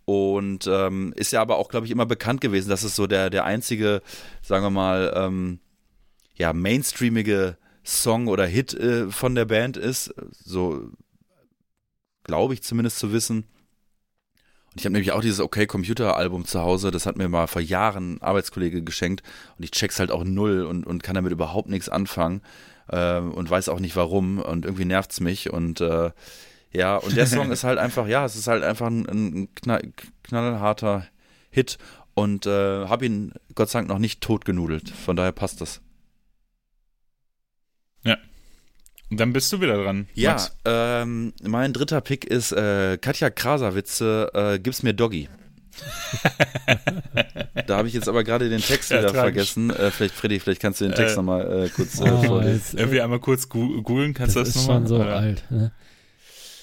Und 0.04 0.66
ähm, 0.66 1.12
ist 1.14 1.32
ja 1.32 1.42
aber 1.42 1.58
auch, 1.58 1.68
glaube 1.68 1.86
ich, 1.86 1.92
immer 1.92 2.06
bekannt 2.06 2.40
gewesen, 2.40 2.70
dass 2.70 2.82
es 2.82 2.96
so 2.96 3.06
der, 3.06 3.30
der 3.30 3.44
einzige, 3.44 4.02
sagen 4.42 4.64
wir 4.64 4.70
mal, 4.70 5.12
ähm, 5.14 5.60
ja, 6.34 6.52
mainstreamige 6.52 7.56
Song 7.88 8.28
oder 8.28 8.46
Hit 8.46 8.74
äh, 8.74 9.10
von 9.10 9.34
der 9.34 9.46
Band 9.46 9.76
ist. 9.76 10.14
So 10.32 10.90
glaube 12.24 12.54
ich 12.54 12.62
zumindest 12.62 12.98
zu 12.98 13.12
wissen. 13.12 13.44
Und 14.66 14.76
ich 14.76 14.84
habe 14.84 14.92
nämlich 14.92 15.12
auch 15.12 15.22
dieses 15.22 15.40
OK 15.40 15.66
Computer 15.66 16.16
Album 16.16 16.44
zu 16.44 16.60
Hause. 16.60 16.90
Das 16.90 17.06
hat 17.06 17.16
mir 17.16 17.28
mal 17.28 17.46
vor 17.46 17.62
Jahren 17.62 18.14
ein 18.14 18.22
Arbeitskollege 18.22 18.82
geschenkt. 18.82 19.22
Und 19.56 19.64
ich 19.64 19.70
check's 19.70 19.98
halt 19.98 20.10
auch 20.10 20.24
null 20.24 20.64
und, 20.66 20.86
und 20.86 21.02
kann 21.02 21.14
damit 21.14 21.32
überhaupt 21.32 21.70
nichts 21.70 21.88
anfangen. 21.88 22.42
Äh, 22.88 23.20
und 23.20 23.48
weiß 23.48 23.70
auch 23.70 23.80
nicht 23.80 23.96
warum. 23.96 24.38
Und 24.38 24.66
irgendwie 24.66 24.84
nervt's 24.84 25.20
mich. 25.20 25.50
Und 25.50 25.80
äh, 25.80 26.10
ja, 26.70 26.96
und 26.96 27.16
der 27.16 27.26
Song 27.26 27.50
ist 27.50 27.64
halt 27.64 27.78
einfach, 27.78 28.06
ja, 28.06 28.26
es 28.26 28.36
ist 28.36 28.46
halt 28.46 28.62
einfach 28.62 28.88
ein, 28.88 29.08
ein 29.08 29.54
knall, 29.54 29.92
knallharter 30.22 31.06
Hit. 31.50 31.78
Und 32.12 32.44
äh, 32.44 32.86
habe 32.86 33.06
ihn 33.06 33.32
Gott 33.54 33.70
sei 33.70 33.78
Dank 33.78 33.88
noch 33.88 33.98
nicht 33.98 34.20
totgenudelt. 34.20 34.90
Von 34.90 35.16
daher 35.16 35.32
passt 35.32 35.62
das. 35.62 35.80
Und 38.04 38.97
dann 39.10 39.32
bist 39.32 39.52
du 39.52 39.60
wieder 39.60 39.82
dran. 39.82 40.06
Ja, 40.14 40.32
Max. 40.32 40.56
ähm, 40.64 41.32
mein 41.42 41.72
dritter 41.72 42.00
Pick 42.00 42.24
ist 42.24 42.52
äh, 42.52 42.98
Katja 43.00 43.30
Krasavitze, 43.30 44.30
äh, 44.34 44.58
Gib's 44.58 44.82
mir 44.82 44.92
Doggy. 44.94 45.28
da 47.66 47.76
habe 47.76 47.88
ich 47.88 47.94
jetzt 47.94 48.08
aber 48.08 48.24
gerade 48.24 48.48
den 48.48 48.60
Text 48.60 48.90
Ja, 48.90 48.98
wieder 48.98 49.12
tragisch. 49.12 49.52
vergessen. 49.52 49.70
Äh, 49.70 49.90
vielleicht, 49.90 50.14
Freddy, 50.14 50.40
vielleicht 50.40 50.60
kannst 50.60 50.80
du 50.80 50.84
den 50.86 50.94
Text 50.94 51.14
Äh, 51.14 51.16
nochmal 51.16 51.64
äh, 51.66 51.68
kurz 51.68 52.00
äh, 52.00 52.04
Oh, 52.04 52.22
vorlesen. 52.24 52.54
jetzt, 52.54 52.74
äh, 52.74 52.78
Irgendwie 52.80 53.00
einmal 53.00 53.20
kurz 53.20 53.48
googeln, 53.48 54.14
kannst 54.14 54.36
das 54.36 54.48
du 54.48 54.52
das 54.52 54.56
ist 54.56 54.56
nochmal? 54.68 54.76
schon 54.80 54.86
so 54.88 54.96
Oder? 54.96 55.16
alt. 55.16 55.44
Ne? 55.50 55.72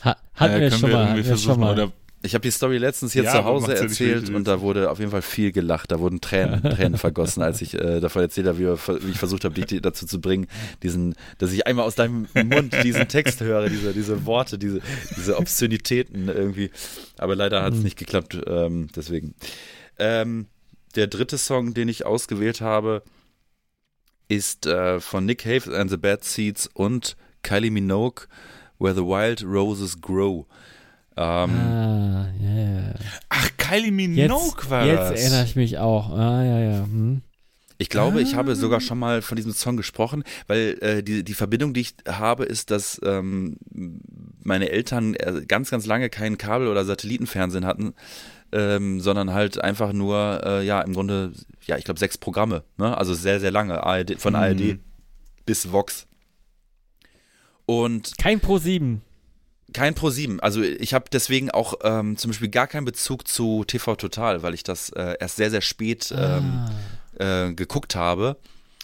Ha, 0.03 0.15
hatten 0.35 0.53
Äh, 0.53 0.59
wir 0.59 0.69
können 0.69 0.79
schon 0.81 0.89
wir 0.89 0.95
mal. 0.97 1.09
Hatten 1.09 1.25
wir 1.25 1.37
schon 1.37 1.59
mal. 1.59 1.73
Oder 1.73 1.91
Ich 2.25 2.33
habe 2.33 2.41
die 2.41 2.51
Story 2.51 2.77
letztens 2.77 3.13
hier 3.13 3.23
Ja, 3.23 3.31
zu 3.31 3.43
Hause 3.45 3.73
ja 3.73 3.81
erzählt 3.81 4.29
und 4.29 4.47
da 4.47 4.61
wurde 4.61 4.89
auf 4.89 4.99
jeden 4.99 5.11
Fall 5.11 5.21
viel 5.21 5.51
gelacht. 5.51 5.91
Da 5.91 5.99
wurden 5.99 6.21
Tränen, 6.21 6.61
Tränen 6.75 6.97
vergossen, 6.97 7.43
als 7.43 7.61
ich 7.61 7.75
äh, 7.75 7.99
davon 7.99 8.23
erzählt 8.23 8.47
habe, 8.47 8.59
wie, 8.59 8.65
wie 9.05 9.11
ich 9.11 9.17
versucht 9.17 9.45
habe, 9.45 9.53
dich 9.53 9.81
dazu 9.81 10.05
zu 10.05 10.19
bringen, 10.19 10.47
diesen, 10.83 11.15
dass 11.37 11.51
ich 11.51 11.67
einmal 11.67 11.85
aus 11.85 11.95
deinem 11.95 12.27
Mund 12.33 12.75
diesen 12.83 13.07
Text 13.07 13.41
höre, 13.41 13.69
diese, 13.69 13.93
diese 13.93 14.25
Worte, 14.25 14.57
diese, 14.57 14.81
diese 15.15 15.37
Obszönitäten 15.37 16.27
irgendwie. 16.27 16.71
Aber 17.17 17.35
leider 17.35 17.63
hat 17.63 17.73
es 17.73 17.83
nicht 17.83 17.97
geklappt, 17.97 18.37
ähm, 18.47 18.89
deswegen. 18.95 19.35
Ähm, 19.97 20.47
der 20.95 21.07
dritte 21.07 21.37
Song, 21.37 21.73
den 21.73 21.89
ich 21.89 22.05
ausgewählt 22.05 22.61
habe, 22.61 23.03
ist 24.27 24.65
äh, 24.65 24.99
von 24.99 25.25
Nick 25.25 25.39
Cave 25.39 25.77
and 25.77 25.89
the 25.89 25.97
Bad 25.97 26.23
Seeds 26.23 26.69
und 26.73 27.15
Kylie 27.43 27.71
Minogue, 27.71 28.27
Where 28.79 28.93
the 28.93 29.03
Wild 29.03 29.43
Roses 29.43 30.01
Grow. 30.01 30.45
Ähm, 31.17 31.49
Ah, 31.51 32.27
ja, 32.41 32.55
ja. 32.55 32.93
Ach, 33.29 33.49
Kylie 33.57 33.85
Jetzt, 33.85 33.91
Minogue 34.17 34.69
war 34.69 34.85
jetzt 34.85 35.11
das. 35.11 35.21
erinnere 35.21 35.45
ich 35.45 35.55
mich 35.55 35.77
auch. 35.77 36.09
Ah, 36.11 36.43
ja, 36.43 36.59
ja. 36.59 36.83
Hm. 36.83 37.21
Ich 37.77 37.89
glaube, 37.89 38.21
ich 38.21 38.33
Ah. 38.35 38.37
habe 38.37 38.55
sogar 38.55 38.79
schon 38.79 38.97
mal 38.99 39.21
von 39.21 39.35
diesem 39.35 39.51
Song 39.51 39.75
gesprochen, 39.75 40.23
weil 40.47 40.77
äh, 40.81 41.03
die, 41.03 41.23
die 41.23 41.33
Verbindung, 41.33 41.73
die 41.73 41.81
ich 41.81 41.95
habe, 42.07 42.45
ist, 42.45 42.71
dass 42.71 43.01
ähm, 43.03 43.57
meine 44.43 44.69
Eltern 44.69 45.13
äh, 45.15 45.43
ganz, 45.47 45.71
ganz 45.71 45.85
lange 45.85 46.09
kein 46.09 46.37
Kabel- 46.37 46.67
oder 46.69 46.85
Satellitenfernsehen 46.85 47.65
hatten, 47.65 47.93
ähm, 48.53 49.01
sondern 49.01 49.33
halt 49.33 49.61
einfach 49.61 49.91
nur, 49.91 50.41
äh, 50.45 50.65
ja, 50.65 50.81
im 50.81 50.93
Grunde, 50.93 51.33
ja, 51.65 51.77
ich 51.77 51.83
glaube, 51.83 51.99
sechs 51.99 52.17
Programme, 52.17 52.63
ne? 52.77 52.97
also 52.97 53.13
sehr, 53.13 53.39
sehr 53.41 53.51
lange, 53.51 53.83
ARD, 53.83 54.19
von 54.21 54.33
Mhm. 54.33 54.39
ARD 54.39 54.79
bis 55.45 55.71
Vox. 55.71 56.07
Und 57.65 58.13
Kein 58.17 58.39
Pro 58.39 58.57
7. 58.57 59.01
kein 59.75 59.93
Pro7. 59.93 60.39
Also 60.39 60.61
ich 60.61 60.93
habe 60.93 61.05
deswegen 61.11 61.51
auch 61.51 61.73
ähm, 61.83 62.15
zum 62.15 62.31
Beispiel 62.31 62.47
gar 62.47 62.65
keinen 62.65 62.85
Bezug 62.85 63.27
zu 63.27 63.65
TV 63.65 63.95
Total, 63.95 64.41
weil 64.41 64.53
ich 64.53 64.63
das 64.63 64.89
äh, 64.91 65.17
erst 65.19 65.35
sehr, 65.35 65.51
sehr 65.51 65.61
spät 65.61 66.13
ähm, 66.17 66.65
ah, 67.19 67.47
äh, 67.47 67.53
geguckt 67.53 67.93
habe. 67.93 68.37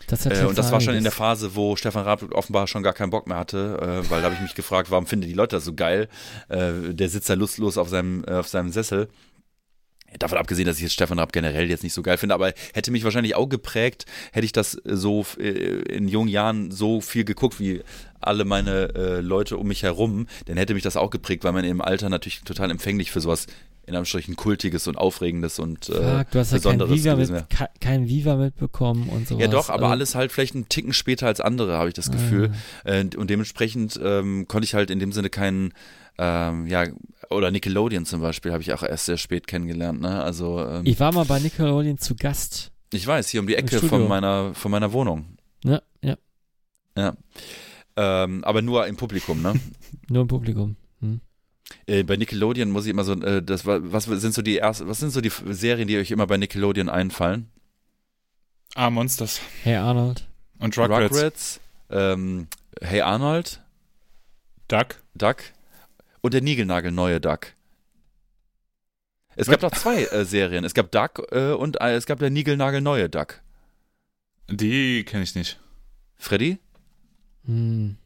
das 0.07 0.25
Äh, 0.25 0.45
und 0.45 0.57
das 0.57 0.71
war 0.73 0.81
schon 0.81 0.93
in 0.93 1.03
der. 1.03 1.13
Phase, 1.13 1.55
wo 1.55 1.77
Stefan 1.77 2.03
Raab 2.03 2.33
offenbar 2.33 2.67
schon 2.67 2.83
gar 2.83 2.91
keinen 2.93 3.09
Bock 3.09 3.25
mehr 3.25 3.37
hatte, 3.37 3.77
äh, 3.81 4.09
weil 4.09 4.19
da 4.19 4.25
habe 4.25 4.35
ich 4.35 4.41
mich 4.41 4.53
gefragt, 4.53 4.91
warum 4.91 5.05
finden 5.05 5.27
die 5.27 5.33
Leute 5.33 5.55
das 5.55 5.63
so 5.63 5.73
geil? 5.73 6.09
Äh, 6.49 6.93
der 6.93 7.07
sitzt 7.07 7.29
da 7.29 7.35
lustlos 7.35 7.77
auf 7.77 7.87
seinem, 7.87 8.25
äh, 8.27 8.33
auf 8.33 8.49
seinem 8.49 8.71
Sessel. 8.71 9.07
Davon 10.19 10.37
abgesehen, 10.37 10.65
dass 10.65 10.77
ich 10.77 10.83
jetzt 10.83 10.93
Stefan 10.93 11.19
Raab 11.19 11.31
generell 11.31 11.69
jetzt 11.69 11.83
nicht 11.83 11.93
so 11.93 12.01
geil 12.01 12.17
finde, 12.17 12.35
aber 12.35 12.53
hätte 12.73 12.91
mich 12.91 13.03
wahrscheinlich 13.03 13.35
auch 13.35 13.47
geprägt, 13.47 14.05
hätte 14.33 14.45
ich 14.45 14.51
das 14.51 14.77
so 14.83 15.25
äh, 15.39 15.49
in 15.49 16.07
jungen 16.07 16.27
Jahren 16.27 16.71
so 16.71 17.01
viel 17.01 17.23
geguckt 17.23 17.59
wie 17.59 17.81
alle 18.19 18.45
meine 18.45 18.93
äh, 18.93 19.21
Leute 19.21 19.57
um 19.57 19.67
mich 19.67 19.83
herum, 19.83 20.27
dann 20.45 20.57
hätte 20.57 20.73
mich 20.73 20.83
das 20.83 20.97
auch 20.97 21.09
geprägt, 21.09 21.43
weil 21.43 21.53
man 21.53 21.63
im 21.63 21.81
Alter 21.81 22.09
natürlich 22.09 22.41
total 22.41 22.69
empfänglich 22.71 23.11
für 23.11 23.21
sowas 23.21 23.47
in 23.87 23.95
Anführungsstrichen 23.95 24.35
kultiges 24.35 24.87
und 24.87 24.97
aufregendes 24.97 25.59
und 25.59 25.89
äh, 25.89 26.19
Fuck, 26.19 26.31
du 26.31 26.39
hast 26.39 26.51
ja 26.53 26.59
kein 26.59 26.89
Viva, 26.89 27.15
mit, 27.15 27.45
kein 27.79 28.07
Viva 28.07 28.35
mitbekommen 28.35 29.09
und 29.09 29.27
sowas. 29.27 29.41
Ja, 29.41 29.47
doch, 29.47 29.69
aber 29.69 29.83
Also, 29.83 29.91
alles 29.91 30.15
halt 30.15 30.31
vielleicht 30.31 30.55
einen 30.55 30.69
Ticken 30.69 30.93
später 30.93 31.27
als 31.27 31.41
andere, 31.41 31.77
habe 31.77 31.89
ich 31.89 31.95
das 31.95 32.11
Gefühl. 32.11 32.51
Äh, 32.83 33.05
und 33.17 33.29
dementsprechend 33.29 33.99
ähm, 34.01 34.47
konnte 34.47 34.65
ich 34.65 34.75
halt 34.75 34.91
in 34.91 34.99
dem 34.99 35.11
Sinne 35.11 35.29
keinen, 35.29 35.73
ähm, 36.17 36.67
ja, 36.67 36.85
oder 37.29 37.51
Nickelodeon 37.51 38.05
zum 38.05 38.21
Beispiel 38.21 38.51
habe 38.51 38.61
ich 38.61 38.73
auch 38.73 38.83
erst 38.83 39.05
sehr 39.05 39.17
spät 39.17 39.47
kennengelernt, 39.47 40.01
ne? 40.01 40.21
Also 40.21 40.63
ähm, 40.63 40.81
ich, 40.85 40.93
Ich 40.93 40.99
war 40.99 41.13
mal 41.13 41.25
bei 41.25 41.39
Nickelodeon 41.39 41.97
zu 41.97 42.15
Gast. 42.15 42.71
weiß, 42.93 43.29
hier 43.29 43.39
um 43.39 43.47
die 43.47 43.55
Ecke 43.55 43.79
von 43.79 44.07
meiner, 44.07 44.53
von 44.53 44.71
meiner 44.71 44.91
Wohnung. 44.91 45.37
Ne? 45.63 45.81
Ja, 46.01 46.17
Ja. 46.97 47.15
Ähm, 47.95 48.43
aber 48.43 48.61
nur 48.61 48.87
im 48.87 48.97
Publikum, 48.97 49.41
ne? 49.41 49.53
nur 50.09 50.21
im 50.23 50.27
Publikum. 50.27 50.75
Hm. 50.99 51.21
äh, 51.87 52.03
bei 52.03 52.17
Nickelodeon 52.17 52.69
muss 52.69 52.85
ich 52.85 52.91
immer 52.91 53.03
so, 53.03 53.13
äh, 53.13 53.41
das 53.41 53.65
war, 53.65 53.91
was 53.91 54.05
sind 54.05 54.33
so 54.33 54.41
die 54.41 54.57
ersten, 54.57 54.87
was 54.87 54.99
sind 54.99 55.11
so 55.11 55.21
die 55.21 55.31
Serien, 55.49 55.87
die 55.87 55.97
euch 55.97 56.11
immer 56.11 56.27
bei 56.27 56.37
Nickelodeon 56.37 56.89
einfallen? 56.89 57.49
Ah, 58.75 58.89
Monsters. 58.89 59.41
Hey 59.63 59.75
Arnold. 59.75 60.27
Und 60.59 60.77
Rugrats. 60.77 61.15
Rugrats, 61.15 61.59
ähm, 61.89 62.47
Hey 62.81 63.01
Arnold, 63.01 63.61
Duck. 64.67 65.01
Duck 65.15 65.43
und 66.21 66.33
der 66.33 66.41
Nigelnagel 66.41 66.91
neue 66.91 67.19
Duck. 67.19 67.47
Es 69.35 69.47
gab 69.47 69.61
noch 69.61 69.71
zwei 69.71 70.03
äh, 70.03 70.25
Serien. 70.25 70.63
Es 70.65 70.73
gab 70.73 70.91
Duck 70.91 71.27
äh, 71.31 71.53
und 71.53 71.79
äh, 71.81 71.95
es 71.95 72.05
gab 72.05 72.19
der 72.19 72.29
Nigelnagel 72.29 72.81
neue 72.81 73.09
Duck. 73.09 73.41
Die 74.49 75.03
kenne 75.03 75.23
ich 75.23 75.35
nicht. 75.35 75.59
Freddy? 76.17 76.59
Hm. 77.45 77.97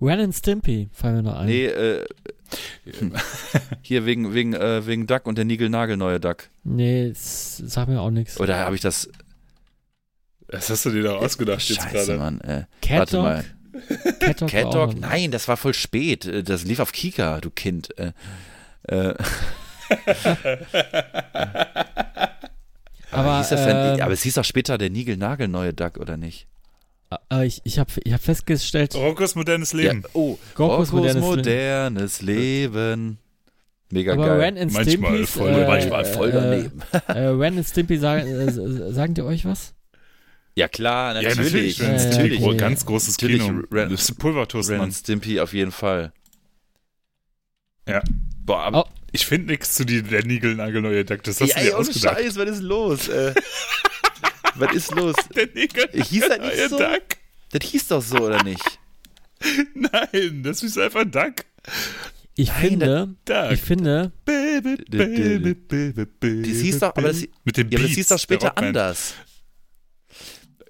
Ren 0.00 0.20
and 0.20 0.34
Stimpy 0.34 0.88
fallen 0.92 1.16
mir 1.16 1.22
noch 1.24 1.36
ein. 1.36 1.46
Nee, 1.46 1.66
äh, 1.66 2.06
hier 3.82 4.06
wegen, 4.06 4.32
wegen, 4.32 4.54
äh, 4.54 4.86
wegen 4.86 5.06
Duck 5.06 5.26
und 5.26 5.36
der 5.36 5.44
Nigelnagel 5.44 5.96
neue 5.96 6.20
Duck. 6.20 6.48
Nee, 6.64 7.10
das 7.10 7.58
sagt 7.58 7.88
mir 7.90 8.00
auch 8.00 8.10
nichts. 8.10 8.40
Oder 8.40 8.58
habe 8.60 8.74
ich 8.76 8.80
das? 8.80 9.10
Was 10.48 10.70
hast 10.70 10.86
du 10.86 10.90
dir 10.90 11.02
da 11.02 11.16
ausgedacht 11.16 11.68
jetzt 11.68 11.82
Scheiße, 11.82 12.16
gerade? 12.16 12.18
Mann. 12.18 12.40
Äh, 12.40 12.64
Cat 12.80 12.98
warte 12.98 13.16
Dog? 13.16 13.24
mal. 13.24 13.44
Cat 14.20 14.40
Dog, 14.42 14.48
Cat 14.50 14.64
Dog? 14.74 14.90
auch 14.90 14.94
Nein, 14.94 15.30
das 15.30 15.48
war 15.48 15.56
voll 15.56 15.74
spät. 15.74 16.24
Äh, 16.26 16.42
Das 16.42 16.64
lief 16.64 16.80
auf 16.80 16.92
Kika, 16.92 17.40
du 17.40 17.50
Kind. 17.50 17.88
Äh, 17.98 18.12
äh, 18.88 19.14
Aber, 23.12 23.38
hieß 23.38 23.48
das 23.48 23.64
denn, 23.64 23.76
ähm, 23.96 24.02
aber 24.02 24.12
es 24.12 24.22
hieß 24.22 24.34
doch 24.34 24.44
später 24.44 24.78
der 24.78 24.88
Nigelnagel 24.90 25.48
neue 25.48 25.72
Duck, 25.74 25.96
oder 25.98 26.16
nicht? 26.16 26.46
Aber 27.28 27.44
ich, 27.44 27.60
ich 27.64 27.78
habe 27.80 27.90
ich 28.04 28.12
hab 28.12 28.20
festgestellt, 28.22 28.94
Rockos 28.94 29.34
modernes 29.34 29.72
Leben. 29.72 30.02
Ja, 30.02 30.08
oh, 30.12 30.38
Rockos 30.56 30.92
modernes 30.92 31.24
modernes, 31.24 32.22
Leben. 32.22 33.18
Mega 33.90 34.12
aber 34.12 34.26
geil. 34.26 34.38
Ren 34.40 34.58
and 34.58 34.72
Manchmal 34.72 35.10
Stimpy. 35.16 35.26
voll- 35.26 35.48
äh, 35.48 35.66
Manchmal 35.66 36.04
voll 36.04 36.30
daneben. 36.30 36.82
Äh, 37.08 37.12
äh, 37.24 37.26
Ren 37.30 37.58
and 37.58 37.66
Stimpy 37.66 37.96
sagen, 37.98 38.28
äh, 38.28 38.92
sagen 38.92 39.14
die 39.14 39.22
euch 39.22 39.44
was? 39.44 39.74
Ja 40.60 40.68
klar, 40.68 41.20
Ja, 41.20 41.28
natürlich. 41.34 41.78
natürlich. 41.78 41.78
Ja, 41.78 41.98
Stimpy, 42.12 42.34
ja, 42.34 42.40
gro- 42.40 42.52
ja. 42.52 42.56
ganz 42.58 42.84
großes 42.86 43.14
Natürlich, 43.16 43.42
Kino. 43.42 43.62
Ren- 43.72 43.90
das 43.90 44.02
ist 44.08 44.18
Pulvertoast, 44.18 44.70
Ren 44.70 44.92
Stimpy 44.92 45.40
auf 45.40 45.52
jeden 45.52 45.72
Fall. 45.72 46.12
Ja. 47.88 48.02
Boah, 48.44 48.60
aber 48.64 48.86
Oh. 48.86 48.90
Ich 49.12 49.26
finde 49.26 49.48
nichts 49.52 49.74
zu 49.74 49.84
die, 49.84 50.02
der 50.02 50.24
Nigelnagelneue 50.24 51.04
Duck. 51.04 51.24
Das 51.24 51.40
hast 51.40 51.48
ja, 51.48 51.54
du 51.56 51.60
ey, 51.60 51.66
dir 51.66 51.72
ohne 51.78 51.80
ausgedacht. 51.88 52.16
Scheiß, 52.18 52.36
was 52.36 52.48
ist 52.50 52.62
los? 52.62 53.08
Äh, 53.08 53.34
was 54.54 54.72
ist 54.74 54.94
los? 54.94 55.16
Der 55.34 55.46
Nigelnagelneue 55.46 56.04
Hieß 56.08 56.28
das 56.28 56.38
nicht 56.38 56.68
so? 56.70 56.78
Duck? 56.78 57.02
Das 57.50 57.68
hieß 57.68 57.88
doch 57.88 58.02
so, 58.02 58.16
oder 58.18 58.44
nicht? 58.44 58.62
Nein, 59.74 60.42
das 60.44 60.62
ist 60.62 60.78
einfach 60.78 61.04
Duck. 61.06 61.34
Ich 62.36 62.48
Nein, 62.50 62.60
finde, 62.68 63.14
Duck. 63.24 63.50
ich 63.50 63.60
finde, 63.60 64.12
Baby, 64.24 64.76
baby, 64.88 65.54
baby, 65.54 66.04
baby, 66.20 66.42
Das 66.52 66.60
hieß 66.60 66.78
doch, 66.78 66.88
aber 66.94 67.08
das, 67.08 67.24
Mit 67.44 67.56
dem 67.56 67.68
ja, 67.70 67.78
aber 67.78 67.88
das 67.88 67.88
Beats, 67.88 67.94
hieß 67.96 68.06
doch 68.08 68.14
der 68.16 68.18
später 68.18 68.56
anders. 68.58 69.14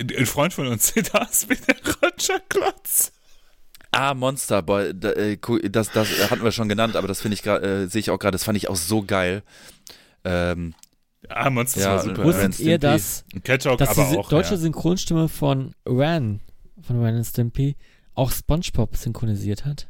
Ein 0.00 0.26
Freund 0.26 0.52
von 0.54 0.66
uns, 0.66 0.92
das 1.12 1.46
mit 1.48 1.66
der 1.68 1.76
Roger 2.02 2.40
Klotz. 2.48 3.12
Ah, 3.92 4.14
Monster 4.14 4.62
Boy, 4.62 4.90
äh, 4.90 5.36
das, 5.68 5.90
das 5.90 6.08
hatten 6.30 6.44
wir 6.44 6.52
schon 6.52 6.68
genannt, 6.68 6.96
aber 6.96 7.08
das 7.08 7.20
finde 7.20 7.34
ich 7.34 7.42
gerade, 7.42 7.84
äh, 7.84 7.86
sehe 7.88 8.00
ich 8.00 8.10
auch 8.10 8.18
gerade, 8.18 8.32
das 8.36 8.44
fand 8.44 8.56
ich 8.56 8.68
auch 8.68 8.76
so 8.76 9.02
geil. 9.02 9.42
Ähm, 10.24 10.74
Ah, 11.28 11.50
Monsters 11.50 11.82
Ja, 11.84 11.90
war 11.96 12.02
super. 12.02 12.24
Wusstet 12.24 12.58
ihr, 12.60 12.78
dass, 12.78 13.24
dass 13.44 13.94
die 13.94 14.00
auch. 14.18 14.28
deutsche 14.30 14.52
ja. 14.52 14.56
Synchronstimme 14.56 15.28
von 15.28 15.74
Ren, 15.86 16.40
von 16.80 17.02
Ren 17.02 17.16
and 17.16 17.26
Stimpy, 17.26 17.76
auch 18.14 18.32
Spongebob 18.32 18.96
synchronisiert 18.96 19.64
hat? 19.66 19.88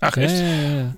Ach, 0.00 0.16
Ja, 0.16 0.22
echt? 0.22 0.34
ja, 0.36 0.46
ja, 0.46 0.70
ja. 0.82 0.94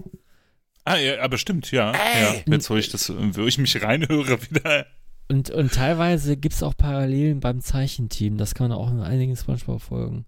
Ah, 0.84 0.96
ja, 0.96 1.20
aber 1.22 1.38
stimmt, 1.38 1.70
ja. 1.70 1.92
Ja. 1.92 2.34
Jetzt, 2.46 2.68
wo 2.68 2.76
ich 2.76 2.90
das, 2.90 3.10
wo 3.16 3.46
ich 3.46 3.56
mich 3.58 3.80
reinhöre 3.82 4.42
wieder. 4.50 4.86
Und, 5.32 5.48
und 5.48 5.72
teilweise 5.72 6.36
gibt 6.36 6.54
es 6.54 6.62
auch 6.62 6.76
Parallelen 6.76 7.40
beim 7.40 7.62
Zeichenteam. 7.62 8.36
Das 8.36 8.54
kann 8.54 8.68
man 8.68 8.76
auch 8.76 8.90
in 8.90 9.00
einigen 9.00 9.34
Spongebob-Folgen 9.34 10.26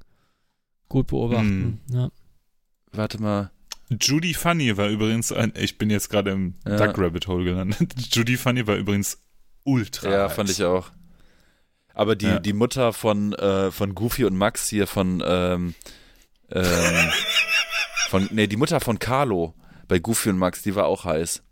gut 0.88 1.08
beobachten. 1.08 1.80
Hm. 1.90 1.94
Ja. 1.94 2.10
warte 2.92 3.20
mal. 3.20 3.50
Judy 4.00 4.32
Funny 4.32 4.74
war 4.78 4.88
übrigens 4.88 5.30
ein, 5.30 5.52
ich 5.56 5.76
bin 5.76 5.90
jetzt 5.90 6.08
gerade 6.08 6.30
im 6.30 6.54
Ja. 6.66 6.78
Duck 6.78 6.96
Rabbit 6.98 7.26
Hole 7.28 7.44
gelandet. 7.44 7.94
Judy 8.14 8.38
Funny 8.38 8.66
war 8.66 8.76
übrigens 8.76 9.18
ultra. 9.64 10.10
Ja, 10.10 10.24
heiß. 10.24 10.32
fand 10.36 10.48
ich 10.48 10.64
auch. 10.64 10.90
Aber 11.92 12.16
die, 12.16 12.24
Ja. 12.26 12.38
die 12.38 12.54
Mutter 12.54 12.94
von, 12.94 13.34
äh, 13.34 13.70
von 13.70 13.94
Goofy 13.94 14.24
und 14.24 14.36
Max 14.38 14.68
hier 14.68 14.86
von, 14.86 15.22
ähm, 15.26 15.74
ähm, 16.50 16.64
von, 18.08 18.26
nee, 18.32 18.46
die 18.46 18.56
Mutter 18.56 18.80
von 18.80 18.98
Carlo 18.98 19.52
bei 19.86 19.98
Goofy 19.98 20.30
und 20.30 20.38
Max, 20.38 20.62
die 20.62 20.74
war 20.74 20.86
auch 20.86 21.04
heiß. 21.04 21.42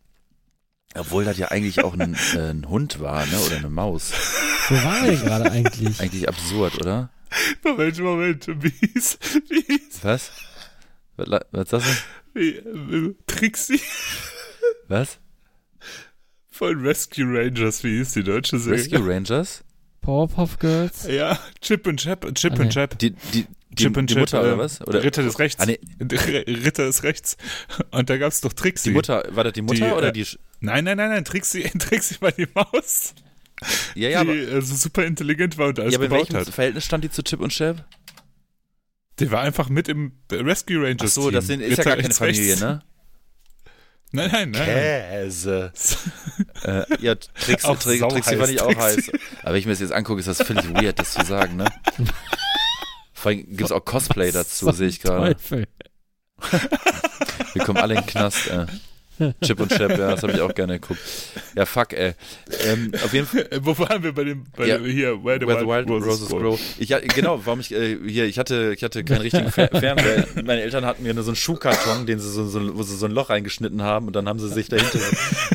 Obwohl 0.94 1.24
das 1.24 1.38
ja 1.38 1.48
eigentlich 1.48 1.82
auch 1.84 1.94
ein, 1.94 2.14
äh, 2.34 2.50
ein 2.50 2.68
Hund 2.68 3.00
war, 3.00 3.24
ne, 3.26 3.38
oder 3.46 3.56
eine 3.56 3.70
Maus. 3.70 4.12
Wo 4.68 4.74
waren 4.76 5.06
wir 5.10 5.16
gerade 5.16 5.50
eigentlich? 5.50 6.00
Eigentlich 6.00 6.28
absurd, 6.28 6.78
oder? 6.80 7.10
Moment, 7.64 7.98
Moment. 7.98 8.46
Wie 8.62 8.68
hieß, 8.70 9.18
wie 9.48 9.62
hieß, 9.62 10.00
Was? 10.02 10.30
Was, 11.16 11.28
was 11.50 11.62
ist 11.64 11.72
das 11.72 11.84
denn? 11.84 11.96
wie, 12.34 12.48
äh, 12.56 13.14
Trixie 13.26 13.80
Was? 14.88 15.18
von 16.50 16.80
Rescue 16.80 17.24
Rangers, 17.26 17.82
wie 17.84 17.98
hieß 17.98 18.12
die 18.12 18.22
deutsche 18.22 18.58
Serie? 18.58 18.78
Rescue 18.80 19.06
Rangers? 19.06 19.64
Powerpuff 20.02 20.58
Girls? 20.58 21.06
Ja, 21.08 21.38
Chip 21.60 21.86
und 21.86 21.98
Chap, 22.00 22.26
Chip 22.34 22.52
Ah, 22.52 22.56
nee. 22.56 22.62
und 22.64 22.70
Chap. 22.72 22.98
Die, 22.98 23.10
die, 23.32 23.46
Die, 23.70 23.74
Chip 23.84 23.96
und 23.96 24.10
die 24.10 24.14
Chap, 24.14 24.20
Mutter 24.20 24.38
äh, 24.42 24.46
oder 24.46 24.58
was? 24.58 24.80
Oder, 24.86 25.02
Ritter 25.02 25.22
des 25.22 25.38
Rechts. 25.38 25.62
Ah, 25.62 25.66
nee. 25.66 25.78
Ritter 26.00 26.84
des 26.86 27.02
Rechts. 27.04 27.36
Und 27.90 28.10
da 28.10 28.16
gab 28.18 28.30
es 28.32 28.40
doch 28.42 28.52
Trixie. 28.52 28.90
die 28.90 28.94
Mutter, 28.94 29.24
war 29.30 29.44
das 29.44 29.52
die 29.54 29.62
Mutter 29.62 29.86
Die, 29.86 29.92
oder 29.92 30.08
äh, 30.08 30.12
die? 30.12 30.26
Nein, 30.62 30.84
nein, 30.84 30.96
nein, 30.96 31.10
nein, 31.10 31.24
Trixie, 31.24 31.62
Trixie 31.78 32.16
war 32.20 32.32
die 32.32 32.46
Maus, 32.54 33.14
Ja, 33.94 34.08
ja, 34.08 34.20
aber, 34.20 34.32
die 34.32 34.40
äh, 34.40 34.60
so 34.62 34.74
super 34.76 35.04
intelligent 35.04 35.58
war 35.58 35.68
und 35.68 35.80
alles 35.80 35.92
ja, 35.92 35.98
aber 35.98 36.06
in 36.06 36.10
gebaut 36.10 36.32
welchem 36.32 36.46
hat. 36.46 36.54
Verhältnis 36.54 36.84
stand 36.84 37.04
die 37.04 37.10
zu 37.10 37.22
Chip 37.22 37.40
und 37.40 37.50
Chap? 37.52 37.84
Der 39.18 39.30
war 39.30 39.40
einfach 39.42 39.68
mit 39.68 39.88
im 39.88 40.12
Rescue 40.30 40.78
Rangers 40.82 41.10
Ach 41.10 41.14
so, 41.14 41.22
Team. 41.24 41.32
das 41.34 41.46
sind, 41.46 41.60
ist 41.60 41.70
ja 41.70 41.76
Ritter 41.76 41.84
gar 41.90 41.96
keine 41.96 42.14
Familie, 42.14 42.48
rechts. 42.50 42.60
ne? 42.62 42.82
Nein, 44.14 44.30
nein, 44.30 44.50
nein. 44.50 44.64
Käse. 44.66 45.72
äh, 46.64 46.84
ja, 47.00 47.14
Trix, 47.14 47.64
Auch 47.64 47.78
Trix, 47.78 48.00
sau 48.00 48.08
Trixie 48.08 48.30
fand 48.36 48.42
heiß, 48.42 48.50
ich 48.50 48.60
auch 48.60 48.76
heiß. 48.76 48.94
Trixie. 48.96 49.12
Aber 49.42 49.52
wenn 49.52 49.58
ich 49.58 49.66
mir 49.66 49.72
das 49.72 49.80
jetzt 49.80 49.92
angucke, 49.92 50.20
ist 50.20 50.26
das 50.28 50.42
völlig 50.42 50.68
weird, 50.74 50.98
das 50.98 51.12
zu 51.14 51.24
sagen, 51.24 51.56
ne? 51.56 51.64
Vor 53.14 53.30
allem 53.30 53.46
gibt 53.48 53.62
es 53.62 53.72
auch 53.72 53.84
Cosplay 53.84 54.30
dazu, 54.30 54.70
sehe 54.72 54.88
ich 54.88 55.00
gerade. 55.00 55.36
Wir 57.54 57.64
kommen 57.64 57.78
alle 57.78 57.94
in 57.94 58.00
den 58.00 58.06
Knast, 58.06 58.48
äh. 58.48 58.66
Chip 59.44 59.60
und 59.60 59.70
Chap, 59.70 59.90
ja, 59.90 60.10
das 60.12 60.22
habe 60.22 60.32
ich 60.32 60.40
auch 60.40 60.54
gerne 60.54 60.78
geguckt. 60.80 61.00
Ja, 61.56 61.66
fuck, 61.66 61.92
ey. 61.92 62.14
Ähm, 62.66 62.92
auf 63.04 63.12
jeden 63.12 63.26
Fall, 63.26 63.46
Wo 63.62 63.78
waren 63.78 64.02
wir 64.02 64.12
bei 64.12 64.24
dem, 64.24 64.44
bei 64.56 64.66
Ja. 64.66 64.78
dem 64.78 64.86
hier, 64.90 65.22
Where 65.24 65.38
the, 65.40 65.46
Where 65.46 65.66
Wild, 65.66 65.88
Wild 65.88 66.04
Roses, 66.04 66.28
Grow. 66.28 66.58
Ich, 66.78 66.88
ja, 66.88 66.98
genau, 67.00 67.40
warum 67.44 67.60
ich, 67.60 67.72
äh, 67.72 67.98
hier, 68.06 68.24
ich 68.26 68.38
hatte, 68.38 68.72
ich 68.76 68.82
hatte 68.84 69.04
keinen 69.04 69.20
richtigen 69.22 69.50
Fer 69.50 69.68
Fernseher. 69.72 70.26
Meine 70.44 70.62
Eltern 70.62 70.84
hatten 70.84 71.02
mir 71.02 71.14
nur 71.14 71.24
so 71.24 71.30
einen 71.30 71.36
Schuhkarton, 71.36 72.06
den 72.06 72.18
sie 72.18 72.30
so, 72.30 72.46
so, 72.46 72.76
wo 72.76 72.82
sie 72.82 72.96
so 72.96 73.06
ein 73.06 73.12
Loch 73.12 73.30
reingeschnitten 73.30 73.82
haben 73.82 74.06
und 74.06 74.14
dann 74.16 74.28
haben 74.28 74.38
sie 74.38 74.48
sich 74.48 74.68
dahinter, 74.68 74.98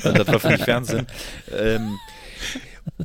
das 0.03 0.27
war 0.27 0.39
für 0.39 0.49
mich 0.49 0.64
Fernsehen. 0.64 1.07
Ähm, 1.57 1.98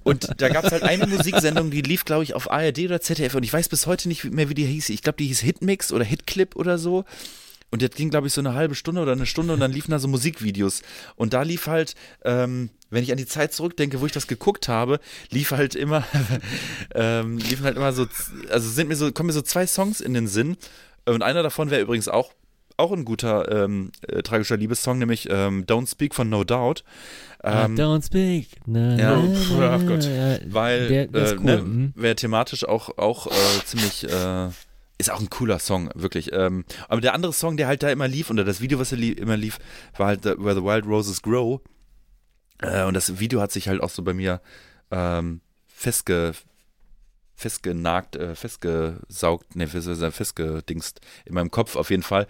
und 0.04 0.40
da 0.40 0.48
gab 0.48 0.64
es 0.64 0.72
halt 0.72 0.84
eine 0.84 1.06
Musiksendung, 1.06 1.70
die 1.70 1.82
lief, 1.82 2.04
glaube 2.04 2.22
ich, 2.22 2.34
auf 2.34 2.50
ARD 2.50 2.80
oder 2.80 3.00
ZDF 3.00 3.34
und 3.34 3.42
ich 3.42 3.52
weiß 3.52 3.68
bis 3.68 3.86
heute 3.86 4.08
nicht 4.08 4.24
mehr, 4.24 4.48
wie 4.48 4.54
die 4.54 4.64
hieß. 4.64 4.88
Ich 4.90 5.02
glaube, 5.02 5.16
die 5.18 5.26
hieß 5.26 5.40
Hitmix 5.40 5.92
oder 5.92 6.04
Hitclip 6.04 6.54
oder 6.56 6.78
so. 6.78 7.04
Und 7.72 7.80
das 7.80 7.90
ging, 7.92 8.10
glaube 8.10 8.26
ich, 8.26 8.34
so 8.34 8.42
eine 8.42 8.52
halbe 8.52 8.74
Stunde 8.74 9.00
oder 9.00 9.12
eine 9.12 9.24
Stunde 9.24 9.54
und 9.54 9.60
dann 9.60 9.72
liefen 9.72 9.90
da 9.90 9.98
so 9.98 10.06
Musikvideos. 10.06 10.82
Und 11.16 11.32
da 11.32 11.40
lief 11.42 11.66
halt, 11.66 11.94
ähm, 12.22 12.68
wenn 12.90 13.02
ich 13.02 13.10
an 13.10 13.16
die 13.16 13.26
Zeit 13.26 13.54
zurückdenke, 13.54 14.02
wo 14.02 14.06
ich 14.06 14.12
das 14.12 14.26
geguckt 14.26 14.68
habe, 14.68 15.00
lief 15.30 15.52
halt 15.52 15.74
immer, 15.74 16.04
ähm, 16.94 17.38
liefen 17.38 17.64
halt 17.64 17.76
immer 17.76 17.94
so, 17.94 18.06
also 18.50 18.68
sind 18.68 18.88
mir 18.88 18.96
so, 18.96 19.10
kommen 19.10 19.28
mir 19.28 19.32
so 19.32 19.40
zwei 19.40 19.66
Songs 19.66 20.02
in 20.02 20.12
den 20.12 20.28
Sinn. 20.28 20.58
Und 21.06 21.22
einer 21.22 21.42
davon 21.42 21.70
wäre 21.70 21.80
übrigens 21.80 22.08
auch, 22.08 22.32
auch 22.76 22.92
ein 22.92 23.06
guter 23.06 23.50
ähm, 23.64 23.90
äh, 24.06 24.22
tragischer 24.22 24.58
Liebessong, 24.58 24.98
nämlich 24.98 25.28
ähm, 25.30 25.64
Don't 25.64 25.90
Speak 25.90 26.14
von 26.14 26.28
No 26.28 26.44
Doubt. 26.44 26.84
Ähm, 27.42 27.74
I 27.74 27.80
don't 27.80 28.04
speak. 28.04 28.48
Na, 28.66 28.96
ja. 28.96 29.16
na, 29.16 29.22
Oh, 29.50 29.58
na, 29.58 29.76
Gott. 29.78 30.04
ja, 30.04 30.38
weil 30.46 30.88
der, 30.88 31.02
äh, 31.04 31.36
cool. 31.38 31.44
ne, 31.44 31.56
mhm. 31.62 31.92
wäre 31.96 32.16
thematisch 32.16 32.64
auch, 32.66 32.98
auch 32.98 33.28
äh, 33.28 33.64
ziemlich, 33.64 34.04
äh, 34.04 34.48
ist 35.06 35.10
auch 35.12 35.20
ein 35.20 35.30
cooler 35.30 35.58
Song, 35.58 35.90
wirklich. 35.94 36.32
Ähm, 36.32 36.64
aber 36.88 37.00
der 37.00 37.14
andere 37.14 37.32
Song, 37.32 37.56
der 37.56 37.66
halt 37.66 37.82
da 37.82 37.90
immer 37.90 38.08
lief, 38.08 38.30
oder 38.30 38.44
das 38.44 38.60
Video, 38.60 38.78
was 38.78 38.90
da 38.90 38.96
li 38.96 39.12
immer 39.12 39.36
lief, 39.36 39.58
war 39.96 40.06
halt 40.06 40.22
the, 40.24 40.30
Where 40.38 40.54
the 40.54 40.62
Wild 40.62 40.86
Roses 40.86 41.20
Grow. 41.22 41.60
Äh, 42.58 42.84
und 42.84 42.94
das 42.94 43.18
Video 43.18 43.40
hat 43.40 43.52
sich 43.52 43.68
halt 43.68 43.82
auch 43.82 43.90
so 43.90 44.02
bei 44.02 44.14
mir 44.14 44.40
ähm, 44.90 45.40
festge, 45.66 46.32
festgenagt, 47.34 48.16
äh, 48.16 48.34
festgesaugt, 48.34 49.56
ne, 49.56 49.66
fest- 49.66 50.14
festgedingst 50.14 51.00
in 51.24 51.34
meinem 51.34 51.50
Kopf 51.50 51.76
auf 51.76 51.90
jeden 51.90 52.02
Fall. 52.04 52.26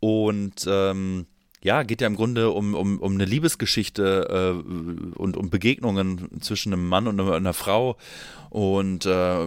Und 0.00 0.66
ähm, 0.68 1.26
ja, 1.62 1.82
geht 1.82 2.00
ja 2.00 2.06
im 2.06 2.16
Grunde 2.16 2.50
um, 2.50 2.74
um, 2.74 2.98
um 3.00 3.12
eine 3.12 3.26
Liebesgeschichte 3.26 4.28
äh, 4.30 5.18
und 5.18 5.36
um 5.36 5.50
Begegnungen 5.50 6.40
zwischen 6.40 6.72
einem 6.72 6.88
Mann 6.88 7.06
und 7.06 7.20
einer, 7.20 7.34
einer 7.34 7.52
Frau 7.52 7.96
und 8.48 9.04
äh, 9.06 9.46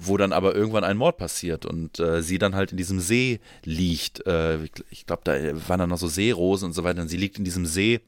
wo 0.00 0.16
dann 0.16 0.32
aber 0.32 0.54
irgendwann 0.54 0.84
ein 0.84 0.96
Mord 0.96 1.18
passiert 1.18 1.66
und 1.66 1.98
äh, 1.98 2.22
sie 2.22 2.38
dann 2.38 2.54
halt 2.54 2.70
in 2.70 2.76
diesem 2.76 3.00
See 3.00 3.40
liegt. 3.64 4.26
Äh, 4.26 4.62
ich 4.64 4.72
ich 4.90 5.06
glaube, 5.06 5.22
da 5.24 5.32
waren 5.68 5.80
dann 5.80 5.90
noch 5.90 5.98
so 5.98 6.08
Seerosen 6.08 6.66
und 6.66 6.72
so 6.72 6.84
weiter 6.84 7.02
und 7.02 7.08
sie 7.08 7.16
liegt 7.16 7.38
in 7.38 7.44
diesem 7.44 7.66
See 7.66 8.00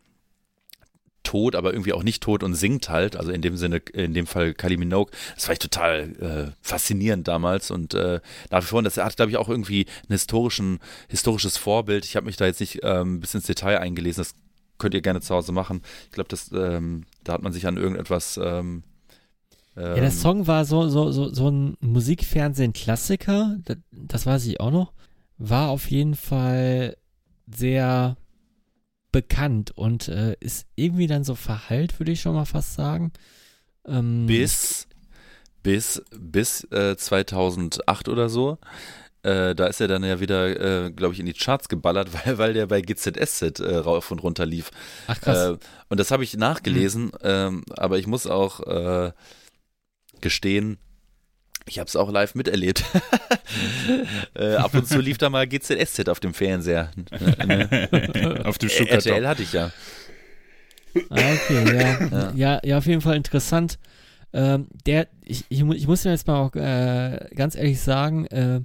tot, 1.22 1.54
aber 1.54 1.72
irgendwie 1.72 1.92
auch 1.92 2.02
nicht 2.02 2.22
tot 2.22 2.42
und 2.42 2.54
singt 2.54 2.88
halt, 2.88 3.16
also 3.16 3.30
in 3.30 3.42
dem 3.42 3.56
Sinne, 3.56 3.78
in 3.92 4.14
dem 4.14 4.26
Fall 4.26 4.54
Kylie 4.54 4.78
Minogue. 4.78 5.12
Das 5.34 5.48
war 5.48 5.52
ich 5.52 5.58
total 5.58 6.16
äh, 6.20 6.56
faszinierend 6.62 7.28
damals 7.28 7.70
und 7.70 7.94
äh, 7.94 8.20
nach 8.50 8.62
wie 8.62 8.66
vor, 8.66 8.78
und 8.78 8.84
das 8.84 8.96
hat, 8.96 9.16
glaube 9.16 9.30
ich, 9.30 9.36
auch 9.36 9.48
irgendwie 9.48 9.86
ein 10.08 10.12
historischen, 10.12 10.78
historisches 11.08 11.56
Vorbild. 11.56 12.04
Ich 12.04 12.16
habe 12.16 12.26
mich 12.26 12.36
da 12.36 12.46
jetzt 12.46 12.60
nicht 12.60 12.80
ähm, 12.82 13.20
bis 13.20 13.34
ins 13.34 13.46
Detail 13.46 13.78
eingelesen, 13.78 14.22
das 14.22 14.34
könnt 14.78 14.94
ihr 14.94 15.02
gerne 15.02 15.20
zu 15.20 15.34
Hause 15.34 15.52
machen. 15.52 15.82
Ich 16.06 16.12
glaube, 16.12 16.28
das, 16.28 16.50
ähm, 16.52 17.04
da 17.24 17.34
hat 17.34 17.42
man 17.42 17.52
sich 17.52 17.66
an 17.66 17.76
irgendetwas 17.76 18.40
ähm, 18.42 18.82
Ja, 19.80 19.94
der 19.94 20.10
Song 20.10 20.46
war 20.46 20.64
so, 20.64 20.88
so, 20.88 21.10
so, 21.10 21.32
so 21.32 21.50
ein 21.50 21.76
Musikfernsehen-Klassiker, 21.80 23.56
das, 23.64 23.76
das 23.90 24.26
weiß 24.26 24.46
ich 24.46 24.60
auch 24.60 24.70
noch. 24.70 24.92
War 25.38 25.70
auf 25.70 25.90
jeden 25.90 26.14
Fall 26.14 26.96
sehr 27.46 28.16
bekannt 29.12 29.72
und 29.76 30.08
äh, 30.08 30.36
ist 30.40 30.66
irgendwie 30.76 31.06
dann 31.06 31.24
so 31.24 31.34
verhallt, 31.34 31.98
würde 31.98 32.12
ich 32.12 32.20
schon 32.20 32.34
mal 32.34 32.44
fast 32.44 32.74
sagen. 32.74 33.12
Ähm, 33.86 34.26
bis 34.26 34.86
bis 35.62 36.02
bis 36.18 36.64
äh, 36.70 36.96
2008 36.96 38.08
oder 38.08 38.28
so. 38.28 38.58
Äh, 39.22 39.54
da 39.54 39.66
ist 39.66 39.80
er 39.82 39.88
dann 39.88 40.02
ja 40.02 40.18
wieder, 40.20 40.86
äh, 40.86 40.90
glaube 40.90 41.12
ich, 41.12 41.20
in 41.20 41.26
die 41.26 41.34
Charts 41.34 41.68
geballert, 41.68 42.08
weil, 42.24 42.38
weil 42.38 42.52
der 42.54 42.66
bei 42.66 42.80
GZSZ 42.80 43.60
äh, 43.60 43.76
rauf 43.76 44.10
und 44.10 44.22
runter 44.22 44.46
lief. 44.46 44.70
Ach 45.06 45.20
krass. 45.20 45.50
Äh, 45.50 45.58
und 45.88 46.00
das 46.00 46.10
habe 46.10 46.24
ich 46.24 46.36
nachgelesen, 46.36 47.12
ähm, 47.22 47.64
aber 47.76 47.98
ich 47.98 48.06
muss 48.06 48.26
auch 48.26 48.60
äh, 48.60 49.12
gestehen, 50.22 50.78
ich 51.66 51.78
habe 51.78 51.88
es 51.88 51.96
auch 51.96 52.10
live 52.10 52.34
miterlebt. 52.34 52.84
äh, 54.34 54.54
ab 54.56 54.74
und 54.74 54.86
zu 54.88 54.98
lief 55.00 55.18
da 55.18 55.30
mal 55.30 55.46
GZSZ 55.46 56.08
auf 56.08 56.20
dem 56.20 56.34
Fernseher. 56.34 56.90
Auf 58.44 58.58
dem 58.58 58.68
Schuhkarton. 58.68 59.12
RTL 59.12 59.28
hatte 59.28 59.42
ich 59.42 59.52
ja. 59.52 59.70
Ah, 61.10 61.32
okay, 61.34 61.76
ja. 61.76 62.08
Ja. 62.10 62.32
ja. 62.34 62.60
Ja, 62.64 62.78
auf 62.78 62.86
jeden 62.86 63.00
Fall 63.00 63.16
interessant. 63.16 63.78
Ähm, 64.32 64.68
der, 64.86 65.08
ich, 65.24 65.44
ich, 65.48 65.62
mu- 65.62 65.74
ich 65.74 65.86
muss 65.86 66.04
ja 66.04 66.10
jetzt 66.12 66.26
mal 66.26 66.38
auch 66.40 66.54
äh, 66.54 67.28
ganz 67.34 67.54
ehrlich 67.54 67.80
sagen, 67.80 68.26
äh, 68.26 68.60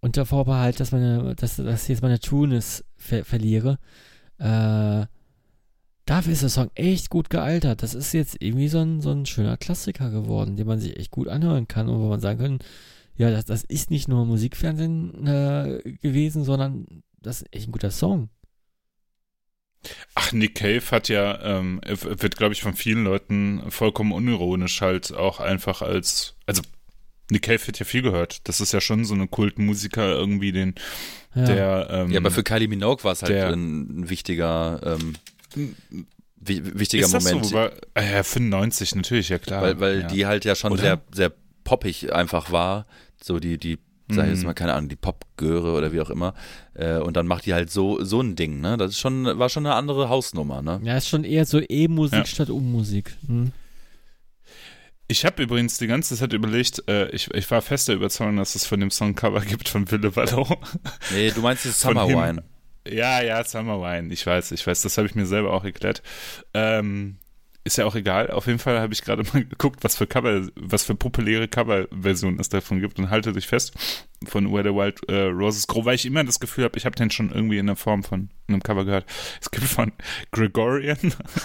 unter 0.00 0.26
Vorbehalt, 0.26 0.80
dass 0.80 0.92
meine, 0.92 1.34
dass, 1.34 1.56
dass 1.56 1.82
ich 1.84 1.88
jetzt 1.88 2.02
meine 2.02 2.20
Trueness 2.20 2.84
ver 2.96 3.24
verliere, 3.24 3.78
äh, 4.38 5.06
dafür 6.08 6.32
ist 6.32 6.42
der 6.42 6.48
Song 6.48 6.70
echt 6.74 7.10
gut 7.10 7.30
gealtert. 7.30 7.82
Das 7.82 7.94
ist 7.94 8.12
jetzt 8.12 8.36
irgendwie 8.40 8.68
so 8.68 8.78
ein, 8.78 9.00
so 9.00 9.10
ein 9.10 9.26
schöner 9.26 9.56
Klassiker 9.56 10.10
geworden, 10.10 10.56
den 10.56 10.66
man 10.66 10.78
sich 10.80 10.96
echt 10.96 11.10
gut 11.10 11.28
anhören 11.28 11.68
kann 11.68 11.88
und 11.88 12.00
wo 12.00 12.08
man 12.08 12.20
sagen 12.20 12.38
kann, 12.38 12.58
ja, 13.16 13.30
das, 13.30 13.44
das 13.46 13.64
ist 13.64 13.90
nicht 13.90 14.08
nur 14.08 14.24
Musikfernsehen 14.24 15.26
äh, 15.26 15.80
gewesen, 16.02 16.44
sondern 16.44 17.02
das 17.20 17.42
ist 17.42 17.48
echt 17.52 17.68
ein 17.68 17.72
guter 17.72 17.90
Song. 17.90 18.28
Ach, 20.14 20.32
Nick 20.32 20.56
Cave 20.56 20.82
hat 20.90 21.08
ja, 21.08 21.40
ähm, 21.42 21.80
wird, 21.86 22.36
glaube 22.36 22.52
ich, 22.52 22.62
von 22.62 22.74
vielen 22.74 23.04
Leuten 23.04 23.62
vollkommen 23.70 24.12
unironisch 24.12 24.80
halt 24.80 25.12
auch 25.14 25.38
einfach 25.40 25.82
als, 25.82 26.34
also 26.46 26.62
Nick 27.30 27.42
Cave 27.42 27.64
wird 27.66 27.78
ja 27.78 27.84
viel 27.84 28.02
gehört. 28.02 28.48
Das 28.48 28.60
ist 28.60 28.72
ja 28.72 28.80
schon 28.80 29.04
so 29.04 29.14
eine 29.14 29.28
Kultmusiker 29.28 30.08
irgendwie, 30.14 30.50
den, 30.52 30.74
Ja. 31.34 31.44
der, 31.44 31.88
ähm, 31.90 32.10
Ja, 32.10 32.18
aber 32.20 32.30
für 32.30 32.42
Kylie 32.42 32.68
Minogue 32.68 33.04
war 33.04 33.12
es 33.12 33.22
halt 33.22 33.32
der- 33.32 33.48
ein, 33.52 34.00
ein 34.00 34.10
wichtiger, 34.10 34.80
ähm, 34.84 35.14
wichtiger 36.40 37.04
ist 37.04 37.14
das 37.14 37.24
Moment. 37.24 37.46
so? 37.46 37.58
Ah 37.58 37.70
ja, 38.02 38.22
95, 38.22 38.94
natürlich, 38.94 39.28
ja 39.28 39.38
klar. 39.38 39.62
weil 39.62 39.80
weil 39.80 40.00
ja. 40.02 40.06
die 40.06 40.26
halt 40.26 40.44
ja 40.44 40.54
schon 40.54 40.72
Oder? 40.72 40.82
sehr, 40.82 41.00
sehr 41.12 41.32
poppig 41.64 42.12
einfach 42.12 42.52
war. 42.52 42.86
So 43.22 43.40
die, 43.40 43.58
die, 43.58 43.78
sag 44.10 44.24
ich 44.26 44.30
jetzt 44.30 44.40
Mhm. 44.40 44.46
mal, 44.46 44.54
keine 44.54 44.72
Ahnung, 44.74 44.88
die 44.88 44.96
Popgöre 44.96 45.72
oder 45.76 45.92
wie 45.92 46.00
auch 46.00 46.10
immer. 46.10 46.34
Äh, 46.74 46.98
und 46.98 47.16
dann 47.16 47.26
macht 47.26 47.46
die 47.46 47.54
halt 47.54 47.70
so, 47.70 48.02
so 48.04 48.20
ein 48.20 48.36
Ding, 48.36 48.60
ne? 48.60 48.76
Das 48.76 48.92
ist 48.92 49.00
schon, 49.00 49.24
war 49.24 49.48
schon 49.48 49.66
eine 49.66 49.74
andere 49.74 50.08
Hausnummer, 50.08 50.62
ne? 50.62 50.80
Ja, 50.84 50.96
ist 50.96 51.08
schon 51.08 51.24
eher 51.24 51.44
so 51.44 51.60
E-Musik 51.60 52.18
Ja. 52.20 52.24
statt 52.24 52.48
U-Musik. 52.50 53.16
Hm. 53.26 53.52
Ich 55.10 55.24
habe 55.24 55.42
übrigens 55.42 55.78
die 55.78 55.86
ganze 55.86 56.16
Zeit 56.16 56.32
überlegt, 56.34 56.82
äh, 56.86 57.08
ich, 57.10 57.32
ich 57.34 57.50
war 57.50 57.62
fester 57.62 57.94
Überzeugung, 57.94 58.36
dass 58.36 58.54
es 58.54 58.66
von 58.66 58.78
dem 58.78 58.90
Song 58.90 59.14
Cover 59.14 59.40
gibt 59.40 59.68
von 59.68 59.90
Wille 59.90 60.14
Wallow. 60.14 60.46
Nee, 61.12 61.30
du 61.30 61.40
meinst 61.40 61.64
das 61.64 61.80
Summer. 61.80 62.06
Wine. 62.06 62.44
Ja, 62.90 63.22
ja, 63.22 63.44
Summer 63.44 63.80
Wine. 63.80 64.12
Ich 64.12 64.26
weiß, 64.26 64.52
ich 64.52 64.66
weiß, 64.66 64.82
das 64.82 64.96
habe 64.98 65.06
ich 65.06 65.14
mir 65.14 65.26
selber 65.26 65.52
auch 65.52 65.64
erklärt. 65.64 66.02
Ähm, 66.54 67.18
ist 67.68 67.76
ja 67.76 67.84
auch 67.84 67.94
egal. 67.94 68.30
Auf 68.30 68.46
jeden 68.46 68.58
Fall 68.58 68.80
habe 68.80 68.94
ich 68.94 69.02
gerade 69.02 69.22
mal 69.32 69.44
geguckt, 69.44 69.84
was 69.84 69.96
für 69.96 70.06
Cover, 70.06 70.48
was 70.56 70.84
für 70.84 70.94
populäre 70.94 71.48
Coverversionen 71.48 72.40
es 72.40 72.48
davon 72.48 72.80
gibt 72.80 72.98
und 72.98 73.10
halte 73.10 73.32
dich 73.32 73.46
fest 73.46 73.74
von 74.24 74.50
Where 74.52 74.64
the 74.64 74.74
Wild 74.74 75.06
äh, 75.08 75.24
Roses 75.26 75.66
Grow, 75.66 75.84
weil 75.84 75.94
ich 75.94 76.06
immer 76.06 76.24
das 76.24 76.40
Gefühl 76.40 76.64
habe, 76.64 76.78
ich 76.78 76.86
habe 76.86 76.96
den 76.96 77.10
schon 77.10 77.30
irgendwie 77.30 77.58
in 77.58 77.66
der 77.66 77.76
Form 77.76 78.02
von 78.02 78.30
einem 78.48 78.62
Cover 78.62 78.84
gehört. 78.84 79.04
Es 79.40 79.50
gibt 79.50 79.66
von 79.66 79.92
Gregorian 80.32 80.96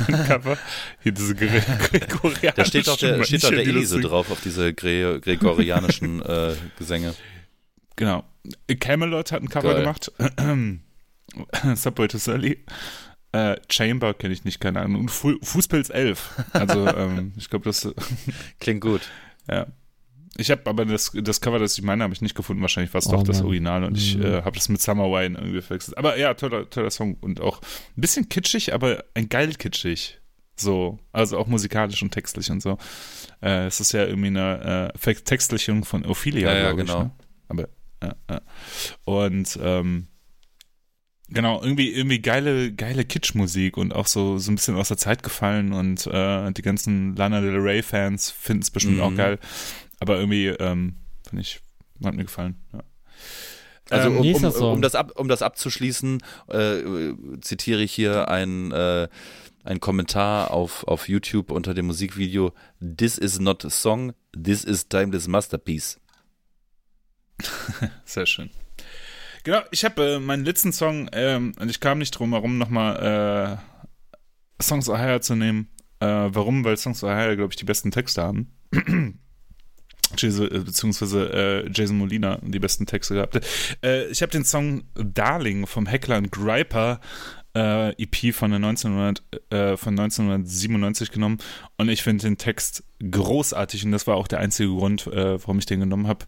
ein 0.08 0.26
Cover. 0.28 0.58
Hier 1.02 1.12
diese 1.12 1.36
Gre 1.36 1.62
Gregorianischen 1.90 2.54
Da 2.56 2.66
steht 2.66 2.88
doch 2.88 2.98
der, 2.98 3.24
steht 3.26 3.44
doch 3.44 3.50
der 3.50 3.60
Elise 3.60 4.00
drauf 4.00 4.32
auf 4.32 4.42
diese 4.42 4.74
Gre 4.74 5.20
gregorianischen 5.20 6.22
äh, 6.22 6.54
Gesänge. 6.80 7.14
Genau. 7.96 8.24
Camelot 8.80 9.32
hat 9.32 9.42
ein 9.42 9.50
Cover 9.50 9.74
Geil. 9.74 9.84
gemacht. 9.84 10.12
Subway 11.76 12.08
to 12.08 12.18
Sally. 12.18 12.64
Äh, 13.32 13.56
Chamber 13.70 14.14
kenne 14.14 14.34
ich 14.34 14.44
nicht, 14.44 14.60
keine 14.60 14.82
Ahnung. 14.82 15.02
Und 15.02 15.12
Fu 15.12 15.34
Fußpilz 15.42 15.90
11. 15.90 16.44
Also, 16.54 16.88
ähm, 16.96 17.34
ich 17.38 17.50
glaube, 17.50 17.66
das, 17.66 17.88
Klingt 18.60 18.82
gut. 18.82 19.02
ja. 19.50 19.66
ich 20.38 20.52
habe 20.52 20.62
aber 20.68 20.86
das, 20.86 21.12
das 21.16 21.42
Cover, 21.42 21.58
das 21.58 21.76
ich 21.78 21.84
meine, 21.84 22.04
habe 22.04 22.14
ich 22.14 22.22
nicht 22.22 22.36
gefunden. 22.36 22.62
Wahrscheinlich 22.62 22.94
war 22.94 23.00
es 23.00 23.08
Oh, 23.08 23.14
doch 23.14 23.24
das 23.24 23.38
Mann. 23.38 23.48
Original 23.48 23.84
und 23.86 23.98
ich 23.98 24.18
Mhm. 24.18 24.24
äh, 24.24 24.42
habe 24.44 24.56
das 24.56 24.70
mit 24.70 24.82
Summer 24.82 25.06
Wine 25.06 25.38
irgendwie 25.40 25.62
verwechselt. 25.62 25.98
Aber 25.98 26.18
ja, 26.18 26.34
toller, 26.36 26.70
toller 26.70 26.92
Song 26.92 27.16
und 27.22 27.42
auch 27.42 27.60
ein 27.98 28.02
bisschen 28.02 28.30
kitschig, 28.30 28.74
aber 28.74 29.04
ein 29.16 29.30
geil 29.30 29.54
kitschig. 29.56 30.20
So, 30.56 31.00
also 31.12 31.40
auch 31.40 31.48
musikalisch 31.48 32.04
und 32.04 32.12
textlich 32.12 32.52
und 32.52 32.62
so. 32.62 32.78
Äh, 33.42 33.66
es 33.66 33.80
ist 33.80 33.92
ja 33.94 34.06
irgendwie 34.06 34.28
eine 34.28 34.92
äh, 34.94 34.98
Vertextlichung 35.00 35.84
von 35.84 36.06
Ophelia, 36.06 36.54
Ja, 36.54 36.56
ja, 36.60 36.72
glaube 36.74 36.82
ich. 36.84 36.88
genau. 36.88 37.04
Ne? 37.06 37.12
Aber, 37.48 37.68
ja, 38.04 38.16
ja. 38.30 38.42
Und, 39.06 39.58
ähm, 39.60 40.08
Genau, 41.34 41.62
irgendwie, 41.62 41.92
irgendwie 41.92 42.20
geile, 42.20 42.72
geile 42.74 43.06
Kitschmusik 43.06 43.76
und 43.78 43.94
auch 43.94 44.08
so, 44.08 44.38
so 44.38 44.52
ein 44.52 44.56
bisschen 44.56 44.76
aus 44.76 44.90
der 44.90 44.98
Zeit 44.98 45.24
gefallen 45.24 45.74
und 45.74 46.06
äh, 46.08 46.52
die 46.52 46.62
ganzen 46.62 47.16
Lana 47.16 47.42
Del 47.42 47.58
Rey-Fans 47.58 48.30
finden 48.32 48.62
es 48.62 48.70
bestimmt 48.72 48.98
Mhm. 48.98 49.02
auch 49.04 49.16
geil. 49.16 49.40
Aber 50.00 50.18
irgendwie, 50.20 50.48
ähm, 50.48 50.96
finde 51.28 51.42
ich, 51.42 51.60
hat 52.04 52.14
mir 52.16 52.24
gefallen. 52.24 52.56
Ja. 52.74 52.84
Also 53.90 54.10
Ähm, 54.10 54.18
um, 54.18 54.34
um, 54.46 54.52
Song. 54.52 54.74
um, 54.76 54.82
das 54.82 54.96
ab, 54.96 55.12
um 55.20 55.28
das 55.28 55.42
abzuschließen, 55.42 56.22
äh, 56.50 56.82
zitiere 57.42 57.82
ich 57.82 57.92
hier 57.94 58.28
ein, 58.30 58.72
äh, 58.72 59.08
ein 59.64 59.80
Kommentar 59.80 60.52
auf, 60.52 60.84
auf 60.88 61.08
YouTube 61.10 61.52
unter 61.52 61.74
dem 61.74 61.88
Musikvideo 61.88 62.54
This 62.80 63.18
is 63.18 63.40
not 63.40 63.64
a 63.66 63.70
song, 63.70 64.14
this 64.34 64.64
is 64.64 64.88
timeless 64.88 65.28
masterpiece. 65.28 66.00
Sehr 68.06 68.26
schön. 68.26 68.50
Genau, 69.44 69.60
ich 69.72 69.84
habe 69.84 70.16
äh, 70.16 70.20
meinen 70.20 70.46
letzten 70.46 70.72
Song, 70.72 71.10
ähm, 71.12 71.54
und 71.60 71.70
ich 71.70 71.80
kam 71.80 71.98
nicht 71.98 72.12
drum 72.12 72.32
herum, 72.32 72.58
nochmal 72.58 73.60
äh, 74.60 74.64
Songs 74.64 74.88
of 74.90 74.98
Hire 74.98 75.20
zu 75.20 75.36
nehmen. 75.36 75.70
Äh, 76.00 76.06
warum? 76.06 76.64
Weil 76.64 76.78
Songs 76.78 77.04
of 77.04 77.10
Hire, 77.10 77.36
glaube 77.36 77.52
ich, 77.52 77.58
die 77.58 77.66
besten 77.66 77.92
Texte 77.92 78.24
haben. 78.24 78.54
Äh, 80.22 80.60
beziehungsweise 80.60 81.34
äh, 81.66 81.72
Jason 81.74 81.98
Molina 81.98 82.38
die 82.44 82.60
besten 82.60 82.86
Texte 82.86 83.16
gehabt. 83.16 83.40
Äh, 83.84 84.06
ich 84.10 84.22
habe 84.22 84.32
den 84.32 84.46
Song 84.46 84.84
Darling 84.94 85.66
vom 85.66 85.88
Heckler 85.88 86.18
und 86.18 86.32
Griper 86.32 87.00
äh, 87.56 87.90
EP 88.02 88.34
von, 88.34 88.52
der 88.52 88.58
1900, 88.58 89.24
äh, 89.50 89.78
von 89.78 89.98
1997 89.98 91.12
genommen 91.12 91.38
und 91.78 91.90
ich 91.90 92.04
finde 92.04 92.28
den 92.28 92.38
Text 92.38 92.84
großartig 93.00 93.86
und 93.86 93.92
das 93.92 94.08
war 94.08 94.16
auch 94.16 94.28
der 94.28 94.40
einzige 94.40 94.70
Grund, 94.70 95.08
äh, 95.08 95.40
warum 95.40 95.60
ich 95.60 95.66
den 95.66 95.80
genommen 95.80 96.08
habe. 96.08 96.26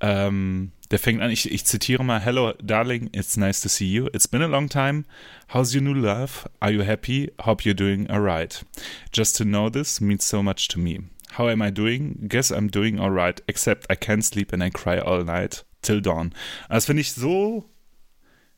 Ähm, 0.00 0.72
der 0.90 0.98
fängt 0.98 1.20
an, 1.20 1.30
ich, 1.30 1.50
ich 1.50 1.64
zitiere 1.64 2.02
mal, 2.04 2.20
Hello, 2.20 2.52
darling, 2.62 3.10
it's 3.12 3.36
nice 3.36 3.60
to 3.60 3.68
see 3.68 3.86
you. 3.86 4.08
It's 4.12 4.26
been 4.26 4.42
a 4.42 4.46
long 4.46 4.68
time. 4.68 5.04
How's 5.48 5.74
your 5.74 5.82
new 5.82 5.94
love? 5.94 6.48
Are 6.60 6.72
you 6.72 6.82
happy? 6.82 7.30
Hope 7.42 7.64
you're 7.64 7.74
doing 7.74 8.10
alright. 8.10 8.64
Just 9.12 9.36
to 9.36 9.44
know 9.44 9.70
this 9.70 10.00
means 10.00 10.24
so 10.24 10.42
much 10.42 10.68
to 10.68 10.78
me. 10.78 11.00
How 11.32 11.48
am 11.48 11.62
I 11.62 11.70
doing? 11.70 12.26
Guess 12.28 12.50
I'm 12.50 12.68
doing 12.68 12.98
alright, 12.98 13.40
except 13.46 13.86
I 13.88 13.94
can't 13.94 14.24
sleep 14.24 14.52
and 14.52 14.64
I 14.64 14.70
cry 14.70 14.98
all 14.98 15.22
night 15.22 15.64
till 15.82 16.00
dawn. 16.00 16.34
Das 16.68 16.86
finde 16.86 17.02
ich 17.02 17.12
so 17.12 17.64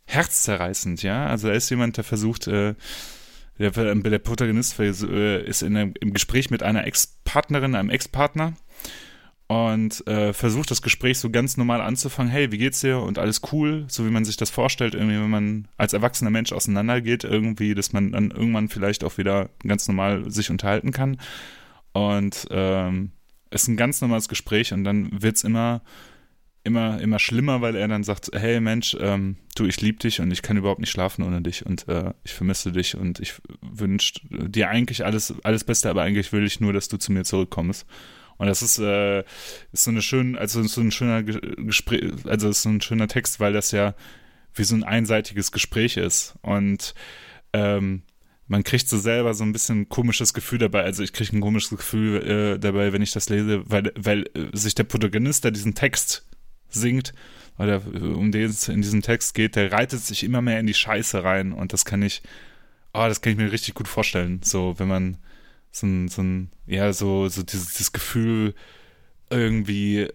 herzzerreißend, 0.06 1.02
ja. 1.02 1.26
Also 1.26 1.48
da 1.48 1.54
ist 1.54 1.68
jemand, 1.70 1.96
der 1.96 2.04
versucht, 2.04 2.46
äh, 2.46 2.74
der, 3.58 3.70
der 3.70 4.18
Protagonist 4.18 4.78
äh, 4.80 5.44
ist 5.44 5.62
in 5.62 5.76
einem, 5.76 5.94
im 6.00 6.12
Gespräch 6.14 6.50
mit 6.50 6.62
einer 6.62 6.86
Ex-Partnerin, 6.86 7.74
einem 7.74 7.90
Ex-Partner 7.90 8.54
und 9.48 10.06
äh, 10.06 10.32
versucht 10.32 10.70
das 10.70 10.82
Gespräch 10.82 11.18
so 11.18 11.30
ganz 11.30 11.56
normal 11.56 11.80
anzufangen. 11.80 12.30
Hey, 12.30 12.52
wie 12.52 12.58
geht's 12.58 12.80
dir? 12.80 13.00
Und 13.00 13.18
alles 13.18 13.42
cool, 13.52 13.84
so 13.88 14.06
wie 14.06 14.10
man 14.10 14.24
sich 14.24 14.36
das 14.36 14.50
vorstellt, 14.50 14.94
irgendwie, 14.94 15.16
wenn 15.16 15.30
man 15.30 15.68
als 15.76 15.92
erwachsener 15.92 16.30
Mensch 16.30 16.52
auseinandergeht, 16.52 17.24
irgendwie, 17.24 17.74
dass 17.74 17.92
man 17.92 18.12
dann 18.12 18.30
irgendwann 18.30 18.68
vielleicht 18.68 19.04
auch 19.04 19.18
wieder 19.18 19.50
ganz 19.66 19.88
normal 19.88 20.30
sich 20.30 20.50
unterhalten 20.50 20.92
kann. 20.92 21.18
Und 21.92 22.46
ähm, 22.50 23.12
es 23.50 23.62
ist 23.62 23.68
ein 23.68 23.76
ganz 23.76 24.00
normales 24.00 24.28
Gespräch 24.28 24.72
und 24.72 24.84
dann 24.84 25.22
wird's 25.22 25.44
immer 25.44 25.82
immer 26.64 27.00
immer 27.00 27.18
schlimmer, 27.18 27.60
weil 27.60 27.74
er 27.74 27.88
dann 27.88 28.04
sagt, 28.04 28.30
hey 28.32 28.60
Mensch, 28.60 28.96
ähm, 29.00 29.36
du, 29.56 29.66
ich 29.66 29.80
liebe 29.80 29.98
dich 29.98 30.20
und 30.20 30.30
ich 30.30 30.42
kann 30.42 30.56
überhaupt 30.56 30.80
nicht 30.80 30.90
schlafen 30.90 31.24
ohne 31.24 31.42
dich 31.42 31.66
und 31.66 31.88
äh, 31.88 32.14
ich 32.24 32.32
vermisse 32.32 32.72
dich 32.72 32.96
und 32.96 33.18
ich 33.18 33.34
wünsche 33.60 34.20
dir 34.30 34.68
eigentlich 34.68 35.04
alles 35.04 35.34
alles 35.42 35.64
Beste, 35.64 35.90
aber 35.90 36.02
eigentlich 36.02 36.32
will 36.32 36.46
ich 36.46 36.60
nur, 36.60 36.72
dass 36.72 36.88
du 36.88 36.96
zu 36.98 37.12
mir 37.12 37.24
zurückkommst. 37.24 37.84
Und 38.38 38.46
das 38.46 38.62
ist, 38.62 38.78
äh, 38.78 39.20
ist 39.72 39.84
so 39.84 39.90
eine 39.90 40.02
schön, 40.02 40.36
also 40.36 40.62
so 40.62 40.80
ein 40.80 40.90
schöner 40.90 41.22
Ge- 41.22 41.64
Gespräch, 41.64 42.12
also 42.26 42.48
ist 42.48 42.62
so 42.62 42.68
ein 42.68 42.80
schöner 42.80 43.08
Text, 43.08 43.40
weil 43.40 43.52
das 43.52 43.70
ja 43.70 43.94
wie 44.54 44.64
so 44.64 44.74
ein 44.74 44.84
einseitiges 44.84 45.52
Gespräch 45.52 45.96
ist. 45.96 46.34
Und 46.42 46.94
ähm, 47.52 48.02
man 48.48 48.64
kriegt 48.64 48.88
so 48.88 48.98
selber 48.98 49.32
so 49.32 49.44
ein 49.44 49.52
bisschen 49.52 49.82
ein 49.82 49.88
komisches 49.88 50.34
Gefühl 50.34 50.58
dabei. 50.58 50.82
Also 50.82 51.02
ich 51.02 51.12
kriege 51.12 51.36
ein 51.36 51.40
komisches 51.40 51.70
Gefühl 51.70 52.22
äh, 52.22 52.58
dabei, 52.58 52.92
wenn 52.92 53.02
ich 53.02 53.12
das 53.12 53.30
lese, 53.30 53.62
weil, 53.70 53.92
weil 53.96 54.26
äh, 54.34 54.48
sich 54.52 54.74
der 54.74 54.84
Protagonist, 54.84 55.44
der 55.44 55.52
diesen 55.52 55.74
Text 55.74 56.26
singt, 56.68 57.14
oder 57.58 57.82
um 57.84 58.32
den 58.32 58.48
es 58.48 58.68
in 58.68 58.80
diesem 58.80 59.02
Text 59.02 59.34
geht, 59.34 59.56
der 59.56 59.70
reitet 59.72 60.00
sich 60.00 60.24
immer 60.24 60.40
mehr 60.40 60.58
in 60.58 60.66
die 60.66 60.74
Scheiße 60.74 61.22
rein. 61.22 61.52
Und 61.52 61.72
das 61.72 61.84
kann 61.84 62.02
ich, 62.02 62.22
oh, 62.94 63.04
das 63.06 63.20
kann 63.20 63.32
ich 63.32 63.38
mir 63.38 63.52
richtig 63.52 63.74
gut 63.74 63.88
vorstellen. 63.88 64.40
So, 64.42 64.78
wenn 64.78 64.88
man 64.88 65.18
so 65.72 65.86
ein, 65.86 66.08
so 66.08 66.22
ein 66.22 66.50
ja, 66.66 66.92
so, 66.92 67.28
so 67.28 67.42
dieses, 67.42 67.72
dieses 67.72 67.92
Gefühl 67.92 68.54
irgendwie, 69.30 70.00
äh, 70.00 70.10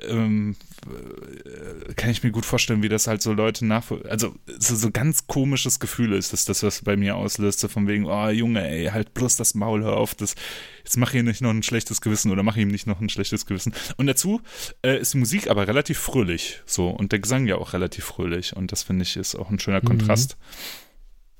ähm, 0.00 0.54
äh, 0.86 1.92
kann 1.94 2.10
ich 2.10 2.22
mir 2.22 2.30
gut 2.30 2.46
vorstellen, 2.46 2.84
wie 2.84 2.88
das 2.88 3.08
halt 3.08 3.20
so 3.20 3.32
Leute 3.32 3.66
nach, 3.66 3.90
also 4.08 4.32
so, 4.58 4.76
so 4.76 4.92
ganz 4.92 5.26
komisches 5.26 5.80
Gefühl 5.80 6.12
ist, 6.12 6.32
dass 6.32 6.44
das 6.44 6.62
was 6.62 6.82
bei 6.82 6.96
mir 6.96 7.16
auslöst, 7.16 7.58
so 7.58 7.66
von 7.66 7.88
wegen, 7.88 8.06
oh 8.06 8.28
Junge, 8.28 8.64
ey, 8.68 8.86
halt 8.86 9.12
bloß 9.14 9.34
das 9.36 9.54
Maul, 9.54 9.82
hör 9.82 9.96
auf, 9.96 10.14
das, 10.14 10.36
jetzt 10.84 10.96
mach 10.98 11.10
hier 11.10 11.24
nicht 11.24 11.40
noch 11.40 11.50
ein 11.50 11.64
schlechtes 11.64 12.00
Gewissen 12.00 12.30
oder 12.30 12.44
mach 12.44 12.56
ihm 12.56 12.68
nicht 12.68 12.86
noch 12.86 13.00
ein 13.00 13.08
schlechtes 13.08 13.44
Gewissen. 13.44 13.74
Und 13.96 14.06
dazu 14.06 14.40
äh, 14.84 15.00
ist 15.00 15.14
die 15.14 15.18
Musik 15.18 15.50
aber 15.50 15.66
relativ 15.66 15.98
fröhlich, 15.98 16.62
so, 16.64 16.90
und 16.90 17.10
der 17.10 17.18
Gesang 17.18 17.48
ja 17.48 17.56
auch 17.56 17.72
relativ 17.72 18.04
fröhlich 18.04 18.54
und 18.54 18.70
das 18.70 18.84
finde 18.84 19.02
ich 19.02 19.16
ist 19.16 19.34
auch 19.34 19.50
ein 19.50 19.58
schöner 19.58 19.80
Mhm. 19.82 19.86
Kontrast. 19.86 20.36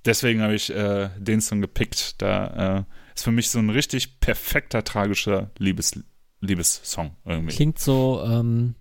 Deswegen 0.05 0.43
habe 0.43 0.55
ich 0.57 0.75
äh, 0.75 1.11
den 1.19 1.41
Song 1.41 1.61
gepickt, 1.61 2.21
da 2.21 2.79
äh, 2.79 2.85
ist 3.19 3.25
für 3.25 3.33
mich 3.33 3.51
so 3.51 3.59
ein 3.59 3.71
richtig 3.71 4.21
perfekter, 4.21 4.85
tragischer 4.85 5.51
Liebes, 5.59 5.99
Liebessong 6.41 7.17
irgendwie. 7.25 7.55
Klingt 7.55 7.79
so, 7.81 8.23
ähm, 8.25 8.77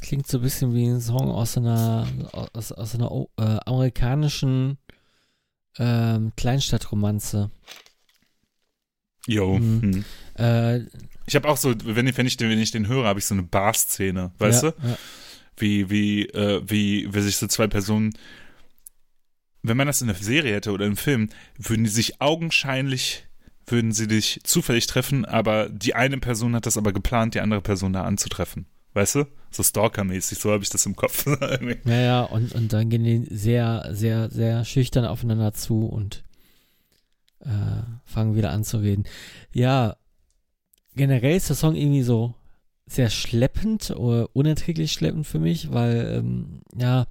klingt 0.00 0.26
so 0.26 0.38
ein 0.38 0.42
bisschen 0.42 0.74
wie 0.74 0.86
ein 0.86 1.02
Song 1.02 1.30
aus 1.30 1.58
einer, 1.58 2.08
aus, 2.54 2.72
aus 2.72 2.94
einer 2.94 3.10
äh, 3.38 3.58
amerikanischen 3.66 4.78
ähm, 5.78 6.32
Kleinstadtromanze. 6.36 7.50
Jo. 9.26 9.58
Mhm. 9.58 9.82
Hm. 9.82 10.04
Äh, 10.42 10.86
Ich 11.26 11.36
habe 11.36 11.46
auch 11.48 11.58
so, 11.58 11.74
wenn 11.84 12.06
ich, 12.06 12.16
wenn 12.16 12.26
ich, 12.26 12.38
den- 12.38 12.48
wenn 12.48 12.58
ich 12.58 12.70
den 12.70 12.88
höre, 12.88 13.06
habe 13.06 13.18
ich 13.18 13.26
so 13.26 13.34
eine 13.34 13.42
Bar-Szene, 13.42 14.32
weißt 14.38 14.62
ja, 14.62 14.70
du? 14.70 14.88
Ja. 14.88 14.98
Wie, 15.58 15.90
wie, 15.90 16.22
äh, 16.30 16.62
wie, 16.66 17.12
wie 17.12 17.20
sich 17.20 17.36
so 17.36 17.46
zwei 17.48 17.66
Personen, 17.66 18.14
wenn 19.62 19.76
man 19.76 19.86
das 19.86 20.00
in 20.00 20.08
der 20.08 20.16
Serie 20.16 20.54
hätte 20.54 20.72
oder 20.72 20.86
im 20.86 20.96
Film, 20.96 21.28
würden 21.58 21.84
die 21.84 21.90
sich 21.90 22.20
augenscheinlich, 22.20 23.26
würden 23.66 23.92
sie 23.92 24.08
dich 24.08 24.40
zufällig 24.44 24.86
treffen, 24.86 25.24
aber 25.24 25.68
die 25.68 25.94
eine 25.94 26.18
Person 26.18 26.54
hat 26.54 26.66
das 26.66 26.76
aber 26.76 26.92
geplant, 26.92 27.34
die 27.34 27.40
andere 27.40 27.60
Person 27.60 27.92
da 27.92 28.04
anzutreffen. 28.04 28.66
Weißt 28.92 29.14
du? 29.14 29.26
So 29.50 29.62
Stalker-mäßig, 29.62 30.38
so 30.38 30.50
habe 30.50 30.62
ich 30.62 30.70
das 30.70 30.86
im 30.86 30.96
Kopf. 30.96 31.26
Ja, 31.84 32.00
ja, 32.00 32.22
und, 32.22 32.54
und 32.54 32.72
dann 32.72 32.88
gehen 32.88 33.04
die 33.04 33.26
sehr, 33.34 33.88
sehr, 33.92 34.30
sehr 34.30 34.64
schüchtern 34.64 35.04
aufeinander 35.04 35.52
zu 35.52 35.86
und 35.86 36.24
äh, 37.40 37.82
fangen 38.04 38.34
wieder 38.34 38.50
an 38.50 38.64
zu 38.64 38.78
reden. 38.78 39.04
Ja, 39.52 39.96
generell 40.94 41.36
ist 41.36 41.48
der 41.48 41.56
Song 41.56 41.76
irgendwie 41.76 42.02
so 42.02 42.34
sehr 42.86 43.10
schleppend 43.10 43.90
oder 43.90 44.28
unerträglich 44.34 44.92
schleppend 44.92 45.26
für 45.26 45.38
mich, 45.38 45.72
weil, 45.72 46.16
ähm, 46.18 46.62
ja, 46.76 47.06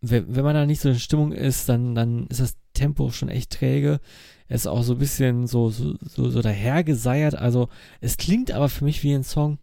wenn, 0.00 0.34
wenn 0.34 0.44
man 0.44 0.54
da 0.54 0.66
nicht 0.66 0.80
so 0.80 0.88
in 0.88 0.98
Stimmung 0.98 1.32
ist, 1.32 1.68
dann, 1.68 1.94
dann 1.94 2.26
ist 2.28 2.40
das 2.40 2.56
Tempo 2.74 3.10
schon 3.10 3.28
echt 3.28 3.50
träge. 3.52 4.00
Er 4.48 4.56
ist 4.56 4.66
auch 4.66 4.82
so 4.82 4.94
ein 4.94 4.98
bisschen 4.98 5.46
so, 5.46 5.70
so, 5.70 5.96
so, 6.00 6.30
so 6.30 6.42
dahergeseiert. 6.42 7.34
Also, 7.34 7.68
es 8.00 8.16
klingt 8.16 8.50
aber 8.50 8.68
für 8.68 8.84
mich 8.84 9.02
wie 9.02 9.12
ein 9.12 9.24
Song. 9.24 9.58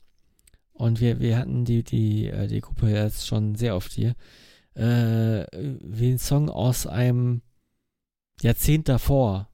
Und 0.73 0.99
wir, 0.99 1.19
wir 1.19 1.38
hatten 1.38 1.65
die, 1.65 1.83
die, 1.83 2.27
äh, 2.27 2.47
die 2.47 2.61
Gruppe 2.61 2.89
jetzt 2.89 3.25
schon 3.27 3.55
sehr 3.55 3.75
oft 3.75 3.93
hier. 3.93 4.15
Äh, 4.75 5.45
wie 5.53 6.11
ein 6.11 6.19
Song 6.19 6.49
aus 6.49 6.85
einem 6.85 7.41
Jahrzehnt 8.41 8.89
davor. 8.89 9.49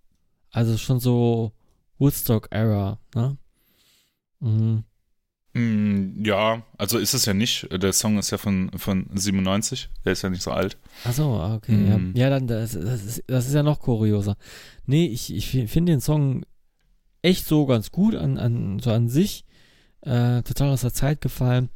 Also 0.50 0.77
schon 0.77 1.00
so 1.00 1.53
Woodstock-Era, 2.00 3.00
ne? 3.16 3.38
Mhm. 4.40 4.84
Mm, 5.54 6.24
ja, 6.24 6.64
also 6.78 6.98
ist 6.98 7.14
es 7.14 7.26
ja 7.26 7.34
nicht. 7.34 7.68
Der 7.72 7.92
Song 7.94 8.18
ist 8.18 8.32
ja 8.32 8.38
von, 8.38 8.72
von 8.78 9.10
97, 9.14 9.90
der 10.06 10.14
ist 10.14 10.22
ja 10.22 10.30
nicht 10.30 10.44
so 10.44 10.52
alt. 10.52 10.78
Achso, 11.04 11.44
okay. 11.56 11.74
Mhm. 11.74 12.14
Ja, 12.16 12.24
ja 12.24 12.30
dann, 12.30 12.48
das, 12.48 12.72
das, 12.72 13.04
ist, 13.04 13.24
das 13.28 13.48
ist 13.48 13.54
ja 13.54 13.64
noch 13.64 13.80
kurioser. 13.80 14.38
Nee, 14.86 15.08
ich, 15.08 15.34
ich 15.34 15.50
finde 15.50 15.92
den 15.92 16.02
Song 16.02 16.46
echt 17.22 17.46
so 17.46 17.66
ganz 17.66 17.92
gut 17.92 18.16
an, 18.16 18.38
an, 18.38 18.80
so 18.80 18.92
an 18.92 19.10
sich. 19.10 19.46
Äh, 20.02 20.42
total 20.44 20.70
aus 20.70 20.82
der 20.82 20.94
Zeit 20.94 21.22
gefallen. 21.22 21.70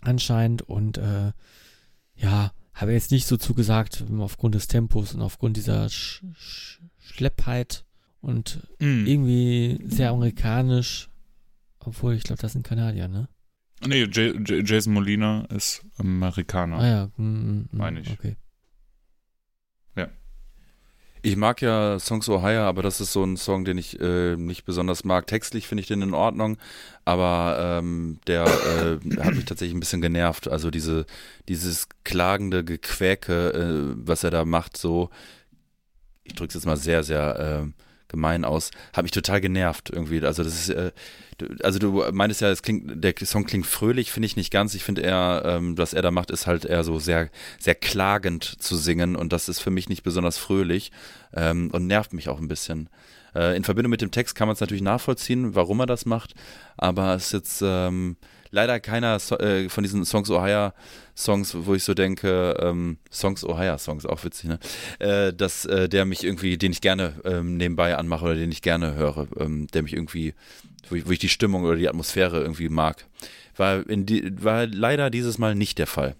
Anscheinend. 0.00 0.62
Und 0.62 0.98
äh, 0.98 1.32
ja, 2.16 2.52
habe 2.74 2.92
jetzt 2.92 3.10
nicht 3.12 3.26
so 3.26 3.36
zugesagt, 3.36 4.04
aufgrund 4.18 4.54
des 4.54 4.66
Tempos 4.66 5.14
und 5.14 5.22
aufgrund 5.22 5.56
dieser 5.56 5.88
Sch 5.88 6.22
Sch 6.34 6.80
Schleppheit 6.98 7.84
und 8.20 8.60
Mm. 8.78 9.06
irgendwie 9.06 9.80
sehr 9.84 10.10
amerikanisch. 10.10 11.08
Obwohl, 11.84 12.14
ich 12.14 12.24
glaube, 12.24 12.40
das 12.40 12.52
sind 12.52 12.66
Kanadier, 12.66 13.08
ne? 13.08 13.28
Nee, 13.84 14.04
J 14.04 14.48
J 14.48 14.68
Jason 14.68 14.92
Molina 14.92 15.44
ist 15.46 15.84
Amerikaner. 15.98 16.78
Ah 16.78 16.86
ja, 16.86 17.10
mm, 17.16 17.22
mm, 17.22 17.68
Meine 17.72 18.00
ich. 18.00 18.10
Okay. 18.10 18.36
Ich 21.24 21.36
mag 21.36 21.62
ja 21.62 22.00
Songs 22.00 22.28
Ohio, 22.28 22.62
aber 22.62 22.82
das 22.82 23.00
ist 23.00 23.12
so 23.12 23.22
ein 23.22 23.36
Song, 23.36 23.64
den 23.64 23.78
ich 23.78 24.00
äh, 24.00 24.36
nicht 24.36 24.64
besonders 24.64 25.04
mag. 25.04 25.28
Textlich 25.28 25.68
finde 25.68 25.82
ich 25.82 25.86
den 25.86 26.02
in 26.02 26.14
Ordnung, 26.14 26.58
aber 27.04 27.78
ähm, 27.78 28.18
der 28.26 28.42
äh, 28.42 29.20
hat 29.22 29.34
mich 29.34 29.44
tatsächlich 29.44 29.76
ein 29.76 29.78
bisschen 29.80 30.00
genervt. 30.00 30.48
Also 30.48 30.72
diese, 30.72 31.06
dieses 31.48 31.86
klagende 32.02 32.64
Gequäke, 32.64 33.50
äh, 33.52 33.94
was 34.04 34.24
er 34.24 34.32
da 34.32 34.44
macht, 34.44 34.76
so, 34.76 35.10
ich 36.24 36.34
drücke 36.34 36.48
es 36.48 36.54
jetzt 36.54 36.66
mal 36.66 36.76
sehr, 36.76 37.04
sehr 37.04 37.38
äh, 37.68 37.81
gemein 38.12 38.44
aus, 38.44 38.70
hat 38.92 39.02
mich 39.02 39.10
total 39.10 39.40
genervt 39.40 39.90
irgendwie. 39.90 40.24
Also 40.24 40.44
das 40.44 40.54
ist, 40.54 40.68
äh, 40.68 40.92
also 41.62 41.78
du 41.78 42.04
meintest 42.12 42.40
ja, 42.40 42.50
es 42.50 42.62
klingt, 42.62 43.02
der 43.02 43.14
Song 43.24 43.44
klingt 43.44 43.66
fröhlich, 43.66 44.12
finde 44.12 44.26
ich 44.26 44.36
nicht 44.36 44.52
ganz. 44.52 44.74
Ich 44.74 44.84
finde 44.84 45.02
eher, 45.02 45.42
ähm, 45.44 45.76
was 45.76 45.92
er 45.92 46.02
da 46.02 46.10
macht, 46.10 46.30
ist 46.30 46.46
halt 46.46 46.64
eher 46.64 46.84
so 46.84 46.98
sehr, 46.98 47.30
sehr 47.58 47.74
klagend 47.74 48.44
zu 48.44 48.76
singen 48.76 49.16
und 49.16 49.32
das 49.32 49.48
ist 49.48 49.60
für 49.60 49.70
mich 49.70 49.88
nicht 49.88 50.04
besonders 50.04 50.38
fröhlich 50.38 50.92
ähm, 51.34 51.70
und 51.72 51.86
nervt 51.86 52.12
mich 52.12 52.28
auch 52.28 52.38
ein 52.38 52.48
bisschen. 52.48 52.88
Äh, 53.34 53.56
in 53.56 53.64
Verbindung 53.64 53.90
mit 53.90 54.02
dem 54.02 54.10
Text 54.10 54.34
kann 54.34 54.48
man 54.48 54.54
es 54.54 54.60
natürlich 54.60 54.82
nachvollziehen, 54.82 55.54
warum 55.54 55.80
er 55.80 55.86
das 55.86 56.06
macht, 56.06 56.34
aber 56.76 57.14
es 57.14 57.26
ist 57.26 57.32
jetzt 57.32 57.62
ähm, 57.64 58.16
leider 58.52 58.78
keiner 58.78 59.18
so 59.18 59.36
äh, 59.38 59.68
von 59.68 59.82
diesen 59.82 60.04
Songs 60.04 60.30
Ohio 60.30 60.72
Songs, 61.16 61.56
wo 61.58 61.74
ich 61.74 61.82
so 61.82 61.94
denke, 61.94 62.56
ähm, 62.60 62.98
Songs 63.10 63.44
Ohio 63.44 63.76
Songs, 63.78 64.06
auch 64.06 64.22
witzig, 64.24 64.50
ne? 64.50 64.58
Äh, 65.00 65.32
dass 65.32 65.64
äh, 65.64 65.88
der 65.88 66.04
mich 66.04 66.22
irgendwie, 66.22 66.56
den 66.56 66.70
ich 66.70 66.80
gerne 66.80 67.14
ähm, 67.24 67.56
nebenbei 67.56 67.96
anmache 67.96 68.26
oder 68.26 68.34
den 68.36 68.52
ich 68.52 68.62
gerne 68.62 68.94
höre, 68.94 69.26
ähm, 69.40 69.66
der 69.74 69.82
mich 69.82 69.94
irgendwie, 69.94 70.34
wo 70.88 70.94
ich, 70.94 71.06
wo 71.06 71.10
ich 71.10 71.18
die 71.18 71.28
Stimmung 71.28 71.64
oder 71.64 71.76
die 71.76 71.88
Atmosphäre 71.88 72.40
irgendwie 72.40 72.68
mag. 72.68 73.06
War, 73.56 73.86
in 73.88 74.06
die, 74.06 74.42
war 74.42 74.66
leider 74.66 75.10
dieses 75.10 75.38
Mal 75.38 75.54
nicht 75.54 75.78
der 75.78 75.86
Fall. 75.86 76.14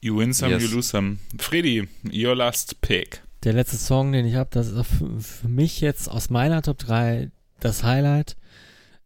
You 0.00 0.18
win 0.18 0.32
some, 0.32 0.50
Yes. 0.52 0.62
you 0.62 0.68
lose 0.68 0.88
some. 0.88 1.18
Freddy, 1.38 1.88
your 2.12 2.34
last 2.34 2.80
pick. 2.80 3.22
Der 3.44 3.52
letzte 3.52 3.76
Song, 3.76 4.12
den 4.12 4.26
ich 4.26 4.34
habe, 4.34 4.50
das 4.52 4.68
ist 4.68 4.86
für 4.86 5.48
mich 5.48 5.80
jetzt 5.80 6.08
aus 6.08 6.30
meiner 6.30 6.62
Top 6.62 6.78
3 6.78 7.30
das 7.60 7.82
Highlight. 7.84 8.36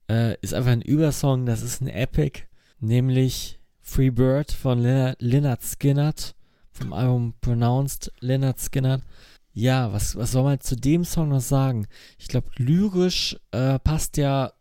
Äh, 0.08 0.36
ist 0.40 0.54
einfach 0.54 0.70
ein 0.70 0.82
Übersong, 0.82 1.46
das 1.46 1.62
ist 1.62 1.80
ein 1.80 1.88
Epic, 1.88 2.42
nämlich 2.80 3.58
Free 3.80 4.10
Bird 4.10 4.52
von 4.52 4.80
Lynyrd 4.80 5.20
Lynyrd 5.20 5.62
Skynyrd 5.62 6.34
vom 6.72 6.92
Album 6.92 7.34
Pronounced 7.40 8.12
Lynyrd 8.20 8.60
Skynyrd. 8.60 9.02
Ja, 9.52 9.92
was, 9.92 10.16
was 10.16 10.32
soll 10.32 10.42
man 10.42 10.60
zu 10.60 10.76
dem 10.76 11.04
Song 11.04 11.30
noch 11.30 11.40
sagen? 11.40 11.86
Ich 12.18 12.28
glaube, 12.28 12.50
lyrisch 12.56 13.36
äh, 13.52 13.78
passt 13.78 14.16
ja 14.16 14.52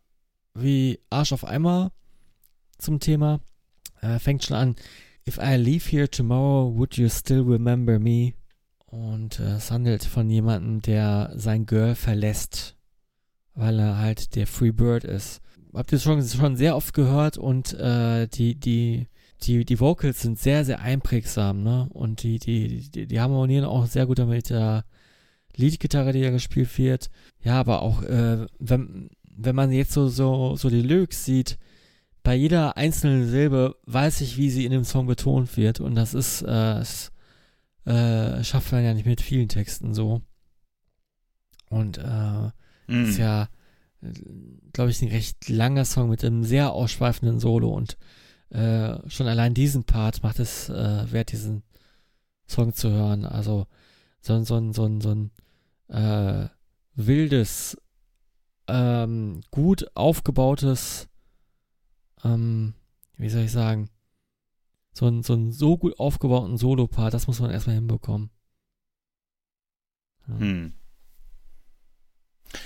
wie 0.54 1.00
Arsch 1.10 1.32
auf 1.32 1.44
Eimer 1.44 1.92
zum 2.78 2.98
Thema. 2.98 3.40
Äh, 4.00 4.18
fängt 4.18 4.44
schon 4.44 4.56
an. 4.56 4.76
If 5.28 5.38
I 5.38 5.56
leave 5.56 5.90
here 5.90 6.08
tomorrow, 6.08 6.72
would 6.74 6.96
you 6.96 7.08
still 7.08 7.42
remember 7.42 7.98
me? 7.98 8.34
Und 8.86 9.40
äh, 9.40 9.56
es 9.56 9.70
handelt 9.70 10.04
von 10.04 10.30
jemandem, 10.30 10.80
der 10.80 11.32
sein 11.34 11.66
Girl 11.66 11.94
verlässt, 11.94 12.75
weil 13.56 13.80
er 13.80 13.98
halt 13.98 14.36
der 14.36 14.46
Free 14.46 14.70
Bird 14.70 15.04
ist. 15.04 15.40
Habt 15.74 15.92
ihr 15.92 15.98
schon, 15.98 16.22
schon 16.22 16.56
sehr 16.56 16.76
oft 16.76 16.94
gehört 16.94 17.36
und 17.36 17.74
äh, 17.74 18.28
die, 18.28 18.54
die, 18.54 19.08
die, 19.42 19.64
die 19.64 19.80
Vocals 19.80 20.22
sind 20.22 20.38
sehr, 20.38 20.64
sehr 20.64 20.80
einprägsam, 20.80 21.62
ne? 21.62 21.88
Und 21.90 22.22
die, 22.22 22.38
die, 22.38 22.88
die, 22.90 23.06
die 23.06 23.20
harmonieren 23.20 23.64
auch 23.64 23.86
sehr 23.86 24.06
gut 24.06 24.18
mit 24.18 24.50
der 24.50 24.84
Leadgitarre, 25.54 26.12
die 26.12 26.22
da 26.22 26.30
gespielt 26.30 26.78
wird. 26.78 27.10
Ja, 27.42 27.60
aber 27.60 27.82
auch, 27.82 28.02
äh, 28.02 28.46
wenn, 28.58 29.10
wenn 29.36 29.54
man 29.54 29.72
jetzt 29.72 29.92
so, 29.92 30.08
so, 30.08 30.56
so 30.56 30.70
die 30.70 30.82
Lyrics 30.82 31.24
sieht, 31.24 31.58
bei 32.22 32.34
jeder 32.34 32.76
einzelnen 32.76 33.28
Silbe 33.28 33.76
weiß 33.86 34.20
ich, 34.22 34.36
wie 34.36 34.50
sie 34.50 34.64
in 34.64 34.72
dem 34.72 34.84
Song 34.84 35.06
betont 35.06 35.56
wird. 35.56 35.80
Und 35.80 35.94
das 35.94 36.14
ist, 36.14 36.42
äh, 36.42 36.78
es, 36.78 37.12
äh, 37.84 38.42
schafft 38.42 38.72
man 38.72 38.84
ja 38.84 38.94
nicht 38.94 39.06
mit 39.06 39.20
vielen 39.20 39.48
Texten 39.48 39.94
so. 39.94 40.22
Und 41.68 41.98
äh, 41.98 42.50
Mm. 42.86 43.04
ist 43.04 43.18
ja, 43.18 43.48
glaube 44.72 44.90
ich, 44.90 45.02
ein 45.02 45.08
recht 45.08 45.48
langer 45.48 45.84
Song 45.84 46.08
mit 46.10 46.24
einem 46.24 46.44
sehr 46.44 46.72
ausschweifenden 46.72 47.40
Solo 47.40 47.70
und 47.70 47.96
äh, 48.50 48.96
schon 49.08 49.26
allein 49.26 49.54
diesen 49.54 49.84
Part 49.84 50.22
macht 50.22 50.38
es 50.38 50.68
äh, 50.68 51.10
wert, 51.10 51.32
diesen 51.32 51.62
Song 52.46 52.72
zu 52.74 52.90
hören. 52.90 53.24
Also 53.24 53.66
so, 54.20 54.34
ein- 54.34 54.44
so 54.44 54.56
ein, 54.56 54.72
so 54.72 54.84
ein, 54.84 55.00
so 55.00 55.10
ein 55.10 55.30
äh, 55.88 56.48
wildes, 56.94 57.76
ähm, 58.68 59.40
gut 59.50 59.86
aufgebautes, 59.94 61.08
ähm, 62.24 62.74
wie 63.16 63.28
soll 63.28 63.42
ich 63.42 63.52
sagen, 63.52 63.88
so 64.92 65.06
ein, 65.06 65.22
so 65.22 65.34
ein 65.34 65.52
so 65.52 65.76
gut 65.76 65.98
aufgebauten 66.00 66.56
Solo-Part, 66.56 67.14
das 67.14 67.26
muss 67.26 67.40
man 67.40 67.50
erstmal 67.50 67.76
hinbekommen. 67.76 68.30
Ja. 70.28 70.38
Hm. 70.38 70.72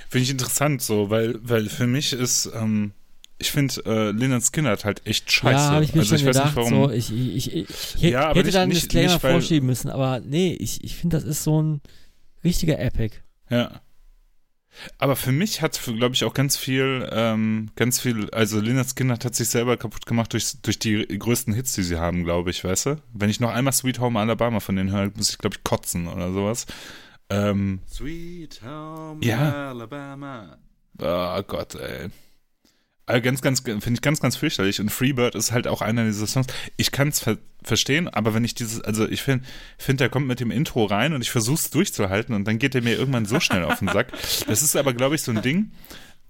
Finde 0.09 0.23
ich 0.25 0.31
interessant 0.31 0.83
so, 0.83 1.11
weil, 1.11 1.39
weil 1.43 1.69
für 1.69 1.87
mich 1.87 2.13
ist, 2.13 2.51
ähm, 2.55 2.93
ich 3.39 3.51
finde, 3.51 3.75
äh, 3.87 4.11
Lynyrd 4.11 4.43
Skynyrd 4.45 4.85
halt 4.85 5.07
echt 5.07 5.31
scheiße. 5.33 5.55
Ja, 5.55 5.71
habe 5.73 5.85
ich 5.85 5.95
mir 5.95 6.01
also 6.01 6.11
schon 6.11 6.19
ich 6.19 6.27
weiß 6.27 6.37
gedacht, 6.37 6.57
nicht, 6.57 6.71
warum. 6.71 6.89
so, 6.89 6.91
ich, 6.91 7.11
ich, 7.13 7.55
ich, 7.55 7.55
ich, 7.97 8.01
Ja, 8.03 8.29
hätte 8.31 8.43
nicht- 8.45 8.55
da 8.55 8.63
einen 8.63 8.71
Disclaimer 8.73 9.13
nicht, 9.15 9.23
weil- 9.25 9.33
vorschieben 9.33 9.67
müssen, 9.67 9.91
aber 9.91 10.21
nee, 10.21 10.53
ich, 10.61 10.85
ich 10.85 10.97
finde, 10.97 11.17
das 11.17 11.25
ist 11.25 11.43
so 11.45 11.63
ein 11.63 11.81
richtiger 12.45 12.79
Epic. 12.79 13.17
Ja. 13.49 13.81
Aber 14.99 15.17
für 15.17 15.33
mich 15.33 15.63
hat, 15.63 15.81
glaube 15.85 16.15
ich, 16.15 16.23
auch 16.25 16.33
ganz 16.33 16.57
viel, 16.57 17.07
ähm, 17.11 17.71
ganz 17.75 18.01
viel, 18.01 18.31
also 18.31 18.61
Lynyrd 18.61 18.89
Skynyrd 18.89 19.25
hat 19.25 19.35
sich 19.35 19.49
selber 19.49 19.77
kaputt 19.77 20.07
gemacht 20.07 20.33
durch, 20.33 20.61
durch 20.63 20.79
die 20.79 21.07
größten 21.07 21.53
Hits, 21.53 21.73
die 21.75 21.83
sie 21.83 21.97
haben, 21.97 22.23
glaube 22.25 22.51
ich, 22.51 22.63
weißt 22.63 22.87
du? 22.87 23.03
Wenn 23.13 23.31
ich 23.31 23.41
noch 23.41 23.51
einmal 23.51 23.73
Sweet 23.73 23.99
Home 23.99 24.19
Alabama 24.21 24.61
von 24.61 24.77
denen 24.77 24.93
höre, 24.93 25.11
muss 25.17 25.31
ich, 25.31 25.39
glaube 25.39 25.57
ich, 25.57 25.65
kotzen 25.65 26.07
oder 26.07 26.33
sowas. 26.33 26.67
Ähm, 27.31 27.81
Sweet 27.89 28.61
Home 28.65 29.25
Ja. 29.25 29.69
Alabama. 29.71 30.59
oh 30.99 31.43
Gott, 31.43 31.75
ey. 31.77 32.09
Also 33.07 33.23
ganz, 33.23 33.43
ganz, 33.43 33.61
finde 33.61 33.93
ich 33.95 34.03
ganz, 34.03 34.21
ganz 34.21 34.37
fürchterlich. 34.37 34.81
Und 34.81 34.91
Freebird 34.91 35.35
ist 35.35 35.51
halt 35.51 35.67
auch 35.67 35.81
einer 35.83 36.05
dieser 36.05 36.27
Songs. 36.29 36.47
Ich 36.77 36.93
kann 36.93 37.09
es 37.09 37.21
ver 37.21 37.39
verstehen, 37.63 38.09
aber 38.09 38.33
wenn 38.33 38.43
ich 38.43 38.55
dieses, 38.55 38.81
also 38.81 39.07
ich 39.07 39.21
finde, 39.21 39.45
find, 39.77 40.01
der 40.01 40.09
kommt 40.09 40.27
mit 40.27 40.41
dem 40.41 40.51
Intro 40.51 40.87
rein 40.87 41.13
und 41.13 41.21
ich 41.21 41.31
versuche 41.31 41.57
es 41.57 41.69
durchzuhalten 41.69 42.35
und 42.35 42.47
dann 42.49 42.59
geht 42.59 42.75
er 42.75 42.81
mir 42.81 42.97
irgendwann 42.97 43.27
so 43.27 43.39
schnell 43.39 43.65
auf 43.65 43.81
den 43.81 43.89
Sack. 43.89 44.13
Das 44.47 44.63
ist 44.63 44.77
aber, 44.77 44.95
glaube 44.95 45.17
ich, 45.17 45.23
so 45.23 45.31
ein 45.31 45.43
Ding. 45.43 45.73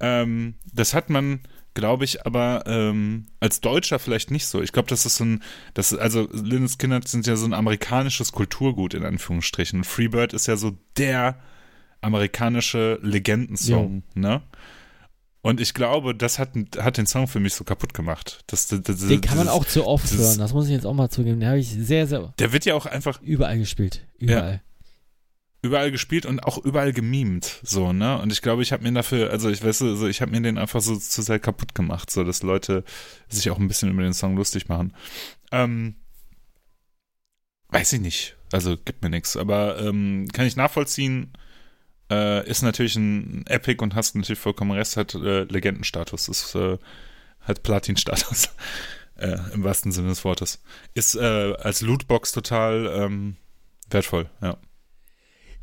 Ähm, 0.00 0.54
das 0.72 0.92
hat 0.92 1.08
man, 1.08 1.38
glaube 1.74 2.04
ich, 2.04 2.26
aber 2.26 2.64
ähm, 2.66 3.26
als 3.38 3.60
Deutscher 3.60 3.98
vielleicht 3.98 4.30
nicht 4.30 4.46
so. 4.46 4.62
Ich 4.62 4.72
glaube, 4.72 4.88
das 4.88 5.06
ist 5.06 5.16
so 5.16 5.24
ein, 5.24 5.42
das, 5.74 5.94
also 5.94 6.28
Lynyrd 6.32 6.70
Skynyrd 6.70 7.08
sind 7.08 7.26
ja 7.26 7.36
so 7.36 7.46
ein 7.46 7.54
amerikanisches 7.54 8.32
Kulturgut 8.32 8.94
in 8.94 9.04
Anführungsstrichen. 9.04 9.80
Und 9.80 9.84
Freebird 9.84 10.32
ist 10.32 10.46
ja 10.46 10.56
so 10.56 10.76
der 10.96 11.38
amerikanische 12.00 12.98
Legendensong, 13.02 14.02
ne? 14.14 14.42
Und 15.42 15.58
ich 15.58 15.72
glaube, 15.72 16.14
das 16.14 16.38
hat, 16.38 16.50
hat 16.78 16.98
den 16.98 17.06
Song 17.06 17.26
für 17.26 17.40
mich 17.40 17.54
so 17.54 17.64
kaputt 17.64 17.94
gemacht. 17.94 18.44
Das, 18.46 18.68
das, 18.68 18.82
das, 18.82 19.00
Den 19.06 19.22
kann 19.22 19.38
man 19.38 19.48
auch 19.48 19.64
zu 19.64 19.86
oft 19.86 20.12
hören, 20.12 20.38
das 20.38 20.52
muss 20.52 20.66
ich 20.66 20.72
jetzt 20.72 20.84
auch 20.84 20.92
mal 20.92 21.08
zugeben. 21.08 21.40
Den 21.40 21.48
habe 21.48 21.58
ich 21.58 21.70
sehr, 21.70 22.06
sehr 22.06 22.34
Der 22.38 22.52
wird 22.52 22.66
ja 22.66 22.74
auch 22.74 22.84
einfach 22.84 23.22
überall 23.22 23.56
gespielt. 23.56 24.06
Überall. 24.18 24.60
Überall 25.62 25.90
gespielt 25.90 26.26
und 26.26 26.40
auch 26.40 26.58
überall 26.58 26.92
gemimt, 26.92 27.60
so, 27.62 27.92
ne? 27.92 28.18
Und 28.20 28.32
ich 28.32 28.40
glaube, 28.40 28.62
ich 28.62 28.72
habe 28.72 28.82
mir 28.82 28.92
dafür, 28.92 29.30
also 29.30 29.50
ich 29.50 29.62
weiß, 29.62 29.82
also 29.82 30.08
ich 30.08 30.22
habe 30.22 30.30
mir 30.30 30.40
den 30.40 30.58
einfach 30.58 30.80
so 30.80 30.96
zu 30.96 31.22
sehr 31.22 31.38
kaputt 31.38 31.74
gemacht, 31.74 32.10
so 32.10 32.24
dass 32.24 32.42
Leute 32.42 32.84
sich 33.28 33.50
auch 33.50 33.58
ein 33.58 33.68
bisschen 33.68 33.90
über 33.90 34.02
den 34.02 34.14
Song 34.14 34.36
lustig 34.36 34.68
machen. 34.68 34.94
Ähm, 35.52 35.96
weiß 37.68 37.92
ich 37.94 38.00
nicht. 38.00 38.36
Also 38.52 38.76
gibt 38.76 39.02
mir 39.02 39.10
nichts, 39.10 39.36
aber 39.36 39.80
ähm, 39.80 40.28
kann 40.32 40.46
ich 40.46 40.56
nachvollziehen. 40.56 41.32
Äh, 42.10 42.48
ist 42.48 42.62
natürlich 42.62 42.96
ein 42.96 43.46
Epic 43.46 43.82
und 43.82 43.94
hast 43.94 44.16
natürlich 44.16 44.40
vollkommen 44.40 44.72
recht, 44.72 44.96
hat 44.96 45.14
äh, 45.14 45.44
Legendenstatus, 45.44 46.28
ist, 46.28 46.54
äh, 46.54 46.78
hat 47.40 47.62
Platin-Status. 47.62 48.48
äh, 49.16 49.36
Im 49.52 49.62
wahrsten 49.62 49.92
Sinne 49.92 50.08
des 50.08 50.24
Wortes. 50.24 50.62
Ist 50.94 51.14
äh, 51.14 51.54
als 51.60 51.82
Lootbox 51.82 52.32
total 52.32 52.90
ähm, 52.92 53.36
wertvoll, 53.90 54.28
ja. 54.40 54.56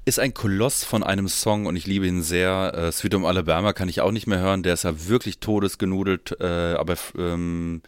Ist 0.07 0.19
ein 0.19 0.33
Koloss 0.33 0.85
von 0.85 1.03
einem 1.03 1.27
Song 1.27 1.65
und 1.65 1.75
ich 1.75 1.85
liebe 1.85 2.07
ihn 2.07 2.23
sehr. 2.23 2.71
Äh, 2.73 2.91
Sweet 2.93 3.13
Home 3.13 3.27
Alabama 3.27 3.73
kann 3.73 3.89
ich 3.89 3.99
auch 3.99 4.11
nicht 4.11 4.25
mehr 4.25 4.39
hören. 4.39 4.63
Der 4.63 4.73
ist 4.73 4.85
ja 4.85 5.09
wirklich 5.09 5.39
todesgenudelt, 5.39 6.39
äh, 6.39 6.75
aber 6.75 6.95
ähm, 7.17 7.81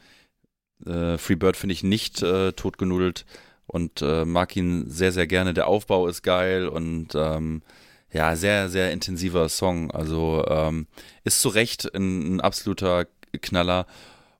äh, 0.85 1.17
Free 1.17 1.35
Bird 1.35 1.55
finde 1.55 1.71
ich 1.71 1.81
nicht 1.81 2.21
äh, 2.21 2.51
totgenudelt 2.51 3.25
und 3.67 4.01
äh, 4.01 4.25
mag 4.25 4.53
ihn 4.57 4.89
sehr, 4.89 5.13
sehr 5.13 5.27
gerne. 5.27 5.53
Der 5.53 5.67
Aufbau 5.67 6.07
ist 6.07 6.21
geil 6.21 6.67
und 6.67 7.15
ähm, 7.15 7.61
ja, 8.11 8.35
sehr, 8.35 8.67
sehr 8.67 8.91
intensiver 8.91 9.47
Song. 9.47 9.89
Also 9.89 10.43
ähm, 10.45 10.87
ist 11.23 11.39
zu 11.39 11.47
Recht 11.47 11.95
ein, 11.95 12.35
ein 12.35 12.41
absoluter 12.41 13.07
Knaller 13.41 13.87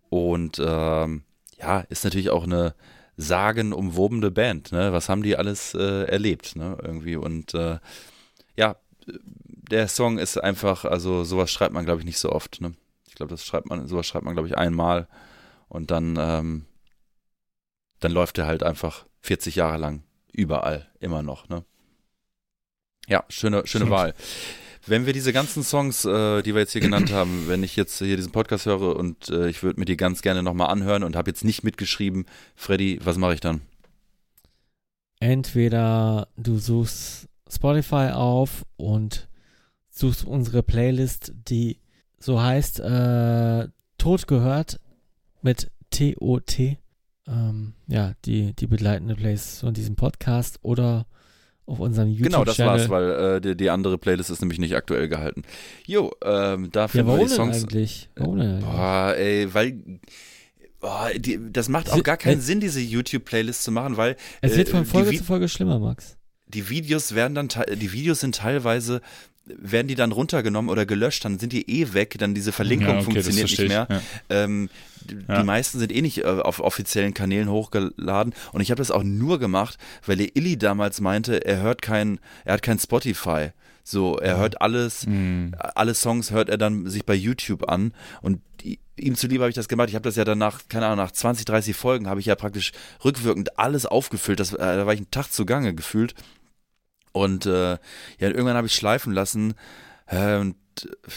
und 0.10 0.60
ähm, 0.62 1.24
ja, 1.58 1.80
ist 1.88 2.04
natürlich 2.04 2.30
auch 2.30 2.44
eine 2.44 2.76
sagenumwobene 3.20 4.32
Band. 4.32 4.72
Ne? 4.72 4.94
Was 4.94 5.10
haben 5.10 5.24
die 5.24 5.36
alles 5.36 5.74
äh, 5.74 6.04
erlebt? 6.06 6.56
Ne? 6.56 6.78
Irgendwie 6.82 7.18
und 7.18 7.54
äh, 7.54 7.80
ja, 8.56 8.78
der 9.06 9.88
Song 9.90 10.18
ist 10.18 10.38
einfach, 10.38 10.86
also 10.86 11.24
sowas 11.26 11.52
schreibt 11.52 11.74
man, 11.74 11.86
glaube 11.86 12.00
ich, 12.00 12.06
nicht 12.06 12.18
so 12.18 12.32
oft. 12.32 12.62
Ne? 12.62 12.74
Ich 13.08 13.16
glaube, 13.16 13.32
das 13.32 13.46
schreibt 13.46 13.68
man, 13.68 13.88
sowas 13.88 14.08
schreibt 14.08 14.24
man, 14.24 14.36
glaube 14.36 14.48
ich, 14.48 14.58
einmal 14.58 15.08
und 15.68 15.92
dann, 15.92 16.18
ähm, 16.18 16.66
dann 18.00 18.12
läuft 18.14 18.38
er 18.38 18.46
halt 18.46 18.64
einfach 18.64 19.06
40 19.22 19.56
Jahre 19.56 19.78
lang 19.78 20.04
überall, 20.32 20.90
immer 21.02 21.22
noch. 21.22 21.50
Ne? 21.50 21.66
Ja, 23.08 23.26
schöne, 23.28 23.68
schöne 23.68 23.90
Wahl. 23.90 24.14
Wenn 24.86 25.06
wir 25.06 25.14
diese 25.14 25.34
ganzen 25.34 25.64
Songs, 25.64 26.06
äh, 26.06 26.42
die 26.42 26.54
wir 26.54 26.62
jetzt 26.62 26.72
hier 26.72 26.82
genannt 26.82 27.12
haben, 27.12 27.48
wenn 27.48 27.64
ich 27.64 27.76
jetzt 27.76 28.00
hier 28.00 28.16
diesen 28.16 28.32
Podcast 28.32 28.66
höre 28.66 28.96
und 28.96 29.30
äh, 29.30 29.50
ich 29.50 29.62
würde 29.62 29.80
mir 29.80 29.86
die 29.86 29.98
ganz 29.98 30.22
gerne 30.22 30.42
nochmal 30.42 30.70
anhören 30.70 31.04
und 31.04 31.16
habe 31.16 31.30
jetzt 31.30 31.44
nicht 31.44 31.64
mitgeschrieben, 31.64 32.26
Freddy, 32.56 33.00
was 33.04 33.18
mache 33.18 33.34
ich 33.34 33.42
dann? 33.42 33.62
Entweder 35.20 36.30
du 36.38 36.58
suchst 36.58 37.28
Spotify 37.50 38.12
auf 38.14 38.64
und 38.78 39.28
suchst 39.90 40.24
unsere 40.24 40.64
Playlist, 40.64 41.34
die 41.36 41.80
so 42.20 42.42
heißt, 42.42 42.80
äh, 42.80 43.68
Tod 43.98 44.28
gehört 44.28 44.80
mit 45.42 45.72
T-O-T. 45.90 46.78
Ähm, 47.28 47.74
ja, 47.88 48.14
die, 48.26 48.54
die 48.54 48.68
begleitende 48.68 49.16
Playlist 49.16 49.60
von 49.60 49.74
diesem 49.74 49.96
Podcast 49.96 50.60
oder 50.62 51.06
auf 51.70 51.80
unserem 51.80 52.10
YouTube-Channel. 52.10 52.32
Genau, 52.32 52.46
das 52.46 52.60
war's, 52.60 52.90
weil 52.90 53.36
äh, 53.38 53.42
die, 53.42 53.56
die, 53.56 53.70
andere 53.70 53.98
Playlist 53.98 54.30
ist 54.30 54.42
nämlich 54.42 54.60
nicht 54.60 54.76
aktuell 54.76 55.08
gehalten. 55.08 55.44
Jo, 55.86 56.12
ähm, 56.24 56.70
da 56.72 56.88
finden 56.88 57.10
ja, 57.10 57.18
wir 57.18 57.26
die 57.26 57.32
Songs. 57.32 57.64
Eigentlich? 57.64 58.10
Warum 58.16 58.38
denn 58.40 58.50
eigentlich? 58.56 58.66
Boah, 58.66 59.16
ey, 59.16 59.54
weil 59.54 60.00
boah, 60.80 61.10
die, 61.16 61.40
das 61.52 61.70
macht 61.70 61.92
auch 61.92 62.04
gar 62.04 62.18
keinen 62.18 62.42
Sinn, 62.42 62.60
diese 62.60 62.82
YouTube-Playlist 62.82 63.64
zu 63.64 63.72
machen, 63.72 63.98
weil 63.98 64.16
es 64.42 64.58
wird 64.58 64.70
von 64.70 64.82
äh, 64.82 64.86
Folge 64.86 65.12
die, 65.12 65.18
zu 65.18 65.24
Folge 65.24 65.48
schlimmer, 65.48 65.80
Max. 65.80 66.18
Die 66.48 66.70
Videos 66.70 67.14
werden 67.14 67.36
dann, 67.36 67.50
die 67.76 67.94
Videos 67.94 68.22
sind 68.22 68.36
teilweise 68.36 69.02
werden 69.58 69.88
die 69.88 69.96
dann 69.96 70.12
runtergenommen 70.12 70.70
oder 70.70 70.86
gelöscht, 70.86 71.26
dann 71.26 71.40
sind 71.40 71.54
die 71.54 71.70
eh 71.70 71.94
weg, 71.94 72.16
dann 72.18 72.34
diese 72.34 72.52
Verlinkung 72.52 72.88
ja, 72.88 72.96
okay, 72.96 73.04
funktioniert 73.04 73.50
nicht 73.50 73.68
mehr. 73.68 73.88
Ja. 73.90 74.02
Ähm, 74.30 74.70
ja. 75.28 75.40
Die 75.40 75.46
meisten 75.46 75.80
sind 75.80 75.92
eh 75.92 76.02
nicht 76.02 76.20
äh, 76.20 76.24
auf 76.24 76.60
offiziellen 76.60 77.14
Kanälen 77.14 77.50
hochgeladen 77.50 78.34
und 78.52 78.62
ich 78.62 78.72
habe 78.72 78.80
das 78.80 78.92
auch 78.92 79.04
nur 79.04 79.40
gemacht, 79.40 79.78
weil 80.06 80.18
der 80.18 80.36
Illy 80.36 80.58
damals 80.58 81.02
meinte, 81.02 81.46
er 81.46 81.62
hört 81.62 81.82
kein, 81.82 82.20
er 82.46 82.54
hat 82.54 82.62
kein 82.62 82.80
Spotify. 82.80 83.50
So, 83.84 84.18
er 84.18 84.38
hört 84.38 84.62
alles, 84.62 85.08
mhm. 85.08 85.56
alle 85.58 85.96
Songs 85.96 86.30
hört 86.30 86.50
er 86.50 86.60
dann 86.60 86.88
sich 86.88 87.06
bei 87.06 87.16
YouTube 87.16 87.68
an 87.68 87.92
und 88.22 88.40
ihm 89.00 89.16
zuliebe 89.16 89.44
habe 89.44 89.50
ich 89.50 89.56
das 89.56 89.68
gemacht. 89.68 89.90
Ich 89.90 89.96
habe 89.96 90.04
das 90.04 90.16
ja 90.16 90.26
danach, 90.26 90.62
keine 90.70 90.86
Ahnung, 90.86 90.98
nach 90.98 91.12
20, 91.12 91.46
30 91.46 91.76
Folgen 91.76 92.08
habe 92.08 92.20
ich 92.20 92.26
ja 92.26 92.36
praktisch 92.36 92.72
rückwirkend 93.04 93.58
alles 93.58 93.86
aufgefüllt. 93.86 94.40
Das, 94.40 94.54
äh, 94.54 94.58
da 94.58 94.86
war 94.86 94.94
ich 94.94 95.00
einen 95.00 95.12
Tag 95.12 95.32
zugange 95.32 95.74
gefühlt. 95.74 96.14
Und 97.12 97.46
äh, 97.46 97.72
ja, 97.72 97.80
irgendwann 98.20 98.56
habe 98.56 98.68
ich 98.68 98.76
schleifen 98.76 99.14
lassen. 99.14 99.54
Äh, 100.08 100.38
und 100.38 100.56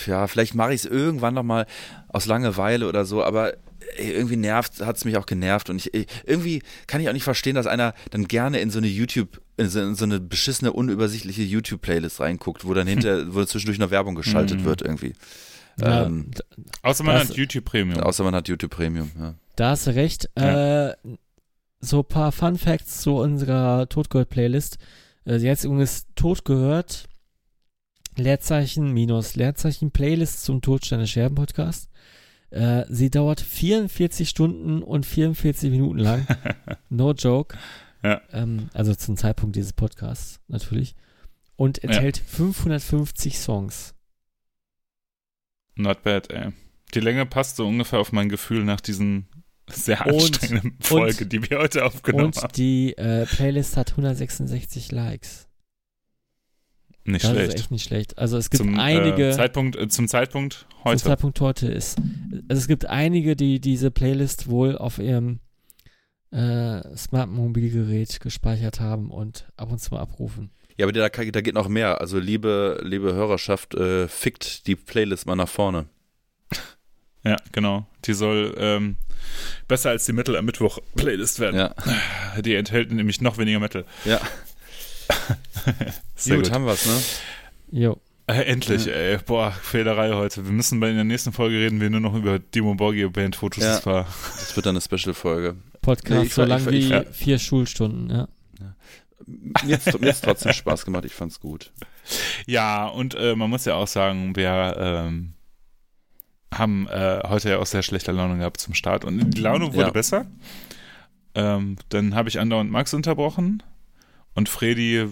ja, 0.06 0.26
vielleicht 0.26 0.54
mache 0.54 0.74
ich 0.74 0.84
es 0.84 0.86
irgendwann 0.86 1.34
nochmal 1.34 1.66
aus 2.08 2.26
Langeweile 2.26 2.88
oder 2.88 3.04
so, 3.04 3.22
aber 3.22 3.54
irgendwie 3.98 4.36
nervt, 4.36 4.80
hat 4.80 4.96
es 4.96 5.04
mich 5.04 5.16
auch 5.16 5.26
genervt. 5.26 5.70
Und 5.70 5.84
ich, 5.84 6.08
irgendwie 6.24 6.62
kann 6.86 7.00
ich 7.00 7.08
auch 7.08 7.12
nicht 7.12 7.24
verstehen, 7.24 7.54
dass 7.54 7.66
einer 7.66 7.94
dann 8.10 8.28
gerne 8.28 8.60
in 8.60 8.70
so 8.70 8.78
eine 8.78 8.86
YouTube, 8.86 9.40
in 9.56 9.68
so, 9.68 9.80
in 9.80 9.94
so 9.94 10.04
eine 10.04 10.20
beschissene, 10.20 10.72
unübersichtliche 10.72 11.42
YouTube-Playlist 11.42 12.20
reinguckt, 12.20 12.64
wo 12.64 12.74
dann 12.74 12.86
hinter, 12.88 13.34
wo 13.34 13.44
zwischendurch 13.44 13.80
eine 13.80 13.90
Werbung 13.90 14.14
geschaltet 14.14 14.60
mhm. 14.60 14.64
wird 14.64 14.82
irgendwie. 14.82 15.12
Ja, 15.80 16.04
ähm, 16.04 16.30
außer 16.82 17.02
man 17.02 17.18
hat 17.18 17.34
YouTube 17.34 17.64
Premium. 17.64 18.00
Außer 18.00 18.24
man 18.24 18.34
hat 18.34 18.48
YouTube 18.48 18.70
Premium, 18.70 19.10
ja. 19.18 19.34
Da 19.56 19.70
hast 19.70 19.86
du 19.86 19.94
recht. 19.94 20.28
Ja. 20.38 20.90
Äh, 20.90 20.96
so 21.80 22.00
ein 22.00 22.04
paar 22.04 22.30
Fun 22.30 22.58
Facts 22.58 23.00
zu 23.00 23.16
unserer 23.16 23.88
Äh, 25.25 25.39
die 25.39 25.49
Herzung 25.49 25.81
ist 25.81 26.09
Totgehört. 26.17 27.09
Leerzeichen 28.17 28.92
minus 28.92 29.36
Leerzeichen 29.36 29.91
Playlist 29.91 30.44
zum 30.44 30.60
Todsteine 30.60 31.07
Scherben 31.07 31.34
Podcast. 31.34 31.91
Äh, 32.51 32.84
sie 32.89 33.09
dauert 33.09 33.41
44 33.41 34.28
Stunden 34.28 34.83
und 34.83 35.07
44 35.07 35.70
Minuten 35.70 35.99
lang. 35.99 36.26
no 36.91 37.12
joke. 37.12 37.57
Ja. 38.02 38.20
Ähm, 38.33 38.68
also 38.75 38.94
zum 38.94 39.17
Zeitpunkt 39.17 39.57
dieses 39.57 39.73
Podcasts 39.73 40.41
natürlich. 40.49 40.94
Und 41.57 41.83
enthält 41.83 42.18
ja. 42.18 42.25
550 42.25 43.39
Songs. 43.39 43.94
Not 45.76 46.02
bad, 46.02 46.31
ey. 46.31 46.52
Die 46.94 47.01
Länge 47.01 47.25
passt 47.25 47.57
so 47.57 47.67
ungefähr 47.67 48.01
auf 48.01 48.12
mein 48.12 48.28
Gefühl 48.28 48.65
nach 48.65 48.81
diesen 48.81 49.26
sehr 49.73 50.07
anstrengenden 50.07 50.73
und, 50.73 50.86
Folge, 50.86 51.26
die 51.26 51.49
wir 51.49 51.59
heute 51.59 51.84
aufgenommen 51.84 52.26
und 52.26 52.36
haben. 52.36 52.47
Und 52.47 52.57
die 52.57 52.97
äh, 52.97 53.26
Playlist 53.26 53.76
hat 53.76 53.91
166 53.91 54.92
Likes. 54.92 55.49
Nicht 57.05 57.25
das 57.25 57.33
schlecht. 57.33 57.49
ist 57.49 57.60
echt 57.60 57.70
nicht 57.70 57.84
schlecht. 57.84 58.18
Also 58.18 58.36
es 58.36 58.51
gibt 58.51 58.62
zum, 58.62 58.78
einige. 58.78 59.31
Äh, 59.31 59.33
Zeitpunkt, 59.33 59.76
äh, 59.76 59.89
zum 59.89 60.07
Zeitpunkt 60.07 60.67
heute. 60.84 60.99
Zum 60.99 61.09
Zeitpunkt 61.09 61.41
heute 61.41 61.67
ist. 61.67 61.99
Also 62.49 62.60
es 62.60 62.68
gibt 62.68 62.86
einige, 62.86 63.34
die 63.34 63.60
diese 63.60 63.91
Playlist 63.91 64.49
wohl 64.49 64.78
auf 64.78 64.99
ihrem 64.99 65.41
äh, 66.31 66.97
Smart 66.97 67.31
Mobilgerät 67.31 68.20
gespeichert 68.20 68.81
haben 68.81 69.10
und 69.10 69.49
ab 69.57 69.73
und 69.73 69.81
zu 69.81 69.92
mal 69.92 70.01
abrufen. 70.01 70.51
Ja, 70.76 70.86
aber 70.86 70.92
da, 70.92 71.09
da 71.09 71.41
geht 71.41 71.55
noch 71.55 71.68
mehr. 71.68 72.01
Also 72.01 72.18
liebe, 72.18 72.81
liebe 72.84 73.12
Hörerschaft, 73.15 73.75
äh, 73.75 74.09
fickt 74.09 74.67
die 74.67 74.76
Playlist 74.76 75.26
mal 75.26 75.36
nach 75.36 75.49
vorne. 75.49 75.86
Ja, 77.25 77.36
genau. 77.52 77.86
Die 78.05 78.15
soll 78.15 78.55
ähm, 78.59 78.97
besser 79.68 79.91
als 79.91 80.07
die 80.07 80.12
Metal 80.12 80.36
am 80.36 80.44
Mittwoch 80.44 80.78
Playlist 80.97 81.41
werden. 81.41 81.57
Ja. 81.57 81.75
Die 82.41 82.55
enthält 82.55 82.92
nämlich 82.92 83.20
noch 83.20 83.39
weniger 83.39 83.60
Metal. 83.60 83.84
Ja. 84.05 84.20
Sehr 86.17 86.36
gut, 86.36 86.47
gut, 86.47 86.55
haben 86.55 86.67
wir's, 86.67 86.86
ne? 86.86 87.81
Jo. 87.81 88.01
Äh, 88.26 88.42
endlich, 88.42 88.86
ja. 88.86 88.92
ey. 88.92 89.18
Boah, 89.18 89.51
Fehlerei 89.51 90.12
heute. 90.12 90.44
Wir 90.44 90.52
müssen 90.52 90.81
bei 90.81 90.89
in 90.89 90.97
der 90.97 91.05
nächsten 91.05 91.33
Folge 91.33 91.57
reden 91.57 91.81
wir 91.81 91.91
nur 91.91 92.01
noch 92.01 92.15
über 92.15 92.39
Dimo 92.39 92.75
Borgio 92.75 93.10
Band 93.10 93.36
Fotos. 93.36 93.62
Ja. 93.62 93.76
Das, 93.76 93.86
war 93.86 94.07
das 94.39 94.57
wird 94.57 94.67
dann 94.67 94.76
eine 94.76 94.81
Special-Folge. 94.81 95.57
Podcast 95.81 96.26
ich, 96.26 96.34
so 96.34 96.44
lang 96.44 96.68
wie 96.70 96.89
ja. 96.89 97.05
vier 97.10 97.39
Schulstunden, 97.39 98.10
ja. 98.10 98.28
ja. 98.60 98.75
Mir 99.65 99.76
hat 99.76 99.86
es 100.02 100.20
trotzdem 100.20 100.52
Spaß 100.52 100.84
gemacht, 100.84 101.05
ich 101.05 101.12
fand's 101.12 101.41
gut. 101.41 101.73
Ja, 102.47 102.86
und 102.86 103.15
äh, 103.15 103.34
man 103.34 103.51
muss 103.51 103.65
ja 103.65 103.75
auch 103.75 103.89
sagen, 103.89 104.36
wir 104.36 104.76
ähm, 104.78 105.34
haben 106.52 106.86
äh, 106.89 107.20
heute 107.24 107.50
ja 107.50 107.58
auch 107.58 107.66
sehr 107.66 107.82
schlechte 107.82 108.12
Laune 108.12 108.39
gehabt 108.39 108.60
zum 108.60 108.74
Start 108.74 109.05
und 109.05 109.18
die 109.18 109.40
Laune 109.40 109.72
wurde 109.74 109.86
ja. 109.86 109.90
besser. 109.90 110.26
Ähm, 111.34 111.76
dann 111.89 112.14
habe 112.14 112.28
ich 112.28 112.39
andauernd 112.39 112.70
Max 112.70 112.92
unterbrochen 112.94 113.62
und 114.34 114.48
Freddy 114.48 115.08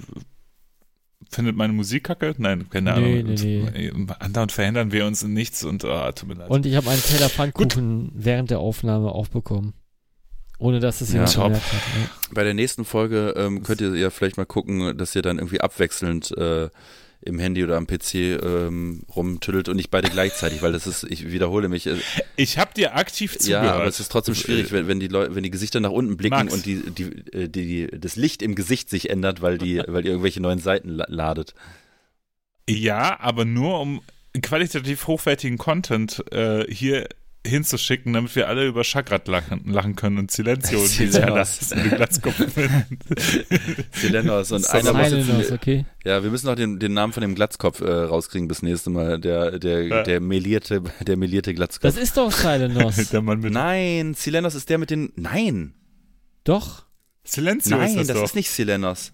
findet 1.30 1.56
meine 1.56 1.72
Musik 1.72 2.04
kacke? 2.04 2.34
Nein, 2.38 2.68
keine 2.70 2.92
nee, 2.92 3.20
Ahnung. 3.20 3.34
Nee, 3.34 3.72
nee. 3.72 4.12
Andauernd 4.18 4.52
verhindern 4.52 4.92
wir 4.92 5.06
uns 5.06 5.22
in 5.22 5.32
nichts 5.32 5.64
und 5.64 5.84
oh, 5.84 6.12
tut 6.12 6.28
mir 6.28 6.34
leid. 6.34 6.50
Und 6.50 6.66
ich 6.66 6.74
habe 6.74 6.90
einen 6.90 7.02
Teller 7.02 7.28
Pfannkuchen 7.28 8.10
während 8.14 8.50
der 8.50 8.58
Aufnahme 8.58 9.12
aufbekommen. 9.12 9.74
Ohne 10.58 10.78
dass 10.78 11.00
es 11.00 11.12
jemand 11.12 11.34
ja, 11.34 11.44
hat. 11.44 11.52
Ne? 11.52 11.60
Bei 12.32 12.44
der 12.44 12.52
nächsten 12.52 12.84
Folge 12.84 13.32
ähm, 13.34 13.62
könnt 13.62 13.80
ihr 13.80 13.96
ja 13.96 14.10
vielleicht 14.10 14.36
mal 14.36 14.44
gucken, 14.44 14.96
dass 14.98 15.16
ihr 15.16 15.22
dann 15.22 15.38
irgendwie 15.38 15.62
abwechselnd 15.62 16.36
äh, 16.36 16.68
im 17.22 17.38
Handy 17.38 17.62
oder 17.62 17.76
am 17.76 17.86
PC 17.86 18.14
ähm, 18.14 19.02
rumtüttelt 19.14 19.68
und 19.68 19.76
nicht 19.76 19.90
beide 19.90 20.08
gleichzeitig, 20.08 20.62
weil 20.62 20.72
das 20.72 20.86
ist, 20.86 21.04
ich 21.04 21.30
wiederhole 21.30 21.68
mich. 21.68 21.86
Äh, 21.86 21.96
ich 22.36 22.56
habe 22.56 22.72
dir 22.72 22.96
aktiv 22.96 23.38
zugehört. 23.38 23.64
Ja, 23.64 23.74
aber 23.74 23.86
es 23.86 24.00
ist 24.00 24.10
trotzdem 24.10 24.34
schwierig, 24.34 24.72
wenn, 24.72 24.88
wenn 24.88 25.00
die 25.00 25.08
Leute, 25.08 25.34
wenn 25.34 25.42
die 25.42 25.50
Gesichter 25.50 25.80
nach 25.80 25.90
unten 25.90 26.16
blicken 26.16 26.36
Max. 26.36 26.54
und 26.54 26.64
die, 26.64 26.82
die, 26.90 27.04
äh, 27.32 27.48
die, 27.48 27.88
das 27.88 28.16
Licht 28.16 28.40
im 28.40 28.54
Gesicht 28.54 28.88
sich 28.88 29.10
ändert, 29.10 29.42
weil 29.42 29.58
die, 29.58 29.78
weil 29.86 30.04
ihr 30.04 30.12
irgendwelche 30.12 30.40
neuen 30.40 30.60
Seiten 30.60 30.88
ladet. 30.88 31.54
Ja, 32.68 33.20
aber 33.20 33.44
nur 33.44 33.80
um 33.80 34.00
qualitativ 34.40 35.06
hochwertigen 35.06 35.58
Content 35.58 36.24
äh, 36.32 36.64
hier 36.72 37.08
hinzuschicken, 37.46 38.12
damit 38.12 38.36
wir 38.36 38.48
alle 38.48 38.66
über 38.66 38.84
Chakrat 38.84 39.26
lachen, 39.26 39.62
lachen 39.66 39.96
können 39.96 40.18
und 40.18 40.30
Silencio 40.30 40.78
und 40.80 40.86
Silenos. 40.88 41.58
den 41.70 41.90
Glatzkopf 41.90 42.34
finden. 42.34 42.98
Silenos 43.92 44.52
und 44.52 44.62
Das 44.64 44.70
einer 44.70 44.92
muss 44.92 45.10
jetzt, 45.10 45.52
okay. 45.52 45.86
ja, 46.04 46.22
wir 46.22 46.30
müssen 46.30 46.46
noch 46.46 46.54
den, 46.54 46.78
den 46.78 46.92
Namen 46.92 47.12
von 47.14 47.22
dem 47.22 47.34
Glatzkopf 47.34 47.80
äh, 47.80 47.90
rauskriegen 47.90 48.46
bis 48.46 48.62
nächste 48.62 48.90
Mal. 48.90 49.18
Der, 49.18 49.58
der, 49.58 49.86
Ja. 49.86 50.02
der 50.02 50.20
melierte, 50.20 50.82
der 51.00 51.16
melierte 51.16 51.54
Glatzkopf. 51.54 51.94
Das 51.94 52.02
ist 52.02 52.16
doch 52.16 52.30
Silenos. 52.30 52.96
Der 53.10 53.22
Mann 53.22 53.40
mit 53.40 53.52
Nein, 53.52 54.14
Silenos 54.14 54.54
ist 54.54 54.68
der 54.68 54.78
mit 54.78 54.90
den, 54.90 55.12
nein, 55.16 55.74
doch. 56.44 56.84
Silencio 57.24 57.76
nein, 57.76 57.88
ist 57.90 57.96
das, 57.96 58.06
das 58.08 58.16
doch. 58.16 58.24
ist 58.24 58.34
nicht 58.34 58.50
Silenos. 58.50 59.12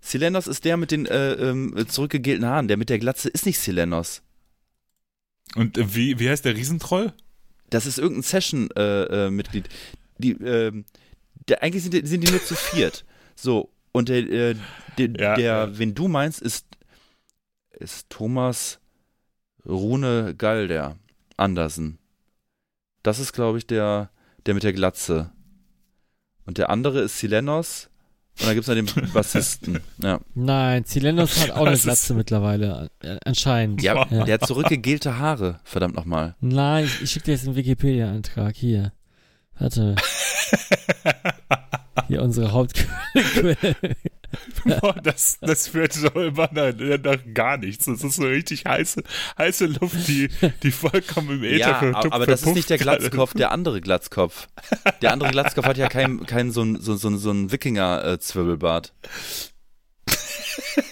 Silenos 0.00 0.46
ist 0.46 0.64
der 0.64 0.76
mit 0.76 0.90
den 0.90 1.06
äh, 1.06 1.32
ähm, 1.32 1.74
zurückgegelten 1.88 2.46
Haaren. 2.46 2.68
Der 2.68 2.76
mit 2.76 2.90
der 2.90 2.98
Glatze 2.98 3.28
ist 3.28 3.46
nicht 3.46 3.58
Silenos. 3.58 4.22
Und 5.56 5.78
äh, 5.78 5.94
wie, 5.94 6.18
wie 6.18 6.28
heißt 6.28 6.44
der 6.44 6.54
Riesentroll? 6.56 7.12
Das 7.70 7.86
ist 7.86 7.98
irgendein 7.98 8.22
Session-Mitglied. 8.22 9.68
die, 10.18 10.32
ähm, 10.32 10.84
der, 11.48 11.62
eigentlich 11.62 11.82
sind 11.82 11.94
die, 11.94 12.06
sind 12.06 12.22
die 12.22 12.30
nur 12.30 12.42
zu 12.44 12.54
viert. 12.54 13.04
So, 13.34 13.70
und 13.92 14.08
der, 14.08 14.18
äh, 14.30 14.54
der, 14.98 15.08
Ja, 15.18 15.34
der 15.34 15.44
ja. 15.44 15.78
wen 15.78 15.94
du 15.94 16.08
meinst, 16.08 16.40
ist, 16.40 16.66
ist 17.72 18.10
Thomas 18.10 18.80
Rune 19.66 20.34
Galder 20.36 20.98
Andersen. 21.36 21.98
Das 23.02 23.18
ist, 23.18 23.32
glaube 23.32 23.58
ich, 23.58 23.66
der, 23.66 24.10
der 24.46 24.54
mit 24.54 24.62
der 24.62 24.72
Glatze. 24.72 25.32
Und 26.46 26.58
der 26.58 26.70
andere 26.70 27.00
ist 27.02 27.18
Silenos 27.18 27.90
Und 28.40 28.46
dann 28.48 28.54
gibt 28.54 28.68
es 28.68 28.86
noch 28.86 28.94
den 28.94 29.12
Bassisten. 29.12 29.80
Ja, 30.02 30.20
Nein, 30.34 30.84
Zilendos 30.84 31.40
hat 31.40 31.52
auch 31.52 31.66
eine 31.66 31.78
Glatze 31.78 32.14
mittlerweile, 32.14 32.90
äh, 33.02 33.16
anscheinend. 33.24 33.80
ja, 33.82 34.06
Ja. 34.10 34.24
der 34.24 34.34
hat 34.34 34.46
zurückgegelte 34.46 35.18
Haare, 35.18 35.60
verdammt 35.62 35.94
nochmal. 35.94 36.34
Nein, 36.40 36.84
ich, 36.84 37.02
ich 37.02 37.10
schicke 37.12 37.26
dir 37.26 37.32
jetzt 37.32 37.46
einen 37.46 37.54
Wikipedia-Eintrag. 37.56 38.56
Hier. 38.56 38.92
Warte. 39.58 39.94
Hier 42.08 42.22
unsere 42.22 42.52
Hauptquelle. 42.52 43.56
Boah, 44.64 44.94
das, 45.00 45.38
das 45.40 45.68
führt 45.68 45.94
doch 46.02 46.16
immer 46.16 46.48
nach, 46.52 46.72
nach 47.04 47.18
gar 47.34 47.56
nichts. 47.56 47.84
Das 47.84 48.02
ist 48.02 48.16
so 48.16 48.24
richtig 48.24 48.64
heiße, 48.64 49.02
heiße 49.38 49.66
Luft, 49.66 50.08
die, 50.08 50.28
die 50.64 50.72
vollkommen 50.72 51.36
im 51.36 51.44
Äther 51.44 51.56
Ja, 51.58 51.78
vertupft- 51.78 52.12
aber 52.12 52.26
das 52.26 52.42
ist 52.42 52.54
nicht 52.54 52.68
der 52.68 52.78
verpufft 52.78 53.00
Glatzkopf, 53.10 53.34
der 53.34 53.52
andere 53.52 53.80
Glatzkopf. 53.80 54.48
Der 55.02 55.12
andere 55.12 55.30
Glatzkopf 55.30 55.66
hat 55.66 55.76
ja 55.78 55.88
kein, 55.88 56.26
kein 56.26 56.50
so 56.50 56.62
ein, 56.62 56.80
so, 56.80 56.96
so, 56.96 57.16
so 57.16 57.30
ein 57.30 57.52
Wikinger-Zwirbelbart. 57.52 58.92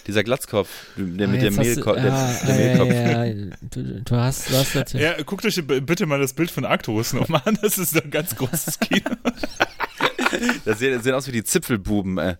Dieser 0.06 0.22
Glatzkopf, 0.24 0.68
der 0.96 1.28
mit 1.28 1.40
Ah, 1.40 1.44
dem 1.44 1.54
jetzt 1.54 1.58
hast 1.58 1.66
Mehlko 1.66 1.94
du- 1.94 2.00
der, 2.00 2.04
ja, 2.10 2.40
der 2.46 2.56
ja, 2.56 2.84
Mehlkopf. 2.84 2.92
ja, 2.92 3.24
ja. 3.24 3.56
Du, 3.70 3.82
du 4.02 4.16
hast, 4.16 4.50
du 4.50 4.56
hast 4.56 4.74
natürlich. 4.74 5.04
Ja, 5.06 5.22
guckt 5.22 5.44
euch 5.44 5.60
bitte 5.66 6.06
mal 6.06 6.20
das 6.20 6.32
Bild 6.32 6.50
von 6.50 6.64
Arcturus 6.64 7.12
nochmal 7.12 7.42
an. 7.44 7.58
Das 7.60 7.78
ist 7.78 8.00
ein 8.00 8.10
ganz 8.10 8.36
großes 8.36 8.78
Kino. 8.80 9.10
Das 10.64 10.78
sehen, 10.78 10.94
das 10.94 11.04
sehen 11.04 11.14
aus 11.14 11.26
wie 11.26 11.32
die 11.32 11.44
Zipfelbuben, 11.44 12.18
ey. 12.18 12.34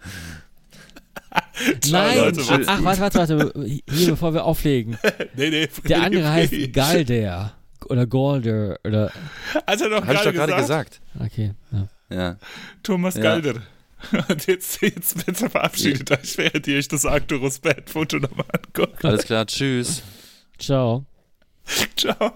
Nein, 1.90 2.18
Leute, 2.18 2.42
ach, 2.66 2.82
warte, 2.84 3.00
warte, 3.00 3.38
warte. 3.38 3.80
Hier, 3.90 4.10
bevor 4.10 4.34
wir 4.34 4.44
auflegen. 4.44 4.98
nee, 5.36 5.50
nee, 5.50 5.68
Der 5.84 6.02
andere 6.02 6.30
heißt. 6.30 6.52
Galder. 6.72 7.54
Oder 7.86 8.06
Golder. 8.06 8.78
Oder. 8.84 9.10
Hat 9.66 9.80
er 9.80 9.88
doch 9.88 10.02
Habe 10.06 10.14
ich 10.14 10.20
doch 10.20 10.32
gerade 10.32 10.54
gesagt. 10.54 11.00
gesagt. 11.16 11.32
Okay. 11.32 11.52
Ja. 11.70 11.88
Ja. 12.16 12.36
Thomas 12.82 13.14
Ja. 13.14 13.22
Galder. 13.22 13.62
Und 14.28 14.46
jetzt, 14.46 14.82
jetzt 14.82 15.24
bitte 15.24 15.48
verabschiedet 15.48 16.10
euch, 16.10 16.36
während 16.36 16.66
ihr 16.66 16.78
euch 16.78 16.88
das 16.88 17.06
Arcturus 17.06 17.60
Bad 17.60 17.88
Foto 17.88 18.18
nochmal 18.18 18.46
anguckt. 18.52 19.04
Alles 19.04 19.24
klar, 19.24 19.46
tschüss. 19.46 20.02
Ciao. 20.58 21.04
Ciao. 21.96 22.32